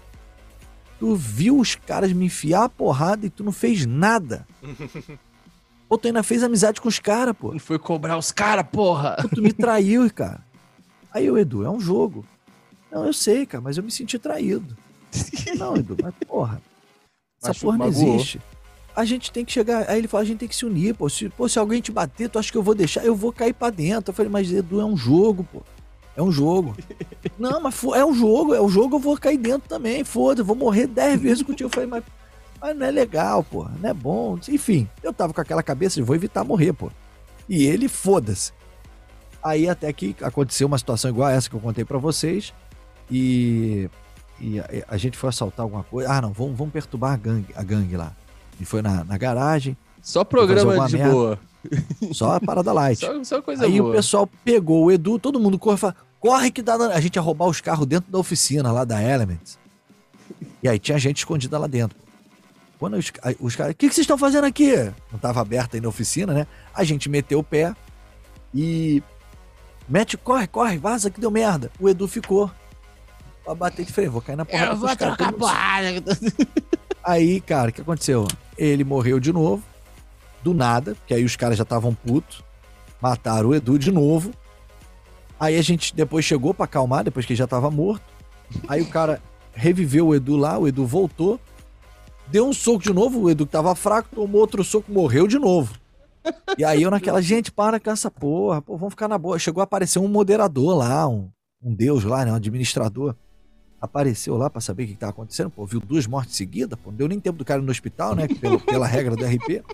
tu 0.98 1.14
viu 1.14 1.58
os 1.58 1.74
caras 1.74 2.14
me 2.14 2.24
enfiar 2.24 2.64
a 2.64 2.68
porrada 2.70 3.26
e 3.26 3.30
tu 3.30 3.44
não 3.44 3.52
fez 3.52 3.84
nada. 3.84 4.46
Pô, 5.86 5.98
tu 5.98 6.06
ainda 6.06 6.22
fez 6.22 6.42
amizade 6.42 6.80
com 6.80 6.88
os 6.88 6.98
caras, 6.98 7.36
pô. 7.38 7.52
Não 7.52 7.58
foi 7.58 7.78
cobrar 7.78 8.16
os 8.16 8.32
caras, 8.32 8.64
porra. 8.72 9.18
Pô, 9.20 9.28
tu 9.28 9.42
me 9.42 9.52
traiu, 9.52 10.10
cara. 10.10 10.40
Aí 11.12 11.30
o 11.30 11.36
Edu, 11.36 11.66
é 11.66 11.68
um 11.70 11.78
jogo. 11.78 12.24
Não, 12.90 13.04
eu 13.04 13.12
sei, 13.12 13.44
cara, 13.44 13.60
mas 13.60 13.76
eu 13.76 13.82
me 13.82 13.90
senti 13.90 14.18
traído. 14.18 14.74
Não, 15.58 15.76
Edu, 15.76 15.96
mas 16.02 16.14
porra. 16.26 16.60
Essa 17.42 17.54
porra 17.54 17.78
não 17.78 17.88
existe. 17.88 18.40
A 18.94 19.04
gente 19.04 19.32
tem 19.32 19.44
que 19.44 19.52
chegar. 19.52 19.88
Aí 19.88 19.98
ele 19.98 20.08
fala, 20.08 20.22
a 20.22 20.26
gente 20.26 20.38
tem 20.38 20.48
que 20.48 20.54
se 20.54 20.64
unir, 20.64 20.94
pô. 20.94 21.08
Se, 21.08 21.28
pô, 21.28 21.48
se 21.48 21.58
alguém 21.58 21.80
te 21.80 21.90
bater, 21.90 22.28
tu 22.28 22.38
acha 22.38 22.52
que 22.52 22.58
eu 22.58 22.62
vou 22.62 22.74
deixar? 22.74 23.04
Eu 23.04 23.16
vou 23.16 23.32
cair 23.32 23.54
pra 23.54 23.70
dentro. 23.70 24.10
Eu 24.10 24.14
falei, 24.14 24.30
mas 24.30 24.52
Edu 24.52 24.80
é 24.80 24.84
um 24.84 24.96
jogo, 24.96 25.46
pô. 25.50 25.62
É 26.16 26.22
um 26.22 26.30
jogo. 26.30 26.76
Não, 27.38 27.60
mas 27.60 27.82
é 27.94 28.04
um 28.04 28.14
jogo, 28.14 28.54
é 28.54 28.60
um 28.60 28.68
jogo, 28.68 28.96
eu 28.96 29.00
vou 29.00 29.16
cair 29.16 29.38
dentro 29.38 29.68
também. 29.68 30.04
Foda-se, 30.04 30.46
vou 30.46 30.54
morrer 30.54 30.86
dez 30.86 31.20
vezes 31.20 31.42
contigo. 31.42 31.68
Eu 31.68 31.72
falei, 31.72 31.88
mas, 31.88 32.04
mas 32.60 32.76
não 32.76 32.86
é 32.86 32.90
legal, 32.90 33.42
pô. 33.42 33.66
Não 33.80 33.90
é 33.90 33.94
bom. 33.94 34.38
Enfim, 34.48 34.88
eu 35.02 35.12
tava 35.12 35.32
com 35.32 35.40
aquela 35.40 35.62
cabeça 35.62 35.96
de 35.96 36.02
vou 36.02 36.14
evitar 36.14 36.44
morrer, 36.44 36.74
pô. 36.74 36.90
E 37.48 37.64
ele, 37.64 37.88
foda-se. 37.88 38.52
Aí 39.42 39.68
até 39.68 39.92
que 39.92 40.14
aconteceu 40.20 40.66
uma 40.66 40.78
situação 40.78 41.10
igual 41.10 41.28
a 41.28 41.32
essa 41.32 41.48
que 41.48 41.56
eu 41.56 41.60
contei 41.60 41.84
para 41.84 41.98
vocês. 41.98 42.52
E, 43.10 43.88
e 44.42 44.58
a, 44.58 44.66
a, 44.88 44.96
gente 44.96 45.16
foi 45.16 45.28
assaltar 45.28 45.62
alguma 45.62 45.84
coisa. 45.84 46.10
Ah, 46.10 46.20
não, 46.20 46.32
vamos, 46.32 46.58
vamos 46.58 46.72
perturbar 46.72 47.12
a 47.12 47.16
gangue, 47.16 47.54
a 47.54 47.62
gangue 47.62 47.96
lá. 47.96 48.12
E 48.60 48.64
foi 48.64 48.82
na, 48.82 49.04
na 49.04 49.16
garagem. 49.16 49.76
Só 50.02 50.24
programa 50.24 50.86
de 50.88 50.96
merda. 50.96 51.12
boa. 51.12 51.38
Só 52.12 52.34
a 52.34 52.40
parada 52.40 52.72
light. 52.72 52.98
só, 53.06 53.22
só 53.22 53.40
coisa 53.40 53.64
Aí 53.64 53.78
boa. 53.78 53.90
o 53.90 53.94
pessoal 53.94 54.28
pegou 54.44 54.84
o 54.84 54.90
Edu, 54.90 55.16
todo 55.16 55.38
mundo 55.38 55.60
corre 55.60 55.76
fala, 55.76 55.94
corre 56.18 56.50
que 56.50 56.60
dá. 56.60 56.74
A 56.74 57.00
gente 57.00 57.14
ia 57.14 57.22
roubar 57.22 57.46
os 57.46 57.60
carros 57.60 57.86
dentro 57.86 58.10
da 58.10 58.18
oficina 58.18 58.72
lá 58.72 58.84
da 58.84 59.00
Elements. 59.00 59.58
E 60.60 60.68
aí 60.68 60.78
tinha 60.78 60.98
gente 60.98 61.18
escondida 61.18 61.56
lá 61.56 61.68
dentro. 61.68 61.96
Quando 62.80 62.96
os, 62.96 63.12
os 63.38 63.54
caras, 63.54 63.74
o 63.74 63.76
que, 63.76 63.88
que 63.88 63.94
vocês 63.94 64.04
estão 64.04 64.18
fazendo 64.18 64.44
aqui? 64.44 64.74
Não 64.76 65.16
estava 65.16 65.40
aberta 65.40 65.76
aí 65.76 65.80
na 65.80 65.88
oficina, 65.88 66.34
né? 66.34 66.48
A 66.74 66.82
gente 66.82 67.08
meteu 67.08 67.38
o 67.38 67.44
pé 67.44 67.76
e. 68.52 69.00
Mete, 69.88 70.16
corre, 70.16 70.48
corre, 70.48 70.78
vaza 70.78 71.10
que 71.10 71.20
deu 71.20 71.30
merda. 71.30 71.70
O 71.78 71.88
Edu 71.88 72.08
ficou. 72.08 72.50
Pra 73.44 73.54
bater 73.54 73.84
de 73.84 73.92
frente, 73.92 74.08
vou 74.08 74.22
cair 74.22 74.36
na 74.36 74.44
porrada. 74.44 74.72
Eu 74.72 74.76
vou 74.76 74.96
trocar 74.96 75.32
porrada. 75.32 75.88
Aí, 77.04 77.40
cara, 77.40 77.70
o 77.70 77.72
que 77.72 77.80
aconteceu? 77.80 78.28
Ele 78.56 78.84
morreu 78.84 79.18
de 79.18 79.32
novo 79.32 79.62
do 80.42 80.52
nada, 80.52 80.96
que 81.06 81.14
aí 81.14 81.24
os 81.24 81.36
caras 81.36 81.56
já 81.56 81.62
estavam 81.62 81.94
putos, 81.94 82.42
mataram 83.00 83.50
o 83.50 83.54
Edu 83.54 83.78
de 83.78 83.92
novo. 83.92 84.32
Aí 85.38 85.56
a 85.56 85.62
gente 85.62 85.94
depois 85.94 86.24
chegou 86.24 86.52
para 86.52 86.64
acalmar, 86.64 87.04
depois 87.04 87.24
que 87.24 87.32
ele 87.32 87.38
já 87.38 87.46
tava 87.46 87.70
morto. 87.70 88.04
Aí 88.68 88.82
o 88.82 88.88
cara 88.88 89.20
reviveu 89.54 90.08
o 90.08 90.14
Edu 90.14 90.36
lá, 90.36 90.58
o 90.58 90.66
Edu 90.68 90.84
voltou, 90.84 91.40
deu 92.26 92.46
um 92.46 92.52
soco 92.52 92.82
de 92.82 92.92
novo, 92.92 93.20
o 93.20 93.30
Edu 93.30 93.46
que 93.46 93.52
tava 93.52 93.74
fraco, 93.74 94.08
tomou 94.14 94.40
outro 94.40 94.62
soco, 94.64 94.92
morreu 94.92 95.26
de 95.26 95.38
novo. 95.38 95.74
E 96.56 96.64
aí 96.64 96.82
eu 96.82 96.90
naquela, 96.90 97.20
gente, 97.22 97.50
para 97.50 97.80
com 97.80 97.90
essa 97.90 98.10
porra, 98.10 98.62
pô, 98.62 98.76
vamos 98.76 98.92
ficar 98.92 99.08
na 99.08 99.18
boa. 99.18 99.38
Chegou 99.38 99.60
a 99.60 99.64
aparecer 99.64 99.98
um 99.98 100.08
moderador 100.08 100.76
lá, 100.76 101.08
um, 101.08 101.30
um 101.62 101.74
deus 101.74 102.04
lá, 102.04 102.24
né, 102.24 102.32
um 102.32 102.36
administrador. 102.36 103.16
Apareceu 103.82 104.36
lá 104.36 104.48
para 104.48 104.60
saber 104.60 104.84
o 104.84 104.86
que, 104.86 104.92
que 104.92 104.98
tava 104.98 105.10
acontecendo, 105.10 105.50
pô, 105.50 105.66
viu 105.66 105.80
duas 105.80 106.06
mortes 106.06 106.36
seguidas, 106.36 106.78
pô, 106.78 106.90
não 106.90 106.96
deu 106.96 107.08
nem 107.08 107.18
tempo 107.18 107.36
do 107.36 107.44
cara 107.44 107.60
no 107.60 107.70
hospital, 107.70 108.14
né, 108.14 108.28
pela, 108.28 108.58
pela 108.60 108.86
regra 108.86 109.16
do 109.16 109.24
RP. 109.26 109.64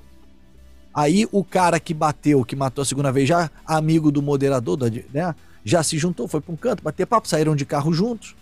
Aí 0.94 1.28
o 1.30 1.44
cara 1.44 1.78
que 1.78 1.92
bateu, 1.92 2.42
que 2.42 2.56
matou 2.56 2.80
a 2.80 2.84
segunda 2.86 3.12
vez, 3.12 3.28
já 3.28 3.50
amigo 3.66 4.10
do 4.10 4.22
moderador, 4.22 4.78
né? 5.12 5.34
Já 5.62 5.82
se 5.82 5.98
juntou, 5.98 6.26
foi 6.26 6.40
para 6.40 6.52
um 6.52 6.56
canto, 6.56 6.82
bater 6.82 7.06
papo, 7.06 7.28
saíram 7.28 7.54
de 7.54 7.66
carro 7.66 7.92
juntos. 7.92 8.34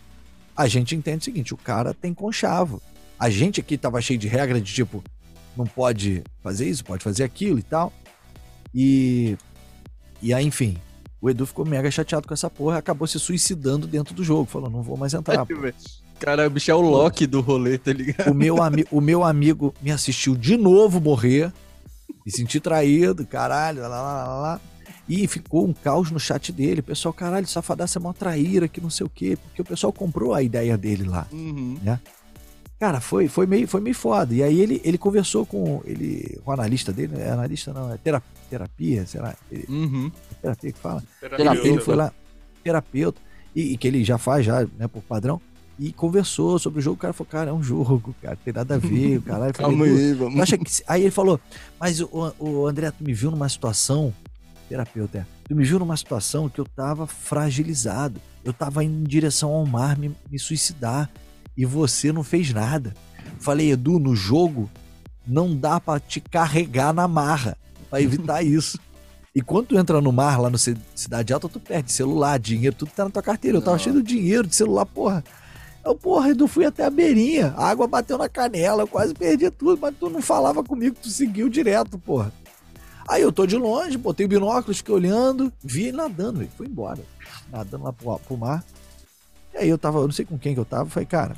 A 0.56 0.68
gente 0.68 0.94
entende 0.94 1.18
o 1.18 1.24
seguinte: 1.24 1.52
o 1.52 1.56
cara 1.56 1.92
tem 1.92 2.14
conchavo. 2.14 2.80
A 3.18 3.28
gente 3.28 3.60
aqui 3.60 3.76
tava 3.76 4.00
cheio 4.00 4.18
de 4.18 4.28
regra 4.28 4.60
de 4.60 4.72
tipo, 4.72 5.02
não 5.56 5.66
pode 5.66 6.22
fazer 6.42 6.68
isso, 6.68 6.84
pode 6.84 7.02
fazer 7.02 7.24
aquilo 7.24 7.58
e 7.58 7.62
tal. 7.62 7.92
E. 8.74 9.36
E 10.22 10.32
aí, 10.32 10.46
enfim, 10.46 10.78
o 11.26 11.30
Edu 11.30 11.44
ficou 11.44 11.66
mega 11.66 11.90
chateado 11.90 12.28
com 12.28 12.34
essa 12.34 12.48
porra 12.48 12.78
acabou 12.78 13.06
se 13.06 13.18
suicidando 13.18 13.86
dentro 13.86 14.14
do 14.14 14.22
jogo. 14.22 14.44
Falou, 14.44 14.70
não 14.70 14.80
vou 14.80 14.96
mais 14.96 15.12
entrar. 15.12 15.44
Cara, 16.20 16.46
o 16.46 16.50
bicho 16.50 16.70
é 16.70 16.74
o 16.74 16.80
Loki 16.80 17.26
do 17.26 17.40
rolê, 17.40 17.76
tá 17.76 17.92
ligado? 17.92 18.30
O 18.30 18.34
meu, 18.34 18.56
o 18.90 19.00
meu 19.00 19.24
amigo 19.24 19.74
me 19.82 19.90
assistiu 19.90 20.34
de 20.34 20.56
novo 20.56 21.00
morrer. 21.00 21.52
Me 22.24 22.32
senti 22.32 22.58
traído, 22.58 23.26
caralho, 23.26 23.82
lá, 23.82 23.88
lá, 23.88 24.24
lá, 24.24 24.34
lá. 24.40 24.60
E 25.08 25.26
ficou 25.26 25.66
um 25.66 25.72
caos 25.72 26.10
no 26.10 26.18
chat 26.18 26.52
dele. 26.52 26.80
O 26.80 26.84
pessoal, 26.84 27.12
caralho, 27.12 27.46
safadaça 27.46 27.98
é 27.98 28.00
mó 28.00 28.12
traíra, 28.12 28.66
que 28.66 28.80
não 28.80 28.88
sei 28.88 29.04
o 29.04 29.10
quê. 29.10 29.36
Porque 29.36 29.60
o 29.60 29.64
pessoal 29.64 29.92
comprou 29.92 30.32
a 30.32 30.42
ideia 30.42 30.78
dele 30.78 31.04
lá, 31.04 31.26
uhum. 31.30 31.76
né? 31.82 32.00
Cara, 32.78 33.00
foi, 33.00 33.26
foi, 33.26 33.46
meio, 33.46 33.66
foi 33.66 33.80
meio 33.80 33.94
foda. 33.94 34.34
E 34.34 34.42
aí 34.42 34.60
ele, 34.60 34.80
ele 34.84 34.98
conversou 34.98 35.46
com 35.46 35.82
ele, 35.84 36.38
o 36.44 36.52
analista 36.52 36.92
dele, 36.92 37.14
é 37.18 37.30
analista 37.30 37.72
não, 37.72 37.92
é 37.92 37.96
terapia, 37.96 38.30
terapia 38.50 39.06
será? 39.06 39.34
Ele, 39.50 39.64
uhum. 39.68 40.12
é 40.30 40.34
terapia 40.42 40.72
que 40.72 40.78
fala? 40.78 41.02
Terapeuta. 41.20 41.68
Ele 41.68 41.80
foi 41.80 41.96
lá, 41.96 42.12
terapeuta, 42.62 43.20
e, 43.54 43.72
e, 43.72 43.76
que 43.78 43.88
ele 43.88 44.04
já 44.04 44.18
faz, 44.18 44.44
já, 44.44 44.66
né, 44.78 44.86
por 44.86 45.02
padrão 45.02 45.40
e 45.78 45.92
conversou 45.92 46.58
sobre 46.58 46.80
o 46.80 46.82
jogo. 46.82 46.96
O 46.96 46.98
cara 46.98 47.12
falou, 47.12 47.30
cara, 47.30 47.50
é 47.50 47.52
um 47.52 47.62
jogo, 47.62 48.14
cara, 48.22 48.36
tem 48.36 48.52
nada 48.52 48.74
a 48.74 48.78
ver. 48.78 49.20
Caralho, 49.22 49.54
Calma 49.54 49.84
aí, 49.84 50.12
vamos. 50.14 50.40
Acha 50.40 50.58
que... 50.58 50.64
Aí 50.86 51.02
ele 51.02 51.10
falou, 51.10 51.40
mas 51.78 52.00
o, 52.00 52.34
o 52.38 52.66
André, 52.66 52.90
tu 52.90 53.04
me 53.04 53.12
viu 53.12 53.30
numa 53.30 53.48
situação, 53.48 54.12
terapeuta, 54.68 55.18
é, 55.18 55.26
tu 55.48 55.54
me 55.54 55.64
viu 55.64 55.78
numa 55.78 55.96
situação 55.96 56.48
que 56.48 56.60
eu 56.60 56.64
tava 56.64 57.06
fragilizado. 57.06 58.20
Eu 58.44 58.52
tava 58.52 58.84
indo 58.84 59.00
em 59.00 59.04
direção 59.04 59.50
ao 59.50 59.66
mar 59.66 59.98
me, 59.98 60.14
me 60.30 60.38
suicidar 60.38 61.10
e 61.56 61.64
você 61.64 62.12
não 62.12 62.22
fez 62.22 62.52
nada. 62.52 62.94
Falei, 63.40 63.72
Edu, 63.72 63.98
no 63.98 64.14
jogo 64.14 64.70
não 65.26 65.56
dá 65.56 65.80
para 65.80 65.98
te 65.98 66.20
carregar 66.20 66.92
na 66.92 67.08
marra 67.08 67.56
para 67.90 68.02
evitar 68.02 68.42
isso. 68.44 68.78
E 69.34 69.42
quando 69.42 69.66
tu 69.66 69.78
entra 69.78 70.00
no 70.00 70.12
mar, 70.12 70.40
lá 70.40 70.48
no 70.48 70.56
Cidade 70.56 71.32
Alta, 71.32 71.48
tu 71.48 71.60
perde 71.60 71.92
celular, 71.92 72.38
dinheiro, 72.38 72.74
tudo 72.74 72.90
tá 72.90 73.04
na 73.04 73.10
tua 73.10 73.22
carteira. 73.22 73.58
Eu 73.58 73.62
tava 73.62 73.78
cheio 73.78 74.02
de 74.02 74.14
dinheiro, 74.14 74.48
de 74.48 74.54
celular, 74.54 74.86
porra. 74.86 75.22
Eu, 75.84 75.94
porra, 75.94 76.30
Edu, 76.30 76.48
fui 76.48 76.64
até 76.64 76.84
a 76.84 76.90
beirinha. 76.90 77.52
A 77.56 77.68
água 77.68 77.86
bateu 77.86 78.16
na 78.16 78.28
canela, 78.28 78.82
eu 78.82 78.88
quase 78.88 79.12
perdi 79.12 79.50
tudo, 79.50 79.78
mas 79.80 79.94
tu 80.00 80.08
não 80.08 80.22
falava 80.22 80.64
comigo, 80.64 80.96
tu 81.00 81.10
seguiu 81.10 81.48
direto, 81.50 81.98
porra. 81.98 82.32
Aí 83.06 83.22
eu 83.22 83.30
tô 83.30 83.46
de 83.46 83.56
longe, 83.56 83.96
botei 83.96 84.26
o 84.26 84.28
binóculos, 84.28 84.78
fiquei 84.78 84.94
olhando, 84.94 85.52
vi 85.62 85.88
ele 85.88 85.96
nadando, 85.98 86.40
ele 86.40 86.50
foi 86.56 86.66
embora. 86.66 87.00
Nadando 87.52 87.84
lá 87.84 87.92
pro, 87.92 88.18
pro 88.18 88.36
mar. 88.36 88.64
E 89.54 89.58
aí 89.58 89.68
eu 89.68 89.78
tava, 89.78 89.98
eu 89.98 90.04
não 90.04 90.12
sei 90.12 90.24
com 90.24 90.38
quem 90.38 90.54
que 90.54 90.60
eu 90.60 90.64
tava, 90.64 90.90
falei, 90.90 91.06
cara, 91.06 91.36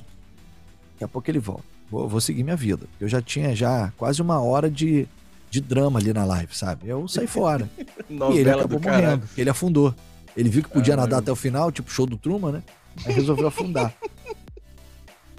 daqui 0.98 1.04
a 1.04 1.08
pouco 1.08 1.30
ele 1.30 1.38
volta. 1.38 1.64
Vou, 1.90 2.08
vou 2.08 2.20
seguir 2.20 2.42
minha 2.42 2.56
vida. 2.56 2.86
Eu 3.00 3.08
já 3.08 3.22
tinha 3.22 3.54
já 3.54 3.92
quase 3.96 4.20
uma 4.20 4.40
hora 4.40 4.70
de, 4.70 5.06
de 5.50 5.60
drama 5.60 5.98
ali 5.98 6.12
na 6.12 6.24
live, 6.24 6.54
sabe? 6.54 6.88
Eu 6.88 7.06
saí 7.08 7.26
fora. 7.28 7.70
e 8.10 8.38
ele 8.38 8.50
acabou 8.50 8.80
morrendo, 8.80 9.28
ele 9.36 9.50
afundou. 9.50 9.94
Ele 10.36 10.48
viu 10.48 10.62
que 10.62 10.68
podia 10.68 10.96
nadar 10.96 11.20
até 11.20 11.32
o 11.32 11.36
final, 11.36 11.72
tipo 11.72 11.90
show 11.90 12.06
do 12.06 12.16
Truman, 12.16 12.52
né? 12.52 12.62
Aí 13.06 13.12
resolveu 13.12 13.46
afundar 13.46 13.94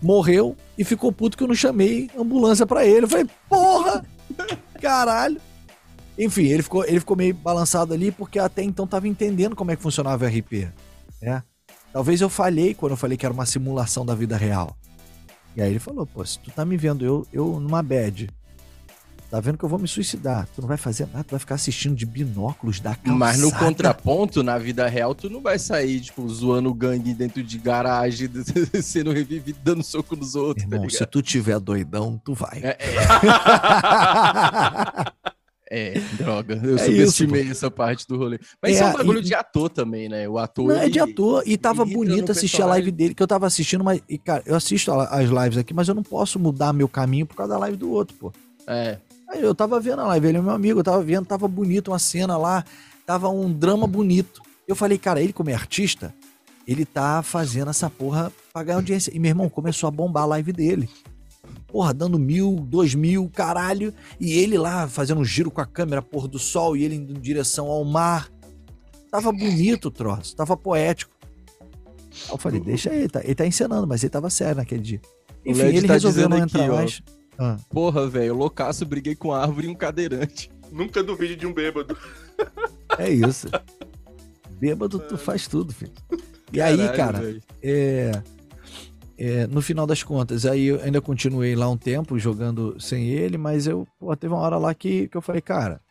morreu 0.02 0.56
e 0.78 0.84
ficou 0.84 1.12
puto 1.12 1.38
que 1.38 1.44
eu 1.44 1.48
não 1.48 1.56
chamei 1.56 2.10
ambulância 2.18 2.66
para 2.66 2.86
ele. 2.86 3.06
Eu 3.06 3.10
falei, 3.10 3.28
porra! 3.48 4.06
Caralho! 4.82 5.40
Enfim, 6.18 6.46
ele 6.46 6.64
ficou, 6.64 6.86
ele 6.86 7.00
ficou 7.00 7.16
meio 7.16 7.34
balançado 7.34 7.94
ali 7.94 8.12
porque 8.12 8.40
até 8.40 8.62
então 8.62 8.86
tava 8.86 9.08
entendendo 9.08 9.56
como 9.56 9.72
é 9.72 9.76
que 9.76 9.82
funcionava 9.82 10.26
o 10.26 10.28
RP. 10.28 10.68
Né? 11.22 11.44
Talvez 11.94 12.22
eu 12.22 12.30
falhei 12.30 12.74
quando 12.74 12.92
eu 12.92 12.98
falei 12.98 13.18
que 13.18 13.26
era 13.26 13.34
uma 13.34 13.46
simulação 13.46 14.06
da 14.06 14.14
vida 14.14 14.36
real. 14.36 14.76
E 15.60 15.62
aí 15.62 15.72
ele 15.72 15.80
falou, 15.80 16.06
pô, 16.06 16.24
se 16.24 16.40
tu 16.40 16.50
tá 16.52 16.64
me 16.64 16.78
vendo 16.78 17.04
eu, 17.04 17.28
eu 17.34 17.60
numa 17.60 17.84
bad, 17.84 18.30
Tá 19.30 19.40
vendo 19.40 19.60
que 19.60 19.64
eu 19.64 19.70
vou 19.70 19.78
me 19.78 19.88
suicidar. 19.88 20.48
Tu 20.56 20.62
não 20.62 20.68
vai 20.68 20.78
fazer 20.78 21.06
nada, 21.06 21.24
tu 21.24 21.30
vai 21.32 21.40
ficar 21.40 21.54
assistindo 21.54 21.96
de 21.96 22.04
binóculos 22.04 22.80
da 22.80 22.96
calçada. 22.96 23.16
Mas 23.16 23.38
no 23.40 23.52
contraponto, 23.52 24.42
na 24.42 24.58
vida 24.58 24.88
real, 24.88 25.14
tu 25.14 25.30
não 25.30 25.40
vai 25.40 25.60
sair, 25.60 26.02
tipo, 26.02 26.28
zoando 26.28 26.74
gangue 26.74 27.14
dentro 27.14 27.44
de 27.44 27.60
garagem, 27.60 28.28
sendo 28.82 29.12
revivido, 29.12 29.60
dando 29.64 29.84
soco 29.84 30.16
nos 30.16 30.34
outros. 30.34 30.68
Tá 30.68 30.76
Irmão, 30.76 30.90
tá 30.90 30.98
se 30.98 31.06
tu 31.06 31.22
tiver 31.22 31.60
doidão, 31.60 32.20
tu 32.26 32.34
vai. 32.34 32.60
É, 32.64 32.76
é... 32.80 32.90
é 35.70 36.00
droga. 36.18 36.60
Eu 36.64 36.76
é 36.76 36.78
subestimei 36.80 37.44
isso, 37.44 37.52
essa 37.52 37.72
parte 37.72 38.08
do 38.08 38.18
rolê. 38.18 38.40
Mas 38.62 38.72
é, 38.72 38.76
isso 38.76 38.84
é 38.84 38.88
um 38.88 38.94
bagulho 38.94 39.20
e... 39.20 39.24
de 39.24 39.34
ator 39.36 39.70
também, 39.70 40.10
né? 40.10 40.28
O 40.28 40.38
ator. 40.38 40.68
Não, 40.68 40.76
ele... 40.76 40.86
é 40.86 40.90
de 40.90 41.00
ator. 41.00 41.44
E 41.46 41.58
tava 41.58 41.86
bonito 41.86 42.32
assistir 42.32 42.62
a 42.62 42.66
live 42.66 42.92
dele, 42.92 43.14
que 43.14 43.22
eu 43.22 43.28
tava 43.28 43.46
assistindo, 43.46 43.84
mas. 43.84 44.02
E, 44.10 44.18
cara, 44.18 44.44
eu 44.46 44.56
assisto 44.56 44.92
as 44.92 45.30
lives 45.30 45.58
aqui, 45.58 45.74
mas 45.74 45.88
eu 45.88 45.96
não 45.96 46.04
posso 46.04 46.40
mudar 46.40 46.74
meu 46.74 46.88
caminho 46.88 47.26
por 47.26 47.36
causa 47.36 47.54
da 47.54 47.60
live 47.60 47.78
do 47.78 47.92
outro, 47.92 48.16
pô. 48.18 48.34
É. 48.68 48.98
Aí 49.30 49.42
eu 49.44 49.54
tava 49.54 49.80
vendo 49.80 50.02
a 50.02 50.08
live, 50.08 50.28
ele 50.28 50.38
é 50.40 50.42
meu 50.42 50.52
amigo, 50.52 50.80
eu 50.80 50.84
tava 50.84 51.04
vendo, 51.04 51.26
tava 51.26 51.48
bonito 51.48 51.92
uma 51.92 52.00
cena 52.00 52.36
lá, 52.36 52.66
tava 53.06 53.30
um 53.30 53.52
drama 53.52 53.86
bonito. 53.86 54.42
Eu 54.68 54.76
falei, 54.76 54.98
cara, 54.98 55.22
ele 55.22 55.34
como 55.34 55.52
é 55.52 55.54
artista, 55.54 56.14
ele 56.68 56.84
tá 56.84 57.22
fazendo 57.22 57.70
essa 57.70 57.90
porra 57.90 58.32
pra 58.52 58.64
ganhar 58.64 58.78
audiência. 58.78 59.12
E 59.14 59.20
meu 59.20 59.30
irmão 59.30 59.50
começou 59.50 59.88
a 59.88 59.92
bombar 59.92 60.24
a 60.24 60.28
live 60.28 60.52
dele. 60.52 60.90
Porra, 61.68 61.94
dando 61.94 62.18
mil, 62.18 62.56
dois 62.68 62.96
mil, 62.96 63.30
caralho. 63.30 63.94
E 64.20 64.34
ele 64.34 64.58
lá 64.58 64.88
fazendo 64.88 65.22
um 65.22 65.26
giro 65.26 65.52
com 65.52 65.62
a 65.62 65.66
câmera, 65.66 66.02
pôr 66.02 66.28
do 66.28 66.40
sol, 66.40 66.76
e 66.76 66.84
ele 66.84 66.96
indo 66.96 67.12
em 67.12 67.20
direção 67.20 67.68
ao 67.68 67.84
mar. 67.84 68.30
Tava 69.12 69.32
bonito 69.32 69.86
o 69.86 69.92
troço, 69.92 70.36
tava 70.36 70.56
poético. 70.56 71.12
Aí 72.26 72.32
eu 72.32 72.38
falei, 72.38 72.60
deixa 72.60 72.94
ele, 72.94 73.08
tá, 73.08 73.22
ele 73.24 73.36
tá 73.36 73.46
encenando, 73.46 73.88
mas 73.88 74.04
ele 74.04 74.10
tava 74.10 74.30
sério 74.30 74.58
naquele 74.58 74.82
dia. 74.82 75.02
Enfim, 75.46 75.62
ele 75.62 75.88
tá 75.88 75.94
resolveu 75.94 76.28
não 76.28 76.38
entrar 76.38 76.66
aqui, 76.66 76.72
mais. 76.72 77.02
Ó 77.08 77.20
ah. 77.40 77.58
Porra, 77.70 78.08
velho, 78.08 78.36
loucaço, 78.36 78.86
briguei 78.86 79.16
com 79.16 79.32
a 79.32 79.42
árvore 79.42 79.68
e 79.68 79.70
um 79.70 79.76
cadeirante. 79.76 80.52
Nunca 80.72 81.02
duvide 81.02 81.36
de 81.36 81.48
um 81.48 81.54
bêbado. 81.54 81.98
É 82.98 83.10
isso. 83.10 83.48
Bêbado, 84.60 85.00
tu 85.00 85.18
faz 85.18 85.48
tudo, 85.48 85.74
filho. 85.74 85.94
E 86.52 86.58
Caralho, 86.58 86.82
aí, 86.82 86.96
cara, 86.96 87.40
é, 87.64 88.12
é, 89.20 89.46
no 89.48 89.62
final 89.62 89.86
das 89.86 90.02
contas, 90.02 90.46
aí 90.46 90.68
eu 90.68 90.82
ainda 90.82 91.02
continuei 91.02 91.54
lá 91.54 91.68
um 91.70 91.78
tempo 91.78 92.18
jogando 92.18 92.80
sem 92.80 93.10
ele, 93.10 93.38
mas 93.38 93.68
eu, 93.68 93.86
pô, 94.00 94.16
teve 94.16 94.34
uma 94.34 94.42
hora 94.42 94.58
lá 94.58 94.74
que, 94.74 95.10
que 95.10 95.18
eu 95.18 95.22
falei, 95.22 95.42
cara, 95.42 95.82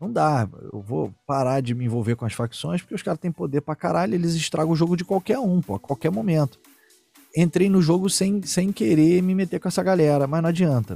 Não 0.00 0.12
dá. 0.12 0.48
Eu 0.72 0.80
vou 0.80 1.12
parar 1.26 1.60
de 1.60 1.74
me 1.74 1.84
envolver 1.84 2.14
com 2.16 2.24
as 2.24 2.32
facções 2.32 2.80
porque 2.80 2.94
os 2.94 3.02
caras 3.02 3.20
têm 3.20 3.32
poder 3.32 3.60
pra 3.60 3.74
caralho, 3.74 4.14
eles 4.14 4.34
estragam 4.34 4.72
o 4.72 4.76
jogo 4.76 4.96
de 4.96 5.04
qualquer 5.04 5.38
um, 5.38 5.60
pô, 5.60 5.74
a 5.74 5.80
qualquer 5.80 6.10
momento. 6.10 6.58
Entrei 7.36 7.68
no 7.68 7.82
jogo 7.82 8.08
sem, 8.08 8.42
sem 8.42 8.72
querer 8.72 9.22
me 9.22 9.34
meter 9.34 9.60
com 9.60 9.68
essa 9.68 9.82
galera, 9.82 10.26
mas 10.26 10.42
não 10.42 10.48
adianta. 10.48 10.94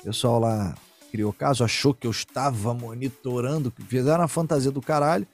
O 0.00 0.04
pessoal 0.04 0.40
lá 0.40 0.74
criou 1.10 1.32
caso, 1.32 1.64
achou 1.64 1.92
que 1.92 2.06
eu 2.06 2.10
estava 2.10 2.72
monitorando, 2.74 3.72
fizeram 3.88 4.22
a 4.22 4.28
fantasia 4.28 4.70
do 4.70 4.80
caralho, 4.80 5.26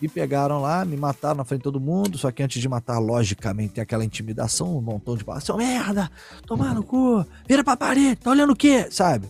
me 0.00 0.08
pegaram 0.08 0.60
lá, 0.60 0.84
me 0.84 0.96
mataram 0.96 1.36
na 1.36 1.44
frente 1.44 1.60
de 1.60 1.64
todo 1.64 1.80
mundo, 1.80 2.16
só 2.16 2.30
que 2.30 2.42
antes 2.42 2.60
de 2.60 2.68
matar, 2.68 2.98
logicamente, 2.98 3.74
tem 3.74 3.82
aquela 3.82 4.04
intimidação, 4.04 4.78
um 4.78 4.80
montão 4.80 5.16
de 5.16 5.24
palavras, 5.24 5.44
seu 5.44 5.56
merda, 5.56 6.10
tomar 6.46 6.74
no 6.74 6.82
cu, 6.82 7.24
vira 7.48 7.64
pra 7.64 7.76
parede, 7.76 8.16
tá 8.16 8.30
olhando 8.30 8.52
o 8.52 8.56
quê, 8.56 8.88
sabe? 8.90 9.28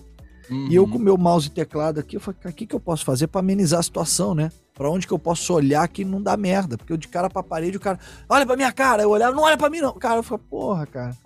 Uhum. 0.51 0.69
E 0.69 0.74
eu 0.74 0.86
com 0.89 0.99
meu 0.99 1.16
mouse 1.16 1.49
e 1.49 1.51
teclado 1.51 2.01
aqui, 2.01 2.16
eu 2.16 2.20
falei, 2.20 2.40
o 2.45 2.53
que, 2.53 2.66
que 2.66 2.74
eu 2.74 2.81
posso 2.81 3.05
fazer 3.05 3.27
para 3.27 3.40
amenizar 3.40 3.81
a 3.81 3.82
situação, 3.82 4.35
né? 4.35 4.51
Pra 4.74 4.90
onde 4.90 5.07
que 5.07 5.12
eu 5.12 5.19
posso 5.19 5.53
olhar 5.53 5.86
que 5.89 6.05
não 6.05 6.23
dá 6.23 6.36
merda? 6.36 6.78
Porque 6.78 6.93
eu 6.93 6.97
de 6.97 7.09
cara 7.09 7.28
pra 7.28 7.43
parede, 7.43 7.77
o 7.77 7.81
cara, 7.81 7.99
olha 8.28 8.47
pra 8.47 8.57
minha 8.57 8.73
cara, 8.73 9.03
eu 9.03 9.11
olhava, 9.11 9.35
não 9.35 9.43
olha 9.43 9.59
pra 9.59 9.69
mim 9.69 9.81
não. 9.81 9.93
Cara, 9.93 10.20
eu 10.20 10.23
falei, 10.23 10.45
porra, 10.49 10.86
cara. 10.86 11.16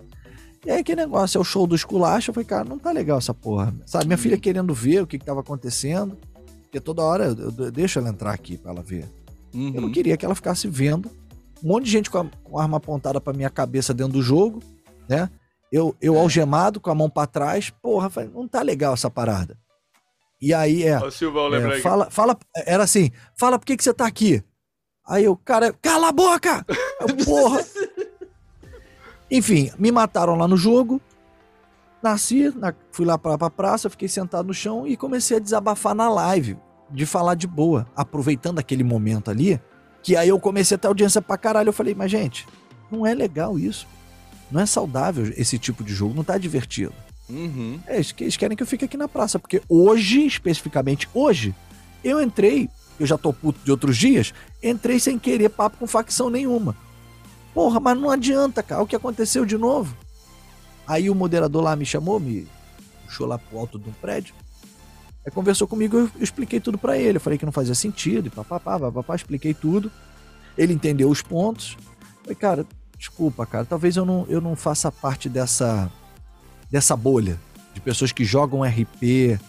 E 0.65 0.71
aí 0.71 0.83
que 0.83 0.95
negócio, 0.95 1.37
é 1.37 1.41
o 1.41 1.43
show 1.43 1.67
do 1.67 1.75
esculacho, 1.75 2.31
eu 2.31 2.33
falei, 2.33 2.47
cara, 2.47 2.63
não 2.63 2.79
tá 2.79 2.91
legal 2.91 3.17
essa 3.17 3.33
porra. 3.33 3.73
Sabe, 3.85 4.07
minha 4.07 4.17
filha 4.17 4.37
querendo 4.37 4.73
ver 4.73 5.03
o 5.03 5.07
que 5.07 5.19
que 5.19 5.25
tava 5.25 5.41
acontecendo, 5.41 6.17
porque 6.63 6.79
toda 6.79 7.03
hora 7.03 7.25
eu, 7.25 7.53
eu 7.65 7.71
deixo 7.71 7.99
ela 7.99 8.09
entrar 8.09 8.33
aqui 8.33 8.57
pra 8.57 8.71
ela 8.71 8.81
ver. 8.81 9.07
Uhum. 9.53 9.67
Eu 9.67 9.81
não 9.81 9.83
uhum. 9.83 9.91
queria 9.91 10.17
que 10.17 10.25
ela 10.25 10.35
ficasse 10.35 10.67
vendo 10.67 11.09
um 11.63 11.67
monte 11.67 11.85
de 11.85 11.91
gente 11.91 12.09
com 12.09 12.17
a, 12.17 12.25
com 12.43 12.59
a 12.59 12.63
arma 12.63 12.77
apontada 12.77 13.21
pra 13.21 13.33
minha 13.33 13.49
cabeça 13.49 13.93
dentro 13.93 14.13
do 14.13 14.21
jogo, 14.21 14.61
né? 15.07 15.29
Eu, 15.71 15.95
eu 16.01 16.15
é. 16.15 16.19
algemado 16.19 16.79
com 16.79 16.91
a 16.91 16.95
mão 16.95 17.09
para 17.09 17.25
trás, 17.25 17.69
porra, 17.69 18.11
não 18.33 18.47
tá 18.47 18.61
legal 18.61 18.93
essa 18.93 19.09
parada. 19.09 19.57
E 20.41 20.53
aí 20.53 20.83
é. 20.83 20.99
O 20.99 21.09
Silvão, 21.09 21.53
é 21.55 21.79
fala, 21.79 22.11
fala, 22.11 22.37
era 22.65 22.83
assim, 22.83 23.11
fala 23.35 23.57
por 23.57 23.65
que, 23.65 23.77
que 23.77 23.83
você 23.83 23.93
tá 23.93 24.05
aqui. 24.05 24.43
Aí 25.07 25.27
o 25.27 25.37
cara, 25.37 25.73
cala 25.81 26.09
a 26.09 26.11
boca! 26.11 26.65
Eu, 26.99 27.25
porra! 27.25 27.65
Enfim, 29.31 29.71
me 29.79 29.91
mataram 29.91 30.35
lá 30.35 30.47
no 30.47 30.57
jogo. 30.57 31.01
Nasci, 32.03 32.53
na, 32.57 32.73
fui 32.91 33.05
lá 33.05 33.17
pra, 33.17 33.37
pra 33.37 33.49
praça, 33.49 33.89
fiquei 33.89 34.09
sentado 34.09 34.47
no 34.47 34.53
chão 34.53 34.85
e 34.85 34.97
comecei 34.97 35.37
a 35.37 35.39
desabafar 35.39 35.95
na 35.95 36.09
live, 36.09 36.57
de 36.93 37.05
falar 37.05 37.35
de 37.35 37.47
boa, 37.47 37.87
aproveitando 37.95 38.59
aquele 38.59 38.83
momento 38.83 39.31
ali, 39.31 39.59
que 40.03 40.15
aí 40.15 40.29
eu 40.29 40.39
comecei 40.39 40.75
a 40.75 40.77
ter 40.77 40.87
audiência 40.87 41.21
pra 41.21 41.37
caralho. 41.37 41.69
Eu 41.69 41.73
falei, 41.73 41.95
mas 41.95 42.11
gente, 42.11 42.47
não 42.91 43.05
é 43.05 43.13
legal 43.13 43.57
isso. 43.57 43.87
Não 44.51 44.61
é 44.61 44.65
saudável 44.65 45.33
esse 45.35 45.57
tipo 45.57 45.83
de 45.83 45.93
jogo, 45.93 46.13
não 46.13 46.23
tá 46.23 46.37
divertido. 46.37 46.93
Uhum. 47.27 47.79
É, 47.87 47.95
eles 47.95 48.37
querem 48.37 48.55
que 48.55 48.61
eu 48.61 48.67
fique 48.67 48.85
aqui 48.85 48.95
na 48.95 49.07
praça, 49.07 49.39
porque 49.39 49.61
hoje, 49.67 50.25
especificamente 50.25 51.09
hoje, 51.13 51.55
eu 52.03 52.21
entrei, 52.21 52.69
eu 52.99 53.07
já 53.07 53.17
tô 53.17 53.33
puto 53.33 53.59
de 53.63 53.71
outros 53.71 53.97
dias, 53.97 54.33
entrei 54.61 54.99
sem 54.99 55.17
querer 55.17 55.49
papo 55.49 55.77
com 55.77 55.87
facção 55.87 56.29
nenhuma. 56.29 56.75
Porra, 57.53 57.79
mas 57.79 57.97
não 57.97 58.11
adianta, 58.11 58.61
cara. 58.61 58.83
O 58.83 58.87
que 58.87 58.95
aconteceu 58.95 59.45
de 59.45 59.57
novo? 59.57 59.95
Aí 60.85 61.09
o 61.09 61.15
moderador 61.15 61.63
lá 61.63 61.75
me 61.75 61.85
chamou, 61.85 62.19
me 62.19 62.47
puxou 63.05 63.25
lá 63.25 63.37
pro 63.37 63.57
alto 63.57 63.79
de 63.79 63.89
um 63.89 63.93
prédio. 63.93 64.35
Aí 65.25 65.31
conversou 65.31 65.67
comigo, 65.67 65.97
eu 65.97 66.09
expliquei 66.19 66.59
tudo 66.59 66.77
para 66.77 66.97
ele. 66.97 67.17
Eu 67.17 67.21
falei 67.21 67.39
que 67.39 67.45
não 67.45 67.51
fazia 67.51 67.75
sentido, 67.75 68.27
e 68.27 68.29
papapá, 68.29 68.79
papapá, 68.79 69.15
expliquei 69.15 69.53
tudo. 69.53 69.91
Ele 70.57 70.73
entendeu 70.73 71.09
os 71.09 71.21
pontos. 71.21 71.77
falei, 72.21 72.35
cara, 72.35 72.65
desculpa, 72.97 73.45
cara, 73.45 73.65
talvez 73.65 73.95
eu 73.95 74.05
não, 74.05 74.25
eu 74.29 74.41
não 74.41 74.55
faça 74.55 74.91
parte 74.91 75.29
dessa, 75.29 75.91
dessa 76.69 76.95
bolha 76.95 77.39
de 77.73 77.81
pessoas 77.81 78.11
que 78.11 78.23
jogam 78.23 78.63
RP, 78.63 79.39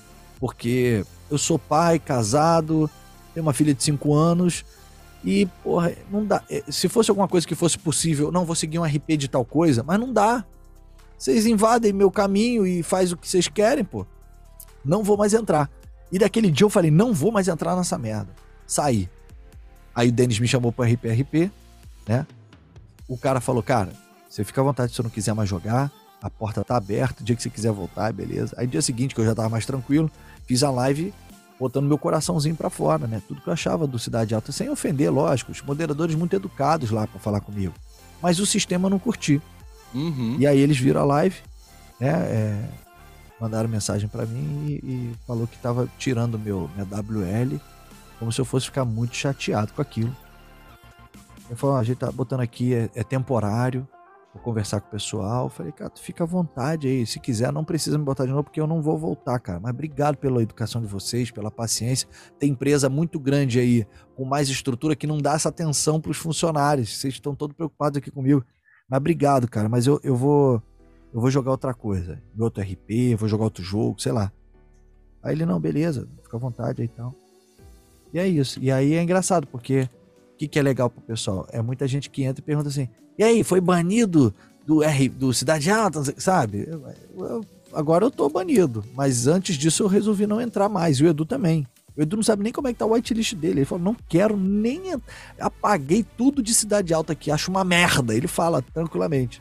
porque 0.40 1.04
eu 1.30 1.38
sou 1.38 1.58
pai, 1.58 1.98
casado, 1.98 2.88
tenho 3.32 3.44
uma 3.44 3.52
filha 3.52 3.74
de 3.74 3.82
5 3.82 4.14
anos 4.14 4.64
e, 5.24 5.46
porra, 5.62 5.92
não 6.10 6.24
dá. 6.24 6.42
É, 6.50 6.62
se 6.68 6.88
fosse 6.88 7.10
alguma 7.10 7.26
coisa 7.26 7.46
que 7.46 7.54
fosse 7.54 7.78
possível, 7.78 8.30
não, 8.30 8.44
vou 8.44 8.54
seguir 8.54 8.78
um 8.78 8.84
RP 8.84 9.16
de 9.16 9.28
tal 9.28 9.44
coisa, 9.44 9.82
mas 9.82 9.98
não 9.98 10.12
dá. 10.12 10.44
Vocês 11.18 11.46
invadem 11.46 11.92
meu 11.92 12.10
caminho 12.10 12.66
e 12.66 12.82
faz 12.82 13.12
o 13.12 13.16
que 13.16 13.28
vocês 13.28 13.48
querem, 13.48 13.84
pô. 13.84 14.06
Não 14.84 15.02
vou 15.02 15.16
mais 15.16 15.34
entrar. 15.34 15.70
E 16.12 16.18
daquele 16.18 16.50
dia 16.50 16.64
eu 16.64 16.70
falei, 16.70 16.90
não 16.90 17.12
vou 17.12 17.32
mais 17.32 17.48
entrar 17.48 17.74
nessa 17.74 17.98
merda. 17.98 18.28
Saí. 18.66 19.08
Aí 19.94 20.08
o 20.08 20.12
Denis 20.12 20.38
me 20.38 20.48
chamou 20.48 20.72
para 20.72 20.90
RP, 20.90 21.06
RP, 21.06 21.50
né? 22.06 22.26
o 23.08 23.16
cara 23.16 23.40
falou, 23.40 23.62
cara, 23.62 23.92
você 24.28 24.44
fica 24.44 24.60
à 24.60 24.64
vontade 24.64 24.90
se 24.90 24.96
você 24.96 25.02
não 25.02 25.10
quiser 25.10 25.34
mais 25.34 25.48
jogar, 25.48 25.90
a 26.22 26.30
porta 26.30 26.64
tá 26.64 26.76
aberta, 26.76 27.22
o 27.22 27.24
dia 27.24 27.36
que 27.36 27.42
você 27.42 27.50
quiser 27.50 27.72
voltar, 27.72 28.12
beleza. 28.12 28.54
Aí 28.56 28.66
dia 28.66 28.82
seguinte, 28.82 29.14
que 29.14 29.20
eu 29.20 29.24
já 29.24 29.34
tava 29.34 29.48
mais 29.48 29.66
tranquilo, 29.66 30.10
fiz 30.46 30.62
a 30.62 30.70
live 30.70 31.12
botando 31.58 31.86
meu 31.86 31.98
coraçãozinho 31.98 32.56
para 32.56 32.70
fora, 32.70 33.06
né? 33.06 33.22
Tudo 33.28 33.40
que 33.40 33.48
eu 33.48 33.52
achava 33.52 33.86
do 33.86 33.98
Cidade 33.98 34.34
Alta, 34.34 34.50
sem 34.50 34.68
ofender, 34.68 35.12
lógico, 35.12 35.52
os 35.52 35.62
moderadores 35.62 36.14
muito 36.14 36.34
educados 36.34 36.90
lá 36.90 37.06
para 37.06 37.20
falar 37.20 37.40
comigo. 37.40 37.74
Mas 38.20 38.40
o 38.40 38.46
sistema 38.46 38.90
não 38.90 38.98
curti. 38.98 39.40
Uhum. 39.94 40.36
E 40.38 40.46
aí 40.46 40.58
eles 40.58 40.78
viram 40.78 41.02
a 41.02 41.04
live, 41.04 41.36
né? 42.00 42.08
É, 42.08 42.64
mandaram 43.40 43.68
mensagem 43.68 44.08
para 44.08 44.24
mim 44.26 44.66
e, 44.66 44.86
e, 44.86 45.14
falou 45.26 45.46
que 45.46 45.58
tava 45.58 45.88
tirando 45.98 46.38
meu 46.38 46.70
minha 46.74 46.84
WL, 46.84 47.60
como 48.18 48.32
se 48.32 48.40
eu 48.40 48.44
fosse 48.44 48.66
ficar 48.66 48.84
muito 48.84 49.16
chateado 49.16 49.72
com 49.72 49.82
aquilo. 49.82 50.14
Ele 51.46 51.56
falou, 51.56 51.76
ah, 51.76 51.80
a 51.80 51.84
gente 51.84 51.98
tá 51.98 52.10
botando 52.10 52.40
aqui, 52.40 52.74
é, 52.74 52.88
é, 52.94 53.02
temporário, 53.02 53.86
vou 54.32 54.42
conversar 54.42 54.80
com 54.80 54.88
o 54.88 54.90
pessoal. 54.90 55.46
Eu 55.46 55.50
falei, 55.50 55.72
cara, 55.72 55.90
tu 55.90 56.00
fica 56.00 56.24
à 56.24 56.26
vontade 56.26 56.88
aí, 56.88 57.06
se 57.06 57.20
quiser 57.20 57.52
não 57.52 57.64
precisa 57.64 57.98
me 57.98 58.04
botar 58.04 58.24
de 58.24 58.30
novo 58.30 58.44
porque 58.44 58.60
eu 58.60 58.66
não 58.66 58.80
vou 58.80 58.96
voltar, 58.96 59.38
cara. 59.38 59.60
Mas 59.60 59.70
obrigado 59.70 60.16
pela 60.16 60.42
educação 60.42 60.80
de 60.80 60.86
vocês, 60.86 61.30
pela 61.30 61.50
paciência. 61.50 62.08
Tem 62.38 62.50
empresa 62.50 62.88
muito 62.88 63.20
grande 63.20 63.58
aí, 63.58 63.86
com 64.16 64.24
mais 64.24 64.48
estrutura, 64.48 64.96
que 64.96 65.06
não 65.06 65.18
dá 65.18 65.34
essa 65.34 65.50
atenção 65.50 66.00
pros 66.00 66.16
funcionários. 66.16 66.98
Vocês 66.98 67.14
estão 67.14 67.34
todos 67.34 67.54
preocupados 67.54 67.98
aqui 67.98 68.10
comigo. 68.10 68.42
Mas 68.88 68.98
obrigado, 68.98 69.48
cara, 69.48 69.68
mas 69.68 69.86
eu, 69.86 70.00
eu 70.02 70.16
vou 70.16 70.62
eu 71.14 71.20
vou 71.20 71.30
jogar 71.30 71.52
outra 71.52 71.72
coisa. 71.72 72.20
Outro 72.36 72.60
RP, 72.60 73.14
vou 73.16 73.28
jogar 73.28 73.44
outro 73.44 73.62
jogo, 73.62 74.00
sei 74.00 74.10
lá. 74.10 74.32
Aí 75.22 75.34
ele, 75.34 75.46
não, 75.46 75.60
beleza, 75.60 76.08
fica 76.24 76.36
à 76.36 76.40
vontade 76.40 76.82
aí 76.82 76.90
então. 76.92 77.14
E 78.12 78.18
é 78.18 78.26
isso. 78.26 78.58
E 78.60 78.70
aí 78.70 78.94
é 78.94 79.02
engraçado, 79.02 79.46
porque 79.46 79.88
o 80.34 80.36
que, 80.36 80.48
que 80.48 80.58
é 80.58 80.62
legal 80.62 80.90
pro 80.90 81.00
pessoal? 81.00 81.46
É 81.50 81.62
muita 81.62 81.86
gente 81.86 82.10
que 82.10 82.24
entra 82.24 82.42
e 82.42 82.44
pergunta 82.44 82.68
assim: 82.68 82.88
e 83.16 83.22
aí, 83.22 83.44
foi 83.44 83.60
banido 83.60 84.34
do, 84.66 84.82
R, 84.82 85.08
do 85.08 85.32
Cidade 85.32 85.70
Alta, 85.70 86.02
sabe? 86.20 86.66
Eu, 86.68 86.84
eu, 87.16 87.44
agora 87.72 88.04
eu 88.04 88.10
tô 88.10 88.28
banido, 88.28 88.84
mas 88.92 89.28
antes 89.28 89.56
disso 89.56 89.84
eu 89.84 89.86
resolvi 89.86 90.26
não 90.26 90.40
entrar 90.40 90.68
mais, 90.68 90.98
e 90.98 91.04
o 91.04 91.08
Edu 91.08 91.24
também. 91.24 91.64
O 91.96 92.02
Edu 92.02 92.16
não 92.16 92.24
sabe 92.24 92.42
nem 92.42 92.52
como 92.52 92.66
é 92.66 92.72
que 92.72 92.78
tá 92.80 92.86
o 92.86 92.92
whitelist 92.92 93.36
dele. 93.36 93.60
Ele 93.60 93.64
falou: 93.64 93.84
não 93.84 93.96
quero 94.08 94.36
nem. 94.36 95.00
Apaguei 95.38 96.04
tudo 96.16 96.42
de 96.42 96.52
Cidade 96.52 96.92
Alta 96.92 97.12
aqui, 97.12 97.30
acho 97.30 97.52
uma 97.52 97.62
merda. 97.62 98.14
Ele 98.14 98.26
fala 98.26 98.60
tranquilamente. 98.60 99.40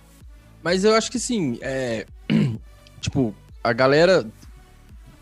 Mas 0.64 0.84
eu 0.84 0.96
acho 0.96 1.12
que 1.12 1.20
sim, 1.20 1.60
é. 1.62 2.06
tipo, 3.02 3.36
a 3.64 3.74
galera 3.74 4.26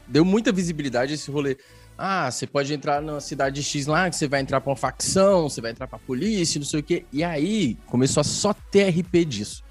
deu 0.08 0.24
muita 0.24 0.52
visibilidade 0.52 1.12
a 1.12 1.16
esse 1.16 1.32
rolê. 1.32 1.58
Ah, 1.98 2.32
você 2.32 2.48
pode 2.48 2.74
entrar 2.74 3.02
na 3.02 3.20
cidade 3.20 3.62
X 3.62 3.86
lá, 3.86 4.10
que 4.10 4.16
você 4.16 4.28
vai 4.28 4.42
entrar 4.42 4.60
pra 4.62 4.72
uma 4.72 4.76
facção, 4.76 5.50
você 5.50 5.62
vai 5.62 5.72
entrar 5.72 5.88
pra 5.88 6.00
polícia, 6.00 6.60
não 6.60 6.66
sei 6.66 6.80
o 6.80 6.84
quê. 6.84 7.06
E 7.12 7.24
aí 7.24 7.78
começou 7.88 8.22
a 8.22 8.24
só 8.24 8.54
ter 8.54 8.90
RP 8.90 9.26
disso. 9.26 9.64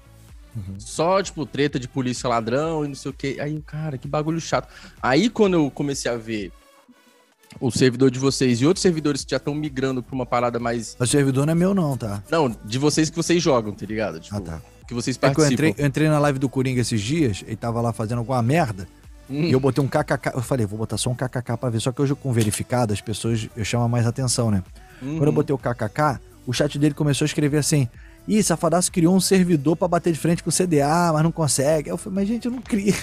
Uhum. 0.55 0.79
Só, 0.79 1.21
tipo, 1.23 1.45
treta 1.45 1.79
de 1.79 1.87
polícia 1.87 2.29
ladrão 2.29 2.83
e 2.83 2.89
não 2.89 2.95
sei 2.95 3.11
o 3.11 3.13
quê. 3.13 3.37
Aí, 3.39 3.59
cara, 3.61 3.97
que 3.97 4.07
bagulho 4.07 4.39
chato. 4.39 4.67
Aí, 5.01 5.29
quando 5.29 5.53
eu 5.55 5.71
comecei 5.71 6.11
a 6.11 6.15
ver 6.15 6.51
o 7.59 7.71
servidor 7.71 8.09
de 8.09 8.19
vocês 8.19 8.61
e 8.61 8.65
outros 8.65 8.81
servidores 8.81 9.25
que 9.25 9.31
já 9.31 9.37
estão 9.37 9.53
migrando 9.53 10.01
pra 10.01 10.15
uma 10.15 10.25
parada 10.25 10.59
mais. 10.59 10.95
O 10.99 11.05
servidor 11.05 11.45
não 11.45 11.51
é 11.51 11.55
meu, 11.55 11.73
não, 11.73 11.97
tá? 11.97 12.23
Não, 12.29 12.49
de 12.49 12.77
vocês 12.77 13.09
que 13.09 13.15
vocês 13.15 13.41
jogam, 13.41 13.73
tá 13.73 13.85
ligado? 13.85 14.19
Tipo, 14.19 14.37
ah, 14.37 14.41
tá. 14.41 14.61
Que 14.91 14.95
vocês 14.95 15.15
participam. 15.15 15.45
É 15.45 15.47
que 15.47 15.63
eu, 15.63 15.69
entrei, 15.69 15.85
eu 15.85 15.87
entrei 15.87 16.09
na 16.09 16.19
live 16.19 16.37
do 16.37 16.49
Coringa 16.49 16.81
esses 16.81 16.99
dias, 16.99 17.45
ele 17.47 17.55
tava 17.55 17.79
lá 17.79 17.93
fazendo 17.93 18.17
alguma 18.17 18.41
merda. 18.41 18.89
Hum. 19.29 19.43
E 19.43 19.51
eu 19.53 19.57
botei 19.57 19.81
um 19.81 19.87
kkk. 19.87 20.35
Eu 20.35 20.41
falei, 20.41 20.65
vou 20.65 20.77
botar 20.77 20.97
só 20.97 21.09
um 21.09 21.15
kkk 21.15 21.55
pra 21.57 21.69
ver. 21.69 21.79
Só 21.79 21.93
que 21.93 22.01
hoje 22.01 22.13
com 22.13 22.33
verificado, 22.33 22.91
as 22.91 22.99
pessoas 22.99 23.47
eu 23.55 23.63
chamo 23.63 23.87
mais 23.87 24.05
atenção, 24.05 24.51
né? 24.51 24.61
Uhum. 25.01 25.15
Quando 25.15 25.27
eu 25.27 25.31
botei 25.31 25.55
o 25.55 25.57
kkk, 25.57 26.19
o 26.45 26.51
chat 26.51 26.77
dele 26.77 26.93
começou 26.93 27.23
a 27.23 27.27
escrever 27.27 27.57
assim: 27.57 27.87
Ih, 28.27 28.43
Safadaço 28.43 28.91
criou 28.91 29.15
um 29.15 29.21
servidor 29.21 29.77
para 29.77 29.87
bater 29.87 30.11
de 30.11 30.19
frente 30.19 30.43
com 30.43 30.49
o 30.49 30.53
CDA, 30.53 31.13
mas 31.13 31.23
não 31.23 31.31
consegue. 31.31 31.89
Eu 31.89 31.97
falei, 31.97 32.15
mas 32.17 32.27
gente, 32.27 32.45
eu 32.47 32.51
não 32.51 32.61
crio. 32.61 32.93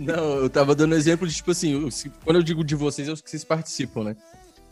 Não, 0.00 0.38
eu 0.38 0.50
tava 0.50 0.74
dando 0.74 0.96
exemplo 0.96 1.28
de, 1.28 1.34
tipo 1.36 1.52
assim, 1.52 1.88
quando 2.24 2.36
eu 2.36 2.42
digo 2.42 2.64
de 2.64 2.74
vocês, 2.74 3.06
é 3.06 3.12
os 3.12 3.20
que 3.20 3.30
vocês 3.30 3.44
participam, 3.44 4.02
né? 4.02 4.16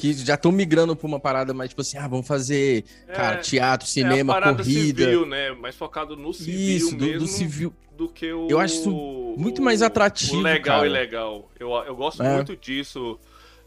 Que 0.00 0.14
já 0.14 0.34
estão 0.34 0.50
migrando 0.50 0.96
para 0.96 1.06
uma 1.06 1.20
parada 1.20 1.52
mais 1.52 1.68
tipo 1.68 1.82
assim, 1.82 1.98
ah, 1.98 2.08
vamos 2.08 2.26
fazer, 2.26 2.84
é, 3.06 3.12
cara, 3.12 3.36
teatro, 3.36 3.86
cinema, 3.86 4.34
é 4.34 4.38
a 4.38 4.54
corrida. 4.54 5.02
civil, 5.04 5.26
né? 5.26 5.52
Mais 5.52 5.76
focado 5.76 6.16
no 6.16 6.32
civil 6.32 6.76
Isso, 6.76 6.96
do, 6.96 7.04
mesmo. 7.04 7.18
Do 7.18 7.26
civil. 7.26 7.74
Do 7.94 8.08
que 8.08 8.32
o. 8.32 8.48
Eu 8.48 8.58
acho 8.58 8.76
isso 8.76 9.34
muito 9.36 9.60
mais 9.60 9.82
atrativo. 9.82 10.38
O 10.38 10.40
legal 10.40 10.78
cara. 10.78 10.86
e 10.86 10.90
legal. 10.90 11.50
Eu, 11.60 11.70
eu 11.70 11.94
gosto 11.94 12.22
é. 12.22 12.34
muito 12.34 12.56
disso. 12.56 13.20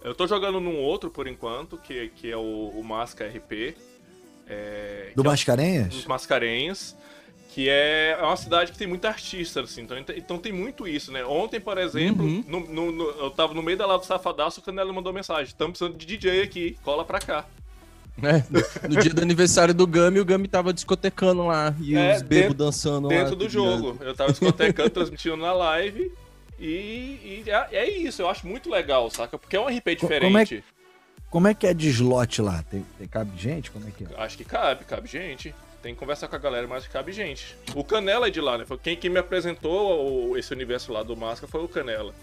Eu 0.04 0.16
tô 0.16 0.26
jogando 0.26 0.60
num 0.60 0.80
outro 0.80 1.12
por 1.12 1.28
enquanto, 1.28 1.78
que, 1.78 2.10
que 2.16 2.32
é 2.32 2.36
o, 2.36 2.74
o 2.76 2.84
Masca 2.84 3.28
RP. 3.28 3.76
É, 4.48 5.12
do 5.16 5.22
é 5.22 5.26
Mascarenhas? 5.26 5.90
Dos 5.90 6.06
Mascarenhas. 6.06 6.98
Que 7.54 7.70
é 7.70 8.18
uma 8.20 8.36
cidade 8.36 8.72
que 8.72 8.78
tem 8.78 8.88
muita 8.88 9.10
artista, 9.10 9.62
assim. 9.62 9.84
Então, 9.84 9.98
então 10.16 10.38
tem 10.40 10.52
muito 10.52 10.88
isso, 10.88 11.12
né? 11.12 11.24
Ontem, 11.24 11.60
por 11.60 11.78
exemplo, 11.78 12.26
uhum. 12.26 12.44
no, 12.48 12.60
no, 12.62 12.92
no, 12.92 13.04
eu 13.12 13.30
tava 13.30 13.54
no 13.54 13.62
meio 13.62 13.78
da 13.78 13.86
lá 13.86 13.96
do 13.96 14.06
Safadaço, 14.06 14.60
o 14.60 14.64
Canela 14.64 14.92
mandou 14.92 15.14
mensagem. 15.14 15.44
Estamos 15.44 15.78
precisando 15.78 15.96
de 15.96 16.04
DJ 16.04 16.42
aqui, 16.42 16.76
cola 16.84 17.06
pra 17.06 17.20
cá. 17.20 17.46
É, 18.22 18.44
no 18.88 19.00
dia 19.00 19.14
do 19.14 19.22
aniversário 19.22 19.74
do 19.74 19.86
Gami, 19.86 20.20
o 20.20 20.26
Gami 20.26 20.48
tava 20.48 20.74
discotecando 20.74 21.46
lá 21.46 21.76
e 21.80 21.96
é, 21.96 22.16
os 22.16 22.22
bebos 22.24 22.56
dançando 22.56 23.08
dentro 23.08 23.24
lá. 23.24 23.30
Dentro 23.30 23.36
do 23.36 23.50
jogo. 23.50 23.98
Eu 24.02 24.16
tava 24.16 24.32
discotecando, 24.32 24.90
transmitindo 24.90 25.38
na 25.38 25.54
live. 25.54 26.12
E, 26.60 26.64
e 26.66 27.44
é, 27.48 27.68
é, 27.72 27.90
isso, 27.90 28.22
eu 28.22 28.30
acho 28.30 28.48
muito 28.48 28.70
legal, 28.70 29.10
saca? 29.12 29.38
Porque 29.38 29.56
é 29.56 29.60
um 29.60 29.68
RP 29.68 29.96
diferente. 29.96 30.24
Como 30.24 30.38
é, 30.38 30.46
que, 30.46 30.64
como 31.30 31.48
é 31.48 31.54
que 31.54 31.68
é 31.68 31.74
de 31.74 31.90
slot 31.90 32.42
lá? 32.42 32.64
Tem, 32.64 32.86
tem, 32.98 33.08
cabe 33.08 33.32
gente? 33.38 33.70
Como 33.70 33.88
é 33.88 33.92
que 33.92 34.06
é? 34.06 34.08
Acho 34.24 34.38
que 34.38 34.44
cabe, 34.44 34.86
cabe 34.86 35.08
gente. 35.08 35.54
Tem 35.84 35.94
que 35.94 36.00
conversar 36.00 36.30
com 36.30 36.36
a 36.38 36.40
galera, 36.40 36.66
mas 36.66 36.88
cabe 36.88 37.12
gente. 37.12 37.58
O 37.76 37.84
Canela 37.84 38.28
é 38.28 38.30
de 38.30 38.40
lá, 38.40 38.58
né? 38.58 38.66
Foi 38.66 38.78
quem, 38.78 38.96
quem 38.96 39.10
me 39.10 39.20
apresentou 39.20 40.38
esse 40.38 40.54
universo 40.54 40.94
lá 40.94 41.04
do 41.04 41.14
Máscara 41.16 41.52
foi 41.52 41.62
o 41.62 41.68
Canela. 41.68 42.14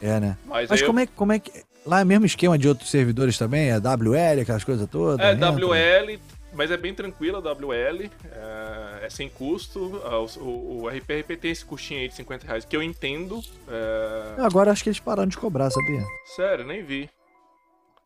É, 0.00 0.20
né? 0.20 0.38
Mas, 0.46 0.70
mas 0.70 0.80
como, 0.80 1.00
eu... 1.00 1.02
é, 1.02 1.06
como 1.08 1.32
é 1.32 1.40
que. 1.40 1.50
Lá 1.84 1.98
é 1.98 2.04
o 2.04 2.06
mesmo 2.06 2.24
esquema 2.24 2.56
de 2.56 2.68
outros 2.68 2.88
servidores 2.88 3.36
também? 3.36 3.70
É 3.70 3.78
WL, 3.78 4.42
aquelas 4.42 4.62
coisas 4.62 4.88
todas? 4.88 5.18
É, 5.18 5.32
entra. 5.32 5.50
WL, 5.50 6.20
mas 6.52 6.70
é 6.70 6.76
bem 6.76 6.94
tranquila 6.94 7.38
a 7.38 7.52
WL. 7.52 8.08
É, 8.30 9.06
é 9.06 9.10
sem 9.10 9.28
custo. 9.28 9.80
O, 9.80 10.40
o, 10.40 10.82
o 10.82 10.88
RPRP 10.88 11.36
tem 11.36 11.50
esse 11.50 11.64
custinho 11.64 12.02
aí 12.02 12.08
de 12.08 12.14
50 12.14 12.46
reais, 12.46 12.64
que 12.64 12.76
eu 12.76 12.84
entendo. 12.84 13.42
É... 13.68 14.40
Agora 14.42 14.70
acho 14.70 14.84
que 14.84 14.90
eles 14.90 15.00
pararam 15.00 15.28
de 15.28 15.36
cobrar, 15.36 15.70
sabia? 15.70 16.04
Sério, 16.36 16.64
nem 16.64 16.84
vi. 16.84 17.10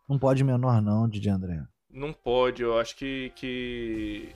Não 0.09 0.19
pode 0.19 0.43
menor, 0.43 0.81
não, 0.81 1.07
Didi 1.07 1.29
André. 1.29 1.61
Não 1.91 2.15
pode, 2.15 2.63
eu 2.63 2.79
acho 2.79 2.97
que. 2.97 3.31
que... 3.37 4.31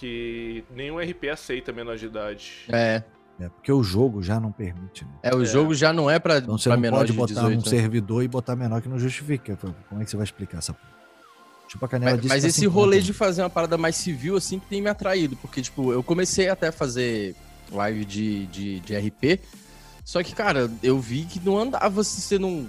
Que 0.00 0.64
nenhum 0.74 0.98
RP 0.98 1.28
aceita 1.30 1.72
menor 1.72 1.98
de 1.98 2.06
idade. 2.06 2.52
É. 2.70 3.02
É, 3.38 3.48
porque 3.48 3.72
o 3.72 3.82
jogo 3.82 4.22
já 4.22 4.38
não 4.38 4.52
permite. 4.52 5.04
Né? 5.04 5.10
É, 5.22 5.34
o 5.34 5.42
é. 5.42 5.46
jogo 5.46 5.74
já 5.74 5.92
não 5.92 6.10
é 6.10 6.18
para 6.18 6.38
então, 6.38 6.58
você 6.58 6.68
não 6.68 6.90
pode 6.90 7.12
botar 7.12 7.34
18, 7.34 7.52
um 7.52 7.62
né? 7.62 7.70
servidor 7.70 8.22
e 8.22 8.28
botar 8.28 8.54
menor 8.54 8.82
que 8.82 8.88
não 8.88 8.98
justifica. 8.98 9.56
Como 9.56 10.00
é 10.00 10.04
que 10.04 10.10
você 10.10 10.16
vai 10.16 10.24
explicar 10.24 10.58
essa 10.58 10.76
Tipo, 11.68 11.84
a 11.84 11.88
Canela 11.88 12.12
mas, 12.12 12.20
disse 12.20 12.34
Mas 12.34 12.44
esse 12.44 12.66
rolê 12.66 13.00
de 13.00 13.12
fazer 13.12 13.42
uma 13.42 13.50
parada 13.50 13.78
mais 13.78 13.94
civil, 13.94 14.36
assim, 14.36 14.58
que 14.58 14.66
tem 14.66 14.82
me 14.82 14.90
atraído. 14.90 15.36
Porque, 15.36 15.62
tipo, 15.62 15.92
eu 15.92 16.02
comecei 16.02 16.48
até 16.48 16.68
a 16.68 16.72
fazer 16.72 17.36
live 17.70 18.04
de, 18.04 18.46
de, 18.46 18.80
de 18.80 18.96
RP. 18.96 19.40
Só 20.04 20.22
que, 20.22 20.34
cara, 20.34 20.68
eu 20.82 20.98
vi 20.98 21.24
que 21.24 21.38
não 21.38 21.56
andava 21.56 22.02
se 22.02 22.20
você 22.20 22.38
não 22.40 22.66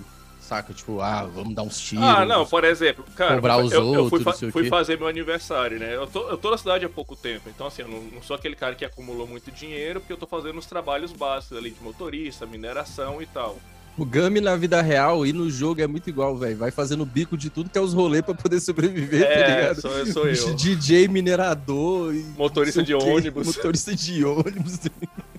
saca? 0.51 0.73
Tipo, 0.73 0.99
ah, 0.99 1.23
vamos 1.33 1.55
dar 1.55 1.63
uns 1.63 1.79
tiros. 1.79 2.03
Ah, 2.03 2.25
não, 2.25 2.45
por 2.45 2.65
exemplo, 2.65 3.05
cara, 3.15 3.35
cobrar 3.35 3.57
os 3.57 3.71
eu, 3.71 3.85
outros, 3.85 4.03
eu 4.03 4.09
fui, 4.09 4.23
fa 4.23 4.51
fui 4.51 4.67
fazer 4.67 4.97
meu 4.97 5.07
aniversário, 5.07 5.79
né? 5.79 5.95
Eu 5.95 6.05
tô, 6.05 6.27
eu 6.29 6.37
tô 6.37 6.51
na 6.51 6.57
cidade 6.57 6.83
há 6.83 6.89
pouco 6.89 7.15
tempo, 7.15 7.49
então 7.49 7.67
assim, 7.67 7.83
eu 7.83 7.87
não, 7.87 8.01
não, 8.01 8.21
sou 8.21 8.35
aquele 8.35 8.55
cara 8.55 8.75
que 8.75 8.83
acumulou 8.83 9.25
muito 9.25 9.49
dinheiro, 9.49 10.01
porque 10.01 10.11
eu 10.11 10.17
tô 10.17 10.27
fazendo 10.27 10.57
os 10.59 10.65
trabalhos 10.65 11.13
básicos 11.13 11.57
ali 11.57 11.71
de 11.71 11.81
motorista, 11.81 12.45
mineração 12.45 13.21
e 13.21 13.25
tal. 13.25 13.57
O 13.97 14.05
Gami 14.05 14.39
na 14.41 14.55
vida 14.55 14.81
real 14.81 15.25
e 15.25 15.33
no 15.33 15.49
jogo 15.49 15.81
é 15.81 15.87
muito 15.87 16.09
igual, 16.09 16.35
velho. 16.35 16.57
Vai 16.57 16.71
fazendo 16.71 17.05
bico 17.05 17.37
de 17.37 17.49
tudo 17.49 17.69
que 17.69 17.77
é 17.77 17.81
os 17.81 17.93
rolês 17.93 18.23
pra 18.23 18.33
poder 18.33 18.59
sobreviver, 18.61 19.21
tá 19.21 19.27
é, 19.27 19.43
tá 19.43 19.55
ligado? 19.55 19.81
Sou, 19.81 20.05
sou 20.05 20.27
eu. 20.27 20.55
DJ 20.55 21.07
minerador 21.07 22.13
e. 22.13 22.23
Motorista 22.37 22.83
de 22.83 22.93
ônibus. 22.93 23.47
Motorista 23.47 23.93
de 23.95 24.23
ônibus. 24.25 24.79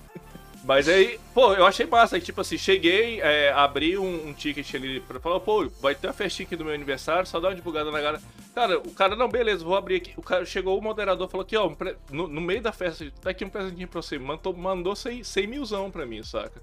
Mas 0.63 0.87
aí, 0.87 1.19
pô, 1.33 1.53
eu 1.53 1.65
achei 1.65 1.85
massa. 1.85 2.15
Aí, 2.15 2.21
tipo 2.21 2.39
assim, 2.39 2.57
cheguei, 2.57 3.19
é, 3.19 3.51
abri 3.51 3.97
um, 3.97 4.29
um, 4.29 4.33
ticket 4.33 4.73
ali 4.75 5.01
pra 5.01 5.19
falar, 5.19 5.39
pô, 5.41 5.69
vai 5.81 5.93
ter 5.93 6.07
uma 6.07 6.13
festinha 6.13 6.45
aqui 6.45 6.55
do 6.55 6.63
meu 6.63 6.73
aniversário, 6.73 7.27
só 7.27 7.39
dá 7.39 7.49
uma 7.49 7.55
divulgada 7.55 7.91
na 7.91 7.99
galera. 7.99 8.23
Cara, 8.55 8.79
o 8.79 8.91
cara, 8.91 9.15
não, 9.15 9.27
beleza, 9.27 9.63
vou 9.63 9.75
abrir 9.75 9.95
aqui. 9.95 10.13
O 10.15 10.21
cara 10.21 10.45
chegou, 10.45 10.77
o 10.77 10.81
moderador 10.81 11.27
falou 11.27 11.43
aqui, 11.43 11.57
ó, 11.57 11.69
no, 12.09 12.27
no 12.27 12.41
meio 12.41 12.61
da 12.61 12.71
festa, 12.71 13.11
tá 13.21 13.31
aqui 13.31 13.43
um 13.43 13.49
presentinho 13.49 13.87
pra 13.87 14.01
você. 14.01 14.17
Mandou, 14.17 14.55
mandou 14.55 14.95
100, 14.95 15.23
100 15.23 15.47
milzão 15.47 15.91
pra 15.91 16.05
mim, 16.05 16.23
saca? 16.23 16.61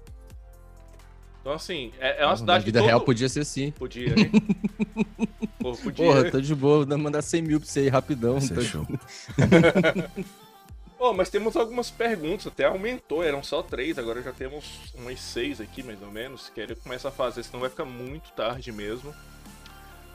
Então, 1.41 1.53
assim, 1.53 1.91
é, 1.99 2.23
é 2.23 2.25
uma 2.25 2.37
cidade. 2.37 2.59
Na 2.59 2.65
vida 2.65 2.79
todo... 2.79 2.87
real 2.87 3.01
podia 3.01 3.29
ser 3.29 3.41
assim. 3.41 3.71
Podia, 3.71 4.15
né? 4.15 4.31
Pô, 5.59 5.73
podia. 5.73 6.05
Porra, 6.05 6.31
tô 6.31 6.41
de 6.41 6.55
boa, 6.55 6.85
mandar 6.97 7.21
100 7.21 7.41
mil 7.41 7.59
pra 7.59 7.69
você 7.69 7.81
aí 7.81 7.89
rapidão. 7.89 8.39
Você 8.39 8.53
tá... 8.53 8.61
Oh, 11.03 11.13
mas 11.13 11.31
temos 11.31 11.55
algumas 11.55 11.89
perguntas, 11.89 12.45
até 12.45 12.65
aumentou, 12.65 13.23
eram 13.23 13.41
só 13.41 13.63
três, 13.63 13.97
agora 13.97 14.21
já 14.21 14.31
temos 14.31 14.93
umas 14.93 15.19
seis 15.19 15.59
aqui, 15.59 15.81
mais 15.81 15.99
ou 15.99 16.11
menos. 16.11 16.51
Quero 16.53 16.75
começar 16.75 17.09
a 17.09 17.11
fazer, 17.11 17.41
senão 17.41 17.59
vai 17.59 17.71
ficar 17.71 17.85
muito 17.85 18.31
tarde 18.33 18.71
mesmo. 18.71 19.11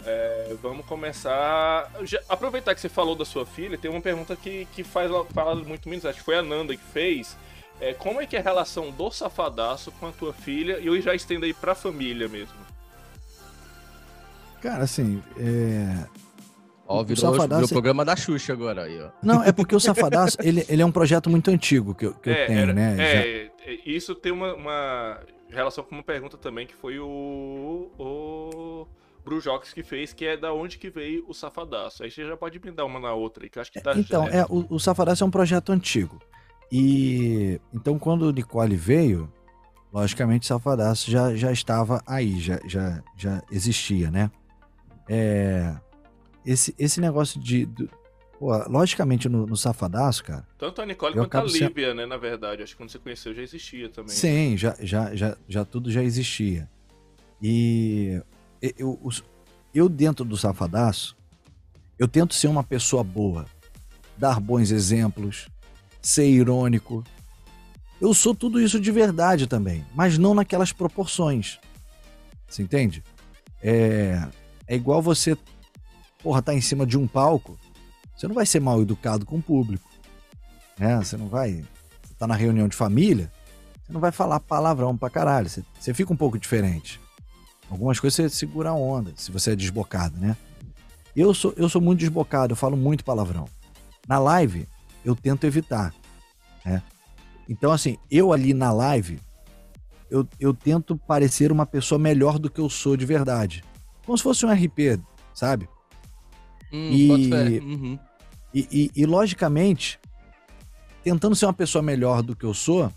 É, 0.04 0.54
vamos 0.62 0.86
começar. 0.86 1.90
Já, 2.04 2.20
aproveitar 2.28 2.72
que 2.72 2.80
você 2.80 2.88
falou 2.88 3.16
da 3.16 3.24
sua 3.24 3.44
filha, 3.44 3.76
tem 3.76 3.90
uma 3.90 4.00
pergunta 4.00 4.36
que, 4.36 4.64
que 4.76 4.84
faz 4.84 5.10
fala 5.34 5.56
muito 5.56 5.88
menos, 5.88 6.06
acho 6.06 6.20
que 6.20 6.24
foi 6.24 6.36
a 6.36 6.42
Nanda 6.42 6.76
que 6.76 6.84
fez. 6.92 7.36
É, 7.80 7.92
como 7.92 8.20
é 8.20 8.26
que 8.26 8.36
é 8.36 8.38
a 8.38 8.42
relação 8.42 8.92
do 8.92 9.10
safadaço 9.10 9.90
com 9.90 10.06
a 10.06 10.12
tua 10.12 10.32
filha? 10.32 10.78
E 10.78 10.86
eu 10.86 11.00
já 11.02 11.16
estendo 11.16 11.46
aí 11.46 11.52
pra 11.52 11.74
família 11.74 12.28
mesmo. 12.28 12.54
Cara, 14.62 14.84
assim, 14.84 15.20
é 15.36 16.25
Ó, 16.86 17.02
virou, 17.02 17.12
o 17.12 17.16
Safadaço... 17.32 17.48
virou 17.48 17.64
o 17.64 17.68
programa 17.68 18.04
da 18.04 18.14
Xuxa 18.14 18.52
agora 18.52 18.84
aí, 18.84 19.00
ó. 19.00 19.10
Não, 19.22 19.42
é 19.42 19.50
porque 19.50 19.74
o 19.74 19.80
Safadaço, 19.80 20.36
ele, 20.42 20.64
ele 20.68 20.82
é 20.82 20.86
um 20.86 20.92
projeto 20.92 21.28
muito 21.28 21.50
antigo 21.50 21.94
que 21.94 22.06
eu, 22.06 22.14
que 22.14 22.30
é, 22.30 22.44
eu 22.44 22.46
tenho, 22.46 22.58
era, 22.60 22.72
né? 22.72 22.96
É, 22.98 23.12
Já... 23.12 23.72
É, 23.72 23.80
isso 23.84 24.14
tem 24.14 24.32
uma, 24.32 24.54
uma, 24.54 25.20
relação 25.50 25.82
com 25.82 25.94
uma 25.94 26.04
pergunta 26.04 26.36
também 26.36 26.66
que 26.66 26.74
foi 26.74 26.98
o, 26.98 27.90
o 27.98 28.86
Brujox 29.24 29.72
que 29.72 29.82
fez, 29.82 30.12
que 30.12 30.24
é 30.24 30.36
da 30.36 30.52
onde 30.52 30.78
que 30.78 30.88
veio 30.88 31.24
o 31.28 31.34
Safadaço. 31.34 32.04
Aí 32.04 32.10
você 32.10 32.24
já 32.24 32.36
pode 32.36 32.60
me 32.60 32.70
dar 32.70 32.84
uma 32.84 33.00
na 33.00 33.12
outra 33.12 33.44
aí, 33.44 33.50
que 33.50 33.58
acho 33.58 33.72
que 33.72 33.80
tá... 33.80 33.92
Então, 33.96 34.26
é, 34.28 34.44
o, 34.48 34.66
o 34.70 34.78
Safadaço 34.78 35.24
é 35.24 35.26
um 35.26 35.30
projeto 35.30 35.72
antigo. 35.72 36.20
E 36.70 37.60
então 37.74 37.98
quando 37.98 38.22
o 38.22 38.32
Nicole 38.32 38.76
veio, 38.76 39.32
logicamente 39.92 40.44
o 40.44 40.46
Safadaço 40.46 41.10
já, 41.10 41.34
já 41.34 41.50
estava 41.50 42.02
aí, 42.06 42.38
já, 42.38 42.60
já, 42.66 43.02
já 43.16 43.42
existia, 43.50 44.10
né? 44.10 44.30
É, 45.08 45.74
esse, 46.47 46.74
esse 46.78 47.01
negócio 47.01 47.40
de. 47.40 47.66
Do, 47.66 47.90
pô, 48.39 48.56
logicamente, 48.68 49.28
no, 49.28 49.47
no, 49.47 49.56
Safadaço, 49.56 50.23
cara. 50.23 50.47
Tanto 50.56 50.81
a 50.81 50.86
Nicole 50.86 51.14
quanto 51.14 51.36
a 51.36 51.43
Lívia, 51.43 51.93
né? 51.93 52.06
Na 52.06 52.16
verdade. 52.16 52.62
Acho 52.62 52.73
que 52.73 52.78
quando 52.78 52.90
você 52.90 52.98
conheceu 52.98 53.35
já 53.35 53.43
existia 53.43 53.89
também. 53.89 54.14
Sim, 54.14 54.56
já, 54.56 54.77
já, 54.81 55.14
já, 55.14 55.36
já 55.48 55.64
tudo 55.64 55.90
já 55.90 56.02
existia. 56.02 56.70
E 57.43 58.23
eu, 58.62 58.73
eu, 58.78 59.10
eu, 59.74 59.89
dentro 59.89 60.24
do 60.24 60.36
Safadaço, 60.36 61.16
eu 61.98 62.06
tento 62.06 62.35
ser 62.35 62.47
uma 62.47 62.62
pessoa 62.62 63.02
boa, 63.02 63.47
dar 64.16 64.40
bons 64.40 64.70
exemplos, 64.70 65.48
ser 66.01 66.28
irônico. 66.28 67.02
Eu 68.01 68.14
sou 68.14 68.35
tudo 68.35 68.60
isso 68.60 68.78
de 68.78 68.93
verdade 68.93 69.47
também, 69.47 69.85
mas 69.94 70.16
não 70.16 70.35
naquelas 70.35 70.70
proporções. 70.70 71.59
Você 72.47 72.62
entende? 72.62 73.02
É, 73.62 74.27
é 74.66 74.77
igual 74.77 75.02
você 75.02 75.36
porra, 76.26 76.42
tá 76.42 76.52
em 76.52 76.60
cima 76.60 76.84
de 76.84 76.98
um 76.98 77.06
palco, 77.06 77.56
você 78.16 78.26
não 78.26 78.34
vai 78.34 78.44
ser 78.44 78.58
mal 78.58 78.82
educado 78.82 79.24
com 79.24 79.36
o 79.36 79.42
público. 79.42 79.88
Né? 80.76 80.96
Você 80.96 81.16
não 81.16 81.28
vai. 81.28 81.64
Você 82.02 82.14
tá 82.18 82.26
na 82.26 82.34
reunião 82.34 82.66
de 82.66 82.74
família, 82.74 83.30
você 83.84 83.92
não 83.92 84.00
vai 84.00 84.10
falar 84.10 84.40
palavrão 84.40 84.96
pra 84.96 85.08
caralho. 85.08 85.48
Você, 85.48 85.62
você 85.78 85.94
fica 85.94 86.12
um 86.12 86.16
pouco 86.16 86.36
diferente. 86.36 87.00
Algumas 87.70 88.00
coisas 88.00 88.16
você 88.16 88.28
segura 88.28 88.70
a 88.70 88.74
onda, 88.74 89.12
se 89.14 89.30
você 89.30 89.52
é 89.52 89.56
desbocado, 89.56 90.18
né? 90.18 90.36
Eu 91.14 91.32
sou, 91.32 91.54
eu 91.56 91.68
sou 91.68 91.80
muito 91.80 92.00
desbocado, 92.00 92.54
eu 92.54 92.56
falo 92.56 92.76
muito 92.76 93.04
palavrão. 93.04 93.48
Na 94.08 94.18
live, 94.18 94.66
eu 95.04 95.14
tento 95.14 95.44
evitar. 95.44 95.94
Né? 96.64 96.82
Então, 97.48 97.70
assim, 97.70 97.98
eu 98.10 98.32
ali 98.32 98.52
na 98.52 98.72
live, 98.72 99.20
eu, 100.10 100.26
eu 100.40 100.52
tento 100.52 100.96
parecer 100.96 101.52
uma 101.52 101.66
pessoa 101.66 102.00
melhor 102.00 102.36
do 102.36 102.50
que 102.50 102.60
eu 102.60 102.68
sou 102.68 102.96
de 102.96 103.06
verdade. 103.06 103.62
Como 104.04 104.18
se 104.18 104.24
fosse 104.24 104.44
um 104.44 104.52
RP, 104.52 105.00
sabe? 105.32 105.68
Hum, 106.72 106.90
e, 106.90 107.60
uhum. 107.60 107.98
e, 108.52 108.68
e, 108.70 108.90
e, 109.02 109.06
logicamente, 109.06 109.98
tentando 111.02 111.36
ser 111.36 111.47
uma 111.47 111.52
pessoa 111.52 111.82
melhor 111.82 112.22
do 112.22 112.34
que 112.34 112.44
eu 112.44 112.52
sou, 112.52 112.93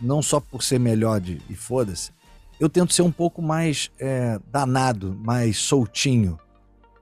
não 0.00 0.22
só 0.22 0.40
por 0.40 0.62
ser 0.62 0.78
melhor 0.78 1.20
de, 1.20 1.40
e 1.48 1.54
foda-se, 1.54 2.12
eu 2.58 2.68
tento 2.68 2.92
ser 2.92 3.02
um 3.02 3.10
pouco 3.12 3.40
mais 3.40 3.90
é, 3.98 4.38
danado, 4.50 5.18
mais 5.24 5.56
soltinho, 5.58 6.38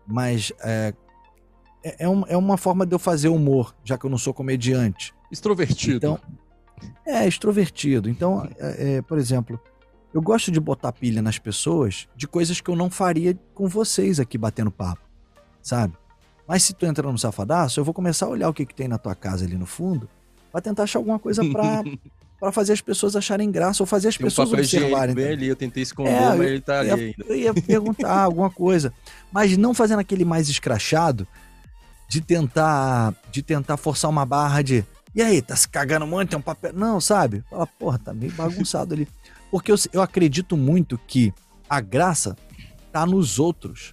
mais. 0.06 0.52
É, 0.60 0.94
é, 1.82 2.04
é, 2.04 2.08
um, 2.08 2.24
é 2.28 2.36
uma 2.36 2.56
forma 2.56 2.86
de 2.86 2.94
eu 2.94 2.98
fazer 2.98 3.28
humor, 3.28 3.74
já 3.84 3.98
que 3.98 4.06
eu 4.06 4.10
não 4.10 4.18
sou 4.18 4.32
comediante. 4.32 5.12
Extrovertido. 5.30 5.96
Então, 5.96 6.20
é, 7.04 7.26
extrovertido. 7.26 8.08
Então, 8.08 8.48
é, 8.58 8.96
é, 8.96 9.02
por 9.02 9.18
exemplo, 9.18 9.60
eu 10.14 10.22
gosto 10.22 10.52
de 10.52 10.60
botar 10.60 10.92
pilha 10.92 11.20
nas 11.20 11.38
pessoas 11.38 12.08
de 12.14 12.28
coisas 12.28 12.60
que 12.60 12.70
eu 12.70 12.76
não 12.76 12.88
faria 12.88 13.36
com 13.54 13.66
vocês 13.66 14.20
aqui 14.20 14.38
batendo 14.38 14.70
papo 14.70 15.07
sabe? 15.62 15.94
Mas 16.46 16.62
se 16.62 16.72
tu 16.72 16.86
entrar 16.86 17.10
no 17.10 17.18
safadaço, 17.18 17.78
eu 17.78 17.84
vou 17.84 17.92
começar 17.92 18.26
a 18.26 18.30
olhar 18.30 18.48
o 18.48 18.54
que, 18.54 18.64
que 18.64 18.74
tem 18.74 18.88
na 18.88 18.96
tua 18.96 19.14
casa 19.14 19.44
ali 19.44 19.56
no 19.56 19.66
fundo, 19.66 20.08
pra 20.50 20.60
tentar 20.60 20.84
achar 20.84 20.98
alguma 20.98 21.18
coisa 21.18 21.44
pra, 21.44 21.82
pra 22.40 22.50
fazer 22.50 22.72
as 22.72 22.80
pessoas 22.80 23.14
acharem 23.14 23.50
graça 23.50 23.82
ou 23.82 23.86
fazer 23.86 24.08
as 24.08 24.16
tem 24.16 24.26
pessoas 24.26 24.50
um 24.50 24.54
observarem. 24.54 25.14
Bem 25.14 25.32
ali, 25.32 25.46
eu 25.46 25.56
tentei 25.56 25.82
esconder, 25.82 26.12
é, 26.12 26.34
mas 26.34 26.40
ele 26.40 26.60
tá 26.60 26.80
ali 26.80 26.90
ainda. 26.90 27.24
Eu 27.26 27.36
ia 27.36 27.54
perguntar 27.54 28.16
alguma 28.24 28.48
coisa, 28.48 28.92
mas 29.30 29.56
não 29.56 29.74
fazendo 29.74 29.98
aquele 29.98 30.24
mais 30.24 30.48
escrachado 30.48 31.26
de 32.08 32.22
tentar, 32.22 33.14
de 33.30 33.42
tentar 33.42 33.76
forçar 33.76 34.10
uma 34.10 34.24
barra 34.24 34.62
de 34.62 34.84
E 35.14 35.20
aí, 35.20 35.42
tá 35.42 35.54
se 35.54 35.68
cagando 35.68 36.06
muito, 36.06 36.30
tem 36.30 36.38
um 36.38 36.42
papel. 36.42 36.72
Não, 36.72 37.00
sabe? 37.00 37.44
Fala, 37.50 37.66
porra, 37.66 37.98
tá 37.98 38.14
meio 38.14 38.32
bagunçado 38.32 38.94
ali. 38.94 39.06
Porque 39.50 39.70
eu, 39.70 39.76
eu 39.92 40.00
acredito 40.00 40.56
muito 40.56 40.98
que 41.06 41.32
a 41.68 41.80
graça 41.80 42.36
tá 42.90 43.04
nos 43.04 43.38
outros, 43.38 43.92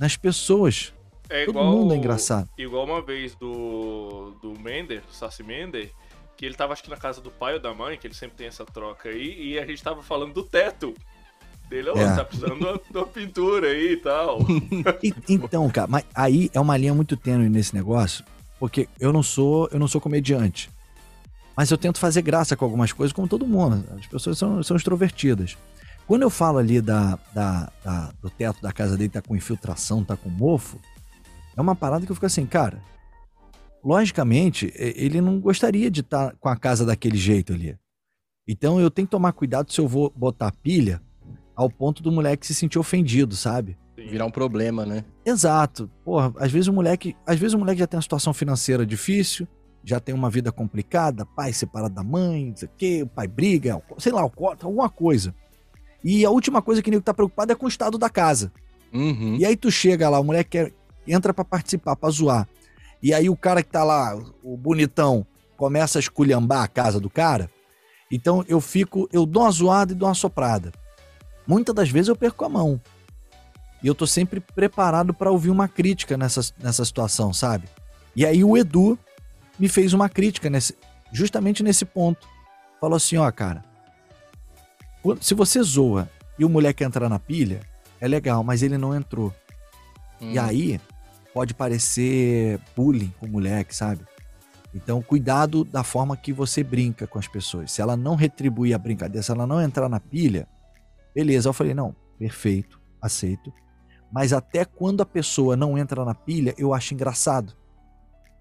nas 0.00 0.16
pessoas. 0.16 0.92
É 1.28 1.44
Todo 1.44 1.56
igual, 1.58 1.70
mundo 1.72 1.94
é 1.94 1.96
engraçado. 1.96 2.48
Igual 2.58 2.84
uma 2.84 3.00
vez 3.02 3.34
do, 3.36 4.32
do 4.42 4.58
Mender, 4.58 5.02
Sassi 5.12 5.44
Mender, 5.44 5.92
que 6.36 6.44
ele 6.44 6.54
tava 6.56 6.72
acho 6.72 6.82
que 6.82 6.90
na 6.90 6.96
casa 6.96 7.20
do 7.20 7.30
pai 7.30 7.54
ou 7.54 7.60
da 7.60 7.72
mãe, 7.72 7.96
que 7.96 8.06
ele 8.06 8.14
sempre 8.14 8.36
tem 8.38 8.46
essa 8.48 8.64
troca 8.64 9.10
aí, 9.10 9.52
e 9.52 9.58
a 9.58 9.64
gente 9.64 9.80
tava 9.82 10.02
falando 10.02 10.32
do 10.32 10.42
teto 10.42 10.92
dele, 11.68 11.90
ó, 11.90 11.96
É. 11.96 12.16
tá 12.16 12.24
precisando 12.24 12.56
de 12.58 12.64
uma, 12.64 12.72
de 12.90 12.96
uma 12.98 13.06
pintura 13.06 13.68
aí 13.68 13.92
e 13.92 13.96
tal. 13.98 14.40
Então, 15.28 15.68
cara, 15.70 15.86
mas 15.86 16.04
aí 16.12 16.50
é 16.52 16.58
uma 16.58 16.76
linha 16.76 16.94
muito 16.94 17.16
tênue 17.16 17.48
nesse 17.48 17.74
negócio, 17.76 18.24
porque 18.58 18.88
eu 18.98 19.12
não 19.12 19.22
sou, 19.22 19.68
eu 19.70 19.78
não 19.78 19.86
sou 19.86 20.00
comediante. 20.00 20.68
Mas 21.56 21.70
eu 21.70 21.76
tento 21.78 21.98
fazer 22.00 22.22
graça 22.22 22.56
com 22.56 22.64
algumas 22.64 22.90
coisas, 22.92 23.12
como 23.12 23.28
todo 23.28 23.46
mundo. 23.46 23.84
As 23.96 24.06
pessoas 24.06 24.38
são, 24.38 24.62
são 24.62 24.76
extrovertidas. 24.76 25.56
Quando 26.10 26.22
eu 26.22 26.30
falo 26.30 26.58
ali 26.58 26.80
da, 26.80 27.16
da- 27.32 27.70
da- 27.84 28.12
do 28.20 28.28
teto 28.28 28.60
da 28.60 28.72
casa 28.72 28.96
dele 28.96 29.10
tá 29.10 29.22
com 29.22 29.36
infiltração, 29.36 30.02
tá 30.02 30.16
com 30.16 30.28
mofo, 30.28 30.76
é 31.56 31.60
uma 31.60 31.76
parada 31.76 32.04
que 32.04 32.10
eu 32.10 32.16
fico 32.16 32.26
assim, 32.26 32.44
cara. 32.46 32.82
Logicamente, 33.84 34.72
ele 34.74 35.20
não 35.20 35.38
gostaria 35.38 35.88
de 35.88 36.00
estar 36.00 36.34
com 36.40 36.48
a 36.48 36.56
casa 36.56 36.84
daquele 36.84 37.16
jeito 37.16 37.52
ali. 37.52 37.78
Então 38.44 38.80
eu 38.80 38.90
tenho 38.90 39.06
que 39.06 39.10
tomar 39.12 39.32
cuidado 39.32 39.72
se 39.72 39.80
eu 39.80 39.86
vou 39.86 40.12
botar 40.16 40.50
pilha 40.50 41.00
ao 41.54 41.70
ponto 41.70 42.02
do 42.02 42.10
moleque 42.10 42.44
se 42.44 42.56
sentir 42.56 42.80
ofendido, 42.80 43.36
sabe? 43.36 43.78
Virar 43.96 44.26
um 44.26 44.32
problema, 44.32 44.84
né? 44.84 45.04
Exato. 45.24 45.88
Porra, 46.04 46.32
às 46.38 46.50
vezes 46.50 46.66
o 46.66 46.72
moleque, 46.72 47.16
às 47.24 47.38
vezes 47.38 47.54
o 47.54 47.58
moleque 47.60 47.78
já 47.78 47.86
tem 47.86 47.96
uma 47.98 48.02
situação 48.02 48.34
financeira 48.34 48.84
difícil, 48.84 49.46
já 49.84 50.00
tem 50.00 50.12
uma 50.12 50.28
vida 50.28 50.50
complicada, 50.50 51.24
pai 51.24 51.52
separado 51.52 51.94
da 51.94 52.02
mãe, 52.02 52.46
não 52.46 52.56
sei 52.56 52.66
o 52.66 52.72
quê, 52.76 53.02
o 53.04 53.06
pai 53.06 53.28
briga, 53.28 53.80
sei 53.96 54.10
lá, 54.10 54.22
alguma 54.22 54.90
coisa. 54.90 55.32
E 56.02 56.24
a 56.24 56.30
última 56.30 56.62
coisa 56.62 56.82
que 56.82 56.88
o 56.88 56.92
nego 56.92 57.02
tá 57.02 57.12
preocupado 57.14 57.52
é 57.52 57.54
com 57.54 57.66
o 57.66 57.68
estado 57.68 57.98
da 57.98 58.08
casa. 58.08 58.52
Uhum. 58.92 59.36
E 59.38 59.44
aí 59.44 59.56
tu 59.56 59.70
chega 59.70 60.08
lá, 60.08 60.18
o 60.18 60.24
moleque 60.24 60.50
quer- 60.50 60.72
entra 61.06 61.32
pra 61.34 61.44
participar, 61.44 61.96
pra 61.96 62.10
zoar. 62.10 62.48
E 63.02 63.12
aí 63.14 63.28
o 63.28 63.36
cara 63.36 63.62
que 63.62 63.70
tá 63.70 63.84
lá, 63.84 64.16
o 64.42 64.56
bonitão, 64.56 65.26
começa 65.56 65.98
a 65.98 66.00
esculhambar 66.00 66.62
a 66.62 66.68
casa 66.68 66.98
do 66.98 67.08
cara. 67.10 67.50
Então 68.10 68.44
eu 68.48 68.60
fico, 68.60 69.08
eu 69.12 69.24
dou 69.26 69.42
uma 69.44 69.50
zoada 69.50 69.92
e 69.92 69.94
dou 69.94 70.08
uma 70.08 70.14
soprada. 70.14 70.72
Muitas 71.46 71.74
das 71.74 71.88
vezes 71.90 72.08
eu 72.08 72.16
perco 72.16 72.44
a 72.44 72.48
mão. 72.48 72.80
E 73.82 73.86
eu 73.86 73.94
tô 73.94 74.06
sempre 74.06 74.40
preparado 74.40 75.14
pra 75.14 75.30
ouvir 75.30 75.50
uma 75.50 75.66
crítica 75.68 76.16
nessa, 76.16 76.40
nessa 76.58 76.84
situação, 76.84 77.32
sabe? 77.32 77.66
E 78.14 78.26
aí 78.26 78.42
o 78.44 78.56
Edu 78.56 78.98
me 79.58 79.68
fez 79.68 79.92
uma 79.92 80.08
crítica 80.08 80.50
nesse, 80.50 80.74
justamente 81.12 81.62
nesse 81.62 81.84
ponto. 81.84 82.26
Falou 82.80 82.96
assim, 82.96 83.16
ó, 83.16 83.30
cara, 83.30 83.62
se 85.20 85.34
você 85.34 85.62
zoa 85.62 86.08
e 86.38 86.44
o 86.44 86.48
moleque 86.48 86.84
entrar 86.84 87.08
na 87.08 87.18
pilha, 87.18 87.60
é 88.00 88.08
legal, 88.08 88.42
mas 88.42 88.62
ele 88.62 88.78
não 88.78 88.94
entrou. 88.94 89.32
Hum. 90.20 90.32
E 90.32 90.38
aí 90.38 90.80
pode 91.32 91.54
parecer 91.54 92.58
bullying 92.76 93.12
com 93.18 93.26
o 93.26 93.28
moleque, 93.30 93.74
sabe? 93.74 94.04
Então, 94.74 95.02
cuidado 95.02 95.64
da 95.64 95.82
forma 95.82 96.16
que 96.16 96.32
você 96.32 96.62
brinca 96.62 97.06
com 97.06 97.18
as 97.18 97.26
pessoas. 97.26 97.72
Se 97.72 97.82
ela 97.82 97.96
não 97.96 98.14
retribuir 98.14 98.74
a 98.74 98.78
brincadeira, 98.78 99.22
se 99.22 99.30
ela 99.30 99.46
não 99.46 99.60
entrar 99.60 99.88
na 99.88 99.98
pilha, 99.98 100.46
beleza. 101.14 101.48
Eu 101.48 101.52
falei, 101.52 101.74
não, 101.74 101.94
perfeito, 102.18 102.80
aceito. 103.02 103.52
Mas 104.12 104.32
até 104.32 104.64
quando 104.64 105.00
a 105.00 105.06
pessoa 105.06 105.56
não 105.56 105.76
entra 105.76 106.04
na 106.04 106.14
pilha, 106.14 106.54
eu 106.56 106.72
acho 106.72 106.94
engraçado. 106.94 107.56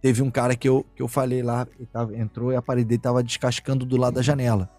Teve 0.02 0.22
um 0.22 0.31
cara 0.31 0.56
que 0.56 0.69
eu, 0.69 0.86
que 0.95 1.02
eu 1.02 1.07
falei 1.07 1.41
lá, 1.41 1.68
tava- 1.91 2.15
entrou 2.15 2.52
e 2.52 2.56
a 2.56 2.61
parede 2.61 2.88
dele 2.90 3.02
tava 3.02 3.23
descascando 3.23 3.86
do 3.86 3.98
lado 3.98 4.15
da 4.15 4.22
janela. 4.22 4.69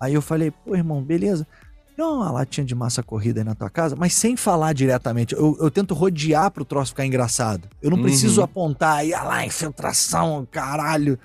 Aí 0.00 0.14
eu 0.14 0.22
falei, 0.22 0.50
pô, 0.50 0.74
irmão, 0.74 1.02
beleza. 1.02 1.46
Não, 1.96 2.18
uma 2.18 2.30
latinha 2.30 2.64
de 2.64 2.74
massa 2.76 3.02
corrida 3.02 3.40
aí 3.40 3.44
na 3.44 3.56
tua 3.56 3.68
casa, 3.68 3.96
mas 3.96 4.14
sem 4.14 4.36
falar 4.36 4.72
diretamente. 4.72 5.34
Eu, 5.34 5.56
eu 5.60 5.68
tento 5.70 5.94
rodear 5.94 6.48
pro 6.50 6.64
troço 6.64 6.92
ficar 6.92 7.04
engraçado. 7.04 7.68
Eu 7.82 7.90
não 7.90 7.96
Uhum. 7.96 8.04
preciso 8.04 8.40
apontar 8.40 8.98
aí, 8.98 9.12
ah 9.12 9.24
lá, 9.24 9.44
infiltração, 9.44 10.46
caralho. 10.50 11.18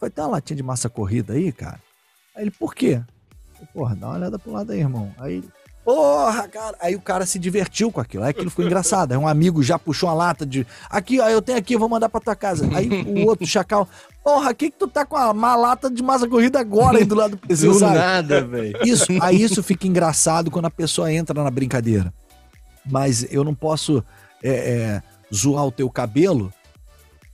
Vai 0.00 0.08
ter 0.08 0.22
uma 0.22 0.28
latinha 0.28 0.56
de 0.56 0.62
massa 0.62 0.88
corrida 0.88 1.34
aí, 1.34 1.52
cara? 1.52 1.78
Aí 2.34 2.44
ele, 2.44 2.50
por 2.50 2.74
quê? 2.74 3.02
Porra, 3.74 3.94
dá 3.94 4.06
uma 4.06 4.16
olhada 4.16 4.38
pro 4.38 4.52
lado 4.52 4.72
aí, 4.72 4.78
irmão. 4.80 5.12
Aí 5.18 5.44
porra, 5.84 6.46
cara. 6.48 6.76
Aí 6.80 6.94
o 6.94 7.00
cara 7.00 7.26
se 7.26 7.38
divertiu 7.38 7.90
com 7.90 8.00
aquilo. 8.00 8.22
Aí 8.24 8.30
aquilo 8.30 8.50
ficou 8.50 8.64
engraçado. 8.64 9.12
Aí 9.12 9.18
um 9.18 9.26
amigo 9.26 9.62
já 9.62 9.78
puxou 9.78 10.08
uma 10.08 10.14
lata 10.14 10.46
de. 10.46 10.66
Aqui, 10.88 11.18
ó, 11.20 11.28
eu 11.28 11.42
tenho 11.42 11.58
aqui, 11.58 11.74
eu 11.74 11.78
vou 11.78 11.88
mandar 11.88 12.08
pra 12.08 12.20
tua 12.20 12.36
casa. 12.36 12.68
Aí 12.74 12.88
o 13.06 13.26
outro 13.26 13.46
chacal, 13.46 13.88
porra, 14.28 14.52
que 14.52 14.70
que 14.70 14.76
tu 14.78 14.86
tá 14.86 15.06
com 15.06 15.16
a- 15.16 15.30
uma 15.30 15.56
lata 15.56 15.90
de 15.90 16.02
massa 16.02 16.28
corrida 16.28 16.60
agora 16.60 16.98
aí 16.98 17.04
do 17.04 17.14
lado 17.14 17.30
do 17.36 17.38
PC, 17.38 17.66
Do 17.66 17.74
sabe? 17.74 17.94
nada, 17.96 18.44
velho. 18.44 18.78
Isso, 18.84 19.06
aí 19.22 19.40
isso 19.42 19.62
fica 19.62 19.86
engraçado 19.86 20.50
quando 20.50 20.66
a 20.66 20.70
pessoa 20.70 21.10
entra 21.12 21.42
na 21.42 21.50
brincadeira. 21.50 22.12
Mas 22.84 23.26
eu 23.32 23.42
não 23.42 23.54
posso 23.54 24.04
é, 24.42 24.50
é, 24.50 25.02
zoar 25.34 25.66
o 25.66 25.72
teu 25.72 25.88
cabelo 25.90 26.52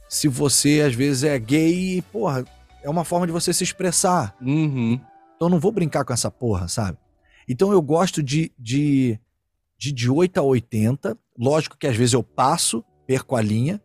se 0.08 0.28
você 0.28 0.82
às 0.86 0.94
vezes 0.94 1.24
é 1.24 1.36
gay 1.38 1.96
e, 1.98 2.02
porra, 2.02 2.44
é 2.82 2.88
uma 2.88 3.04
forma 3.04 3.26
de 3.26 3.32
você 3.32 3.52
se 3.52 3.64
expressar. 3.64 4.36
Uhum. 4.40 4.92
Então 5.34 5.48
eu 5.48 5.50
não 5.50 5.58
vou 5.58 5.72
brincar 5.72 6.04
com 6.04 6.12
essa 6.12 6.30
porra, 6.30 6.68
sabe? 6.68 6.96
Então 7.48 7.72
eu 7.72 7.82
gosto 7.82 8.22
de, 8.22 8.52
de, 8.56 9.18
de, 9.76 9.90
de 9.92 10.08
8 10.10 10.38
a 10.38 10.42
80. 10.42 11.18
Lógico 11.36 11.76
que 11.76 11.88
às 11.88 11.96
vezes 11.96 12.12
eu 12.12 12.22
passo, 12.22 12.84
perco 13.04 13.34
a 13.34 13.42
linha, 13.42 13.80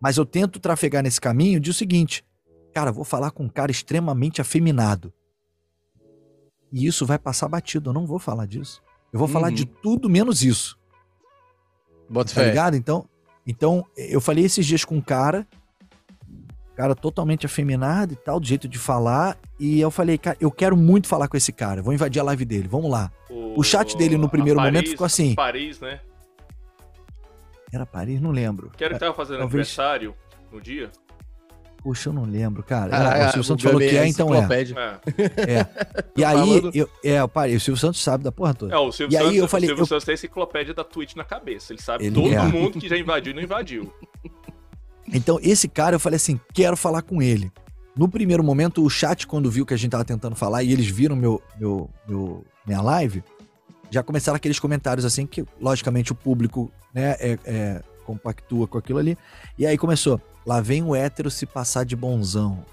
mas 0.00 0.16
eu 0.16 0.26
tento 0.26 0.58
trafegar 0.58 1.04
nesse 1.04 1.20
caminho 1.20 1.60
de 1.60 1.70
o 1.70 1.74
seguinte: 1.74 2.24
cara, 2.72 2.90
vou 2.92 3.04
falar 3.04 3.30
com 3.30 3.44
um 3.44 3.48
cara 3.48 3.70
extremamente 3.70 4.40
afeminado. 4.40 5.12
E 6.72 6.86
isso 6.86 7.04
vai 7.04 7.18
passar 7.18 7.48
batido, 7.48 7.90
eu 7.90 7.94
não 7.94 8.06
vou 8.06 8.18
falar 8.18 8.46
disso. 8.46 8.82
Eu 9.12 9.18
vou 9.18 9.28
falar 9.28 9.48
Uhum. 9.48 9.54
de 9.54 9.66
tudo 9.66 10.08
menos 10.08 10.42
isso. 10.42 10.78
Bota 12.08 12.30
Tá 12.34 12.40
fé. 12.40 12.48
ligado? 12.48 12.74
Então, 12.76 13.06
então, 13.46 13.84
eu 13.96 14.20
falei 14.20 14.44
esses 14.44 14.64
dias 14.64 14.84
com 14.84 14.96
um 14.96 15.00
cara, 15.02 15.46
cara 16.74 16.94
totalmente 16.94 17.44
afeminado 17.44 18.14
e 18.14 18.16
tal, 18.16 18.40
do 18.40 18.46
jeito 18.46 18.66
de 18.66 18.78
falar, 18.78 19.38
e 19.60 19.78
eu 19.80 19.90
falei, 19.90 20.16
cara, 20.16 20.36
eu 20.40 20.50
quero 20.50 20.76
muito 20.76 21.06
falar 21.08 21.28
com 21.28 21.36
esse 21.36 21.52
cara, 21.52 21.82
vou 21.82 21.92
invadir 21.92 22.20
a 22.20 22.24
live 22.24 22.44
dele, 22.46 22.68
vamos 22.68 22.90
lá. 22.90 23.12
O 23.54 23.62
chat 23.62 23.94
dele 23.96 24.16
no 24.16 24.28
primeiro 24.30 24.56
Paris- 24.58 24.72
momento 24.72 24.90
ficou 24.90 25.04
assim. 25.04 25.34
Paris, 25.34 25.78
né? 25.78 26.00
Era 27.70 27.84
Paris? 27.86 28.20
Não 28.20 28.30
lembro. 28.30 28.70
Que 28.70 28.84
era 28.84 28.94
que 28.94 29.00
tava 29.00 29.14
fazendo 29.14 29.38
Talvez- 29.40 29.54
aniversário 29.76 30.14
no 30.50 30.60
dia. 30.60 30.90
Poxa, 31.82 32.10
eu 32.10 32.12
não 32.12 32.24
lembro, 32.24 32.62
cara. 32.62 32.96
Ah, 32.96 33.18
o 33.28 33.32
Silvio 33.32 33.44
Santos 33.44 33.64
falou 33.64 33.80
que 33.80 33.96
é, 33.96 34.06
então 34.06 34.32
é. 34.32 34.38
enciclopédia. 34.38 34.76
É. 35.36 35.66
E 36.16 36.24
aí, 36.24 36.36
falando. 36.36 36.70
eu, 36.74 36.88
é, 37.04 37.18
eu 37.18 37.28
parei, 37.28 37.56
o 37.56 37.60
Silvio 37.60 37.80
Santos 37.80 38.00
sabe 38.02 38.22
da 38.22 38.30
porra 38.30 38.54
toda. 38.54 38.72
É, 38.72 38.78
o 38.78 38.92
Silvio 38.92 39.12
E 39.14 39.16
aí 39.16 39.24
Santos, 39.24 39.38
eu 39.38 39.48
falei, 39.48 39.66
o 39.66 39.68
Silvio 39.70 39.82
eu- 39.82 39.86
Santos 39.86 40.04
tem 40.04 40.12
a 40.12 40.14
enciclopédia 40.14 40.72
da 40.74 40.84
Twitch 40.84 41.16
na 41.16 41.24
cabeça. 41.24 41.72
Ele 41.72 41.82
sabe 41.82 42.04
Ele 42.06 42.14
todo 42.14 42.32
é. 42.32 42.40
mundo 42.42 42.78
que 42.78 42.88
já 42.88 42.96
invadiu 42.96 43.32
e 43.32 43.34
não 43.34 43.42
invadiu. 43.42 43.92
Então, 45.12 45.38
esse 45.42 45.68
cara, 45.68 45.96
eu 45.96 46.00
falei 46.00 46.16
assim, 46.16 46.38
quero 46.54 46.76
falar 46.76 47.02
com 47.02 47.20
ele. 47.20 47.50
No 47.96 48.08
primeiro 48.08 48.42
momento, 48.42 48.82
o 48.84 48.88
chat, 48.88 49.26
quando 49.26 49.50
viu 49.50 49.66
que 49.66 49.74
a 49.74 49.76
gente 49.76 49.90
tava 49.90 50.04
tentando 50.04 50.34
falar 50.36 50.62
e 50.62 50.72
eles 50.72 50.86
viram 50.86 51.16
meu, 51.16 51.42
meu, 51.58 51.90
meu- 52.08 52.44
minha 52.66 52.80
live, 52.80 53.22
já 53.90 54.02
começaram 54.02 54.36
aqueles 54.36 54.58
comentários 54.58 55.04
assim, 55.04 55.26
que 55.26 55.44
logicamente 55.60 56.12
o 56.12 56.14
público, 56.14 56.72
né, 56.94 57.16
é, 57.18 57.38
é, 57.44 57.82
compactua 58.06 58.66
com 58.66 58.78
aquilo 58.78 58.98
ali. 58.98 59.18
E 59.58 59.66
aí 59.66 59.76
começou, 59.76 60.18
lá 60.46 60.60
vem 60.60 60.82
o 60.82 60.94
hétero 60.94 61.30
se 61.30 61.46
passar 61.46 61.84
de 61.84 61.94
bonzão. 61.96 62.64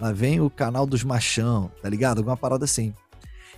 Lá 0.00 0.12
vem 0.12 0.40
o 0.40 0.50
canal 0.50 0.86
dos 0.86 1.02
machão, 1.02 1.70
tá 1.82 1.88
ligado? 1.88 2.18
Alguma 2.18 2.36
parada 2.36 2.64
assim. 2.64 2.92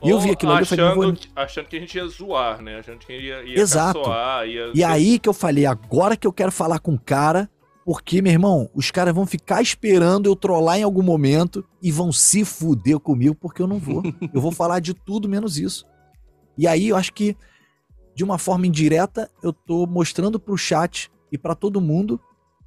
E 0.03 0.11
eu 0.11 0.21
vi 0.21 0.31
aquilo 0.31 0.53
ali, 0.53 0.63
eu 0.63 0.67
falei, 0.67 0.85
achando, 0.85 1.03
vou... 1.03 1.13
que- 1.13 1.29
achando 1.35 1.67
que 1.67 1.77
a 1.77 1.81
gente 1.81 1.97
ia 1.97 2.07
zoar, 2.07 2.63
né? 2.63 2.79
Achando 2.79 2.99
que 2.99 3.13
ia, 3.13 3.43
ia 3.43 3.59
Exato. 3.59 3.99
caçoar, 3.99 4.47
ia... 4.47 4.71
E 4.73 4.85
aí 4.85 5.19
que 5.19 5.29
eu 5.29 5.33
falei, 5.35 5.67
agora 5.67 6.17
que 6.17 6.25
eu 6.25 6.33
quero 6.33 6.53
falar 6.53 6.79
com 6.79 6.95
o 6.95 7.01
cara, 7.01 7.51
porque, 7.85 8.23
meu 8.23 8.31
irmão, 8.31 8.71
os 8.73 8.93
caras 8.93 9.13
vão 9.13 9.27
ficar 9.27 9.61
esperando 9.61 10.27
eu 10.27 10.37
trollar 10.37 10.79
em 10.79 10.85
algum 10.85 11.03
momento 11.03 11.65
e 11.83 11.91
vão 11.91 12.13
se 12.13 12.45
fuder 12.45 13.01
comigo, 13.01 13.35
porque 13.35 13.61
eu 13.61 13.67
não 13.67 13.79
vou. 13.81 14.03
Eu 14.33 14.41
vou 14.41 14.53
falar 14.53 14.79
de 14.79 14.95
tudo 14.95 15.29
menos 15.29 15.59
isso. 15.59 15.85
E 16.57 16.67
aí 16.69 16.89
eu 16.89 16.97
acho 16.97 17.13
que, 17.13 17.37
de 18.15 18.23
uma 18.23 18.37
forma 18.39 18.67
indireta, 18.67 19.29
eu 19.43 19.53
tô 19.53 19.87
mostrando 19.87 20.39
pro 20.39 20.57
chat 20.57 21.11
e 21.33 21.39
pra 21.39 21.55
todo 21.57 21.81
mundo 21.81 22.21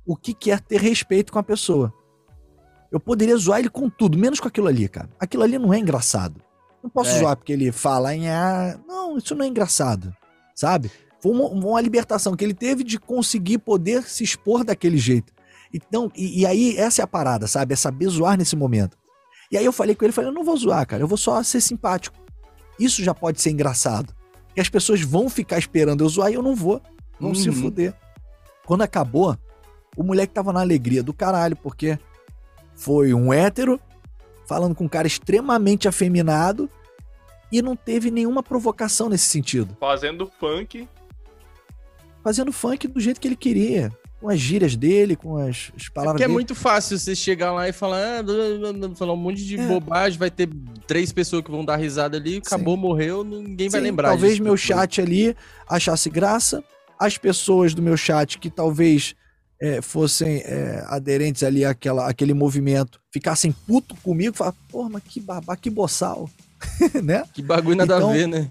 o 0.06 0.16
que 0.16 0.34
que 0.34 0.52
é 0.52 0.58
ter 0.58 0.80
respeito 0.82 1.32
com 1.32 1.40
a 1.40 1.44
pessoa. 1.44 1.94
Eu 2.92 3.00
poderia 3.00 3.36
zoar 3.38 3.60
ele 3.60 3.70
com 3.70 3.90
tudo, 3.90 4.18
menos 4.18 4.40
com 4.40 4.48
aquilo 4.48 4.68
ali, 4.68 4.88
cara. 4.90 5.10
Aquilo 5.20 5.44
ali 5.44 5.58
não 5.58 5.74
é 5.74 5.80
engraçado. 5.80 6.42
Não 6.84 6.90
posso 6.90 7.12
É. 7.12 7.20
zoar 7.20 7.38
porque 7.38 7.54
ele 7.54 7.72
fala 7.72 8.14
em 8.14 8.28
ah, 8.30 8.78
não, 8.88 9.18
isso 9.18 9.34
não 9.36 9.46
é 9.46 9.48
engraçado, 9.48 10.14
sabe? 10.56 10.92
Foi 11.22 11.32
uma, 11.32 11.46
uma 11.48 11.80
libertação 11.82 12.36
que 12.36 12.44
ele 12.44 12.54
teve 12.54 12.84
de 12.84 13.00
conseguir 13.00 13.60
poder 13.60 14.04
se 14.04 14.24
expor 14.24 14.64
daquele 14.64 14.98
jeito. 14.98 15.32
Então, 15.74 16.12
e, 16.16 16.42
e 16.42 16.46
aí 16.46 16.76
essa 16.78 17.02
é 17.02 17.04
a 17.04 17.08
parada, 17.08 17.48
sabe? 17.48 17.74
É 17.74 17.78
saber 17.78 18.08
zoar 18.10 18.38
nesse 18.38 18.56
momento. 18.56 18.98
E 19.52 19.58
aí 19.58 19.64
eu 19.64 19.72
falei 19.72 19.96
com 19.96 20.04
ele, 20.04 20.12
falei, 20.12 20.30
eu 20.30 20.34
não 20.34 20.44
vou 20.44 20.58
zoar, 20.58 20.86
cara, 20.88 21.04
eu 21.04 21.08
vou 21.08 21.18
só 21.18 21.42
ser 21.44 21.62
simpático. 21.62 22.18
Isso 22.80 23.04
já 23.04 23.14
pode 23.14 23.40
ser 23.40 23.52
engraçado. 23.52 24.14
E 24.56 24.60
as 24.60 24.68
pessoas 24.68 25.02
vão 25.02 25.30
ficar 25.30 25.60
esperando 25.60 26.04
eu 26.04 26.10
zoar 26.10 26.32
e 26.32 26.34
eu 26.34 26.42
não 26.42 26.56
vou. 26.56 26.82
Vão 27.20 27.34
se 27.36 27.48
Uhum. 27.50 27.56
fuder. 27.56 27.94
Quando 28.66 28.82
acabou, 28.82 29.38
o 29.96 30.04
moleque 30.04 30.34
tava 30.34 30.54
na 30.54 30.62
alegria 30.62 31.04
do 31.04 31.14
caralho, 31.14 31.56
porque 31.56 31.98
foi 32.76 33.14
um 33.14 33.32
hétero 33.32 33.80
falando 34.48 34.76
com 34.76 34.86
um 34.86 34.90
cara 34.90 35.08
extremamente 35.08 35.88
afeminado 35.88 36.70
e 37.52 37.62
não 37.62 37.76
teve 37.76 38.10
nenhuma 38.10 38.42
provocação 38.42 39.10
nesse 39.10 39.26
sentido. 39.26 39.76
Fazendo 39.80 40.32
funk. 40.40 40.88
Fazendo 42.24 42.52
funk 42.52 42.88
do 42.88 43.00
jeito 43.00 43.20
que 43.20 43.28
ele 43.28 43.36
queria. 43.36 43.92
Com 44.20 44.30
as 44.30 44.40
gírias 44.40 44.76
dele, 44.76 45.16
com 45.16 45.36
as, 45.36 45.72
as 45.76 45.90
palavras 45.90 46.22
é, 46.22 46.26
é 46.26 46.28
dele. 46.28 46.34
muito 46.34 46.54
fácil 46.54 46.98
você 46.98 47.16
chegar 47.16 47.52
lá 47.52 47.68
e 47.68 47.74
falar, 47.74 48.20
ah, 48.20 48.96
falar 48.96 49.14
um 49.14 49.18
monte 49.18 49.44
de 49.44 49.60
é. 49.60 49.68
bobagem, 49.68 50.20
vai 50.20 50.30
ter 50.30 50.48
três 50.86 51.12
pessoas 51.12 51.44
que 51.44 51.50
vão 51.50 51.66
dar 51.66 51.78
risada 51.78 52.18
ali, 52.18 52.38
acabou, 52.38 52.76
Sim. 52.76 52.82
morreu, 52.82 53.24
ninguém 53.24 53.68
Sim, 53.68 53.72
vai 53.72 53.82
lembrar 53.82 54.10
Talvez 54.10 54.34
disso, 54.34 54.44
meu 54.44 54.56
chat 54.56 55.02
ali 55.02 55.36
achasse 55.68 56.08
graça, 56.08 56.64
as 57.00 57.18
pessoas 57.18 57.74
do 57.74 57.82
meu 57.82 57.98
chat 57.98 58.38
que 58.38 58.52
talvez 58.52 59.16
é, 59.62 59.80
fossem 59.80 60.38
é, 60.40 60.84
aderentes 60.88 61.44
ali 61.44 61.64
àquela, 61.64 62.10
àquele 62.10 62.34
movimento 62.34 63.00
ficassem 63.12 63.52
puto 63.52 63.96
comigo, 63.98 64.36
falar, 64.36 64.56
porra, 64.70 64.90
mas 64.90 65.04
que 65.04 65.22
babá, 65.22 65.56
que 65.56 65.70
boçal. 65.70 66.28
né? 67.04 67.24
Que 67.32 67.44
bagulho 67.44 67.78
nada 67.78 67.98
então, 67.98 68.10
a 68.10 68.14
ver, 68.14 68.28
né? 68.28 68.50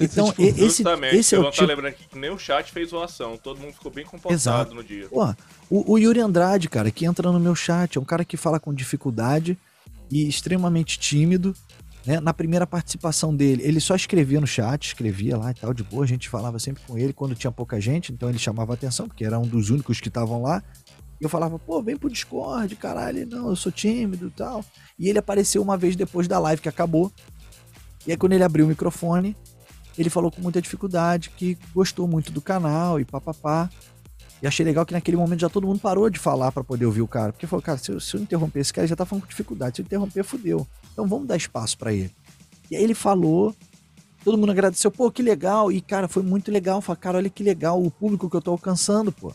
então, 0.00 0.34
esse, 0.38 0.58
justamente, 0.58 1.16
esse 1.16 1.34
é 1.34 1.38
o 1.38 1.44
tá 1.44 1.50
tipo... 1.52 1.66
lembrando 1.66 1.94
que 1.94 2.18
nem 2.18 2.30
o 2.30 2.38
chat 2.38 2.72
fez 2.72 2.90
zoação, 2.90 3.36
todo 3.36 3.60
mundo 3.60 3.74
ficou 3.74 3.92
bem 3.92 4.04
comportado 4.04 4.34
Exato. 4.34 4.74
no 4.74 4.82
dia. 4.82 5.06
Pô, 5.08 5.24
o, 5.68 5.92
o 5.92 5.98
Yuri 5.98 6.20
Andrade, 6.20 6.68
cara, 6.68 6.90
que 6.90 7.04
entra 7.04 7.30
no 7.30 7.38
meu 7.38 7.54
chat, 7.54 7.96
é 7.96 8.00
um 8.00 8.04
cara 8.04 8.24
que 8.24 8.36
fala 8.36 8.58
com 8.58 8.74
dificuldade 8.74 9.56
e 10.10 10.28
extremamente 10.28 10.98
tímido. 10.98 11.54
Né? 12.06 12.20
Na 12.20 12.32
primeira 12.32 12.66
participação 12.66 13.34
dele, 13.34 13.62
ele 13.62 13.80
só 13.80 13.94
escrevia 13.94 14.40
no 14.40 14.46
chat, 14.46 14.88
escrevia 14.88 15.36
lá 15.36 15.50
e 15.50 15.54
tal, 15.54 15.74
de 15.74 15.82
boa, 15.82 16.04
a 16.04 16.08
gente 16.08 16.28
falava 16.28 16.58
sempre 16.58 16.82
com 16.86 16.96
ele 16.96 17.12
quando 17.12 17.34
tinha 17.34 17.50
pouca 17.50 17.80
gente, 17.80 18.12
então 18.12 18.28
ele 18.28 18.38
chamava 18.38 18.74
atenção, 18.74 19.06
porque 19.06 19.24
era 19.24 19.38
um 19.38 19.46
dos 19.46 19.70
únicos 19.70 20.00
que 20.00 20.08
estavam 20.08 20.42
lá. 20.42 20.62
E 21.20 21.24
eu 21.24 21.28
falava, 21.28 21.58
pô, 21.58 21.82
vem 21.82 21.96
pro 21.96 22.08
Discord, 22.08 22.74
caralho, 22.76 23.26
não, 23.26 23.50
eu 23.50 23.56
sou 23.56 23.70
tímido 23.70 24.28
e 24.28 24.30
tal. 24.30 24.64
E 24.98 25.08
ele 25.08 25.18
apareceu 25.18 25.60
uma 25.60 25.76
vez 25.76 25.94
depois 25.94 26.26
da 26.26 26.38
live 26.38 26.62
que 26.62 26.68
acabou. 26.68 27.12
E 28.06 28.12
aí 28.12 28.16
quando 28.16 28.32
ele 28.32 28.42
abriu 28.42 28.64
o 28.64 28.68
microfone, 28.68 29.36
ele 29.98 30.08
falou 30.08 30.30
com 30.30 30.40
muita 30.40 30.62
dificuldade 30.62 31.30
que 31.36 31.58
gostou 31.74 32.08
muito 32.08 32.32
do 32.32 32.40
canal 32.40 32.98
e 32.98 33.04
papapá. 33.04 33.68
E 34.42 34.46
achei 34.46 34.64
legal 34.64 34.86
que 34.86 34.92
naquele 34.92 35.16
momento 35.16 35.40
já 35.40 35.48
todo 35.48 35.66
mundo 35.66 35.80
parou 35.80 36.08
de 36.08 36.18
falar 36.18 36.50
para 36.50 36.64
poder 36.64 36.86
ouvir 36.86 37.02
o 37.02 37.08
cara. 37.08 37.32
Porque 37.32 37.46
falou, 37.46 37.62
cara, 37.62 37.78
se 37.78 37.90
eu, 37.90 38.00
se 38.00 38.16
eu 38.16 38.20
interromper 38.20 38.60
esse 38.60 38.72
cara, 38.72 38.84
ele 38.84 38.90
já 38.90 38.96
tá 38.96 39.04
falando 39.04 39.22
com 39.24 39.28
dificuldade. 39.28 39.76
Se 39.76 39.82
eu 39.82 39.84
interromper, 39.84 40.24
fudeu. 40.24 40.66
Então 40.92 41.06
vamos 41.06 41.28
dar 41.28 41.36
espaço 41.36 41.76
para 41.76 41.92
ele. 41.92 42.10
E 42.70 42.76
aí 42.76 42.82
ele 42.82 42.94
falou, 42.94 43.54
todo 44.24 44.38
mundo 44.38 44.50
agradeceu, 44.52 44.90
pô, 44.90 45.10
que 45.10 45.22
legal. 45.22 45.70
E, 45.70 45.80
cara, 45.80 46.08
foi 46.08 46.22
muito 46.22 46.50
legal. 46.50 46.80
Falei, 46.80 47.00
cara, 47.00 47.18
olha 47.18 47.28
que 47.30 47.42
legal 47.42 47.82
o 47.82 47.90
público 47.90 48.30
que 48.30 48.36
eu 48.36 48.40
tô 48.40 48.52
alcançando, 48.52 49.12
pô. 49.12 49.32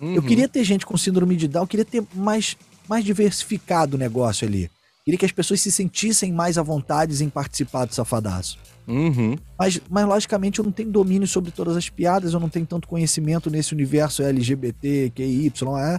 Uhum. 0.00 0.14
Eu 0.14 0.22
queria 0.22 0.48
ter 0.48 0.64
gente 0.64 0.86
com 0.86 0.96
síndrome 0.96 1.36
de 1.36 1.48
Down, 1.48 1.64
eu 1.64 1.68
queria 1.68 1.84
ter 1.84 2.02
mais, 2.14 2.56
mais 2.88 3.04
diversificado 3.04 3.96
o 3.96 3.98
negócio 3.98 4.46
ali. 4.46 4.70
Queria 5.04 5.18
que 5.18 5.24
as 5.24 5.32
pessoas 5.32 5.60
se 5.60 5.70
sentissem 5.70 6.32
mais 6.32 6.58
à 6.58 6.62
vontade 6.62 7.22
em 7.22 7.28
participar 7.28 7.84
do 7.86 7.94
Safadaço. 7.94 8.58
Uhum. 8.86 9.36
Mas, 9.58 9.80
mas, 9.90 10.06
logicamente, 10.06 10.58
eu 10.58 10.64
não 10.64 10.72
tenho 10.72 10.90
domínio 10.90 11.26
sobre 11.26 11.50
todas 11.50 11.76
as 11.76 11.88
piadas, 11.88 12.32
eu 12.32 12.40
não 12.40 12.48
tenho 12.48 12.66
tanto 12.66 12.86
conhecimento 12.86 13.50
nesse 13.50 13.74
universo 13.74 14.22
LGBT, 14.22 15.12
QI, 15.14 15.52
é. 15.80 15.98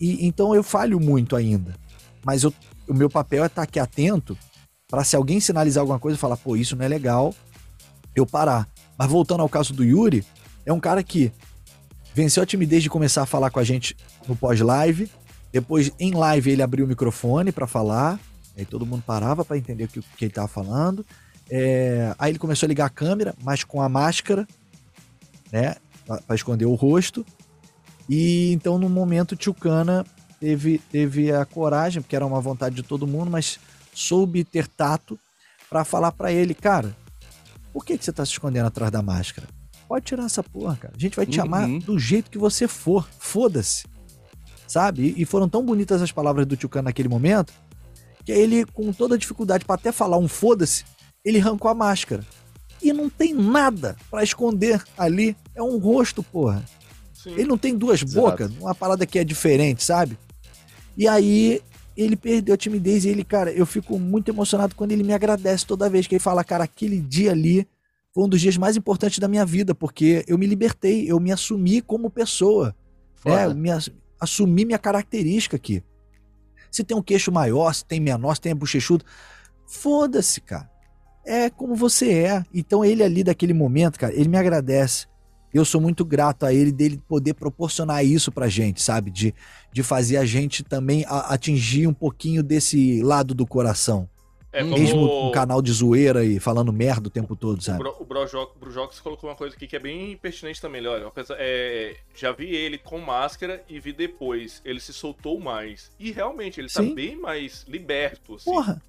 E, 0.00 0.26
então 0.26 0.54
eu 0.54 0.62
falho 0.62 1.00
muito 1.00 1.34
ainda. 1.34 1.74
Mas 2.24 2.42
eu, 2.42 2.52
o 2.88 2.94
meu 2.94 3.08
papel 3.08 3.42
é 3.42 3.46
estar 3.46 3.62
aqui 3.62 3.78
atento 3.78 4.36
para 4.88 5.02
se 5.02 5.16
alguém 5.16 5.40
sinalizar 5.40 5.80
alguma 5.80 5.98
coisa 5.98 6.16
e 6.16 6.20
falar, 6.20 6.36
pô, 6.36 6.56
isso 6.56 6.76
não 6.76 6.84
é 6.84 6.88
legal, 6.88 7.34
eu 8.14 8.26
parar. 8.26 8.68
Mas 8.98 9.10
voltando 9.10 9.40
ao 9.40 9.48
caso 9.48 9.72
do 9.72 9.82
Yuri, 9.82 10.24
é 10.66 10.72
um 10.72 10.80
cara 10.80 11.02
que 11.02 11.32
venceu 12.14 12.42
a 12.42 12.46
timidez 12.46 12.82
de 12.82 12.90
começar 12.90 13.22
a 13.22 13.26
falar 13.26 13.50
com 13.50 13.58
a 13.58 13.64
gente 13.64 13.96
no 14.28 14.36
pós-live. 14.36 15.10
Depois, 15.52 15.90
em 15.98 16.12
live, 16.12 16.50
ele 16.50 16.62
abriu 16.62 16.84
o 16.84 16.88
microfone 16.88 17.50
para 17.50 17.66
falar. 17.66 18.20
Aí 18.56 18.64
todo 18.64 18.86
mundo 18.86 19.02
parava 19.04 19.44
para 19.44 19.58
entender 19.58 19.84
o 19.84 19.88
que, 19.88 20.00
que 20.00 20.24
ele 20.24 20.30
estava 20.30 20.48
falando. 20.48 21.04
É, 21.50 22.14
aí 22.18 22.30
ele 22.32 22.38
começou 22.38 22.66
a 22.66 22.68
ligar 22.68 22.86
a 22.86 22.90
câmera, 22.90 23.34
mas 23.42 23.64
com 23.64 23.80
a 23.80 23.88
máscara, 23.88 24.46
né? 25.52 25.76
Para 26.06 26.34
esconder 26.34 26.66
o 26.66 26.74
rosto. 26.74 27.24
E 28.08 28.52
então, 28.52 28.78
no 28.78 28.88
momento, 28.88 29.32
o 29.32 29.36
Tio 29.36 29.54
Cana 29.54 30.04
teve, 30.38 30.78
teve 30.90 31.32
a 31.32 31.44
coragem, 31.44 32.02
porque 32.02 32.16
era 32.16 32.26
uma 32.26 32.40
vontade 32.40 32.74
de 32.74 32.82
todo 32.82 33.06
mundo, 33.06 33.30
mas 33.30 33.58
soube 33.92 34.44
ter 34.44 34.66
tato 34.66 35.18
para 35.70 35.84
falar 35.84 36.12
para 36.12 36.32
ele, 36.32 36.54
cara, 36.54 36.94
por 37.72 37.84
que, 37.84 37.96
que 37.96 38.04
você 38.04 38.12
tá 38.12 38.24
se 38.24 38.32
escondendo 38.32 38.66
atrás 38.66 38.90
da 38.92 39.02
máscara? 39.02 39.48
Pode 39.88 40.04
tirar 40.04 40.24
essa 40.24 40.42
porra, 40.42 40.76
cara. 40.76 40.94
A 40.96 41.00
gente 41.00 41.16
vai 41.16 41.26
te 41.26 41.38
uhum. 41.38 41.46
amar 41.46 41.68
do 41.80 41.98
jeito 41.98 42.30
que 42.30 42.38
você 42.38 42.66
for. 42.66 43.08
Foda-se. 43.18 43.84
Sabe? 44.66 45.14
E 45.16 45.24
foram 45.24 45.48
tão 45.48 45.64
bonitas 45.64 46.00
as 46.02 46.10
palavras 46.10 46.46
do 46.46 46.56
Tio 46.56 46.68
Cana 46.68 46.84
naquele 46.84 47.08
momento 47.08 47.52
que 48.24 48.32
ele, 48.32 48.64
com 48.64 48.92
toda 48.92 49.14
a 49.14 49.18
dificuldade 49.18 49.64
para 49.64 49.74
até 49.74 49.92
falar 49.92 50.16
um 50.16 50.26
foda-se, 50.26 50.84
ele 51.24 51.40
arrancou 51.40 51.70
a 51.70 51.74
máscara. 51.74 52.24
E 52.82 52.92
não 52.92 53.08
tem 53.08 53.32
nada 53.32 53.96
para 54.10 54.22
esconder 54.22 54.82
ali. 54.98 55.34
É 55.54 55.62
um 55.62 55.78
rosto, 55.78 56.22
porra. 56.22 56.62
Sim. 57.14 57.32
Ele 57.32 57.44
não 57.44 57.56
tem 57.56 57.76
duas 57.76 58.02
Exato. 58.02 58.20
bocas, 58.20 58.50
uma 58.58 58.74
parada 58.74 59.06
que 59.06 59.18
é 59.18 59.24
diferente, 59.24 59.82
sabe? 59.82 60.18
E 60.96 61.08
aí 61.08 61.62
ele 61.96 62.16
perdeu 62.16 62.54
a 62.54 62.58
timidez 62.58 63.04
e 63.04 63.08
ele, 63.08 63.24
cara, 63.24 63.50
eu 63.50 63.64
fico 63.64 63.98
muito 63.98 64.30
emocionado 64.30 64.74
quando 64.74 64.92
ele 64.92 65.02
me 65.02 65.14
agradece 65.14 65.64
toda 65.64 65.88
vez 65.88 66.06
que 66.06 66.16
ele 66.16 66.22
fala, 66.22 66.44
cara, 66.44 66.64
aquele 66.64 67.00
dia 67.00 67.30
ali 67.30 67.66
foi 68.12 68.24
um 68.24 68.28
dos 68.28 68.40
dias 68.40 68.56
mais 68.56 68.76
importantes 68.76 69.18
da 69.18 69.26
minha 69.26 69.46
vida, 69.46 69.74
porque 69.74 70.24
eu 70.28 70.36
me 70.36 70.46
libertei, 70.46 71.10
eu 71.10 71.18
me 71.18 71.32
assumi 71.32 71.80
como 71.80 72.10
pessoa. 72.10 72.76
Né? 73.24 73.46
Eu 73.46 73.54
me 73.54 73.70
assumi 74.20 74.64
minha 74.64 74.78
característica 74.78 75.56
aqui. 75.56 75.82
Se 76.70 76.84
tem 76.84 76.96
um 76.96 77.02
queixo 77.02 77.32
maior, 77.32 77.72
se 77.72 77.84
tem 77.84 77.98
menor, 77.98 78.34
se 78.34 78.40
tem 78.42 78.54
bochechudo, 78.54 79.04
foda-se, 79.66 80.40
cara 80.40 80.73
é 81.24 81.50
como 81.50 81.74
você 81.74 82.12
é. 82.12 82.44
Então 82.52 82.84
ele 82.84 83.02
ali 83.02 83.24
daquele 83.24 83.54
momento, 83.54 83.98
cara, 83.98 84.14
ele 84.14 84.28
me 84.28 84.36
agradece. 84.36 85.06
Eu 85.52 85.64
sou 85.64 85.80
muito 85.80 86.04
grato 86.04 86.44
a 86.44 86.52
ele 86.52 86.72
dele 86.72 87.00
poder 87.08 87.34
proporcionar 87.34 88.04
isso 88.04 88.32
pra 88.32 88.48
gente, 88.48 88.82
sabe? 88.82 89.10
De, 89.10 89.32
de 89.72 89.82
fazer 89.84 90.16
a 90.16 90.24
gente 90.24 90.64
também 90.64 91.04
atingir 91.08 91.86
um 91.86 91.94
pouquinho 91.94 92.42
desse 92.42 93.00
lado 93.02 93.34
do 93.34 93.46
coração. 93.46 94.08
É, 94.54 94.62
como... 94.62 94.78
Mesmo 94.78 95.28
um 95.28 95.32
canal 95.32 95.60
de 95.60 95.72
zoeira 95.72 96.24
e 96.24 96.38
falando 96.38 96.72
merda 96.72 97.08
o 97.08 97.10
tempo 97.10 97.34
todo, 97.34 97.62
sabe? 97.62 97.80
O, 97.80 98.04
Bro, 98.04 98.24
o 98.54 98.58
Brojox 98.58 99.00
colocou 99.00 99.28
uma 99.28 99.34
coisa 99.34 99.54
aqui 99.54 99.66
que 99.66 99.74
é 99.74 99.80
bem 99.80 100.16
pertinente 100.16 100.60
também. 100.60 100.84
Olha, 100.86 101.10
é, 101.38 101.96
já 102.14 102.30
vi 102.30 102.54
ele 102.54 102.78
com 102.78 102.98
máscara 102.98 103.64
e 103.68 103.80
vi 103.80 103.92
depois. 103.92 104.62
Ele 104.64 104.78
se 104.78 104.92
soltou 104.92 105.40
mais. 105.40 105.90
E 105.98 106.12
realmente, 106.12 106.60
ele 106.60 106.68
tá 106.68 106.82
Sim. 106.82 106.90
tá 106.90 106.94
bem 106.94 107.16
mais 107.16 107.64
liberto. 107.68 108.36
Assim. 108.36 108.44
Porra! 108.44 108.80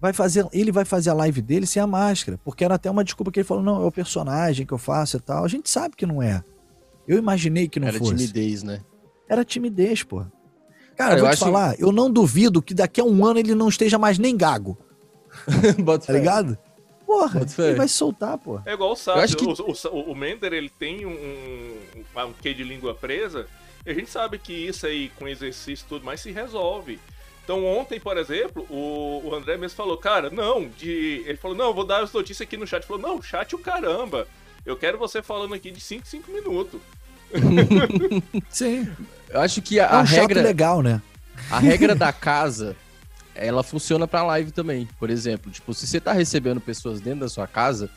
Vai 0.00 0.12
fazer, 0.12 0.46
ele 0.52 0.70
vai 0.70 0.84
fazer 0.84 1.10
a 1.10 1.14
live 1.14 1.40
dele 1.40 1.66
sem 1.66 1.80
a 1.82 1.86
máscara, 1.86 2.38
porque 2.44 2.64
era 2.64 2.74
até 2.74 2.90
uma 2.90 3.04
desculpa 3.04 3.30
que 3.30 3.40
ele 3.40 3.46
falou, 3.46 3.62
não, 3.62 3.82
é 3.82 3.86
o 3.86 3.92
personagem 3.92 4.66
que 4.66 4.72
eu 4.72 4.78
faço 4.78 5.16
e 5.16 5.20
tal. 5.20 5.44
A 5.44 5.48
gente 5.48 5.70
sabe 5.70 5.96
que 5.96 6.06
não 6.06 6.22
é. 6.22 6.42
Eu 7.06 7.18
imaginei 7.18 7.68
que 7.68 7.80
não 7.80 7.88
era 7.88 7.98
fosse. 7.98 8.12
Era 8.12 8.20
timidez, 8.20 8.62
né? 8.62 8.80
Era 9.28 9.44
timidez, 9.44 10.02
pô. 10.02 10.24
Cara, 10.96 11.18
eu 11.18 11.24
vou 11.24 11.30
te 11.30 11.36
falar, 11.36 11.78
eu 11.78 11.92
não 11.92 12.10
duvido 12.10 12.62
que 12.62 12.72
daqui 12.72 13.00
a 13.00 13.04
um 13.04 13.24
ano 13.24 13.38
ele 13.38 13.54
não 13.54 13.68
esteja 13.68 13.98
mais 13.98 14.18
nem 14.18 14.36
gago. 14.36 14.78
tá 16.06 16.12
ligado? 16.12 16.56
Porra, 17.06 17.46
ele 17.58 17.74
vai 17.74 17.86
soltar, 17.86 18.36
pô. 18.38 18.60
É 18.64 18.72
igual 18.72 18.92
o 18.92 18.96
Sábio, 18.96 19.36
que... 19.36 19.44
o, 19.44 19.72
o, 19.92 20.10
o, 20.10 20.14
Mender, 20.14 20.52
ele 20.52 20.70
tem 20.70 21.06
um, 21.06 21.10
um, 21.10 22.20
um 22.20 22.32
quê 22.32 22.52
de 22.52 22.64
língua 22.64 22.94
presa, 22.94 23.46
e 23.84 23.90
a 23.90 23.94
gente 23.94 24.10
sabe 24.10 24.38
que 24.38 24.52
isso 24.52 24.86
aí, 24.86 25.10
com 25.10 25.28
exercício 25.28 25.84
e 25.84 25.88
tudo 25.88 26.04
mais, 26.04 26.20
se 26.20 26.32
resolve. 26.32 26.98
Então 27.46 27.64
ontem, 27.64 28.00
por 28.00 28.18
exemplo, 28.18 28.66
o, 28.68 29.22
o 29.24 29.32
André 29.32 29.56
mesmo 29.56 29.76
falou, 29.76 29.96
cara, 29.96 30.30
não, 30.30 30.68
de. 30.68 31.22
Ele 31.24 31.36
falou, 31.36 31.56
não, 31.56 31.72
vou 31.72 31.86
dar 31.86 32.02
as 32.02 32.12
notícias 32.12 32.40
aqui 32.44 32.56
no 32.56 32.66
chat. 32.66 32.80
Ele 32.80 32.88
falou, 32.88 33.00
não, 33.00 33.22
chat 33.22 33.54
o 33.54 33.58
caramba. 33.58 34.26
Eu 34.64 34.76
quero 34.76 34.98
você 34.98 35.22
falando 35.22 35.54
aqui 35.54 35.70
de 35.70 35.80
5 35.80 36.04
5 36.08 36.32
minutos. 36.32 36.80
Sim. 38.50 38.92
Eu 39.30 39.40
acho 39.40 39.62
que 39.62 39.78
a, 39.78 39.84
é 39.84 39.92
um 39.92 39.98
a 39.98 40.02
regra. 40.02 40.42
legal, 40.42 40.82
né? 40.82 41.00
A 41.48 41.60
regra 41.60 41.94
da 41.94 42.12
casa, 42.12 42.74
ela 43.32 43.62
funciona 43.62 44.08
pra 44.08 44.24
live 44.24 44.50
também. 44.50 44.88
Por 44.98 45.08
exemplo, 45.08 45.48
tipo, 45.52 45.72
se 45.72 45.86
você 45.86 46.00
tá 46.00 46.12
recebendo 46.12 46.60
pessoas 46.60 47.00
dentro 47.00 47.20
da 47.20 47.28
sua 47.28 47.46
casa, 47.46 47.88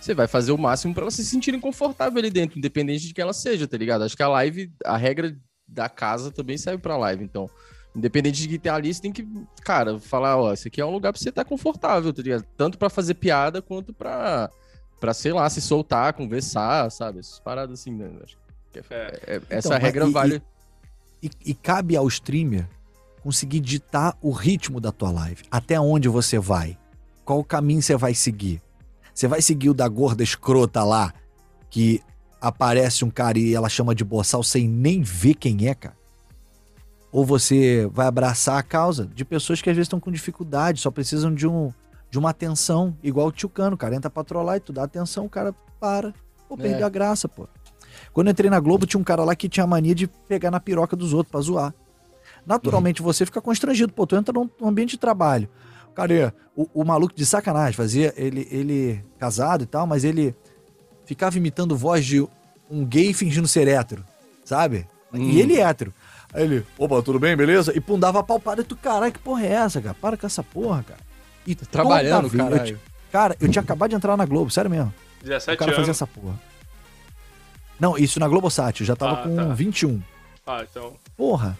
você 0.00 0.14
vai 0.14 0.28
fazer 0.28 0.52
o 0.52 0.58
máximo 0.58 0.94
para 0.94 1.02
elas 1.02 1.14
se 1.14 1.24
sentirem 1.24 1.58
confortáveis 1.58 2.18
ali 2.18 2.30
dentro, 2.30 2.56
independente 2.56 3.08
de 3.08 3.14
quem 3.14 3.22
ela 3.22 3.32
seja, 3.32 3.66
tá 3.66 3.76
ligado? 3.76 4.04
Acho 4.04 4.16
que 4.16 4.22
a 4.22 4.28
live, 4.28 4.72
a 4.84 4.96
regra 4.96 5.36
da 5.66 5.88
casa 5.88 6.30
também 6.30 6.56
serve 6.56 6.80
pra 6.80 6.96
live. 6.96 7.24
Então, 7.24 7.50
Independente 7.94 8.46
de 8.46 8.68
ali, 8.70 8.92
você 8.92 9.02
tem 9.02 9.12
que, 9.12 9.26
cara, 9.62 9.98
falar, 9.98 10.38
ó, 10.38 10.52
esse 10.52 10.68
aqui 10.68 10.80
é 10.80 10.86
um 10.86 10.90
lugar 10.90 11.12
pra 11.12 11.20
você 11.20 11.28
estar 11.28 11.44
tá 11.44 11.48
confortável, 11.48 12.12
tá 12.12 12.22
ligado? 12.22 12.44
Tanto 12.56 12.78
pra 12.78 12.88
fazer 12.88 13.14
piada 13.14 13.60
quanto 13.60 13.92
pra, 13.92 14.50
pra 14.98 15.12
sei 15.12 15.32
lá, 15.32 15.48
se 15.50 15.60
soltar, 15.60 16.14
conversar, 16.14 16.90
sabe? 16.90 17.18
Essas 17.18 17.38
paradas 17.38 17.80
assim, 17.80 17.92
né? 17.92 18.10
Acho 18.22 18.36
que 18.72 18.78
é, 18.78 18.82
é, 18.90 19.20
é, 19.26 19.36
então, 19.36 19.58
essa 19.58 19.76
regra 19.76 20.06
e, 20.06 20.10
vale. 20.10 20.42
E, 21.22 21.30
e, 21.44 21.54
cabe 21.54 21.94
ao 21.94 22.08
streamer 22.08 22.66
conseguir 23.22 23.60
ditar 23.60 24.16
o 24.22 24.32
ritmo 24.32 24.80
da 24.80 24.90
tua 24.90 25.10
live. 25.10 25.44
Até 25.50 25.78
onde 25.78 26.08
você 26.08 26.38
vai? 26.38 26.78
Qual 27.24 27.38
o 27.38 27.44
caminho 27.44 27.82
você 27.82 27.94
vai 27.94 28.14
seguir? 28.14 28.62
Você 29.14 29.28
vai 29.28 29.42
seguir 29.42 29.68
o 29.68 29.74
da 29.74 29.86
gorda 29.86 30.22
escrota 30.22 30.82
lá, 30.82 31.12
que 31.68 32.02
aparece 32.40 33.04
um 33.04 33.10
cara 33.10 33.38
e 33.38 33.54
ela 33.54 33.68
chama 33.68 33.94
de 33.94 34.02
boçal 34.02 34.42
sem 34.42 34.66
nem 34.66 35.02
ver 35.02 35.34
quem 35.34 35.68
é, 35.68 35.74
cara? 35.74 36.01
Ou 37.12 37.24
você 37.24 37.88
vai 37.92 38.06
abraçar 38.06 38.58
a 38.58 38.62
causa 38.62 39.06
de 39.06 39.24
pessoas 39.24 39.60
que 39.60 39.68
às 39.68 39.76
vezes 39.76 39.86
estão 39.86 40.00
com 40.00 40.10
dificuldade, 40.10 40.80
só 40.80 40.90
precisam 40.90 41.32
de 41.32 41.46
um 41.46 41.72
de 42.10 42.18
uma 42.18 42.28
atenção, 42.28 42.94
igual 43.02 43.28
o 43.28 43.32
tio 43.32 43.48
Cano, 43.48 43.74
o 43.74 43.78
cara 43.78 43.94
entra 43.94 44.10
pra 44.10 44.22
trollar 44.22 44.58
e 44.58 44.60
tu 44.60 44.70
dá 44.70 44.82
atenção, 44.82 45.24
o 45.24 45.30
cara 45.30 45.54
para. 45.80 46.12
Pô, 46.46 46.58
perdeu 46.58 46.80
é. 46.80 46.82
a 46.82 46.88
graça, 46.90 47.26
pô. 47.26 47.48
Quando 48.12 48.26
eu 48.26 48.32
entrei 48.32 48.50
na 48.50 48.60
Globo, 48.60 48.86
tinha 48.86 49.00
um 49.00 49.04
cara 49.04 49.24
lá 49.24 49.34
que 49.34 49.48
tinha 49.48 49.66
mania 49.66 49.94
de 49.94 50.06
pegar 50.06 50.50
na 50.50 50.60
piroca 50.60 50.94
dos 50.94 51.14
outros 51.14 51.30
pra 51.30 51.40
zoar. 51.40 51.74
Naturalmente 52.46 53.00
uhum. 53.00 53.06
você 53.06 53.24
fica 53.24 53.40
constrangido, 53.40 53.94
pô, 53.94 54.06
tu 54.06 54.14
entra 54.14 54.30
num 54.34 54.68
ambiente 54.68 54.90
de 54.90 54.98
trabalho. 54.98 55.48
Cara, 55.94 56.34
o, 56.54 56.68
o 56.74 56.84
maluco 56.84 57.14
de 57.14 57.24
sacanagem, 57.24 57.72
fazia 57.72 58.12
ele, 58.14 58.46
ele 58.50 59.02
casado 59.18 59.64
e 59.64 59.66
tal, 59.66 59.86
mas 59.86 60.04
ele 60.04 60.34
ficava 61.06 61.38
imitando 61.38 61.74
voz 61.74 62.04
de 62.04 62.26
um 62.70 62.84
gay 62.84 63.14
fingindo 63.14 63.48
ser 63.48 63.68
hétero, 63.68 64.04
sabe? 64.44 64.86
Hum. 65.12 65.30
E 65.30 65.40
ele 65.40 65.56
é 65.56 65.60
hétero. 65.62 65.94
Aí 66.32 66.44
ele, 66.44 66.66
opa, 66.78 67.02
tudo 67.02 67.18
bem, 67.18 67.36
beleza? 67.36 67.76
E 67.76 67.80
pum, 67.80 67.98
dava 67.98 68.20
a 68.20 68.22
palpada 68.22 68.62
e 68.62 68.64
tu, 68.64 68.74
caralho, 68.76 69.12
que 69.12 69.18
porra 69.18 69.44
é 69.44 69.52
essa, 69.52 69.80
cara? 69.80 69.94
Para 69.94 70.16
com 70.16 70.26
essa 70.26 70.42
porra, 70.42 70.82
cara. 70.82 71.00
E 71.46 71.54
Trabalhando, 71.54 72.30
cara. 72.30 72.78
Cara, 73.10 73.36
eu 73.38 73.48
tinha 73.48 73.62
acabado 73.62 73.90
de 73.90 73.96
entrar 73.96 74.16
na 74.16 74.24
Globo, 74.24 74.50
sério 74.50 74.70
mesmo. 74.70 74.92
17 75.22 75.54
o 75.54 75.58
cara 75.58 75.70
anos. 75.70 75.76
fazia 75.76 75.90
essa 75.90 76.06
porra. 76.06 76.40
Não, 77.78 77.98
isso 77.98 78.18
na 78.18 78.28
Globosat, 78.28 78.80
eu 78.80 78.86
já 78.86 78.96
tava 78.96 79.14
ah, 79.14 79.22
com 79.24 79.36
tá. 79.36 79.44
21. 79.52 80.00
Ah, 80.46 80.64
então. 80.68 80.94
Porra. 81.16 81.58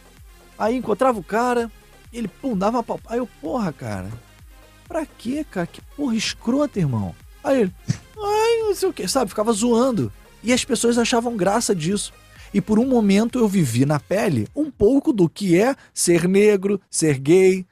Aí 0.58 0.76
encontrava 0.76 1.18
o 1.18 1.24
cara, 1.24 1.70
ele, 2.12 2.28
pum, 2.28 2.56
dava 2.56 2.78
a 2.78 2.82
palpada. 2.82 3.14
Aí 3.14 3.18
eu, 3.18 3.28
porra, 3.40 3.72
cara. 3.72 4.08
Pra 4.88 5.04
quê, 5.04 5.44
cara? 5.48 5.66
Que 5.66 5.80
porra 5.96 6.14
escrota, 6.14 6.78
irmão. 6.78 7.14
Aí 7.42 7.62
ele, 7.62 7.74
ai, 7.90 8.62
não 8.62 8.74
sei 8.74 8.88
o 8.88 8.92
que, 8.92 9.06
sabe? 9.08 9.30
Ficava 9.30 9.52
zoando. 9.52 10.12
E 10.42 10.52
as 10.52 10.64
pessoas 10.64 10.96
achavam 10.96 11.36
graça 11.36 11.74
disso. 11.74 12.12
E 12.54 12.60
por 12.60 12.78
um 12.78 12.86
momento 12.86 13.38
eu 13.38 13.48
vivi 13.48 13.86
na 13.86 13.98
pele 13.98 14.46
um 14.54 14.70
pouco 14.70 15.12
do 15.12 15.28
que 15.28 15.58
é 15.58 15.74
ser 15.94 16.28
negro, 16.28 16.80
ser 16.90 17.18
gay, 17.18 17.66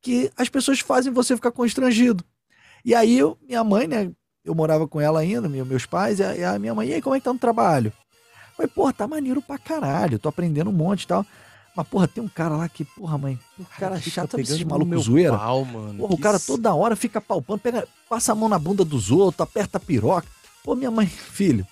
que 0.00 0.30
as 0.36 0.48
pessoas 0.48 0.80
fazem 0.80 1.12
você 1.12 1.36
ficar 1.36 1.50
constrangido. 1.50 2.24
E 2.84 2.94
aí 2.94 3.18
eu, 3.18 3.36
minha 3.46 3.62
mãe, 3.62 3.86
né? 3.86 4.10
Eu 4.44 4.54
morava 4.54 4.86
com 4.86 5.00
ela 5.00 5.20
ainda, 5.20 5.48
meus 5.48 5.86
pais, 5.86 6.20
e 6.20 6.44
a 6.44 6.58
minha 6.58 6.74
mãe, 6.74 6.88
e 6.88 6.94
aí, 6.94 7.02
como 7.02 7.16
é 7.16 7.18
que 7.18 7.24
tá 7.24 7.32
no 7.32 7.38
trabalho? 7.38 7.88
Eu 7.88 8.56
falei, 8.56 8.70
porra, 8.70 8.92
tá 8.92 9.08
maneiro 9.08 9.40
pra 9.40 9.56
caralho, 9.56 10.18
tô 10.18 10.28
aprendendo 10.28 10.68
um 10.68 10.74
monte 10.74 11.04
e 11.04 11.06
tal. 11.06 11.24
Mas, 11.74 11.88
porra, 11.88 12.06
tem 12.06 12.22
um 12.22 12.28
cara 12.28 12.56
lá 12.56 12.68
que, 12.68 12.84
porra, 12.84 13.16
mãe, 13.16 13.38
o 13.58 13.64
cara, 13.64 13.98
chato, 13.98 14.32
sabe 14.32 14.42
esses 14.42 14.62
malucos 14.62 15.04
zoeira? 15.04 15.36
Pau, 15.36 15.64
mano, 15.64 15.98
porra, 15.98 16.14
o 16.14 16.18
cara 16.18 16.38
toda 16.38 16.74
hora 16.74 16.94
fica 16.94 17.20
palpando, 17.20 17.60
pega, 17.60 17.88
passa 18.08 18.32
a 18.32 18.34
mão 18.34 18.48
na 18.48 18.58
bunda 18.58 18.84
dos 18.84 19.10
outros, 19.10 19.40
aperta 19.40 19.78
a 19.78 19.80
piroca. 19.80 20.28
Pô, 20.62 20.74
minha 20.74 20.90
mãe, 20.90 21.06
filho, 21.08 21.66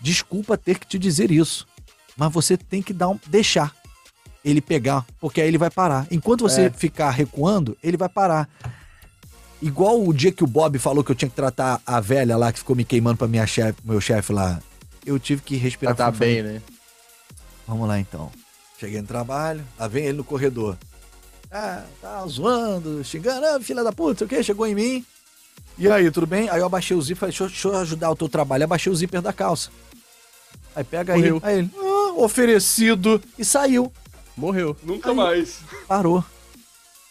desculpa 0.00 0.58
ter 0.58 0.78
que 0.78 0.86
te 0.86 0.98
dizer 0.98 1.30
isso 1.30 1.66
mas 2.16 2.32
você 2.32 2.56
tem 2.56 2.82
que 2.82 2.92
dar 2.92 3.08
um, 3.08 3.18
deixar 3.26 3.74
ele 4.44 4.60
pegar, 4.60 5.04
porque 5.20 5.40
aí 5.40 5.48
ele 5.48 5.58
vai 5.58 5.70
parar. 5.70 6.06
Enquanto 6.10 6.42
você 6.42 6.62
é. 6.62 6.70
ficar 6.70 7.10
recuando, 7.10 7.76
ele 7.82 7.96
vai 7.96 8.08
parar. 8.08 8.48
Igual 9.60 10.06
o 10.06 10.12
dia 10.12 10.30
que 10.30 10.44
o 10.44 10.46
Bob 10.46 10.78
falou 10.78 11.02
que 11.02 11.10
eu 11.10 11.16
tinha 11.16 11.28
que 11.28 11.34
tratar 11.34 11.80
a 11.84 12.00
velha 12.00 12.36
lá 12.36 12.52
que 12.52 12.58
ficou 12.58 12.76
me 12.76 12.84
queimando 12.84 13.16
para 13.16 13.26
minha 13.26 13.46
chefe, 13.46 13.78
meu 13.84 14.00
chefe 14.00 14.32
lá. 14.32 14.60
Eu 15.04 15.18
tive 15.18 15.42
que 15.42 15.56
respirar. 15.56 15.96
Tá 15.96 16.10
bem, 16.10 16.42
né? 16.42 16.62
Vamos 17.66 17.88
lá 17.88 17.98
então. 17.98 18.30
Cheguei 18.78 19.00
no 19.00 19.06
trabalho, 19.06 19.64
lá 19.78 19.88
vem 19.88 20.04
ele 20.04 20.18
no 20.18 20.24
corredor. 20.24 20.76
Ah, 21.50 21.84
tá 22.00 22.24
zoando, 22.26 23.02
xingando, 23.02 23.46
ah, 23.46 23.60
filha 23.60 23.82
da 23.82 23.92
puta, 23.92 24.24
o 24.24 24.28
que? 24.28 24.42
Chegou 24.42 24.66
em 24.66 24.74
mim. 24.74 25.06
E 25.78 25.88
aí, 25.90 26.10
tudo 26.10 26.26
bem? 26.26 26.48
Aí 26.48 26.60
eu 26.60 26.66
abaixei 26.66 26.96
o 26.96 27.02
zíper, 27.02 27.16
falei, 27.18 27.30
deixa, 27.30 27.46
deixa 27.46 27.68
eu 27.68 27.76
ajudar 27.78 28.10
o 28.10 28.16
teu 28.16 28.28
trabalho. 28.28 28.64
Abaixei 28.64 28.92
o 28.92 28.96
zíper 28.96 29.20
da 29.20 29.32
calça. 29.32 29.70
Aí 30.74 30.84
pega 30.84 31.14
aí, 31.14 31.22
aí 31.42 31.58
ele, 31.58 31.70
oferecido 32.16 33.20
e 33.38 33.44
saiu. 33.44 33.92
Morreu. 34.36 34.76
Nunca 34.82 35.10
Aí, 35.10 35.16
mais. 35.16 35.60
Parou. 35.88 36.24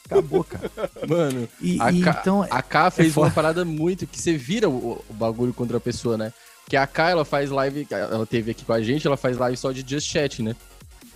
Acabou, 0.05 0.43
cara. 0.43 0.69
Mano, 1.07 1.47
e, 1.59 1.81
a, 1.81 1.91
e, 1.91 2.01
K, 2.01 2.17
então, 2.21 2.43
a 2.43 2.61
K 2.61 2.91
fez 2.91 3.15
é 3.15 3.19
uma 3.19 3.31
parada 3.31 3.65
muito 3.65 4.05
que 4.05 4.19
você 4.19 4.37
vira 4.37 4.69
o, 4.69 5.03
o, 5.09 5.13
bagulho 5.13 5.53
contra 5.53 5.77
a 5.77 5.81
pessoa, 5.81 6.17
né? 6.17 6.31
Que 6.69 6.77
a 6.77 6.85
K, 6.85 7.09
ela 7.09 7.25
faz 7.25 7.49
live, 7.49 7.87
ela 7.89 8.25
teve 8.25 8.51
aqui 8.51 8.63
com 8.63 8.73
a 8.73 8.81
gente, 8.81 9.05
ela 9.05 9.17
faz 9.17 9.37
live 9.37 9.57
só 9.57 9.71
de 9.71 9.83
Just 9.87 10.07
Chat, 10.07 10.43
né? 10.43 10.55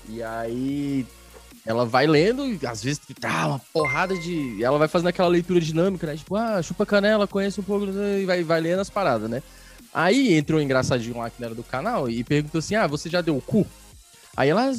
E 0.07 0.23
aí 0.23 1.05
ela 1.65 1.85
vai 1.85 2.07
lendo, 2.07 2.47
e 2.47 2.59
às 2.65 2.83
vezes 2.83 2.99
tá 3.19 3.47
uma 3.47 3.59
porrada 3.71 4.17
de. 4.17 4.63
Ela 4.63 4.79
vai 4.79 4.87
fazendo 4.87 5.09
aquela 5.09 5.27
leitura 5.27 5.61
dinâmica, 5.61 6.07
né? 6.07 6.15
Tipo, 6.15 6.35
ah, 6.35 6.61
chupa 6.63 6.83
canela, 6.85 7.27
conhece 7.27 7.59
um 7.59 7.63
pouco, 7.63 7.85
e 7.85 8.25
vai, 8.25 8.43
vai 8.43 8.59
lendo 8.59 8.79
as 8.79 8.89
paradas, 8.89 9.29
né? 9.29 9.43
Aí 9.93 10.33
entrou 10.33 10.59
um 10.59 10.63
engraçadinho 10.63 11.17
lá 11.17 11.29
que 11.29 11.43
era 11.43 11.55
do 11.55 11.63
canal 11.63 12.09
e 12.09 12.23
perguntou 12.23 12.59
assim: 12.59 12.75
Ah, 12.75 12.87
você 12.87 13.09
já 13.09 13.21
deu 13.21 13.35
o 13.35 13.41
cu? 13.41 13.65
Aí 14.35 14.49
ela. 14.49 14.71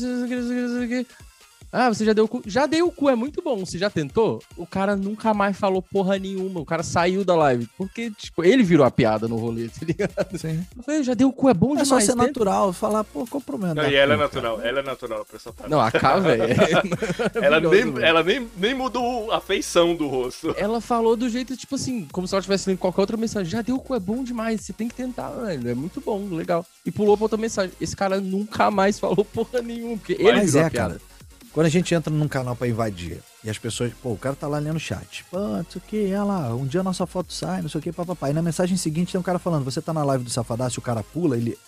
Ah, 1.73 1.89
você 1.89 2.05
já 2.05 2.13
deu 2.13 2.25
o 2.25 2.29
cu? 2.29 2.43
Já 2.47 2.67
dei 2.67 2.83
o 2.83 2.91
cu, 2.91 3.09
é 3.09 3.15
muito 3.15 3.41
bom. 3.43 3.65
Você 3.65 3.79
já 3.79 3.89
tentou? 3.89 4.43
O 4.57 4.67
cara 4.67 4.97
nunca 4.97 5.33
mais 5.33 5.57
falou 5.57 5.81
porra 5.81 6.19
nenhuma. 6.19 6.61
O 6.61 6.65
cara 6.65 6.83
saiu 6.83 7.25
da 7.25 7.35
live. 7.37 7.69
Porque, 7.79 8.11
tipo, 8.11 8.45
ele 8.45 8.63
virou 8.63 8.85
a 8.85 8.91
piada 8.91 9.29
no 9.29 9.37
rolê, 9.37 9.69
tá 9.79 9.87
ligado? 9.87 10.39
Sim. 10.39 10.65
Eu 10.77 10.83
falei, 10.83 11.03
já 11.05 11.15
deu 11.15 11.29
o 11.29 11.33
cu, 11.33 11.49
é 11.49 11.55
bom 11.55 11.77
é 11.77 11.83
demais. 11.83 11.91
É 11.91 12.07
só 12.07 12.13
ser 12.13 12.17
natural, 12.17 12.73
falar, 12.73 13.05
pô, 13.05 13.27
qual 13.27 13.41
o 13.41 13.45
problema? 13.45 13.75
Não, 13.75 13.89
e 13.89 13.95
ela 13.95 14.15
é 14.15 14.17
natural, 14.17 14.57
cara. 14.57 14.69
ela 14.69 14.81
é 14.81 14.83
natural, 14.83 15.23
a 15.23 15.25
pessoa 15.25 15.55
tá. 15.57 15.69
Não, 15.69 15.81
a 15.81 15.91
K, 15.91 16.19
velho. 16.21 16.43
É 16.43 17.47
ela 17.47 17.61
nem, 17.61 18.03
ela 18.03 18.23
nem, 18.23 18.49
nem 18.57 18.75
mudou 18.75 19.31
a 19.31 19.41
feição 19.41 19.95
do 19.95 20.09
rosto. 20.09 20.55
Ela 20.57 20.81
falou 20.81 21.17
do 21.17 21.29
jeito, 21.29 21.57
tipo 21.57 21.77
assim, 21.77 22.07
como 22.11 22.27
se 22.27 22.35
ela 22.35 22.43
tivesse 22.43 22.69
lendo 22.69 22.79
qualquer 22.79 23.01
outra 23.01 23.17
mensagem. 23.17 23.51
Já 23.51 23.63
deu 23.63 23.77
o 23.77 23.81
cu, 23.81 23.95
é 23.95 24.01
bom 24.01 24.25
demais. 24.25 24.61
Você 24.63 24.73
tem 24.73 24.89
que 24.89 24.95
tentar, 24.95 25.31
velho. 25.31 25.69
É 25.69 25.75
muito 25.75 26.01
bom, 26.01 26.29
legal. 26.31 26.67
E 26.85 26.91
pulou 26.91 27.17
pra 27.17 27.25
outra 27.25 27.39
mensagem. 27.39 27.73
Esse 27.81 27.95
cara 27.95 28.21
nunca 28.21 28.71
mais 28.71 28.99
falou 28.99 29.25
porra 29.25 29.63
nenhuma. 29.63 29.97
Porque 29.97 30.17
Mas 30.21 30.37
ele 30.37 30.47
virou 30.47 30.63
é, 30.63 30.67
a 30.67 30.71
piada. 30.71 30.95
Cara. 30.95 31.10
Quando 31.53 31.67
a 31.67 31.71
gente 31.71 31.93
entra 31.95 32.13
num 32.13 32.29
canal 32.29 32.55
para 32.55 32.69
invadir 32.69 33.21
e 33.43 33.51
as 33.51 33.59
pessoas, 33.59 33.93
pô, 34.01 34.13
o 34.13 34.17
cara 34.17 34.37
tá 34.37 34.47
lá 34.47 34.59
lendo 34.59 34.77
o 34.77 34.81
chat. 34.81 35.25
Pô, 35.31 35.39
não 35.39 35.67
sei 35.69 35.81
o 35.81 35.85
que, 35.87 36.07
olha 36.15 36.23
lá, 36.23 36.55
um 36.55 36.65
dia 36.65 36.81
a 36.81 36.85
nossa 36.85 37.07
foto 37.07 37.33
sai, 37.33 37.61
não 37.61 37.69
sei 37.69 37.81
o 37.81 37.83
que, 37.83 37.93
papapá. 37.93 38.31
E 38.31 38.33
na 38.33 38.41
mensagem 38.43 38.77
seguinte 38.77 39.13
tem 39.13 39.21
um 39.21 39.25
cara 39.25 39.39
falando, 39.39 39.65
você 39.65 39.83
tá 39.83 39.93
na 39.93 40.05
live 40.05 40.23
do 40.23 40.31
Safadaço, 40.31 40.79
o 40.79 40.83
cara 40.83 41.03
pula, 41.03 41.37
ele. 41.37 41.59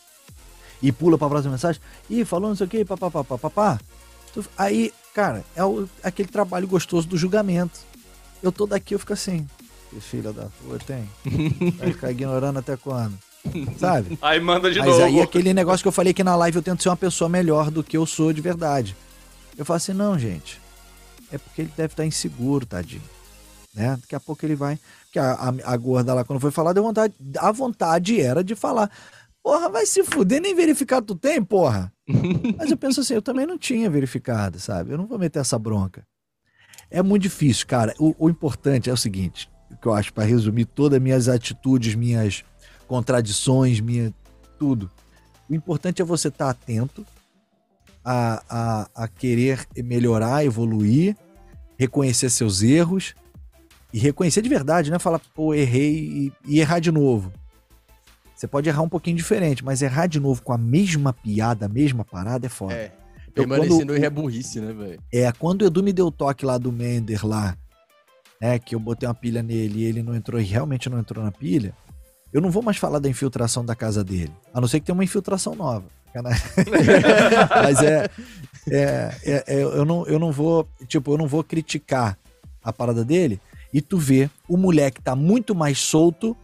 E 0.80 0.92
pula 0.92 1.18
pra 1.18 1.28
próxima 1.28 1.52
mensagem. 1.52 1.80
Ih, 2.08 2.24
falou 2.24 2.48
não 2.48 2.56
sei 2.56 2.66
o 2.66 2.70
que, 2.70 2.84
papapá, 2.84 3.24
papapá. 3.24 3.80
Aí, 4.56 4.92
cara, 5.14 5.44
é 5.56 5.64
o, 5.64 5.88
aquele 6.02 6.28
trabalho 6.28 6.66
gostoso 6.68 7.06
do 7.08 7.16
julgamento. 7.16 7.80
Eu 8.42 8.52
tô 8.52 8.66
daqui, 8.66 8.94
eu 8.94 8.98
fico 8.98 9.12
assim. 9.12 9.46
Que 9.90 10.00
filha 10.00 10.32
da 10.32 10.46
puta, 10.62 10.84
tem. 10.84 11.08
Vai 11.78 11.92
ficar 11.92 12.10
ignorando 12.10 12.58
até 12.58 12.76
quando? 12.76 13.18
Sabe? 13.78 14.18
Aí 14.22 14.40
manda 14.40 14.70
de 14.70 14.78
Mas 14.78 14.88
novo. 14.88 15.00
Mas 15.00 15.08
aí 15.08 15.20
aquele 15.20 15.52
negócio 15.52 15.82
que 15.82 15.88
eu 15.88 15.92
falei 15.92 16.14
que 16.14 16.24
na 16.24 16.36
live 16.36 16.56
eu 16.56 16.62
tento 16.62 16.82
ser 16.82 16.88
uma 16.88 16.96
pessoa 16.96 17.28
melhor 17.28 17.70
do 17.70 17.82
que 17.82 17.96
eu 17.96 18.06
sou 18.06 18.32
de 18.32 18.40
verdade. 18.40 18.96
Eu 19.56 19.64
falo 19.64 19.76
assim, 19.76 19.92
não, 19.92 20.18
gente, 20.18 20.60
é 21.30 21.38
porque 21.38 21.62
ele 21.62 21.72
deve 21.76 21.92
estar 21.92 22.06
inseguro, 22.06 22.66
tadinho. 22.66 23.02
Né? 23.74 23.96
Daqui 24.00 24.14
a 24.14 24.20
pouco 24.20 24.44
ele 24.44 24.54
vai. 24.54 24.78
Porque 25.04 25.18
a, 25.18 25.32
a, 25.32 25.72
a 25.72 25.76
gorda 25.76 26.14
lá, 26.14 26.24
quando 26.24 26.40
foi 26.40 26.50
falar, 26.50 26.72
deu 26.72 26.82
vontade. 26.82 27.14
A 27.38 27.50
vontade 27.52 28.20
era 28.20 28.44
de 28.44 28.54
falar. 28.54 28.90
Porra, 29.42 29.68
vai 29.68 29.86
se 29.86 30.04
fuder, 30.04 30.40
nem 30.40 30.54
verificado 30.54 31.06
tu 31.06 31.14
tem, 31.16 31.42
porra. 31.42 31.92
Mas 32.56 32.70
eu 32.70 32.76
penso 32.76 33.00
assim, 33.00 33.14
eu 33.14 33.22
também 33.22 33.46
não 33.46 33.58
tinha 33.58 33.90
verificado, 33.90 34.60
sabe? 34.60 34.92
Eu 34.92 34.98
não 34.98 35.06
vou 35.06 35.18
meter 35.18 35.40
essa 35.40 35.58
bronca. 35.58 36.06
É 36.90 37.02
muito 37.02 37.22
difícil, 37.22 37.66
cara. 37.66 37.94
O, 37.98 38.14
o 38.18 38.30
importante 38.30 38.88
é 38.88 38.92
o 38.92 38.96
seguinte, 38.96 39.50
que 39.80 39.88
eu 39.88 39.94
acho, 39.94 40.12
para 40.12 40.24
resumir 40.24 40.66
todas 40.66 40.98
as 40.98 41.02
minhas 41.02 41.28
atitudes, 41.28 41.94
minhas 41.94 42.44
contradições, 42.86 43.80
minha 43.80 44.12
tudo. 44.58 44.90
O 45.48 45.54
importante 45.54 46.00
é 46.00 46.04
você 46.04 46.28
estar 46.28 46.44
tá 46.44 46.50
atento 46.50 47.04
a, 48.04 48.42
a, 48.48 49.04
a 49.04 49.08
querer 49.08 49.66
melhorar, 49.76 50.44
evoluir, 50.44 51.16
reconhecer 51.78 52.30
seus 52.30 52.62
erros 52.62 53.14
e 53.92 53.98
reconhecer 53.98 54.42
de 54.42 54.48
verdade, 54.48 54.90
né? 54.90 54.98
Falar, 54.98 55.20
pô, 55.34 55.54
errei 55.54 55.94
e, 55.94 56.32
e, 56.46 56.60
errar 56.60 56.78
de 56.78 56.90
novo. 56.90 57.32
Você 58.34 58.46
pode 58.46 58.68
errar 58.68 58.82
um 58.82 58.88
pouquinho 58.88 59.16
diferente, 59.16 59.64
mas 59.64 59.82
errar 59.82 60.06
de 60.06 60.18
novo 60.18 60.42
com 60.42 60.52
a 60.52 60.58
mesma 60.58 61.12
piada, 61.12 61.66
a 61.66 61.68
mesma 61.68 62.04
parada 62.04 62.46
é 62.46 62.48
foda. 62.48 62.74
É, 62.74 62.92
permanecendo 63.34 63.94
erro 63.94 64.04
é 64.04 64.10
burrice, 64.10 64.60
né, 64.60 64.72
velho? 64.72 65.00
É, 65.12 65.30
quando 65.32 65.62
o 65.62 65.66
Edu 65.66 65.82
me 65.82 65.92
deu 65.92 66.06
o 66.06 66.10
toque 66.10 66.44
lá 66.44 66.58
do 66.58 66.72
Mender 66.72 67.24
lá, 67.24 67.56
né, 68.40 68.58
que 68.58 68.74
eu 68.74 68.80
botei 68.80 69.08
uma 69.08 69.14
pilha 69.14 69.42
nele 69.42 69.80
e 69.80 69.84
ele 69.84 70.02
não 70.02 70.14
entrou, 70.16 70.40
e 70.40 70.44
realmente 70.44 70.90
não 70.90 70.98
entrou 70.98 71.22
na 71.22 71.30
pilha, 71.30 71.72
eu 72.32 72.40
não 72.40 72.50
vou 72.50 72.62
mais 72.62 72.78
falar 72.78 72.98
da 72.98 73.08
infiltração 73.08 73.64
da 73.64 73.76
casa 73.76 74.02
dele, 74.02 74.32
a 74.52 74.60
não 74.60 74.66
ser 74.66 74.80
que 74.80 74.86
tenha 74.86 74.94
uma 74.94 75.04
infiltração 75.04 75.54
nova. 75.54 75.84
Mas 77.62 77.82
é, 77.82 78.10
é, 78.68 79.14
é, 79.24 79.44
é, 79.46 79.62
eu, 79.62 79.84
não, 79.84 80.06
eu 80.06 80.18
não 80.18 80.30
vou, 80.32 80.68
tipo, 80.86 81.12
eu 81.12 81.18
não 81.18 81.26
vou 81.26 81.42
criticar 81.42 82.18
a 82.62 82.72
parada 82.72 83.04
dele 83.04 83.40
e 83.72 83.80
tu 83.80 83.96
vê 83.98 84.28
o 84.48 84.56
moleque 84.56 85.00
tá 85.00 85.16
muito 85.16 85.54
mais 85.54 85.78
solto 85.78 86.36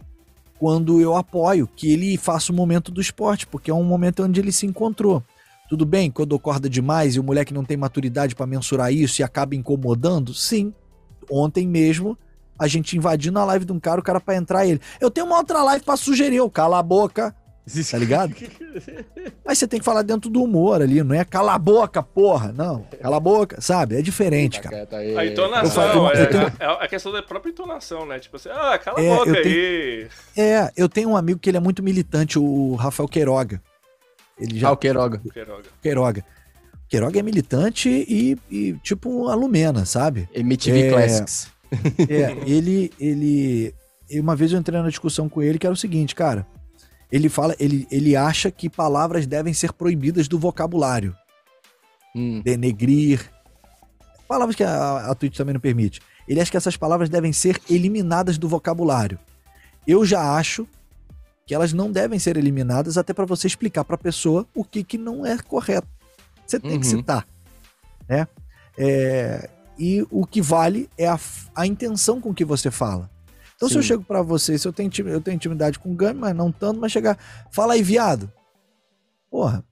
quando 0.57 0.99
eu 0.99 1.15
apoio 1.15 1.67
que 1.67 1.91
ele 1.91 2.17
faça 2.17 2.51
o 2.51 2.55
momento 2.55 2.91
do 2.91 2.99
esporte, 2.99 3.47
porque 3.47 3.71
é 3.71 3.73
um 3.73 3.83
momento 3.83 4.23
onde 4.23 4.41
ele 4.41 4.51
se 4.51 4.65
encontrou. 4.65 5.23
Tudo 5.69 5.85
bem, 5.85 6.11
quando 6.11 6.33
ocorre 6.33 6.67
demais 6.67 7.15
e 7.15 7.19
o 7.19 7.23
moleque 7.23 7.53
não 7.53 7.63
tem 7.63 7.77
maturidade 7.77 8.35
para 8.35 8.47
mensurar 8.47 8.91
isso 8.91 9.21
e 9.21 9.23
acaba 9.23 9.55
incomodando? 9.55 10.33
Sim. 10.33 10.73
Ontem 11.31 11.67
mesmo, 11.67 12.17
a 12.57 12.67
gente 12.67 12.97
invadindo 12.97 13.39
a 13.39 13.45
live 13.45 13.63
de 13.63 13.71
um 13.71 13.79
cara, 13.79 14.01
o 14.01 14.03
cara 14.03 14.19
para 14.19 14.35
entrar 14.35 14.65
ele. 14.65 14.81
Eu 14.99 15.09
tenho 15.09 15.27
uma 15.27 15.37
outra 15.37 15.63
live 15.63 15.85
para 15.85 15.95
sugerir, 15.95 16.37
eu 16.37 16.49
cala 16.49 16.79
a 16.79 16.83
boca, 16.83 17.33
Tá 17.91 17.97
ligado? 17.97 18.35
Mas 19.45 19.57
você 19.57 19.67
tem 19.67 19.79
que 19.79 19.85
falar 19.85 20.01
dentro 20.01 20.29
do 20.29 20.43
humor 20.43 20.81
ali, 20.81 21.03
não 21.03 21.15
é 21.15 21.23
cala 21.23 21.53
a 21.53 21.59
boca, 21.59 22.01
porra. 22.01 22.51
Não, 22.51 22.83
cala 23.01 23.17
a 23.17 23.19
boca, 23.19 23.61
sabe? 23.61 23.97
É 23.97 24.01
diferente, 24.01 24.59
cara. 24.61 24.87
A 25.17 25.25
entonação, 25.25 25.83
eu, 25.83 26.07
eu, 26.07 26.13
eu 26.13 26.29
tenho... 26.29 26.53
é, 26.59 26.65
a 26.83 26.87
questão 26.87 27.11
da 27.11 27.21
própria 27.21 27.51
entonação, 27.51 28.05
né? 28.05 28.19
Tipo 28.19 28.37
assim, 28.37 28.49
ah, 28.49 28.77
cala 28.77 29.01
é, 29.01 29.11
a 29.11 29.15
boca 29.17 29.37
aí. 29.37 30.07
É, 30.35 30.71
eu 30.75 30.87
tenho 30.87 31.09
um 31.09 31.17
amigo 31.17 31.39
que 31.39 31.49
ele 31.49 31.57
é 31.57 31.61
muito 31.61 31.83
militante, 31.83 32.37
o 32.39 32.75
Rafael 32.75 33.07
Queiroga. 33.07 33.61
Ele 34.39 34.57
já... 34.57 34.69
Ah, 34.69 34.71
o 34.71 34.77
Queiroga. 34.77 35.21
Queiroga. 35.33 35.63
Queiroga. 35.81 36.25
Queiroga 36.89 37.19
é 37.19 37.21
militante 37.21 37.87
e, 37.87 38.35
e 38.49 38.73
tipo 38.81 39.27
a 39.27 39.35
Lumena, 39.35 39.85
sabe? 39.85 40.27
MTV 40.33 40.87
é, 40.87 40.89
Classics. 40.89 41.51
É, 42.09 42.35
ele, 42.49 42.91
ele. 42.99 43.75
Uma 44.13 44.35
vez 44.35 44.51
eu 44.51 44.59
entrei 44.59 44.81
na 44.81 44.89
discussão 44.89 45.29
com 45.29 45.39
ele 45.39 45.59
que 45.59 45.67
era 45.67 45.73
o 45.73 45.77
seguinte, 45.77 46.15
cara. 46.15 46.47
Ele 47.11 47.29
fala, 47.29 47.55
ele, 47.59 47.87
ele 47.89 48.15
acha 48.15 48.51
que 48.51 48.69
palavras 48.69 49.25
devem 49.25 49.53
ser 49.53 49.73
proibidas 49.73 50.27
do 50.27 50.37
vocabulário. 50.37 51.15
Hum. 52.15 52.41
Denegrir. 52.43 53.31
Palavras 54.27 54.55
que 54.55 54.63
a, 54.63 55.07
a 55.07 55.15
Twitch 55.15 55.35
também 55.35 55.53
não 55.53 55.61
permite. 55.61 56.01
Ele 56.27 56.39
acha 56.39 56.51
que 56.51 56.57
essas 56.57 56.77
palavras 56.77 57.09
devem 57.09 57.33
ser 57.33 57.59
eliminadas 57.69 58.37
do 58.37 58.47
vocabulário. 58.47 59.17
Eu 59.87 60.05
já 60.05 60.35
acho 60.35 60.67
que 61.47 61.55
elas 61.55 61.73
não 61.73 61.91
devem 61.91 62.19
ser 62.19 62.37
eliminadas 62.37 62.95
até 62.95 63.11
para 63.11 63.25
você 63.25 63.47
explicar 63.47 63.83
para 63.83 63.95
a 63.95 63.97
pessoa 63.97 64.45
o 64.53 64.63
que, 64.63 64.83
que 64.83 64.99
não 64.99 65.25
é 65.25 65.35
correto. 65.39 65.87
Você 66.45 66.59
tem 66.59 66.73
uhum. 66.73 66.79
que 66.79 66.85
citar. 66.85 67.27
Né? 68.07 68.27
É, 68.77 69.49
e 69.77 70.05
o 70.11 70.27
que 70.27 70.43
vale 70.43 70.87
é 70.95 71.07
a, 71.07 71.19
a 71.55 71.65
intenção 71.65 72.21
com 72.21 72.33
que 72.35 72.45
você 72.45 72.69
fala. 72.69 73.09
Então, 73.59 73.67
Sim. 73.67 73.73
se 73.73 73.79
eu 73.79 73.83
chego 73.83 74.03
para 74.05 74.21
você, 74.21 74.57
se 74.57 74.65
eu 74.65 74.71
tenho, 74.71 74.89
eu 75.09 75.19
tenho 75.19 75.35
intimidade 75.35 75.77
com 75.77 75.91
o 75.91 75.93
Gami, 75.93 76.17
mas 76.17 76.33
não 76.33 76.49
tanto, 76.49 76.79
mas 76.79 76.93
chegar, 76.93 77.19
fala 77.51 77.73
aí, 77.73 77.83
viado. 77.83 78.31
Porra, 79.29 79.65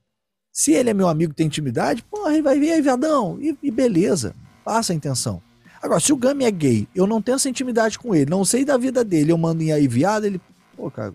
se 0.52 0.74
ele 0.74 0.90
é 0.90 0.94
meu 0.94 1.08
amigo 1.08 1.32
tem 1.32 1.46
intimidade, 1.46 2.02
porra, 2.02 2.34
ele 2.34 2.42
vai 2.42 2.60
vir 2.60 2.70
aí, 2.70 2.82
viadão, 2.82 3.38
e, 3.40 3.56
e 3.62 3.70
beleza, 3.70 4.36
passa 4.62 4.92
a 4.92 4.94
intenção. 4.94 5.40
Agora, 5.80 6.00
se 6.00 6.12
o 6.12 6.18
Gami 6.18 6.44
é 6.44 6.50
gay, 6.50 6.86
eu 6.94 7.06
não 7.06 7.22
tenho 7.22 7.36
essa 7.36 7.48
intimidade 7.48 7.98
com 7.98 8.14
ele, 8.14 8.30
não 8.30 8.44
sei 8.44 8.62
da 8.62 8.76
vida 8.76 9.02
dele, 9.02 9.32
eu 9.32 9.38
mando 9.38 9.62
em 9.62 9.72
aí, 9.72 9.88
viado, 9.88 10.26
ele, 10.26 10.38
pô, 10.76 10.90
cara, 10.90 11.14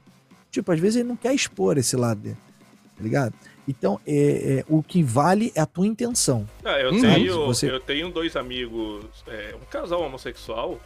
tipo, 0.49 0.71
às 0.71 0.79
vezes 0.79 0.95
ele 0.95 1.09
não 1.09 1.15
quer 1.15 1.35
expor 1.35 1.77
esse 1.77 1.95
lado 1.95 2.21
dele, 2.21 2.37
tá 2.97 3.03
ligado? 3.03 3.35
Então, 3.67 3.99
é, 4.05 4.15
é, 4.15 4.65
o 4.67 4.81
que 4.81 5.03
vale 5.03 5.51
é 5.53 5.61
a 5.61 5.65
tua 5.67 5.85
intenção. 5.85 6.49
Ah, 6.65 6.79
eu, 6.79 6.99
tenho, 6.99 7.45
você... 7.45 7.69
eu 7.69 7.79
tenho 7.79 8.09
dois 8.09 8.35
amigos, 8.35 9.05
é, 9.27 9.55
um 9.55 9.65
casal 9.65 10.01
homossexual, 10.01 10.79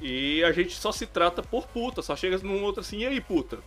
e 0.00 0.44
a 0.44 0.52
gente 0.52 0.74
só 0.74 0.92
se 0.92 1.06
trata 1.06 1.42
por 1.42 1.66
puta, 1.66 2.02
só 2.02 2.14
chega 2.14 2.38
num 2.38 2.62
outro 2.62 2.80
assim, 2.80 2.98
e 2.98 3.06
aí, 3.06 3.20
puta? 3.20 3.58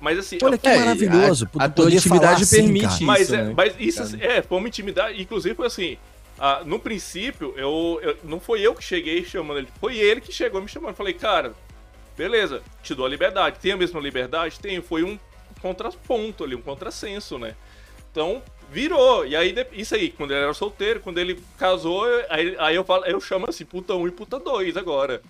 Mas 0.00 0.18
assim. 0.18 0.38
Olha 0.42 0.58
que 0.58 0.68
é, 0.68 0.78
maravilhoso. 0.78 1.48
A, 1.56 1.64
a 1.64 1.68
tua 1.68 1.90
intimidade 1.90 2.42
assim, 2.42 2.56
permite 2.56 2.86
assim, 2.86 2.96
isso. 2.96 3.06
Mas, 3.06 3.32
é, 3.32 3.42
né? 3.44 3.54
mas 3.56 3.74
isso 3.78 4.02
assim, 4.02 4.20
é, 4.20 4.42
foi 4.42 4.58
uma 4.58 4.66
intimidade. 4.68 5.22
Inclusive, 5.22 5.54
foi 5.54 5.66
assim. 5.66 5.96
Ah, 6.38 6.62
no 6.64 6.80
princípio, 6.80 7.54
eu, 7.56 8.00
eu, 8.02 8.16
não 8.24 8.40
foi 8.40 8.60
eu 8.60 8.74
que 8.74 8.82
cheguei 8.82 9.24
chamando 9.24 9.58
ele, 9.58 9.68
foi 9.78 9.96
ele 9.98 10.20
que 10.20 10.32
chegou 10.32 10.60
me 10.60 10.66
chamando. 10.66 10.96
Falei, 10.96 11.14
cara, 11.14 11.54
beleza, 12.16 12.62
te 12.82 12.96
dou 12.96 13.06
a 13.06 13.08
liberdade. 13.08 13.60
Tem 13.60 13.70
a 13.70 13.76
mesma 13.76 14.00
liberdade? 14.00 14.58
Tem. 14.58 14.82
Foi 14.82 15.04
um 15.04 15.16
contraponto 15.60 16.42
ali, 16.42 16.56
um 16.56 16.62
contrassenso, 16.62 17.38
né? 17.38 17.54
Então, 18.10 18.42
virou. 18.72 19.24
E 19.24 19.36
aí, 19.36 19.54
isso 19.72 19.94
aí, 19.94 20.10
quando 20.10 20.32
ele 20.32 20.42
era 20.42 20.52
solteiro, 20.52 20.98
quando 20.98 21.18
ele 21.18 21.40
casou, 21.56 22.04
aí, 22.28 22.56
aí 22.58 22.74
eu, 22.74 22.82
falo, 22.82 23.04
eu 23.04 23.20
chamo 23.20 23.48
assim, 23.48 23.64
puta 23.64 23.94
1 23.94 24.08
e 24.08 24.10
puta 24.10 24.40
2 24.40 24.76
agora. 24.76 25.22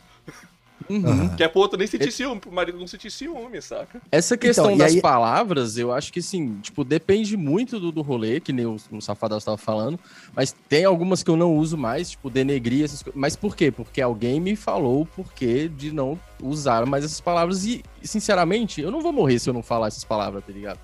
Uhum. 0.89 1.37
Que 1.37 1.45
é 1.45 1.49
pro 1.49 1.61
outro 1.61 1.79
nem 1.79 1.87
sentir 1.87 2.13
ciúme, 2.13 2.41
pro 2.41 2.53
marido 2.53 2.79
não 2.79 2.87
sentir 2.87 3.11
ciúme, 3.11 3.61
saca? 3.61 4.01
Essa 4.11 4.37
questão 4.37 4.67
então, 4.67 4.79
das 4.79 4.95
aí... 4.95 5.01
palavras, 5.01 5.77
eu 5.77 5.93
acho 5.93 6.13
que 6.13 6.23
sim, 6.23 6.59
tipo, 6.61 6.85
depende 6.85 7.37
muito 7.37 7.79
do, 7.79 7.93
do 7.93 8.03
rolê, 8.03 8.41
que 8.41 8.53
nem 8.53 8.67
o, 8.67 8.77
o 8.91 9.01
Safadão 9.01 9.39
estava 9.39 9.57
falando, 9.57 9.99
mas 10.35 10.55
tem 10.69 10.85
algumas 10.85 11.23
que 11.23 11.31
eu 11.31 11.37
não 11.37 11.57
uso 11.57 11.77
mais, 11.77 12.11
tipo, 12.11 12.31
denegrir 12.31 12.85
essas 12.85 13.03
coisas. 13.03 13.19
Mas 13.19 13.37
por 13.37 13.57
quê? 13.57 13.71
Porque 13.71 14.01
alguém 14.01 14.41
me 14.41 14.57
falou 14.57 15.03
o 15.03 15.07
porquê 15.07 15.69
de 15.69 15.93
não 15.93 16.19
usar 16.43 16.87
mais 16.87 17.05
essas 17.05 17.21
palavras 17.21 17.65
e, 17.65 17.83
sinceramente, 18.03 18.81
eu 18.81 18.91
não 18.91 19.01
vou 19.01 19.13
morrer 19.13 19.39
se 19.39 19.49
eu 19.49 19.55
não 19.55 19.63
falar 19.63 19.89
essas 19.89 20.05
palavras, 20.05 20.45
tá 20.45 20.53
ligado? 20.53 20.79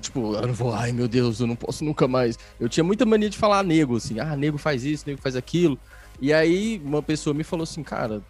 Tipo, 0.00 0.34
eu 0.34 0.46
não 0.46 0.54
vou, 0.54 0.72
ai 0.72 0.92
meu 0.92 1.08
Deus, 1.08 1.40
eu 1.40 1.46
não 1.46 1.56
posso 1.56 1.84
nunca 1.84 2.06
mais. 2.06 2.38
Eu 2.58 2.68
tinha 2.68 2.84
muita 2.84 3.04
mania 3.04 3.28
de 3.28 3.36
falar 3.36 3.62
nego, 3.62 3.96
assim, 3.96 4.20
ah, 4.20 4.36
nego 4.36 4.58
faz 4.58 4.84
isso, 4.84 5.04
nego 5.06 5.20
faz 5.20 5.34
aquilo. 5.34 5.78
E 6.20 6.32
aí 6.32 6.80
uma 6.84 7.02
pessoa 7.02 7.34
me 7.34 7.44
falou 7.44 7.64
assim, 7.64 7.82
cara, 7.82 8.22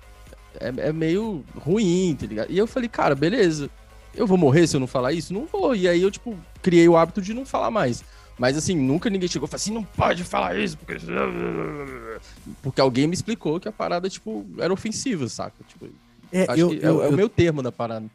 é, 0.61 0.89
é 0.89 0.93
meio 0.93 1.45
ruim, 1.57 2.17
tá 2.19 2.27
ligado? 2.27 2.51
E 2.51 2.59
eu 2.59 2.67
falei, 2.67 2.89
cara, 2.89 3.15
beleza, 3.15 3.71
eu 4.15 4.27
vou 4.27 4.39
morrer 4.39 4.67
se 4.67 4.77
eu 4.77 4.81
não 4.81 4.87
falar 4.87 5.13
isso? 5.13 5.33
Não 5.33 5.47
vou. 5.47 5.75
E 5.75 5.89
aí 5.89 6.03
eu, 6.03 6.11
tipo, 6.11 6.37
criei 6.63 6.89
o 6.89 6.97
hábito 6.97 7.21
de 7.21 7.35
não 7.35 7.45
falar 7.45 7.71
mais. 7.71 8.05
Mas 8.39 8.57
assim, 8.57 8.77
nunca 8.77 9.09
ninguém 9.09 9.29
chegou 9.29 9.47
e 9.47 9.51
falou 9.51 9.61
assim, 9.61 9.73
não 9.73 9.85
pode 9.85 10.25
falar 10.25 10.59
isso, 10.59 10.77
porque. 10.77 10.97
Porque 12.63 12.81
alguém 12.81 13.07
me 13.07 13.15
explicou 13.15 13.59
que 13.59 13.69
a 13.69 13.73
parada, 13.73 14.09
tipo, 14.09 14.47
era 14.59 14.73
ofensiva, 14.73 15.29
saca? 15.29 15.57
Tipo, 15.69 15.87
é, 16.33 16.47
eu, 16.51 16.73
eu, 16.73 16.73
é, 16.73 16.87
eu, 16.87 17.05
é, 17.05 17.09
o 17.09 17.13
meu 17.13 17.29
termo 17.29 17.63
da 17.63 17.71
parada 17.73 18.07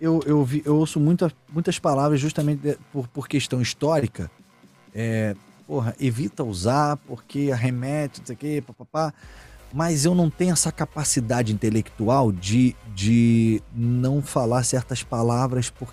eu, 0.00 0.20
eu, 0.26 0.44
vi, 0.44 0.62
eu 0.64 0.76
ouço 0.76 1.00
muita, 1.00 1.32
muitas 1.50 1.78
palavras 1.78 2.20
justamente 2.20 2.76
por, 2.92 3.08
por 3.08 3.28
questão 3.28 3.60
histórica. 3.60 4.30
É, 4.94 5.34
porra, 5.66 5.94
evita 5.98 6.44
usar 6.44 6.96
porque 6.98 7.50
arremete, 7.52 8.20
não 8.20 8.26
sei 8.26 8.34
o 8.34 8.38
quê, 8.38 8.64
papapá. 8.66 9.14
Mas 9.74 10.04
eu 10.04 10.14
não 10.14 10.30
tenho 10.30 10.52
essa 10.52 10.70
capacidade 10.70 11.52
intelectual 11.52 12.30
de, 12.30 12.76
de 12.94 13.60
não 13.74 14.22
falar 14.22 14.62
certas 14.62 15.02
palavras 15.02 15.68
por 15.68 15.92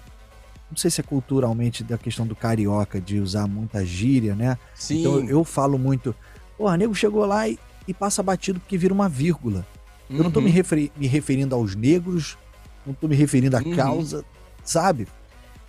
não 0.69 0.77
sei 0.77 0.89
se 0.89 1.01
é 1.01 1.03
culturalmente 1.03 1.83
da 1.83 1.97
questão 1.97 2.25
do 2.25 2.33
carioca, 2.33 3.01
de 3.01 3.19
usar 3.19 3.45
muita 3.45 3.85
gíria, 3.85 4.33
né? 4.33 4.57
Sim. 4.73 4.99
Então 4.99 5.19
eu, 5.27 5.43
falo 5.43 5.77
muito. 5.77 6.15
Porra, 6.57 6.77
nego 6.77 6.95
chegou 6.95 7.25
lá 7.25 7.49
e, 7.49 7.59
e 7.85 7.93
passa 7.93 8.23
batido 8.23 8.57
porque 8.59 8.77
vira 8.77 8.93
uma 8.93 9.09
vírgula. 9.09 9.65
Uhum. 10.09 10.17
Eu 10.17 10.23
não 10.23 10.31
tô 10.31 10.39
me, 10.39 10.47
uhum. 10.47 10.53
referi 10.53 10.91
me 10.95 11.07
referindo 11.07 11.53
aos 11.53 11.75
negros, 11.75 12.37
não 12.85 12.93
tô 12.93 13.07
me 13.09 13.15
referindo 13.15 13.57
à 13.57 13.61
uhum. 13.61 13.75
causa, 13.75 14.23
sabe? 14.63 15.07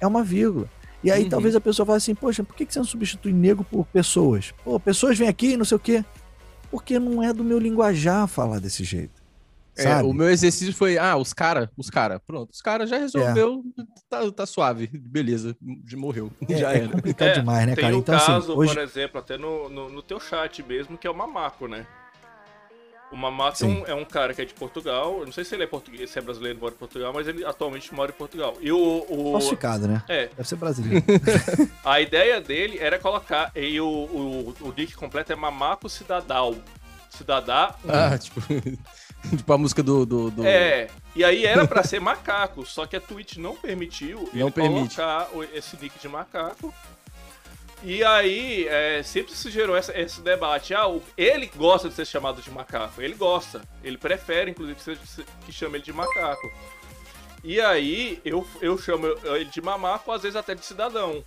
É 0.00 0.06
uma 0.06 0.22
vírgula. 0.22 0.70
E 1.02 1.10
aí 1.10 1.24
uhum. 1.24 1.30
talvez 1.30 1.56
a 1.56 1.60
pessoa 1.60 1.84
fale 1.84 1.96
assim, 1.96 2.14
poxa, 2.14 2.44
por 2.44 2.54
que 2.54 2.64
você 2.64 2.78
não 2.78 2.86
substitui 2.86 3.32
negro 3.32 3.64
por 3.64 3.84
pessoas? 3.86 4.54
Pô, 4.62 4.78
pessoas 4.78 5.18
vêm 5.18 5.26
aqui 5.26 5.54
e 5.54 5.56
não 5.56 5.64
sei 5.64 5.76
o 5.76 5.80
quê. 5.80 6.04
Porque 6.72 6.98
não 6.98 7.22
é 7.22 7.32
do 7.32 7.44
meu 7.44 7.58
linguajar 7.58 8.26
falar 8.26 8.58
desse 8.58 8.82
jeito. 8.82 9.22
É, 9.76 10.02
o 10.02 10.12
meu 10.12 10.28
exercício 10.28 10.74
foi, 10.74 10.98
ah, 10.98 11.16
os 11.16 11.32
cara, 11.32 11.70
os 11.76 11.88
cara, 11.88 12.20
pronto, 12.20 12.50
os 12.50 12.60
cara 12.60 12.86
já 12.86 12.98
resolveu, 12.98 13.62
é. 13.78 13.82
tá, 14.08 14.32
tá 14.32 14.46
suave, 14.46 14.86
beleza, 14.86 15.56
morreu, 15.94 16.30
é, 16.46 16.56
já 16.56 16.72
é 16.72 16.76
era. 16.76 16.84
É 16.84 16.88
complicado 16.88 17.34
demais, 17.34 17.66
né, 17.66 17.74
tem 17.74 17.84
cara? 17.84 17.96
Um 17.96 17.98
então, 17.98 18.14
assim, 18.14 18.26
caso, 18.26 18.52
assim, 18.52 18.60
hoje... 18.60 18.74
por 18.74 18.82
exemplo, 18.82 19.18
até 19.18 19.38
no, 19.38 19.70
no, 19.70 19.88
no 19.88 20.02
teu 20.02 20.20
chat 20.20 20.62
mesmo, 20.62 20.98
que 20.98 21.06
é 21.06 21.10
o 21.10 21.16
mamaco, 21.16 21.66
né? 21.66 21.86
O 23.12 23.16
Mamato 23.16 23.66
é 23.86 23.94
um 23.94 24.06
cara 24.06 24.32
que 24.32 24.40
é 24.40 24.44
de 24.44 24.54
Portugal. 24.54 25.18
Eu 25.20 25.26
não 25.26 25.32
sei 25.32 25.44
se 25.44 25.54
ele 25.54 25.64
é 25.64 25.66
português, 25.66 26.10
se 26.10 26.18
é 26.18 26.22
brasileiro 26.22 26.58
mora 26.58 26.72
em 26.74 26.78
Portugal, 26.78 27.12
mas 27.14 27.28
ele 27.28 27.44
atualmente 27.44 27.94
mora 27.94 28.10
em 28.10 28.14
Portugal. 28.14 28.56
E 28.58 28.72
o. 28.72 29.04
o... 29.06 29.32
Falsificado, 29.32 29.86
né? 29.86 30.02
É. 30.08 30.28
Deve 30.28 30.48
ser 30.48 30.56
brasileiro. 30.56 31.04
a 31.84 32.00
ideia 32.00 32.40
dele 32.40 32.78
era 32.78 32.98
colocar. 32.98 33.52
E 33.54 33.78
o, 33.78 33.86
o, 33.86 34.54
o 34.62 34.74
nick 34.74 34.94
completo 34.94 35.30
é 35.30 35.36
Mamaco 35.36 35.90
Cidadal. 35.90 36.56
Cidadá. 37.10 37.74
Ah, 37.86 38.16
tipo. 38.16 38.40
tipo 39.36 39.52
a 39.52 39.58
música 39.58 39.82
do, 39.82 40.06
do, 40.06 40.30
do, 40.30 40.46
É. 40.46 40.88
E 41.14 41.22
aí 41.22 41.44
era 41.44 41.68
para 41.68 41.84
ser 41.84 42.00
macaco, 42.00 42.64
só 42.64 42.86
que 42.86 42.96
a 42.96 43.00
Twitch 43.00 43.36
não 43.36 43.54
permitiu 43.54 44.30
não 44.32 44.46
ele 44.46 44.50
permite. 44.50 44.96
colocar 44.96 45.28
esse 45.52 45.76
nick 45.76 45.98
de 45.98 46.08
macaco. 46.08 46.72
E 47.84 48.04
aí, 48.04 48.66
é, 48.68 49.02
sempre 49.02 49.34
se 49.34 49.50
gerou 49.50 49.76
essa, 49.76 49.98
esse 49.98 50.20
debate. 50.20 50.72
Ah, 50.72 50.86
o, 50.86 51.02
ele 51.16 51.46
gosta 51.46 51.88
de 51.88 51.94
ser 51.94 52.06
chamado 52.06 52.40
de 52.40 52.50
macaco. 52.50 53.02
Ele 53.02 53.14
gosta. 53.14 53.62
Ele 53.82 53.98
prefere, 53.98 54.52
inclusive, 54.52 54.78
que, 55.44 55.52
chame 55.52 55.76
ele 55.76 55.84
de 55.84 55.92
macaco. 55.92 56.48
E 57.42 57.60
aí, 57.60 58.20
eu, 58.24 58.46
eu 58.60 58.78
chamo 58.78 59.08
ele 59.24 59.46
de 59.46 59.60
mamaco, 59.60 60.12
às 60.12 60.22
vezes 60.22 60.36
até 60.36 60.54
de 60.54 60.64
cidadão. 60.64 61.24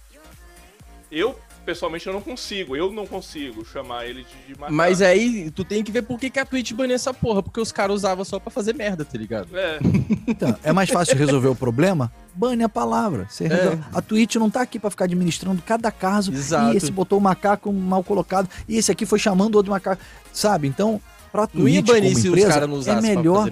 Eu 1.11 1.37
pessoalmente 1.65 2.05
eu 2.07 2.13
não 2.13 2.21
consigo, 2.21 2.75
eu 2.75 2.91
não 2.91 3.07
consigo 3.07 3.65
chamar 3.65 4.05
ele 4.05 4.23
de, 4.23 4.47
de 4.47 4.59
macaco. 4.59 4.73
Mas 4.73 5.01
aí 5.01 5.49
tu 5.51 5.63
tem 5.63 5.83
que 5.83 5.91
ver 5.91 6.03
por 6.03 6.19
que, 6.19 6.29
que 6.29 6.39
a 6.39 6.45
Twitch 6.45 6.71
baniu 6.73 6.95
essa 6.95 7.13
porra, 7.13 7.41
porque 7.41 7.59
os 7.59 7.71
caras 7.71 7.95
usavam 7.95 8.23
só 8.23 8.39
pra 8.39 8.51
fazer 8.51 8.75
merda, 8.75 9.03
tá 9.03 9.17
ligado? 9.17 9.47
É. 9.57 9.79
então, 10.27 10.55
é 10.63 10.71
mais 10.71 10.89
fácil 10.89 11.17
resolver 11.17 11.47
o 11.47 11.55
problema? 11.55 12.11
Bane 12.33 12.63
a 12.63 12.69
palavra. 12.69 13.27
Você 13.29 13.45
é. 13.45 13.79
A 13.93 14.01
Twitch 14.01 14.35
não 14.35 14.49
tá 14.49 14.61
aqui 14.61 14.77
pra 14.77 14.89
ficar 14.89 15.05
administrando 15.05 15.61
cada 15.61 15.91
caso. 15.91 16.31
Exato. 16.31 16.73
E 16.73 16.77
esse 16.77 16.91
botou 16.91 17.17
o 17.17 17.21
macaco 17.21 17.73
mal 17.73 18.03
colocado, 18.03 18.47
e 18.67 18.77
esse 18.77 18.91
aqui 18.91 19.05
foi 19.05 19.17
chamando 19.17 19.55
outro 19.55 19.71
macaco. 19.71 20.01
Sabe? 20.31 20.67
Então, 20.67 21.01
pra 21.31 21.47
Twitch, 21.47 21.61
não 21.61 21.69
ia 21.69 21.81
banir 21.81 22.13
como 22.13 22.21
se 22.21 22.27
empresa, 22.27 22.67
os 22.67 22.87
é 22.87 23.01
melhor 23.01 23.49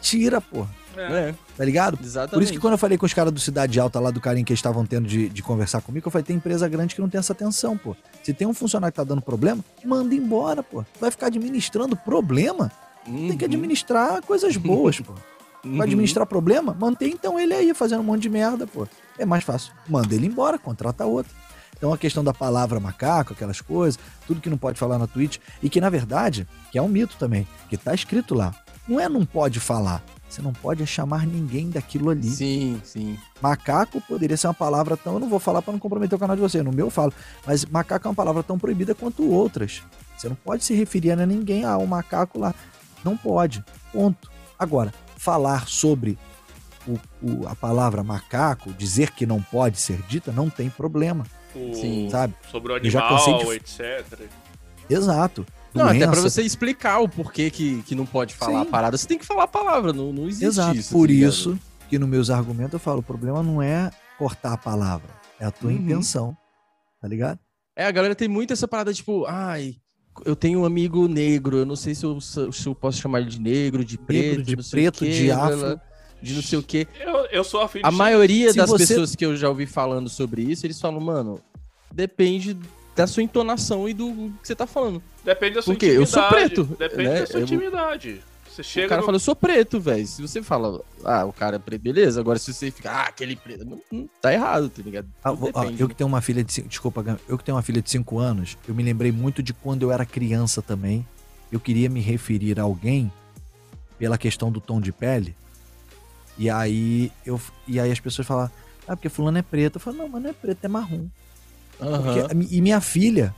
tira, 0.00 0.40
porra. 0.40 0.68
É. 1.00 1.34
Tá 1.56 1.64
ligado? 1.64 1.98
Exatamente. 2.02 2.34
Por 2.34 2.42
isso 2.42 2.52
que 2.52 2.58
quando 2.58 2.72
eu 2.72 2.78
falei 2.78 2.98
com 2.98 3.06
os 3.06 3.14
caras 3.14 3.32
do 3.32 3.40
Cidade 3.40 3.78
Alta 3.78 4.00
lá 4.00 4.10
do 4.10 4.20
carinho 4.20 4.44
que 4.44 4.52
eles 4.52 4.58
estavam 4.58 4.84
tendo 4.84 5.06
de, 5.06 5.28
de 5.28 5.42
conversar 5.42 5.80
comigo, 5.80 6.06
eu 6.06 6.10
falei, 6.10 6.24
tem 6.24 6.36
empresa 6.36 6.68
grande 6.68 6.94
que 6.94 7.00
não 7.00 7.08
tem 7.08 7.18
essa 7.18 7.32
atenção, 7.32 7.76
pô. 7.76 7.96
Se 8.22 8.32
tem 8.32 8.46
um 8.46 8.54
funcionário 8.54 8.92
que 8.92 8.96
tá 8.96 9.04
dando 9.04 9.22
problema, 9.22 9.64
manda 9.84 10.14
embora, 10.14 10.62
pô. 10.62 10.84
Vai 11.00 11.10
ficar 11.10 11.26
administrando 11.26 11.96
problema? 11.96 12.70
Uhum. 13.06 13.28
Tem 13.28 13.38
que 13.38 13.44
uhum. 13.44 13.50
administrar 13.50 14.22
coisas 14.22 14.56
boas, 14.58 15.00
pô. 15.00 15.14
Vai 15.62 15.72
uhum. 15.72 15.82
administrar 15.82 16.26
problema? 16.26 16.76
Mantém 16.78 17.12
então 17.12 17.38
ele 17.38 17.52
aí 17.52 17.74
fazendo 17.74 18.00
um 18.00 18.04
monte 18.04 18.22
de 18.22 18.28
merda, 18.28 18.66
pô. 18.66 18.86
é 19.18 19.24
mais 19.24 19.44
fácil. 19.44 19.72
Manda 19.88 20.14
ele 20.14 20.26
embora, 20.26 20.58
contrata 20.58 21.04
outro. 21.04 21.34
Então 21.76 21.92
a 21.92 21.98
questão 21.98 22.24
da 22.24 22.34
palavra 22.34 22.80
macaco, 22.80 23.32
aquelas 23.32 23.60
coisas, 23.60 23.98
tudo 24.26 24.40
que 24.40 24.50
não 24.50 24.58
pode 24.58 24.78
falar 24.78 24.98
na 24.98 25.06
Twitch, 25.06 25.38
e 25.62 25.70
que 25.70 25.80
na 25.80 25.88
verdade, 25.88 26.46
que 26.70 26.78
é 26.78 26.82
um 26.82 26.88
mito 26.88 27.16
também, 27.18 27.46
que 27.68 27.76
tá 27.76 27.94
escrito 27.94 28.34
lá. 28.34 28.54
Não 28.86 28.98
é 28.98 29.08
não 29.08 29.24
pode 29.24 29.60
falar, 29.60 30.02
você 30.28 30.42
não 30.42 30.52
pode 30.52 30.86
chamar 30.86 31.26
ninguém 31.26 31.70
daquilo 31.70 32.10
ali. 32.10 32.28
Sim, 32.28 32.80
sim. 32.84 33.18
Macaco 33.40 34.00
poderia 34.02 34.36
ser 34.36 34.46
uma 34.46 34.54
palavra 34.54 34.96
tão. 34.96 35.14
Eu 35.14 35.20
não 35.20 35.28
vou 35.28 35.38
falar 35.38 35.62
para 35.62 35.72
não 35.72 35.80
comprometer 35.80 36.16
o 36.16 36.18
canal 36.18 36.36
de 36.36 36.42
você, 36.42 36.62
no 36.62 36.70
meu 36.70 36.86
eu 36.86 36.90
falo. 36.90 37.12
Mas 37.46 37.64
macaco 37.64 38.06
é 38.06 38.10
uma 38.10 38.14
palavra 38.14 38.42
tão 38.42 38.58
proibida 38.58 38.94
quanto 38.94 39.28
outras. 39.30 39.82
Você 40.16 40.28
não 40.28 40.36
pode 40.36 40.64
se 40.64 40.74
referir 40.74 41.12
a 41.12 41.26
ninguém, 41.26 41.64
ah, 41.64 41.78
o 41.78 41.86
macaco 41.86 42.38
lá. 42.38 42.54
Não 43.04 43.16
pode. 43.16 43.64
Ponto. 43.92 44.30
Agora, 44.58 44.92
falar 45.16 45.66
sobre 45.66 46.18
o, 46.86 46.98
o, 47.22 47.48
a 47.48 47.54
palavra 47.54 48.02
macaco, 48.02 48.72
dizer 48.72 49.12
que 49.12 49.24
não 49.24 49.40
pode 49.40 49.78
ser 49.78 50.00
dita, 50.08 50.30
não 50.32 50.50
tem 50.50 50.68
problema. 50.68 51.24
O... 51.54 51.74
Sim. 51.74 52.08
Sabe? 52.10 52.34
Sobre 52.50 52.72
o 52.72 52.76
animal, 52.76 53.44
de... 53.44 53.52
etc. 53.52 54.28
Exato. 54.90 55.46
Não, 55.74 55.86
doença. 55.86 56.04
até 56.04 56.12
pra 56.12 56.20
você 56.20 56.42
explicar 56.42 57.00
o 57.00 57.08
porquê 57.08 57.50
que, 57.50 57.82
que 57.82 57.94
não 57.94 58.06
pode 58.06 58.34
falar 58.34 58.62
Sim. 58.62 58.68
a 58.68 58.70
parada, 58.70 58.96
você 58.96 59.06
tem 59.06 59.18
que 59.18 59.26
falar 59.26 59.44
a 59.44 59.48
palavra, 59.48 59.92
não, 59.92 60.12
não 60.12 60.26
existe 60.26 60.44
Exato. 60.44 60.76
isso. 60.76 60.92
Por 60.92 61.08
tá 61.08 61.14
isso 61.14 61.58
que 61.88 61.98
nos 61.98 62.08
meus 62.08 62.30
argumentos 62.30 62.74
eu 62.74 62.78
falo, 62.78 63.00
o 63.00 63.02
problema 63.02 63.42
não 63.42 63.62
é 63.62 63.90
cortar 64.18 64.54
a 64.54 64.58
palavra, 64.58 65.08
é 65.38 65.44
a 65.44 65.50
tua 65.50 65.70
uhum. 65.70 65.76
intenção, 65.76 66.36
tá 67.00 67.08
ligado? 67.08 67.38
É, 67.76 67.86
a 67.86 67.90
galera 67.90 68.14
tem 68.14 68.28
muito 68.28 68.52
essa 68.52 68.66
parada, 68.66 68.92
tipo, 68.92 69.24
ai, 69.26 69.76
eu 70.24 70.34
tenho 70.34 70.60
um 70.60 70.64
amigo 70.64 71.06
negro, 71.06 71.58
eu 71.58 71.66
não 71.66 71.76
sei 71.76 71.94
se 71.94 72.04
eu, 72.04 72.20
se 72.20 72.66
eu 72.66 72.74
posso 72.74 73.00
chamar 73.00 73.20
ele 73.20 73.30
de 73.30 73.40
negro, 73.40 73.84
de 73.84 73.96
preto, 73.96 74.38
negro, 74.38 74.42
de 74.42 74.70
preto, 74.70 75.04
quê, 75.04 75.10
de 75.10 75.30
afro. 75.30 75.80
De 76.20 76.34
não 76.34 76.42
sei 76.42 76.58
o 76.58 76.62
quê. 76.64 76.88
Eu, 76.98 77.26
eu 77.26 77.44
sou 77.44 77.60
afim 77.60 77.78
A 77.84 77.92
maioria 77.92 78.52
das 78.52 78.68
você... 78.68 78.84
pessoas 78.84 79.14
que 79.14 79.24
eu 79.24 79.36
já 79.36 79.48
ouvi 79.48 79.66
falando 79.66 80.08
sobre 80.08 80.42
isso, 80.42 80.66
eles 80.66 80.80
falam, 80.80 80.98
mano, 80.98 81.40
depende 81.94 82.58
da 82.98 83.06
sua 83.06 83.22
entonação 83.22 83.88
e 83.88 83.94
do 83.94 84.32
que 84.42 84.48
você 84.48 84.56
tá 84.56 84.66
falando. 84.66 85.00
Depende 85.24 85.54
da 85.54 85.62
sua 85.62 85.72
Porque 85.72 85.86
intimidade. 85.86 86.16
eu 86.16 86.20
sou 86.20 86.28
preto. 86.28 86.64
Depende 86.76 87.08
né? 87.08 87.20
da 87.20 87.26
sua 87.26 87.40
intimidade. 87.40 88.20
Você 88.50 88.62
chega 88.64 88.86
o 88.86 88.88
cara 88.88 89.00
no... 89.00 89.06
fala, 89.06 89.16
eu 89.16 89.20
sou 89.20 89.36
preto, 89.36 89.78
velho. 89.78 90.04
Se 90.04 90.20
você 90.20 90.42
fala, 90.42 90.80
ah, 91.04 91.24
o 91.24 91.32
cara 91.32 91.56
é 91.56 91.58
preto, 91.60 91.80
beleza. 91.80 92.20
Agora, 92.20 92.40
se 92.40 92.52
você 92.52 92.72
fica, 92.72 92.90
ah, 92.90 93.02
aquele 93.04 93.36
preto, 93.36 93.64
não, 93.64 93.80
não 93.92 94.10
tá 94.20 94.32
errado, 94.34 94.68
tá 94.68 94.82
ligado? 94.82 95.06
Ah, 95.22 95.30
eu 95.78 95.88
que 95.88 95.94
tenho 95.94 96.08
uma 96.08 96.20
filha 96.20 96.42
de. 96.42 96.62
Desculpa, 96.62 97.20
eu 97.28 97.38
que 97.38 97.44
tenho 97.44 97.56
uma 97.56 97.62
filha 97.62 97.80
de 97.80 97.88
5 97.88 98.18
anos, 98.18 98.58
eu 98.66 98.74
me 98.74 98.82
lembrei 98.82 99.12
muito 99.12 99.44
de 99.44 99.54
quando 99.54 99.84
eu 99.84 99.92
era 99.92 100.04
criança 100.04 100.60
também. 100.60 101.06
Eu 101.52 101.60
queria 101.60 101.88
me 101.88 102.00
referir 102.00 102.58
a 102.58 102.64
alguém 102.64 103.12
pela 103.96 104.18
questão 104.18 104.50
do 104.50 104.60
tom 104.60 104.80
de 104.80 104.90
pele. 104.90 105.36
E 106.36 106.50
aí, 106.50 107.12
eu, 107.24 107.40
e 107.68 107.78
aí 107.78 107.92
as 107.92 108.00
pessoas 108.00 108.26
falam, 108.26 108.50
ah, 108.88 108.96
porque 108.96 109.08
fulano 109.08 109.38
é 109.38 109.42
preto. 109.42 109.76
Eu 109.76 109.80
falo, 109.80 109.98
não, 109.98 110.08
mas 110.08 110.20
não 110.20 110.30
é 110.30 110.32
preto, 110.32 110.64
é 110.64 110.68
marrom. 110.68 111.06
Uhum. 111.80 112.02
Porque, 112.02 112.54
e 112.54 112.60
minha 112.60 112.80
filha, 112.80 113.34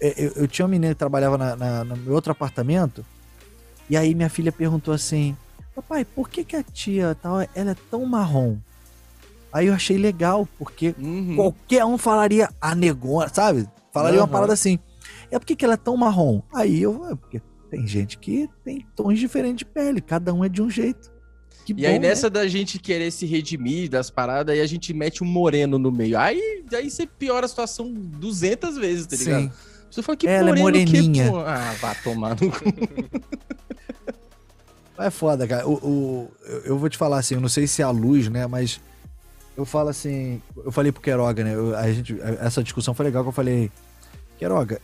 é, 0.00 0.14
eu, 0.16 0.32
eu, 0.36 0.48
tinha 0.48 0.64
uma 0.64 0.70
menina 0.70 0.92
que 0.92 0.98
trabalhava 0.98 1.38
na, 1.38 1.56
na, 1.56 1.84
no 1.84 1.96
meu 1.96 2.14
outro 2.14 2.32
apartamento, 2.32 3.04
e 3.88 3.96
aí 3.96 4.14
minha 4.14 4.28
filha 4.28 4.52
perguntou 4.52 4.92
assim: 4.92 5.36
Papai, 5.74 6.04
por 6.04 6.28
que, 6.28 6.44
que 6.44 6.56
a 6.56 6.62
tia 6.62 7.16
tal, 7.20 7.40
ela 7.54 7.70
é 7.70 7.76
tão 7.90 8.04
marrom? 8.04 8.56
Aí 9.52 9.68
eu 9.68 9.74
achei 9.74 9.96
legal, 9.96 10.48
porque 10.58 10.94
uhum. 10.98 11.36
qualquer 11.36 11.84
um 11.84 11.96
falaria 11.96 12.50
a 12.60 12.74
negona, 12.74 13.28
sabe? 13.28 13.68
Falaria 13.92 14.18
uhum. 14.18 14.26
uma 14.26 14.32
parada 14.32 14.52
assim. 14.52 14.78
É 15.30 15.38
por 15.38 15.46
que 15.46 15.64
ela 15.64 15.74
é 15.74 15.76
tão 15.76 15.96
marrom? 15.96 16.42
Aí 16.52 16.82
eu, 16.82 17.06
é 17.06 17.14
porque 17.14 17.40
tem 17.70 17.86
gente 17.86 18.18
que 18.18 18.48
tem 18.64 18.86
tons 18.96 19.18
diferentes 19.18 19.58
de 19.58 19.64
pele, 19.64 20.00
cada 20.00 20.34
um 20.34 20.44
é 20.44 20.48
de 20.48 20.60
um 20.60 20.68
jeito. 20.68 21.13
Que 21.64 21.72
e 21.72 21.76
bom, 21.76 21.86
aí 21.86 21.98
nessa 21.98 22.26
né? 22.26 22.30
da 22.30 22.46
gente 22.46 22.78
querer 22.78 23.10
se 23.10 23.24
redimir 23.24 23.88
das 23.88 24.10
paradas, 24.10 24.54
aí 24.54 24.60
a 24.60 24.66
gente 24.66 24.92
mete 24.92 25.24
um 25.24 25.26
moreno 25.26 25.78
no 25.78 25.90
meio. 25.90 26.18
Aí, 26.18 26.64
aí 26.72 26.90
você 26.90 27.06
piora 27.06 27.46
a 27.46 27.48
situação 27.48 27.92
200 27.92 28.76
vezes, 28.76 29.06
tá 29.06 29.16
ligado? 29.16 29.42
Sim. 29.44 29.52
Você 29.90 30.02
fala 30.02 30.16
que 30.16 30.26
Ela 30.26 30.50
é 30.50 30.54
moreninha. 30.54 31.30
Que, 31.30 31.36
ah, 31.36 31.74
vá 31.80 31.94
tomar 31.94 32.36
no 32.40 32.52
É 34.98 35.10
foda, 35.10 35.46
cara. 35.46 35.66
O, 35.66 35.74
o, 35.74 36.30
eu 36.64 36.78
vou 36.78 36.88
te 36.88 36.96
falar 36.96 37.18
assim, 37.18 37.34
eu 37.34 37.40
não 37.40 37.48
sei 37.48 37.66
se 37.66 37.82
é 37.82 37.84
a 37.84 37.90
luz, 37.90 38.28
né? 38.28 38.46
Mas 38.46 38.80
eu 39.56 39.64
falo 39.64 39.88
assim. 39.88 40.40
Eu 40.56 40.70
falei 40.70 40.92
pro 40.92 41.00
Queiroga, 41.00 41.42
né? 41.42 41.54
Eu, 41.54 41.76
a 41.76 41.92
gente, 41.92 42.16
essa 42.40 42.62
discussão 42.62 42.94
foi 42.94 43.06
legal 43.06 43.22
que 43.22 43.28
eu 43.28 43.32
falei. 43.32 43.70
Queiroga, 44.38 44.80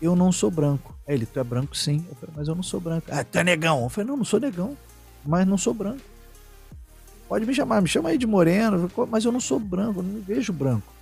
eu 0.00 0.16
não 0.16 0.32
sou 0.32 0.50
branco. 0.50 0.96
Aí 1.06 1.14
ele, 1.14 1.26
tu 1.26 1.38
é 1.38 1.44
branco 1.44 1.76
sim. 1.76 2.04
Eu 2.08 2.14
falei, 2.16 2.34
mas 2.36 2.48
eu 2.48 2.54
não 2.54 2.62
sou 2.62 2.80
branco. 2.80 3.06
Ah, 3.10 3.24
tu 3.24 3.38
é 3.38 3.44
negão. 3.44 3.82
Eu 3.82 3.88
falei, 3.88 4.08
não, 4.08 4.16
não 4.16 4.24
sou 4.24 4.40
negão. 4.40 4.76
Mas 5.24 5.46
não 5.46 5.56
sou 5.56 5.72
branco. 5.72 6.02
Pode 7.28 7.46
me 7.46 7.54
chamar, 7.54 7.80
me 7.80 7.88
chama 7.88 8.10
aí 8.10 8.18
de 8.18 8.26
moreno, 8.26 8.90
mas 9.08 9.24
eu 9.24 9.32
não 9.32 9.40
sou 9.40 9.58
branco, 9.58 10.00
eu 10.00 10.02
não 10.02 10.12
me 10.12 10.20
vejo 10.20 10.52
branco. 10.52 10.92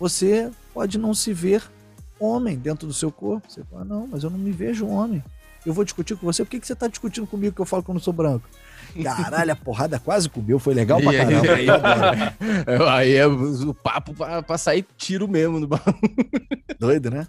Você 0.00 0.50
pode 0.72 0.98
não 0.98 1.12
se 1.12 1.32
ver 1.32 1.62
homem 2.18 2.56
dentro 2.56 2.86
do 2.86 2.92
seu 2.92 3.10
corpo. 3.10 3.50
Você 3.50 3.62
fala, 3.64 3.84
não, 3.84 4.06
mas 4.06 4.22
eu 4.22 4.30
não 4.30 4.38
me 4.38 4.50
vejo 4.50 4.86
homem. 4.86 5.22
Eu 5.66 5.72
vou 5.74 5.84
discutir 5.84 6.16
com 6.16 6.24
você, 6.24 6.44
por 6.44 6.50
que, 6.50 6.60
que 6.60 6.66
você 6.66 6.74
tá 6.74 6.86
discutindo 6.86 7.26
comigo 7.26 7.54
que 7.54 7.60
eu 7.60 7.66
falo 7.66 7.82
que 7.82 7.90
eu 7.90 7.94
não 7.94 8.00
sou 8.00 8.12
branco? 8.12 8.48
Caralho, 9.02 9.52
a 9.52 9.56
porrada 9.56 9.98
quase 9.98 10.28
comeu, 10.28 10.58
foi 10.58 10.72
legal 10.72 11.00
pra 11.00 11.12
caramba. 11.12 11.54
Aí, 11.54 11.66
aí, 11.68 12.88
aí 12.88 13.14
é 13.14 13.26
o 13.26 13.74
papo 13.74 14.14
pra, 14.14 14.42
pra 14.42 14.56
sair 14.56 14.86
tiro 14.96 15.28
mesmo 15.28 15.60
no 15.60 15.68
Doido, 16.78 17.10
né? 17.10 17.26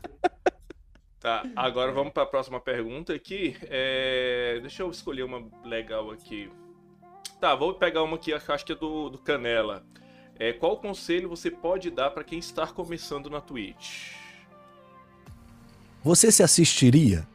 Tá, 1.20 1.44
agora 1.56 1.92
vamos 1.92 2.14
para 2.14 2.24
a 2.24 2.28
próxima 2.28 2.62
pergunta 2.62 3.14
aqui. 3.14 3.58
É... 3.64 4.60
Deixa 4.62 4.84
eu 4.84 4.90
escolher 4.90 5.24
uma 5.24 5.44
legal 5.66 6.12
aqui. 6.12 6.50
Tá, 7.40 7.56
vou 7.56 7.74
pegar 7.74 8.04
uma 8.04 8.16
aqui, 8.16 8.34
acho 8.34 8.66
que 8.66 8.74
é 8.74 8.76
do, 8.76 9.10
do 9.10 9.18
Canela. 9.18 9.84
É, 10.38 10.54
qual 10.54 10.78
conselho 10.78 11.30
você 11.30 11.50
pode 11.50 11.90
dar 11.90 12.12
para 12.12 12.24
quem 12.24 12.40
está 12.40 12.68
começando 12.68 13.30
na 13.30 13.42
Twitch? 13.42 14.14
Você 16.04 16.32
se 16.32 16.42
assistiria? 16.44 17.28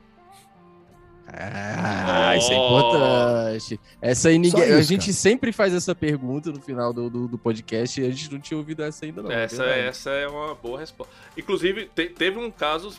Ah, 1.26 2.32
oh. 2.32 2.38
isso 2.38 2.52
é 2.52 2.54
importante. 2.54 3.80
Essa 4.00 4.28
aí 4.28 4.38
ninguém. 4.38 4.62
Isso, 4.62 4.74
a 4.74 4.82
gente 4.82 5.06
cara. 5.06 5.12
sempre 5.12 5.52
faz 5.52 5.74
essa 5.74 5.94
pergunta 5.94 6.50
no 6.50 6.60
final 6.60 6.92
do, 6.92 7.10
do, 7.10 7.28
do, 7.28 7.38
podcast 7.38 8.00
e 8.00 8.06
a 8.06 8.10
gente 8.10 8.32
não 8.32 8.40
tinha 8.40 8.56
ouvido 8.56 8.82
essa 8.82 9.04
ainda, 9.04 9.22
não. 9.22 9.30
Essa, 9.30 9.64
é, 9.64 9.86
essa 9.86 10.10
é 10.10 10.28
uma 10.28 10.54
boa 10.54 10.78
resposta. 10.78 11.12
Inclusive, 11.36 11.90
te, 11.94 12.08
teve 12.08 12.38
um 12.38 12.50
caso 12.50 12.94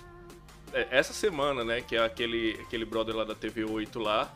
é, 0.73 0.87
essa 0.91 1.13
semana, 1.13 1.63
né? 1.63 1.81
Que 1.81 1.95
é 1.95 2.03
aquele, 2.03 2.59
aquele 2.61 2.83
brother 2.83 3.15
lá 3.15 3.23
da 3.23 3.35
TV8 3.35 4.01
lá. 4.01 4.31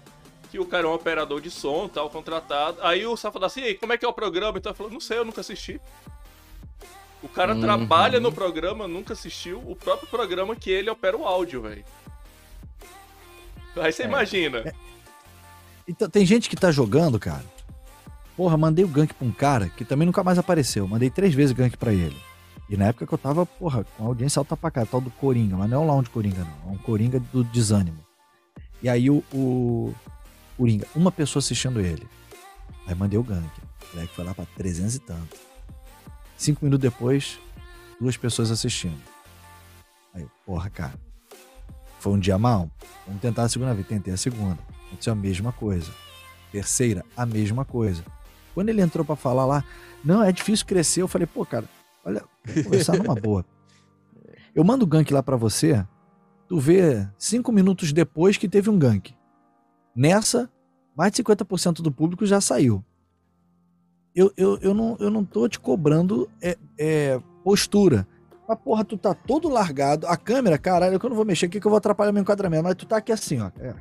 Que 0.49 0.59
o 0.59 0.65
cara 0.65 0.87
é 0.87 0.89
um 0.89 0.93
operador 0.93 1.41
de 1.41 1.51
som, 1.51 1.87
tal, 1.87 2.09
contratado. 2.09 2.79
Aí 2.81 3.05
o 3.05 3.15
safado 3.15 3.45
assim, 3.45 3.61
Ei, 3.61 3.75
como 3.75 3.93
é 3.93 3.97
que 3.97 4.05
é 4.05 4.07
o 4.07 4.13
programa? 4.13 4.57
Então 4.57 4.73
falou, 4.73 4.91
não 4.91 4.99
sei, 4.99 5.19
eu 5.19 5.25
nunca 5.25 5.41
assisti. 5.41 5.79
O 7.21 7.27
cara 7.27 7.53
uhum. 7.53 7.61
trabalha 7.61 8.19
no 8.19 8.31
programa, 8.31 8.87
nunca 8.87 9.13
assistiu 9.13 9.61
o 9.67 9.75
próprio 9.75 10.07
programa 10.07 10.55
que 10.55 10.71
ele 10.71 10.89
opera 10.89 11.17
o 11.17 11.25
áudio, 11.25 11.61
velho. 11.61 11.83
Aí 13.75 13.91
você 13.91 14.03
é. 14.03 14.05
imagina. 14.05 14.59
É. 14.59 14.73
Então, 15.87 16.09
tem 16.09 16.25
gente 16.25 16.49
que 16.49 16.55
tá 16.55 16.71
jogando, 16.71 17.19
cara. 17.19 17.43
Porra, 18.37 18.55
mandei 18.57 18.85
o 18.85 18.87
gank 18.87 19.13
pra 19.13 19.27
um 19.27 19.31
cara 19.31 19.69
que 19.69 19.83
também 19.83 20.05
nunca 20.05 20.23
mais 20.23 20.37
apareceu. 20.37 20.87
Mandei 20.87 21.09
três 21.09 21.33
vezes 21.33 21.51
gank 21.51 21.75
pra 21.77 21.91
ele. 21.91 22.15
E 22.69 22.77
na 22.77 22.85
época 22.85 23.05
que 23.07 23.13
eu 23.13 23.17
tava, 23.17 23.45
porra, 23.45 23.83
com 23.97 24.05
audiência 24.05 24.39
alta 24.39 24.55
pra 24.55 24.69
cá, 24.69 24.85
tal 24.85 25.01
do 25.01 25.09
Coringa, 25.09 25.57
mas 25.57 25.69
não 25.69 25.81
é 25.81 25.83
um 25.83 25.87
Lounge 25.87 26.09
Coringa, 26.09 26.45
não. 26.45 26.71
É 26.71 26.75
um 26.75 26.77
Coringa 26.77 27.19
do 27.19 27.43
desânimo. 27.43 27.97
E 28.81 28.87
aí 28.87 29.09
o, 29.09 29.23
o 29.33 29.93
Coringa, 30.59 30.85
uma 30.93 31.11
pessoa 31.11 31.39
assistindo 31.39 31.79
ele. 31.79 32.05
Aí 32.85 32.93
mandei 32.93 33.17
o 33.17 33.23
gank. 33.23 33.47
O 33.47 33.95
moleque 33.95 34.13
foi 34.13 34.25
lá 34.25 34.33
pra 34.33 34.45
300 34.57 34.95
e 34.95 34.99
tanto. 34.99 35.37
Cinco 36.37 36.65
minutos 36.65 36.83
depois, 36.83 37.39
duas 37.99 38.17
pessoas 38.17 38.51
assistindo. 38.51 39.01
Aí, 40.13 40.27
porra, 40.45 40.69
cara. 40.69 40.93
Foi 41.99 42.11
um 42.11 42.19
dia 42.19 42.37
mal? 42.37 42.69
Vamos 43.07 43.21
tentar 43.21 43.43
a 43.43 43.49
segunda 43.49 43.73
vez. 43.73 43.87
Tentei 43.87 44.13
a 44.13 44.17
segunda. 44.17 44.59
Aconteceu 44.87 45.13
a 45.13 45.15
mesma 45.15 45.53
coisa. 45.53 45.89
Terceira, 46.51 47.05
a 47.15 47.25
mesma 47.25 47.63
coisa. 47.63 48.03
Quando 48.53 48.67
ele 48.67 48.81
entrou 48.81 49.05
para 49.05 49.15
falar 49.15 49.45
lá, 49.45 49.63
não, 50.03 50.21
é 50.21 50.31
difícil 50.31 50.65
crescer. 50.65 51.01
Eu 51.01 51.07
falei, 51.07 51.25
pô, 51.25 51.45
cara, 51.45 51.65
Olha, 52.03 52.23
conversar 52.63 52.97
numa 52.97 53.15
boa. 53.15 53.45
Eu 54.53 54.63
mando 54.63 54.83
o 54.83 54.87
gank 54.87 55.13
lá 55.13 55.21
para 55.21 55.37
você, 55.37 55.85
tu 56.47 56.59
vê 56.59 57.07
cinco 57.17 57.51
minutos 57.51 57.93
depois 57.93 58.35
que 58.37 58.49
teve 58.49 58.69
um 58.69 58.77
gank. 58.77 59.13
Nessa, 59.95 60.49
mais 60.95 61.11
de 61.11 61.23
50% 61.23 61.81
do 61.81 61.91
público 61.91 62.25
já 62.25 62.41
saiu. 62.41 62.83
Eu, 64.15 64.31
eu, 64.35 64.57
eu, 64.57 64.73
não, 64.73 64.97
eu 64.99 65.09
não 65.09 65.23
tô 65.23 65.47
te 65.47 65.59
cobrando 65.59 66.29
é, 66.41 66.57
é, 66.77 67.21
postura. 67.43 68.07
Mas, 68.47 68.57
porra, 68.59 68.83
tu 68.83 68.97
tá 68.97 69.13
todo 69.13 69.47
largado. 69.47 70.07
A 70.07 70.17
câmera, 70.17 70.57
caralho, 70.57 70.99
que 70.99 71.05
eu 71.05 71.09
não 71.09 71.15
vou 71.15 71.25
mexer 71.25 71.45
aqui 71.45 71.59
que 71.59 71.67
eu 71.67 71.69
vou 71.69 71.77
atrapalhar 71.77 72.11
meu 72.11 72.21
enquadramento. 72.21 72.63
Mas 72.63 72.75
tu 72.75 72.85
tá 72.85 72.97
aqui 72.97 73.11
assim, 73.11 73.39
ó. 73.39 73.51
É, 73.59 73.73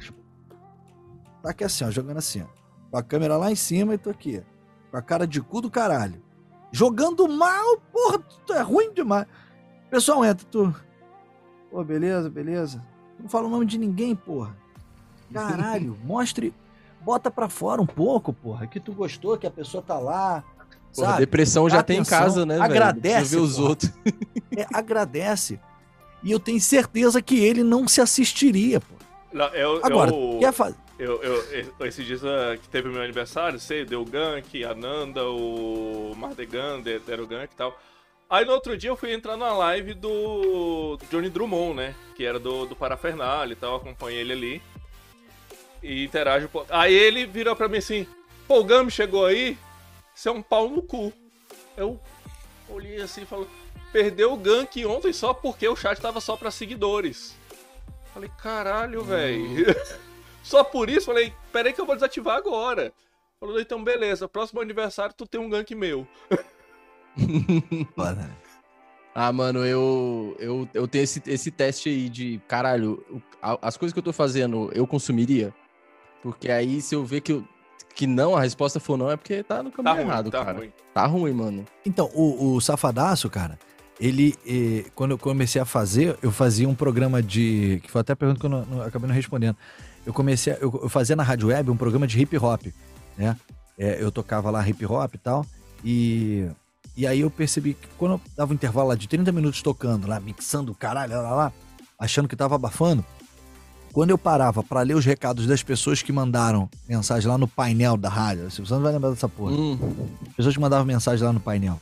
tá 1.42 1.50
aqui 1.50 1.64
assim, 1.64 1.84
ó, 1.84 1.90
jogando 1.90 2.18
assim, 2.18 2.42
ó. 2.42 2.46
Com 2.90 2.96
a 2.98 3.02
câmera 3.02 3.36
lá 3.36 3.50
em 3.50 3.56
cima 3.56 3.94
e 3.94 3.98
tô 3.98 4.10
aqui. 4.10 4.42
Com 4.90 4.96
a 4.96 5.02
cara 5.02 5.26
de 5.26 5.40
cu 5.40 5.60
do 5.60 5.70
caralho. 5.70 6.22
Jogando 6.70 7.26
mal, 7.28 7.78
porra, 7.92 8.18
tu 8.46 8.52
é 8.52 8.60
ruim 8.60 8.92
demais. 8.92 9.26
Pessoal, 9.90 10.24
entra, 10.24 10.46
tu. 10.46 10.74
Pô, 11.70 11.82
beleza, 11.82 12.28
beleza. 12.28 12.84
Não 13.18 13.28
fala 13.28 13.46
o 13.46 13.50
nome 13.50 13.64
de 13.64 13.78
ninguém, 13.78 14.14
porra. 14.14 14.54
Caralho, 15.32 15.96
mostre. 16.04 16.52
Bota 17.00 17.30
pra 17.30 17.48
fora 17.48 17.80
um 17.80 17.86
pouco, 17.86 18.32
porra. 18.32 18.66
Que 18.66 18.80
tu 18.80 18.92
gostou, 18.92 19.38
que 19.38 19.46
a 19.46 19.50
pessoa 19.50 19.82
tá 19.82 19.98
lá. 19.98 20.42
Porra, 20.94 21.18
depressão 21.18 21.68
já 21.68 21.78
Atenção, 21.78 22.04
tem 22.04 22.16
em 22.16 22.20
casa, 22.20 22.46
né? 22.46 22.58
Agradece. 22.58 23.36
Ver 23.36 23.42
os 23.42 23.58
outros. 23.58 23.92
É, 24.56 24.66
agradece. 24.72 25.60
E 26.22 26.32
eu 26.32 26.40
tenho 26.40 26.60
certeza 26.60 27.22
que 27.22 27.38
ele 27.38 27.62
não 27.62 27.86
se 27.86 28.00
assistiria, 28.00 28.80
pô. 28.80 28.94
Não, 29.32 29.46
eu, 29.48 29.80
Agora, 29.84 30.10
eu, 30.10 30.38
quer 30.40 30.52
fazer. 30.52 30.76
Eu, 30.98 31.22
eu, 31.22 31.86
esses 31.86 32.04
dias 32.04 32.22
uh, 32.22 32.58
que 32.60 32.68
teve 32.68 32.88
meu 32.88 33.00
aniversário, 33.00 33.60
sei, 33.60 33.84
deu 33.84 34.04
Gank, 34.04 34.64
Ananda, 34.64 35.24
o 35.28 36.12
Mardegan, 36.16 36.80
deram 36.80 37.26
Gank 37.26 37.52
e 37.52 37.56
tal. 37.56 37.78
Aí 38.28 38.44
no 38.44 38.52
outro 38.52 38.76
dia 38.76 38.90
eu 38.90 38.96
fui 38.96 39.12
entrar 39.12 39.36
na 39.36 39.52
live 39.52 39.94
do 39.94 40.98
Johnny 41.10 41.30
Drummond, 41.30 41.74
né? 41.76 41.94
Que 42.16 42.24
era 42.24 42.38
do, 42.38 42.66
do 42.66 42.74
Parafernália 42.74 43.52
e 43.52 43.56
tal, 43.56 43.76
acompanhei 43.76 44.20
ele 44.20 44.32
ali. 44.32 44.62
E 45.82 46.04
interage 46.04 46.46
um 46.46 46.48
pouco. 46.48 46.68
Aí 46.70 46.92
ele 46.92 47.26
virou 47.26 47.54
pra 47.54 47.68
mim 47.68 47.78
assim: 47.78 48.06
Pô, 48.46 48.60
o 48.60 48.64
Gami 48.64 48.90
chegou 48.90 49.26
aí, 49.26 49.56
você 50.14 50.28
é 50.28 50.32
um 50.32 50.42
pau 50.42 50.68
no 50.68 50.82
cu. 50.82 51.12
Eu 51.76 52.00
olhei 52.68 53.00
assim 53.00 53.22
e 53.22 53.26
falei: 53.26 53.46
Perdeu 53.92 54.32
o 54.32 54.36
gank 54.36 54.84
ontem 54.84 55.12
só 55.12 55.32
porque 55.32 55.66
o 55.68 55.76
chat 55.76 56.00
tava 56.00 56.20
só 56.20 56.36
pra 56.36 56.50
seguidores. 56.50 57.36
Falei: 58.12 58.30
Caralho, 58.42 59.04
velho. 59.04 59.70
Hum. 59.70 59.74
só 60.42 60.64
por 60.64 60.90
isso, 60.90 61.06
falei: 61.06 61.32
Peraí 61.52 61.72
que 61.72 61.80
eu 61.80 61.86
vou 61.86 61.94
desativar 61.94 62.36
agora. 62.36 62.92
Falou: 63.38 63.60
Então 63.60 63.82
beleza, 63.84 64.28
próximo 64.28 64.60
aniversário 64.60 65.14
tu 65.14 65.26
tem 65.26 65.40
um 65.40 65.48
gank 65.48 65.74
meu. 65.74 66.06
ah, 69.14 69.32
mano, 69.32 69.64
eu, 69.64 70.36
eu, 70.38 70.68
eu 70.74 70.88
tenho 70.88 71.04
esse, 71.04 71.22
esse 71.26 71.50
teste 71.50 71.88
aí 71.88 72.08
de 72.08 72.40
caralho, 72.46 73.04
as 73.62 73.76
coisas 73.76 73.92
que 73.92 73.98
eu 73.98 74.04
tô 74.04 74.12
fazendo 74.12 74.70
eu 74.72 74.86
consumiria? 74.86 75.54
Porque 76.22 76.50
aí 76.50 76.80
se 76.80 76.94
eu 76.94 77.04
ver 77.04 77.20
que, 77.20 77.32
eu, 77.32 77.44
que 77.94 78.06
não, 78.06 78.36
a 78.36 78.40
resposta 78.40 78.80
for 78.80 78.96
não, 78.96 79.10
é 79.10 79.16
porque 79.16 79.42
tá 79.42 79.62
no 79.62 79.70
caminho 79.70 79.94
tá 79.94 80.00
errado, 80.00 80.24
ruim, 80.24 80.30
tá 80.30 80.44
cara. 80.44 80.58
Ruim. 80.58 80.72
Tá 80.94 81.06
ruim, 81.06 81.32
mano. 81.32 81.64
Então, 81.84 82.10
o, 82.14 82.54
o 82.54 82.60
Safadaço, 82.60 83.30
cara, 83.30 83.58
ele, 84.00 84.36
eh, 84.46 84.90
quando 84.94 85.12
eu 85.12 85.18
comecei 85.18 85.60
a 85.60 85.64
fazer, 85.64 86.16
eu 86.22 86.30
fazia 86.30 86.68
um 86.68 86.74
programa 86.74 87.22
de. 87.22 87.80
Que 87.82 87.90
foi 87.90 88.00
até 88.00 88.12
a 88.12 88.16
pergunta 88.16 88.40
que 88.40 88.46
eu 88.46 88.50
não, 88.50 88.64
não, 88.64 88.82
acabei 88.82 89.08
não 89.08 89.14
respondendo. 89.14 89.56
Eu 90.06 90.12
comecei, 90.12 90.52
a, 90.52 90.56
eu, 90.56 90.80
eu, 90.82 90.88
fazia 90.88 91.16
na 91.16 91.22
Rádio 91.22 91.48
Web 91.48 91.70
um 91.70 91.76
programa 91.76 92.06
de 92.06 92.20
hip 92.20 92.36
hop, 92.38 92.66
né? 93.16 93.36
É, 93.76 94.02
eu 94.02 94.10
tocava 94.10 94.50
lá 94.50 94.66
hip 94.68 94.84
hop 94.86 95.14
e 95.14 95.18
tal. 95.18 95.44
E, 95.84 96.48
e 96.96 97.06
aí 97.06 97.20
eu 97.20 97.30
percebi 97.30 97.74
que 97.74 97.88
quando 97.98 98.12
eu 98.12 98.20
dava 98.36 98.52
um 98.52 98.54
intervalo 98.54 98.88
lá 98.88 98.94
de 98.94 99.08
30 99.08 99.32
minutos 99.32 99.62
tocando, 99.62 100.06
lá, 100.06 100.20
mixando 100.20 100.72
o 100.72 100.74
caralho, 100.74 101.14
lá, 101.14 101.34
lá, 101.34 101.52
achando 101.98 102.28
que 102.28 102.36
tava 102.36 102.54
abafando, 102.54 103.04
quando 103.98 104.10
eu 104.10 104.16
parava 104.16 104.62
para 104.62 104.80
ler 104.82 104.94
os 104.94 105.04
recados 105.04 105.44
das 105.44 105.60
pessoas 105.60 106.00
que 106.02 106.12
mandaram 106.12 106.70
mensagem 106.88 107.28
lá 107.28 107.36
no 107.36 107.48
painel 107.48 107.96
da 107.96 108.08
rádio, 108.08 108.48
você 108.48 108.62
não 108.72 108.80
vai 108.80 108.92
lembrar 108.92 109.10
dessa 109.10 109.28
porra. 109.28 109.50
Hum. 109.50 109.76
Pessoas 110.36 110.54
que 110.54 110.60
mandavam 110.60 110.86
mensagem 110.86 111.26
lá 111.26 111.32
no 111.32 111.40
painel, 111.40 111.80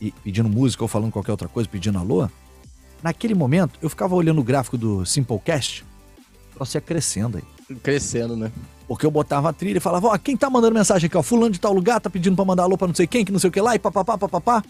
e 0.00 0.12
pedindo 0.12 0.48
música 0.48 0.84
ou 0.84 0.86
falando 0.86 1.10
qualquer 1.10 1.32
outra 1.32 1.48
coisa, 1.48 1.68
pedindo 1.68 1.98
alô. 1.98 2.28
Naquele 3.02 3.34
momento, 3.34 3.76
eu 3.82 3.90
ficava 3.90 4.14
olhando 4.14 4.40
o 4.40 4.44
gráfico 4.44 4.78
do 4.78 5.04
Simplecast, 5.04 5.84
troço 6.54 6.76
ia 6.76 6.80
crescendo 6.80 7.38
aí. 7.38 7.76
Crescendo, 7.78 8.36
né? 8.36 8.52
Porque 8.86 9.04
eu 9.04 9.10
botava 9.10 9.48
a 9.48 9.52
trilha 9.52 9.78
e 9.78 9.80
falava, 9.80 10.06
ó, 10.06 10.18
quem 10.18 10.36
tá 10.36 10.48
mandando 10.48 10.74
mensagem 10.74 11.08
aqui, 11.08 11.16
ó, 11.16 11.24
fulano 11.24 11.50
de 11.50 11.58
tal 11.58 11.72
lugar, 11.72 12.00
tá 12.00 12.08
pedindo 12.08 12.36
pra 12.36 12.44
mandar 12.44 12.62
alô 12.62 12.78
pra 12.78 12.86
não 12.86 12.94
sei 12.94 13.08
quem, 13.08 13.24
que 13.24 13.32
não 13.32 13.40
sei 13.40 13.50
o 13.50 13.52
que 13.52 13.60
lá, 13.60 13.74
e 13.74 13.80
papapá, 13.80 14.16
papapá. 14.16 14.62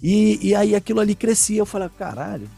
E, 0.00 0.38
e 0.40 0.54
aí 0.54 0.76
aquilo 0.76 1.00
ali 1.00 1.16
crescia, 1.16 1.58
eu 1.58 1.66
falei, 1.66 1.88
caralho. 1.98 2.48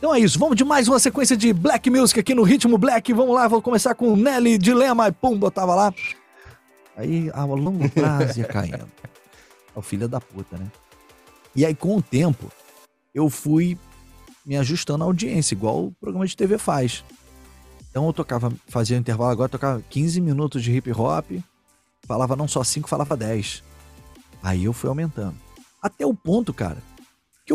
Então 0.00 0.14
é 0.14 0.18
isso, 0.18 0.38
vamos 0.38 0.56
de 0.56 0.64
mais 0.64 0.88
uma 0.88 0.98
sequência 0.98 1.36
de 1.36 1.52
Black 1.52 1.90
Music 1.90 2.18
aqui 2.18 2.34
no 2.34 2.42
Ritmo 2.42 2.78
Black, 2.78 3.12
vamos 3.12 3.34
lá, 3.34 3.46
vou 3.46 3.60
começar 3.60 3.94
com 3.94 4.16
Nelly 4.16 4.56
Dilema, 4.56 5.08
e 5.08 5.12
pum, 5.12 5.38
botava 5.38 5.74
lá. 5.74 5.92
Aí 6.96 7.30
a 7.34 7.44
longo 7.44 7.86
prazo 7.90 8.38
ia 8.38 8.46
caindo. 8.46 8.88
É 9.04 9.78
o 9.78 9.82
filho 9.82 10.08
da 10.08 10.18
puta, 10.18 10.56
né? 10.56 10.66
E 11.54 11.66
aí 11.66 11.74
com 11.74 11.98
o 11.98 12.02
tempo, 12.02 12.50
eu 13.14 13.28
fui 13.28 13.78
me 14.46 14.56
ajustando 14.56 15.04
à 15.04 15.06
audiência, 15.06 15.54
igual 15.54 15.88
o 15.88 15.92
programa 15.92 16.26
de 16.26 16.34
TV 16.34 16.56
faz. 16.56 17.04
Então 17.90 18.06
eu 18.06 18.12
tocava, 18.14 18.50
fazia 18.68 18.96
um 18.96 19.00
intervalo 19.00 19.30
agora, 19.30 19.50
tocava 19.50 19.82
15 19.90 20.18
minutos 20.22 20.62
de 20.62 20.72
hip 20.72 20.90
hop, 20.92 21.30
falava 22.06 22.34
não 22.34 22.48
só 22.48 22.64
5, 22.64 22.88
falava 22.88 23.14
10. 23.18 23.62
Aí 24.42 24.64
eu 24.64 24.72
fui 24.72 24.88
aumentando. 24.88 25.36
Até 25.82 26.06
o 26.06 26.14
ponto, 26.14 26.54
cara, 26.54 26.78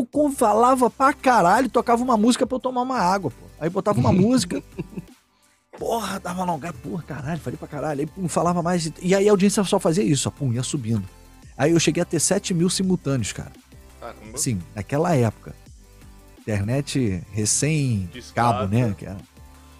que 0.04 0.18
eu 0.18 0.32
falava 0.32 0.90
pra 0.90 1.14
caralho, 1.14 1.70
tocava 1.70 2.04
uma 2.04 2.18
música 2.18 2.48
pra 2.48 2.56
eu 2.56 2.60
tomar 2.60 2.82
uma 2.82 3.00
água, 3.00 3.30
pô. 3.30 3.46
Aí 3.60 3.70
botava 3.70 4.00
uma 4.00 4.12
música. 4.14 4.64
Porra, 5.78 6.20
dava 6.20 6.44
longa, 6.44 6.74
porra, 6.74 7.04
caralho, 7.04 7.40
falei 7.40 7.58
pra 7.58 7.68
caralho. 7.68 8.00
Aí 8.00 8.06
pum, 8.08 8.28
falava 8.28 8.64
mais. 8.64 8.92
E 9.02 9.14
aí 9.14 9.28
a 9.28 9.32
audiência 9.32 9.64
só 9.64 9.80
fazia 9.80 10.04
isso, 10.04 10.28
ó, 10.28 10.32
pum, 10.32 10.52
ia 10.52 10.64
subindo. 10.64 11.08
Aí 11.58 11.72
eu 11.72 11.80
cheguei 11.80 12.02
a 12.02 12.06
ter 12.06 12.20
7 12.20 12.54
mil 12.54 12.70
simultâneos, 12.70 13.32
cara. 13.32 13.52
Caramba. 14.00 14.38
Sim, 14.38 14.60
naquela 14.74 15.16
época. 15.16 15.56
Internet 16.40 17.24
recém-cabo, 17.32 18.68
né? 18.68 18.94
Que 18.98 19.06
era 19.06 19.18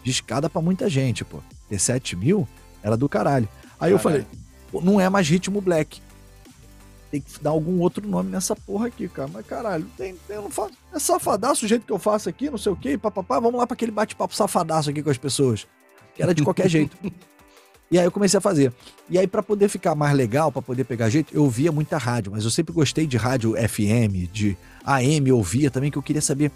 discada 0.04 0.50
para 0.50 0.62
muita 0.62 0.90
gente, 0.90 1.24
pô. 1.26 1.40
Ter 1.70 1.80
7 1.80 2.16
mil 2.16 2.48
era 2.82 2.96
do 2.96 3.10
caralho. 3.10 3.48
Aí 3.80 3.92
caralho. 3.92 3.94
eu 3.94 4.00
falei, 4.00 4.26
não 4.74 5.00
é 5.00 5.10
mais 5.10 5.28
ritmo 5.28 5.62
black. 5.62 6.02
Tem 7.16 7.22
que 7.22 7.42
dar 7.42 7.52
algum 7.52 7.80
outro 7.80 8.06
nome 8.06 8.30
nessa 8.30 8.56
porra 8.56 8.88
aqui, 8.88 9.08
cara. 9.08 9.30
Mas 9.32 9.46
caralho, 9.46 9.86
tem, 9.96 10.16
eu 10.28 10.42
não 10.42 10.50
faço. 10.50 10.74
É 10.94 11.00
safadaço 11.00 11.66
o 11.66 11.68
jeito 11.68 11.86
que 11.86 11.92
eu 11.92 12.00
faço 12.00 12.28
aqui, 12.28 12.50
não 12.50 12.58
sei 12.58 12.72
o 12.72 12.76
quê, 12.76 12.98
papapá. 12.98 13.40
Vamos 13.40 13.58
lá 13.58 13.66
para 13.66 13.74
aquele 13.74 13.92
bate-papo 13.92 14.36
safadaço 14.36 14.90
aqui 14.90 15.02
com 15.02 15.10
as 15.10 15.18
pessoas. 15.18 15.66
Que 16.14 16.22
era 16.22 16.34
de 16.34 16.44
qualquer 16.44 16.70
jeito. 16.70 16.98
E 17.92 18.00
aí 18.00 18.04
eu 18.04 18.12
comecei 18.12 18.40
a 18.40 18.42
fazer. 18.42 18.74
E 19.08 19.16
aí, 19.16 19.28
para 19.28 19.44
poder 19.44 19.70
ficar 19.70 19.94
mais 19.94 20.18
legal, 20.18 20.52
para 20.52 20.60
poder 20.60 20.84
pegar 20.86 21.08
jeito, 21.08 21.32
eu 21.36 21.44
ouvia 21.44 21.72
muita 21.72 22.00
rádio, 22.00 22.32
mas 22.32 22.44
eu 22.44 22.50
sempre 22.50 22.74
gostei 22.74 23.06
de 23.06 23.16
rádio 23.16 23.54
FM, 23.54 24.28
de 24.34 24.58
AM, 24.84 25.30
eu 25.30 25.38
ouvia 25.38 25.70
também, 25.70 25.92
que 25.92 25.98
eu 25.98 26.02
queria 26.02 26.22
saber 26.22 26.52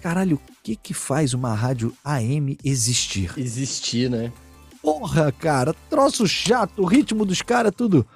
Caralho, 0.00 0.36
o 0.36 0.40
que 0.62 0.74
que 0.76 0.94
faz 0.94 1.34
uma 1.34 1.54
rádio 1.54 1.92
AM 2.02 2.56
existir? 2.64 3.32
Existir, 3.36 4.08
né? 4.08 4.32
Porra, 4.80 5.30
cara, 5.30 5.74
troço 5.90 6.26
chato, 6.26 6.80
o 6.80 6.86
ritmo 6.86 7.26
dos 7.26 7.42
caras, 7.42 7.72
tudo. 7.76 8.06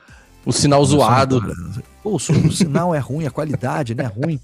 O 0.44 0.52
sinal 0.52 0.80
Nossa, 0.80 0.92
zoado. 0.92 1.40
Pô, 2.02 2.16
o 2.16 2.52
sinal 2.52 2.94
é 2.94 2.98
ruim, 2.98 3.26
a 3.26 3.30
qualidade, 3.30 3.94
né? 3.94 4.04
É 4.04 4.06
ruim. 4.06 4.40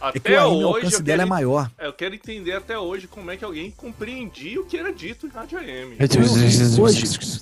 Até 0.00 0.18
é 0.18 0.20
que 0.20 0.32
o 0.32 0.52
hoje, 0.52 0.64
alcance 0.64 1.02
dela 1.02 1.22
é 1.22 1.26
maior. 1.26 1.70
Eu 1.78 1.92
quero 1.92 2.14
entender 2.14 2.52
até 2.52 2.78
hoje 2.78 3.06
como 3.06 3.30
é 3.30 3.36
que 3.36 3.44
alguém 3.44 3.70
compreendia 3.70 4.60
o 4.60 4.64
que 4.64 4.76
era 4.76 4.92
dito 4.92 5.26
em 5.26 5.30
rádio 5.30 5.58
AM. 5.58 5.96
Hoje, 6.80 7.40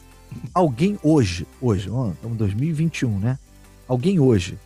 alguém 0.54 0.98
hoje, 1.02 1.46
hoje, 1.60 1.90
ó, 1.90 2.10
estamos 2.10 2.34
em 2.34 2.38
2021, 2.38 3.18
né? 3.18 3.38
Alguém 3.88 4.20
hoje 4.20 4.58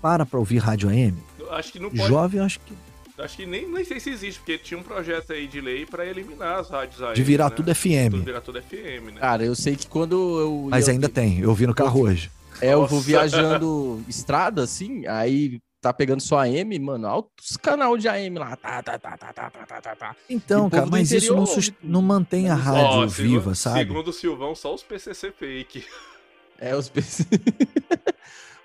para 0.00 0.24
pra 0.24 0.38
ouvir 0.38 0.58
rádio 0.58 0.88
AM? 0.88 1.14
Acho 1.50 1.72
que 1.72 1.78
não 1.78 1.90
pode. 1.90 2.08
Jovem, 2.08 2.40
acho 2.40 2.60
que 2.60 2.72
Acho 3.16 3.36
que 3.36 3.46
nem, 3.46 3.70
nem 3.70 3.84
sei 3.84 4.00
se 4.00 4.10
existe, 4.10 4.40
porque 4.40 4.58
tinha 4.58 4.78
um 4.78 4.82
projeto 4.82 5.32
aí 5.32 5.46
de 5.46 5.60
lei 5.60 5.86
para 5.86 6.04
eliminar 6.04 6.58
as 6.58 6.68
rádios 6.68 7.00
aí. 7.00 7.14
De 7.14 7.22
virar 7.22 7.48
né? 7.48 7.54
tudo 7.54 7.72
FM. 7.72 8.10
Tudo 8.10 8.24
virar 8.24 8.40
tudo 8.40 8.60
FM, 8.60 9.14
né? 9.14 9.20
Cara, 9.20 9.44
eu 9.44 9.54
sei 9.54 9.76
que 9.76 9.86
quando 9.86 10.40
eu. 10.40 10.66
Mas 10.68 10.88
ainda 10.88 11.08
tem, 11.08 11.38
eu 11.38 11.54
vi 11.54 11.64
no 11.64 11.74
carro 11.74 12.02
hoje. 12.02 12.28
É, 12.64 12.74
eu 12.74 12.86
vou 12.86 13.00
viajando 13.00 14.02
estrada, 14.08 14.62
assim, 14.62 15.06
aí 15.06 15.60
tá 15.82 15.92
pegando 15.92 16.22
só 16.22 16.38
AM, 16.38 16.78
mano, 16.78 17.06
altos 17.06 17.58
canal 17.58 17.98
de 17.98 18.08
AM 18.08 18.38
lá. 18.38 18.56
Tá, 18.56 18.82
tá, 18.82 18.98
tá, 18.98 19.16
tá, 19.18 19.32
tá, 19.34 19.50
tá, 19.50 19.80
tá, 19.82 19.96
tá. 19.96 20.16
Então, 20.30 20.70
cara, 20.70 20.86
mas 20.86 21.12
interior, 21.12 21.42
isso 21.44 21.74
não, 21.82 21.90
não 21.90 22.02
mantém 22.02 22.48
a 22.48 22.54
rádio 22.54 23.00
ó, 23.00 23.06
viva, 23.06 23.40
segundo, 23.40 23.54
sabe? 23.54 23.78
Segundo 23.80 24.08
o 24.08 24.12
Silvão, 24.12 24.54
só 24.54 24.74
os 24.74 24.82
PCC 24.82 25.30
fake. 25.30 25.84
É, 26.58 26.74
os 26.74 26.88
PCC. 26.88 27.24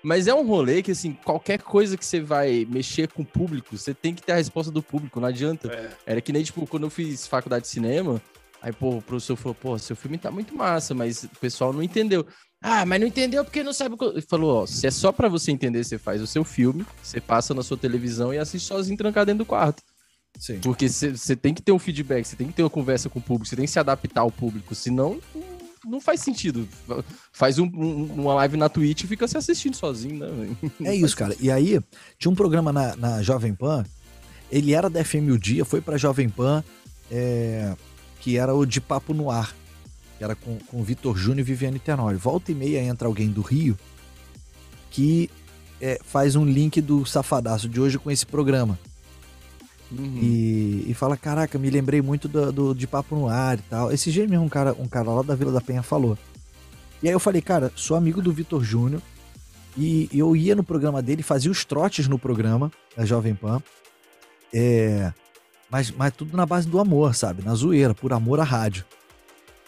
Mas 0.02 0.26
é 0.26 0.34
um 0.34 0.46
rolê 0.46 0.82
que, 0.82 0.92
assim, 0.92 1.12
qualquer 1.12 1.60
coisa 1.60 1.94
que 1.94 2.06
você 2.06 2.20
vai 2.20 2.66
mexer 2.70 3.06
com 3.08 3.20
o 3.20 3.26
público, 3.26 3.76
você 3.76 3.92
tem 3.92 4.14
que 4.14 4.22
ter 4.22 4.32
a 4.32 4.36
resposta 4.36 4.72
do 4.72 4.82
público, 4.82 5.20
não 5.20 5.28
adianta. 5.28 5.70
É. 5.70 5.90
Era 6.12 6.20
que 6.22 6.32
nem, 6.32 6.42
tipo, 6.42 6.66
quando 6.66 6.84
eu 6.84 6.90
fiz 6.90 7.26
faculdade 7.26 7.64
de 7.64 7.68
cinema, 7.68 8.18
aí, 8.62 8.72
pô, 8.72 8.96
o 8.96 9.02
professor 9.02 9.36
falou, 9.36 9.54
pô, 9.54 9.78
seu 9.78 9.96
filme 9.96 10.18
tá 10.18 10.30
muito 10.30 10.54
massa, 10.54 10.94
mas 10.94 11.24
o 11.24 11.28
pessoal 11.40 11.72
não 11.72 11.82
entendeu. 11.82 12.26
Ah, 12.62 12.84
mas 12.84 13.00
não 13.00 13.06
entendeu 13.06 13.44
porque 13.44 13.62
não 13.62 13.72
sabe 13.72 13.94
o 13.94 13.98
que... 13.98 14.04
Ele 14.04 14.20
falou, 14.22 14.62
ó, 14.62 14.66
se 14.66 14.86
é 14.86 14.90
só 14.90 15.10
para 15.10 15.28
você 15.28 15.50
entender, 15.50 15.82
você 15.82 15.96
faz 15.96 16.20
o 16.20 16.26
seu 16.26 16.44
filme, 16.44 16.84
você 17.02 17.20
passa 17.20 17.54
na 17.54 17.62
sua 17.62 17.76
televisão 17.76 18.34
e 18.34 18.38
assiste 18.38 18.66
sozinho 18.66 18.98
trancado 18.98 19.26
dentro 19.26 19.44
do 19.44 19.46
quarto. 19.46 19.82
Sim. 20.38 20.60
Porque 20.60 20.88
você 20.88 21.34
tem 21.34 21.54
que 21.54 21.62
ter 21.62 21.72
um 21.72 21.78
feedback, 21.78 22.24
você 22.24 22.36
tem 22.36 22.46
que 22.46 22.52
ter 22.52 22.62
uma 22.62 22.70
conversa 22.70 23.08
com 23.08 23.18
o 23.18 23.22
público, 23.22 23.48
você 23.48 23.56
tem 23.56 23.64
que 23.64 23.70
se 23.70 23.78
adaptar 23.78 24.20
ao 24.20 24.30
público, 24.30 24.74
senão 24.74 25.18
não 25.84 26.00
faz 26.00 26.20
sentido. 26.20 26.68
Faz 27.32 27.58
um, 27.58 27.64
um, 27.64 28.04
uma 28.12 28.34
live 28.34 28.56
na 28.56 28.68
Twitch 28.68 29.04
e 29.04 29.06
fica 29.06 29.26
se 29.26 29.36
assistindo 29.36 29.74
sozinho, 29.74 30.18
né? 30.18 30.56
É 30.84 30.94
isso, 30.94 31.16
cara. 31.16 31.34
E 31.40 31.50
aí, 31.50 31.80
tinha 32.18 32.30
um 32.30 32.34
programa 32.34 32.72
na, 32.72 32.94
na 32.96 33.22
Jovem 33.22 33.54
Pan, 33.54 33.84
ele 34.50 34.74
era 34.74 34.90
da 34.90 35.02
FM 35.02 35.30
o 35.32 35.38
Dia, 35.38 35.64
foi 35.64 35.80
pra 35.80 35.96
Jovem 35.96 36.28
Pan, 36.28 36.62
é, 37.10 37.74
que 38.20 38.36
era 38.36 38.54
o 38.54 38.64
De 38.64 38.80
Papo 38.80 39.12
no 39.12 39.30
Ar, 39.30 39.54
que 40.18 40.24
era 40.24 40.34
com, 40.34 40.58
com 40.58 40.82
Vitor 40.82 41.16
Júnior 41.16 41.40
e 41.40 41.42
Viviane 41.42 41.78
Tenório. 41.78 42.18
Volta 42.18 42.52
e 42.52 42.54
meia 42.54 42.82
entra 42.82 43.08
alguém 43.08 43.30
do 43.30 43.40
Rio 43.42 43.76
que 44.90 45.30
é, 45.80 45.98
faz 46.04 46.36
um 46.36 46.44
link 46.44 46.80
do 46.80 47.06
Safadaço 47.06 47.68
de 47.68 47.80
hoje 47.80 47.98
com 47.98 48.10
esse 48.10 48.26
programa. 48.26 48.78
Uhum. 49.90 50.18
E, 50.22 50.84
e 50.88 50.94
fala: 50.94 51.16
Caraca, 51.16 51.58
me 51.58 51.70
lembrei 51.70 52.00
muito 52.00 52.28
do, 52.28 52.52
do, 52.52 52.74
de 52.74 52.86
Papo 52.86 53.16
no 53.16 53.28
Ar 53.28 53.58
e 53.58 53.62
tal. 53.62 53.90
Esse 53.90 54.12
dia 54.12 54.26
mesmo, 54.26 54.44
um 54.44 54.48
cara, 54.48 54.74
um 54.78 54.86
cara 54.86 55.10
lá 55.10 55.22
da 55.22 55.34
Vila 55.34 55.50
da 55.50 55.60
Penha 55.60 55.82
falou. 55.82 56.16
E 57.02 57.08
aí 57.08 57.14
eu 57.14 57.20
falei: 57.20 57.40
Cara, 57.40 57.72
sou 57.74 57.96
amigo 57.96 58.22
do 58.22 58.32
Vitor 58.32 58.62
Júnior. 58.62 59.02
E 59.76 60.08
eu 60.12 60.34
ia 60.34 60.54
no 60.54 60.64
programa 60.64 61.00
dele, 61.00 61.22
fazia 61.22 61.50
os 61.50 61.64
trotes 61.64 62.08
no 62.08 62.18
programa 62.18 62.72
da 62.96 63.04
Jovem 63.04 63.34
Pan. 63.34 63.62
É, 64.52 65.12
mas, 65.70 65.90
mas 65.90 66.12
tudo 66.12 66.36
na 66.36 66.44
base 66.44 66.68
do 66.68 66.80
amor, 66.80 67.14
sabe? 67.14 67.42
Na 67.42 67.54
zoeira, 67.54 67.94
por 67.94 68.12
amor 68.12 68.40
à 68.40 68.44
rádio. 68.44 68.84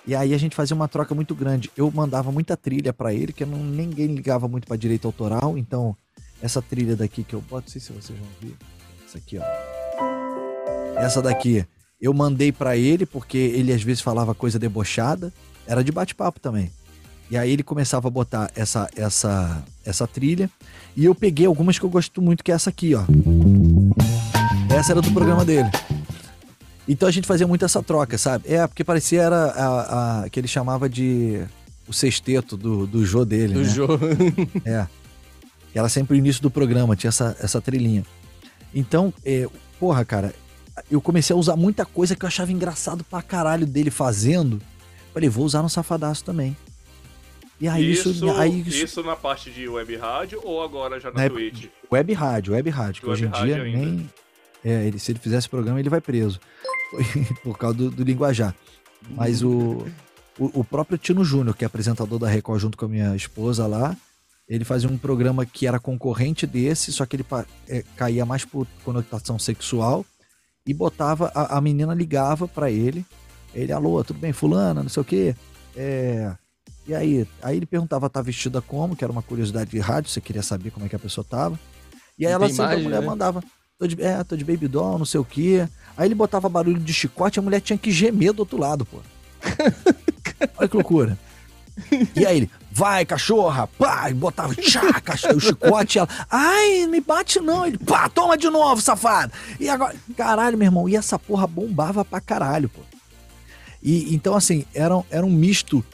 E 0.07 0.17
aí 0.17 0.35
a 0.35 0.39
gente 0.39 0.57
fazia 0.57 0.75
uma 0.75 0.89
troca 0.89 1.15
muito 1.15 1.35
grande. 1.35 1.71
Eu 1.77 1.91
mandava 1.91 2.33
muita 2.33 2.57
trilha 2.57 2.93
para 2.93 3.15
ele, 3.15 3.33
que 3.33 3.45
não, 3.45 3.59
ninguém 3.59 4.09
ligava 4.09 4.49
muito 4.49 4.67
para 4.67 4.77
direito 4.77 5.07
autoral. 5.07 5.57
Então, 5.57 5.97
essa 6.43 6.61
trilha 6.61 6.97
daqui 6.97 7.23
que 7.23 7.35
eu 7.35 7.41
boto, 7.41 7.67
não 7.67 7.69
sei 7.69 7.81
se 7.81 7.93
vocês 7.93 8.19
vão 8.19 8.29
ver. 8.41 8.57
Essa 9.07 9.19
aqui, 9.19 9.39
ó. 9.39 10.99
Essa 10.99 11.23
daqui 11.23 11.65
eu 12.01 12.13
mandei 12.13 12.51
para 12.51 12.77
ele, 12.77 13.07
porque 13.07 13.39
ele 13.39 13.73
às 13.73 13.83
vezes 13.83 14.03
falava 14.03 14.35
coisa 14.35 14.59
debochada. 14.59 15.33
Era 15.69 15.85
de 15.85 15.93
bate-papo 15.93 16.41
também. 16.41 16.73
E 17.31 17.37
aí 17.37 17.53
ele 17.53 17.63
começava 17.63 18.09
a 18.09 18.11
botar 18.11 18.51
essa, 18.57 18.91
essa, 18.97 19.65
essa 19.85 20.07
trilha. 20.09 20.51
E 20.97 21.05
eu 21.05 21.15
peguei 21.15 21.47
algumas 21.47 21.79
que 21.79 21.85
eu 21.85 21.89
gosto 21.89 22.21
muito, 22.21 22.43
que 22.43 22.51
é 22.51 22.55
essa 22.57 22.71
aqui, 22.71 22.93
ó. 22.97 23.05
Essa 24.69 24.93
era 24.93 25.01
do 25.01 25.13
programa 25.13 25.45
dele. 25.45 25.71
Então 26.89 27.09
a 27.09 27.13
gente 27.13 27.27
fazia 27.27 27.47
muito 27.47 27.65
essa 27.65 27.83
troca, 27.83 28.19
sabe? 28.19 28.53
É, 28.53 28.67
porque 28.67 28.83
parecia 28.83 29.23
era 29.23 29.45
a, 29.47 30.23
a 30.23 30.31
que 30.31 30.41
ele 30.41 30.49
chamava 30.49 30.89
de 30.89 31.43
o 31.87 31.93
sexteto 31.93 32.57
do, 32.57 32.87
do 32.87 33.05
Jô 33.05 33.25
dele, 33.25 33.55
do 33.55 33.61
né? 33.61 33.69
Jô. 33.69 33.87
é. 34.65 34.87
Era 35.75 35.89
sempre 35.89 36.17
o 36.17 36.19
início 36.19 36.43
do 36.43 36.51
programa, 36.51 36.97
tinha 36.97 37.09
essa, 37.09 37.37
essa 37.41 37.61
trilhinha. 37.61 38.05
Então, 38.75 39.13
é, 39.25 39.49
porra, 39.79 40.05
cara, 40.05 40.35
eu 40.91 41.01
comecei 41.01 41.35
a 41.35 41.39
usar 41.39 41.57
muita 41.57 41.85
coisa 41.85 42.15
que 42.15 42.25
eu 42.25 42.29
achava 42.29 42.53
engraçado 42.53 43.05
pra 43.05 43.23
caralho 43.23 43.67
dele 43.67 43.91
fazendo. 43.91 44.61
Falei, 45.13 45.29
vou 45.29 45.45
usar 45.45 45.63
no 45.63 45.69
Safadaço 45.69 46.25
também. 46.25 46.57
E 47.61 47.69
aí 47.69 47.93
isso, 47.93 48.11
isso, 48.11 48.31
aí 48.33 48.61
isso... 48.67 48.85
isso 48.85 49.03
na 49.05 49.15
parte 49.15 49.51
de 49.51 49.69
web 49.69 49.97
rádio 49.97 50.41
ou 50.43 50.63
agora 50.63 50.99
já 50.99 51.13
na, 51.13 51.23
na 51.23 51.31
Twitch? 51.31 51.67
Web 51.91 52.13
rádio, 52.13 52.55
web 52.55 52.69
rádio, 52.71 53.03
que 53.03 53.09
hoje 53.09 53.27
em 53.27 53.31
dia 53.31 53.63
nem. 53.63 54.11
É, 54.65 54.87
ele, 54.87 54.99
se 54.99 55.13
ele 55.13 55.19
fizesse 55.19 55.49
programa, 55.49 55.81
ele 55.81 55.89
vai 55.89 56.01
preso. 56.01 56.41
Por 57.43 57.59
causa 57.59 57.77
do, 57.77 57.91
do 57.91 58.05
linguajar. 58.05 58.55
Mas 59.11 59.43
o, 59.43 59.85
o, 60.39 60.61
o, 60.61 60.65
próprio 60.65 60.97
Tino 60.97 61.25
Júnior, 61.25 61.57
que 61.57 61.65
é 61.65 61.67
apresentador 61.67 62.19
da 62.19 62.29
Record 62.29 62.61
junto 62.61 62.79
com 62.79 62.85
a 62.85 62.89
minha 62.89 63.17
esposa 63.17 63.67
lá, 63.67 63.97
ele 64.49 64.65
fazia 64.65 64.89
um 64.89 64.99
programa 64.99 65.45
que 65.45 65.67
era 65.67 65.81
concorrente 65.81 66.47
desse, 66.47 66.93
só 66.93 67.07
que 67.07 67.17
ele 67.17 67.27
é, 67.69 67.83
caía 67.97 68.25
mais 68.25 68.45
por 68.45 68.67
conotação 68.85 69.39
sexual 69.39 70.05
e 70.67 70.73
botava, 70.73 71.33
a, 71.35 71.59
a 71.59 71.61
menina 71.61 71.95
ligava 71.95 72.47
para 72.47 72.71
ele, 72.71 73.05
ele, 73.55 73.73
alô, 73.73 74.03
tudo 74.05 74.21
bem, 74.21 74.33
fulana, 74.33 74.83
não 74.83 74.91
sei 74.91 75.01
o 75.01 75.05
quê, 75.05 75.35
é... 75.77 76.35
E 76.85 76.95
aí, 76.95 77.29
aí 77.41 77.57
ele 77.57 77.67
perguntava, 77.67 78.11
tá 78.11 78.21
vestida 78.21 78.61
como, 78.61 78.97
que 78.97 79.05
era 79.05 79.13
uma 79.13 79.23
curiosidade 79.23 79.71
de 79.71 79.79
rádio, 79.79 80.11
você 80.11 80.21
queria 80.21 80.43
saber 80.43 80.73
como 80.73 80.85
é 80.85 80.89
que 80.89 80.97
a 80.97 80.99
pessoa 80.99 81.25
tava. 81.25 81.57
E 82.19 82.27
aí 82.27 82.33
ela 82.33 82.49
sempre, 82.49 82.65
imagem, 82.65 82.81
a 82.81 82.83
mulher 82.83 83.01
né? 83.01 83.07
mandava, 83.07 83.45
tô 83.83 83.87
de, 83.87 84.03
é, 84.03 84.23
tô 84.23 84.37
de 84.37 84.45
baby 84.45 84.69
doll, 84.69 84.99
não 84.99 85.05
sei 85.05 85.19
o 85.19 85.25
quê. 85.25 85.69
Aí 85.97 86.07
ele 86.07 86.15
botava 86.15 86.49
barulho 86.49 86.79
de 86.79 86.93
chicote, 86.93 87.39
a 87.39 87.43
mulher 87.43 87.61
tinha 87.61 87.77
que 87.77 87.91
gemer 87.91 88.33
do 88.33 88.41
outro 88.41 88.59
lado, 88.59 88.85
pô. 88.85 88.99
Olha 90.57 90.69
que 90.69 90.77
loucura. 90.77 91.19
E 92.15 92.25
aí 92.25 92.37
ele, 92.37 92.51
vai, 92.71 93.05
cachorra, 93.05 93.67
pá, 93.67 94.11
e 94.11 94.15
botava 94.15 94.55
tchá, 94.55 95.01
cachorro, 95.01 95.37
o 95.37 95.41
chicote, 95.41 95.99
ela, 95.99 96.09
ai, 96.31 96.87
me 96.87 97.01
bate 97.01 97.41
não, 97.41 97.67
ele, 97.67 97.79
pá, 97.79 98.09
toma 98.09 98.37
de 98.37 98.49
novo, 98.51 98.81
safado. 98.81 99.33
E 99.59 99.69
agora, 99.69 99.97
caralho, 100.17 100.57
meu 100.57 100.67
irmão, 100.67 100.89
e 100.89 100.95
essa 100.95 101.19
porra 101.19 101.47
bombava 101.47 102.05
pra 102.05 102.21
caralho, 102.21 102.69
pô. 102.69 102.81
E 103.83 104.15
então, 104.15 104.37
assim, 104.37 104.65
era, 104.75 105.03
era 105.11 105.25
um 105.25 105.33
misto, 105.33 105.85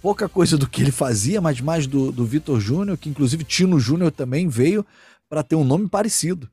pouca 0.00 0.28
coisa 0.28 0.56
do 0.56 0.68
que 0.68 0.82
ele 0.82 0.90
fazia, 0.90 1.40
mas 1.40 1.60
mais 1.60 1.86
do, 1.86 2.10
do 2.10 2.24
Vitor 2.24 2.58
Júnior, 2.58 2.96
que 2.96 3.10
inclusive 3.10 3.44
Tino 3.44 3.78
Júnior 3.78 4.10
também 4.10 4.48
veio 4.48 4.84
para 5.28 5.42
ter 5.42 5.54
um 5.54 5.64
nome 5.64 5.86
parecido, 5.86 6.48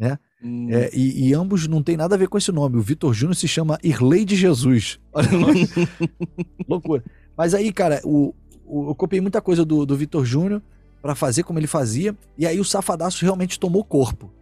né? 0.00 0.18
Hum. 0.42 0.68
É, 0.70 0.90
e, 0.94 1.28
e, 1.28 1.34
ambos 1.34 1.68
não 1.68 1.82
tem 1.82 1.94
nada 1.94 2.14
a 2.14 2.18
ver 2.18 2.26
com 2.26 2.38
esse 2.38 2.50
nome. 2.50 2.78
O 2.78 2.80
Vitor 2.80 3.12
Júnior 3.12 3.36
se 3.36 3.46
chama 3.46 3.78
Irlei 3.84 4.24
de 4.24 4.34
Jesus. 4.34 4.98
Loucura. 6.66 7.04
Mas 7.36 7.52
aí, 7.52 7.70
cara, 7.70 8.00
o, 8.02 8.34
o, 8.64 8.88
eu 8.88 8.94
copiei 8.94 9.20
muita 9.20 9.42
coisa 9.42 9.62
do, 9.62 9.84
do 9.84 9.94
Vitor 9.94 10.24
Júnior 10.24 10.62
para 11.02 11.14
fazer 11.14 11.42
como 11.42 11.58
ele 11.58 11.66
fazia. 11.66 12.16
E 12.38 12.46
aí 12.46 12.58
o 12.58 12.64
Safadaço 12.64 13.22
realmente 13.22 13.60
tomou 13.60 13.84
corpo. 13.84 14.32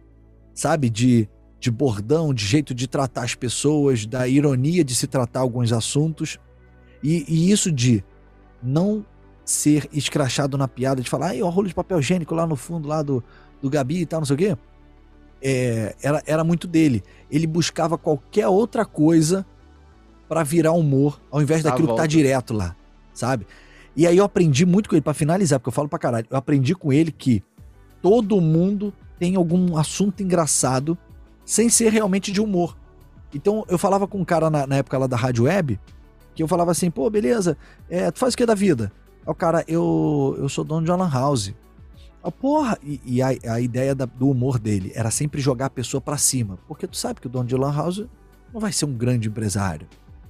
Sabe? 0.53 0.89
De, 0.89 1.27
de 1.59 1.69
bordão, 1.69 2.33
de 2.33 2.45
jeito 2.45 2.73
de 2.73 2.87
tratar 2.87 3.23
as 3.23 3.35
pessoas, 3.35 4.05
da 4.05 4.25
ironia 4.29 4.85
de 4.85 4.95
se 4.95 5.07
tratar 5.07 5.41
alguns 5.41 5.73
assuntos. 5.73 6.39
E, 7.03 7.25
e 7.27 7.51
isso 7.51 7.69
de 7.69 8.01
não 8.63 9.05
ser 9.43 9.89
escrachado 9.91 10.57
na 10.57 10.69
piada, 10.69 11.01
de 11.01 11.09
falar, 11.09 11.29
ai, 11.29 11.41
o 11.41 11.49
rolo 11.49 11.67
de 11.67 11.73
papel 11.73 11.99
higiênico 11.99 12.33
lá 12.33 12.47
no 12.47 12.55
fundo, 12.55 12.87
lá 12.87 13.01
do, 13.01 13.21
do 13.61 13.69
Gabi 13.69 14.01
e 14.01 14.05
tal, 14.05 14.21
não 14.21 14.25
sei 14.25 14.35
o 14.35 14.39
quê. 14.39 14.57
É, 15.41 15.95
era, 16.01 16.23
era 16.25 16.43
muito 16.43 16.67
dele. 16.67 17.03
Ele 17.31 17.47
buscava 17.47 17.97
qualquer 17.97 18.47
outra 18.47 18.85
coisa 18.85 19.45
para 20.27 20.43
virar 20.43 20.73
humor, 20.73 21.19
ao 21.31 21.41
invés 21.41 21.63
daquilo 21.63 21.89
que 21.89 21.95
tá 21.95 22.05
direto 22.05 22.53
lá 22.53 22.75
sabe? 23.19 23.45
E 23.95 24.07
aí 24.07 24.17
eu 24.17 24.23
aprendi 24.23 24.65
muito 24.65 24.89
com 24.89 24.95
ele, 24.95 25.01
para 25.01 25.13
finalizar, 25.13 25.59
porque 25.59 25.69
eu 25.69 25.73
falo 25.73 25.89
pra 25.89 25.99
caralho, 25.99 26.25
eu 26.29 26.37
aprendi 26.37 26.73
com 26.73 26.93
ele 26.93 27.11
que 27.11 27.43
todo 28.01 28.39
mundo 28.39 28.93
tem 29.19 29.35
algum 29.35 29.75
assunto 29.77 30.23
engraçado 30.23 30.97
sem 31.43 31.67
ser 31.67 31.91
realmente 31.91 32.31
de 32.31 32.39
humor. 32.39 32.77
Então 33.33 33.65
eu 33.67 33.77
falava 33.77 34.07
com 34.07 34.19
um 34.19 34.25
cara 34.25 34.49
na, 34.49 34.65
na 34.65 34.77
época 34.77 34.97
lá 34.97 35.05
da 35.05 35.17
Rádio 35.17 35.43
Web, 35.43 35.79
que 36.33 36.41
eu 36.41 36.47
falava 36.47 36.71
assim, 36.71 36.89
pô, 36.89 37.09
beleza, 37.09 37.57
é, 37.89 38.09
tu 38.09 38.19
faz 38.19 38.33
o 38.33 38.37
que 38.37 38.45
da 38.45 38.55
vida? 38.55 38.91
Aí 39.25 39.31
o 39.31 39.35
cara, 39.35 39.65
eu, 39.67 40.35
eu 40.39 40.47
sou 40.47 40.63
dono 40.63 40.85
de 40.85 40.91
uma 40.91 40.97
lan 40.97 41.11
house. 41.11 41.53
Ah, 42.23 42.31
porra, 42.31 42.77
e, 42.83 42.99
e 43.05 43.21
a, 43.21 43.29
a, 43.47 43.61
ideia 43.61 43.95
da, 43.95 44.05
do 44.05 44.29
humor 44.29 44.59
dele 44.59 44.91
era 44.93 45.09
sempre 45.09 45.39
jogar 45.39 45.67
a 45.67 45.69
pessoa 45.69 46.01
para 46.01 46.17
cima, 46.17 46.59
porque 46.67 46.85
tu 46.85 46.97
sabe 46.97 47.21
que 47.21 47.27
o 47.27 47.29
dono 47.29 47.47
de 47.47 47.55
lan 47.55 47.73
house 47.73 48.05
não 48.53 48.59
vai 48.59 48.73
ser 48.73 48.85
um 48.85 48.93
grande 48.93 49.29
empresário. 49.29 49.87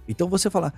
Então 0.08 0.28
você 0.28 0.50
falar, 0.50 0.74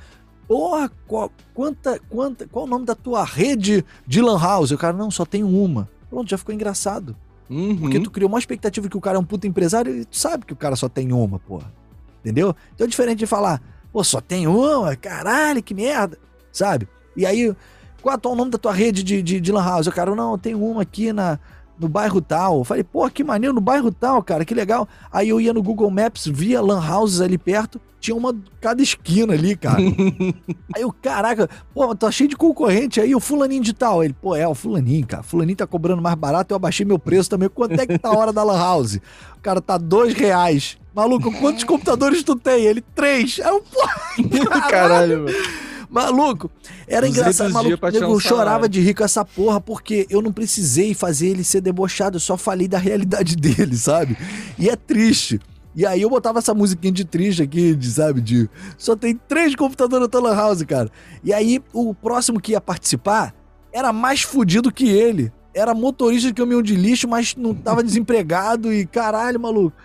Porra, 0.52 0.92
qual, 1.08 1.32
quanta, 1.54 1.98
quanta, 2.10 2.46
qual 2.46 2.66
o 2.66 2.68
nome 2.68 2.86
da 2.86 2.94
tua 2.94 3.24
rede 3.24 3.86
de 4.06 4.22
Lan 4.22 4.38
House? 4.38 4.72
O 4.72 4.78
cara, 4.78 4.92
não, 4.98 5.10
só 5.10 5.24
tem 5.24 5.46
uma. 5.46 5.88
Pronto, 6.10 6.30
já 6.30 6.38
ficou 6.38 6.54
engraçado. 6.54 7.16
Uhum. 7.50 7.78
Porque 7.78 8.02
tu 8.02 8.12
criou 8.12 8.28
uma 8.28 8.38
expectativa 8.38 8.90
que 8.90 8.98
o 8.98 9.00
cara 9.00 9.18
é 9.18 9.20
um 9.22 9.24
puta 9.24 9.48
empresário 9.48 9.96
e 9.96 10.04
tu 10.04 10.18
sabe 10.18 10.46
que 10.46 10.52
o 10.52 10.56
cara 10.58 10.76
só 10.76 10.90
tem 10.90 11.14
uma, 11.14 11.40
porra. 11.40 11.72
Entendeu? 12.20 12.54
Então 12.76 12.86
é 12.86 12.90
diferente 12.90 13.20
de 13.20 13.26
falar, 13.26 13.62
pô, 13.94 14.04
só 14.04 14.20
tem 14.20 14.46
uma, 14.46 14.94
caralho, 14.98 15.64
que 15.64 15.74
merda. 15.74 16.18
Sabe? 16.52 16.86
E 17.16 17.26
aí, 17.26 17.56
qual 18.02 18.20
é 18.22 18.28
o 18.28 18.36
nome 18.36 18.52
da 18.52 18.58
tua 18.58 18.74
rede 18.74 19.04
de, 19.04 19.22
de, 19.22 19.40
de 19.40 19.52
Lan 19.52 19.64
House? 19.64 19.88
O 19.88 19.92
cara, 19.92 20.14
não, 20.16 20.38
tem 20.38 20.56
uma 20.56 20.82
aqui 20.82 21.14
na, 21.14 21.40
no 21.80 21.88
bairro 21.88 22.22
tal. 22.22 22.60
Eu 22.60 22.64
falei, 22.64 22.84
pô, 22.84 23.10
que 23.10 23.24
maneiro, 23.24 23.54
no 23.54 23.62
bairro 23.62 23.92
tal, 23.92 24.22
cara, 24.24 24.44
que 24.46 24.54
legal. 24.54 24.88
Aí 25.12 25.30
eu 25.30 25.40
ia 25.40 25.54
no 25.54 25.64
Google 25.64 25.90
Maps, 25.92 26.26
via 26.26 26.62
Lan 26.62 26.82
Houses 26.82 27.22
ali 27.22 27.38
perto 27.38 27.80
tinha 28.02 28.18
uma 28.18 28.36
cada 28.60 28.82
esquina 28.82 29.34
ali, 29.34 29.56
cara. 29.56 29.78
aí 30.76 30.84
o 30.84 30.92
caraca, 30.92 31.48
pô, 31.72 31.96
tá 31.96 32.12
cheio 32.12 32.28
de 32.28 32.36
concorrente 32.36 33.00
aí, 33.00 33.14
o 33.14 33.20
fulaninho 33.20 33.62
de 33.62 33.74
tal. 33.74 34.04
Ele, 34.04 34.14
pô, 34.20 34.36
é, 34.36 34.48
o 34.48 34.56
fulaninho, 34.56 35.06
cara. 35.06 35.22
Fulaninho 35.22 35.56
tá 35.56 35.68
cobrando 35.68 36.02
mais 36.02 36.16
barato, 36.16 36.52
eu 36.52 36.56
abaixei 36.56 36.84
meu 36.84 36.98
preço 36.98 37.30
também. 37.30 37.48
Quanto 37.48 37.80
é 37.80 37.86
que 37.86 38.00
tá 38.00 38.10
a 38.10 38.18
hora 38.18 38.34
da 38.34 38.44
Lan 38.44 38.58
House? 38.58 38.96
O 39.38 39.42
cara 39.42 39.62
tá 39.62 39.78
dois 39.78 40.14
reais. 40.16 40.78
Maluco, 40.94 41.32
quantos 41.40 41.64
computadores 41.64 42.24
tu 42.24 42.36
tem? 42.36 42.66
Ele, 42.66 42.82
três. 42.82 43.40
Aí 43.40 43.50
eu, 43.50 43.62
pô, 43.62 43.88
caralho, 44.68 45.26
caralho 45.26 45.71
Maluco, 45.92 46.50
era 46.88 47.06
engraçado, 47.06 47.52
maluco. 47.52 47.86
Eu 47.88 48.18
chorava 48.18 48.70
de 48.70 48.80
rir 48.80 48.94
com 48.94 49.04
essa 49.04 49.26
porra, 49.26 49.60
porque 49.60 50.08
eu 50.10 50.22
não 50.22 50.32
precisei 50.32 50.94
fazer 50.94 51.28
ele 51.28 51.44
ser 51.44 51.60
debochado, 51.60 52.16
eu 52.16 52.22
só 52.22 52.38
falei 52.38 52.66
da 52.66 52.78
realidade 52.78 53.36
dele, 53.38 53.76
sabe? 53.76 54.18
E 54.58 54.70
é 54.70 54.76
triste. 54.78 55.38
E 55.76 55.86
aí 55.86 56.02
eu 56.02 56.10
botava 56.10 56.40
essa 56.40 56.54
musiquinha 56.54 56.94
de 56.94 57.04
triste 57.04 57.44
aqui, 57.44 57.76
de, 57.76 57.92
sabe, 57.92 58.22
de... 58.22 58.50
Só 58.78 58.96
tem 58.96 59.20
três 59.28 59.54
computadores 59.54 60.06
na 60.06 60.10
Tuller 60.10 60.34
House, 60.34 60.64
cara. 60.64 60.90
E 61.24 61.34
aí 61.34 61.62
o 61.74 61.94
próximo 61.94 62.40
que 62.40 62.54
ia 62.54 62.62
participar 62.62 63.34
era 63.74 63.92
mais 63.92 64.22
fudido 64.22 64.72
que 64.72 64.88
ele. 64.88 65.32
Era 65.54 65.74
motorista 65.74 66.30
de 66.30 66.34
caminhão 66.34 66.62
de 66.62 66.74
lixo, 66.74 67.06
mas 67.06 67.36
não 67.36 67.54
tava 67.54 67.84
desempregado 67.84 68.72
e 68.72 68.86
caralho, 68.86 69.40
maluco. 69.40 69.76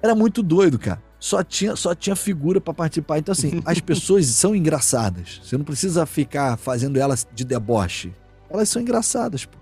Era 0.00 0.14
muito 0.14 0.40
doido, 0.40 0.78
cara. 0.78 1.02
Só 1.20 1.44
tinha, 1.44 1.76
só 1.76 1.94
tinha 1.94 2.16
figura 2.16 2.62
para 2.62 2.72
participar. 2.72 3.18
Então, 3.18 3.32
assim, 3.32 3.60
as 3.66 3.78
pessoas 3.80 4.24
são 4.26 4.56
engraçadas. 4.56 5.40
Você 5.44 5.58
não 5.58 5.64
precisa 5.64 6.06
ficar 6.06 6.56
fazendo 6.56 6.98
elas 6.98 7.28
de 7.32 7.44
deboche. 7.44 8.12
Elas 8.48 8.70
são 8.70 8.80
engraçadas, 8.80 9.44
pô. 9.44 9.58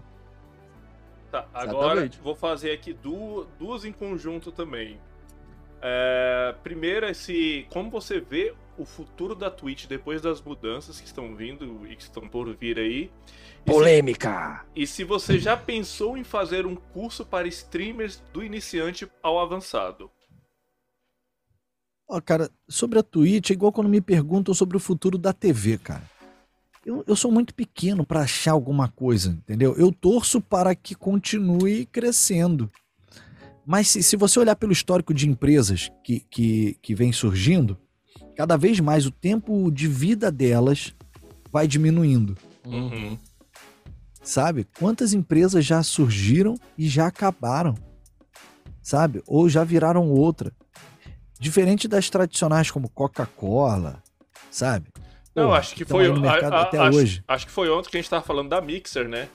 Tá, 1.32 1.46
agora 1.52 2.00
Exatamente. 2.00 2.20
vou 2.20 2.34
fazer 2.34 2.70
aqui 2.70 2.94
duas, 2.94 3.46
duas 3.58 3.84
em 3.84 3.92
conjunto 3.92 4.50
também. 4.52 4.98
É, 5.82 6.54
primeiro 6.62 7.04
é 7.06 7.12
se 7.12 7.66
como 7.70 7.90
você 7.90 8.18
vê 8.18 8.54
o 8.78 8.84
futuro 8.84 9.34
da 9.34 9.50
Twitch 9.50 9.86
depois 9.86 10.22
das 10.22 10.40
mudanças 10.40 11.00
que 11.00 11.06
estão 11.06 11.34
vindo 11.34 11.86
e 11.86 11.96
que 11.96 12.02
estão 12.02 12.26
por 12.28 12.54
vir 12.56 12.78
aí. 12.78 13.10
Polêmica! 13.64 14.64
E 14.74 14.86
se, 14.86 14.92
e 14.92 14.96
se 14.96 15.04
você 15.04 15.38
já 15.38 15.56
pensou 15.56 16.16
em 16.16 16.24
fazer 16.24 16.64
um 16.64 16.76
curso 16.76 17.26
para 17.26 17.46
streamers 17.48 18.22
do 18.32 18.42
iniciante 18.42 19.06
ao 19.22 19.38
avançado? 19.38 20.10
Ó, 22.08 22.16
oh, 22.16 22.22
cara, 22.22 22.50
sobre 22.66 22.98
a 22.98 23.02
Twitch 23.02 23.50
é 23.50 23.52
igual 23.52 23.70
quando 23.70 23.90
me 23.90 24.00
perguntam 24.00 24.54
sobre 24.54 24.78
o 24.78 24.80
futuro 24.80 25.18
da 25.18 25.32
TV, 25.32 25.76
cara. 25.76 26.04
eu, 26.86 27.04
eu 27.06 27.14
sou 27.14 27.30
muito 27.30 27.54
pequeno 27.54 28.04
para 28.04 28.22
achar 28.22 28.52
alguma 28.52 28.88
coisa, 28.88 29.30
entendeu? 29.30 29.74
Eu 29.76 29.92
torço 29.92 30.40
para 30.40 30.74
que 30.74 30.94
continue 30.94 31.84
crescendo. 31.84 32.70
Mas 33.66 33.88
se, 33.88 34.02
se 34.02 34.16
você 34.16 34.40
olhar 34.40 34.56
pelo 34.56 34.72
histórico 34.72 35.12
de 35.12 35.28
empresas 35.28 35.92
que, 36.02 36.20
que, 36.20 36.78
que 36.80 36.94
vem 36.94 37.12
surgindo, 37.12 37.76
cada 38.34 38.56
vez 38.56 38.80
mais 38.80 39.04
o 39.04 39.10
tempo 39.10 39.70
de 39.70 39.86
vida 39.86 40.32
delas 40.32 40.94
vai 41.52 41.68
diminuindo. 41.68 42.34
Uhum. 42.64 43.18
Sabe? 44.22 44.66
Quantas 44.78 45.12
empresas 45.12 45.62
já 45.62 45.82
surgiram 45.82 46.54
e 46.78 46.88
já 46.88 47.06
acabaram? 47.06 47.74
Sabe? 48.80 49.22
Ou 49.26 49.46
já 49.50 49.62
viraram 49.62 50.10
outra. 50.10 50.50
Diferente 51.38 51.86
das 51.86 52.10
tradicionais 52.10 52.70
como 52.70 52.88
Coca-Cola, 52.88 54.02
sabe? 54.50 54.88
Não, 55.34 55.52
acho 55.54 55.74
que 55.74 55.84
foi 55.84 56.06
a, 56.06 56.48
a, 56.48 56.62
até 56.62 56.78
acho, 56.78 56.98
hoje. 56.98 57.24
Acho 57.28 57.46
que 57.46 57.52
foi 57.52 57.70
ontem 57.70 57.90
que 57.90 57.96
a 57.96 58.00
gente 58.00 58.10
tava 58.10 58.24
falando 58.24 58.48
da 58.48 58.60
Mixer, 58.60 59.08
né? 59.08 59.28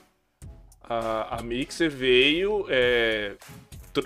A, 0.82 1.38
a 1.38 1.42
Mixer 1.42 1.90
veio, 1.90 2.66
é, 2.68 3.36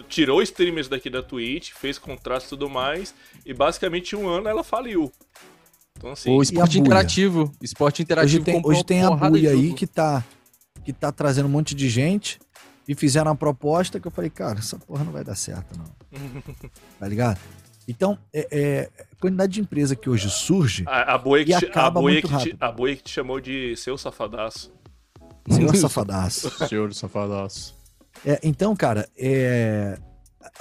tirou 0.09 0.41
streamers 0.43 0.89
daqui 0.89 1.11
da 1.11 1.23
Twitch, 1.23 1.73
fez 1.73 1.99
contrato 1.99 2.45
e 2.45 2.49
tudo 2.49 2.69
mais, 2.69 3.15
e 3.45 3.53
basicamente 3.53 4.15
um 4.15 4.29
ano 4.29 4.49
ela 4.49 4.63
faliu. 4.63 5.11
Então, 5.97 6.13
assim, 6.13 6.31
o 6.31 6.41
esporte 6.41 6.79
interativo. 6.79 7.53
Esporte 7.61 8.03
interativo 8.03 8.43
hoje 8.43 8.45
tem, 8.45 8.63
hoje 8.65 8.85
tem 8.85 9.03
a 9.03 9.11
buia 9.11 9.51
aí 9.51 9.75
que 9.75 9.87
tá, 9.87 10.25
que 10.85 10.93
tá 10.93 11.11
trazendo 11.11 11.47
um 11.47 11.51
monte 11.51 11.75
de 11.75 11.89
gente 11.89 12.39
e 12.87 12.95
fizeram 12.95 13.31
uma 13.31 13.37
proposta 13.37 13.99
que 13.99 14.07
eu 14.07 14.11
falei, 14.11 14.31
cara, 14.31 14.61
essa 14.61 14.79
porra 14.79 15.05
não 15.05 15.13
vai 15.13 15.25
dar 15.25 15.35
certo, 15.35 15.77
não. 15.77 15.85
tá 17.01 17.09
ligado? 17.09 17.41
Então, 17.89 18.19
é, 18.35 18.47
é, 18.51 18.91
a 19.01 19.17
quantidade 19.17 19.55
de 19.55 19.61
empresa 19.63 19.97
que 19.97 20.11
hoje 20.11 20.29
surge 20.29 20.85
a, 20.87 21.15
a 21.15 21.19
boia 21.19 21.43
que 21.43 21.59
te, 21.59 21.65
acaba 21.65 22.01
a 22.01 22.21
que 22.21 22.27
rápido. 22.27 22.57
Te, 22.57 22.57
a 22.61 22.97
que 22.97 23.03
te 23.03 23.11
chamou 23.11 23.41
de 23.41 23.75
seu 23.77 23.97
safadaço. 23.97 24.71
Senhor 25.49 25.75
safadaço. 25.75 26.51
Senhor 26.69 26.93
safadaço. 26.93 27.75
É, 28.27 28.39
então, 28.43 28.77
cara, 28.77 29.09
é, 29.17 29.99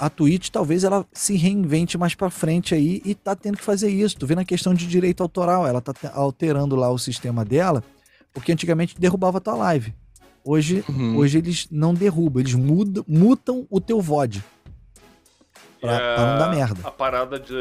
a 0.00 0.08
Twitch 0.08 0.48
talvez 0.48 0.84
ela 0.84 1.04
se 1.12 1.36
reinvente 1.36 1.98
mais 1.98 2.14
para 2.14 2.30
frente 2.30 2.74
aí 2.74 3.02
e 3.04 3.14
tá 3.14 3.36
tendo 3.36 3.58
que 3.58 3.64
fazer 3.64 3.90
isso. 3.90 4.16
Tu 4.16 4.26
vê 4.26 4.34
na 4.34 4.44
questão 4.44 4.72
de 4.72 4.86
direito 4.86 5.22
autoral, 5.22 5.66
ela 5.66 5.82
tá 5.82 5.92
alterando 6.14 6.74
lá 6.76 6.90
o 6.90 6.98
sistema 6.98 7.44
dela, 7.44 7.84
porque 8.32 8.52
antigamente 8.52 8.98
derrubava 8.98 9.38
tua 9.38 9.54
live. 9.54 9.92
Hoje, 10.42 10.82
uhum. 10.88 11.16
hoje 11.16 11.36
eles 11.36 11.68
não 11.70 11.92
derrubam, 11.92 12.40
eles 12.40 12.54
mudam, 12.54 13.04
mutam 13.06 13.66
o 13.68 13.82
teu 13.82 14.00
VOD. 14.00 14.42
Pra, 15.80 15.96
a, 15.96 16.14
pra, 16.14 16.26
não 16.26 16.38
dar 16.38 16.50
merda. 16.50 16.88
A 16.88 16.90
parada 16.90 17.38
de. 17.38 17.54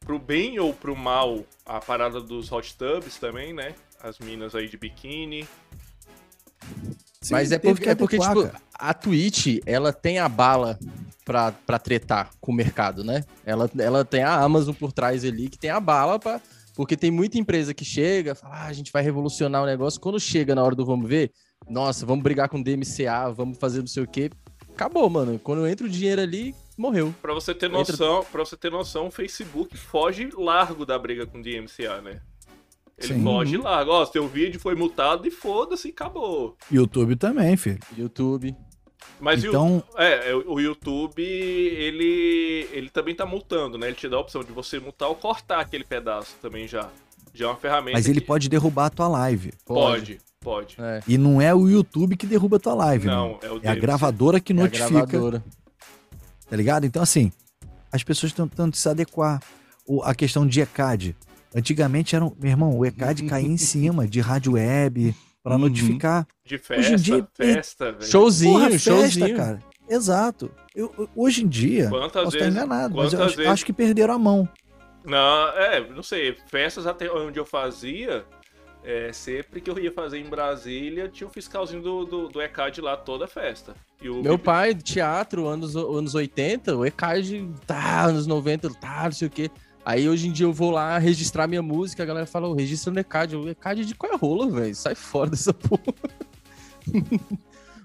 Pro 0.00 0.18
bem 0.18 0.58
ou 0.58 0.72
pro 0.72 0.94
mal, 0.94 1.44
a 1.64 1.80
parada 1.80 2.20
dos 2.20 2.50
hot 2.52 2.76
tubs 2.76 3.16
também, 3.16 3.52
né? 3.52 3.74
As 4.02 4.18
minas 4.18 4.54
aí 4.54 4.68
de 4.68 4.76
biquíni. 4.76 5.48
Sim, 7.20 7.32
Mas 7.32 7.52
é 7.52 7.58
porque, 7.58 7.88
é 7.88 7.94
porque 7.94 8.18
tipo, 8.18 8.50
a 8.74 8.92
Twitch, 8.92 9.58
ela 9.64 9.92
tem 9.92 10.18
a 10.18 10.28
bala 10.28 10.78
pra, 11.24 11.52
pra 11.52 11.78
tretar 11.78 12.30
com 12.38 12.52
o 12.52 12.54
mercado, 12.54 13.02
né? 13.02 13.24
Ela, 13.46 13.70
ela 13.78 14.04
tem 14.04 14.22
a 14.22 14.34
Amazon 14.34 14.74
por 14.74 14.92
trás 14.92 15.24
ali, 15.24 15.48
que 15.48 15.58
tem 15.58 15.70
a 15.70 15.80
bala 15.80 16.18
pra... 16.18 16.40
Porque 16.74 16.96
tem 16.96 17.10
muita 17.10 17.38
empresa 17.38 17.72
que 17.72 17.84
chega, 17.84 18.34
fala, 18.34 18.56
ah, 18.56 18.66
a 18.66 18.72
gente 18.72 18.92
vai 18.92 19.02
revolucionar 19.02 19.62
o 19.62 19.66
negócio. 19.66 20.00
Quando 20.00 20.18
chega 20.18 20.56
na 20.56 20.62
hora 20.62 20.74
do 20.74 20.84
vamos 20.84 21.08
ver, 21.08 21.30
nossa, 21.68 22.04
vamos 22.04 22.22
brigar 22.22 22.48
com 22.48 22.60
DMCA, 22.60 23.30
vamos 23.30 23.58
fazer 23.58 23.78
não 23.78 23.86
sei 23.86 24.02
o 24.02 24.08
quê. 24.08 24.28
Acabou, 24.74 25.08
mano. 25.08 25.38
Quando 25.38 25.66
entra 25.68 25.86
o 25.86 25.90
dinheiro 25.90 26.20
ali, 26.20 26.52
morreu. 26.76 27.14
Pra 27.20 27.32
você 27.32 27.54
ter 27.54 27.68
noção, 27.68 28.18
entra... 28.18 28.30
para 28.30 28.44
você 28.44 28.56
ter 28.56 28.70
noção, 28.70 29.06
o 29.06 29.10
Facebook 29.10 29.76
foge 29.76 30.30
largo 30.36 30.84
da 30.84 30.98
briga 30.98 31.26
com 31.26 31.40
DMCA, 31.40 32.00
né? 32.02 32.20
Ele 32.96 33.14
Sim. 33.14 33.22
foge 33.22 33.56
largo. 33.56 33.90
Ó, 33.90 34.04
seu 34.06 34.28
vídeo 34.28 34.60
foi 34.60 34.74
multado 34.74 35.26
e 35.26 35.30
foda-se, 35.30 35.88
acabou. 35.88 36.56
YouTube 36.70 37.16
também, 37.16 37.56
filho. 37.56 37.80
YouTube. 37.96 38.54
Mas 39.20 39.44
então... 39.44 39.82
o, 39.94 40.00
é, 40.00 40.30
é, 40.30 40.34
o 40.34 40.60
YouTube, 40.60 41.22
ele, 41.22 42.68
ele 42.72 42.88
também 42.90 43.14
tá 43.14 43.26
multando, 43.26 43.78
né? 43.78 43.88
Ele 43.88 43.96
te 43.96 44.08
dá 44.08 44.16
a 44.16 44.20
opção 44.20 44.42
de 44.42 44.52
você 44.52 44.78
multar 44.78 45.08
ou 45.08 45.14
cortar 45.14 45.60
aquele 45.60 45.84
pedaço 45.84 46.36
também 46.40 46.66
já. 46.66 46.88
Já 47.32 47.46
é 47.46 47.48
uma 47.48 47.56
ferramenta. 47.56 47.98
Mas 47.98 48.08
ele 48.08 48.20
que... 48.20 48.26
pode 48.26 48.48
derrubar 48.48 48.86
a 48.86 48.90
tua 48.90 49.08
live. 49.08 49.52
Pode, 49.64 50.20
pode. 50.40 50.76
É. 50.78 51.00
E 51.08 51.18
não 51.18 51.40
é 51.40 51.52
o 51.52 51.68
YouTube 51.68 52.16
que 52.16 52.26
derruba 52.26 52.58
a 52.58 52.60
tua 52.60 52.74
live, 52.74 53.06
Não, 53.08 53.30
né? 53.30 53.38
é 53.42 53.50
o 53.50 53.60
É 53.62 53.68
a 53.68 53.74
gravadora 53.74 54.38
que 54.38 54.54
notifica. 54.54 54.84
É 54.84 55.02
a 55.02 55.04
gravadora. 55.04 55.44
Tá 56.54 56.56
ligado? 56.56 56.86
Então, 56.86 57.02
assim, 57.02 57.32
as 57.90 58.04
pessoas 58.04 58.30
estão 58.30 58.46
tentando 58.46 58.76
se 58.76 58.88
adequar. 58.88 59.42
O, 59.84 60.04
a 60.04 60.14
questão 60.14 60.46
de 60.46 60.60
ECAD. 60.60 61.16
Antigamente 61.52 62.14
era, 62.14 62.24
um, 62.24 62.32
meu 62.40 62.48
irmão, 62.48 62.78
o 62.78 62.86
ECAD 62.86 63.24
caía 63.26 63.48
em 63.48 63.56
cima 63.56 64.06
de 64.06 64.20
rádio 64.20 64.52
web 64.52 65.12
para 65.42 65.54
uhum. 65.54 65.62
notificar. 65.62 66.24
De 66.46 66.56
festa, 66.56 66.80
hoje 66.80 66.92
em 66.92 66.96
dia, 66.96 67.28
festa, 67.34 67.90
velho. 67.90 68.08
Showzinho, 68.08 68.52
Porra, 68.52 68.78
showzinho. 68.78 69.36
cara. 69.36 69.60
Exato. 69.88 70.48
Eu, 70.76 71.10
hoje 71.16 71.42
em 71.42 71.48
dia, 71.48 71.88
Quantas 71.88 72.22
posso 72.22 72.36
vezes, 72.36 72.46
estar 72.46 72.64
enganado, 72.64 72.94
mas 72.94 73.12
eu 73.12 73.24
acho, 73.24 73.48
acho, 73.48 73.66
que 73.66 73.72
perderam 73.72 74.14
a 74.14 74.18
mão. 74.18 74.48
Não, 75.04 75.48
é, 75.58 75.80
não 75.90 76.04
sei. 76.04 76.36
Festas 76.46 76.86
até 76.86 77.10
onde 77.10 77.36
eu 77.36 77.44
fazia, 77.44 78.24
é, 78.84 79.12
sempre 79.12 79.60
que 79.60 79.70
eu 79.70 79.78
ia 79.78 79.90
fazer 79.90 80.18
em 80.18 80.28
Brasília, 80.28 81.08
tinha 81.08 81.26
o 81.26 81.30
fiscalzinho 81.30 81.82
do, 81.82 82.04
do, 82.04 82.28
do 82.28 82.42
ECAD 82.42 82.80
lá 82.80 82.96
toda 82.96 83.24
a 83.24 83.28
festa. 83.28 83.74
Meu 84.00 84.38
pai, 84.38 84.74
teatro, 84.74 85.46
anos, 85.46 85.74
anos 85.74 86.14
80, 86.14 86.76
o 86.76 86.84
ECAD, 86.84 87.48
tá, 87.66 88.02
anos 88.02 88.26
90, 88.26 88.68
tá, 88.74 89.04
não 89.04 89.12
sei 89.12 89.28
o 89.28 89.30
quê. 89.30 89.50
Aí 89.84 90.08
hoje 90.08 90.28
em 90.28 90.32
dia 90.32 90.46
eu 90.46 90.52
vou 90.52 90.70
lá 90.70 90.98
registrar 90.98 91.46
minha 91.46 91.62
música, 91.62 92.02
a 92.02 92.06
galera 92.06 92.26
fala, 92.26 92.48
oh, 92.48 92.54
registra 92.54 92.92
no 92.92 93.00
ECAD. 93.00 93.36
O 93.36 93.48
ECAD 93.48 93.86
de 93.86 93.94
qual 93.94 94.12
é 94.12 94.16
rola, 94.16 94.50
velho? 94.50 94.74
Sai 94.74 94.94
fora 94.94 95.30
dessa 95.30 95.52
porra. 95.54 95.82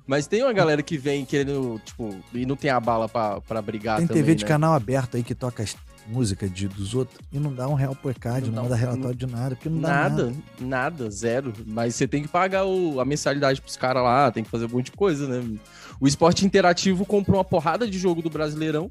Mas 0.06 0.28
tem 0.28 0.44
uma 0.44 0.52
galera 0.52 0.82
que 0.82 0.98
vem 0.98 1.24
querendo, 1.24 1.80
tipo, 1.86 2.18
e 2.34 2.46
não 2.46 2.56
tem 2.56 2.72
a 2.72 2.80
bala 2.80 3.08
pra, 3.08 3.40
pra 3.42 3.62
brigar 3.62 4.00
tem 4.00 4.08
também, 4.08 4.24
TV 4.24 4.36
de 4.36 4.44
né? 4.44 4.48
canal 4.48 4.74
aberto 4.74 5.16
aí 5.16 5.24
que 5.24 5.36
toca 5.36 5.64
música 6.10 6.50
de, 6.50 6.68
dos 6.68 6.96
outros 6.96 7.20
e 7.32 7.40
não 7.40 7.54
dá 7.54 7.68
um 7.68 7.76
real 7.76 7.96
por 7.96 8.12
ECAD, 8.12 8.50
não, 8.50 8.64
não 8.64 8.70
dá, 8.70 8.76
relatório 8.76 9.08
não, 9.08 9.14
de 9.14 9.28
nada, 9.28 9.56
porque 9.56 9.70
não 9.70 9.80
dá 9.80 9.88
nada. 9.88 10.26
Nada, 10.26 10.36
nada, 10.60 11.12
zero. 11.12 11.54
Mas 11.66 11.96
você 11.96 12.08
tem 12.08 12.24
que 12.24 12.28
pagar 12.28 12.66
o, 12.66 13.00
a 13.00 13.06
mensalidade 13.06 13.62
pros 13.62 13.78
caras 13.78 14.04
lá, 14.04 14.32
tem 14.32 14.44
que 14.44 14.50
fazer 14.50 14.66
um 14.66 14.70
monte 14.70 14.86
de 14.86 14.94
coisa, 14.94 15.28
né? 15.28 15.58
O 16.00 16.08
esporte 16.08 16.46
interativo 16.46 17.06
comprou 17.06 17.38
uma 17.38 17.44
porrada 17.44 17.88
de 17.88 17.98
jogo 18.00 18.22
do 18.22 18.30
Brasileirão 18.30 18.90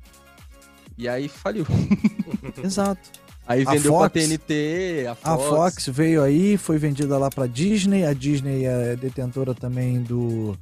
e 0.97 1.08
aí 1.08 1.28
faliu. 1.28 1.66
Exato. 2.62 3.00
Aí 3.47 3.64
vendeu 3.64 3.97
a 3.97 4.00
Fox, 4.00 4.12
pra 4.12 4.22
TNT, 4.22 5.06
a 5.10 5.14
Fox. 5.14 5.26
A 5.26 5.38
Fox 5.38 5.86
veio 5.88 6.22
aí, 6.22 6.58
foi 6.58 6.76
vendida 6.76 7.16
lá 7.16 7.30
pra 7.30 7.47
Disney. 7.47 8.05
A 8.05 8.12
Disney 8.12 8.66
é 8.66 8.94
detentora 8.94 9.55
também 9.55 10.02
do 10.02 10.55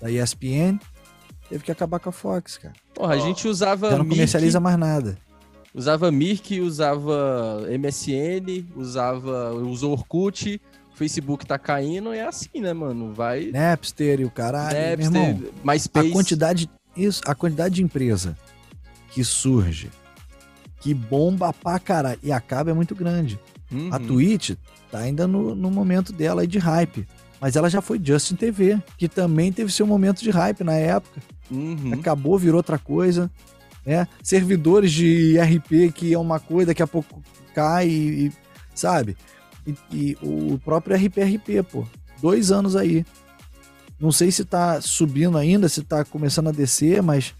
da 0.00 0.08
ESPN. 0.08 0.78
Teve 1.48 1.64
que 1.64 1.72
acabar 1.72 1.98
com 1.98 2.08
a 2.08 2.12
Fox, 2.12 2.56
cara. 2.58 2.74
Porra, 2.94 3.14
a 3.14 3.18
gente 3.18 3.48
usava. 3.48 3.90
Já 3.90 3.98
não 3.98 4.08
comercializa 4.08 4.60
mais 4.60 4.78
nada. 4.78 5.18
Usava 5.74 6.10
Mirk, 6.10 6.60
usava 6.60 7.62
MSN, 7.78 8.66
usava. 8.76 9.52
usou 9.54 9.92
Orkut. 9.92 10.60
Facebook 10.94 11.46
tá 11.46 11.58
caindo, 11.58 12.12
é 12.12 12.26
assim, 12.26 12.60
né, 12.60 12.74
mano? 12.74 13.14
Vai. 13.14 13.50
Napster 13.52 14.20
e 14.20 14.24
o 14.26 14.30
caralho. 14.30 14.76
Napster, 14.76 15.10
meu 15.10 15.22
irmão, 15.22 15.52
MySpace. 15.64 16.08
A 16.08 16.12
quantidade, 16.12 16.70
isso, 16.94 17.22
a 17.24 17.34
quantidade 17.34 17.76
de 17.76 17.82
empresa 17.82 18.36
que 19.10 19.24
surge, 19.24 19.90
que 20.80 20.92
bomba 20.92 21.52
pra 21.52 21.78
caralho 21.78 22.18
e 22.22 22.30
acaba 22.30 22.70
é 22.70 22.74
muito 22.74 22.94
grande. 22.94 23.38
Uhum. 23.72 23.88
A 23.92 23.98
Twitch 23.98 24.56
tá 24.90 24.98
ainda 24.98 25.26
no, 25.26 25.54
no 25.54 25.70
momento 25.70 26.12
dela 26.12 26.42
aí 26.42 26.46
de 26.46 26.58
hype. 26.58 27.06
Mas 27.40 27.56
ela 27.56 27.70
já 27.70 27.80
foi 27.80 27.98
Justin 28.02 28.34
TV, 28.36 28.78
que 28.98 29.08
também 29.08 29.50
teve 29.50 29.72
seu 29.72 29.86
momento 29.86 30.22
de 30.22 30.30
hype 30.30 30.62
na 30.62 30.74
época. 30.74 31.22
Uhum. 31.50 31.94
Acabou, 31.94 32.38
virou 32.38 32.58
outra 32.58 32.78
coisa. 32.78 33.30
Né? 33.84 34.06
Servidores 34.22 34.92
de 34.92 35.38
RP, 35.38 35.92
que 35.94 36.12
é 36.12 36.18
uma 36.18 36.38
coisa, 36.38 36.68
daqui 36.68 36.82
a 36.82 36.86
pouco 36.86 37.22
cai, 37.54 37.88
e, 37.88 38.32
sabe? 38.74 39.16
E, 39.66 39.74
e, 39.92 40.18
o 40.22 40.58
próprio 40.58 40.96
RPRP, 40.96 41.62
pô. 41.70 41.84
Dois 42.20 42.50
anos 42.52 42.76
aí. 42.76 43.04
Não 43.98 44.12
sei 44.12 44.30
se 44.30 44.44
tá 44.44 44.80
subindo 44.80 45.36
ainda, 45.36 45.68
se 45.68 45.82
tá 45.82 46.04
começando 46.04 46.48
a 46.48 46.52
descer, 46.52 47.02
mas 47.02 47.34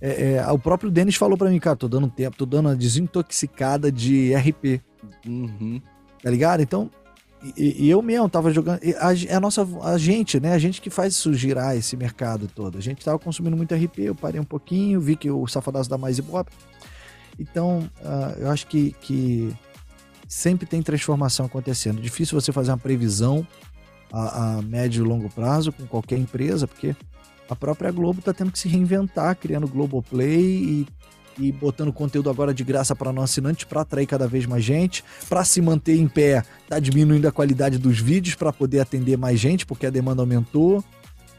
é, 0.00 0.34
é, 0.34 0.46
o 0.50 0.58
próprio 0.58 0.90
Denis 0.90 1.16
falou 1.16 1.36
para 1.36 1.50
mim, 1.50 1.58
cara, 1.58 1.76
tô 1.76 1.88
dando 1.88 2.08
tempo, 2.08 2.36
tô 2.36 2.46
dando 2.46 2.66
uma 2.66 2.76
desintoxicada 2.76 3.90
de 3.90 4.34
RP. 4.34 4.80
Uhum. 5.26 5.80
Tá 6.22 6.30
ligado? 6.30 6.62
Então, 6.62 6.90
e, 7.56 7.84
e, 7.84 7.90
eu 7.90 8.00
mesmo 8.02 8.28
tava 8.28 8.50
jogando. 8.50 8.80
A, 8.98 9.36
a, 9.36 9.40
nossa, 9.40 9.66
a 9.82 9.98
gente, 9.98 10.40
né? 10.40 10.52
A 10.52 10.58
gente 10.58 10.80
que 10.80 10.90
faz 10.90 11.14
isso 11.14 11.32
girar 11.34 11.76
esse 11.76 11.96
mercado 11.96 12.48
todo. 12.48 12.78
A 12.78 12.80
gente 12.80 13.04
tava 13.04 13.18
consumindo 13.18 13.56
muito 13.56 13.74
RP, 13.74 13.98
eu 14.00 14.14
parei 14.14 14.40
um 14.40 14.44
pouquinho, 14.44 15.00
vi 15.00 15.16
que 15.16 15.30
o 15.30 15.46
Safadaço 15.46 15.88
dá 15.88 15.98
mais 15.98 16.18
Ibope. 16.18 16.50
Então, 17.38 17.88
uh, 18.00 18.38
eu 18.38 18.50
acho 18.50 18.66
que, 18.66 18.96
que 19.00 19.54
sempre 20.26 20.66
tem 20.66 20.82
transformação 20.82 21.46
acontecendo. 21.46 22.00
Difícil 22.00 22.40
você 22.40 22.52
fazer 22.52 22.70
uma 22.70 22.78
previsão 22.78 23.46
a, 24.12 24.56
a 24.56 24.62
médio 24.62 25.04
e 25.04 25.08
longo 25.08 25.28
prazo 25.28 25.72
com 25.72 25.86
qualquer 25.86 26.18
empresa, 26.18 26.66
porque 26.66 26.96
a 27.48 27.54
própria 27.54 27.90
Globo 27.90 28.20
está 28.20 28.32
tendo 28.32 28.50
que 28.50 28.58
se 28.58 28.68
reinventar, 28.68 29.36
criando 29.36 29.68
Globoplay 29.68 30.40
e 30.40 30.86
e 31.38 31.52
botando 31.52 31.92
conteúdo 31.92 32.30
agora 32.30 32.54
de 32.54 32.64
graça 32.64 32.94
para 32.94 33.12
nossos 33.12 33.32
assinantes 33.32 33.64
para 33.64 33.82
atrair 33.82 34.06
cada 34.06 34.26
vez 34.26 34.46
mais 34.46 34.64
gente, 34.64 35.04
para 35.28 35.44
se 35.44 35.60
manter 35.60 35.96
em 35.96 36.08
pé, 36.08 36.42
tá 36.68 36.78
diminuindo 36.78 37.26
a 37.26 37.32
qualidade 37.32 37.78
dos 37.78 37.98
vídeos 37.98 38.34
para 38.34 38.52
poder 38.52 38.80
atender 38.80 39.16
mais 39.16 39.38
gente, 39.38 39.66
porque 39.66 39.86
a 39.86 39.90
demanda 39.90 40.22
aumentou. 40.22 40.84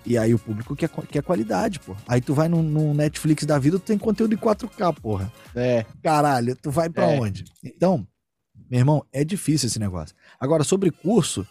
E 0.05 0.17
aí 0.17 0.33
o 0.33 0.39
público 0.39 0.73
quer, 0.75 0.89
quer 0.89 1.21
qualidade, 1.21 1.79
pô. 1.81 1.93
Aí 2.07 2.21
tu 2.21 2.33
vai 2.33 2.47
no, 2.47 2.63
no 2.63 2.93
Netflix 2.93 3.43
da 3.43 3.59
vida, 3.59 3.77
tu 3.77 3.85
tem 3.85 3.97
conteúdo 3.97 4.33
em 4.33 4.37
4K, 4.37 4.95
porra. 5.01 5.31
É. 5.53 5.85
Caralho, 6.01 6.55
tu 6.55 6.71
vai 6.71 6.89
para 6.89 7.11
é. 7.11 7.19
onde? 7.19 7.43
Então, 7.61 8.07
meu 8.69 8.79
irmão, 8.79 9.05
é 9.11 9.25
difícil 9.25 9.67
esse 9.67 9.79
negócio. 9.79 10.15
Agora, 10.39 10.63
sobre 10.63 10.91
curso, 10.91 11.45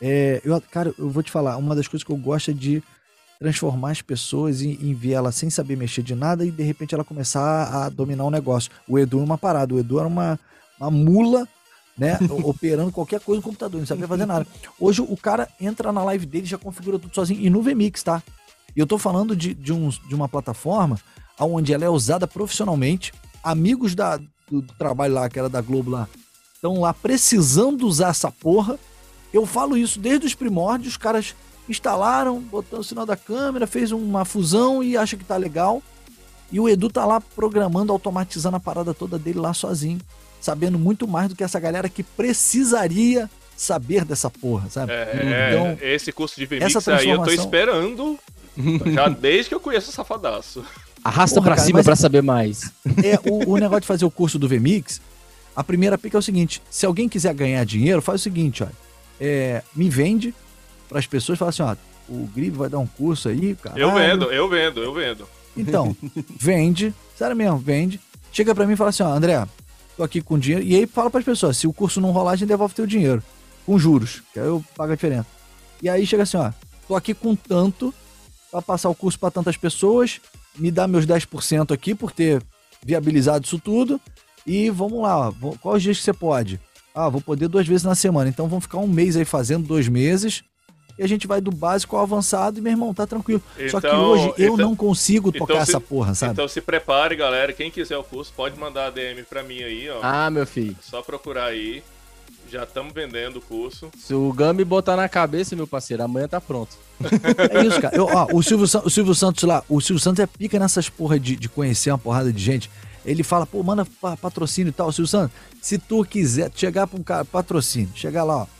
é, 0.00 0.40
eu, 0.44 0.60
cara, 0.70 0.94
eu 0.96 1.10
vou 1.10 1.22
te 1.22 1.32
falar, 1.32 1.56
uma 1.56 1.74
das 1.74 1.88
coisas 1.88 2.04
que 2.04 2.12
eu 2.12 2.16
gosto 2.16 2.52
é 2.52 2.54
de 2.54 2.82
transformar 3.38 3.90
as 3.90 4.02
pessoas 4.02 4.60
e 4.60 4.78
enviar 4.82 5.18
ela 5.18 5.32
sem 5.32 5.50
saber 5.50 5.76
mexer 5.76 6.02
de 6.02 6.14
nada 6.14 6.44
e 6.44 6.50
de 6.50 6.62
repente 6.62 6.94
ela 6.94 7.04
começar 7.04 7.64
a 7.64 7.88
dominar 7.88 8.24
o 8.24 8.30
negócio. 8.30 8.70
O 8.88 8.98
Edu 8.98 9.20
é 9.20 9.24
uma 9.24 9.38
parada, 9.38 9.74
o 9.74 9.78
Edu 9.78 9.98
era 9.98 10.08
uma, 10.08 10.38
uma 10.80 10.90
mula, 10.90 11.46
né, 11.96 12.18
operando 12.44 12.92
qualquer 12.92 13.20
coisa 13.20 13.38
no 13.38 13.42
computador, 13.42 13.78
não 13.78 13.86
sabia 13.86 14.08
fazer 14.08 14.26
nada. 14.26 14.46
Hoje 14.80 15.02
o 15.02 15.16
cara 15.16 15.48
entra 15.60 15.92
na 15.92 16.02
live 16.04 16.26
dele 16.26 16.46
já 16.46 16.58
configura 16.58 16.98
tudo 16.98 17.14
sozinho 17.14 17.40
e 17.40 17.50
no 17.50 17.62
VMix, 17.62 18.02
tá? 18.02 18.22
E 18.74 18.80
eu 18.80 18.86
tô 18.86 18.98
falando 18.98 19.34
de, 19.34 19.54
de, 19.54 19.72
um, 19.72 19.88
de 19.88 20.14
uma 20.14 20.28
plataforma 20.28 20.98
onde 21.38 21.72
ela 21.72 21.84
é 21.84 21.88
usada 21.88 22.26
profissionalmente, 22.26 23.12
amigos 23.42 23.94
da, 23.94 24.18
do 24.50 24.62
trabalho 24.78 25.14
lá, 25.14 25.28
que 25.28 25.38
era 25.38 25.48
da 25.48 25.60
Globo 25.60 25.90
lá, 25.90 26.08
estão 26.54 26.80
lá 26.80 26.92
precisando 26.92 27.86
usar 27.86 28.08
essa 28.08 28.30
porra. 28.30 28.78
Eu 29.32 29.44
falo 29.44 29.76
isso 29.76 30.00
desde 30.00 30.26
os 30.26 30.34
primórdios, 30.34 30.92
os 30.92 30.96
caras 30.96 31.34
instalaram, 31.68 32.40
botou 32.40 32.80
o 32.80 32.84
sinal 32.84 33.06
da 33.06 33.16
câmera, 33.16 33.66
fez 33.66 33.92
uma 33.92 34.24
fusão 34.24 34.82
e 34.82 34.96
acha 34.96 35.16
que 35.16 35.24
tá 35.24 35.36
legal. 35.36 35.82
E 36.50 36.60
o 36.60 36.68
Edu 36.68 36.88
tá 36.88 37.04
lá 37.04 37.20
programando, 37.20 37.92
automatizando 37.92 38.56
a 38.56 38.60
parada 38.60 38.94
toda 38.94 39.18
dele 39.18 39.38
lá 39.38 39.52
sozinho, 39.52 40.00
sabendo 40.40 40.78
muito 40.78 41.08
mais 41.08 41.28
do 41.28 41.34
que 41.34 41.42
essa 41.42 41.58
galera 41.58 41.88
que 41.88 42.02
precisaria 42.02 43.28
saber 43.56 44.04
dessa 44.04 44.30
porra, 44.30 44.68
sabe? 44.70 44.92
É, 44.92 45.50
então, 45.50 45.78
esse 45.80 46.12
curso 46.12 46.36
de 46.36 46.46
VMix 46.46 46.72
transformação... 46.72 47.10
aí 47.10 47.16
eu 47.16 47.22
tô 47.22 47.30
esperando 47.30 48.18
já 48.92 49.08
desde 49.10 49.48
que 49.48 49.54
eu 49.54 49.60
conheço 49.60 49.90
o 49.90 49.92
Safadaço. 49.92 50.64
Arrasta 51.02 51.40
cara, 51.40 51.56
cima 51.56 51.82
para 51.82 51.96
saber 51.96 52.22
mais. 52.22 52.70
É, 53.02 53.18
o, 53.30 53.52
o, 53.52 53.56
negócio 53.56 53.82
de 53.82 53.86
fazer 53.86 54.04
o 54.04 54.10
curso 54.10 54.38
do 54.38 54.48
VMix, 54.48 55.00
a 55.54 55.62
primeira 55.62 55.96
pica 55.96 56.18
é 56.18 56.20
o 56.20 56.22
seguinte: 56.22 56.60
se 56.68 56.84
alguém 56.84 57.08
quiser 57.08 57.32
ganhar 57.32 57.64
dinheiro, 57.64 58.02
faz 58.02 58.20
o 58.20 58.24
seguinte, 58.24 58.62
ó. 58.62 58.66
É, 59.18 59.62
me 59.74 59.88
vende 59.88 60.34
para 60.88 60.98
as 60.98 61.06
pessoas 61.06 61.38
falar 61.38 61.50
assim, 61.50 61.62
ó, 61.62 61.76
o 62.08 62.26
Gribe 62.34 62.56
vai 62.56 62.68
dar 62.68 62.78
um 62.78 62.86
curso 62.86 63.28
aí, 63.28 63.54
cara. 63.54 63.78
Eu 63.78 63.92
vendo, 63.92 64.30
eu 64.32 64.48
vendo, 64.48 64.82
eu 64.82 64.94
vendo. 64.94 65.28
Então, 65.56 65.96
vende, 66.38 66.94
sério 67.16 67.36
mesmo, 67.36 67.58
vende. 67.58 68.00
Chega 68.32 68.54
para 68.54 68.66
mim 68.66 68.74
e 68.74 68.76
fala 68.76 68.90
assim, 68.90 69.02
ó, 69.02 69.08
André, 69.08 69.46
tô 69.96 70.02
aqui 70.02 70.20
com 70.20 70.38
dinheiro. 70.38 70.64
E 70.64 70.76
aí 70.76 70.86
fala 70.86 71.10
para 71.10 71.20
as 71.20 71.26
pessoas, 71.26 71.56
se 71.56 71.66
o 71.66 71.72
curso 71.72 72.00
não 72.00 72.10
rolar, 72.10 72.32
a 72.32 72.36
gente 72.36 72.48
devolve 72.48 72.74
teu 72.74 72.86
dinheiro. 72.86 73.22
Com 73.64 73.78
juros, 73.78 74.22
que 74.32 74.38
aí 74.38 74.46
eu 74.46 74.64
pago 74.76 74.92
a 74.92 74.94
diferença. 74.94 75.26
E 75.82 75.88
aí 75.88 76.06
chega 76.06 76.22
assim, 76.22 76.36
ó, 76.36 76.52
tô 76.86 76.94
aqui 76.94 77.12
com 77.14 77.34
tanto 77.34 77.92
para 78.50 78.62
passar 78.62 78.88
o 78.88 78.94
curso 78.94 79.18
para 79.18 79.30
tantas 79.30 79.56
pessoas, 79.56 80.20
me 80.56 80.70
dá 80.70 80.86
meus 80.86 81.04
10% 81.04 81.72
aqui 81.72 81.94
por 81.94 82.12
ter 82.12 82.42
viabilizado 82.84 83.44
isso 83.44 83.58
tudo. 83.58 84.00
E 84.46 84.70
vamos 84.70 85.02
lá, 85.02 85.28
ó, 85.28 85.32
quais 85.60 85.82
dias 85.82 85.98
que 85.98 86.04
você 86.04 86.12
pode? 86.12 86.60
Ah, 86.94 87.08
vou 87.08 87.20
poder 87.20 87.48
duas 87.48 87.66
vezes 87.66 87.82
na 87.82 87.94
semana. 87.94 88.30
Então 88.30 88.48
vamos 88.48 88.64
ficar 88.64 88.78
um 88.78 88.86
mês 88.86 89.16
aí 89.16 89.24
fazendo 89.24 89.66
dois 89.66 89.88
meses 89.88 90.44
e 90.98 91.02
a 91.02 91.06
gente 91.06 91.26
vai 91.26 91.40
do 91.40 91.50
básico 91.50 91.96
ao 91.96 92.02
avançado 92.02 92.58
e, 92.58 92.62
meu 92.62 92.72
irmão, 92.72 92.94
tá 92.94 93.06
tranquilo. 93.06 93.42
Então, 93.56 93.68
Só 93.68 93.80
que 93.80 93.86
então, 93.86 94.04
hoje 94.04 94.34
eu 94.38 94.54
então, 94.54 94.56
não 94.56 94.76
consigo 94.76 95.30
tocar 95.30 95.54
então 95.54 95.62
essa 95.62 95.80
porra, 95.80 96.14
sabe? 96.14 96.32
Então 96.32 96.48
se 96.48 96.60
prepare, 96.60 97.14
galera. 97.16 97.52
Quem 97.52 97.70
quiser 97.70 97.98
o 97.98 98.04
curso, 98.04 98.32
pode 98.34 98.58
mandar 98.58 98.86
a 98.86 98.90
DM 98.90 99.22
pra 99.24 99.42
mim 99.42 99.62
aí, 99.62 99.90
ó. 99.90 100.00
Ah, 100.02 100.30
meu 100.30 100.46
filho. 100.46 100.76
Só 100.80 101.02
procurar 101.02 101.46
aí. 101.46 101.82
Já 102.50 102.62
estamos 102.62 102.94
vendendo 102.94 103.38
o 103.38 103.42
curso. 103.42 103.90
Se 103.98 104.14
o 104.14 104.32
Gami 104.32 104.64
botar 104.64 104.94
na 104.94 105.08
cabeça, 105.08 105.56
meu 105.56 105.66
parceiro, 105.66 106.04
amanhã 106.04 106.28
tá 106.28 106.40
pronto. 106.40 106.76
É 107.50 107.64
isso, 107.64 107.80
cara. 107.80 107.94
Eu, 107.94 108.06
ó, 108.06 108.28
o, 108.32 108.42
Silvio, 108.42 108.66
o 108.84 108.90
Silvio 108.90 109.14
Santos 109.14 109.42
lá, 109.42 109.62
o 109.68 109.80
Silvio 109.80 110.00
Santos 110.00 110.20
é 110.20 110.26
pica 110.26 110.58
nessas 110.58 110.88
porra 110.88 111.18
de, 111.18 111.36
de 111.36 111.48
conhecer 111.48 111.90
uma 111.90 111.98
porrada 111.98 112.32
de 112.32 112.42
gente. 112.42 112.70
Ele 113.04 113.22
fala, 113.22 113.46
pô, 113.46 113.62
manda 113.62 113.86
patrocínio 114.20 114.70
e 114.70 114.72
tal. 114.72 114.90
Silvio 114.92 115.08
Santos, 115.08 115.36
se 115.60 115.76
tu 115.76 116.04
quiser 116.04 116.50
chegar 116.54 116.86
pra 116.86 116.98
um 116.98 117.02
cara, 117.02 117.24
patrocínio, 117.24 117.90
chegar 117.94 118.22
lá, 118.22 118.42
ó 118.42 118.55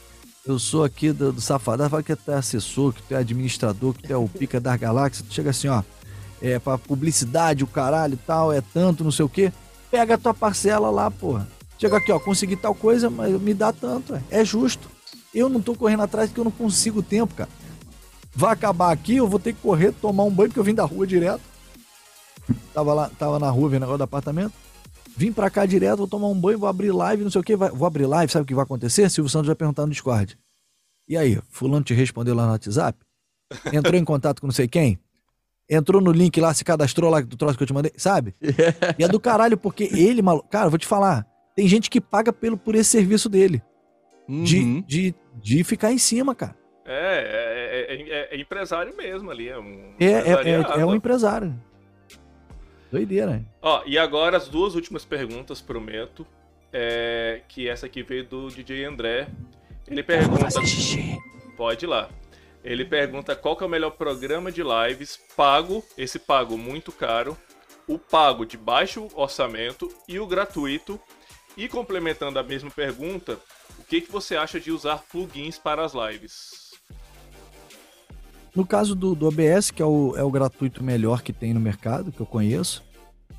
eu 0.46 0.58
sou 0.58 0.84
aqui 0.84 1.12
do, 1.12 1.32
do 1.32 1.40
fala 1.40 2.02
que 2.02 2.14
tu 2.14 2.30
é 2.30 2.34
assessor, 2.34 2.92
que 2.92 3.02
tu 3.02 3.14
é 3.14 3.18
administrador, 3.18 3.92
que 3.92 4.04
tu 4.04 4.12
é 4.12 4.16
o 4.16 4.28
pica 4.28 4.60
das 4.60 4.78
galáxias, 4.78 5.26
tu 5.26 5.34
chega 5.34 5.50
assim, 5.50 5.68
ó, 5.68 5.82
é 6.40 6.58
pra 6.58 6.78
publicidade, 6.78 7.64
o 7.64 7.66
caralho 7.66 8.14
e 8.14 8.18
tal, 8.18 8.52
é 8.52 8.60
tanto, 8.60 9.02
não 9.02 9.10
sei 9.10 9.24
o 9.24 9.28
quê, 9.28 9.52
pega 9.90 10.14
a 10.14 10.18
tua 10.18 10.34
parcela 10.34 10.90
lá, 10.90 11.10
porra. 11.10 11.48
Chega 11.78 11.96
aqui, 11.96 12.10
ó, 12.12 12.18
consegui 12.18 12.56
tal 12.56 12.74
coisa, 12.74 13.10
mas 13.10 13.38
me 13.40 13.52
dá 13.52 13.72
tanto, 13.72 14.14
é, 14.14 14.22
é 14.30 14.44
justo. 14.44 14.88
Eu 15.34 15.48
não 15.48 15.60
tô 15.60 15.74
correndo 15.74 16.04
atrás 16.04 16.30
porque 16.30 16.40
eu 16.40 16.44
não 16.44 16.50
consigo 16.50 17.02
tempo, 17.02 17.34
cara. 17.34 17.50
Vai 18.34 18.52
acabar 18.52 18.92
aqui, 18.92 19.16
eu 19.16 19.28
vou 19.28 19.38
ter 19.38 19.52
que 19.52 19.60
correr, 19.60 19.92
tomar 19.92 20.24
um 20.24 20.30
banho, 20.30 20.48
porque 20.48 20.60
eu 20.60 20.64
vim 20.64 20.74
da 20.74 20.84
rua 20.84 21.06
direto. 21.06 21.42
Tava 22.72 22.94
lá, 22.94 23.10
tava 23.18 23.38
na 23.38 23.50
rua 23.50 23.68
vendo 23.68 23.80
negócio 23.80 23.98
do 23.98 24.04
apartamento. 24.04 24.52
Vim 25.16 25.32
pra 25.32 25.48
cá 25.48 25.64
direto, 25.64 25.98
vou 25.98 26.06
tomar 26.06 26.28
um 26.28 26.38
banho, 26.38 26.58
vou 26.58 26.68
abrir 26.68 26.92
live, 26.92 27.24
não 27.24 27.30
sei 27.30 27.40
o 27.40 27.44
que. 27.44 27.56
Vou 27.56 27.86
abrir 27.86 28.04
live, 28.04 28.30
sabe 28.30 28.42
o 28.42 28.46
que 28.46 28.54
vai 28.54 28.64
acontecer? 28.64 29.08
Silvio 29.08 29.30
Santos 29.30 29.46
vai 29.46 29.56
perguntar 29.56 29.86
no 29.86 29.92
Discord. 29.92 30.38
E 31.08 31.16
aí, 31.16 31.40
fulano 31.48 31.84
te 31.84 31.94
respondeu 31.94 32.34
lá 32.34 32.44
no 32.44 32.52
WhatsApp? 32.52 32.98
Entrou 33.72 33.94
em 33.94 34.04
contato 34.04 34.40
com 34.40 34.46
não 34.46 34.52
sei 34.52 34.68
quem? 34.68 34.98
Entrou 35.68 36.02
no 36.02 36.12
link 36.12 36.38
lá, 36.40 36.52
se 36.52 36.64
cadastrou 36.64 37.10
lá 37.10 37.20
do 37.20 37.36
troço 37.36 37.56
que 37.56 37.62
eu 37.62 37.66
te 37.66 37.72
mandei, 37.72 37.92
sabe? 37.96 38.34
E 38.98 39.02
é 39.02 39.08
do 39.08 39.18
caralho, 39.18 39.56
porque 39.56 39.84
ele, 39.84 40.20
maluco. 40.20 40.48
Cara, 40.48 40.68
vou 40.68 40.78
te 40.78 40.86
falar. 40.86 41.26
Tem 41.56 41.66
gente 41.66 41.88
que 41.88 42.00
paga 42.00 42.32
pelo, 42.32 42.56
por 42.56 42.74
esse 42.74 42.90
serviço 42.90 43.28
dele. 43.28 43.62
Uhum. 44.28 44.44
De, 44.44 44.82
de, 44.82 45.14
de 45.34 45.64
ficar 45.64 45.92
em 45.92 45.98
cima, 45.98 46.34
cara. 46.34 46.56
É, 46.84 47.86
é, 47.88 48.34
é, 48.34 48.36
é 48.36 48.40
empresário 48.40 48.94
mesmo 48.96 49.30
ali. 49.30 49.48
É 49.48 49.58
um, 49.58 49.94
é, 49.98 50.04
é, 50.04 50.80
é 50.80 50.86
um 50.86 50.94
empresário. 50.94 51.54
Doideira. 52.90 53.44
Ó, 53.60 53.82
e 53.84 53.98
agora 53.98 54.36
as 54.36 54.48
duas 54.48 54.74
últimas 54.74 55.04
perguntas, 55.04 55.60
prometo. 55.60 56.26
É, 56.72 57.42
que 57.48 57.68
essa 57.68 57.86
aqui 57.86 58.02
veio 58.02 58.24
do 58.24 58.48
DJ 58.48 58.84
André. 58.84 59.28
Ele 59.86 60.02
pergunta. 60.02 60.48
Pode 61.56 61.84
ir 61.84 61.88
lá. 61.88 62.10
Ele 62.62 62.84
pergunta 62.84 63.36
qual 63.36 63.56
que 63.56 63.62
é 63.62 63.66
o 63.66 63.70
melhor 63.70 63.90
programa 63.90 64.50
de 64.50 64.62
lives 64.62 65.18
pago, 65.36 65.84
esse 65.96 66.18
pago 66.18 66.58
muito 66.58 66.90
caro, 66.90 67.38
o 67.86 67.96
pago 67.96 68.44
de 68.44 68.56
baixo 68.56 69.08
orçamento 69.14 69.88
e 70.08 70.18
o 70.18 70.26
gratuito. 70.26 71.00
E 71.56 71.68
complementando 71.68 72.38
a 72.38 72.42
mesma 72.42 72.70
pergunta, 72.70 73.38
o 73.78 73.84
que, 73.84 74.00
que 74.00 74.12
você 74.12 74.36
acha 74.36 74.60
de 74.60 74.70
usar 74.70 75.04
plugins 75.10 75.58
para 75.58 75.84
as 75.84 75.92
lives? 75.94 76.65
No 78.56 78.66
caso 78.66 78.94
do, 78.94 79.14
do 79.14 79.26
OBS, 79.26 79.70
que 79.70 79.82
é 79.82 79.84
o, 79.84 80.14
é 80.16 80.24
o 80.24 80.30
gratuito 80.30 80.82
melhor 80.82 81.20
que 81.20 81.30
tem 81.30 81.52
no 81.52 81.60
mercado, 81.60 82.10
que 82.10 82.20
eu 82.20 82.24
conheço, 82.24 82.82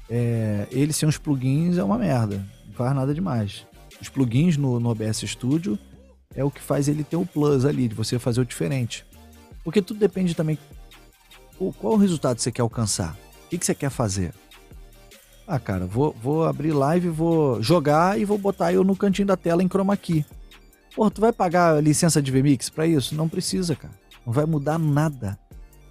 é, 0.08 0.68
ele 0.70 0.94
sem 0.94 1.10
os 1.10 1.18
plugins 1.18 1.80
é 1.80 1.84
uma 1.84 1.98
merda. 1.98 2.46
Não 2.68 2.74
faz 2.76 2.96
nada 2.96 3.16
demais. 3.16 3.66
Os 4.00 4.10
plugins 4.10 4.58
no, 4.58 4.80
no 4.80 4.90
OBS 4.90 5.24
Studio 5.26 5.78
é 6.36 6.44
o 6.44 6.52
que 6.52 6.62
faz 6.62 6.88
ele 6.88 7.04
ter 7.04 7.16
o 7.16 7.26
plus 7.26 7.66
ali, 7.66 7.88
de 7.88 7.96
você 7.96 8.20
fazer 8.20 8.42
o 8.42 8.46
diferente. 8.46 9.04
Porque 9.64 9.82
tudo 9.82 10.00
depende 10.00 10.36
também. 10.36 10.56
Qual 11.80 11.94
o 11.94 11.98
resultado 11.98 12.40
você 12.40 12.52
quer 12.52 12.62
alcançar? 12.62 13.18
O 13.46 13.50
que, 13.50 13.58
que 13.58 13.66
você 13.66 13.74
quer 13.74 13.90
fazer? 13.90 14.36
Ah, 15.48 15.58
cara, 15.58 15.88
vou, 15.88 16.16
vou 16.22 16.46
abrir 16.46 16.74
live, 16.74 17.10
vou 17.10 17.60
jogar 17.64 18.20
e 18.20 18.26
vou 18.26 18.38
botar 18.38 18.72
eu 18.72 18.84
no 18.84 18.96
cantinho 18.96 19.28
da 19.28 19.36
tela 19.36 19.64
em 19.64 19.68
chroma 19.68 19.98
key. 19.98 20.24
Pô, 20.96 21.10
tu 21.10 21.22
vai 21.22 21.34
pagar 21.34 21.82
licença 21.82 22.22
de 22.22 22.32
VMix 22.32 22.70
para 22.70 22.86
isso? 22.86 23.16
Não 23.16 23.28
precisa, 23.28 23.76
cara. 23.76 23.94
Não 24.28 24.34
vai 24.34 24.46
mudar 24.46 24.78
nada. 24.78 25.40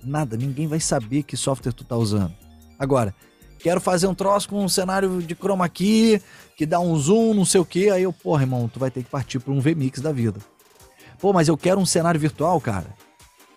Nada. 0.05 0.37
Ninguém 0.37 0.67
vai 0.67 0.79
saber 0.79 1.23
que 1.23 1.39
software 1.39 1.73
tu 1.73 1.85
tá 1.85 1.97
usando. 1.97 2.35
Agora, 2.79 3.15
quero 3.59 3.81
fazer 3.81 4.07
um 4.07 4.15
troço 4.15 4.51
com 4.51 4.63
um 4.63 4.69
cenário 4.69 5.23
de 5.23 5.35
chroma 5.35 5.67
key, 5.71 6.21
que 6.55 6.67
dá 6.67 6.79
um 6.79 6.95
zoom, 6.99 7.33
não 7.33 7.47
sei 7.47 7.63
o 7.63 7.65
que. 7.65 7.89
Aí 7.89 8.03
eu, 8.03 8.13
porra, 8.13 8.43
irmão, 8.43 8.69
tu 8.69 8.79
vai 8.79 8.91
ter 8.91 9.03
que 9.03 9.09
partir 9.09 9.39
para 9.39 9.55
um 9.55 9.59
VMix 9.59 10.03
da 10.03 10.13
vida. 10.13 10.39
Pô, 11.19 11.33
mas 11.33 11.49
eu 11.49 11.57
quero 11.57 11.81
um 11.81 11.87
cenário 11.87 12.21
virtual, 12.21 12.61
cara, 12.61 12.95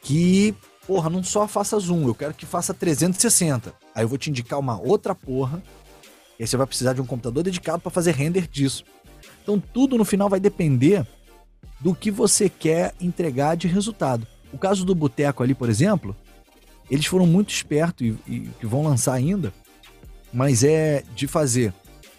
que, 0.02 0.56
porra, 0.88 1.10
não 1.10 1.22
só 1.26 1.46
faça 1.46 1.78
zoom, 1.78 2.08
eu 2.08 2.16
quero 2.16 2.34
que 2.34 2.46
faça 2.46 2.74
360. 2.74 3.74
Aí 3.94 4.06
eu 4.06 4.08
vou 4.08 4.18
te 4.18 4.30
indicar 4.30 4.58
uma 4.58 4.80
outra 4.80 5.14
porra. 5.14 5.62
E 6.40 6.44
aí 6.44 6.48
você 6.48 6.56
vai 6.56 6.66
precisar 6.66 6.94
de 6.94 7.02
um 7.02 7.06
computador 7.06 7.44
dedicado 7.44 7.82
para 7.82 7.92
fazer 7.92 8.16
render 8.16 8.48
disso. 8.48 8.86
Então 9.44 9.60
tudo 9.60 9.98
no 9.98 10.06
final 10.06 10.30
vai 10.30 10.40
depender 10.40 11.06
do 11.82 11.94
que 11.94 12.10
você 12.10 12.48
quer 12.48 12.96
entregar 13.02 13.58
de 13.58 13.68
resultado. 13.68 14.26
O 14.52 14.58
caso 14.58 14.84
do 14.84 14.96
Boteco 14.96 15.44
ali, 15.44 15.54
por 15.54 15.70
exemplo, 15.70 16.16
eles 16.90 17.06
foram 17.06 17.26
muito 17.26 17.52
espertos 17.52 18.06
e, 18.06 18.18
e 18.28 18.40
que 18.60 18.66
vão 18.66 18.84
lançar 18.84 19.14
ainda, 19.14 19.54
mas 20.34 20.64
é 20.64 21.04
de 21.16 21.28
fazer 21.28 21.74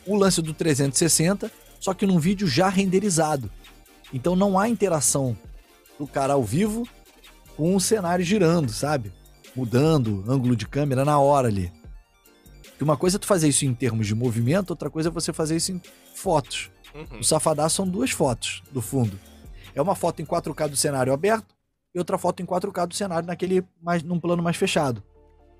o 0.06 0.16
lance 0.16 0.40
do 0.40 0.54
360, 0.54 1.50
só 1.78 1.92
que 1.92 2.06
num 2.06 2.18
vídeo 2.18 2.46
já 2.46 2.68
renderizado. 2.68 3.50
Então 4.12 4.34
não 4.34 4.58
há 4.58 4.68
interação 4.68 5.36
do 5.98 6.06
cara 6.06 6.34
ao 6.34 6.42
vivo 6.42 6.88
com 7.56 7.74
o 7.74 7.80
cenário 7.80 8.24
girando, 8.24 8.72
sabe? 8.72 9.12
Mudando 9.54 10.24
ângulo 10.28 10.54
de 10.54 10.66
câmera 10.66 11.04
na 11.04 11.18
hora 11.18 11.48
ali. 11.48 11.72
Que 12.78 12.84
uma 12.84 12.96
coisa 12.96 13.16
é 13.16 13.20
tu 13.20 13.26
fazer 13.26 13.48
isso 13.48 13.66
em 13.66 13.74
termos 13.74 14.06
de 14.06 14.14
movimento, 14.14 14.70
outra 14.70 14.88
coisa 14.88 15.08
é 15.08 15.12
você 15.12 15.32
fazer 15.32 15.56
isso 15.56 15.72
em 15.72 15.82
fotos. 16.14 16.70
Uhum. 16.94 17.20
O 17.20 17.24
Safadaço 17.24 17.76
são 17.76 17.88
duas 17.88 18.10
fotos 18.10 18.62
do 18.72 18.80
fundo. 18.80 19.18
É 19.74 19.82
uma 19.82 19.94
foto 19.94 20.22
em 20.22 20.24
4K 20.24 20.68
do 20.68 20.76
cenário 20.76 21.12
aberto 21.12 21.54
e 21.94 21.98
outra 21.98 22.16
foto 22.18 22.42
em 22.42 22.46
4K 22.46 22.86
do 22.86 22.94
cenário 22.94 23.26
naquele 23.26 23.64
mais, 23.82 24.02
num 24.02 24.20
plano 24.20 24.42
mais 24.42 24.56
fechado. 24.56 25.02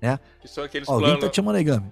Né? 0.01 0.19
Que 0.39 0.47
são 0.47 0.63
aqueles 0.63 0.87
Ó, 0.89 0.93
Alguém 0.93 1.19
tá 1.19 1.29
te 1.29 1.35
chamando 1.35 1.55
aí, 1.55 1.63
Gami. 1.63 1.91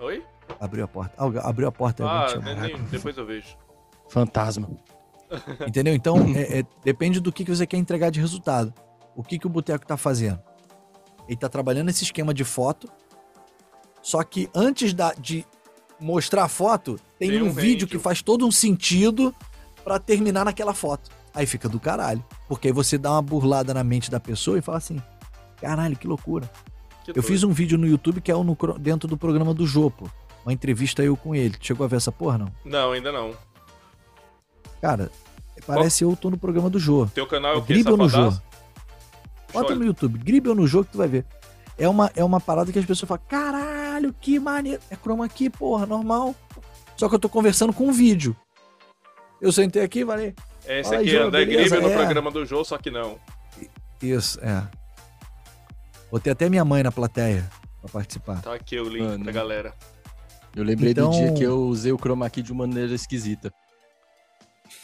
Oi? 0.00 0.22
Abriu 0.60 0.84
a 0.84 0.88
porta. 0.88 1.14
abriu 1.42 1.68
a 1.68 1.72
porta. 1.72 2.04
Ah, 2.04 2.26
nem, 2.60 2.76
depois 2.84 3.16
eu 3.16 3.24
vejo. 3.24 3.56
Fantasma. 4.08 4.68
Entendeu? 5.66 5.94
Então, 5.94 6.18
é, 6.36 6.60
é, 6.60 6.64
depende 6.84 7.18
do 7.20 7.32
que, 7.32 7.44
que 7.44 7.50
você 7.50 7.66
quer 7.66 7.78
entregar 7.78 8.10
de 8.10 8.20
resultado. 8.20 8.72
O 9.14 9.22
que, 9.22 9.38
que 9.38 9.46
o 9.46 9.50
Boteco 9.50 9.86
tá 9.86 9.96
fazendo? 9.96 10.40
Ele 11.26 11.36
tá 11.36 11.48
trabalhando 11.48 11.88
esse 11.88 12.04
esquema 12.04 12.32
de 12.32 12.44
foto, 12.44 12.88
só 14.00 14.22
que 14.22 14.48
antes 14.54 14.94
da, 14.94 15.12
de 15.14 15.44
mostrar 15.98 16.44
a 16.44 16.48
foto, 16.48 17.00
tem, 17.18 17.30
tem 17.30 17.42
um, 17.42 17.46
um 17.46 17.52
vídeo 17.52 17.88
que 17.88 17.98
faz 17.98 18.22
todo 18.22 18.46
um 18.46 18.52
sentido 18.52 19.34
para 19.82 19.98
terminar 19.98 20.44
naquela 20.44 20.74
foto. 20.74 21.10
Aí 21.36 21.44
fica 21.44 21.68
do 21.68 21.78
caralho. 21.78 22.24
Porque 22.48 22.68
aí 22.68 22.72
você 22.72 22.96
dá 22.96 23.12
uma 23.12 23.20
burlada 23.20 23.74
na 23.74 23.84
mente 23.84 24.10
da 24.10 24.18
pessoa 24.18 24.58
e 24.58 24.62
fala 24.62 24.78
assim: 24.78 25.00
caralho, 25.60 25.94
que 25.94 26.08
loucura. 26.08 26.50
Que 27.04 27.16
eu 27.16 27.22
fiz 27.22 27.44
um 27.44 27.52
vídeo 27.52 27.76
no 27.76 27.86
YouTube 27.86 28.20
que 28.22 28.32
é 28.32 28.34
no, 28.34 28.56
dentro 28.78 29.06
do 29.06 29.18
programa 29.18 29.52
do 29.52 29.66
Jopo. 29.66 30.10
Uma 30.44 30.52
entrevista 30.52 31.04
eu 31.04 31.14
com 31.14 31.34
ele. 31.34 31.54
Chegou 31.60 31.84
a 31.84 31.88
ver 31.88 31.96
essa 31.96 32.10
porra, 32.10 32.38
não? 32.38 32.52
Não, 32.64 32.92
ainda 32.92 33.12
não. 33.12 33.32
Cara, 34.80 35.10
parece 35.66 36.04
Qual? 36.04 36.12
eu 36.12 36.16
tô 36.16 36.30
no 36.30 36.38
programa 36.38 36.70
do 36.70 36.78
Jô. 36.78 37.06
Teu 37.06 37.26
canal 37.26 37.54
é 37.54 37.56
o 37.58 37.62
que? 37.62 37.74
Gribel 37.74 37.96
no 37.96 38.08
Jô. 38.08 38.32
Bota 39.52 39.74
no 39.74 39.84
YouTube, 39.84 40.18
Gribel 40.18 40.54
no 40.54 40.66
Jô 40.66 40.84
que 40.84 40.92
tu 40.92 40.98
vai 40.98 41.08
ver. 41.08 41.26
É 41.78 41.88
uma, 41.88 42.10
é 42.16 42.24
uma 42.24 42.40
parada 42.40 42.72
que 42.72 42.78
as 42.78 42.84
pessoas 42.86 43.08
falam, 43.08 43.22
caralho, 43.28 44.14
que 44.20 44.38
maneiro. 44.38 44.80
É 44.90 44.96
chroma 44.96 45.26
aqui, 45.26 45.50
porra, 45.50 45.84
normal. 45.84 46.34
Só 46.96 47.08
que 47.08 47.14
eu 47.14 47.18
tô 47.18 47.28
conversando 47.28 47.72
com 47.72 47.88
um 47.88 47.92
vídeo. 47.92 48.34
Eu 49.40 49.52
sentei 49.52 49.82
aqui 49.82 50.00
e 50.00 50.06
falei. 50.06 50.34
É 50.66 50.80
esse 50.80 50.94
aqui, 50.94 51.16
André 51.16 51.44
Gribel 51.44 51.80
no 51.80 51.90
é. 51.90 51.94
programa 51.94 52.30
do 52.30 52.44
Jô, 52.44 52.64
só 52.64 52.76
que 52.76 52.90
não. 52.90 53.18
Isso, 54.02 54.38
é. 54.40 54.66
Botei 56.10 56.32
até 56.32 56.48
minha 56.48 56.64
mãe 56.64 56.82
na 56.82 56.92
plateia 56.92 57.48
pra 57.80 57.90
participar. 57.90 58.42
Tá 58.42 58.54
aqui 58.54 58.78
o 58.78 58.88
link 58.88 59.02
Mano, 59.02 59.24
pra 59.24 59.32
galera. 59.32 59.74
Eu 60.54 60.64
lembrei 60.64 60.92
então... 60.92 61.10
do 61.10 61.16
dia 61.16 61.32
que 61.32 61.42
eu 61.42 61.58
usei 61.62 61.92
o 61.92 61.98
chroma 61.98 62.28
key 62.30 62.42
de 62.42 62.52
uma 62.52 62.66
maneira 62.66 62.94
esquisita. 62.94 63.52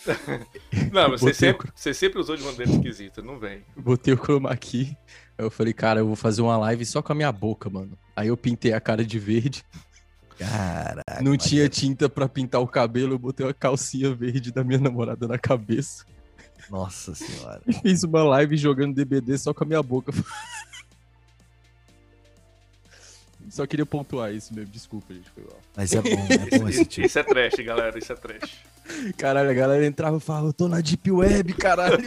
não, 0.93 1.11
mas 1.11 1.21
você 1.21 1.35
sempre, 1.35 1.69
o... 1.69 1.73
você 1.75 1.95
sempre 1.95 2.21
usou 2.21 2.37
de 2.37 2.43
maneira 2.43 2.71
esquisita, 2.71 3.23
não 3.23 3.39
vem. 3.39 3.65
Botei 3.77 4.15
o 4.15 4.17
chroma 4.17 4.57
key, 4.57 4.97
eu 5.39 5.51
falei, 5.51 5.73
cara, 5.73 6.01
eu 6.01 6.07
vou 6.07 6.17
fazer 6.17 6.43
uma 6.43 6.57
live 6.57 6.85
só 6.85 7.03
com 7.03 7.13
a 7.13 7.15
minha 7.15 7.33
boca, 7.33 7.71
mano. 7.71 7.97
Aí 8.15 8.29
eu 8.29 8.37
pintei 8.37 8.73
a 8.73 8.81
cara 8.81 9.05
de 9.05 9.19
verde. 9.19 9.65
Caraca. 10.39 11.23
Não 11.23 11.37
tinha 11.37 11.69
tinta 11.69 12.09
para 12.09 12.29
pintar 12.29 12.61
o 12.61 12.67
cabelo, 12.67 13.15
eu 13.15 13.19
botei 13.19 13.47
uma 13.47 13.55
calcinha 13.55 14.15
verde 14.15 14.53
da 14.53 14.65
minha 14.65 14.81
namorada 14.81 15.29
na 15.29 15.39
cabeça. 15.39 16.05
Nossa 16.71 17.15
senhora. 17.15 17.61
E 17.67 17.73
fiz 17.81 18.03
uma 18.03 18.23
live 18.23 18.57
jogando 18.57 18.95
DBD 18.95 19.39
só 19.39 19.53
com 19.53 19.65
a 19.65 19.67
minha 19.67 19.83
boca. 19.83 20.13
Só 23.51 23.67
queria 23.67 23.85
pontuar 23.85 24.33
isso 24.33 24.55
mesmo, 24.55 24.73
desculpa, 24.73 25.13
gente, 25.13 25.29
foi 25.29 25.45
mal. 25.45 25.59
Mas 25.77 25.93
é 25.93 26.01
bom, 26.01 26.09
é 26.09 26.59
bom 26.59 26.69
esse 26.71 26.87
tipo. 26.87 27.07
Isso 27.07 27.19
é 27.19 27.23
trash, 27.23 27.57
galera, 27.57 27.99
isso 27.99 28.11
é 28.11 28.17
trash. 28.17 28.51
Caralho, 29.19 29.51
a 29.51 29.53
galera 29.53 29.85
entrava 29.85 30.17
e 30.17 30.21
falava, 30.21 30.47
eu 30.47 30.53
tô 30.55 30.69
na 30.69 30.81
Deep 30.81 31.11
Web, 31.11 31.53
caralho. 31.53 31.99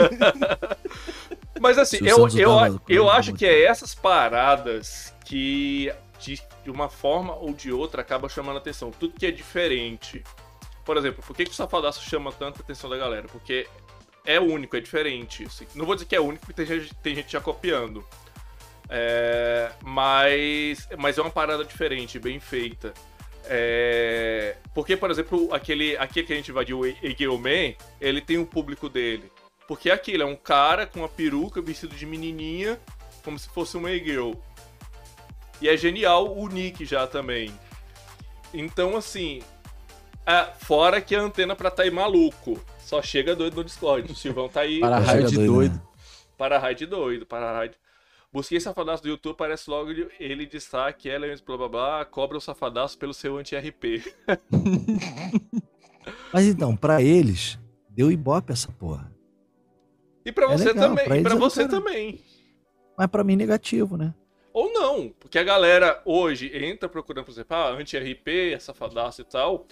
Mas 1.60 1.78
assim, 1.78 1.98
eu, 2.02 2.28
eu, 2.30 2.82
eu 2.90 3.10
acho 3.12 3.32
que 3.34 3.46
é 3.46 3.66
essas 3.66 3.94
paradas 3.94 5.14
que 5.24 5.94
de, 6.20 6.42
de 6.64 6.70
uma 6.70 6.90
forma 6.90 7.36
ou 7.36 7.54
de 7.54 7.72
outra 7.72 8.02
acaba 8.02 8.30
chamando 8.30 8.58
atenção. 8.58 8.92
Tudo 8.92 9.18
que 9.18 9.26
é 9.26 9.32
diferente. 9.32 10.24
Por 10.84 10.98
exemplo, 10.98 11.24
por 11.26 11.36
que, 11.36 11.46
que 11.46 11.52
o 11.52 11.54
Safadaço 11.54 12.08
chama 12.08 12.32
tanta 12.32 12.62
atenção 12.62 12.90
da 12.90 12.98
galera? 12.98 13.28
Porque 13.28 13.68
é 14.26 14.40
único, 14.40 14.76
é 14.76 14.80
diferente. 14.80 15.44
Assim. 15.44 15.66
Não 15.76 15.86
vou 15.86 15.96
dizer 15.96 16.08
que 16.08 16.16
é 16.16 16.20
único, 16.20 16.46
porque 16.46 16.66
tem 16.66 16.80
gente, 16.80 16.96
tem 16.96 17.16
gente 17.16 17.32
já 17.32 17.42
copiando. 17.42 18.06
É, 18.90 19.72
mas, 19.84 20.88
mas 20.98 21.18
é 21.18 21.22
uma 21.22 21.32
parada 21.32 21.64
diferente, 21.64 22.20
bem 22.20 22.40
feita. 22.40 22.94
É, 23.48 24.58
porque, 24.74 24.98
por 24.98 25.12
exemplo, 25.12 25.54
aquele, 25.54 25.96
aquele 25.98 26.26
que 26.26 26.34
a 26.34 26.36
gente 26.36 26.52
invadiu, 26.52 26.80
o 26.80 26.86
Egeo 26.86 27.38
Man, 27.38 27.76
ele 28.02 28.22
tem 28.22 28.38
o 28.38 28.46
público 28.46 28.90
dele. 28.90 29.32
Porque 29.68 29.90
é 29.90 29.94
aquilo, 29.94 30.24
é 30.24 30.26
um 30.26 30.36
cara 30.36 30.86
com 30.86 31.00
uma 31.00 31.10
peruca 31.10 31.62
vestido 31.62 31.96
de 31.96 32.06
menininha, 32.06 32.80
como 33.24 33.38
se 33.38 33.50
fosse 33.50 33.78
um 33.78 33.88
Egeo. 33.88 34.40
E 35.62 35.70
é 35.70 35.78
genial 35.78 36.38
o 36.38 36.48
Nick 36.48 36.86
já 36.86 37.08
também. 37.08 37.52
Então, 38.54 38.96
assim, 38.96 39.42
é, 40.26 40.46
fora 40.60 41.02
que 41.02 41.16
a 41.16 41.22
antena 41.22 41.56
pra 41.56 41.70
tá 41.70 41.84
aí 41.84 41.92
maluco. 41.92 42.60
Só 42.80 43.02
chega 43.02 43.36
doido 43.36 43.56
no 43.56 43.64
Discord. 43.64 44.12
O 44.12 44.16
Silvão 44.16 44.50
tá 44.50 44.62
aí. 44.62 44.80
Para 44.80 45.00
raio 45.00 45.28
de 45.28 45.36
doido. 45.36 45.74
Né? 45.74 45.82
Para 46.38 46.60
raio 46.60 46.76
de 46.76 46.86
doido, 46.86 47.26
para 47.26 47.54
raio 47.54 47.70
de... 47.70 47.78
Busquei 48.32 48.60
safadaço 48.60 49.02
do 49.02 49.08
YouTube, 49.08 49.38
parece 49.38 49.70
logo 49.70 49.92
ele 50.20 50.46
destaque, 50.46 51.10
ela 51.10 51.26
blá 51.46 51.58
blá 51.58 51.70
blá, 51.70 52.06
cobra 52.06 52.38
o 52.38 52.42
safadaço 52.42 52.98
pelo 52.98 53.14
seu 53.14 53.38
anti-RP. 53.38 54.04
Mas 56.34 56.46
então, 56.46 56.76
para 56.76 57.02
eles, 57.02 57.58
deu 57.90 58.12
ibope 58.12 58.52
essa 58.52 58.70
porra. 58.74 59.10
E 60.26 60.34
para 60.34 60.52
é 60.52 60.58
você 60.58 60.66
legal, 60.66 60.90
também, 60.90 61.06
pra 61.06 61.18
e 61.18 61.24
pra 61.24 61.34
é 61.34 61.38
você 61.38 61.66
também. 61.66 62.22
Mas 62.98 63.08
para 63.08 63.24
mim 63.24 63.38
negativo, 63.38 63.96
né? 63.96 64.14
Ou 64.56 64.72
não, 64.72 65.14
porque 65.20 65.38
a 65.38 65.44
galera 65.44 66.02
hoje 66.06 66.50
entra 66.56 66.88
procurando, 66.88 67.26
por 67.26 67.32
exemplo, 67.34 67.58
ah, 67.58 67.72
anti-RP, 67.72 68.58
safadaço 68.58 69.20
e 69.20 69.26
tal. 69.26 69.68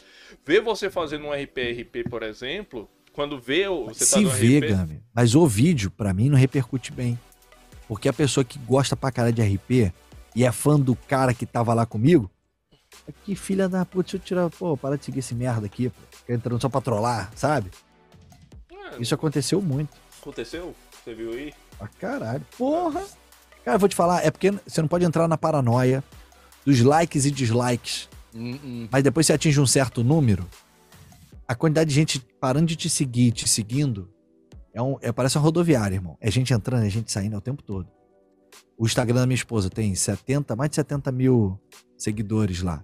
Vê 0.45 0.59
você 0.59 0.89
fazendo 0.89 1.25
um 1.25 1.31
RP-RP, 1.31 2.09
por 2.09 2.21
exemplo, 2.21 2.89
quando 3.13 3.39
vê. 3.39 3.65
Você 3.69 3.99
tá 4.01 4.05
se 4.05 4.23
tá 4.25 4.29
vê, 4.29 4.59
RP... 4.59 4.67
Gami, 4.67 5.01
mas 5.15 5.35
o 5.35 5.47
vídeo, 5.47 5.89
para 5.89 6.13
mim, 6.13 6.27
não 6.27 6.37
repercute 6.37 6.91
bem. 6.91 7.17
Porque 7.87 8.09
a 8.09 8.13
pessoa 8.13 8.43
que 8.43 8.59
gosta 8.59 8.93
pra 8.93 9.09
cara 9.09 9.31
de 9.31 9.41
RP 9.41 9.93
e 10.35 10.43
é 10.43 10.51
fã 10.51 10.77
do 10.77 10.97
cara 10.97 11.33
que 11.33 11.45
tava 11.45 11.73
lá 11.73 11.85
comigo, 11.85 12.29
é 13.07 13.13
que 13.23 13.37
filha 13.37 13.69
da 13.69 13.85
puta, 13.85 14.03
deixa 14.03 14.17
eu 14.17 14.19
tirar, 14.19 14.49
pô, 14.49 14.75
para 14.75 14.97
de 14.97 15.05
seguir 15.05 15.19
esse 15.19 15.33
merda 15.33 15.65
aqui, 15.65 15.89
pô. 15.91 16.33
Entrando 16.33 16.61
só 16.61 16.67
pra 16.67 16.81
trollar, 16.81 17.31
sabe? 17.37 17.71
É, 18.69 19.01
Isso 19.01 19.15
aconteceu 19.15 19.61
muito. 19.61 19.95
Aconteceu? 20.19 20.75
Você 20.91 21.15
viu 21.15 21.31
aí? 21.31 21.53
Ah, 21.79 21.87
caralho. 21.87 22.45
Porra! 22.57 23.22
Cara, 23.63 23.75
eu 23.75 23.79
vou 23.79 23.89
te 23.89 23.95
falar, 23.95 24.25
é 24.25 24.29
porque 24.29 24.51
você 24.51 24.81
não 24.81 24.87
pode 24.87 25.05
entrar 25.05 25.27
na 25.27 25.37
paranoia 25.37 26.03
dos 26.65 26.81
likes 26.81 27.25
e 27.25 27.31
dislikes. 27.31 28.09
Uh 28.33 28.39
-uh. 28.39 28.89
Mas 28.91 29.03
depois 29.03 29.25
você 29.25 29.33
atinge 29.33 29.59
um 29.59 29.67
certo 29.67 30.03
número, 30.03 30.45
a 31.47 31.55
quantidade 31.55 31.89
de 31.89 31.95
gente 31.95 32.19
parando 32.39 32.67
de 32.67 32.75
te 32.75 32.89
seguir, 32.89 33.31
te 33.31 33.47
seguindo, 33.47 34.09
é 34.73 34.81
um, 34.81 34.97
é, 35.01 35.11
parece 35.11 35.37
uma 35.37 35.43
rodoviária, 35.43 35.95
irmão. 35.95 36.17
É 36.19 36.31
gente 36.31 36.53
entrando, 36.53 36.85
é 36.85 36.89
gente 36.89 37.11
saindo 37.11 37.37
o 37.37 37.41
tempo 37.41 37.61
todo. 37.61 37.87
O 38.77 38.85
Instagram 38.85 39.21
da 39.21 39.27
minha 39.27 39.35
esposa 39.35 39.69
tem 39.69 39.93
70, 39.93 40.55
mais 40.55 40.69
de 40.71 40.77
70 40.77 41.11
mil 41.11 41.59
seguidores 41.97 42.61
lá. 42.61 42.83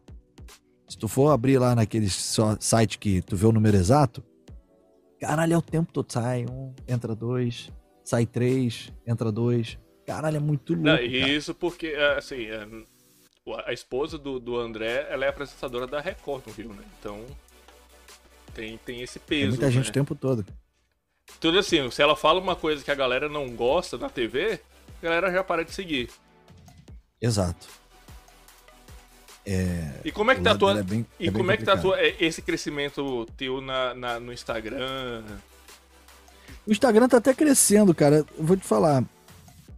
Se 0.87 0.97
tu 0.97 1.07
for 1.07 1.31
abrir 1.31 1.57
lá 1.57 1.75
naquele 1.75 2.07
site 2.59 2.97
que 2.97 3.21
tu 3.21 3.35
vê 3.35 3.45
o 3.45 3.51
número 3.51 3.75
exato, 3.75 4.23
caralho, 5.19 5.53
é 5.53 5.57
o 5.57 5.61
tempo 5.61 5.91
todo. 5.91 6.11
Sai 6.11 6.45
um, 6.45 6.73
entra 6.87 7.15
dois, 7.15 7.71
sai 8.03 8.25
três, 8.25 8.93
entra 9.05 9.31
dois. 9.31 9.77
Caralho, 10.09 10.37
é 10.37 10.39
muito 10.39 10.73
louco. 10.73 10.87
Não, 10.87 10.99
isso 10.99 11.53
porque, 11.53 11.89
é, 11.89 12.17
assim, 12.17 12.45
é, 12.45 12.67
a 13.63 13.71
esposa 13.71 14.17
do, 14.17 14.39
do 14.39 14.57
André, 14.57 15.05
ela 15.07 15.23
é 15.23 15.29
apresentadora 15.29 15.85
da 15.85 16.01
Record 16.01 16.47
no 16.47 16.53
Rio, 16.53 16.69
né? 16.69 16.83
Então, 16.99 17.23
tem, 18.55 18.75
tem 18.79 19.03
esse 19.03 19.19
peso. 19.19 19.41
Tem 19.41 19.49
muita 19.49 19.65
né? 19.67 19.71
gente 19.71 19.91
o 19.91 19.93
tempo 19.93 20.15
todo. 20.15 20.43
Tudo 21.39 21.59
assim, 21.59 21.91
se 21.91 22.01
ela 22.01 22.15
fala 22.15 22.39
uma 22.39 22.55
coisa 22.55 22.83
que 22.83 22.89
a 22.89 22.95
galera 22.95 23.29
não 23.29 23.51
gosta 23.51 23.99
na 23.99 24.09
TV, 24.09 24.59
a 24.99 25.05
galera 25.05 25.31
já 25.31 25.43
para 25.43 25.63
de 25.63 25.75
seguir. 25.75 26.09
Exato. 27.21 27.67
É, 29.45 29.91
e 30.03 30.11
como 30.11 30.31
é 30.31 30.35
que 30.35 30.41
tá 30.41 30.57
tua, 30.57 30.79
é 30.79 30.81
bem, 30.81 31.05
e 31.19 31.27
é 31.27 31.31
como 31.31 31.51
é 31.51 31.57
que 31.57 31.63
tá 31.63 31.77
tua, 31.77 31.99
é, 31.99 32.15
esse 32.19 32.41
crescimento 32.41 33.27
teu 33.37 33.61
na, 33.61 33.93
na, 33.93 34.19
no 34.19 34.33
Instagram? 34.33 35.23
O 36.65 36.71
Instagram 36.71 37.07
tá 37.07 37.17
até 37.17 37.31
crescendo, 37.31 37.93
cara. 37.93 38.25
Eu 38.35 38.43
vou 38.43 38.57
te 38.57 38.65
falar. 38.65 39.03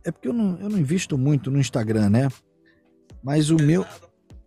É 0.03 0.11
porque 0.11 0.27
eu 0.27 0.33
não, 0.33 0.59
eu 0.59 0.69
não 0.69 0.77
invisto 0.77 1.17
muito 1.17 1.51
no 1.51 1.59
Instagram, 1.59 2.09
né? 2.09 2.27
Mas 3.23 3.49
o 3.49 3.55
meu, 3.55 3.85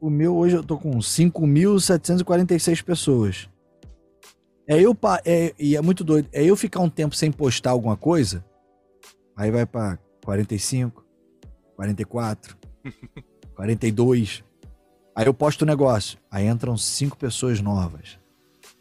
o 0.01 0.11
meu 0.11 0.37
hoje 0.37 0.57
eu 0.57 0.65
tô 0.65 0.77
com 0.77 0.91
5.746 0.99 2.83
pessoas. 2.83 3.49
É 4.67 4.81
eu 4.81 4.97
é, 5.25 5.55
e 5.59 5.77
é 5.77 5.81
muito 5.81 6.03
doido. 6.03 6.29
É 6.33 6.43
eu 6.43 6.57
ficar 6.57 6.81
um 6.81 6.89
tempo 6.89 7.15
sem 7.15 7.31
postar 7.31 7.71
alguma 7.71 7.97
coisa, 7.97 8.45
aí 9.37 9.51
vai 9.51 9.67
para 9.67 9.99
45, 10.25 11.05
44, 11.77 12.57
42. 13.55 14.43
Aí 15.15 15.27
eu 15.27 15.35
posto 15.35 15.63
o 15.63 15.65
um 15.65 15.69
negócio, 15.69 16.19
aí 16.31 16.47
entram 16.47 16.77
cinco 16.77 17.17
pessoas 17.17 17.61
novas. 17.61 18.19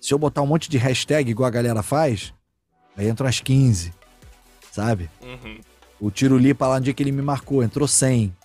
Se 0.02 0.14
eu 0.14 0.18
botar 0.18 0.42
um 0.42 0.48
monte 0.48 0.70
de 0.70 0.78
hashtag 0.78 1.30
igual 1.30 1.48
a 1.48 1.52
galera 1.52 1.84
faz, 1.84 2.34
aí 2.98 3.08
entram 3.08 3.28
as 3.28 3.40
15, 3.40 3.94
sabe? 4.72 5.10
Uhum. 5.22 5.60
O 6.04 6.12
Tiro 6.12 6.38
Lipa 6.38 6.68
lá 6.68 6.80
no 6.80 6.84
dia 6.84 6.94
que 6.94 7.02
ele 7.02 7.14
me 7.14 7.22
marcou, 7.22 7.64
entrou 7.64 7.88
100. 7.88 8.36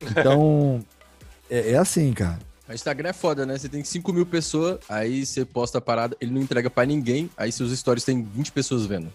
Então, 0.00 0.80
é, 1.50 1.72
é 1.72 1.76
assim, 1.76 2.12
cara. 2.12 2.38
O 2.68 2.72
Instagram 2.72 3.08
é 3.08 3.12
foda, 3.12 3.44
né? 3.44 3.58
Você 3.58 3.68
tem 3.68 3.82
5 3.82 4.12
mil 4.12 4.24
pessoas, 4.24 4.78
aí 4.88 5.26
você 5.26 5.44
posta 5.44 5.78
a 5.78 5.80
parada, 5.80 6.16
ele 6.20 6.30
não 6.30 6.40
entrega 6.40 6.70
para 6.70 6.86
ninguém, 6.86 7.28
aí 7.36 7.50
seus 7.50 7.76
stories 7.76 8.04
tem 8.04 8.22
20 8.22 8.52
pessoas 8.52 8.86
vendo. 8.86 9.12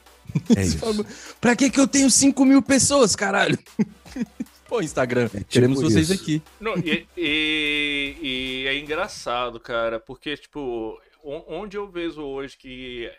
É 0.57 0.61
isso. 0.61 0.77
Fala, 0.77 1.05
pra 1.39 1.55
que 1.55 1.69
que 1.69 1.79
eu 1.79 1.87
tenho 1.87 2.11
5 2.11 2.43
mil 2.43 2.61
pessoas, 2.61 3.15
caralho? 3.15 3.57
Pô, 4.67 4.81
Instagram, 4.81 5.27
é 5.27 5.37
tipo 5.37 5.45
queremos 5.45 5.79
isso. 5.79 5.89
vocês 5.89 6.11
aqui. 6.11 6.43
Não, 6.59 6.77
e, 6.77 7.07
e, 7.15 8.17
e, 8.21 8.67
é 8.67 8.77
engraçado, 8.77 9.57
cara, 9.57 10.01
porque, 10.01 10.35
tipo, 10.35 10.99
onde 11.23 11.77
eu 11.77 11.89
vejo 11.89 12.21
hoje 12.21 12.57
que 12.57 13.09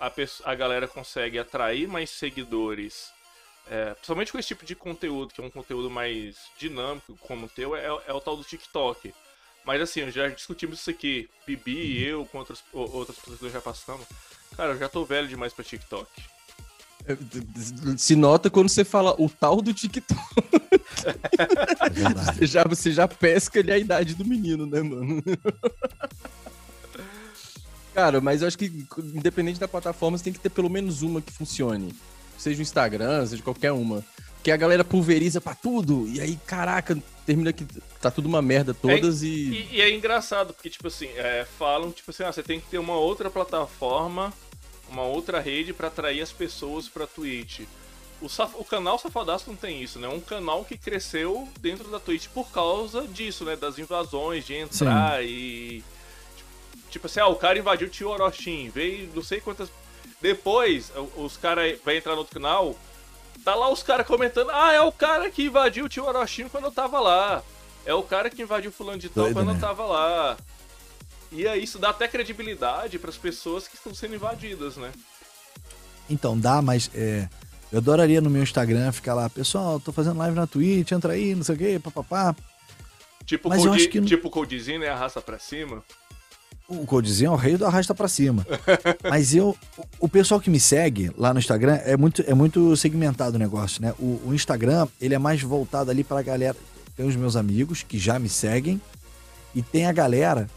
a, 0.00 0.08
pessoa, 0.08 0.48
a 0.48 0.54
galera 0.54 0.88
consegue 0.88 1.38
atrair 1.38 1.86
mais 1.86 2.08
seguidores, 2.08 3.10
é, 3.68 3.94
principalmente 3.94 4.32
com 4.32 4.38
esse 4.38 4.48
tipo 4.48 4.64
de 4.64 4.74
conteúdo, 4.74 5.32
que 5.32 5.40
é 5.40 5.44
um 5.44 5.50
conteúdo 5.50 5.90
mais 5.90 6.36
dinâmico, 6.58 7.16
como 7.20 7.46
o 7.46 7.48
teu, 7.48 7.76
é, 7.76 7.86
é 8.06 8.12
o 8.12 8.20
tal 8.20 8.36
do 8.36 8.44
TikTok. 8.44 9.12
Mas 9.64 9.80
assim, 9.80 10.10
já 10.10 10.28
discutimos 10.28 10.80
isso 10.80 10.90
aqui. 10.90 11.28
Bibi 11.46 11.76
e 11.76 12.04
eu, 12.04 12.24
com 12.26 12.38
outras, 12.38 12.62
outras 12.72 13.18
pessoas 13.18 13.38
que 13.38 13.50
já 13.50 13.60
passamos. 13.60 14.06
Cara, 14.56 14.72
eu 14.72 14.78
já 14.78 14.88
tô 14.88 15.04
velho 15.04 15.28
demais 15.28 15.52
pra 15.52 15.64
TikTok. 15.64 16.08
É, 17.06 17.16
se 17.96 18.14
nota 18.14 18.50
quando 18.50 18.68
você 18.68 18.84
fala 18.84 19.14
o 19.18 19.28
tal 19.28 19.60
do 19.60 19.72
TikTok. 19.72 20.20
É 21.02 22.34
você, 22.34 22.46
já, 22.46 22.64
você 22.64 22.92
já 22.92 23.08
pesca 23.08 23.60
ali 23.60 23.72
a 23.72 23.78
idade 23.78 24.14
do 24.14 24.24
menino, 24.24 24.66
né, 24.66 24.82
mano? 24.82 25.22
Cara, 27.94 28.20
mas 28.20 28.42
eu 28.42 28.48
acho 28.48 28.58
que 28.58 28.86
independente 29.14 29.58
da 29.58 29.66
plataforma, 29.66 30.18
você 30.18 30.24
tem 30.24 30.32
que 30.32 30.38
ter 30.38 30.50
pelo 30.50 30.68
menos 30.68 31.02
uma 31.02 31.22
que 31.22 31.32
funcione. 31.32 31.94
Seja 32.40 32.58
o 32.58 32.62
Instagram, 32.62 33.26
seja 33.26 33.42
qualquer 33.42 33.70
uma. 33.70 34.02
Porque 34.36 34.50
a 34.50 34.56
galera 34.56 34.82
pulveriza 34.82 35.42
pra 35.42 35.54
tudo. 35.54 36.08
E 36.08 36.18
aí, 36.18 36.38
caraca, 36.46 36.96
termina 37.26 37.52
que 37.52 37.66
tá 38.00 38.10
tudo 38.10 38.26
uma 38.26 38.40
merda 38.40 38.72
todas 38.72 39.22
é, 39.22 39.26
e... 39.26 39.28
e... 39.28 39.68
e. 39.72 39.80
é 39.82 39.94
engraçado, 39.94 40.54
porque, 40.54 40.70
tipo 40.70 40.88
assim, 40.88 41.08
é, 41.16 41.46
falam, 41.58 41.92
tipo 41.92 42.10
assim, 42.10 42.22
ah, 42.22 42.32
você 42.32 42.42
tem 42.42 42.58
que 42.58 42.66
ter 42.68 42.78
uma 42.78 42.94
outra 42.94 43.28
plataforma, 43.28 44.32
uma 44.88 45.02
outra 45.02 45.38
rede 45.38 45.74
para 45.74 45.88
atrair 45.88 46.22
as 46.22 46.32
pessoas 46.32 46.88
pra 46.88 47.06
Twitch. 47.06 47.60
O, 48.22 48.28
Saf... 48.30 48.54
o 48.56 48.64
canal 48.64 48.98
Safadaço 48.98 49.44
não 49.48 49.56
tem 49.56 49.82
isso, 49.82 49.98
né? 49.98 50.06
É 50.06 50.10
um 50.10 50.20
canal 50.20 50.64
que 50.64 50.78
cresceu 50.78 51.46
dentro 51.60 51.90
da 51.90 52.00
Twitch 52.00 52.28
por 52.28 52.50
causa 52.50 53.06
disso, 53.06 53.44
né? 53.44 53.56
Das 53.56 53.78
invasões, 53.78 54.46
de 54.46 54.54
entrar 54.54 55.20
Sim. 55.20 55.28
e. 55.28 55.84
Tipo 56.88 57.06
assim, 57.06 57.20
ah, 57.20 57.28
o 57.28 57.36
cara 57.36 57.58
invadiu 57.58 57.86
o 57.86 57.90
Tio 57.90 58.08
Orochim, 58.08 58.70
veio 58.70 59.10
não 59.14 59.22
sei 59.22 59.42
quantas. 59.42 59.70
Depois, 60.20 60.92
os 61.16 61.36
caras 61.36 61.78
vão 61.84 61.94
entrar 61.94 62.12
no 62.12 62.18
outro 62.18 62.34
canal, 62.34 62.76
Tá 63.44 63.54
lá 63.54 63.70
os 63.70 63.82
caras 63.82 64.06
comentando, 64.06 64.50
ah, 64.50 64.72
é 64.72 64.80
o 64.80 64.92
cara 64.92 65.30
que 65.30 65.44
invadiu 65.44 65.86
o 65.86 65.88
tio 65.88 66.04
Orochim 66.04 66.48
quando 66.48 66.64
eu 66.64 66.72
tava 66.72 67.00
lá. 67.00 67.42
É 67.86 67.94
o 67.94 68.02
cara 68.02 68.28
que 68.28 68.42
invadiu 68.42 68.70
fulano 68.70 68.98
de 68.98 69.08
tal 69.08 69.32
quando 69.32 69.48
né? 69.48 69.54
eu 69.54 69.60
tava 69.60 69.84
lá. 69.84 70.36
E 71.32 71.48
aí 71.48 71.62
isso 71.62 71.78
dá 71.78 71.90
até 71.90 72.06
credibilidade 72.06 72.98
para 72.98 73.08
as 73.08 73.16
pessoas 73.16 73.66
que 73.66 73.76
estão 73.76 73.94
sendo 73.94 74.14
invadidas, 74.14 74.76
né? 74.76 74.92
Então, 76.08 76.38
dá, 76.38 76.60
mas 76.60 76.90
é, 76.94 77.28
eu 77.72 77.78
adoraria 77.78 78.20
no 78.20 78.28
meu 78.28 78.42
Instagram 78.42 78.92
ficar 78.92 79.14
lá, 79.14 79.30
pessoal, 79.30 79.80
tô 79.80 79.92
fazendo 79.92 80.18
live 80.18 80.36
na 80.36 80.46
Twitch, 80.46 80.90
entra 80.92 81.14
aí, 81.14 81.34
não 81.34 81.42
sei 81.42 81.54
o 81.54 81.58
quê, 81.58 81.80
papapá. 81.82 82.36
Tipo, 83.24 83.48
mas 83.48 83.64
Code, 83.64 83.88
que... 83.88 84.00
tipo 84.02 84.28
Codezinho, 84.28 84.80
né? 84.80 84.88
Arrasta 84.88 85.22
pra 85.22 85.38
cima 85.38 85.82
o 86.70 86.86
Codezinho 86.86 87.32
é 87.32 87.34
o 87.34 87.36
rei 87.36 87.56
do 87.56 87.66
arrasta 87.66 87.94
para 87.94 88.06
cima. 88.06 88.46
Mas 89.10 89.34
eu, 89.34 89.56
o 89.98 90.08
pessoal 90.08 90.40
que 90.40 90.48
me 90.48 90.60
segue 90.60 91.10
lá 91.18 91.34
no 91.34 91.40
Instagram 91.40 91.80
é 91.84 91.96
muito, 91.96 92.22
é 92.26 92.32
muito 92.32 92.76
segmentado 92.76 93.34
o 93.36 93.38
negócio, 93.38 93.82
né? 93.82 93.92
O, 93.98 94.20
o 94.26 94.34
Instagram, 94.34 94.86
ele 95.00 95.14
é 95.14 95.18
mais 95.18 95.42
voltado 95.42 95.90
ali 95.90 96.04
pra 96.04 96.22
galera. 96.22 96.56
Tem 96.96 97.06
os 97.06 97.16
meus 97.16 97.34
amigos 97.34 97.82
que 97.82 97.98
já 97.98 98.18
me 98.18 98.28
seguem 98.28 98.80
e 99.54 99.62
tem 99.62 99.86
a 99.86 99.92
galera 99.92 100.48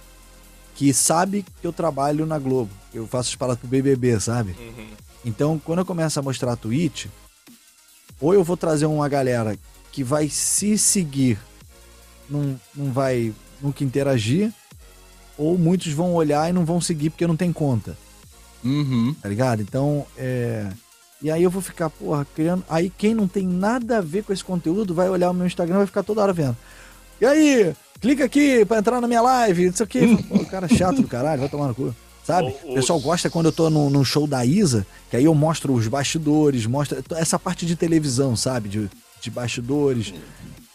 que 0.76 0.94
sabe 0.94 1.46
que 1.60 1.66
eu 1.66 1.74
trabalho 1.74 2.26
na 2.26 2.38
Globo. 2.38 2.72
Eu 2.94 3.08
faço 3.08 3.30
as 3.30 3.36
paradas 3.36 3.60
pro 3.60 3.68
BBB, 3.68 4.20
sabe? 4.20 4.56
Uhum. 4.60 4.88
Então, 5.26 5.60
quando 5.64 5.80
eu 5.80 5.86
começo 5.86 6.20
a 6.20 6.24
mostrar 6.24 6.54
a 6.54 6.56
Twitch, 6.56 7.08
ou 8.20 8.34
eu 8.34 8.44
vou 8.44 8.58
trazer 8.58 8.86
uma 8.86 9.10
galera 9.10 9.58
que 9.92 10.04
vai 10.04 10.30
se 10.30 10.78
seguir, 10.78 11.40
não, 12.30 12.60
não 12.76 12.92
vai 12.92 13.34
nunca 13.62 13.84
interagir, 13.84 14.52
ou 15.38 15.58
muitos 15.58 15.92
vão 15.92 16.14
olhar 16.14 16.50
e 16.50 16.54
não 16.54 16.66
vão 16.66 16.80
seguir 16.80 17.10
porque 17.10 17.28
não 17.28 17.36
tem 17.36 17.52
conta. 17.52 17.98
Uhum. 18.64 19.16
Tá 19.22 19.30
ligado? 19.30 19.62
Então, 19.62 20.06
é. 20.18 20.70
E 21.22 21.32
aí 21.32 21.42
eu 21.42 21.50
vou 21.50 21.62
ficar, 21.62 21.90
porra, 21.90 22.26
criando. 22.36 22.64
Aí 22.70 22.90
quem 22.90 23.14
não 23.14 23.28
tem 23.28 23.48
nada 23.48 24.00
a 24.00 24.02
ver 24.02 24.24
com 24.24 24.34
esse 24.34 24.44
conteúdo 24.44 24.94
vai 24.94 25.10
olhar 25.10 25.32
o 25.32 25.34
meu 25.34 25.48
Instagram 25.48 25.76
e 25.76 25.78
vai 25.80 25.88
ficar 25.88 26.04
toda 26.04 26.22
hora 26.22 26.34
vendo. 26.34 26.58
E 27.22 27.26
aí, 27.26 27.74
clica 28.02 28.26
aqui 28.26 28.66
pra 28.66 28.80
entrar 28.80 29.00
na 29.00 29.08
minha 29.08 29.22
live, 29.22 29.68
não 29.68 29.74
sei 29.74 29.84
o 29.86 29.88
quê. 29.88 30.18
Pô, 30.28 30.36
o 30.36 30.46
cara 30.46 30.66
é 30.66 30.76
chato 30.76 31.02
do 31.02 31.08
caralho, 31.08 31.40
vai 31.40 31.50
tomar 31.50 31.68
no 31.68 31.76
cu. 31.76 31.96
Sabe? 32.26 32.56
O 32.64 32.74
pessoal 32.74 33.00
gosta 33.00 33.30
quando 33.30 33.48
eu 33.48 33.52
tô 33.52 33.70
no, 33.70 33.90
no, 33.90 34.04
show 34.06 34.26
da 34.26 34.46
Isa, 34.46 34.86
que 35.10 35.18
aí 35.18 35.26
eu 35.26 35.36
mostro 35.36 35.74
os 35.74 35.88
bastidores, 35.88 36.66
mostro 36.66 37.04
essa 37.16 37.38
parte 37.38 37.66
de 37.66 37.76
televisão, 37.76 38.36
sabe? 38.36 38.70
De, 38.70 38.90
de 39.22 39.30
bastidores. 39.30 40.14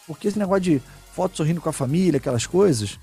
Porque 0.06 0.28
esse 0.28 0.38
negócio 0.38 0.62
de 0.62 0.82
foto 1.14 1.36
sorrindo 1.36 1.60
com 1.60 1.68
a 1.68 1.72
família, 1.72 2.18
aquelas 2.18 2.46
coisas, 2.46 2.98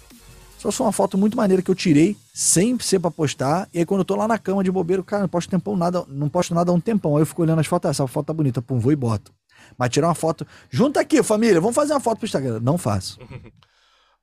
só 0.71 0.77
foi 0.77 0.85
uma 0.87 0.91
foto 0.91 1.17
muito 1.17 1.37
maneira 1.37 1.61
que 1.61 1.69
eu 1.69 1.75
tirei, 1.75 2.15
sem 2.33 2.77
ser 2.79 2.99
pra 2.99 3.11
postar. 3.11 3.67
E 3.73 3.79
aí 3.79 3.85
quando 3.85 3.99
eu 4.01 4.05
tô 4.05 4.15
lá 4.15 4.27
na 4.27 4.37
cama 4.37 4.63
de 4.63 4.71
bobeiro, 4.71 5.03
cara, 5.03 5.23
não 5.23 5.29
posto 5.29 5.49
tempão 5.49 5.75
nada, 5.75 6.05
não 6.07 6.29
posto 6.29 6.53
nada 6.53 6.71
há 6.71 6.73
um 6.73 6.79
tempão. 6.79 7.15
Aí 7.15 7.21
eu 7.21 7.25
fico 7.25 7.41
olhando 7.41 7.59
as 7.59 7.67
fotos, 7.67 7.87
ah, 7.87 7.91
essa 7.91 8.07
foto 8.07 8.27
tá 8.27 8.33
bonita, 8.33 8.61
pum, 8.61 8.79
vou 8.79 8.91
e 8.91 8.95
boto. 8.95 9.33
Mas 9.77 9.89
tirar 9.89 10.07
uma 10.07 10.15
foto. 10.15 10.45
Junta 10.69 10.99
aqui, 10.99 11.21
família, 11.23 11.59
vamos 11.59 11.75
fazer 11.75 11.93
uma 11.93 11.99
foto 11.99 12.19
pro 12.19 12.25
Instagram. 12.25 12.59
Não 12.59 12.77
faço. 12.77 13.19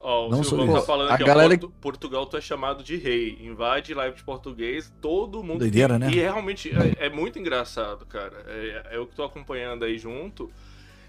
Ó, 0.05 0.25
oh, 0.25 0.27
o 0.27 0.31
não 0.31 0.43
Silvão 0.43 0.75
tá 0.75 0.83
falando 0.83 1.12
a 1.12 1.17
que 1.17 1.23
galera... 1.23 1.57
Porto, 1.57 1.73
Portugal 1.81 2.27
tu 2.27 2.37
é 2.37 2.41
chamado 2.41 2.83
de 2.83 2.97
rei. 2.97 3.39
Invade 3.41 3.95
live 3.95 4.17
de 4.17 4.25
português, 4.25 4.93
todo 5.01 5.45
mundo. 5.45 5.61
Doideira, 5.61 5.97
né? 5.97 6.11
E 6.11 6.17
realmente 6.17 6.71
é, 6.71 7.07
é 7.07 7.09
muito 7.09 7.39
engraçado, 7.39 8.05
cara. 8.05 8.45
É, 8.49 8.89
é, 8.91 8.97
eu 8.97 9.07
que 9.07 9.15
tô 9.15 9.23
acompanhando 9.23 9.85
aí 9.85 9.97
junto. 9.99 10.51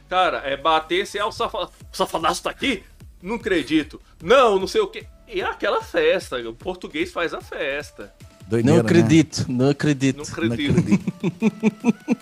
Cara, 0.07 0.43
é 0.45 0.55
bater 0.55 1.07
se 1.07 1.17
é 1.17 1.25
o, 1.25 1.31
safa... 1.31 1.65
o 1.65 1.69
safadaço 1.91 2.43
tá 2.43 2.51
aqui? 2.51 2.83
Não 3.19 3.35
acredito. 3.35 3.99
Não, 4.21 4.59
não 4.59 4.67
sei 4.67 4.81
o 4.81 4.87
que. 4.87 5.07
E 5.27 5.41
aquela 5.41 5.81
festa, 5.81 6.37
o 6.37 6.53
português 6.53 7.11
faz 7.11 7.33
a 7.33 7.41
festa. 7.41 8.13
Doideira, 8.47 8.77
não 8.77 8.85
acredito, 8.85 9.39
né? 9.39 9.55
não 9.57 9.69
acredito. 9.69 10.17
Não 10.17 10.23
acredito. 10.23 10.73
Não 10.73 10.79
acredito. 10.79 11.13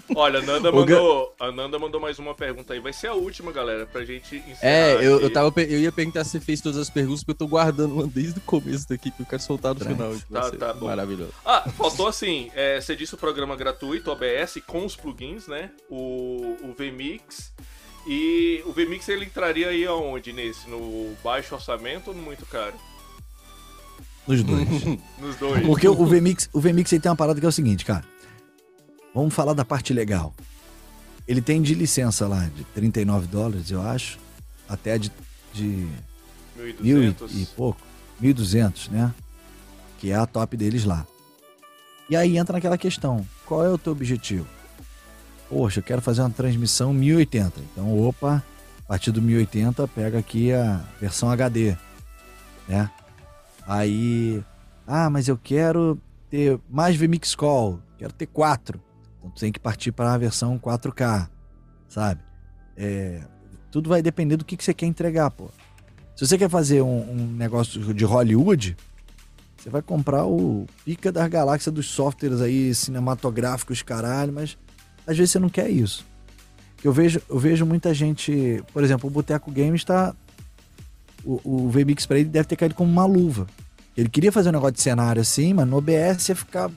Olha, 0.16 0.40
a 0.40 0.42
Nanda, 0.42 0.72
mandou, 0.72 1.36
a 1.40 1.52
Nanda 1.52 1.80
mandou 1.80 2.00
mais 2.00 2.20
uma 2.20 2.36
pergunta 2.36 2.74
aí. 2.74 2.80
Vai 2.80 2.94
ser 2.94 3.08
a 3.08 3.14
última, 3.14 3.52
galera, 3.52 3.86
pra 3.86 4.06
gente 4.06 4.36
encerrar. 4.36 4.60
É, 4.62 4.96
eu, 4.98 5.20
eu, 5.20 5.34
tava, 5.34 5.52
eu 5.62 5.80
ia 5.80 5.92
perguntar 5.92 6.24
se 6.24 6.32
você 6.32 6.40
fez 6.40 6.62
todas 6.62 6.78
as 6.78 6.90
perguntas, 6.90 7.24
porque 7.24 7.32
eu 7.32 7.48
tô 7.48 7.48
guardando 7.48 7.94
uma 7.94 8.08
desde 8.08 8.40
o 8.40 8.42
começo 8.44 8.88
daqui, 8.88 9.10
que 9.10 9.22
eu 9.22 9.26
quero 9.26 9.42
soltar 9.42 9.74
no 9.74 9.80
final. 9.80 10.14
Tá, 10.32 10.52
tá 10.52 10.74
bom. 10.74 10.86
Maravilhoso. 10.86 11.34
Ah, 11.44 11.68
faltou 11.76 12.08
assim, 12.08 12.52
é, 12.54 12.80
você 12.80 12.96
disse 12.96 13.16
o 13.16 13.18
programa 13.18 13.56
gratuito, 13.56 14.12
OBS, 14.12 14.62
com 14.68 14.86
os 14.86 14.96
plugins, 14.96 15.48
né? 15.48 15.72
O, 15.90 16.56
o 16.62 16.76
VMix. 16.78 17.52
E 18.08 18.64
o 18.66 18.72
VMix 18.72 19.08
ele 19.10 19.26
entraria 19.26 19.70
aí 19.70 19.86
aonde 19.86 20.34
nesse? 20.34 20.70
No 20.70 21.16
baixo 21.24 21.54
orçamento 21.56 22.10
ou 22.10 22.16
no 22.16 22.22
muito 22.22 22.46
caro? 22.46 22.74
Nos 24.28 24.44
dois. 24.44 24.68
Nos 25.20 25.36
dois. 25.38 25.66
Porque 25.66 25.88
o 25.88 26.06
VMix, 26.06 26.50
o 26.54 26.60
VMix 26.60 26.92
ele 26.92 27.02
tem 27.02 27.10
uma 27.10 27.16
parada 27.16 27.40
que 27.40 27.46
é 27.46 27.50
o 27.50 27.52
seguinte, 27.52 27.86
cara. 27.86 28.04
Vamos 29.14 29.34
falar 29.34 29.54
da 29.54 29.66
parte 29.66 29.94
legal. 29.94 30.34
Ele 31.28 31.42
tem 31.42 31.62
de 31.62 31.74
licença 31.74 32.28
lá 32.28 32.50
de 32.56 32.64
39 32.66 33.28
dólares, 33.28 33.70
eu 33.72 33.82
acho, 33.82 34.18
até 34.68 34.98
de, 34.98 35.12
de 35.54 35.88
1.200 36.58 36.82
mil 36.82 37.04
e, 37.04 37.16
e 37.42 37.46
pouco, 37.56 37.80
1.200, 38.22 38.90
né? 38.90 39.14
Que 40.00 40.12
é 40.12 40.16
a 40.16 40.26
top 40.26 40.58
deles 40.58 40.84
lá. 40.84 41.06
E 42.10 42.16
aí 42.16 42.38
entra 42.38 42.54
naquela 42.54 42.78
questão, 42.78 43.26
qual 43.46 43.66
é 43.66 43.70
o 43.70 43.78
teu 43.78 43.94
objetivo? 43.94 44.48
Poxa, 45.50 45.80
eu 45.80 45.84
quero 45.84 46.02
fazer 46.02 46.22
uma 46.22 46.30
transmissão 46.30 46.94
1080. 46.94 47.60
Então, 47.60 48.00
opa, 48.08 48.44
a 48.86 48.88
partir 48.88 49.12
do 49.12 49.22
1080 49.22 49.88
pega 49.90 50.18
aqui 50.18 50.52
a 50.52 50.82
versão 51.00 51.30
HD, 51.30 51.76
né? 52.68 52.90
Aí, 53.68 54.44
ah, 54.86 55.10
mas 55.10 55.28
eu 55.28 55.38
quero 55.38 56.00
ter 56.30 56.60
mais 56.70 56.96
VMix 56.96 57.36
Call, 57.36 57.80
quero 57.98 58.14
ter 58.14 58.26
quatro. 58.26 58.82
Então 59.20 59.30
tu 59.30 59.40
tem 59.40 59.52
que 59.52 59.60
partir 59.60 59.92
para 59.92 60.14
a 60.14 60.18
versão 60.18 60.58
4K, 60.58 61.30
sabe? 61.88 62.22
É, 62.76 63.22
tudo 63.70 63.90
vai 63.90 64.02
depender 64.02 64.38
do 64.38 64.46
que, 64.46 64.58
que 64.58 64.64
você 64.64 64.74
quer 64.74 64.86
entregar, 64.86 65.30
pô. 65.32 65.50
Se 66.16 66.26
você 66.28 66.38
quer 66.38 66.50
fazer 66.50 66.82
um, 66.82 67.12
um 67.12 67.28
negócio 67.34 67.94
de 67.94 68.06
Hollywood, 68.06 68.76
você 69.58 69.70
vai 69.70 69.82
comprar 69.82 70.26
o 70.26 70.66
pica 70.84 71.12
das 71.12 71.28
galáxias 71.30 71.74
dos 71.74 71.88
softwares 71.88 72.42
aí 72.42 72.74
cinematográficos, 72.74 73.82
caralho, 73.84 74.34
mas 74.34 74.58
às 75.06 75.16
vezes 75.18 75.32
você 75.32 75.40
não 75.40 75.50
quer 75.50 75.70
isso. 75.70 76.06
Eu 76.84 76.92
vejo, 76.92 77.22
eu 77.30 77.38
vejo 77.38 77.66
muita 77.66 77.94
gente, 77.94 78.64
por 78.74 78.84
exemplo, 78.84 79.08
o 79.08 79.12
Boteco 79.12 79.52
Games 79.52 79.82
está 79.82 80.16
o, 81.24 81.40
o 81.44 81.70
VMix 81.70 82.06
para 82.06 82.20
ele 82.20 82.30
deve 82.30 82.48
ter 82.48 82.56
caído 82.56 82.76
como 82.76 82.92
uma 82.92 83.06
luva. 83.06 83.48
Ele 83.96 84.10
queria 84.10 84.32
fazer 84.32 84.50
um 84.50 84.54
negócio 84.54 84.74
de 84.74 84.82
cenário 84.82 85.22
assim, 85.22 85.54
mas 85.54 85.68
no 85.68 85.78
OBS 85.78 86.30
ia 86.30 86.36
ficar. 86.36 86.72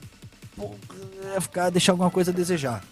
ia 1.33 1.41
ficar 1.41 1.69
deixar 1.69 1.93
alguma 1.93 2.11
coisa 2.11 2.31
a 2.31 2.33
desejar. 2.33 2.83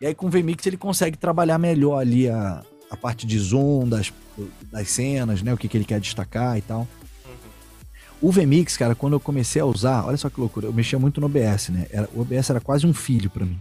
E 0.00 0.06
aí 0.06 0.14
com 0.14 0.26
o 0.26 0.30
VMix 0.30 0.66
ele 0.66 0.76
consegue 0.76 1.16
trabalhar 1.16 1.58
melhor 1.58 1.98
ali 1.98 2.28
a, 2.28 2.62
a 2.90 2.96
parte 2.96 3.26
de 3.26 3.38
zoom 3.38 3.88
das, 3.88 4.12
das 4.70 4.90
cenas, 4.90 5.42
né? 5.42 5.52
O 5.52 5.56
que, 5.56 5.68
que 5.68 5.76
ele 5.76 5.84
quer 5.84 6.00
destacar 6.00 6.58
e 6.58 6.62
tal. 6.62 6.86
O 8.20 8.32
VMix, 8.32 8.76
cara, 8.76 8.94
quando 8.94 9.12
eu 9.12 9.20
comecei 9.20 9.60
a 9.60 9.66
usar, 9.66 10.06
olha 10.06 10.16
só 10.16 10.30
que 10.30 10.40
loucura, 10.40 10.66
eu 10.66 10.72
mexia 10.72 10.98
muito 10.98 11.20
no 11.20 11.26
OBS, 11.26 11.68
né? 11.68 11.86
Era, 11.90 12.08
o 12.14 12.22
OBS 12.22 12.48
era 12.48 12.60
quase 12.60 12.86
um 12.86 12.94
filho 12.94 13.28
para 13.28 13.44
mim. 13.44 13.58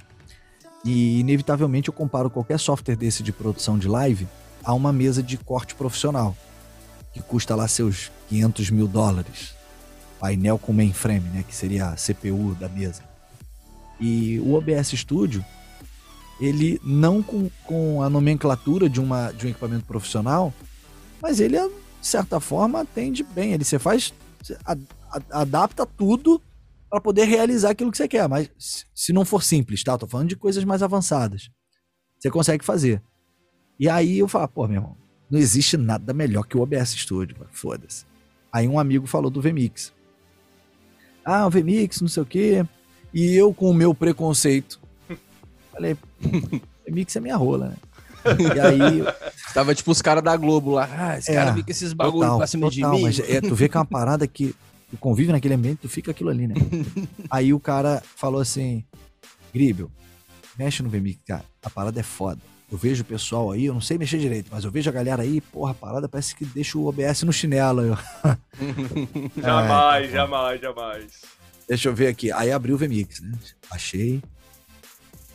E 0.86 1.20
inevitavelmente 1.20 1.90
eu 1.90 1.94
comparo 1.94 2.30
qualquer 2.30 2.60
software 2.60 2.96
desse 2.96 3.24
de 3.24 3.32
produção 3.32 3.78
de 3.78 3.88
live 3.88 4.28
a 4.64 4.74
uma 4.74 4.94
mesa 4.94 5.22
de 5.22 5.38
corte 5.38 5.76
profissional, 5.76 6.36
que 7.14 7.22
custa 7.22 7.56
lá 7.56 7.68
seus 7.68 8.12
500 8.30 8.70
mil 8.72 8.88
dólares. 8.88 9.54
Painel 10.20 10.58
com 10.58 10.74
mainframe, 10.74 11.30
né? 11.30 11.44
Que 11.48 11.56
seria 11.56 11.90
a 11.90 11.96
CPU 11.96 12.56
da 12.60 12.68
mesa. 12.68 13.04
E 14.00 14.40
o 14.40 14.54
OBS 14.56 14.90
Studio, 14.90 15.46
ele 16.40 16.80
não 16.84 17.22
com, 17.22 17.50
com 17.66 18.02
a 18.02 18.10
nomenclatura 18.10 18.90
de, 18.90 19.00
uma, 19.00 19.32
de 19.32 19.46
um 19.46 19.50
equipamento 19.50 19.86
profissional, 19.86 20.54
mas 21.22 21.40
ele, 21.40 21.58
de 21.58 21.72
certa 22.02 22.40
forma, 22.40 22.82
atende 22.82 23.24
bem. 23.24 23.54
Ele 23.54 23.64
você 23.64 23.78
faz, 23.78 24.14
você 24.42 24.58
adapta 25.30 25.86
tudo 25.86 26.42
para 26.90 27.00
poder 27.00 27.26
realizar 27.26 27.72
aquilo 27.72 27.92
que 27.92 27.98
você 27.98 28.08
quer. 28.08 28.28
Mas 28.28 28.86
se 28.94 29.14
não 29.14 29.24
for 29.24 29.44
simples, 29.44 29.84
tá? 29.84 29.98
Tô 29.98 30.08
falando 30.08 30.30
de 30.30 30.36
coisas 30.36 30.64
mais 30.64 30.82
avançadas. 30.82 31.50
Você 32.20 32.30
consegue 32.30 32.64
fazer. 32.64 33.02
E 33.80 33.90
aí 33.90 34.20
eu 34.20 34.28
falo, 34.28 34.48
pô, 34.48 34.68
meu 34.68 34.78
irmão, 34.78 34.98
não 35.34 35.40
existe 35.40 35.78
nada 35.78 36.14
melhor 36.14 36.44
que 36.44 36.56
o 36.56 36.62
OBS 36.62 36.92
Studio, 36.92 37.36
foda-se. 37.52 38.06
Aí 38.52 38.68
um 38.68 38.78
amigo 38.78 39.08
falou 39.08 39.32
do 39.32 39.42
VMix. 39.42 39.92
Ah, 41.26 41.48
o 41.48 41.50
VMix, 41.50 42.02
não 42.02 42.08
sei 42.08 42.22
o 42.22 42.26
quê. 42.26 42.64
E 43.12 43.34
eu, 43.34 43.52
com 43.52 43.68
o 43.72 43.74
meu 43.74 43.96
preconceito, 43.96 44.80
falei, 45.72 45.98
VMix 46.88 47.16
é 47.16 47.20
minha 47.20 47.36
rola, 47.36 47.70
né? 47.70 47.76
E 48.40 48.60
aí. 48.60 49.04
Tava 49.56 49.74
tipo 49.74 49.90
os 49.90 50.04
caras 50.04 50.24
da 50.24 50.38
Globo 50.38 50.70
lá. 50.70 50.88
Ah, 50.96 51.18
esse 51.18 51.32
é, 51.32 51.34
cara 51.34 51.56
fica 51.56 51.72
esses 51.72 51.94
bagulho 51.94 52.38
pra 52.38 52.46
cima 52.46 52.70
total, 52.70 52.92
de 52.92 52.98
mim. 52.98 53.02
Mas 53.02 53.20
é, 53.20 53.42
tu 53.42 53.56
vê 53.56 53.68
que 53.68 53.76
é 53.76 53.80
uma 53.80 53.86
parada 53.88 54.28
que 54.28 54.56
tu 54.92 54.98
convive 54.98 55.32
naquele 55.32 55.56
ambiente, 55.56 55.80
tu 55.82 55.90
fica 55.90 56.12
aquilo 56.12 56.30
ali, 56.30 56.48
né? 56.48 56.54
aí 57.28 57.52
o 57.56 57.60
cara 57.60 58.04
falou 58.16 58.40
assim: 58.40 58.84
Gribel, 59.52 59.90
mexe 60.60 60.84
no 60.84 60.90
VMix, 60.90 61.20
cara. 61.26 61.44
A 61.64 61.72
parada 61.72 62.00
é 62.00 62.04
foda. 62.04 62.53
Eu 62.74 62.78
vejo 62.80 63.04
o 63.04 63.06
pessoal 63.06 63.52
aí, 63.52 63.66
eu 63.66 63.74
não 63.76 63.80
sei 63.80 64.00
mexer 64.00 64.18
direito, 64.18 64.50
mas 64.52 64.64
eu 64.64 64.72
vejo 64.72 64.90
a 64.90 64.92
galera 64.92 65.22
aí, 65.22 65.40
porra, 65.40 65.74
a 65.74 65.76
parada 65.76 66.10
parece 66.10 66.36
que 66.36 66.44
deixa 66.44 66.76
o 66.76 66.88
OBS 66.88 67.22
no 67.22 67.32
chinelo. 67.32 67.96
jamais, 69.40 70.10
é, 70.10 70.12
jamais, 70.12 70.60
jamais. 70.60 71.22
Deixa 71.68 71.90
eu 71.90 71.94
ver 71.94 72.08
aqui. 72.08 72.32
Aí 72.32 72.52
abri 72.52 72.74
o 72.74 72.78
VMix, 72.78 73.22
né? 73.22 73.32
Achei. 73.70 74.24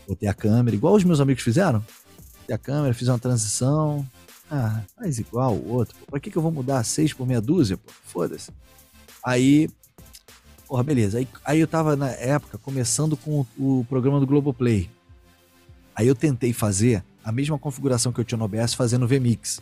Botei 0.05 0.29
a 0.29 0.35
câmera, 0.35 0.75
igual 0.75 0.95
os 0.95 1.05
meus 1.05 1.21
amigos 1.21 1.45
fizeram. 1.45 1.79
Botei 2.41 2.57
a 2.57 2.59
câmera, 2.59 2.93
fiz 2.93 3.07
uma 3.07 3.21
transição. 3.21 4.05
Ah, 4.51 4.83
faz 4.97 5.21
igual 5.21 5.55
o 5.55 5.75
outro. 5.75 5.97
Pô. 5.97 6.07
Pra 6.07 6.19
que, 6.19 6.33
que 6.33 6.37
eu 6.37 6.43
vou 6.43 6.51
mudar 6.51 6.83
seis 6.83 7.13
por 7.13 7.25
meia 7.25 7.41
dúzia, 7.41 7.77
pô? 7.77 7.93
Foda-se. 8.05 8.51
Aí. 9.25 9.71
Porra, 10.67 10.83
beleza. 10.83 11.19
Aí, 11.19 11.29
aí 11.45 11.61
eu 11.61 11.69
tava 11.69 11.95
na 11.95 12.11
época 12.11 12.59
começando 12.59 13.17
com 13.17 13.47
o, 13.57 13.79
o 13.79 13.87
programa 13.89 14.19
do 14.19 14.27
Globoplay. 14.27 14.91
Aí 15.95 16.09
eu 16.09 16.17
tentei 16.17 16.53
fazer 16.53 17.05
a 17.29 17.33
mesma 17.33 17.59
configuração 17.59 18.11
que 18.11 18.19
eu 18.19 18.25
tinha 18.25 18.39
no 18.39 18.47
OBS 18.47 18.73
fazendo 18.73 19.07
VMix. 19.07 19.61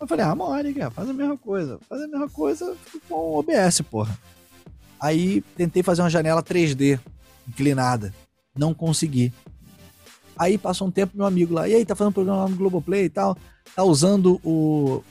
Eu 0.00 0.06
falei, 0.08 0.24
ah, 0.24 0.34
cara, 0.76 0.90
faz 0.90 1.08
a 1.08 1.12
mesma 1.12 1.38
coisa. 1.38 1.78
Faz 1.88 2.02
a 2.02 2.08
mesma 2.08 2.28
coisa 2.28 2.76
com 3.08 3.14
o 3.14 3.38
OBS, 3.38 3.82
porra. 3.82 4.18
Aí 5.00 5.42
tentei 5.56 5.84
fazer 5.84 6.02
uma 6.02 6.10
janela 6.10 6.42
3D 6.42 6.98
inclinada. 7.48 8.12
Não 8.58 8.74
consegui. 8.74 9.32
Aí 10.36 10.58
passou 10.58 10.88
um 10.88 10.90
tempo, 10.90 11.16
meu 11.16 11.24
amigo 11.24 11.54
lá, 11.54 11.68
e 11.68 11.74
aí, 11.76 11.86
tá 11.86 11.94
fazendo 11.94 12.14
programa 12.14 12.42
lá 12.42 12.48
no 12.48 12.56
Globoplay 12.56 13.04
e 13.04 13.10
tal. 13.10 13.38
Tá 13.72 13.84
usando 13.84 14.40
o. 14.44 15.04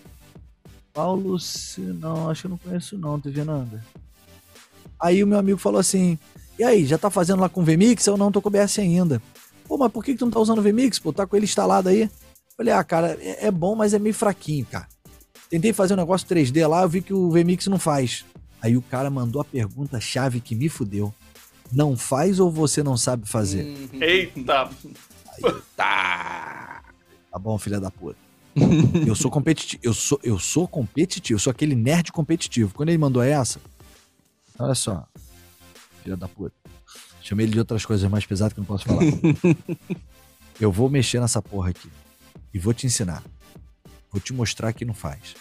Paulo. 0.93 1.38
Não, 1.77 2.30
acho 2.30 2.42
que 2.42 2.48
eu 2.48 2.51
não 2.51 2.58
conheço, 2.58 2.98
não, 2.98 3.17
TV 3.17 3.45
Nanda. 3.45 3.82
Aí 5.00 5.24
o 5.24 5.27
meu 5.27 5.40
amigo 5.40 5.58
falou 5.58 5.80
assim: 5.80 6.19
E 6.59 6.66
aí, 6.66 6.85
já 6.85 6.98
tá 6.98 7.09
fazendo 7.09 7.40
lá 7.40 7.48
com 7.48 7.64
VMix? 7.64 8.06
Eu 8.06 8.17
não 8.17 8.30
tô 8.30 8.42
com 8.42 8.50
o 8.50 8.51
OBS 8.51 8.77
ainda. 8.77 9.22
Pô, 9.68 9.77
mas 9.77 9.92
por 9.92 10.03
que, 10.03 10.14
que 10.14 10.19
tu 10.19 10.26
não 10.26 10.32
tá 10.32 10.40
usando 10.40 10.60
o 10.60 10.61
VMix? 10.61 11.00
Pô, 11.00 11.11
tá 11.11 11.26
com 11.26 11.35
ele 11.35 11.45
instalado 11.45 11.90
aí. 11.90 12.10
Falei, 12.56 12.74
ah, 12.74 12.84
cara, 12.84 13.18
é, 13.19 13.48
é 13.48 13.52
bom, 13.52 13.76
mas 13.76 13.94
é 13.94 14.00
meio 14.00 14.16
fraquinho, 14.16 14.66
cara. 14.66 14.88
Tentei 15.50 15.74
fazer 15.74 15.94
um 15.94 15.98
negócio 15.98 16.27
3D 16.27 16.68
lá, 16.68 16.84
eu 16.84 16.90
vi 16.90 17.02
que 17.02 17.14
o 17.14 17.30
VMix 17.30 17.68
não 17.68 17.77
faz. 17.80 18.26
Aí 18.61 18.76
o 18.77 18.82
cara 18.82 19.10
mandou 19.10 19.42
a 19.42 19.45
pergunta 19.45 20.00
chave 20.00 20.40
que 20.40 20.56
me 20.56 20.69
fudeu. 20.69 21.14
Não 21.72 21.98
faz 21.98 22.40
ou 22.40 22.50
você 22.50 22.82
não 22.82 22.98
sabe 22.98 23.27
fazer? 23.27 23.64
Uhum. 23.64 24.02
Eita! 24.02 24.69
Aí, 25.30 25.61
tá. 25.76 26.84
Tá 27.32 27.40
bom, 27.40 27.58
filha 27.58 27.80
da 27.80 27.92
puta. 27.92 28.18
eu 29.06 29.14
sou 29.14 29.30
competitivo, 29.30 29.82
eu 29.84 29.94
sou, 29.94 30.19
eu 30.24 30.40
sou 30.40 30.68
competitivo, 30.68 31.35
eu 31.35 31.42
sou 31.42 31.52
aquele 31.52 31.76
nerd 31.76 32.11
competitivo. 32.11 32.74
Quando 32.74 32.90
ele 32.90 32.98
mandou 32.98 33.22
essa, 33.22 33.60
olha 34.58 34.74
só, 34.74 35.06
filha 36.02 36.16
da 36.16 36.27
puta. 36.27 36.56
Chamei 37.26 37.45
ele 37.45 37.54
de 37.54 37.60
outras 37.60 37.86
coisas 37.86 38.10
mais 38.10 38.26
pesadas 38.26 38.54
que 38.54 38.60
eu 38.60 38.62
não 38.62 38.68
posso 38.68 38.86
falar. 38.86 39.02
eu 40.62 40.72
vou 40.72 40.90
mexer 40.90 41.20
nessa 41.20 41.42
porra 41.42 41.72
aqui 41.72 41.90
e 42.54 42.60
vou 42.60 42.74
te 42.74 42.86
ensinar. 42.86 43.24
Vou 44.12 44.22
te 44.22 44.32
mostrar 44.32 44.72
que 44.74 44.86
não 44.86 44.94
faz. 44.94 45.36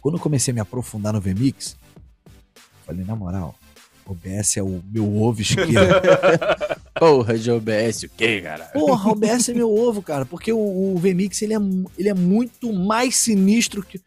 Quando 0.00 0.14
eu 0.14 0.20
comecei 0.20 0.52
a 0.52 0.54
me 0.54 0.60
aprofundar 0.60 1.12
no 1.12 1.20
VMix, 1.20 1.76
Falei, 2.86 3.04
na 3.04 3.16
moral, 3.16 3.52
OBS 4.06 4.58
é 4.58 4.62
o 4.62 4.80
meu 4.92 5.20
ovo 5.20 5.42
esquerdo. 5.42 5.74
Porra 6.96 7.36
de 7.36 7.50
OBS, 7.50 8.04
o 8.04 8.08
quê, 8.10 8.40
cara? 8.40 8.66
Porra, 8.66 9.10
OBS 9.10 9.48
é 9.48 9.54
meu 9.54 9.68
ovo, 9.68 10.00
cara, 10.00 10.24
porque 10.24 10.52
o, 10.52 10.94
o 10.94 10.96
VMix 10.96 11.42
ele 11.42 11.54
é, 11.54 11.58
ele 11.98 12.08
é 12.08 12.14
muito 12.14 12.72
mais 12.72 13.16
sinistro 13.16 13.82
que. 13.82 14.00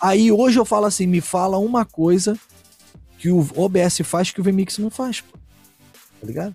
Aí 0.00 0.32
hoje 0.32 0.58
eu 0.58 0.64
falo 0.64 0.86
assim, 0.86 1.06
me 1.06 1.20
fala 1.20 1.58
uma 1.58 1.84
coisa 1.84 2.36
que 3.18 3.30
o 3.30 3.46
OBS 3.54 3.98
faz 4.04 4.30
que 4.30 4.40
o 4.40 4.44
VMix 4.44 4.78
não 4.78 4.88
faz, 4.88 5.20
pô. 5.20 5.43
Tá 6.24 6.28
ligado? 6.28 6.54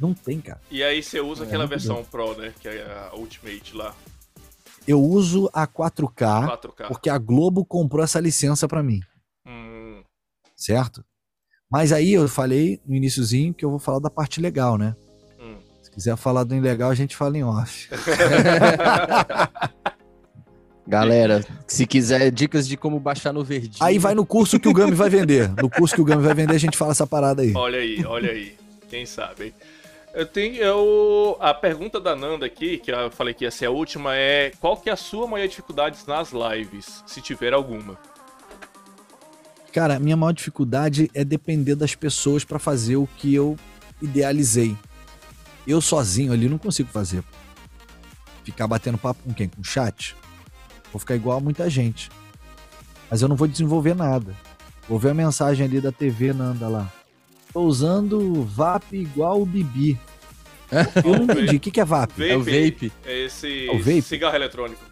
Não 0.00 0.14
tem, 0.14 0.40
cara. 0.40 0.60
E 0.70 0.82
aí 0.82 1.02
você 1.02 1.20
usa 1.20 1.44
é, 1.44 1.46
aquela 1.46 1.66
versão 1.66 2.04
Pro, 2.04 2.36
né? 2.36 2.52
Que 2.60 2.68
é 2.68 3.08
a 3.10 3.16
Ultimate 3.16 3.76
lá. 3.76 3.94
Eu 4.86 5.02
uso 5.02 5.50
a 5.52 5.66
4K, 5.66 6.60
4K. 6.60 6.88
porque 6.88 7.10
a 7.10 7.18
Globo 7.18 7.64
comprou 7.64 8.04
essa 8.04 8.20
licença 8.20 8.68
para 8.68 8.82
mim 8.82 9.00
certo? 10.56 11.04
Mas 11.70 11.92
aí 11.92 12.12
eu 12.12 12.26
falei 12.28 12.80
no 12.86 12.94
iníciozinho 12.94 13.52
que 13.52 13.64
eu 13.64 13.70
vou 13.70 13.78
falar 13.78 13.98
da 13.98 14.08
parte 14.08 14.40
legal, 14.40 14.78
né? 14.78 14.96
Hum. 15.38 15.56
Se 15.82 15.90
quiser 15.90 16.16
falar 16.16 16.44
do 16.44 16.54
ilegal, 16.54 16.90
a 16.90 16.94
gente 16.94 17.14
fala 17.14 17.36
em 17.36 17.44
off. 17.44 17.90
Galera, 20.88 21.44
se 21.66 21.84
quiser 21.84 22.30
dicas 22.30 22.68
de 22.68 22.76
como 22.76 23.00
baixar 23.00 23.32
no 23.32 23.42
verdinho. 23.42 23.82
Aí 23.84 23.98
vai 23.98 24.14
no 24.14 24.24
curso 24.24 24.60
que 24.60 24.68
o 24.68 24.72
Gami 24.72 24.94
vai 24.94 25.10
vender. 25.10 25.48
No 25.60 25.68
curso 25.68 25.92
que 25.92 26.00
o 26.00 26.04
Gami 26.04 26.22
vai 26.22 26.32
vender, 26.32 26.54
a 26.54 26.58
gente 26.58 26.76
fala 26.76 26.92
essa 26.92 27.04
parada 27.04 27.42
aí. 27.42 27.52
Olha 27.56 27.80
aí, 27.80 28.04
olha 28.06 28.30
aí. 28.30 28.56
Quem 28.88 29.06
sabe? 29.06 29.54
Eu 30.14 30.24
tenho. 30.24 30.56
Eu, 30.56 31.36
a 31.40 31.52
pergunta 31.52 32.00
da 32.00 32.16
Nanda 32.16 32.46
aqui, 32.46 32.78
que 32.78 32.90
eu 32.90 33.10
falei 33.10 33.34
que 33.34 33.44
ia 33.44 33.50
ser 33.50 33.66
a 33.66 33.70
última, 33.70 34.16
é 34.16 34.50
qual 34.60 34.76
que 34.76 34.88
é 34.88 34.92
a 34.92 34.96
sua 34.96 35.26
maior 35.26 35.46
dificuldade 35.46 35.98
nas 36.06 36.30
lives, 36.32 37.04
se 37.06 37.20
tiver 37.20 37.52
alguma? 37.52 37.98
Cara, 39.72 39.98
minha 39.98 40.16
maior 40.16 40.32
dificuldade 40.32 41.10
é 41.12 41.22
depender 41.22 41.74
das 41.74 41.94
pessoas 41.94 42.44
para 42.44 42.58
fazer 42.58 42.96
o 42.96 43.06
que 43.18 43.34
eu 43.34 43.58
idealizei. 44.00 44.74
Eu 45.66 45.82
sozinho 45.82 46.32
ali 46.32 46.48
não 46.48 46.56
consigo 46.56 46.88
fazer. 46.88 47.22
Ficar 48.42 48.66
batendo 48.66 48.96
papo 48.96 49.22
com 49.22 49.34
quem? 49.34 49.48
Com 49.48 49.62
chat? 49.62 50.16
Vou 50.90 50.98
ficar 50.98 51.14
igual 51.14 51.36
a 51.36 51.40
muita 51.40 51.68
gente. 51.68 52.08
Mas 53.10 53.20
eu 53.20 53.28
não 53.28 53.36
vou 53.36 53.46
desenvolver 53.46 53.94
nada. 53.94 54.34
Vou 54.88 54.98
ver 54.98 55.10
a 55.10 55.14
mensagem 55.14 55.66
ali 55.66 55.78
da 55.78 55.92
TV, 55.92 56.32
Nanda 56.32 56.68
lá. 56.68 56.90
Tô 57.56 57.62
usando 57.62 58.44
VAP 58.44 58.92
igual 58.92 59.40
o 59.40 59.46
Bibi. 59.46 59.98
Eu 61.02 61.12
não 61.14 61.24
entendi. 61.32 61.56
O 61.56 61.60
que, 61.60 61.70
que 61.70 61.80
é 61.80 61.86
VAP? 61.86 62.10
Vape. 62.10 62.30
É 62.30 62.36
o 62.36 62.40
vape. 62.40 62.92
É 63.06 63.24
esse 63.24 63.66
é 63.66 63.70
o 63.70 63.78
vape? 63.78 64.02
cigarro 64.02 64.36
eletrônico. 64.36 64.84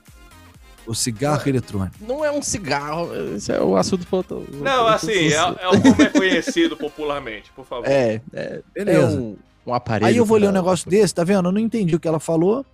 O 0.87 0.95
cigarro 0.95 1.43
é, 1.45 1.49
eletrônico. 1.51 1.97
Não 2.01 2.25
é 2.25 2.33
um 2.33 2.41
cigarro, 2.41 3.15
esse 3.37 3.53
é 3.53 3.61
o 3.61 3.77
assunto 3.77 4.07
faltou. 4.07 4.47
Não, 4.51 4.87
assim, 4.87 5.31
é, 5.31 5.35
é 5.35 5.83
como 5.83 6.03
é 6.03 6.09
conhecido 6.09 6.75
popularmente, 6.75 7.53
por 7.55 7.67
favor. 7.67 7.87
É, 7.87 8.23
é 8.33 8.63
beleza. 8.73 9.19
É 9.19 9.21
um, 9.21 9.37
um, 9.67 9.75
aparelho. 9.75 10.07
Aí 10.07 10.17
eu 10.17 10.25
vou 10.25 10.39
ler 10.39 10.49
um 10.49 10.53
negócio 10.53 10.89
desse, 10.89 11.15
tá 11.15 11.23
vendo? 11.23 11.51
Eu 11.51 11.53
não 11.53 11.61
entendi 11.61 11.95
o 11.95 12.01
que 12.01 12.09
ela 12.09 12.19
falou. 12.19 12.65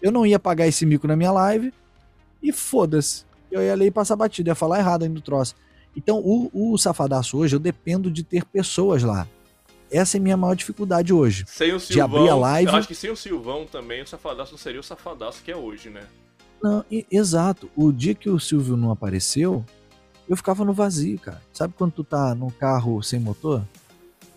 Eu 0.00 0.10
não 0.10 0.24
ia 0.24 0.38
pagar 0.38 0.66
esse 0.66 0.86
mico 0.86 1.06
na 1.06 1.16
minha 1.16 1.32
live. 1.32 1.70
E 2.42 2.50
foda-se. 2.50 3.26
Eu 3.52 3.60
ia 3.60 3.74
ler 3.74 3.88
e 3.88 3.90
passar 3.90 4.16
batida, 4.16 4.52
ia 4.52 4.54
falar 4.54 4.78
errado 4.78 5.02
ainda 5.02 5.16
do 5.16 5.20
troço. 5.20 5.54
Então, 5.98 6.20
o, 6.20 6.48
o 6.52 6.78
Safadaço 6.78 7.36
hoje, 7.36 7.56
eu 7.56 7.58
dependo 7.58 8.08
de 8.08 8.22
ter 8.22 8.44
pessoas 8.44 9.02
lá. 9.02 9.26
Essa 9.90 10.16
é 10.16 10.20
a 10.20 10.22
minha 10.22 10.36
maior 10.36 10.54
dificuldade 10.54 11.12
hoje. 11.12 11.44
Sem 11.48 11.74
o 11.74 11.80
Silvão. 11.80 11.94
De 11.96 12.00
abrir 12.00 12.30
a 12.30 12.36
live. 12.36 12.70
Eu 12.70 12.78
acho 12.78 12.86
que 12.86 12.94
sem 12.94 13.10
o 13.10 13.16
Silvão 13.16 13.66
também, 13.66 14.00
o 14.00 14.06
Safadaço 14.06 14.52
não 14.52 14.58
seria 14.58 14.78
o 14.78 14.82
Safadaço 14.82 15.42
que 15.42 15.50
é 15.50 15.56
hoje, 15.56 15.90
né? 15.90 16.04
Não, 16.62 16.84
exato. 17.10 17.68
O 17.74 17.90
dia 17.90 18.14
que 18.14 18.30
o 18.30 18.38
Silvio 18.38 18.76
não 18.76 18.92
apareceu, 18.92 19.64
eu 20.28 20.36
ficava 20.36 20.64
no 20.64 20.72
vazio, 20.72 21.18
cara. 21.18 21.42
Sabe 21.52 21.74
quando 21.76 21.90
tu 21.90 22.04
tá 22.04 22.32
num 22.32 22.50
carro 22.50 23.02
sem 23.02 23.18
motor? 23.18 23.64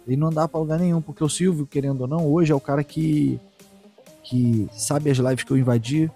E 0.07 0.17
não 0.17 0.31
dá 0.31 0.47
pra 0.47 0.59
lugar 0.59 0.79
nenhum, 0.79 0.99
porque 0.99 1.23
o 1.23 1.29
Silvio, 1.29 1.67
querendo 1.67 2.01
ou 2.01 2.07
não, 2.07 2.25
hoje 2.27 2.51
é 2.51 2.55
o 2.55 2.59
cara 2.59 2.83
que, 2.83 3.39
que 4.23 4.67
sabe 4.73 5.11
as 5.11 5.17
lives 5.19 5.43
que 5.43 5.51
eu 5.51 5.57
invadi, 5.57 6.09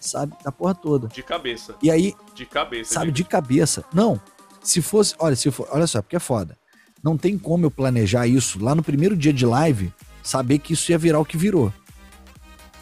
sabe 0.00 0.34
da 0.42 0.50
porra 0.50 0.74
toda. 0.74 1.06
De 1.06 1.22
cabeça. 1.22 1.76
E 1.80 1.92
aí. 1.92 2.12
De 2.34 2.44
cabeça. 2.44 2.92
Sabe, 2.92 3.12
de 3.12 3.22
cabeça. 3.22 3.84
Não. 3.94 4.20
Se 4.62 4.82
fosse. 4.82 5.14
Olha, 5.18 5.36
se 5.36 5.50
for, 5.50 5.68
olha 5.70 5.86
só, 5.86 6.02
porque 6.02 6.16
é 6.16 6.20
foda. 6.20 6.56
Não 7.02 7.16
tem 7.16 7.38
como 7.38 7.64
eu 7.64 7.70
planejar 7.70 8.26
isso 8.26 8.62
lá 8.62 8.74
no 8.74 8.82
primeiro 8.82 9.16
dia 9.16 9.32
de 9.32 9.46
live, 9.46 9.92
saber 10.22 10.58
que 10.58 10.74
isso 10.74 10.90
ia 10.90 10.98
virar 10.98 11.18
o 11.18 11.24
que 11.24 11.36
virou. 11.36 11.72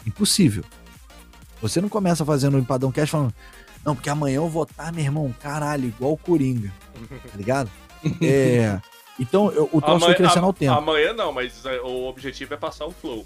Impossível. 0.05 0.63
Você 1.61 1.79
não 1.79 1.89
começa 1.89 2.25
fazendo 2.25 2.55
o 2.55 2.59
Empadão 2.59 2.91
Cast 2.91 3.11
falando, 3.11 3.33
não, 3.85 3.95
porque 3.95 4.09
amanhã 4.09 4.37
eu 4.37 4.49
vou 4.49 4.63
estar, 4.63 4.91
meu 4.91 5.03
irmão, 5.03 5.33
caralho, 5.41 5.87
igual 5.87 6.13
o 6.13 6.17
Coringa. 6.17 6.71
Tá 7.09 7.37
ligado? 7.37 7.69
É. 8.21 8.79
Então, 9.19 9.51
eu, 9.51 9.69
o 9.73 9.81
troço 9.81 10.05
foi 10.05 10.15
crescendo 10.15 10.45
ao 10.45 10.53
tempo. 10.53 10.73
Amanhã 10.73 11.11
não, 11.11 11.33
mas 11.33 11.65
é, 11.65 11.81
o 11.81 12.05
objetivo 12.07 12.53
é 12.53 12.57
passar 12.57 12.85
o 12.85 12.91
flow. 12.91 13.25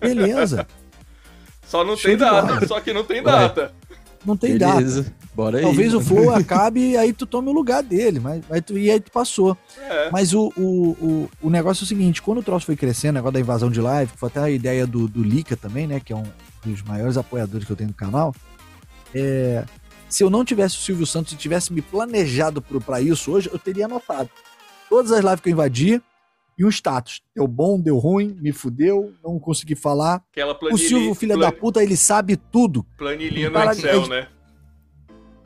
Beleza. 0.00 0.66
Só 1.66 1.84
não 1.84 1.96
Show 1.96 2.10
tem 2.10 2.18
data, 2.18 2.66
só 2.66 2.80
que 2.80 2.92
não 2.92 3.02
tem 3.02 3.22
data. 3.22 3.74
Não 4.24 4.36
tem 4.36 4.56
Beleza. 4.56 5.02
data. 5.02 5.14
Bora 5.34 5.58
aí. 5.58 5.62
Talvez 5.62 5.94
o 5.94 6.00
flow 6.00 6.30
acabe 6.34 6.90
e 6.90 6.96
aí 6.96 7.12
tu 7.12 7.26
tome 7.26 7.48
o 7.48 7.52
lugar 7.52 7.82
dele, 7.82 8.20
mas 8.20 8.42
aí 8.50 8.60
tu, 8.60 8.78
e 8.78 8.90
aí 8.90 9.00
tu 9.00 9.10
passou. 9.10 9.56
É. 9.78 10.10
Mas 10.10 10.34
o, 10.34 10.52
o, 10.56 10.90
o, 11.00 11.30
o, 11.42 11.50
negócio 11.50 11.82
é 11.82 11.84
o 11.84 11.88
seguinte, 11.88 12.20
quando 12.20 12.38
o 12.38 12.42
troço 12.42 12.66
foi 12.66 12.76
crescendo, 12.76 13.12
o 13.12 13.14
negócio 13.14 13.34
da 13.34 13.40
invasão 13.40 13.70
de 13.70 13.80
live, 13.80 14.12
que 14.12 14.18
foi 14.18 14.28
até 14.28 14.40
a 14.40 14.50
ideia 14.50 14.86
do, 14.86 15.08
do 15.08 15.22
Lika 15.22 15.56
também, 15.56 15.86
né, 15.86 16.00
que 16.00 16.12
é 16.12 16.16
um 16.16 16.24
dos 16.64 16.82
maiores 16.82 17.16
apoiadores 17.16 17.66
que 17.66 17.72
eu 17.72 17.76
tenho 17.76 17.88
no 17.88 17.94
canal, 17.94 18.34
é, 19.14 19.64
se 20.08 20.22
eu 20.22 20.30
não 20.30 20.44
tivesse 20.44 20.76
o 20.76 20.80
Silvio 20.80 21.06
Santos 21.06 21.32
e 21.32 21.36
tivesse 21.36 21.72
me 21.72 21.80
planejado 21.80 22.60
para 22.60 23.00
isso 23.00 23.32
hoje, 23.32 23.48
eu 23.50 23.58
teria 23.58 23.86
anotado 23.86 24.28
todas 24.92 25.10
as 25.10 25.24
lives 25.24 25.40
que 25.40 25.48
eu 25.48 25.52
invadi 25.52 26.02
e 26.58 26.64
um 26.64 26.68
status. 26.68 27.22
Deu 27.34 27.46
bom, 27.46 27.80
deu 27.80 27.98
ruim, 27.98 28.36
me 28.40 28.52
fudeu, 28.52 29.12
não 29.22 29.38
consegui 29.38 29.74
falar. 29.74 30.22
o 30.70 30.78
Silvio, 30.78 31.14
filho 31.14 31.34
plan... 31.34 31.50
da 31.50 31.52
puta, 31.52 31.82
ele 31.82 31.96
sabe 31.96 32.36
tudo. 32.36 32.84
Planilhinha 32.96 33.50
no 33.50 33.70
Excel, 33.70 34.06
né? 34.06 34.28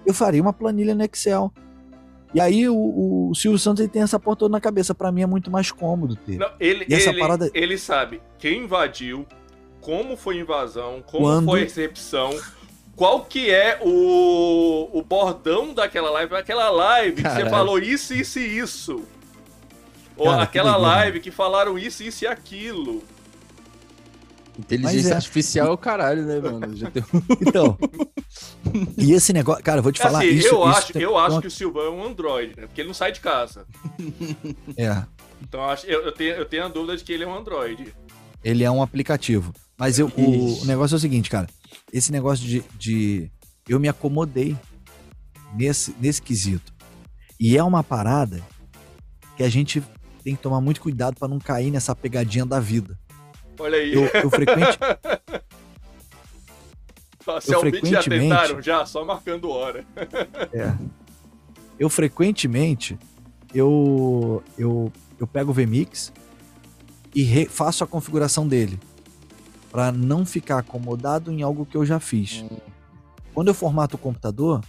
Eu 0.04 0.14
faria 0.14 0.40
uma 0.40 0.52
planilha 0.52 0.94
no 0.94 1.04
Excel. 1.04 1.52
E 2.34 2.40
aí 2.40 2.68
o, 2.68 3.30
o 3.30 3.34
Silvio 3.34 3.58
Santos 3.58 3.80
ele 3.80 3.88
tem 3.88 4.02
essa 4.02 4.18
porta 4.18 4.40
toda 4.40 4.52
na 4.52 4.60
cabeça. 4.60 4.94
Para 4.94 5.10
mim 5.10 5.22
é 5.22 5.26
muito 5.26 5.50
mais 5.50 5.70
cômodo 5.70 6.16
ter. 6.16 6.38
Não, 6.38 6.50
ele, 6.60 6.84
e 6.88 6.94
essa 6.94 7.10
ele, 7.10 7.18
parada... 7.18 7.50
ele 7.54 7.78
sabe 7.78 8.20
quem 8.38 8.64
invadiu, 8.64 9.26
como 9.80 10.16
foi 10.16 10.38
a 10.38 10.40
invasão, 10.40 11.02
como 11.06 11.24
Quando... 11.24 11.46
foi 11.46 11.60
a 11.60 11.64
recepção, 11.64 12.30
qual 12.94 13.24
que 13.24 13.50
é 13.50 13.78
o, 13.82 14.90
o 14.92 15.02
bordão 15.02 15.72
daquela 15.72 16.10
live. 16.10 16.34
Aquela 16.34 16.70
live 16.70 17.22
Caralho. 17.22 17.44
que 17.44 17.44
você 17.44 17.50
falou 17.50 17.78
isso, 17.78 18.12
isso 18.14 18.38
e 18.38 18.58
isso. 18.58 19.02
Ou 20.16 20.26
Cara, 20.26 20.42
aquela 20.42 20.76
live 20.76 21.20
que 21.20 21.30
falaram 21.30 21.78
isso, 21.78 22.02
isso 22.02 22.24
e 22.24 22.26
aquilo. 22.26 23.02
Inteligência 24.58 25.12
é... 25.12 25.16
artificial 25.16 25.68
é 25.68 25.70
o 25.70 25.76
caralho, 25.76 26.22
né, 26.22 26.40
mano? 26.40 26.74
Já 26.74 26.90
tem... 26.90 27.04
então. 27.46 27.78
E 28.96 29.12
esse 29.12 29.32
negócio, 29.32 29.62
cara, 29.62 29.80
eu 29.80 29.82
vou 29.82 29.92
te 29.92 30.00
falar 30.00 30.20
assim, 30.20 30.28
isso. 30.28 30.48
Eu 30.48 30.52
isso 30.52 30.64
acho, 30.64 30.98
eu 30.98 31.18
acho 31.18 31.40
que 31.40 31.46
o 31.46 31.50
Silvão 31.50 31.84
é 31.84 31.90
um 31.90 32.04
Android, 32.04 32.54
né? 32.56 32.66
Porque 32.66 32.80
ele 32.80 32.88
não 32.88 32.94
sai 32.94 33.12
de 33.12 33.20
casa. 33.20 33.66
É. 34.76 35.04
Então 35.42 35.60
eu, 35.84 36.02
eu, 36.02 36.12
tenho, 36.12 36.34
eu 36.34 36.44
tenho 36.44 36.64
a 36.64 36.68
dúvida 36.68 36.96
de 36.96 37.04
que 37.04 37.12
ele 37.12 37.24
é 37.24 37.26
um 37.26 37.34
Android. 37.34 37.94
Ele 38.42 38.64
é 38.64 38.70
um 38.70 38.82
aplicativo. 38.82 39.52
Mas 39.76 39.98
eu, 39.98 40.10
o, 40.16 40.62
o, 40.62 40.64
negócio 40.64 40.94
é 40.94 40.96
o 40.96 41.00
seguinte, 41.00 41.28
cara. 41.28 41.46
Esse 41.92 42.10
negócio 42.10 42.44
de, 42.44 42.64
de. 42.78 43.30
Eu 43.68 43.78
me 43.78 43.88
acomodei 43.88 44.56
nesse, 45.54 45.94
nesse 46.00 46.22
quesito. 46.22 46.72
E 47.38 47.56
é 47.56 47.62
uma 47.62 47.82
parada 47.82 48.42
que 49.36 49.42
a 49.42 49.48
gente 49.48 49.82
tem 50.26 50.34
que 50.34 50.42
tomar 50.42 50.60
muito 50.60 50.80
cuidado 50.80 51.14
para 51.16 51.28
não 51.28 51.38
cair 51.38 51.70
nessa 51.70 51.94
pegadinha 51.94 52.44
da 52.44 52.58
vida. 52.58 52.98
Olha 53.60 53.78
aí. 53.78 53.94
Eu, 53.94 54.06
eu 54.06 54.28
frequente. 54.28 54.76
Eu 57.48 57.58
frequentemente... 57.58 57.90
já 57.90 58.02
tentaram 58.02 58.62
já, 58.62 58.86
só 58.86 59.04
marcando 59.04 59.50
hora. 59.50 59.84
é. 60.52 60.72
Eu 61.76 61.90
frequentemente 61.90 62.96
eu 63.52 64.44
eu 64.56 64.92
eu 65.18 65.26
pego 65.26 65.50
o 65.50 65.54
VMix 65.54 66.12
e 67.12 67.24
re, 67.24 67.46
faço 67.46 67.82
a 67.82 67.86
configuração 67.86 68.46
dele 68.46 68.78
para 69.72 69.90
não 69.90 70.24
ficar 70.24 70.58
acomodado 70.58 71.32
em 71.32 71.42
algo 71.42 71.66
que 71.66 71.76
eu 71.76 71.84
já 71.84 71.98
fiz. 71.98 72.44
Quando 73.34 73.48
eu 73.48 73.54
formato 73.54 73.96
o 73.96 73.98
computador, 73.98 74.60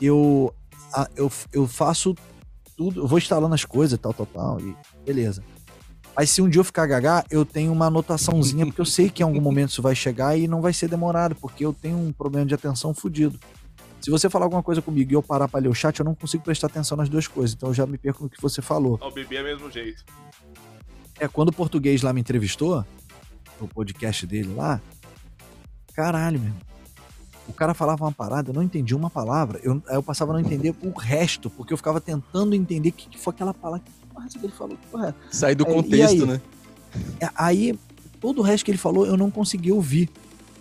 eu 0.00 0.54
eu, 1.16 1.32
eu 1.52 1.66
faço 1.66 2.14
tudo, 2.76 3.00
eu 3.00 3.06
vou 3.06 3.18
instalando 3.18 3.54
as 3.54 3.64
coisas, 3.64 3.98
tal, 3.98 4.12
tal, 4.12 4.26
tal, 4.26 4.60
e 4.60 4.76
beleza. 5.04 5.42
Mas 6.16 6.30
se 6.30 6.40
um 6.40 6.48
dia 6.48 6.60
eu 6.60 6.64
ficar 6.64 6.86
gaga, 6.86 7.24
eu 7.30 7.44
tenho 7.44 7.72
uma 7.72 7.86
anotaçãozinha, 7.86 8.64
porque 8.64 8.80
eu 8.80 8.86
sei 8.86 9.10
que 9.10 9.22
em 9.22 9.26
algum 9.26 9.40
momento 9.40 9.70
isso 9.70 9.82
vai 9.82 9.94
chegar 9.94 10.36
e 10.36 10.48
não 10.48 10.62
vai 10.62 10.72
ser 10.72 10.88
demorado, 10.88 11.34
porque 11.34 11.64
eu 11.64 11.72
tenho 11.72 11.98
um 11.98 12.12
problema 12.12 12.46
de 12.46 12.54
atenção 12.54 12.94
fodido. 12.94 13.38
Se 14.00 14.10
você 14.10 14.30
falar 14.30 14.46
alguma 14.46 14.62
coisa 14.62 14.80
comigo 14.80 15.12
e 15.12 15.14
eu 15.14 15.22
parar 15.22 15.48
pra 15.48 15.60
ler 15.60 15.68
o 15.68 15.74
chat, 15.74 15.98
eu 15.98 16.04
não 16.04 16.14
consigo 16.14 16.42
prestar 16.42 16.68
atenção 16.68 16.96
nas 16.96 17.08
duas 17.08 17.26
coisas, 17.26 17.54
então 17.54 17.70
eu 17.70 17.74
já 17.74 17.86
me 17.86 17.98
perco 17.98 18.22
no 18.24 18.30
que 18.30 18.40
você 18.40 18.62
falou. 18.62 18.98
O 19.02 19.10
bebê 19.10 19.36
é 19.36 19.42
mesmo 19.42 19.70
jeito. 19.70 20.04
É, 21.18 21.28
quando 21.28 21.48
o 21.48 21.52
português 21.52 22.02
lá 22.02 22.12
me 22.12 22.20
entrevistou, 22.20 22.84
no 23.60 23.68
podcast 23.68 24.26
dele 24.26 24.54
lá, 24.54 24.80
caralho, 25.92 26.40
meu 26.40 26.52
o 27.48 27.52
cara 27.52 27.74
falava 27.74 28.04
uma 28.04 28.12
parada, 28.12 28.50
eu 28.50 28.54
não 28.54 28.62
entendi 28.62 28.94
uma 28.94 29.08
palavra. 29.08 29.60
Eu, 29.62 29.82
eu 29.88 30.02
passava 30.02 30.32
a 30.32 30.34
não 30.34 30.40
entender 30.40 30.74
o 30.82 30.90
resto, 30.90 31.48
porque 31.48 31.72
eu 31.72 31.76
ficava 31.76 32.00
tentando 32.00 32.54
entender 32.54 32.88
o 32.88 32.92
que, 32.92 33.08
que 33.08 33.18
foi 33.18 33.32
aquela 33.32 33.54
palavra. 33.54 33.84
Que 33.84 34.06
porra 34.08 34.28
que 34.28 34.38
ele 34.38 34.52
falou? 34.52 34.78
Porra. 34.90 35.08
É? 35.08 35.34
Sai 35.34 35.54
do 35.54 35.64
é, 35.64 35.72
contexto, 35.72 36.22
aí, 36.22 36.26
né? 36.26 36.40
É, 37.20 37.30
aí, 37.36 37.78
todo 38.20 38.40
o 38.40 38.42
resto 38.42 38.64
que 38.64 38.70
ele 38.70 38.78
falou, 38.78 39.06
eu 39.06 39.16
não 39.16 39.30
consegui 39.30 39.70
ouvir. 39.70 40.10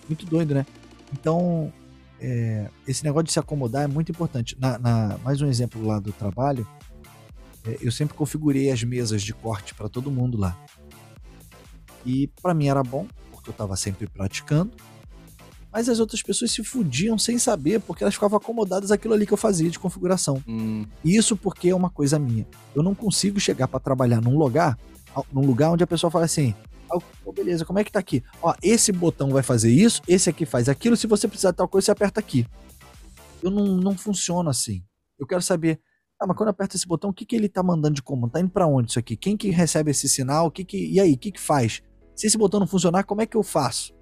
Muito 0.08 0.26
doido, 0.26 0.54
né? 0.54 0.66
Então, 1.12 1.74
é, 2.20 2.70
esse 2.88 3.04
negócio 3.04 3.26
de 3.26 3.32
se 3.32 3.40
acomodar 3.40 3.84
é 3.84 3.88
muito 3.88 4.12
importante. 4.12 4.56
Na, 4.60 4.78
na 4.78 5.18
mais 5.24 5.42
um 5.42 5.48
exemplo 5.48 5.84
lá 5.84 6.00
do 6.00 6.12
trabalho, 6.12 6.68
é, 7.66 7.78
eu 7.82 7.92
sempre 7.92 8.16
configurei 8.16 8.70
as 8.70 8.84
mesas 8.84 9.24
de 9.24 9.34
corte 9.34 9.74
para 9.74 9.90
todo 9.90 10.12
mundo 10.12 10.38
lá. 10.38 10.56
E 12.06 12.28
para 12.42 12.54
mim 12.54 12.68
era 12.68 12.84
bom, 12.84 13.08
porque 13.32 13.50
eu 13.50 13.54
estava 13.54 13.76
sempre 13.76 14.06
praticando 14.06 14.72
mas 15.76 15.90
as 15.90 16.00
outras 16.00 16.22
pessoas 16.22 16.52
se 16.52 16.64
fudiam 16.64 17.18
sem 17.18 17.38
saber, 17.38 17.82
porque 17.82 18.02
elas 18.02 18.14
ficavam 18.14 18.38
acomodadas 18.38 18.92
aquilo 18.92 19.14
ali 19.14 19.26
que 19.26 19.34
eu 19.34 19.38
fazia 19.38 19.70
de 19.70 19.78
configuração. 19.78 20.42
Hum. 20.48 20.86
Isso 21.04 21.36
porque 21.36 21.68
é 21.68 21.76
uma 21.76 21.90
coisa 21.90 22.18
minha. 22.18 22.48
Eu 22.74 22.82
não 22.82 22.96
consigo 22.96 23.42
chegar 23.42 23.68
para 23.68 23.82
trabalhar 23.82 24.22
num 24.22 24.38
lugar, 24.38 24.80
num 25.34 25.46
lugar 25.46 25.72
onde 25.72 25.84
a 25.84 25.88
pessoa 25.88 26.10
fala 26.10 26.24
assim: 26.24 26.56
oh, 27.26 27.34
beleza, 27.34 27.66
como 27.66 27.78
é 27.78 27.84
que 27.84 27.92
tá 27.92 28.00
aqui? 28.00 28.24
Ó, 28.42 28.56
esse 28.64 28.94
botão 28.94 29.32
vai 29.32 29.44
fazer 29.44 29.70
isso, 29.70 30.02
esse 30.08 30.30
aqui 30.30 30.46
faz 30.46 30.70
aquilo, 30.70 30.96
se 30.96 31.08
você 31.08 31.28
precisar 31.28 31.52
de 31.52 31.58
tal 31.58 31.68
coisa, 31.68 31.88
você 31.88 31.92
aperta 31.92 32.22
aqui. 32.22 32.48
Eu 33.44 33.52
não, 33.52 33.66
não 33.76 33.98
funciono 33.98 34.50
assim. 34.50 34.82
Eu 35.20 35.28
quero 35.28 35.42
saber, 35.42 35.82
ah, 36.22 36.26
mas 36.26 36.38
quando 36.38 36.48
eu 36.48 36.52
aperto 36.52 36.78
esse 36.78 36.88
botão, 36.88 37.10
o 37.10 37.14
que, 37.14 37.26
que 37.26 37.36
ele 37.36 37.50
tá 37.50 37.62
mandando 37.62 37.96
de 37.96 38.02
comando? 38.02 38.32
Tá 38.32 38.40
indo 38.40 38.50
para 38.50 38.66
onde 38.66 38.92
isso 38.92 39.00
aqui? 39.00 39.18
Quem 39.18 39.36
que 39.36 39.50
recebe 39.50 39.92
esse 39.92 40.08
sinal? 40.08 40.48
O 40.48 40.52
que 40.52 40.64
que, 40.64 40.90
e 40.90 41.02
aí, 41.02 41.16
o 41.16 41.18
que 41.18 41.34
que 41.34 41.42
faz? 41.42 41.84
Se 42.16 42.28
esse 42.28 42.38
botão 42.38 42.62
não 42.62 42.68
funcionar, 42.68 43.04
como 43.04 43.22
é 43.22 43.26
que 43.26 43.36
eu 43.36 43.44
faço? 43.44 43.94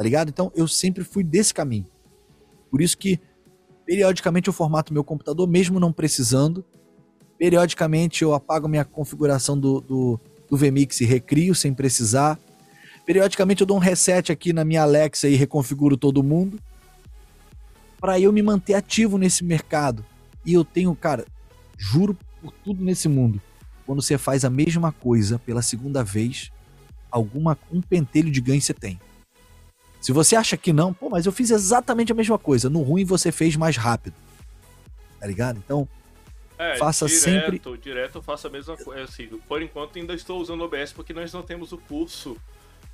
Tá 0.00 0.04
ligado? 0.04 0.30
Então 0.30 0.50
eu 0.56 0.66
sempre 0.66 1.04
fui 1.04 1.22
desse 1.22 1.52
caminho. 1.52 1.84
Por 2.70 2.80
isso 2.80 2.96
que 2.96 3.20
periodicamente 3.84 4.48
eu 4.48 4.52
formato 4.54 4.94
meu 4.94 5.04
computador, 5.04 5.46
mesmo 5.46 5.78
não 5.78 5.92
precisando. 5.92 6.64
Periodicamente 7.38 8.22
eu 8.22 8.32
apago 8.32 8.66
minha 8.66 8.82
configuração 8.82 9.60
do, 9.60 9.78
do, 9.82 10.20
do 10.48 10.56
VMix 10.56 11.02
e 11.02 11.04
recrio 11.04 11.54
sem 11.54 11.74
precisar. 11.74 12.40
Periodicamente 13.04 13.60
eu 13.60 13.66
dou 13.66 13.76
um 13.76 13.80
reset 13.80 14.32
aqui 14.32 14.54
na 14.54 14.64
minha 14.64 14.80
Alexa 14.80 15.28
e 15.28 15.36
reconfiguro 15.36 15.98
todo 15.98 16.22
mundo. 16.22 16.58
Para 18.00 18.18
eu 18.18 18.32
me 18.32 18.40
manter 18.40 18.72
ativo 18.72 19.18
nesse 19.18 19.44
mercado. 19.44 20.02
E 20.46 20.54
eu 20.54 20.64
tenho, 20.64 20.94
cara, 20.94 21.26
juro 21.76 22.16
por 22.40 22.52
tudo 22.64 22.82
nesse 22.82 23.06
mundo. 23.06 23.38
Quando 23.84 24.00
você 24.00 24.16
faz 24.16 24.46
a 24.46 24.50
mesma 24.50 24.92
coisa 24.92 25.38
pela 25.38 25.60
segunda 25.60 26.02
vez, 26.02 26.50
alguma 27.10 27.58
um 27.70 27.82
pentelho 27.82 28.30
de 28.30 28.40
ganho 28.40 28.62
você 28.62 28.72
tem. 28.72 28.98
Se 30.00 30.12
você 30.12 30.34
acha 30.34 30.56
que 30.56 30.72
não, 30.72 30.94
pô, 30.94 31.10
mas 31.10 31.26
eu 31.26 31.32
fiz 31.32 31.50
exatamente 31.50 32.10
a 32.10 32.14
mesma 32.14 32.38
coisa. 32.38 32.70
No 32.70 32.82
ruim 32.82 33.04
você 33.04 33.30
fez 33.30 33.54
mais 33.56 33.76
rápido. 33.76 34.14
Tá 35.18 35.26
ligado? 35.26 35.58
Então, 35.58 35.86
é, 36.58 36.76
faça 36.76 37.06
direto, 37.06 37.22
sempre. 37.22 37.78
Direto 37.78 38.18
eu 38.18 38.22
faço 38.22 38.46
a 38.46 38.50
mesma 38.50 38.76
coisa. 38.76 39.04
Assim, 39.04 39.26
por 39.46 39.62
enquanto 39.62 39.98
ainda 39.98 40.14
estou 40.14 40.40
usando 40.40 40.62
o 40.62 40.64
OBS 40.64 40.92
porque 40.92 41.12
nós 41.12 41.32
não 41.32 41.42
temos 41.42 41.72
o 41.72 41.78
curso 41.78 42.36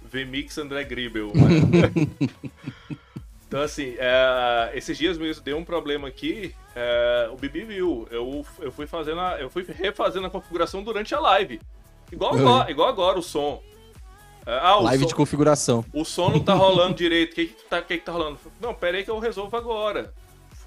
VMix 0.03 0.59
André 0.59 0.85
Gribel. 0.85 1.33
Né? 1.35 2.29
então, 3.47 3.61
assim, 3.61 3.95
é, 3.99 4.73
esses 4.75 4.99
dias 4.99 5.17
mesmo 5.17 5.45
deu 5.45 5.57
um 5.57 5.65
problema 5.65 6.09
aqui. 6.09 6.55
É, 6.75 7.29
o 7.33 7.37
Bibi 7.37 7.65
viu. 7.65 8.09
Eu, 8.11 8.45
eu 8.61 8.73
fui 8.73 8.87
fazendo 8.87 9.21
a, 9.21 9.41
eu 9.41 9.49
fui 9.49 9.65
refazendo 9.65 10.27
a 10.27 10.31
configuração 10.31 10.83
durante 10.83 11.15
a 11.15 11.21
live. 11.21 11.61
Igual 12.11 12.35
agora, 12.35 12.71
igual 12.71 12.89
agora 12.89 13.19
o 13.19 13.23
som. 13.23 13.63
Ah, 14.47 14.77
Live 14.77 15.03
som, 15.03 15.09
de 15.09 15.15
configuração. 15.15 15.85
O 15.93 16.05
som 16.05 16.31
não 16.31 16.41
tá 16.41 16.55
rolando 16.55 16.95
direito. 16.95 17.33
O 17.33 17.35
que, 17.35 17.47
que, 17.49 17.65
tá, 17.65 17.83
que, 17.83 17.99
que 17.99 18.05
tá 18.05 18.13
rolando? 18.13 18.39
Não, 18.61 18.73
pera 18.73 18.97
aí 18.97 19.05
que 19.05 19.11
eu 19.11 19.19
resolvo 19.19 19.57
agora. 19.57 20.15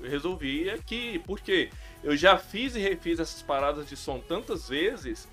resolvi 0.03 0.69
aqui. 0.69 1.19
Por 1.19 1.39
quê? 1.39 1.69
Eu 2.03 2.15
já 2.17 2.37
fiz 2.37 2.75
e 2.75 2.79
refiz 2.79 3.19
essas 3.19 3.41
paradas 3.41 3.87
de 3.87 3.95
som 3.95 4.19
tantas 4.19 4.67
vezes 4.67 5.27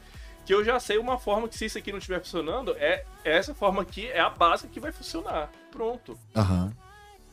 que 0.45 0.55
eu 0.55 0.65
já 0.65 0.79
sei 0.79 0.97
uma 0.97 1.19
forma 1.19 1.49
que 1.49 1.59
se 1.59 1.65
isso 1.65 1.77
aqui 1.77 1.91
não 1.91 1.99
estiver 1.99 2.21
funcionando, 2.21 2.75
é 2.79 3.05
essa 3.25 3.53
forma 3.53 3.83
aqui 3.83 4.07
é 4.07 4.21
a 4.21 4.31
base 4.31 4.69
que 4.69 4.79
vai 4.79 4.93
funcionar. 4.93 5.51
Pronto. 5.73 6.17
Aham. 6.35 6.67
Uhum. 6.67 6.87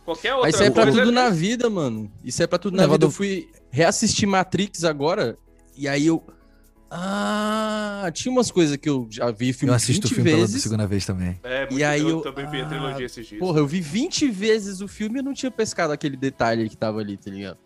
Qualquer 0.04 0.34
outra 0.34 0.48
Mas 0.48 0.56
isso 0.56 0.64
é 0.64 0.70
pra 0.70 0.92
tudo 0.92 1.12
na 1.12 1.30
vida, 1.30 1.70
mano. 1.70 2.12
Isso 2.24 2.44
é 2.44 2.48
pra 2.48 2.60
tudo 2.60 2.76
na 2.76 2.86
vida. 2.86 3.06
Eu 3.06 3.12
fui 3.12 3.50
reassistir 3.72 4.28
Matrix 4.28 4.84
agora, 4.84 5.38
e 5.78 5.88
aí 5.88 6.08
eu. 6.08 6.26
Ah, 6.96 8.12
tinha 8.14 8.32
umas 8.32 8.52
coisas 8.52 8.78
que 8.78 8.88
eu 8.88 9.08
já 9.10 9.32
vi 9.32 9.52
filme 9.52 9.72
Eu 9.72 9.76
assisto 9.76 10.08
20 10.08 10.12
o 10.12 10.16
filme 10.16 10.32
vezes. 10.32 10.52
pela 10.52 10.62
segunda 10.62 10.86
vez 10.86 11.04
também. 11.04 11.40
É, 11.44 11.68
e 11.72 11.84
aí 11.84 12.02
eu, 12.02 12.10
eu 12.10 12.22
também 12.22 12.48
vi 12.48 12.62
a 12.62 12.68
trilogia 12.68 13.06
esses 13.08 13.26
dias. 13.26 13.40
Porra, 13.40 13.58
eu 13.58 13.66
vi 13.66 13.82
20 13.82 14.30
vezes 14.30 14.80
o 14.80 14.88
filme 14.88 15.20
e 15.20 15.22
não 15.24 15.34
tinha 15.34 15.50
pescado 15.50 15.92
aquele 15.92 16.16
detalhe 16.16 16.70
que 16.70 16.78
tava 16.78 17.00
ali, 17.00 17.18
tá 17.18 17.32
ligado? 17.32 17.58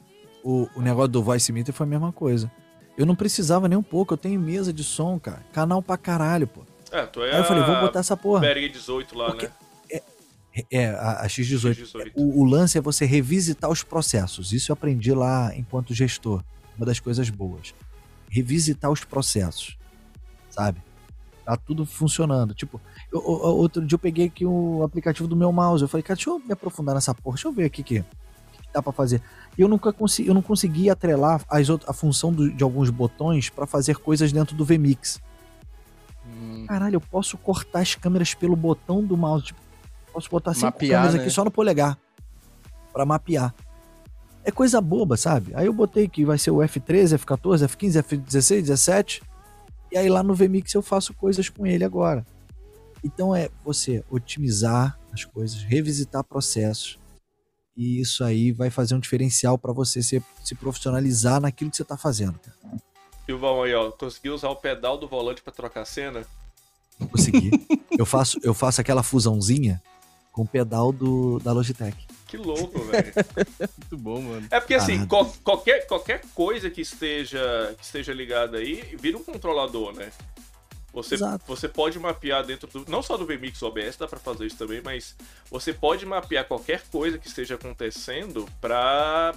O, 0.42 0.70
o 0.78 0.82
negócio 0.82 1.10
do 1.10 1.22
Voice 1.22 1.52
Meter 1.52 1.74
foi 1.74 1.86
a 1.86 1.90
mesma 1.90 2.14
coisa. 2.14 2.50
Eu 2.98 3.06
não 3.06 3.16
precisava 3.16 3.68
nem 3.68 3.78
um 3.78 3.84
pouco, 3.84 4.14
eu 4.14 4.18
tenho 4.18 4.40
mesa 4.40 4.72
de 4.72 4.84
som, 4.84 5.20
cara. 5.20 5.44
Canal 5.52 5.82
pra 5.82 5.98
caralho, 5.98 6.48
pô. 6.48 6.62
É, 6.90 7.06
tu 7.06 7.22
é 7.22 7.34
Aí 7.34 7.42
eu 7.42 7.44
falei, 7.44 7.64
vou 7.66 7.82
botar 7.82 8.00
essa 8.00 8.16
porra. 8.16 8.40
Berg 8.40 8.70
18 8.70 9.18
lá, 9.18 9.26
Porque 9.26 9.48
né? 9.48 9.52
É, 9.92 10.04
é, 10.72 10.90
a, 10.92 11.24
a 11.24 11.28
X18. 11.28 11.76
X18. 11.76 12.12
O, 12.16 12.42
o, 12.42 12.46
lance 12.46 12.78
é 12.78 12.82
você 12.82 13.06
revisitar 13.06 13.70
os 13.70 13.84
processos. 13.84 14.54
Isso 14.54 14.72
eu 14.72 14.74
aprendi 14.74 15.14
lá 15.14 15.54
enquanto 15.54 15.94
gestor. 15.94 16.42
Uma 16.78 16.86
das 16.86 17.00
coisas 17.00 17.30
boas. 17.30 17.74
Revisitar 18.30 18.92
os 18.92 19.04
processos. 19.04 19.78
Sabe? 20.50 20.82
Tá 21.46 21.56
tudo 21.56 21.86
funcionando. 21.86 22.54
Tipo, 22.54 22.82
eu, 23.12 23.22
eu, 23.22 23.26
outro 23.26 23.86
dia 23.86 23.96
eu 23.96 24.00
peguei 24.00 24.26
aqui 24.26 24.46
o 24.46 24.84
aplicativo 24.84 25.28
do 25.28 25.36
meu 25.36 25.52
mouse. 25.52 25.82
Eu 25.82 25.88
falei, 25.88 26.04
cara, 26.04 26.16
deixa 26.16 26.30
eu 26.30 26.40
me 26.40 26.52
aprofundar 26.52 26.94
nessa 26.94 27.14
porra. 27.16 27.36
Deixa 27.36 27.48
eu 27.48 27.54
ver 27.54 27.66
aqui 27.66 27.84
que, 27.84 28.02
que 28.02 28.70
dá 28.74 28.82
pra 28.82 28.92
fazer. 28.92 29.22
E 29.58 29.62
eu 29.62 29.68
nunca 29.68 29.94
consegui, 29.94 30.28
eu 30.28 30.34
não 30.34 30.42
consegui 30.42 30.90
atrelar 30.90 31.42
as 31.50 31.70
outras, 31.70 31.90
a 31.90 31.94
função 31.94 32.34
do, 32.34 32.52
de 32.52 32.64
alguns 32.64 32.90
botões 32.90 33.50
para 33.50 33.66
fazer 33.66 33.96
coisas 33.98 34.32
dentro 34.32 34.56
do 34.56 34.66
VMix. 34.66 35.22
Hum. 36.26 36.66
Caralho, 36.68 36.96
eu 36.96 37.02
posso 37.02 37.38
cortar 37.38 37.80
as 37.80 37.96
câmeras 37.96 38.34
pelo 38.34 38.56
botão 38.56 39.04
do 39.04 39.16
mouse. 39.16 39.46
Tipo, 39.46 39.60
posso 40.12 40.30
botar 40.30 40.54
cinco 40.54 40.66
mapear, 40.66 40.92
câmeras 40.92 41.14
né? 41.16 41.22
aqui 41.22 41.30
só 41.30 41.46
no 41.46 41.52
polegar 41.52 41.98
para 42.92 43.06
mapear. 43.06 43.54
É 44.48 44.52
coisa 44.52 44.80
boba, 44.80 45.18
sabe? 45.18 45.52
Aí 45.54 45.66
eu 45.66 45.74
botei 45.74 46.08
que 46.08 46.24
vai 46.24 46.38
ser 46.38 46.52
o 46.52 46.60
F13, 46.60 47.18
F14, 47.18 47.68
F15, 47.68 48.02
F16, 48.02 48.62
17. 48.62 49.22
E 49.92 49.98
aí 49.98 50.08
lá 50.08 50.24
no 50.24 50.34
VMix 50.34 50.74
eu 50.74 50.82
faço 50.82 51.14
coisas 51.14 51.50
com 51.50 51.68
ele 51.68 51.84
agora. 51.84 52.26
Então 53.04 53.36
é 53.36 53.50
você 53.62 54.02
otimizar 54.10 54.98
as 55.12 55.26
coisas, 55.26 55.62
revisitar 55.64 56.24
processos. 56.24 56.98
E 57.76 58.00
isso 58.00 58.24
aí 58.24 58.54
vai 58.54 58.70
fazer 58.70 58.96
um 58.96 59.02
diferencial 59.02 59.58
para 59.58 59.74
você 59.74 60.02
se, 60.02 60.24
se 60.42 60.56
profissionalizar 60.56 61.42
naquilo 61.42 61.70
que 61.70 61.76
você 61.76 61.84
tá 61.84 61.98
fazendo. 61.98 62.40
Silvão 63.26 63.64
aí, 63.64 63.76
ó, 63.76 63.92
conseguiu 63.92 64.34
usar 64.34 64.48
o 64.48 64.56
pedal 64.56 64.98
do 64.98 65.10
volante 65.10 65.42
para 65.42 65.52
trocar 65.52 65.84
cena? 65.84 66.26
Consegui. 67.12 67.52
eu 68.00 68.06
faço 68.06 68.40
eu 68.42 68.54
faço 68.54 68.80
aquela 68.80 69.04
fusãozinha 69.04 69.84
com 70.32 70.44
o 70.44 70.48
pedal 70.48 70.94
do, 70.94 71.38
da 71.40 71.52
Logitech. 71.52 72.08
Que 72.28 72.38
louco, 72.38 72.80
velho. 72.84 73.14
Muito 73.78 73.98
bom, 73.98 74.22
mano. 74.22 74.48
É 74.52 74.60
porque 74.60 74.74
assim, 74.74 75.06
co 75.08 75.26
qualquer, 75.44 75.88
qualquer 75.88 76.22
coisa 76.36 76.70
que 76.70 76.82
esteja, 76.82 77.74
que 77.78 77.86
esteja 77.86 78.14
ligada 78.14 78.58
aí 78.58 78.96
vira 79.00 79.18
um 79.18 79.24
controlador, 79.24 79.94
né? 79.94 80.12
Você, 80.94 81.16
você 81.46 81.68
pode 81.70 82.00
mapear 82.00 82.44
dentro 82.44 82.68
do. 82.68 82.90
Não 82.90 83.04
só 83.04 83.18
do 83.18 83.26
VMix 83.26 83.62
OBS, 83.62 83.98
dá 83.98 84.08
para 84.08 84.20
fazer 84.20 84.48
isso 84.48 84.58
também, 84.58 84.82
mas 84.82 85.16
você 85.50 85.72
pode 85.72 86.06
mapear 86.06 86.46
qualquer 86.46 86.82
coisa 86.92 87.18
que 87.18 87.28
esteja 87.28 87.56
acontecendo 87.56 88.48
para 88.60 89.34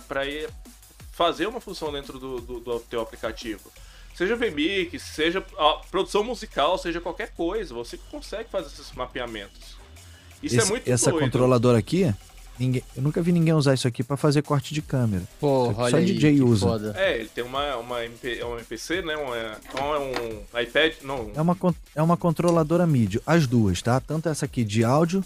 fazer 1.12 1.46
uma 1.46 1.60
função 1.60 1.92
dentro 1.92 2.18
do, 2.18 2.40
do, 2.40 2.60
do 2.60 2.80
teu 2.80 3.00
aplicativo. 3.00 3.70
Seja 4.14 4.36
VMix, 4.36 5.02
seja 5.02 5.44
produção 5.90 6.24
musical, 6.24 6.78
seja 6.78 7.00
qualquer 7.00 7.32
coisa, 7.34 7.74
você 7.74 7.98
consegue 8.10 8.48
fazer 8.48 8.68
esses 8.68 8.92
mapeamentos. 8.92 9.76
Isso 10.42 10.54
é 10.54 10.58
Esse, 10.58 10.66
é 10.66 10.70
muito 10.70 10.88
Essa 10.90 11.10
doido. 11.10 11.24
controladora 11.24 11.78
aqui, 11.78 12.12
ninguém, 12.60 12.82
eu 12.94 13.02
nunca 13.02 13.22
vi 13.22 13.32
ninguém 13.32 13.54
usar 13.54 13.74
isso 13.74 13.88
aqui 13.88 14.04
para 14.04 14.16
fazer 14.16 14.42
corte 14.42 14.74
de 14.74 14.82
câmera. 14.82 15.24
Porra, 15.40 15.90
só 15.90 15.96
aí, 15.96 16.04
DJ 16.04 16.42
usa. 16.42 16.66
Foda. 16.66 16.94
É, 16.96 17.18
ele 17.18 17.28
tem 17.28 17.42
uma, 17.42 17.76
uma, 17.76 18.04
MP, 18.04 18.42
uma 18.42 18.56
MPC, 18.56 19.02
né? 19.02 19.16
Uma, 19.16 19.36
é 19.36 19.98
um 19.98 20.60
iPad, 20.60 20.94
não. 21.02 21.32
É 21.34 21.40
uma, 21.40 21.56
é 21.96 22.02
uma 22.02 22.16
controladora 22.16 22.86
MIDI, 22.86 23.20
as 23.26 23.46
duas, 23.46 23.80
tá? 23.80 23.98
Tanto 23.98 24.28
essa 24.28 24.44
aqui 24.44 24.62
de 24.62 24.84
áudio, 24.84 25.24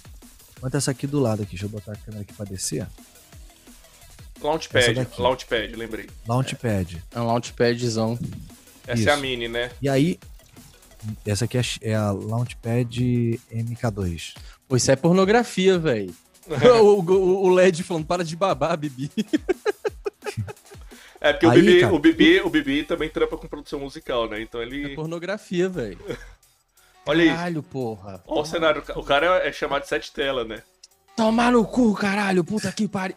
quanto 0.60 0.76
essa 0.76 0.92
aqui 0.92 1.06
do 1.06 1.18
lado 1.18 1.42
aqui. 1.42 1.50
Deixa 1.50 1.66
eu 1.66 1.70
botar 1.70 1.92
a 1.92 1.96
câmera 1.96 2.22
aqui 2.22 2.32
para 2.32 2.46
descer. 2.46 2.86
Launchpad, 4.40 5.08
Launchpad, 5.18 5.74
lembrei. 5.74 6.08
Launchpad. 6.28 7.02
É, 7.14 7.20
um 7.20 7.26
Launchpadzão. 7.26 8.18
Essa 8.86 9.00
Isso. 9.00 9.08
é 9.08 9.12
a 9.12 9.16
mini, 9.16 9.48
né? 9.48 9.70
E 9.80 9.88
aí, 9.88 10.18
essa 11.26 11.46
aqui 11.46 11.58
é, 11.58 11.62
é 11.80 11.94
a 11.94 12.12
Launchpad 12.12 13.40
MK2. 13.52 14.34
Pô, 14.68 14.76
isso 14.76 14.90
é 14.90 14.96
pornografia, 14.96 15.78
velho. 15.78 16.14
o, 16.82 17.00
o, 17.00 17.44
o, 17.46 17.48
LED 17.50 17.82
falando, 17.82 18.06
para 18.06 18.24
de 18.24 18.36
babar, 18.36 18.76
Bibi. 18.76 19.10
É 21.20 21.32
porque 21.32 21.46
aí, 21.46 21.58
o, 21.58 21.62
Bibi, 21.62 21.80
cara, 21.80 21.94
o, 21.94 21.98
Bibi, 21.98 22.40
o 22.40 22.50
Bibi 22.50 22.82
também 22.84 23.08
trampa 23.08 23.36
com 23.36 23.48
produção 23.48 23.80
musical, 23.80 24.28
né? 24.28 24.42
Então 24.42 24.60
ele. 24.60 24.92
É 24.92 24.94
pornografia, 24.94 25.68
velho. 25.68 25.98
Olha 27.06 27.26
Caralho, 27.26 27.62
porra. 27.62 28.22
Olha 28.26 28.40
o 28.42 28.44
cenário. 28.44 28.82
O 28.96 29.02
cara 29.02 29.46
é 29.46 29.52
chamado 29.52 29.82
de 29.82 29.88
sete 29.88 30.12
tela, 30.12 30.44
né? 30.44 30.62
Tomar 31.16 31.52
no 31.52 31.64
cu, 31.64 31.94
caralho, 31.94 32.42
puta 32.42 32.72
que 32.72 32.88
pariu. 32.88 33.16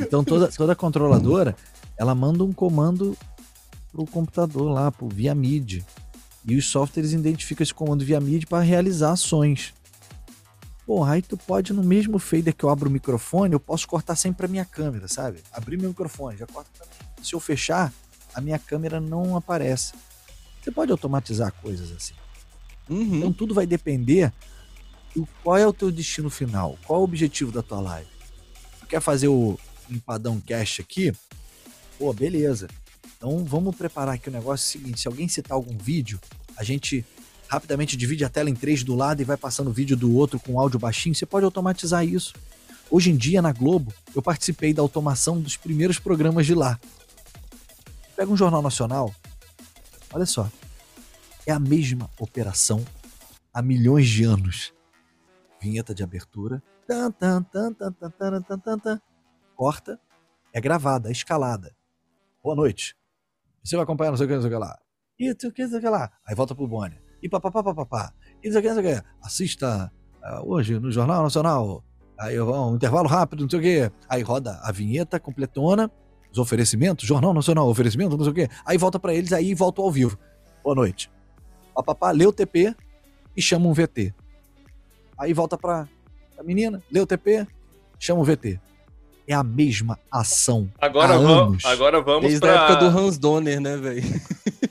Então 0.00 0.22
toda, 0.22 0.48
toda 0.48 0.74
controladora, 0.76 1.56
ela 1.96 2.14
manda 2.14 2.44
um 2.44 2.52
comando 2.52 3.16
pro 3.92 4.06
computador 4.06 4.70
lá, 4.70 4.90
pro 4.92 5.08
via 5.08 5.34
MIDI. 5.34 5.84
E 6.46 6.56
os 6.56 6.66
softwares 6.66 7.12
identificam 7.12 7.62
esse 7.62 7.74
comando 7.74 8.04
via 8.04 8.20
MIDI 8.20 8.46
para 8.46 8.62
realizar 8.62 9.12
ações. 9.12 9.74
Porra, 10.88 11.12
aí 11.12 11.22
tu 11.22 11.36
pode, 11.36 11.74
no 11.74 11.84
mesmo 11.84 12.18
fader 12.18 12.54
que 12.54 12.64
eu 12.64 12.70
abro 12.70 12.88
o 12.88 12.90
microfone, 12.90 13.52
eu 13.52 13.60
posso 13.60 13.86
cortar 13.86 14.16
sempre 14.16 14.46
a 14.46 14.48
minha 14.48 14.64
câmera, 14.64 15.06
sabe? 15.06 15.42
Abrir 15.52 15.76
meu 15.76 15.90
microfone, 15.90 16.38
já 16.38 16.46
corta 16.46 16.70
pra 16.78 16.86
mim. 16.86 17.22
Se 17.22 17.34
eu 17.34 17.40
fechar, 17.40 17.92
a 18.34 18.40
minha 18.40 18.58
câmera 18.58 18.98
não 18.98 19.36
aparece. 19.36 19.92
Você 20.62 20.70
pode 20.70 20.90
automatizar 20.90 21.52
coisas 21.60 21.92
assim. 21.92 22.14
Uhum. 22.88 23.16
Então 23.18 23.34
tudo 23.34 23.52
vai 23.52 23.66
depender 23.66 24.32
do 25.14 25.28
qual 25.42 25.58
é 25.58 25.66
o 25.66 25.74
teu 25.74 25.92
destino 25.92 26.30
final, 26.30 26.78
qual 26.86 27.00
é 27.00 27.02
o 27.02 27.04
objetivo 27.04 27.52
da 27.52 27.62
tua 27.62 27.80
live. 27.80 28.08
Tu 28.80 28.86
quer 28.86 29.02
fazer 29.02 29.28
o 29.28 29.60
empadão 29.90 30.40
cash 30.40 30.80
aqui? 30.80 31.12
Pô, 31.98 32.14
beleza. 32.14 32.66
Então 33.18 33.44
vamos 33.44 33.76
preparar 33.76 34.14
aqui 34.14 34.30
o 34.30 34.32
negócio 34.32 34.66
seguinte: 34.66 35.02
se 35.02 35.06
alguém 35.06 35.28
citar 35.28 35.54
algum 35.54 35.76
vídeo, 35.76 36.18
a 36.56 36.64
gente 36.64 37.04
rapidamente 37.48 37.96
divide 37.96 38.24
a 38.24 38.28
tela 38.28 38.50
em 38.50 38.54
três 38.54 38.84
do 38.84 38.94
lado 38.94 39.22
e 39.22 39.24
vai 39.24 39.36
passando 39.36 39.68
o 39.68 39.72
vídeo 39.72 39.96
do 39.96 40.14
outro 40.14 40.38
com 40.38 40.60
áudio 40.60 40.78
baixinho. 40.78 41.14
Você 41.14 41.24
pode 41.24 41.44
automatizar 41.44 42.04
isso. 42.04 42.34
Hoje 42.90 43.10
em 43.10 43.16
dia, 43.16 43.42
na 43.42 43.52
Globo, 43.52 43.92
eu 44.14 44.22
participei 44.22 44.72
da 44.72 44.82
automação 44.82 45.40
dos 45.40 45.56
primeiros 45.56 45.98
programas 45.98 46.46
de 46.46 46.54
lá. 46.54 46.78
Pega 48.14 48.30
um 48.30 48.36
jornal 48.36 48.60
nacional, 48.60 49.14
olha 50.12 50.26
só, 50.26 50.50
é 51.46 51.52
a 51.52 51.58
mesma 51.58 52.10
operação 52.18 52.84
há 53.52 53.62
milhões 53.62 54.08
de 54.08 54.24
anos. 54.24 54.72
Vinheta 55.60 55.94
de 55.94 56.02
abertura, 56.02 56.62
tan, 56.86 57.10
tan, 57.10 57.42
tan, 57.42 57.72
tan, 57.72 57.92
tan, 57.92 58.10
tan, 58.10 58.42
tan, 58.42 58.58
tan, 58.58 58.78
tan, 58.78 59.00
corta, 59.54 60.00
é 60.52 60.60
gravada, 60.60 61.08
é 61.08 61.12
escalada. 61.12 61.74
Boa 62.42 62.56
noite. 62.56 62.96
Você 63.62 63.76
vai 63.76 63.84
acompanhar 63.84 64.10
não 64.10 64.16
sei 64.16 64.26
o 64.26 64.28
que, 64.28 64.34
não 64.34 64.42
sei 64.42 64.50
o 64.50 64.54
que 64.54 64.58
lá. 64.58 64.78
Sei 65.18 65.30
o 65.30 65.52
que, 65.52 65.62
não 65.62 65.70
sei 65.70 65.78
o 65.78 65.82
que 65.82 65.88
lá. 65.88 66.10
Aí 66.26 66.34
volta 66.34 66.54
pro 66.54 66.66
Bonner. 66.66 67.07
E 67.22 67.28
papapá, 67.28 67.62
papapá. 67.62 68.12
E 68.42 68.48
não 68.48 68.52
sei 68.52 68.60
o 68.60 68.62
que, 68.62 68.68
não 68.68 68.82
sei 68.82 68.92
o 68.92 68.96
que. 68.96 69.08
Assista 69.22 69.92
uh, 70.22 70.50
hoje 70.50 70.78
no 70.78 70.90
Jornal 70.90 71.22
Nacional. 71.22 71.84
Aí 72.18 72.40
um 72.40 72.74
intervalo 72.74 73.08
rápido, 73.08 73.42
não 73.42 73.50
sei 73.50 73.58
o 73.58 73.62
que. 73.62 73.92
Aí 74.08 74.22
roda 74.22 74.58
a 74.62 74.72
vinheta 74.72 75.20
completona, 75.20 75.90
os 76.32 76.38
oferecimentos, 76.38 77.06
Jornal 77.06 77.32
Nacional, 77.32 77.68
oferecimento, 77.68 78.16
não 78.16 78.24
sei 78.24 78.32
o 78.32 78.34
que. 78.34 78.48
Aí 78.64 78.76
volta 78.76 78.98
para 78.98 79.14
eles, 79.14 79.32
aí 79.32 79.54
volta 79.54 79.80
ao 79.80 79.90
vivo. 79.90 80.18
Boa 80.62 80.74
noite. 80.74 81.10
Papapá, 81.74 82.10
lê 82.10 82.26
o 82.26 82.32
TP 82.32 82.74
e 83.36 83.42
chama 83.42 83.68
um 83.68 83.72
VT. 83.72 84.12
Aí 85.16 85.32
volta 85.32 85.56
pra, 85.56 85.88
pra 86.34 86.44
menina, 86.44 86.82
lê 86.90 87.00
o 87.00 87.06
TP, 87.06 87.46
chama 87.98 88.20
um 88.20 88.24
VT 88.24 88.60
é 89.28 89.34
a 89.34 89.44
mesma 89.44 89.98
ação. 90.10 90.72
Agora, 90.80 91.14
há 91.14 91.18
vamos, 91.18 91.30
anos. 91.30 91.64
agora 91.66 92.00
vamos 92.00 92.22
Desde 92.22 92.40
pra... 92.40 92.50
a 92.50 92.64
época 92.64 92.76
do 92.76 92.98
Hans 92.98 93.18
Donner, 93.18 93.60
né, 93.60 93.76
velho? 93.76 94.02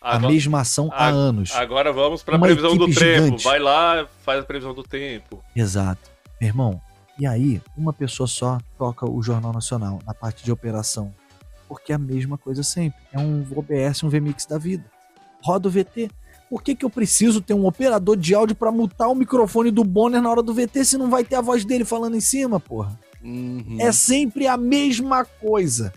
A 0.00 0.18
mesma 0.18 0.60
ação 0.60 0.88
há 0.92 1.08
anos. 1.08 1.52
Agora 1.52 1.92
vamos 1.92 2.22
para 2.22 2.36
a 2.36 2.38
previsão 2.38 2.74
do 2.74 2.90
gigante. 2.90 3.30
tempo. 3.30 3.42
Vai 3.42 3.58
lá, 3.58 4.06
faz 4.24 4.40
a 4.40 4.42
previsão 4.44 4.72
do 4.72 4.82
tempo. 4.82 5.44
Exato. 5.54 6.10
Meu 6.40 6.48
irmão, 6.48 6.80
e 7.18 7.26
aí 7.26 7.60
uma 7.76 7.92
pessoa 7.92 8.26
só 8.26 8.58
toca 8.78 9.08
o 9.08 9.22
Jornal 9.22 9.52
Nacional 9.52 9.98
na 10.06 10.14
parte 10.14 10.42
de 10.42 10.50
operação. 10.50 11.12
Porque 11.68 11.92
é 11.92 11.96
a 11.96 11.98
mesma 11.98 12.38
coisa 12.38 12.62
sempre. 12.62 12.98
É 13.12 13.18
um 13.18 13.46
OBS, 13.54 14.02
um 14.02 14.08
VMix 14.08 14.46
da 14.46 14.56
vida. 14.56 14.84
Roda 15.42 15.68
o 15.68 15.70
VT. 15.70 16.10
Por 16.48 16.62
que, 16.62 16.74
que 16.74 16.84
eu 16.84 16.90
preciso 16.90 17.40
ter 17.40 17.54
um 17.54 17.66
operador 17.66 18.16
de 18.16 18.34
áudio 18.34 18.56
para 18.56 18.72
mutar 18.72 19.08
o 19.08 19.14
microfone 19.14 19.70
do 19.70 19.84
Bonner 19.84 20.20
na 20.20 20.30
hora 20.30 20.42
do 20.42 20.54
VT 20.54 20.84
se 20.84 20.98
não 20.98 21.10
vai 21.10 21.22
ter 21.24 21.36
a 21.36 21.40
voz 21.40 21.64
dele 21.64 21.84
falando 21.84 22.16
em 22.16 22.20
cima, 22.20 22.58
porra? 22.58 22.98
Uhum. 23.22 23.76
É 23.78 23.92
sempre 23.92 24.46
a 24.46 24.56
mesma 24.56 25.24
coisa. 25.24 25.92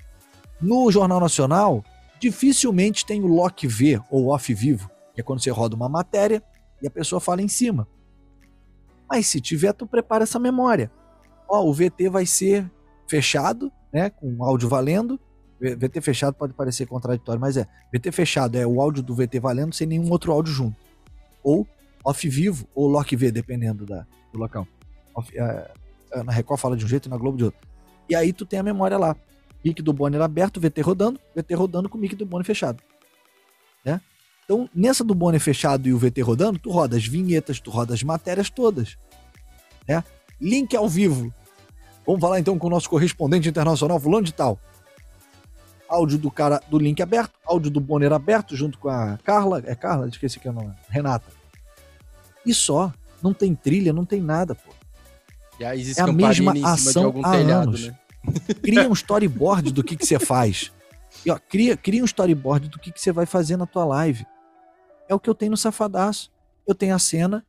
No 0.61 0.91
Jornal 0.91 1.19
Nacional, 1.19 1.83
dificilmente 2.23 3.05
tem 3.05 3.21
o 3.21 3.27
lock 3.27 3.67
V 3.67 4.01
ou 4.09 4.29
off 4.29 4.53
vivo, 4.53 4.89
que 5.13 5.19
é 5.19 5.23
quando 5.23 5.43
você 5.43 5.49
roda 5.49 5.75
uma 5.75 5.89
matéria 5.89 6.41
e 6.81 6.87
a 6.87 6.89
pessoa 6.89 7.19
fala 7.19 7.41
em 7.41 7.49
cima. 7.49 7.85
Mas 9.09 9.27
se 9.27 9.41
tiver, 9.41 9.73
tu 9.73 9.85
prepara 9.85 10.23
essa 10.23 10.39
memória. 10.39 10.89
Ó, 11.49 11.65
o 11.65 11.73
VT 11.73 12.07
vai 12.09 12.25
ser 12.25 12.71
fechado, 13.09 13.69
né? 13.91 14.09
Com 14.09 14.41
áudio 14.41 14.69
valendo. 14.69 15.19
VT 15.59 15.99
fechado 15.99 16.33
pode 16.33 16.53
parecer 16.53 16.85
contraditório, 16.85 17.41
mas 17.41 17.57
é. 17.57 17.67
VT 17.93 18.09
fechado 18.13 18.57
é 18.57 18.65
o 18.65 18.79
áudio 18.79 19.03
do 19.03 19.13
VT 19.13 19.41
valendo 19.41 19.75
sem 19.75 19.85
nenhum 19.85 20.09
outro 20.09 20.31
áudio 20.31 20.53
junto. 20.53 20.77
Ou 21.43 21.67
off 22.05 22.29
vivo, 22.29 22.65
ou 22.73 22.87
lock 22.87 23.13
V, 23.17 23.31
dependendo 23.31 23.85
da, 23.85 24.07
do 24.31 24.39
local. 24.39 24.65
Off, 25.13 25.29
é, 25.37 25.73
na 26.23 26.31
Record 26.31 26.59
fala 26.59 26.77
de 26.77 26.85
um 26.85 26.87
jeito 26.87 27.07
e 27.07 27.09
na 27.09 27.17
Globo 27.17 27.37
de 27.37 27.43
outro. 27.43 27.59
E 28.09 28.15
aí 28.15 28.31
tu 28.31 28.45
tem 28.45 28.59
a 28.59 28.63
memória 28.63 28.97
lá. 28.97 29.13
Mic 29.63 29.81
do 29.81 29.93
Bonner 29.93 30.21
aberto, 30.21 30.59
VT 30.59 30.81
rodando, 30.81 31.19
VT 31.35 31.53
rodando 31.53 31.89
com 31.89 31.97
o 31.97 32.01
mic 32.01 32.15
do 32.15 32.25
Bonner 32.25 32.45
fechado. 32.45 32.83
Né? 33.85 34.01
Então, 34.43 34.69
nessa 34.75 35.03
do 35.03 35.15
Bonner 35.15 35.39
fechado 35.39 35.87
e 35.87 35.93
o 35.93 35.97
VT 35.97 36.21
rodando, 36.21 36.59
tu 36.59 36.69
roda 36.69 36.97
as 36.97 37.05
vinhetas, 37.05 37.59
tu 37.59 37.71
roda 37.71 37.93
as 37.93 38.03
matérias 38.03 38.49
todas. 38.49 38.97
Né? 39.87 40.03
Link 40.39 40.75
ao 40.75 40.89
vivo. 40.89 41.33
Vamos 42.05 42.19
falar 42.19 42.39
então 42.39 42.59
com 42.59 42.67
o 42.67 42.69
nosso 42.69 42.89
correspondente 42.89 43.47
internacional, 43.47 43.99
fulano 43.99 44.25
de 44.25 44.33
tal. 44.33 44.59
Áudio 45.87 46.17
do 46.17 46.31
cara 46.31 46.61
do 46.69 46.77
link 46.77 47.01
aberto, 47.01 47.33
áudio 47.45 47.69
do 47.71 47.79
Bonner 47.79 48.11
aberto, 48.11 48.55
junto 48.55 48.77
com 48.77 48.89
a 48.89 49.17
Carla. 49.23 49.61
É 49.65 49.75
Carla? 49.75 50.07
Esqueci 50.07 50.39
que 50.39 50.47
é 50.47 50.51
o 50.51 50.53
nome. 50.53 50.73
Renata. 50.89 51.31
E 52.45 52.53
só. 52.53 52.91
Não 53.21 53.33
tem 53.33 53.55
trilha, 53.55 53.93
não 53.93 54.03
tem 54.03 54.19
nada, 54.19 54.53
pô. 54.53 54.69
E 55.57 55.63
aí 55.63 55.81
é 55.97 56.01
a 56.01 56.07
mesma 56.07 56.51
ação 56.65 57.13
há 57.23 57.31
telhado, 57.31 57.69
anos. 57.69 57.87
Né? 57.87 57.97
Cria 58.61 58.87
um 58.87 58.93
storyboard 58.93 59.71
do 59.71 59.83
que, 59.83 59.95
que 59.95 60.05
você 60.05 60.19
faz. 60.19 60.71
E, 61.25 61.31
ó, 61.31 61.37
cria, 61.37 61.77
cria 61.77 62.01
um 62.01 62.05
storyboard 62.05 62.69
do 62.69 62.79
que, 62.79 62.91
que 62.91 62.99
você 62.99 63.11
vai 63.11 63.25
fazer 63.25 63.57
na 63.57 63.65
tua 63.65 63.85
live. 63.85 64.25
É 65.07 65.13
o 65.13 65.19
que 65.19 65.29
eu 65.29 65.35
tenho 65.35 65.51
no 65.51 65.57
Safadaço. 65.57 66.31
Eu 66.65 66.73
tenho 66.73 66.95
a 66.95 66.99
cena 66.99 67.45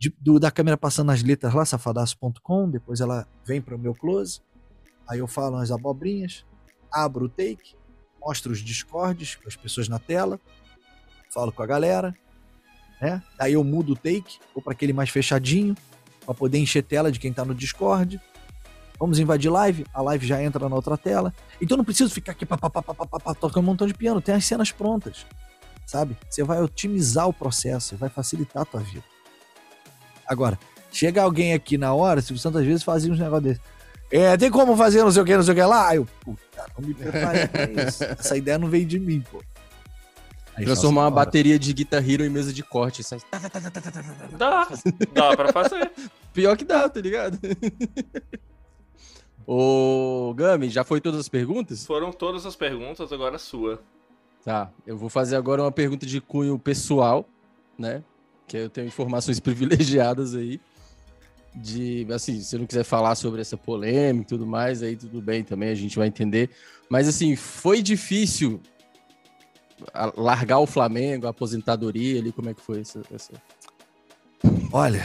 de, 0.00 0.08
do, 0.18 0.40
da 0.40 0.50
câmera 0.50 0.78
passando 0.78 1.12
as 1.12 1.22
letras 1.22 1.52
lá, 1.52 1.62
safadaço.com, 1.62 2.70
depois 2.70 3.02
ela 3.02 3.28
vem 3.44 3.60
para 3.60 3.76
o 3.76 3.78
meu 3.78 3.94
close, 3.94 4.40
aí 5.06 5.18
eu 5.18 5.26
falo 5.26 5.56
as 5.56 5.70
abobrinhas, 5.70 6.46
abro 6.90 7.26
o 7.26 7.28
take, 7.28 7.76
mostro 8.18 8.50
os 8.50 8.60
discords 8.60 9.34
com 9.34 9.46
as 9.46 9.56
pessoas 9.56 9.90
na 9.90 9.98
tela, 9.98 10.40
falo 11.30 11.52
com 11.52 11.62
a 11.62 11.66
galera, 11.66 12.16
né? 12.98 13.22
Aí 13.38 13.52
eu 13.52 13.62
mudo 13.62 13.92
o 13.92 13.96
take, 13.96 14.38
vou 14.54 14.62
para 14.62 14.72
aquele 14.72 14.94
mais 14.94 15.10
fechadinho, 15.10 15.76
para 16.24 16.32
poder 16.34 16.58
encher 16.58 16.82
tela 16.82 17.12
de 17.12 17.20
quem 17.20 17.30
está 17.30 17.44
no 17.44 17.54
Discord. 17.54 18.18
Vamos 19.00 19.18
invadir 19.18 19.48
live, 19.48 19.86
a 19.94 20.02
live 20.02 20.26
já 20.26 20.42
entra 20.42 20.68
na 20.68 20.76
outra 20.76 20.94
tela. 20.98 21.32
Então 21.58 21.74
não 21.74 21.84
preciso 21.84 22.12
ficar 22.12 22.32
aqui 22.32 22.44
tocando 22.44 23.62
um 23.62 23.62
montão 23.62 23.86
de 23.86 23.94
piano, 23.94 24.20
tem 24.20 24.34
as 24.34 24.44
cenas 24.44 24.70
prontas. 24.70 25.24
Sabe? 25.86 26.18
Você 26.28 26.44
vai 26.44 26.60
otimizar 26.60 27.26
o 27.26 27.32
processo, 27.32 27.96
vai 27.96 28.10
facilitar 28.10 28.62
a 28.62 28.66
tua 28.66 28.80
vida. 28.80 29.02
Agora, 30.26 30.58
chega 30.92 31.22
alguém 31.22 31.54
aqui 31.54 31.78
na 31.78 31.94
hora, 31.94 32.20
Silvio 32.20 32.42
Santos 32.42 32.60
às 32.60 32.66
vezes 32.66 32.82
fazia 32.82 33.10
uns 33.10 33.18
negócios 33.18 33.44
desses. 33.44 33.62
É, 34.12 34.36
tem 34.36 34.50
como 34.50 34.76
fazer 34.76 35.02
não 35.02 35.10
sei 35.10 35.22
o 35.22 35.24
que, 35.24 35.34
não 35.34 35.42
sei 35.42 35.52
o 35.52 35.56
que 35.56 35.62
lá? 35.62 35.88
Aí 35.88 35.96
eu, 35.96 36.06
puta, 36.20 36.66
não 36.78 36.86
me 36.86 36.92
prepare 36.92 37.48
pra 37.48 37.64
isso. 37.70 38.04
Essa 38.18 38.36
ideia 38.36 38.58
não 38.58 38.68
veio 38.68 38.84
de 38.84 39.00
mim, 39.00 39.24
pô. 39.30 39.42
Aí 40.56 40.64
Transformar 40.66 41.02
uma 41.04 41.10
bateria 41.10 41.58
de 41.58 41.72
Guitar 41.72 42.06
Hero 42.06 42.22
em 42.22 42.28
mesa 42.28 42.52
de 42.52 42.62
corte. 42.62 43.02
Sai... 43.02 43.18
Dá, 44.36 44.68
dá 45.14 45.36
pra 45.36 45.52
fazer. 45.52 45.90
Pior 46.34 46.54
que 46.54 46.64
dá, 46.64 46.86
tá 46.86 47.00
ligado? 47.00 47.38
Ô, 49.52 50.32
Gami, 50.32 50.70
já 50.70 50.84
foi 50.84 51.00
todas 51.00 51.18
as 51.18 51.28
perguntas? 51.28 51.84
Foram 51.84 52.12
todas 52.12 52.46
as 52.46 52.54
perguntas, 52.54 53.12
agora 53.12 53.34
a 53.34 53.38
sua. 53.38 53.82
Tá, 54.44 54.70
eu 54.86 54.96
vou 54.96 55.08
fazer 55.08 55.34
agora 55.34 55.60
uma 55.60 55.72
pergunta 55.72 56.06
de 56.06 56.20
cunho 56.20 56.56
pessoal, 56.56 57.28
né? 57.76 58.00
Que 58.46 58.58
eu 58.58 58.70
tenho 58.70 58.86
informações 58.86 59.40
privilegiadas 59.42 60.36
aí. 60.36 60.60
De, 61.52 62.06
assim, 62.14 62.38
se 62.38 62.44
você 62.44 62.58
não 62.58 62.64
quiser 62.64 62.84
falar 62.84 63.16
sobre 63.16 63.40
essa 63.40 63.56
polêmica 63.56 64.22
e 64.22 64.28
tudo 64.28 64.46
mais, 64.46 64.84
aí 64.84 64.94
tudo 64.94 65.20
bem 65.20 65.42
também, 65.42 65.70
a 65.70 65.74
gente 65.74 65.98
vai 65.98 66.06
entender. 66.06 66.50
Mas, 66.88 67.08
assim, 67.08 67.34
foi 67.34 67.82
difícil 67.82 68.60
largar 70.16 70.60
o 70.60 70.66
Flamengo, 70.66 71.26
a 71.26 71.30
aposentadoria 71.30 72.20
ali, 72.20 72.30
como 72.30 72.50
é 72.50 72.54
que 72.54 72.60
foi 72.60 72.82
essa... 72.82 73.02
essa... 73.12 73.32
Olha. 74.72 75.04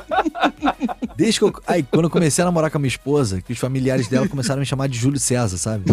Desde 1.16 1.38
que 1.38 1.44
eu. 1.44 1.52
Aí, 1.66 1.82
quando 1.82 2.04
eu 2.04 2.10
comecei 2.10 2.42
a 2.42 2.46
namorar 2.46 2.70
com 2.70 2.78
a 2.78 2.80
minha 2.80 2.88
esposa, 2.88 3.40
que 3.40 3.52
os 3.52 3.58
familiares 3.58 4.08
dela 4.08 4.28
começaram 4.28 4.58
a 4.58 4.60
me 4.60 4.66
chamar 4.66 4.88
de 4.88 4.98
Júlio 4.98 5.18
César, 5.18 5.58
sabe? 5.58 5.84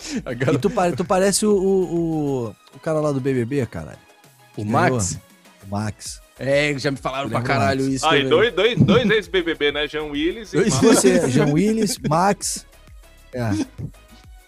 E 0.00 0.58
tu, 0.58 0.70
tu 0.96 1.04
parece 1.04 1.44
o, 1.44 1.52
o, 1.52 2.54
o, 2.74 2.78
cara 2.80 3.00
lá 3.00 3.12
do 3.12 3.20
BBB, 3.20 3.66
caralho. 3.66 3.98
O 4.56 4.64
Max? 4.64 5.18
O 5.66 5.70
Max. 5.70 6.20
É, 6.38 6.76
já 6.78 6.90
me 6.90 6.96
falaram 6.96 7.28
pra 7.28 7.42
caralho 7.42 7.86
isso. 7.86 8.06
Ah, 8.06 8.16
e 8.16 8.26
dois, 8.26 8.52
dois, 8.54 8.80
dois 8.80 9.10
ex-BBB, 9.10 9.72
né? 9.72 9.86
Jean 9.86 10.04
Willis 10.04 10.54
e 10.54 10.56
dois, 10.56 10.74
Você, 10.74 11.28
Jean 11.28 11.52
Willis, 11.52 11.98
Max. 12.08 12.66
É. 13.34 13.50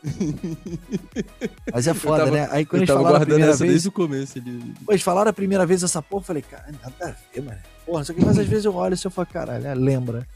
Mas 1.72 1.86
é 1.86 1.94
foda, 1.94 2.24
tava, 2.24 2.30
né? 2.30 2.48
Aí 2.50 2.66
quando 2.66 2.82
eles 2.82 2.94
falaram 2.94 3.16
a 3.16 3.20
primeira 3.20 3.56
vez. 3.56 3.70
Desde 3.70 3.88
o 3.88 3.92
começo. 3.92 4.42
Pô, 4.84 4.92
eles 4.92 5.02
falaram 5.02 5.30
a 5.30 5.32
primeira 5.32 5.64
vez 5.64 5.82
essa 5.82 6.02
porra, 6.02 6.22
eu 6.22 6.26
falei, 6.26 6.42
cara, 6.42 6.72
nada 6.82 6.94
a 7.00 7.34
ver, 7.34 7.42
mano. 7.42 7.58
Porra, 7.86 8.04
só 8.04 8.12
que 8.12 8.24
mas 8.24 8.38
às 8.38 8.46
vezes 8.46 8.64
eu 8.64 8.74
olho 8.74 8.94
e 8.94 9.04
eu 9.04 9.10
falo, 9.10 9.26
caralho, 9.26 9.62
né? 9.62 9.74
lembra. 9.74 10.26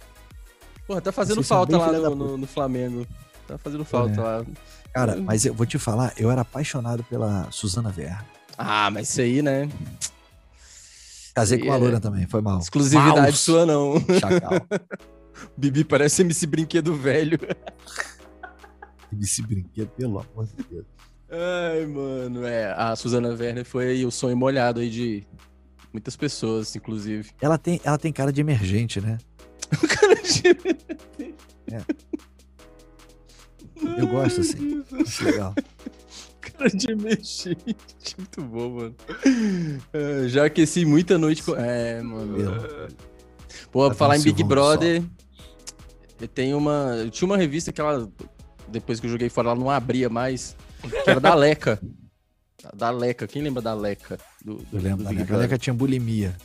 Porra, 0.86 1.00
tá 1.00 1.10
fazendo 1.10 1.42
falta 1.42 1.76
lá 1.76 1.92
no, 1.92 2.14
no, 2.14 2.38
no, 2.38 2.46
Flamengo. 2.46 3.06
Tá 3.46 3.58
fazendo 3.58 3.84
falta 3.84 4.20
é. 4.20 4.22
lá. 4.22 4.44
Cara, 4.92 5.16
mas 5.16 5.44
eu 5.44 5.52
vou 5.52 5.66
te 5.66 5.78
falar, 5.78 6.12
eu 6.16 6.30
era 6.30 6.42
apaixonado 6.42 7.02
pela 7.04 7.48
Suzana 7.50 7.90
Verna. 7.90 8.24
Ah, 8.56 8.90
mas 8.90 9.10
isso 9.10 9.20
aí, 9.20 9.42
né? 9.42 9.68
Casei 11.34 11.58
com 11.58 11.70
a 11.70 11.76
Loura 11.76 11.98
é... 11.98 12.00
também, 12.00 12.26
foi 12.26 12.40
mal. 12.40 12.58
Exclusividade 12.58 13.20
Maus. 13.20 13.40
sua, 13.40 13.66
não. 13.66 14.00
Chacal. 14.18 14.66
Bibi 15.56 15.84
parece 15.84 16.22
MC 16.22 16.46
Brinquedo 16.46 16.94
Velho. 16.94 17.38
MC 19.16 19.42
Brinquedo, 19.42 19.88
pelo 19.96 20.20
amor 20.20 20.46
de 20.46 20.62
Deus. 20.70 20.84
Ai, 21.30 21.86
mano, 21.86 22.46
é. 22.46 22.72
A 22.76 22.94
Suzana 22.94 23.28
Werner 23.28 23.64
foi 23.64 24.04
o 24.04 24.10
sonho 24.10 24.36
molhado 24.36 24.80
aí 24.80 24.88
de 24.88 25.24
muitas 25.92 26.14
pessoas, 26.14 26.76
inclusive. 26.76 27.30
Ela 27.40 27.58
tem, 27.58 27.80
ela 27.82 27.98
tem 27.98 28.12
cara 28.12 28.32
de 28.32 28.40
emergente, 28.40 29.00
né? 29.00 29.18
cara 29.88 30.14
de 30.14 30.42
emergente. 30.46 31.34
É. 31.72 31.82
Eu 33.98 34.06
gosto 34.06 34.40
assim. 34.40 34.84
Acho 35.00 35.24
legal. 35.24 35.54
Cara 36.40 36.70
de 36.70 36.90
emergente. 36.90 37.56
Muito 38.16 38.42
bom, 38.42 38.70
mano. 38.70 38.94
É, 39.92 40.28
já 40.28 40.46
aqueci 40.46 40.84
muita 40.84 41.18
noite 41.18 41.42
com. 41.42 41.54
É, 41.56 42.00
mano. 42.02 42.36
Pô, 43.72 43.86
pra 43.86 43.94
falar 43.94 44.16
em 44.16 44.22
Big 44.22 44.42
Brother. 44.44 45.02
Eu 46.20 46.28
tenho 46.28 46.56
uma. 46.56 46.96
Eu 46.98 47.10
tinha 47.10 47.26
uma 47.26 47.36
revista 47.36 47.72
que 47.72 47.80
ela. 47.80 48.10
Depois 48.68 49.00
que 49.00 49.06
eu 49.06 49.10
joguei 49.10 49.28
fora, 49.28 49.50
ela 49.50 49.58
não 49.58 49.70
abria 49.70 50.08
mais. 50.08 50.56
Que 51.04 51.10
era 51.10 51.20
da 51.20 51.34
Leca. 51.34 51.80
Da 52.74 52.90
Leca. 52.90 53.26
Quem 53.26 53.42
lembra 53.42 53.62
da 53.62 53.74
Leca? 53.74 54.18
Do, 54.44 54.56
do, 54.56 54.76
eu 54.76 54.80
lembro 54.80 55.04
da 55.04 55.10
Leca. 55.10 55.34
A 55.34 55.38
Leca 55.38 55.58
tinha 55.58 55.74
bulimia. 55.74 56.36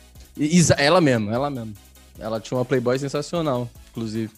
ela 0.76 1.00
mesmo, 1.00 1.30
ela 1.30 1.50
mesmo. 1.50 1.74
Ela 2.18 2.40
tinha 2.40 2.58
uma 2.58 2.64
Playboy 2.64 2.98
sensacional, 2.98 3.68
inclusive. 3.90 4.30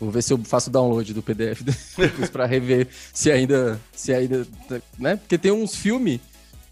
Vou 0.00 0.10
ver 0.10 0.22
se 0.22 0.32
eu 0.32 0.38
faço 0.38 0.70
download 0.70 1.12
do 1.12 1.22
PDF 1.22 1.60
depois 1.96 2.30
pra 2.30 2.46
rever 2.46 2.88
se 3.12 3.30
ainda. 3.30 3.80
Se 3.92 4.12
ainda. 4.12 4.46
Né? 4.98 5.16
Porque 5.16 5.36
tem 5.36 5.52
uns 5.52 5.76
filmes 5.76 6.20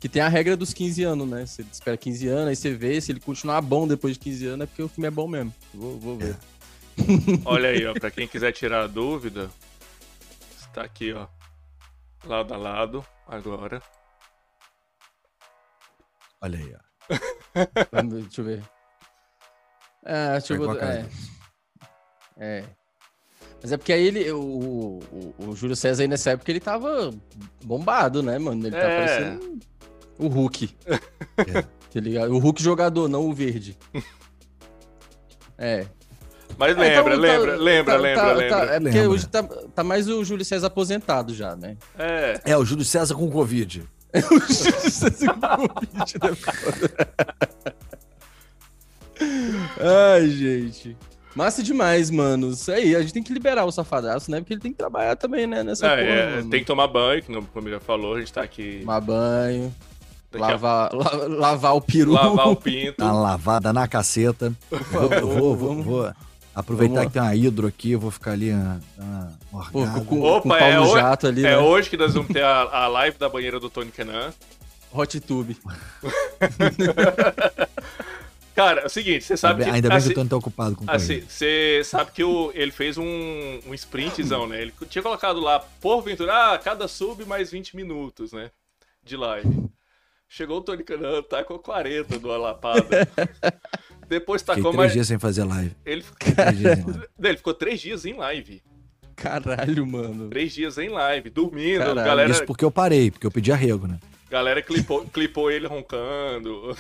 que 0.01 0.09
tem 0.09 0.23
a 0.23 0.29
regra 0.29 0.57
dos 0.57 0.73
15 0.73 1.03
anos, 1.03 1.29
né? 1.29 1.45
Você 1.45 1.65
espera 1.71 1.97
15 1.97 2.29
anos, 2.29 2.49
aí 2.49 2.57
você 2.57 2.73
vê, 2.73 3.01
se 3.01 3.13
ele 3.13 3.21
continuar 3.21 3.61
bom 3.61 3.87
depois 3.87 4.15
de 4.15 4.21
15 4.21 4.47
anos, 4.47 4.65
é 4.65 4.67
porque 4.67 4.83
o 4.83 4.89
filme 4.89 5.09
é 5.09 5.11
bom 5.11 5.27
mesmo. 5.27 5.53
Vou, 5.75 5.99
vou 5.99 6.17
ver. 6.17 6.31
É. 6.35 6.37
Olha 7.45 7.69
aí, 7.69 7.85
ó, 7.85 7.93
pra 7.95 8.11
quem 8.11 8.27
quiser 8.27 8.53
tirar 8.53 8.85
a 8.85 8.87
dúvida, 8.87 9.51
está 10.79 10.85
aqui, 10.85 11.13
ó. 11.13 11.27
Lado 12.25 12.55
a 12.55 12.57
lado, 12.57 13.05
agora. 13.27 13.83
Olha 16.41 16.59
aí, 16.59 16.75
ó. 16.75 18.03
deixa 18.03 18.41
eu 18.41 18.45
ver. 18.45 18.63
É, 20.05 20.33
deixa 20.33 20.55
eu 20.55 20.73
ver. 20.73 20.83
É. 20.83 21.07
é. 22.39 22.65
Mas 23.61 23.73
é 23.73 23.77
porque 23.77 23.93
aí 23.93 24.07
ele, 24.07 24.31
o, 24.31 25.01
o, 25.11 25.35
o, 25.39 25.57
Júlio 25.57 25.75
César 25.75 26.03
aí 26.03 26.09
nessa 26.09 26.31
época 26.31 26.51
ele 26.53 26.61
tava 26.61 27.11
bombado, 27.65 28.23
né, 28.23 28.39
mano? 28.39 28.65
Ele 28.65 28.77
tá 28.77 28.83
é. 28.83 28.97
parecendo 28.97 29.59
o 30.17 30.29
Hulk. 30.29 30.77
é. 30.87 31.63
Tá 31.63 32.01
ligado? 32.01 32.33
O 32.33 32.39
Hulk 32.39 32.63
jogador, 32.63 33.09
não 33.09 33.29
o 33.29 33.35
verde. 33.35 33.77
É. 35.61 35.89
Mas 36.57 36.77
lembra, 36.77 37.15
então, 37.15 37.20
lembra, 37.20 37.52
tá, 37.52 37.59
lembra, 37.59 37.94
tá, 37.94 38.01
lembra, 38.01 38.23
tá, 38.23 38.33
lembra. 38.33 38.47
é 38.75 38.81
porque 38.81 38.97
lembra. 38.97 39.10
hoje 39.10 39.28
tá, 39.28 39.43
tá 39.43 39.85
mais 39.85 40.09
o 40.09 40.25
Júlio 40.25 40.44
César 40.44 40.68
aposentado 40.68 41.35
já, 41.35 41.55
né? 41.55 41.77
É. 41.99 42.41
É, 42.44 42.57
o 42.57 42.65
Júlio 42.65 42.85
César 42.85 43.15
com 43.15 43.31
Covid. 43.31 43.83
É 44.10 44.20
o 44.20 44.41
Júlio 44.41 44.91
César 44.91 45.35
com 45.35 45.68
Covid, 45.68 46.15
né? 46.23 46.31
Ai, 50.15 50.28
gente. 50.31 50.97
Massa 51.35 51.62
demais, 51.62 52.10
mano. 52.10 52.51
Isso 52.51 52.73
aí, 52.73 52.97
a 52.97 53.01
gente 53.01 53.12
tem 53.12 53.23
que 53.23 53.33
liberar 53.33 53.65
o 53.65 53.70
safadaço, 53.70 54.31
né? 54.31 54.41
Porque 54.41 54.55
ele 54.55 54.60
tem 54.60 54.73
que 54.73 54.78
trabalhar 54.78 55.15
também, 55.15 55.47
né? 55.47 55.62
Nessa 55.62 55.86
é, 55.86 55.91
porra, 55.91 56.41
é, 56.41 56.43
tem 56.43 56.60
que 56.60 56.67
tomar 56.67 56.89
banho, 56.89 57.23
que 57.23 57.33
como 57.52 57.68
já 57.68 57.78
falou, 57.78 58.15
a 58.15 58.18
gente 58.18 58.33
tá 58.33 58.43
aqui. 58.43 58.78
Tomar 58.81 59.01
banho. 59.01 59.75
Lavar, 60.33 60.91
la, 60.93 61.10
lavar 61.27 61.77
o 61.77 61.81
peru. 61.81 62.12
Lavar 62.12 62.49
o 62.49 62.57
pinto. 62.57 63.02
Uma 63.02 63.12
lavada 63.12 63.73
na 63.73 63.89
caceta. 63.89 64.52
Vou, 64.70 65.09
vou, 65.09 65.57
vou, 65.57 65.83
vou, 65.83 66.12
aproveitar 66.59 66.95
vamos. 66.95 67.09
que 67.09 67.12
tem 67.12 67.23
uma 67.23 67.37
hidro 67.37 67.67
aqui, 67.67 67.93
eu 67.93 68.01
vou 68.01 68.11
ficar 68.11 68.33
ali 68.33 68.51
na, 68.53 68.81
Pô, 69.70 69.87
com, 70.05 70.20
Opa, 70.20 70.49
com 70.49 70.55
é, 70.57 70.81
hoje, 70.81 71.05
ali, 71.27 71.47
é 71.47 71.51
né? 71.51 71.59
hoje 71.59 71.89
que 71.89 71.97
nós 71.97 72.15
vamos 72.15 72.33
ter 72.33 72.43
a, 72.43 72.62
a 72.62 72.89
live 72.89 73.17
da 73.17 73.28
banheira 73.28 73.61
do 73.61 73.70
Tony 73.70 73.93
Canan. 73.93 74.33
Hot 74.93 75.20
Tube. 75.20 75.57
Cara, 78.55 78.81
é 78.81 78.87
o 78.87 78.89
seguinte, 78.89 79.25
você 79.25 79.37
sabe 79.37 79.62
que. 79.62 79.70
Ainda 79.70 79.89
bem 79.89 79.99
assim, 79.99 80.09
que 80.09 80.19
eu 80.19 80.25
tô 80.25 80.28
tão 80.28 80.39
ocupado 80.39 80.75
com 80.75 80.85
Assim, 80.89 81.20
você 81.20 81.81
sabe 81.85 82.11
que 82.11 82.25
o, 82.25 82.51
ele 82.55 82.73
fez 82.73 82.99
um, 82.99 83.61
um 83.65 83.73
sprintzão, 83.75 84.49
né? 84.49 84.62
Ele 84.62 84.75
tinha 84.89 85.03
colocado 85.03 85.39
lá, 85.39 85.61
porventura, 85.61 86.55
ah, 86.55 86.59
cada 86.59 86.89
sub 86.89 87.25
mais 87.25 87.53
20 87.53 87.77
minutos, 87.77 88.33
né? 88.33 88.51
De 89.05 89.17
live. 89.17 89.69
Chegou 90.28 90.59
o 90.59 90.61
Tony 90.61 90.83
Canan, 90.83 91.23
tá 91.23 91.45
com 91.45 91.57
40 91.57 92.19
do 92.19 92.33
Alapada. 92.33 93.09
Depois 94.09 94.43
tacou 94.43 94.57
Fiquei 94.57 94.70
três 94.70 94.77
mais. 94.77 94.93
dias 94.93 95.07
sem 95.07 95.19
fazer 95.19 95.45
live. 95.45 95.77
Ele 95.85 96.03
ficou... 96.03 96.35
três 96.35 96.59
dias 96.59 96.78
em 96.78 96.85
live. 96.87 97.09
ele 97.23 97.37
ficou 97.37 97.55
três 97.55 97.81
dias 97.81 98.05
em 98.07 98.15
live. 98.15 98.62
Caralho, 99.15 99.87
mano. 99.87 100.28
Três 100.28 100.53
dias 100.55 100.78
em 100.78 100.89
live, 100.89 101.28
dormindo. 101.28 101.81
Caralho. 101.81 102.07
Galera... 102.07 102.31
Isso 102.31 102.45
porque 102.47 102.65
eu 102.65 102.70
parei, 102.70 103.11
porque 103.11 103.27
eu 103.27 103.31
pedi 103.31 103.53
arrego, 103.53 103.87
né? 103.87 103.99
Galera 104.31 104.62
clipou, 104.62 105.05
clipou 105.07 105.51
ele 105.51 105.67
roncando. 105.67 106.77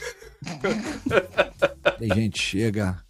Tem 1.98 2.14
gente, 2.14 2.38
chega. 2.40 3.02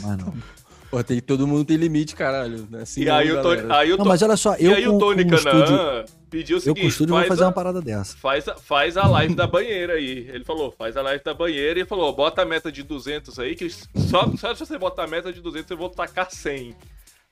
Mas 0.00 0.18
não. 0.18 0.34
Pô, 0.90 1.02
tem, 1.02 1.20
todo 1.20 1.46
mundo 1.46 1.64
tem 1.64 1.76
limite, 1.76 2.14
caralho. 2.14 2.66
Né? 2.70 2.82
Assim, 2.82 3.02
e 3.02 3.10
aí 3.10 3.30
o 3.32 3.42
Tony, 3.42 3.62
aí 3.70 3.92
o 3.92 3.96
Não, 3.96 4.04
mas 4.04 4.22
olha 4.22 4.36
só, 4.36 4.54
eu 4.54 4.70
e 4.70 4.74
aí 4.74 4.84
com, 4.84 4.96
o 4.96 4.98
Tony 4.98 5.24
Canaan 5.24 6.04
pediu 6.30 6.58
o 6.58 6.60
seguinte... 6.60 6.78
Eu 6.78 6.82
com 6.82 6.86
o 6.86 6.88
estúdio 6.88 7.14
vou 7.14 7.24
fazer 7.24 7.42
a, 7.42 7.46
uma 7.46 7.52
parada 7.52 7.80
dessa. 7.82 8.16
Faz 8.16 8.46
a, 8.48 8.54
faz 8.54 8.96
a 8.96 9.06
live 9.06 9.34
da 9.34 9.46
banheira 9.46 9.94
aí. 9.94 10.28
Ele 10.32 10.44
falou, 10.44 10.70
faz 10.70 10.96
a 10.96 11.02
live 11.02 11.22
da 11.24 11.34
banheira 11.34 11.80
e 11.80 11.84
falou, 11.84 12.14
bota 12.14 12.42
a 12.42 12.44
meta 12.44 12.70
de 12.70 12.82
200 12.82 13.38
aí, 13.38 13.54
que 13.54 13.68
só, 13.70 14.30
só 14.36 14.54
se 14.54 14.60
você 14.60 14.78
botar 14.78 15.04
a 15.04 15.08
meta 15.08 15.32
de 15.32 15.40
200 15.40 15.70
eu 15.70 15.76
vou 15.76 15.90
tacar 15.90 16.30
100. 16.30 16.74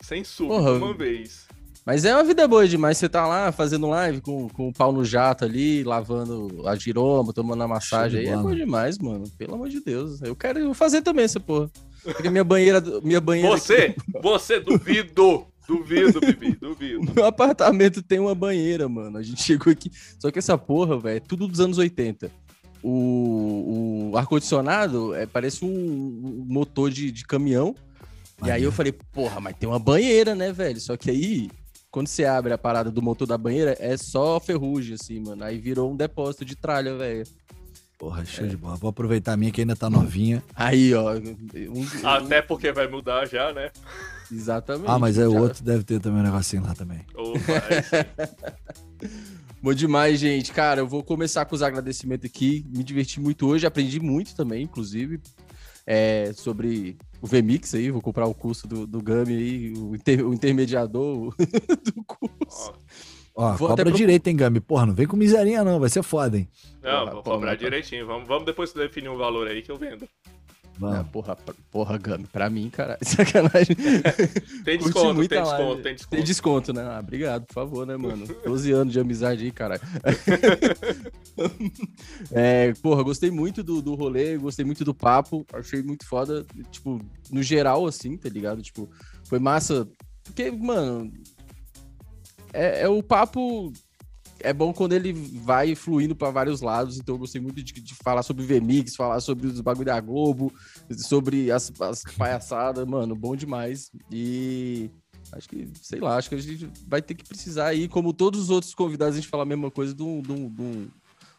100 0.00 0.24
sub 0.24 0.52
uma 0.52 0.92
vez. 0.92 1.46
Mas 1.84 2.04
é 2.04 2.14
uma 2.14 2.24
vida 2.24 2.48
boa 2.48 2.66
demais. 2.66 2.96
Você 2.96 3.08
tá 3.08 3.26
lá 3.26 3.52
fazendo 3.52 3.86
live 3.88 4.20
com, 4.22 4.48
com 4.48 4.68
o 4.68 4.72
pau 4.72 4.90
no 4.90 5.04
jato 5.04 5.44
ali, 5.44 5.84
lavando 5.84 6.66
a 6.66 6.74
giroma, 6.76 7.32
tomando 7.32 7.62
a 7.62 7.68
massagem 7.68 8.20
aí. 8.20 8.26
É 8.26 8.36
bom 8.36 8.54
demais, 8.54 8.98
mano. 8.98 9.28
Pelo 9.36 9.54
amor 9.54 9.68
de 9.68 9.80
Deus. 9.80 10.22
Eu 10.22 10.34
quero 10.34 10.72
fazer 10.72 11.02
também 11.02 11.26
essa 11.26 11.38
porra. 11.38 11.70
Porque 12.04 12.30
minha 12.30 12.44
banheira. 12.44 12.82
Minha 13.02 13.20
banheira 13.20 13.50
você, 13.50 13.74
aqui... 13.74 13.96
você, 14.22 14.60
duvido. 14.60 15.46
Duvido, 15.66 16.20
Bibi, 16.20 16.52
duvido. 16.56 17.12
Meu 17.16 17.24
apartamento 17.24 18.02
tem 18.02 18.18
uma 18.18 18.34
banheira, 18.34 18.86
mano. 18.86 19.16
A 19.16 19.22
gente 19.22 19.42
chegou 19.42 19.72
aqui. 19.72 19.90
Só 20.18 20.30
que 20.30 20.38
essa 20.38 20.58
porra, 20.58 20.98
velho, 20.98 21.16
é 21.16 21.20
tudo 21.20 21.48
dos 21.48 21.58
anos 21.58 21.78
80. 21.78 22.30
O, 22.82 24.10
o 24.12 24.16
ar-condicionado 24.18 25.14
é, 25.14 25.24
parece 25.24 25.64
um 25.64 26.44
motor 26.46 26.90
de, 26.90 27.10
de 27.10 27.24
caminhão. 27.24 27.74
E 28.44 28.50
aí 28.50 28.62
eu 28.62 28.70
falei, 28.70 28.92
porra, 28.92 29.40
mas 29.40 29.56
tem 29.56 29.66
uma 29.66 29.78
banheira, 29.78 30.34
né, 30.34 30.52
velho? 30.52 30.78
Só 30.78 30.98
que 30.98 31.10
aí 31.10 31.48
quando 31.94 32.08
você 32.08 32.24
abre 32.24 32.52
a 32.52 32.58
parada 32.58 32.90
do 32.90 33.00
motor 33.00 33.24
da 33.24 33.38
banheira, 33.38 33.76
é 33.78 33.96
só 33.96 34.40
ferrugem, 34.40 34.96
assim, 34.96 35.20
mano. 35.20 35.44
Aí 35.44 35.58
virou 35.58 35.92
um 35.92 35.96
depósito 35.96 36.44
de 36.44 36.56
tralha, 36.56 36.96
velho. 36.96 37.24
Porra, 37.98 38.24
show 38.24 38.44
é. 38.44 38.48
de 38.48 38.56
bola. 38.56 38.76
Vou 38.76 38.90
aproveitar 38.90 39.32
a 39.32 39.36
minha 39.36 39.50
que 39.52 39.60
ainda 39.60 39.76
tá 39.76 39.88
novinha. 39.88 40.42
Aí, 40.54 40.92
ó. 40.94 41.14
Um... 41.14 42.06
Até 42.06 42.42
porque 42.42 42.72
vai 42.72 42.88
mudar 42.88 43.26
já, 43.26 43.52
né? 43.52 43.70
Exatamente. 44.30 44.88
Ah, 44.88 44.98
mas 44.98 45.18
é 45.18 45.26
o 45.26 45.38
outro 45.38 45.62
deve 45.62 45.84
ter 45.84 46.00
também 46.00 46.20
um 46.20 46.24
negocinho 46.24 46.62
lá 46.62 46.74
também. 46.74 47.00
Bom 49.62 49.72
demais, 49.72 50.18
gente. 50.20 50.52
Cara, 50.52 50.80
eu 50.80 50.86
vou 50.86 51.02
começar 51.02 51.44
com 51.46 51.54
os 51.54 51.62
agradecimentos 51.62 52.26
aqui. 52.26 52.66
Me 52.68 52.84
diverti 52.84 53.20
muito 53.20 53.46
hoje, 53.46 53.66
aprendi 53.66 53.98
muito 53.98 54.34
também, 54.34 54.64
inclusive, 54.64 55.20
é, 55.86 56.32
sobre 56.34 56.98
o 57.22 57.26
VMix 57.26 57.74
aí, 57.74 57.90
vou 57.90 58.02
comprar 58.02 58.26
o 58.26 58.34
curso 58.34 58.68
do, 58.68 58.86
do 58.86 59.00
Gami 59.00 59.34
aí, 59.34 59.72
o, 59.74 59.94
inter, 59.94 60.26
o 60.26 60.34
intermediador 60.34 61.34
do 61.94 62.04
curso. 62.04 62.74
Ó, 63.34 63.52
vou 63.54 63.68
cobra 63.68 63.86
pro... 63.86 63.94
direito, 63.94 64.28
hein, 64.28 64.36
Gami? 64.36 64.60
Porra, 64.60 64.86
não 64.86 64.94
vem 64.94 65.06
com 65.06 65.16
miserinha 65.16 65.64
não, 65.64 65.80
vai 65.80 65.88
ser 65.88 66.02
foda, 66.02 66.38
hein? 66.38 66.48
Não, 66.82 67.10
vou 67.10 67.22
cobrar 67.22 67.56
direitinho. 67.56 68.06
Vamos, 68.06 68.28
vamos 68.28 68.44
depois 68.44 68.72
definir 68.72 69.08
um 69.08 69.16
valor 69.16 69.48
aí 69.48 69.60
que 69.60 69.70
eu 69.70 69.76
vendo. 69.76 70.08
Não, 70.78 71.04
porra, 71.04 71.36
porra, 71.70 71.96
Gami, 71.98 72.26
pra 72.26 72.50
mim, 72.50 72.68
cara, 72.68 72.98
sacanagem. 73.02 73.76
tem 74.64 74.78
desconto, 74.78 75.28
tem 75.28 75.42
desconto, 75.42 75.82
tem 75.82 75.94
desconto. 75.94 76.16
Tem 76.16 76.24
desconto, 76.24 76.72
né? 76.72 76.82
Ah, 76.82 76.98
obrigado, 77.00 77.46
por 77.46 77.54
favor, 77.54 77.86
né, 77.86 77.96
mano? 77.96 78.26
12 78.44 78.72
anos 78.72 78.92
de 78.92 78.98
amizade 78.98 79.44
aí, 79.44 79.52
caralho. 79.52 79.80
é, 82.32 82.72
porra, 82.74 83.04
gostei 83.04 83.30
muito 83.30 83.62
do, 83.62 83.80
do 83.80 83.94
rolê, 83.94 84.36
gostei 84.36 84.64
muito 84.64 84.84
do 84.84 84.94
papo, 84.94 85.46
achei 85.52 85.80
muito 85.80 86.04
foda, 86.06 86.44
tipo, 86.70 87.00
no 87.30 87.42
geral, 87.42 87.86
assim, 87.86 88.16
tá 88.16 88.28
ligado? 88.28 88.60
Tipo, 88.60 88.90
foi 89.24 89.38
massa, 89.38 89.88
porque, 90.24 90.50
mano, 90.50 91.12
é, 92.54 92.82
é 92.82 92.88
o 92.88 93.02
papo 93.02 93.72
é 94.40 94.52
bom 94.52 94.72
quando 94.72 94.92
ele 94.92 95.12
vai 95.12 95.74
fluindo 95.74 96.14
para 96.14 96.30
vários 96.30 96.60
lados, 96.60 96.98
então 96.98 97.14
eu 97.14 97.18
gostei 97.18 97.40
muito 97.40 97.62
de, 97.62 97.72
de 97.72 97.94
falar 97.94 98.22
sobre 98.22 98.44
VMix, 98.44 98.94
falar 98.94 99.20
sobre 99.20 99.46
os 99.46 99.60
bagulho 99.60 99.86
da 99.86 100.00
Globo, 100.00 100.52
sobre 100.90 101.50
as, 101.50 101.72
as 101.80 102.02
palhaçadas, 102.16 102.86
mano, 102.86 103.14
bom 103.14 103.34
demais. 103.34 103.90
E 104.10 104.90
acho 105.32 105.48
que, 105.48 105.68
sei 105.80 106.00
lá, 106.00 106.16
acho 106.16 106.28
que 106.28 106.34
a 106.34 106.38
gente 106.38 106.68
vai 106.86 107.00
ter 107.00 107.14
que 107.14 107.24
precisar 107.24 107.68
aí, 107.68 107.88
como 107.88 108.12
todos 108.12 108.40
os 108.40 108.50
outros 108.50 108.74
convidados, 108.74 109.14
a 109.14 109.20
gente 109.20 109.30
fala 109.30 109.44
a 109.44 109.46
mesma 109.46 109.70
coisa 109.70 109.94
de 109.94 110.02
um, 110.02 110.20
de 110.20 110.32
um, 110.32 110.88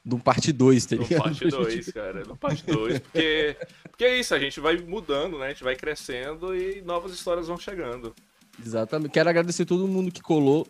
de 0.03 0.15
um 0.15 0.19
parte 0.19 0.51
2, 0.51 0.85
tá 0.85 0.95
ligado? 0.95 1.21
parte 1.21 1.45
2, 1.49 1.91
cara, 1.91 2.23
no 2.23 2.35
parte 2.35 2.65
2, 2.65 2.99
porque, 2.99 3.57
porque 3.89 4.03
é 4.03 4.19
isso, 4.19 4.33
a 4.33 4.39
gente 4.39 4.59
vai 4.59 4.77
mudando, 4.77 5.37
né? 5.37 5.47
A 5.47 5.49
gente 5.49 5.63
vai 5.63 5.75
crescendo 5.75 6.55
e 6.55 6.81
novas 6.81 7.13
histórias 7.13 7.47
vão 7.47 7.57
chegando. 7.57 8.15
Exatamente. 8.63 9.11
Quero 9.11 9.29
agradecer 9.29 9.65
todo 9.65 9.87
mundo 9.87 10.11
que 10.11 10.21
colou 10.21 10.65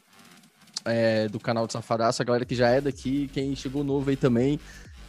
é, 0.85 1.27
do 1.27 1.39
canal 1.39 1.67
do 1.67 1.73
Safadaço, 1.73 2.21
a 2.21 2.25
galera 2.25 2.45
que 2.45 2.55
já 2.55 2.69
é 2.69 2.79
daqui, 2.79 3.29
quem 3.33 3.55
chegou 3.55 3.83
novo 3.83 4.09
aí 4.09 4.15
também. 4.15 4.59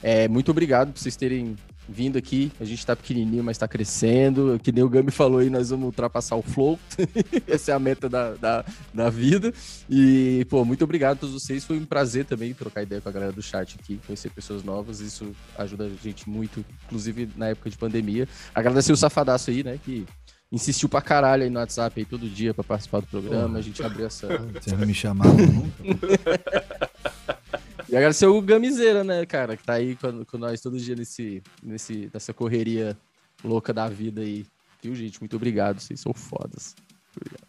É, 0.02 0.28
muito 0.28 0.50
obrigado 0.50 0.92
por 0.92 1.00
vocês 1.00 1.16
terem 1.16 1.56
vindo 1.88 2.18
aqui. 2.18 2.52
A 2.60 2.64
gente 2.64 2.84
tá 2.84 2.94
pequenininho, 2.96 3.44
mas 3.44 3.58
tá 3.58 3.68
crescendo. 3.68 4.58
Que 4.62 4.72
nem 4.72 4.82
o 4.84 4.88
Gami 4.88 5.10
falou 5.10 5.38
aí, 5.38 5.50
nós 5.50 5.70
vamos 5.70 5.86
ultrapassar 5.86 6.36
o 6.36 6.42
flow. 6.42 6.78
Essa 7.46 7.72
é 7.72 7.74
a 7.74 7.78
meta 7.78 8.08
da, 8.08 8.34
da, 8.34 8.64
da, 8.92 9.10
vida. 9.10 9.52
E, 9.88 10.46
pô, 10.50 10.64
muito 10.64 10.84
obrigado 10.84 11.16
a 11.16 11.20
todos 11.20 11.42
vocês. 11.42 11.64
Foi 11.64 11.78
um 11.78 11.84
prazer 11.84 12.24
também 12.24 12.52
trocar 12.52 12.82
ideia 12.82 13.00
com 13.00 13.08
a 13.08 13.12
galera 13.12 13.32
do 13.32 13.42
chat 13.42 13.76
aqui, 13.80 14.00
conhecer 14.06 14.30
pessoas 14.30 14.62
novas. 14.62 15.00
Isso 15.00 15.32
ajuda 15.56 15.86
a 15.86 15.90
gente 16.02 16.28
muito, 16.28 16.64
inclusive 16.86 17.28
na 17.36 17.48
época 17.48 17.70
de 17.70 17.78
pandemia. 17.78 18.28
Agradecer 18.54 18.92
o 18.92 18.96
Safadaço 18.96 19.50
aí, 19.50 19.62
né, 19.62 19.78
que 19.82 20.06
insistiu 20.50 20.88
pra 20.88 21.02
caralho 21.02 21.44
aí 21.44 21.50
no 21.50 21.58
WhatsApp 21.58 21.98
aí 21.98 22.04
todo 22.04 22.28
dia 22.28 22.54
pra 22.54 22.64
participar 22.64 23.00
do 23.00 23.06
programa. 23.06 23.58
A 23.58 23.62
gente 23.62 23.82
abriu 23.82 24.06
essa. 24.06 24.26
Você 24.60 24.76
não 24.76 24.86
me 24.86 24.94
chamava 24.94 25.32
nunca. 25.32 25.82
e 27.88 27.96
agradecer 27.96 28.26
o 28.26 28.40
Gamizeira, 28.40 29.02
né, 29.02 29.26
cara, 29.26 29.56
que 29.56 29.64
tá 29.64 29.74
aí 29.74 29.96
com, 29.96 30.24
com 30.24 30.38
nós 30.38 30.60
todo 30.60 30.78
dia 30.78 30.94
nesse, 30.94 31.42
nesse, 31.62 32.10
nessa 32.12 32.32
correria 32.32 32.96
louca 33.44 33.72
da 33.72 33.88
vida 33.88 34.22
aí. 34.22 34.46
Viu, 34.82 34.94
gente? 34.94 35.20
Muito 35.20 35.36
obrigado. 35.36 35.80
Vocês 35.80 36.00
são 36.00 36.14
fodas. 36.14 36.74
Obrigado. 37.16 37.46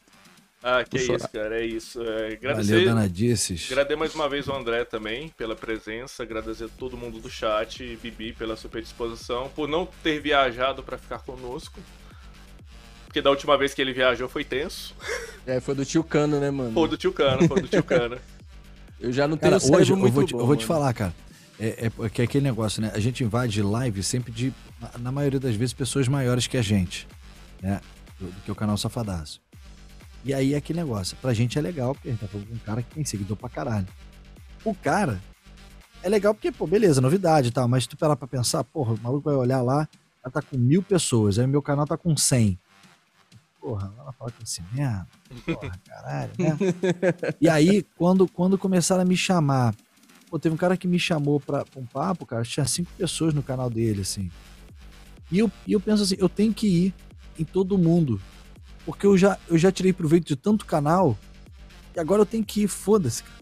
Ah, 0.63 0.83
que 0.83 0.97
é 0.97 1.01
isso, 1.01 1.29
cara, 1.29 1.61
é 1.61 1.65
isso. 1.65 2.01
É, 2.01 2.33
agradecer, 2.33 2.73
Valeu, 2.73 2.87
danadices. 2.87 3.71
Agradecer 3.71 3.95
mais 3.95 4.15
uma 4.15 4.27
vez 4.27 4.47
o 4.47 4.53
André 4.53 4.83
também 4.83 5.29
pela 5.29 5.55
presença, 5.55 6.23
agradecer 6.23 6.65
a 6.65 6.67
todo 6.67 6.97
mundo 6.97 7.19
do 7.19 7.29
chat, 7.29 7.95
Bibi 8.01 8.33
pela 8.33 8.57
super 8.57 8.81
disposição, 8.81 9.49
por 9.55 9.67
não 9.67 9.85
ter 9.85 10.19
viajado 10.19 10.83
para 10.83 10.97
ficar 10.97 11.19
conosco 11.19 11.79
porque 13.17 13.21
da 13.21 13.29
última 13.31 13.57
vez 13.57 13.73
que 13.73 13.81
ele 13.81 13.93
viajou 13.93 14.29
foi 14.29 14.43
tenso. 14.43 14.93
É, 15.45 15.59
foi 15.59 15.73
do 15.73 15.83
tio 15.85 16.03
Cano, 16.03 16.39
né, 16.39 16.51
mano? 16.51 16.71
Foi 16.73 16.87
do 16.87 16.97
tio 16.97 17.11
Cano, 17.11 17.47
foi 17.47 17.61
do 17.61 17.67
tio 17.67 17.83
Cano. 17.83 18.17
eu 18.99 19.11
já 19.11 19.27
não 19.27 19.37
tenho 19.37 19.59
cara, 19.59 19.77
hoje 19.77 19.91
eu 19.91 19.97
vou, 19.97 20.23
te, 20.23 20.33
bom, 20.33 20.39
eu 20.39 20.45
vou 20.45 20.55
te 20.55 20.65
falar, 20.65 20.93
cara. 20.93 21.13
É, 21.59 21.87
é, 21.87 21.91
é 22.19 22.23
aquele 22.23 22.43
negócio, 22.43 22.81
né? 22.81 22.91
A 22.93 22.99
gente 22.99 23.23
invade 23.23 23.61
live 23.63 24.03
sempre 24.03 24.31
de, 24.31 24.53
na 24.99 25.11
maioria 25.11 25.39
das 25.39 25.55
vezes, 25.55 25.73
pessoas 25.73 26.07
maiores 26.07 26.45
que 26.45 26.57
a 26.57 26.61
gente, 26.61 27.07
né? 27.61 27.81
Do, 28.19 28.27
do 28.27 28.41
que 28.41 28.51
o 28.51 28.55
canal 28.55 28.77
Safadaço. 28.77 29.41
E 30.23 30.33
aí 30.33 30.53
é 30.53 30.57
aquele 30.57 30.79
negócio. 30.79 31.17
Pra 31.21 31.33
gente 31.33 31.57
é 31.57 31.61
legal, 31.61 31.95
porque 31.95 32.09
a 32.09 32.11
gente 32.11 32.19
tá 32.19 32.27
falando 32.27 32.47
com 32.47 32.55
um 32.55 32.59
cara 32.59 32.83
que 32.83 32.93
tem 32.93 33.05
seguidor 33.05 33.37
pra 33.37 33.49
caralho. 33.49 33.87
O 34.63 34.75
cara 34.75 35.19
é 36.03 36.09
legal 36.09 36.35
porque, 36.35 36.51
pô, 36.51 36.67
beleza, 36.67 37.01
novidade 37.01 37.47
e 37.47 37.51
tal, 37.51 37.67
mas 37.67 37.87
tu 37.87 37.97
parar 37.97 38.15
pra 38.15 38.27
pensar, 38.27 38.63
porra, 38.65 38.93
o 38.93 38.99
maluco 39.01 39.29
vai 39.29 39.35
olhar 39.35 39.61
lá, 39.61 39.87
ela 40.23 40.31
tá 40.31 40.41
com 40.41 40.57
mil 40.57 40.83
pessoas, 40.83 41.39
aí 41.39 41.45
o 41.45 41.49
meu 41.49 41.61
canal 41.61 41.87
tá 41.87 41.97
com 41.97 42.15
cem 42.15 42.59
porra, 43.59 43.93
ela 43.97 44.11
fala 44.11 44.31
com 44.31 44.43
esse 44.43 44.61
merda, 44.73 45.07
porra, 45.45 45.71
caralho, 45.85 46.31
né? 46.37 46.57
e 47.39 47.49
aí, 47.49 47.83
quando, 47.97 48.27
quando 48.27 48.57
começaram 48.57 49.01
a 49.01 49.05
me 49.05 49.17
chamar, 49.17 49.75
pô, 50.29 50.39
teve 50.39 50.53
um 50.53 50.57
cara 50.57 50.77
que 50.77 50.87
me 50.87 50.99
chamou 50.99 51.39
pra, 51.39 51.65
pra 51.65 51.79
um 51.79 51.85
papo, 51.85 52.25
cara, 52.25 52.43
tinha 52.43 52.65
cinco 52.65 52.91
pessoas 52.97 53.33
no 53.33 53.43
canal 53.43 53.69
dele, 53.69 54.01
assim. 54.01 54.29
E 55.31 55.39
eu, 55.39 55.51
e 55.65 55.73
eu 55.73 55.79
penso 55.79 56.03
assim, 56.03 56.15
eu 56.17 56.29
tenho 56.29 56.53
que 56.53 56.67
ir 56.67 56.93
em 57.37 57.43
todo 57.43 57.77
mundo, 57.77 58.21
porque 58.85 59.05
eu 59.05 59.17
já, 59.17 59.37
eu 59.47 59.57
já 59.57 59.71
tirei 59.71 59.91
proveito 59.91 60.27
de 60.27 60.35
tanto 60.35 60.65
canal, 60.65 61.17
e 61.95 61.99
agora 61.99 62.21
eu 62.21 62.25
tenho 62.25 62.45
que 62.45 62.63
ir, 62.63 62.67
foda-se, 62.67 63.23
cara. 63.23 63.37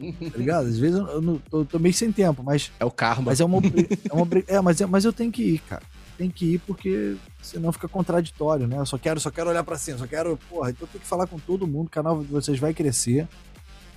Tá 0.00 0.38
ligado? 0.38 0.66
Às 0.66 0.78
vezes 0.78 0.98
eu, 0.98 1.06
eu, 1.06 1.42
eu 1.52 1.64
tô 1.64 1.78
meio 1.78 1.94
sem 1.94 2.10
tempo, 2.10 2.42
mas. 2.42 2.72
É 2.80 2.84
o 2.84 2.90
karma. 2.90 3.24
Mas 3.26 3.40
é 3.40 3.44
uma. 3.44 3.58
É, 3.58 4.14
uma, 4.14 4.26
é, 4.46 4.60
mas, 4.60 4.80
é, 4.80 4.86
mas 4.86 5.04
eu 5.04 5.12
tenho 5.12 5.30
que 5.30 5.42
ir, 5.42 5.58
cara. 5.60 5.82
Tem 6.20 6.28
que 6.28 6.52
ir 6.52 6.58
porque 6.66 7.16
senão 7.40 7.72
fica 7.72 7.88
contraditório, 7.88 8.66
né? 8.66 8.76
Eu 8.76 8.84
só 8.84 8.98
quero, 8.98 9.18
só 9.18 9.30
quero 9.30 9.48
olhar 9.48 9.64
para 9.64 9.78
cima, 9.78 9.96
só 9.96 10.06
quero. 10.06 10.36
Porra, 10.50 10.68
então 10.68 10.86
tem 10.86 11.00
que 11.00 11.06
falar 11.06 11.26
com 11.26 11.38
todo 11.38 11.66
mundo, 11.66 11.86
o 11.86 11.90
canal 11.90 12.22
de 12.22 12.30
vocês 12.30 12.58
vai 12.58 12.74
crescer. 12.74 13.26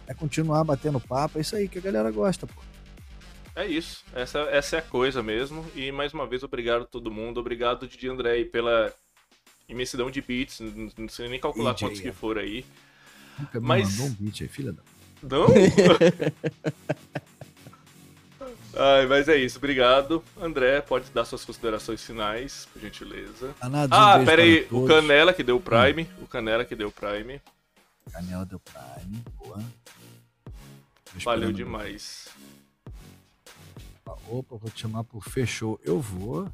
É 0.07 0.13
continuar 0.13 0.63
batendo 0.63 1.01
papo, 1.01 1.37
é 1.37 1.41
isso 1.41 1.53
aí 1.53 1.67
que 1.67 1.79
a 1.79 1.81
galera 1.81 2.09
gosta, 2.11 2.47
pô. 2.47 2.61
É 3.53 3.67
isso, 3.67 4.05
essa, 4.15 4.39
essa 4.43 4.77
é 4.77 4.79
a 4.79 4.81
coisa 4.81 5.21
mesmo. 5.21 5.65
E 5.75 5.91
mais 5.91 6.13
uma 6.13 6.25
vez, 6.25 6.43
obrigado 6.43 6.83
a 6.83 6.85
todo 6.85 7.11
mundo. 7.11 7.41
Obrigado, 7.41 7.85
Didi 7.89 8.07
André, 8.07 8.45
pela 8.45 8.93
imensidão 9.67 10.09
de 10.09 10.21
beats. 10.21 10.61
Não 10.97 11.09
sei 11.09 11.27
nem 11.27 11.41
calcular 11.41 11.73
DJ, 11.73 11.89
quantos 11.89 11.99
que 11.99 12.13
for 12.13 12.37
aí. 12.37 12.63
Nunca 13.37 13.59
me 13.59 13.67
Mas... 13.67 13.97
mandou 13.97 14.05
um 14.05 14.13
beat 14.13 14.43
aí, 14.43 14.47
filha 14.47 14.71
da. 14.71 14.81
Não? 15.23 15.47
Ai, 18.75 19.05
mas 19.05 19.29
é 19.29 19.37
isso, 19.37 19.57
obrigado. 19.57 20.23
André, 20.41 20.81
pode 20.81 21.11
dar 21.11 21.25
suas 21.25 21.45
considerações 21.45 22.03
finais, 22.03 22.67
por 22.73 22.81
gentileza. 22.81 23.53
ah, 23.91 24.17
um 24.17 24.25
pera 24.25 24.41
aí, 24.41 24.67
o 24.71 24.85
Canela 24.85 25.33
que 25.33 25.43
deu 25.43 25.57
o 25.57 25.61
Prime. 25.61 26.03
Hum. 26.03 26.23
O 26.23 26.27
Canela 26.27 26.65
que 26.65 26.75
deu 26.75 26.87
o 26.87 26.91
Prime. 26.91 27.39
Canela 28.11 28.45
deu 28.45 28.59
Prime, 28.59 29.23
boa. 29.37 29.63
Valeu 31.23 31.51
demais. 31.51 32.29
Opa, 34.27 34.55
vou 34.55 34.71
te 34.71 34.81
chamar 34.81 35.03
por 35.03 35.23
fechou. 35.23 35.79
Eu 35.83 35.99
vou. 35.99 36.49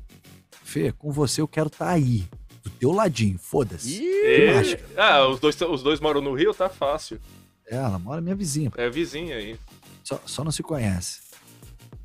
Fê, 0.63 0.91
com 0.91 1.11
você 1.11 1.41
eu 1.41 1.47
quero 1.47 1.67
estar 1.67 1.85
tá 1.85 1.91
aí. 1.91 2.27
Do 2.63 2.69
teu 2.71 2.91
ladinho, 2.91 3.39
foda-se. 3.39 4.03
Ah, 4.97 5.25
os 5.27 5.39
dois, 5.39 5.59
os 5.61 5.81
dois 5.81 5.99
moram 5.99 6.19
no 6.19 6.33
Rio, 6.33 6.53
tá 6.53 6.67
fácil. 6.67 7.19
É, 7.65 7.77
ela 7.77 7.97
mora 7.97 8.19
minha 8.19 8.35
vizinha. 8.35 8.71
É 8.75 8.89
vizinha 8.89 9.37
aí. 9.37 9.57
Só, 10.03 10.19
só 10.25 10.43
não 10.43 10.51
se 10.51 10.61
conhece. 10.61 11.28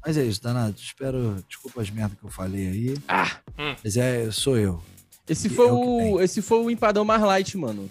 Mas 0.05 0.17
é 0.17 0.25
isso, 0.25 0.43
danado. 0.43 0.77
Espero. 0.79 1.43
Desculpa 1.49 1.81
as 1.81 1.91
merdas 1.91 2.19
que 2.19 2.25
eu 2.25 2.31
falei 2.31 2.69
aí. 2.69 2.97
Ah! 3.09 3.39
Hum. 3.59 3.75
Mas 3.83 3.97
é, 3.97 4.31
sou 4.31 4.59
eu. 4.59 4.83
Esse 5.29 5.49
foi, 5.49 5.69
é 5.69 5.73
o, 5.73 6.21
esse 6.21 6.43
foi 6.43 6.59
o 6.59 6.71
empadão 6.71 7.05
mais 7.05 7.23
light, 7.23 7.57
mano. 7.57 7.89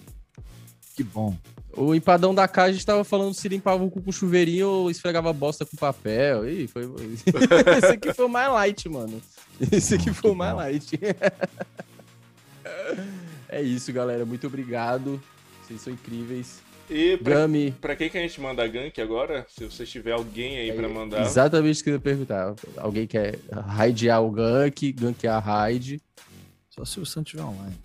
Que 0.94 1.02
bom. 1.02 1.36
O 1.76 1.92
empadão 1.92 2.32
da 2.32 2.46
casa 2.46 2.68
a 2.68 2.72
gente 2.72 2.86
tava 2.86 3.02
falando 3.02 3.34
se 3.34 3.48
limpava 3.48 3.82
o 3.82 3.90
cu 3.90 4.00
com 4.00 4.12
chuveirinho 4.12 4.68
ou 4.68 4.90
esfregava 4.90 5.32
bosta 5.32 5.66
com 5.66 5.76
papel. 5.76 6.48
Ih, 6.48 6.68
foi. 6.68 6.84
Esse 7.78 7.86
aqui 7.86 8.12
foi 8.12 8.26
o 8.26 8.28
mais 8.28 8.52
light, 8.52 8.88
mano. 8.88 9.20
Esse 9.72 9.96
aqui 9.96 10.14
foi 10.14 10.30
o 10.30 10.36
mais 10.36 10.54
light. 10.54 10.92
é 13.48 13.60
isso, 13.60 13.92
galera. 13.92 14.24
Muito 14.24 14.46
obrigado. 14.46 15.20
Vocês 15.62 15.80
são 15.80 15.92
incríveis. 15.92 16.62
E 16.90 17.16
pra, 17.16 17.34
Gami. 17.40 17.72
pra 17.72 17.96
quem 17.96 18.10
que 18.10 18.18
a 18.18 18.20
gente 18.20 18.40
manda 18.40 18.66
gank 18.66 19.00
agora? 19.00 19.46
Se 19.48 19.64
você 19.64 19.84
tiver 19.86 20.12
alguém 20.12 20.58
aí 20.58 20.70
é, 20.70 20.74
pra 20.74 20.88
mandar. 20.88 21.22
Exatamente 21.22 21.80
o 21.80 21.84
que 21.84 21.90
eu 21.90 21.94
ia 21.94 22.00
perguntar. 22.00 22.54
Alguém 22.76 23.06
quer 23.06 23.38
raidear 23.66 24.22
o 24.22 24.30
gank, 24.30 24.92
gankear 24.92 25.36
a 25.36 25.40
raid. 25.40 26.00
Só 26.70 26.84
se 26.84 27.00
o 27.00 27.06
Sam 27.06 27.22
tiver 27.22 27.42
online. 27.42 27.76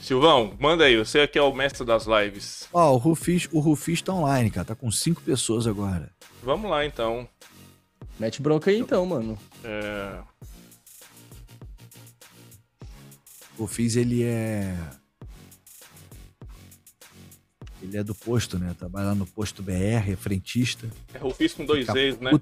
Silvão, 0.00 0.54
manda 0.60 0.84
aí, 0.84 0.96
você 0.96 1.26
que 1.26 1.38
é 1.38 1.42
o 1.42 1.52
mestre 1.52 1.84
das 1.84 2.06
lives. 2.06 2.68
Ó, 2.72 2.92
oh, 2.92 2.94
o 2.94 2.96
Rufis, 2.96 3.48
o 3.52 3.58
Rufis 3.58 4.00
tá 4.00 4.14
online, 4.14 4.50
cara. 4.50 4.64
Tá 4.64 4.74
com 4.74 4.90
cinco 4.90 5.20
pessoas 5.22 5.66
agora. 5.66 6.10
Vamos 6.42 6.70
lá 6.70 6.86
então. 6.86 7.28
Mete 8.18 8.40
bronca 8.40 8.70
aí 8.70 8.78
então, 8.78 9.04
mano. 9.04 9.36
É. 9.64 10.18
O 13.58 13.62
Rufis, 13.62 13.96
ele 13.96 14.22
é 14.22 14.76
ele 17.82 17.96
é 17.96 18.02
do 18.02 18.14
posto, 18.14 18.58
né? 18.58 18.74
Trabalha 18.78 19.14
no 19.14 19.26
posto 19.26 19.62
BR, 19.62 20.10
é 20.10 20.16
frentista. 20.16 20.88
É 21.14 21.24
o 21.24 21.30
fiz 21.30 21.54
com 21.54 21.64
dois 21.64 21.88
E's, 21.88 22.18
né? 22.18 22.32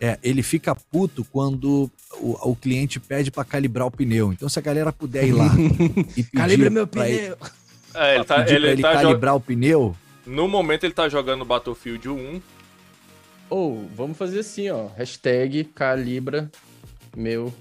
É, 0.00 0.18
ele 0.22 0.42
fica 0.42 0.74
puto 0.74 1.24
quando 1.30 1.90
o, 2.14 2.50
o 2.50 2.56
cliente 2.56 2.98
pede 2.98 3.30
para 3.30 3.44
calibrar 3.44 3.86
o 3.86 3.90
pneu. 3.90 4.32
Então, 4.32 4.48
se 4.48 4.58
a 4.58 4.62
galera 4.62 4.92
puder 4.92 5.26
ir 5.26 5.32
lá 5.32 5.50
e 6.16 6.22
pedir 6.22 6.30
Calibra 6.32 6.70
meu 6.70 6.86
pneu. 6.86 7.06
Ele, 7.06 7.36
é, 7.94 8.14
ele 8.14 8.24
tá, 8.24 8.48
ele, 8.48 8.66
ele 8.68 8.82
tá 8.82 8.94
calibrar 8.94 9.36
o 9.36 9.40
pneu. 9.40 9.94
No 10.26 10.48
momento 10.48 10.84
ele 10.84 10.94
tá 10.94 11.08
jogando 11.08 11.44
Battlefield 11.44 12.08
1. 12.08 12.42
Ou, 13.50 13.82
oh, 13.82 13.88
vamos 13.94 14.16
fazer 14.16 14.40
assim, 14.40 14.70
ó. 14.70 14.86
Hashtag 14.96 15.64
calibra 15.64 16.50
meu 17.14 17.52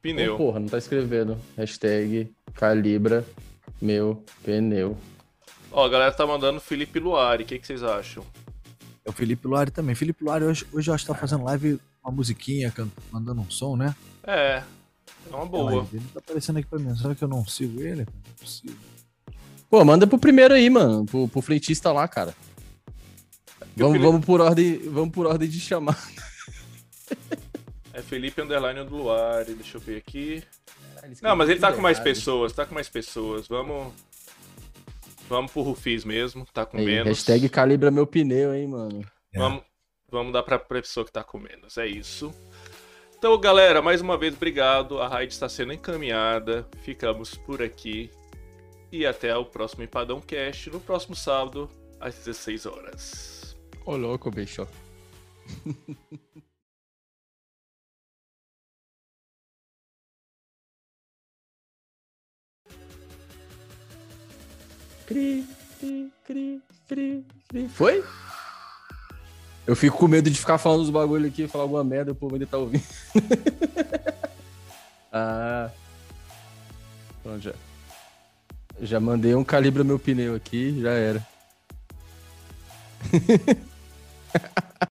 pneu. 0.00 0.34
Oh, 0.34 0.38
porra, 0.38 0.60
não 0.60 0.68
tá 0.68 0.78
escrevendo. 0.78 1.36
Hashtag 1.56 2.30
calibra 2.54 3.24
meu 3.80 4.22
pneu. 4.44 4.96
Ó, 5.76 5.84
a 5.84 5.88
galera 5.88 6.12
tá 6.12 6.24
mandando 6.24 6.60
Felipe 6.60 7.00
Luari, 7.00 7.42
o 7.42 7.46
que, 7.46 7.58
que 7.58 7.66
vocês 7.66 7.82
acham? 7.82 8.24
É 9.04 9.10
o 9.10 9.12
Felipe 9.12 9.48
Luari 9.48 9.72
também. 9.72 9.96
Felipe 9.96 10.22
Luari 10.22 10.44
hoje, 10.44 10.64
hoje 10.72 10.88
eu 10.88 10.94
acho 10.94 11.04
que 11.04 11.12
tá 11.12 11.18
fazendo 11.18 11.42
live, 11.42 11.80
uma 12.00 12.12
musiquinha, 12.12 12.72
mandando 13.10 13.40
um 13.40 13.50
som, 13.50 13.76
né? 13.76 13.92
É, 14.22 14.62
é 15.28 15.34
uma 15.34 15.44
boa. 15.44 15.84
ele 15.92 16.04
tá 16.12 16.20
aparecendo 16.20 16.60
aqui 16.60 16.68
pra 16.68 16.78
mim. 16.78 16.96
Será 16.96 17.12
que 17.12 17.24
eu 17.24 17.26
não 17.26 17.44
sigo 17.44 17.80
ele? 17.80 18.06
Não 18.06 18.20
é 18.24 18.40
possível. 18.40 18.76
Pô, 19.68 19.84
manda 19.84 20.06
pro 20.06 20.16
primeiro 20.16 20.54
aí, 20.54 20.70
mano. 20.70 21.04
Pro, 21.06 21.26
pro 21.26 21.42
frentista 21.42 21.90
lá, 21.90 22.06
cara. 22.06 22.32
Vamos, 23.76 23.94
Felipe... 23.94 24.12
vamos, 24.12 24.24
por 24.24 24.40
ordem, 24.40 24.78
vamos 24.78 25.12
por 25.12 25.26
ordem 25.26 25.48
de 25.48 25.58
chamar. 25.58 25.98
É 27.92 28.00
Felipe 28.00 28.40
Underline 28.40 28.84
do 28.84 28.96
Luari, 28.96 29.54
deixa 29.54 29.76
eu 29.76 29.80
ver 29.80 29.96
aqui. 29.96 30.42
Ah, 31.02 31.08
não, 31.20 31.36
mas 31.36 31.48
ele 31.48 31.58
tá 31.58 31.72
com 31.72 31.80
mais 31.80 31.98
pessoas, 31.98 32.52
tá 32.52 32.64
com 32.64 32.74
mais 32.74 32.88
pessoas. 32.88 33.48
Vamos. 33.48 33.92
Vamos 35.28 35.52
pro 35.52 35.62
Rufis 35.62 36.04
mesmo, 36.04 36.46
tá 36.52 36.66
com 36.66 36.78
Aí, 36.78 36.84
menos. 36.84 37.08
Hashtag 37.08 37.48
calibra 37.48 37.90
meu 37.90 38.06
pneu, 38.06 38.54
hein, 38.54 38.66
mano. 38.66 39.04
É. 39.32 39.38
Vamos, 39.38 39.62
vamos 40.10 40.32
dar 40.32 40.42
pra 40.42 40.58
pessoa 40.58 41.04
que 41.04 41.12
tá 41.12 41.24
com 41.24 41.38
menos, 41.38 41.78
é 41.78 41.86
isso. 41.86 42.32
Então, 43.16 43.38
galera, 43.40 43.80
mais 43.80 44.02
uma 44.02 44.18
vez, 44.18 44.34
obrigado. 44.34 45.00
A 45.00 45.08
raid 45.08 45.32
está 45.32 45.48
sendo 45.48 45.72
encaminhada. 45.72 46.68
Ficamos 46.82 47.34
por 47.34 47.62
aqui. 47.62 48.10
E 48.92 49.06
até 49.06 49.34
o 49.34 49.46
próximo 49.46 49.82
Empadão 49.82 50.20
Cast, 50.20 50.68
no 50.68 50.78
próximo 50.78 51.16
sábado, 51.16 51.70
às 51.98 52.16
16 52.16 52.66
horas. 52.66 53.56
Ô, 53.86 53.96
louco, 53.96 54.30
bicho. 54.30 54.68
Cri, 65.06 65.46
cri, 65.78 66.12
cri, 66.26 66.62
cri, 66.88 67.24
cri. 67.48 67.68
Foi? 67.68 68.04
Eu 69.66 69.74
fico 69.74 69.96
com 69.98 70.08
medo 70.08 70.30
de 70.30 70.38
ficar 70.38 70.58
falando 70.58 70.82
os 70.82 70.90
bagulho 70.90 71.26
aqui, 71.26 71.48
falar 71.48 71.64
alguma 71.64 71.84
merda, 71.84 72.12
o 72.12 72.14
povo 72.14 72.34
ainda 72.34 72.46
tá 72.46 72.58
ouvindo. 72.58 72.84
ah. 75.12 75.70
Pronto, 77.22 77.40
já. 77.40 77.52
Já 78.80 79.00
mandei 79.00 79.34
um 79.34 79.44
calibra 79.44 79.84
meu 79.84 79.98
pneu 79.98 80.34
aqui, 80.34 80.80
já 80.80 80.90
era. 80.90 81.26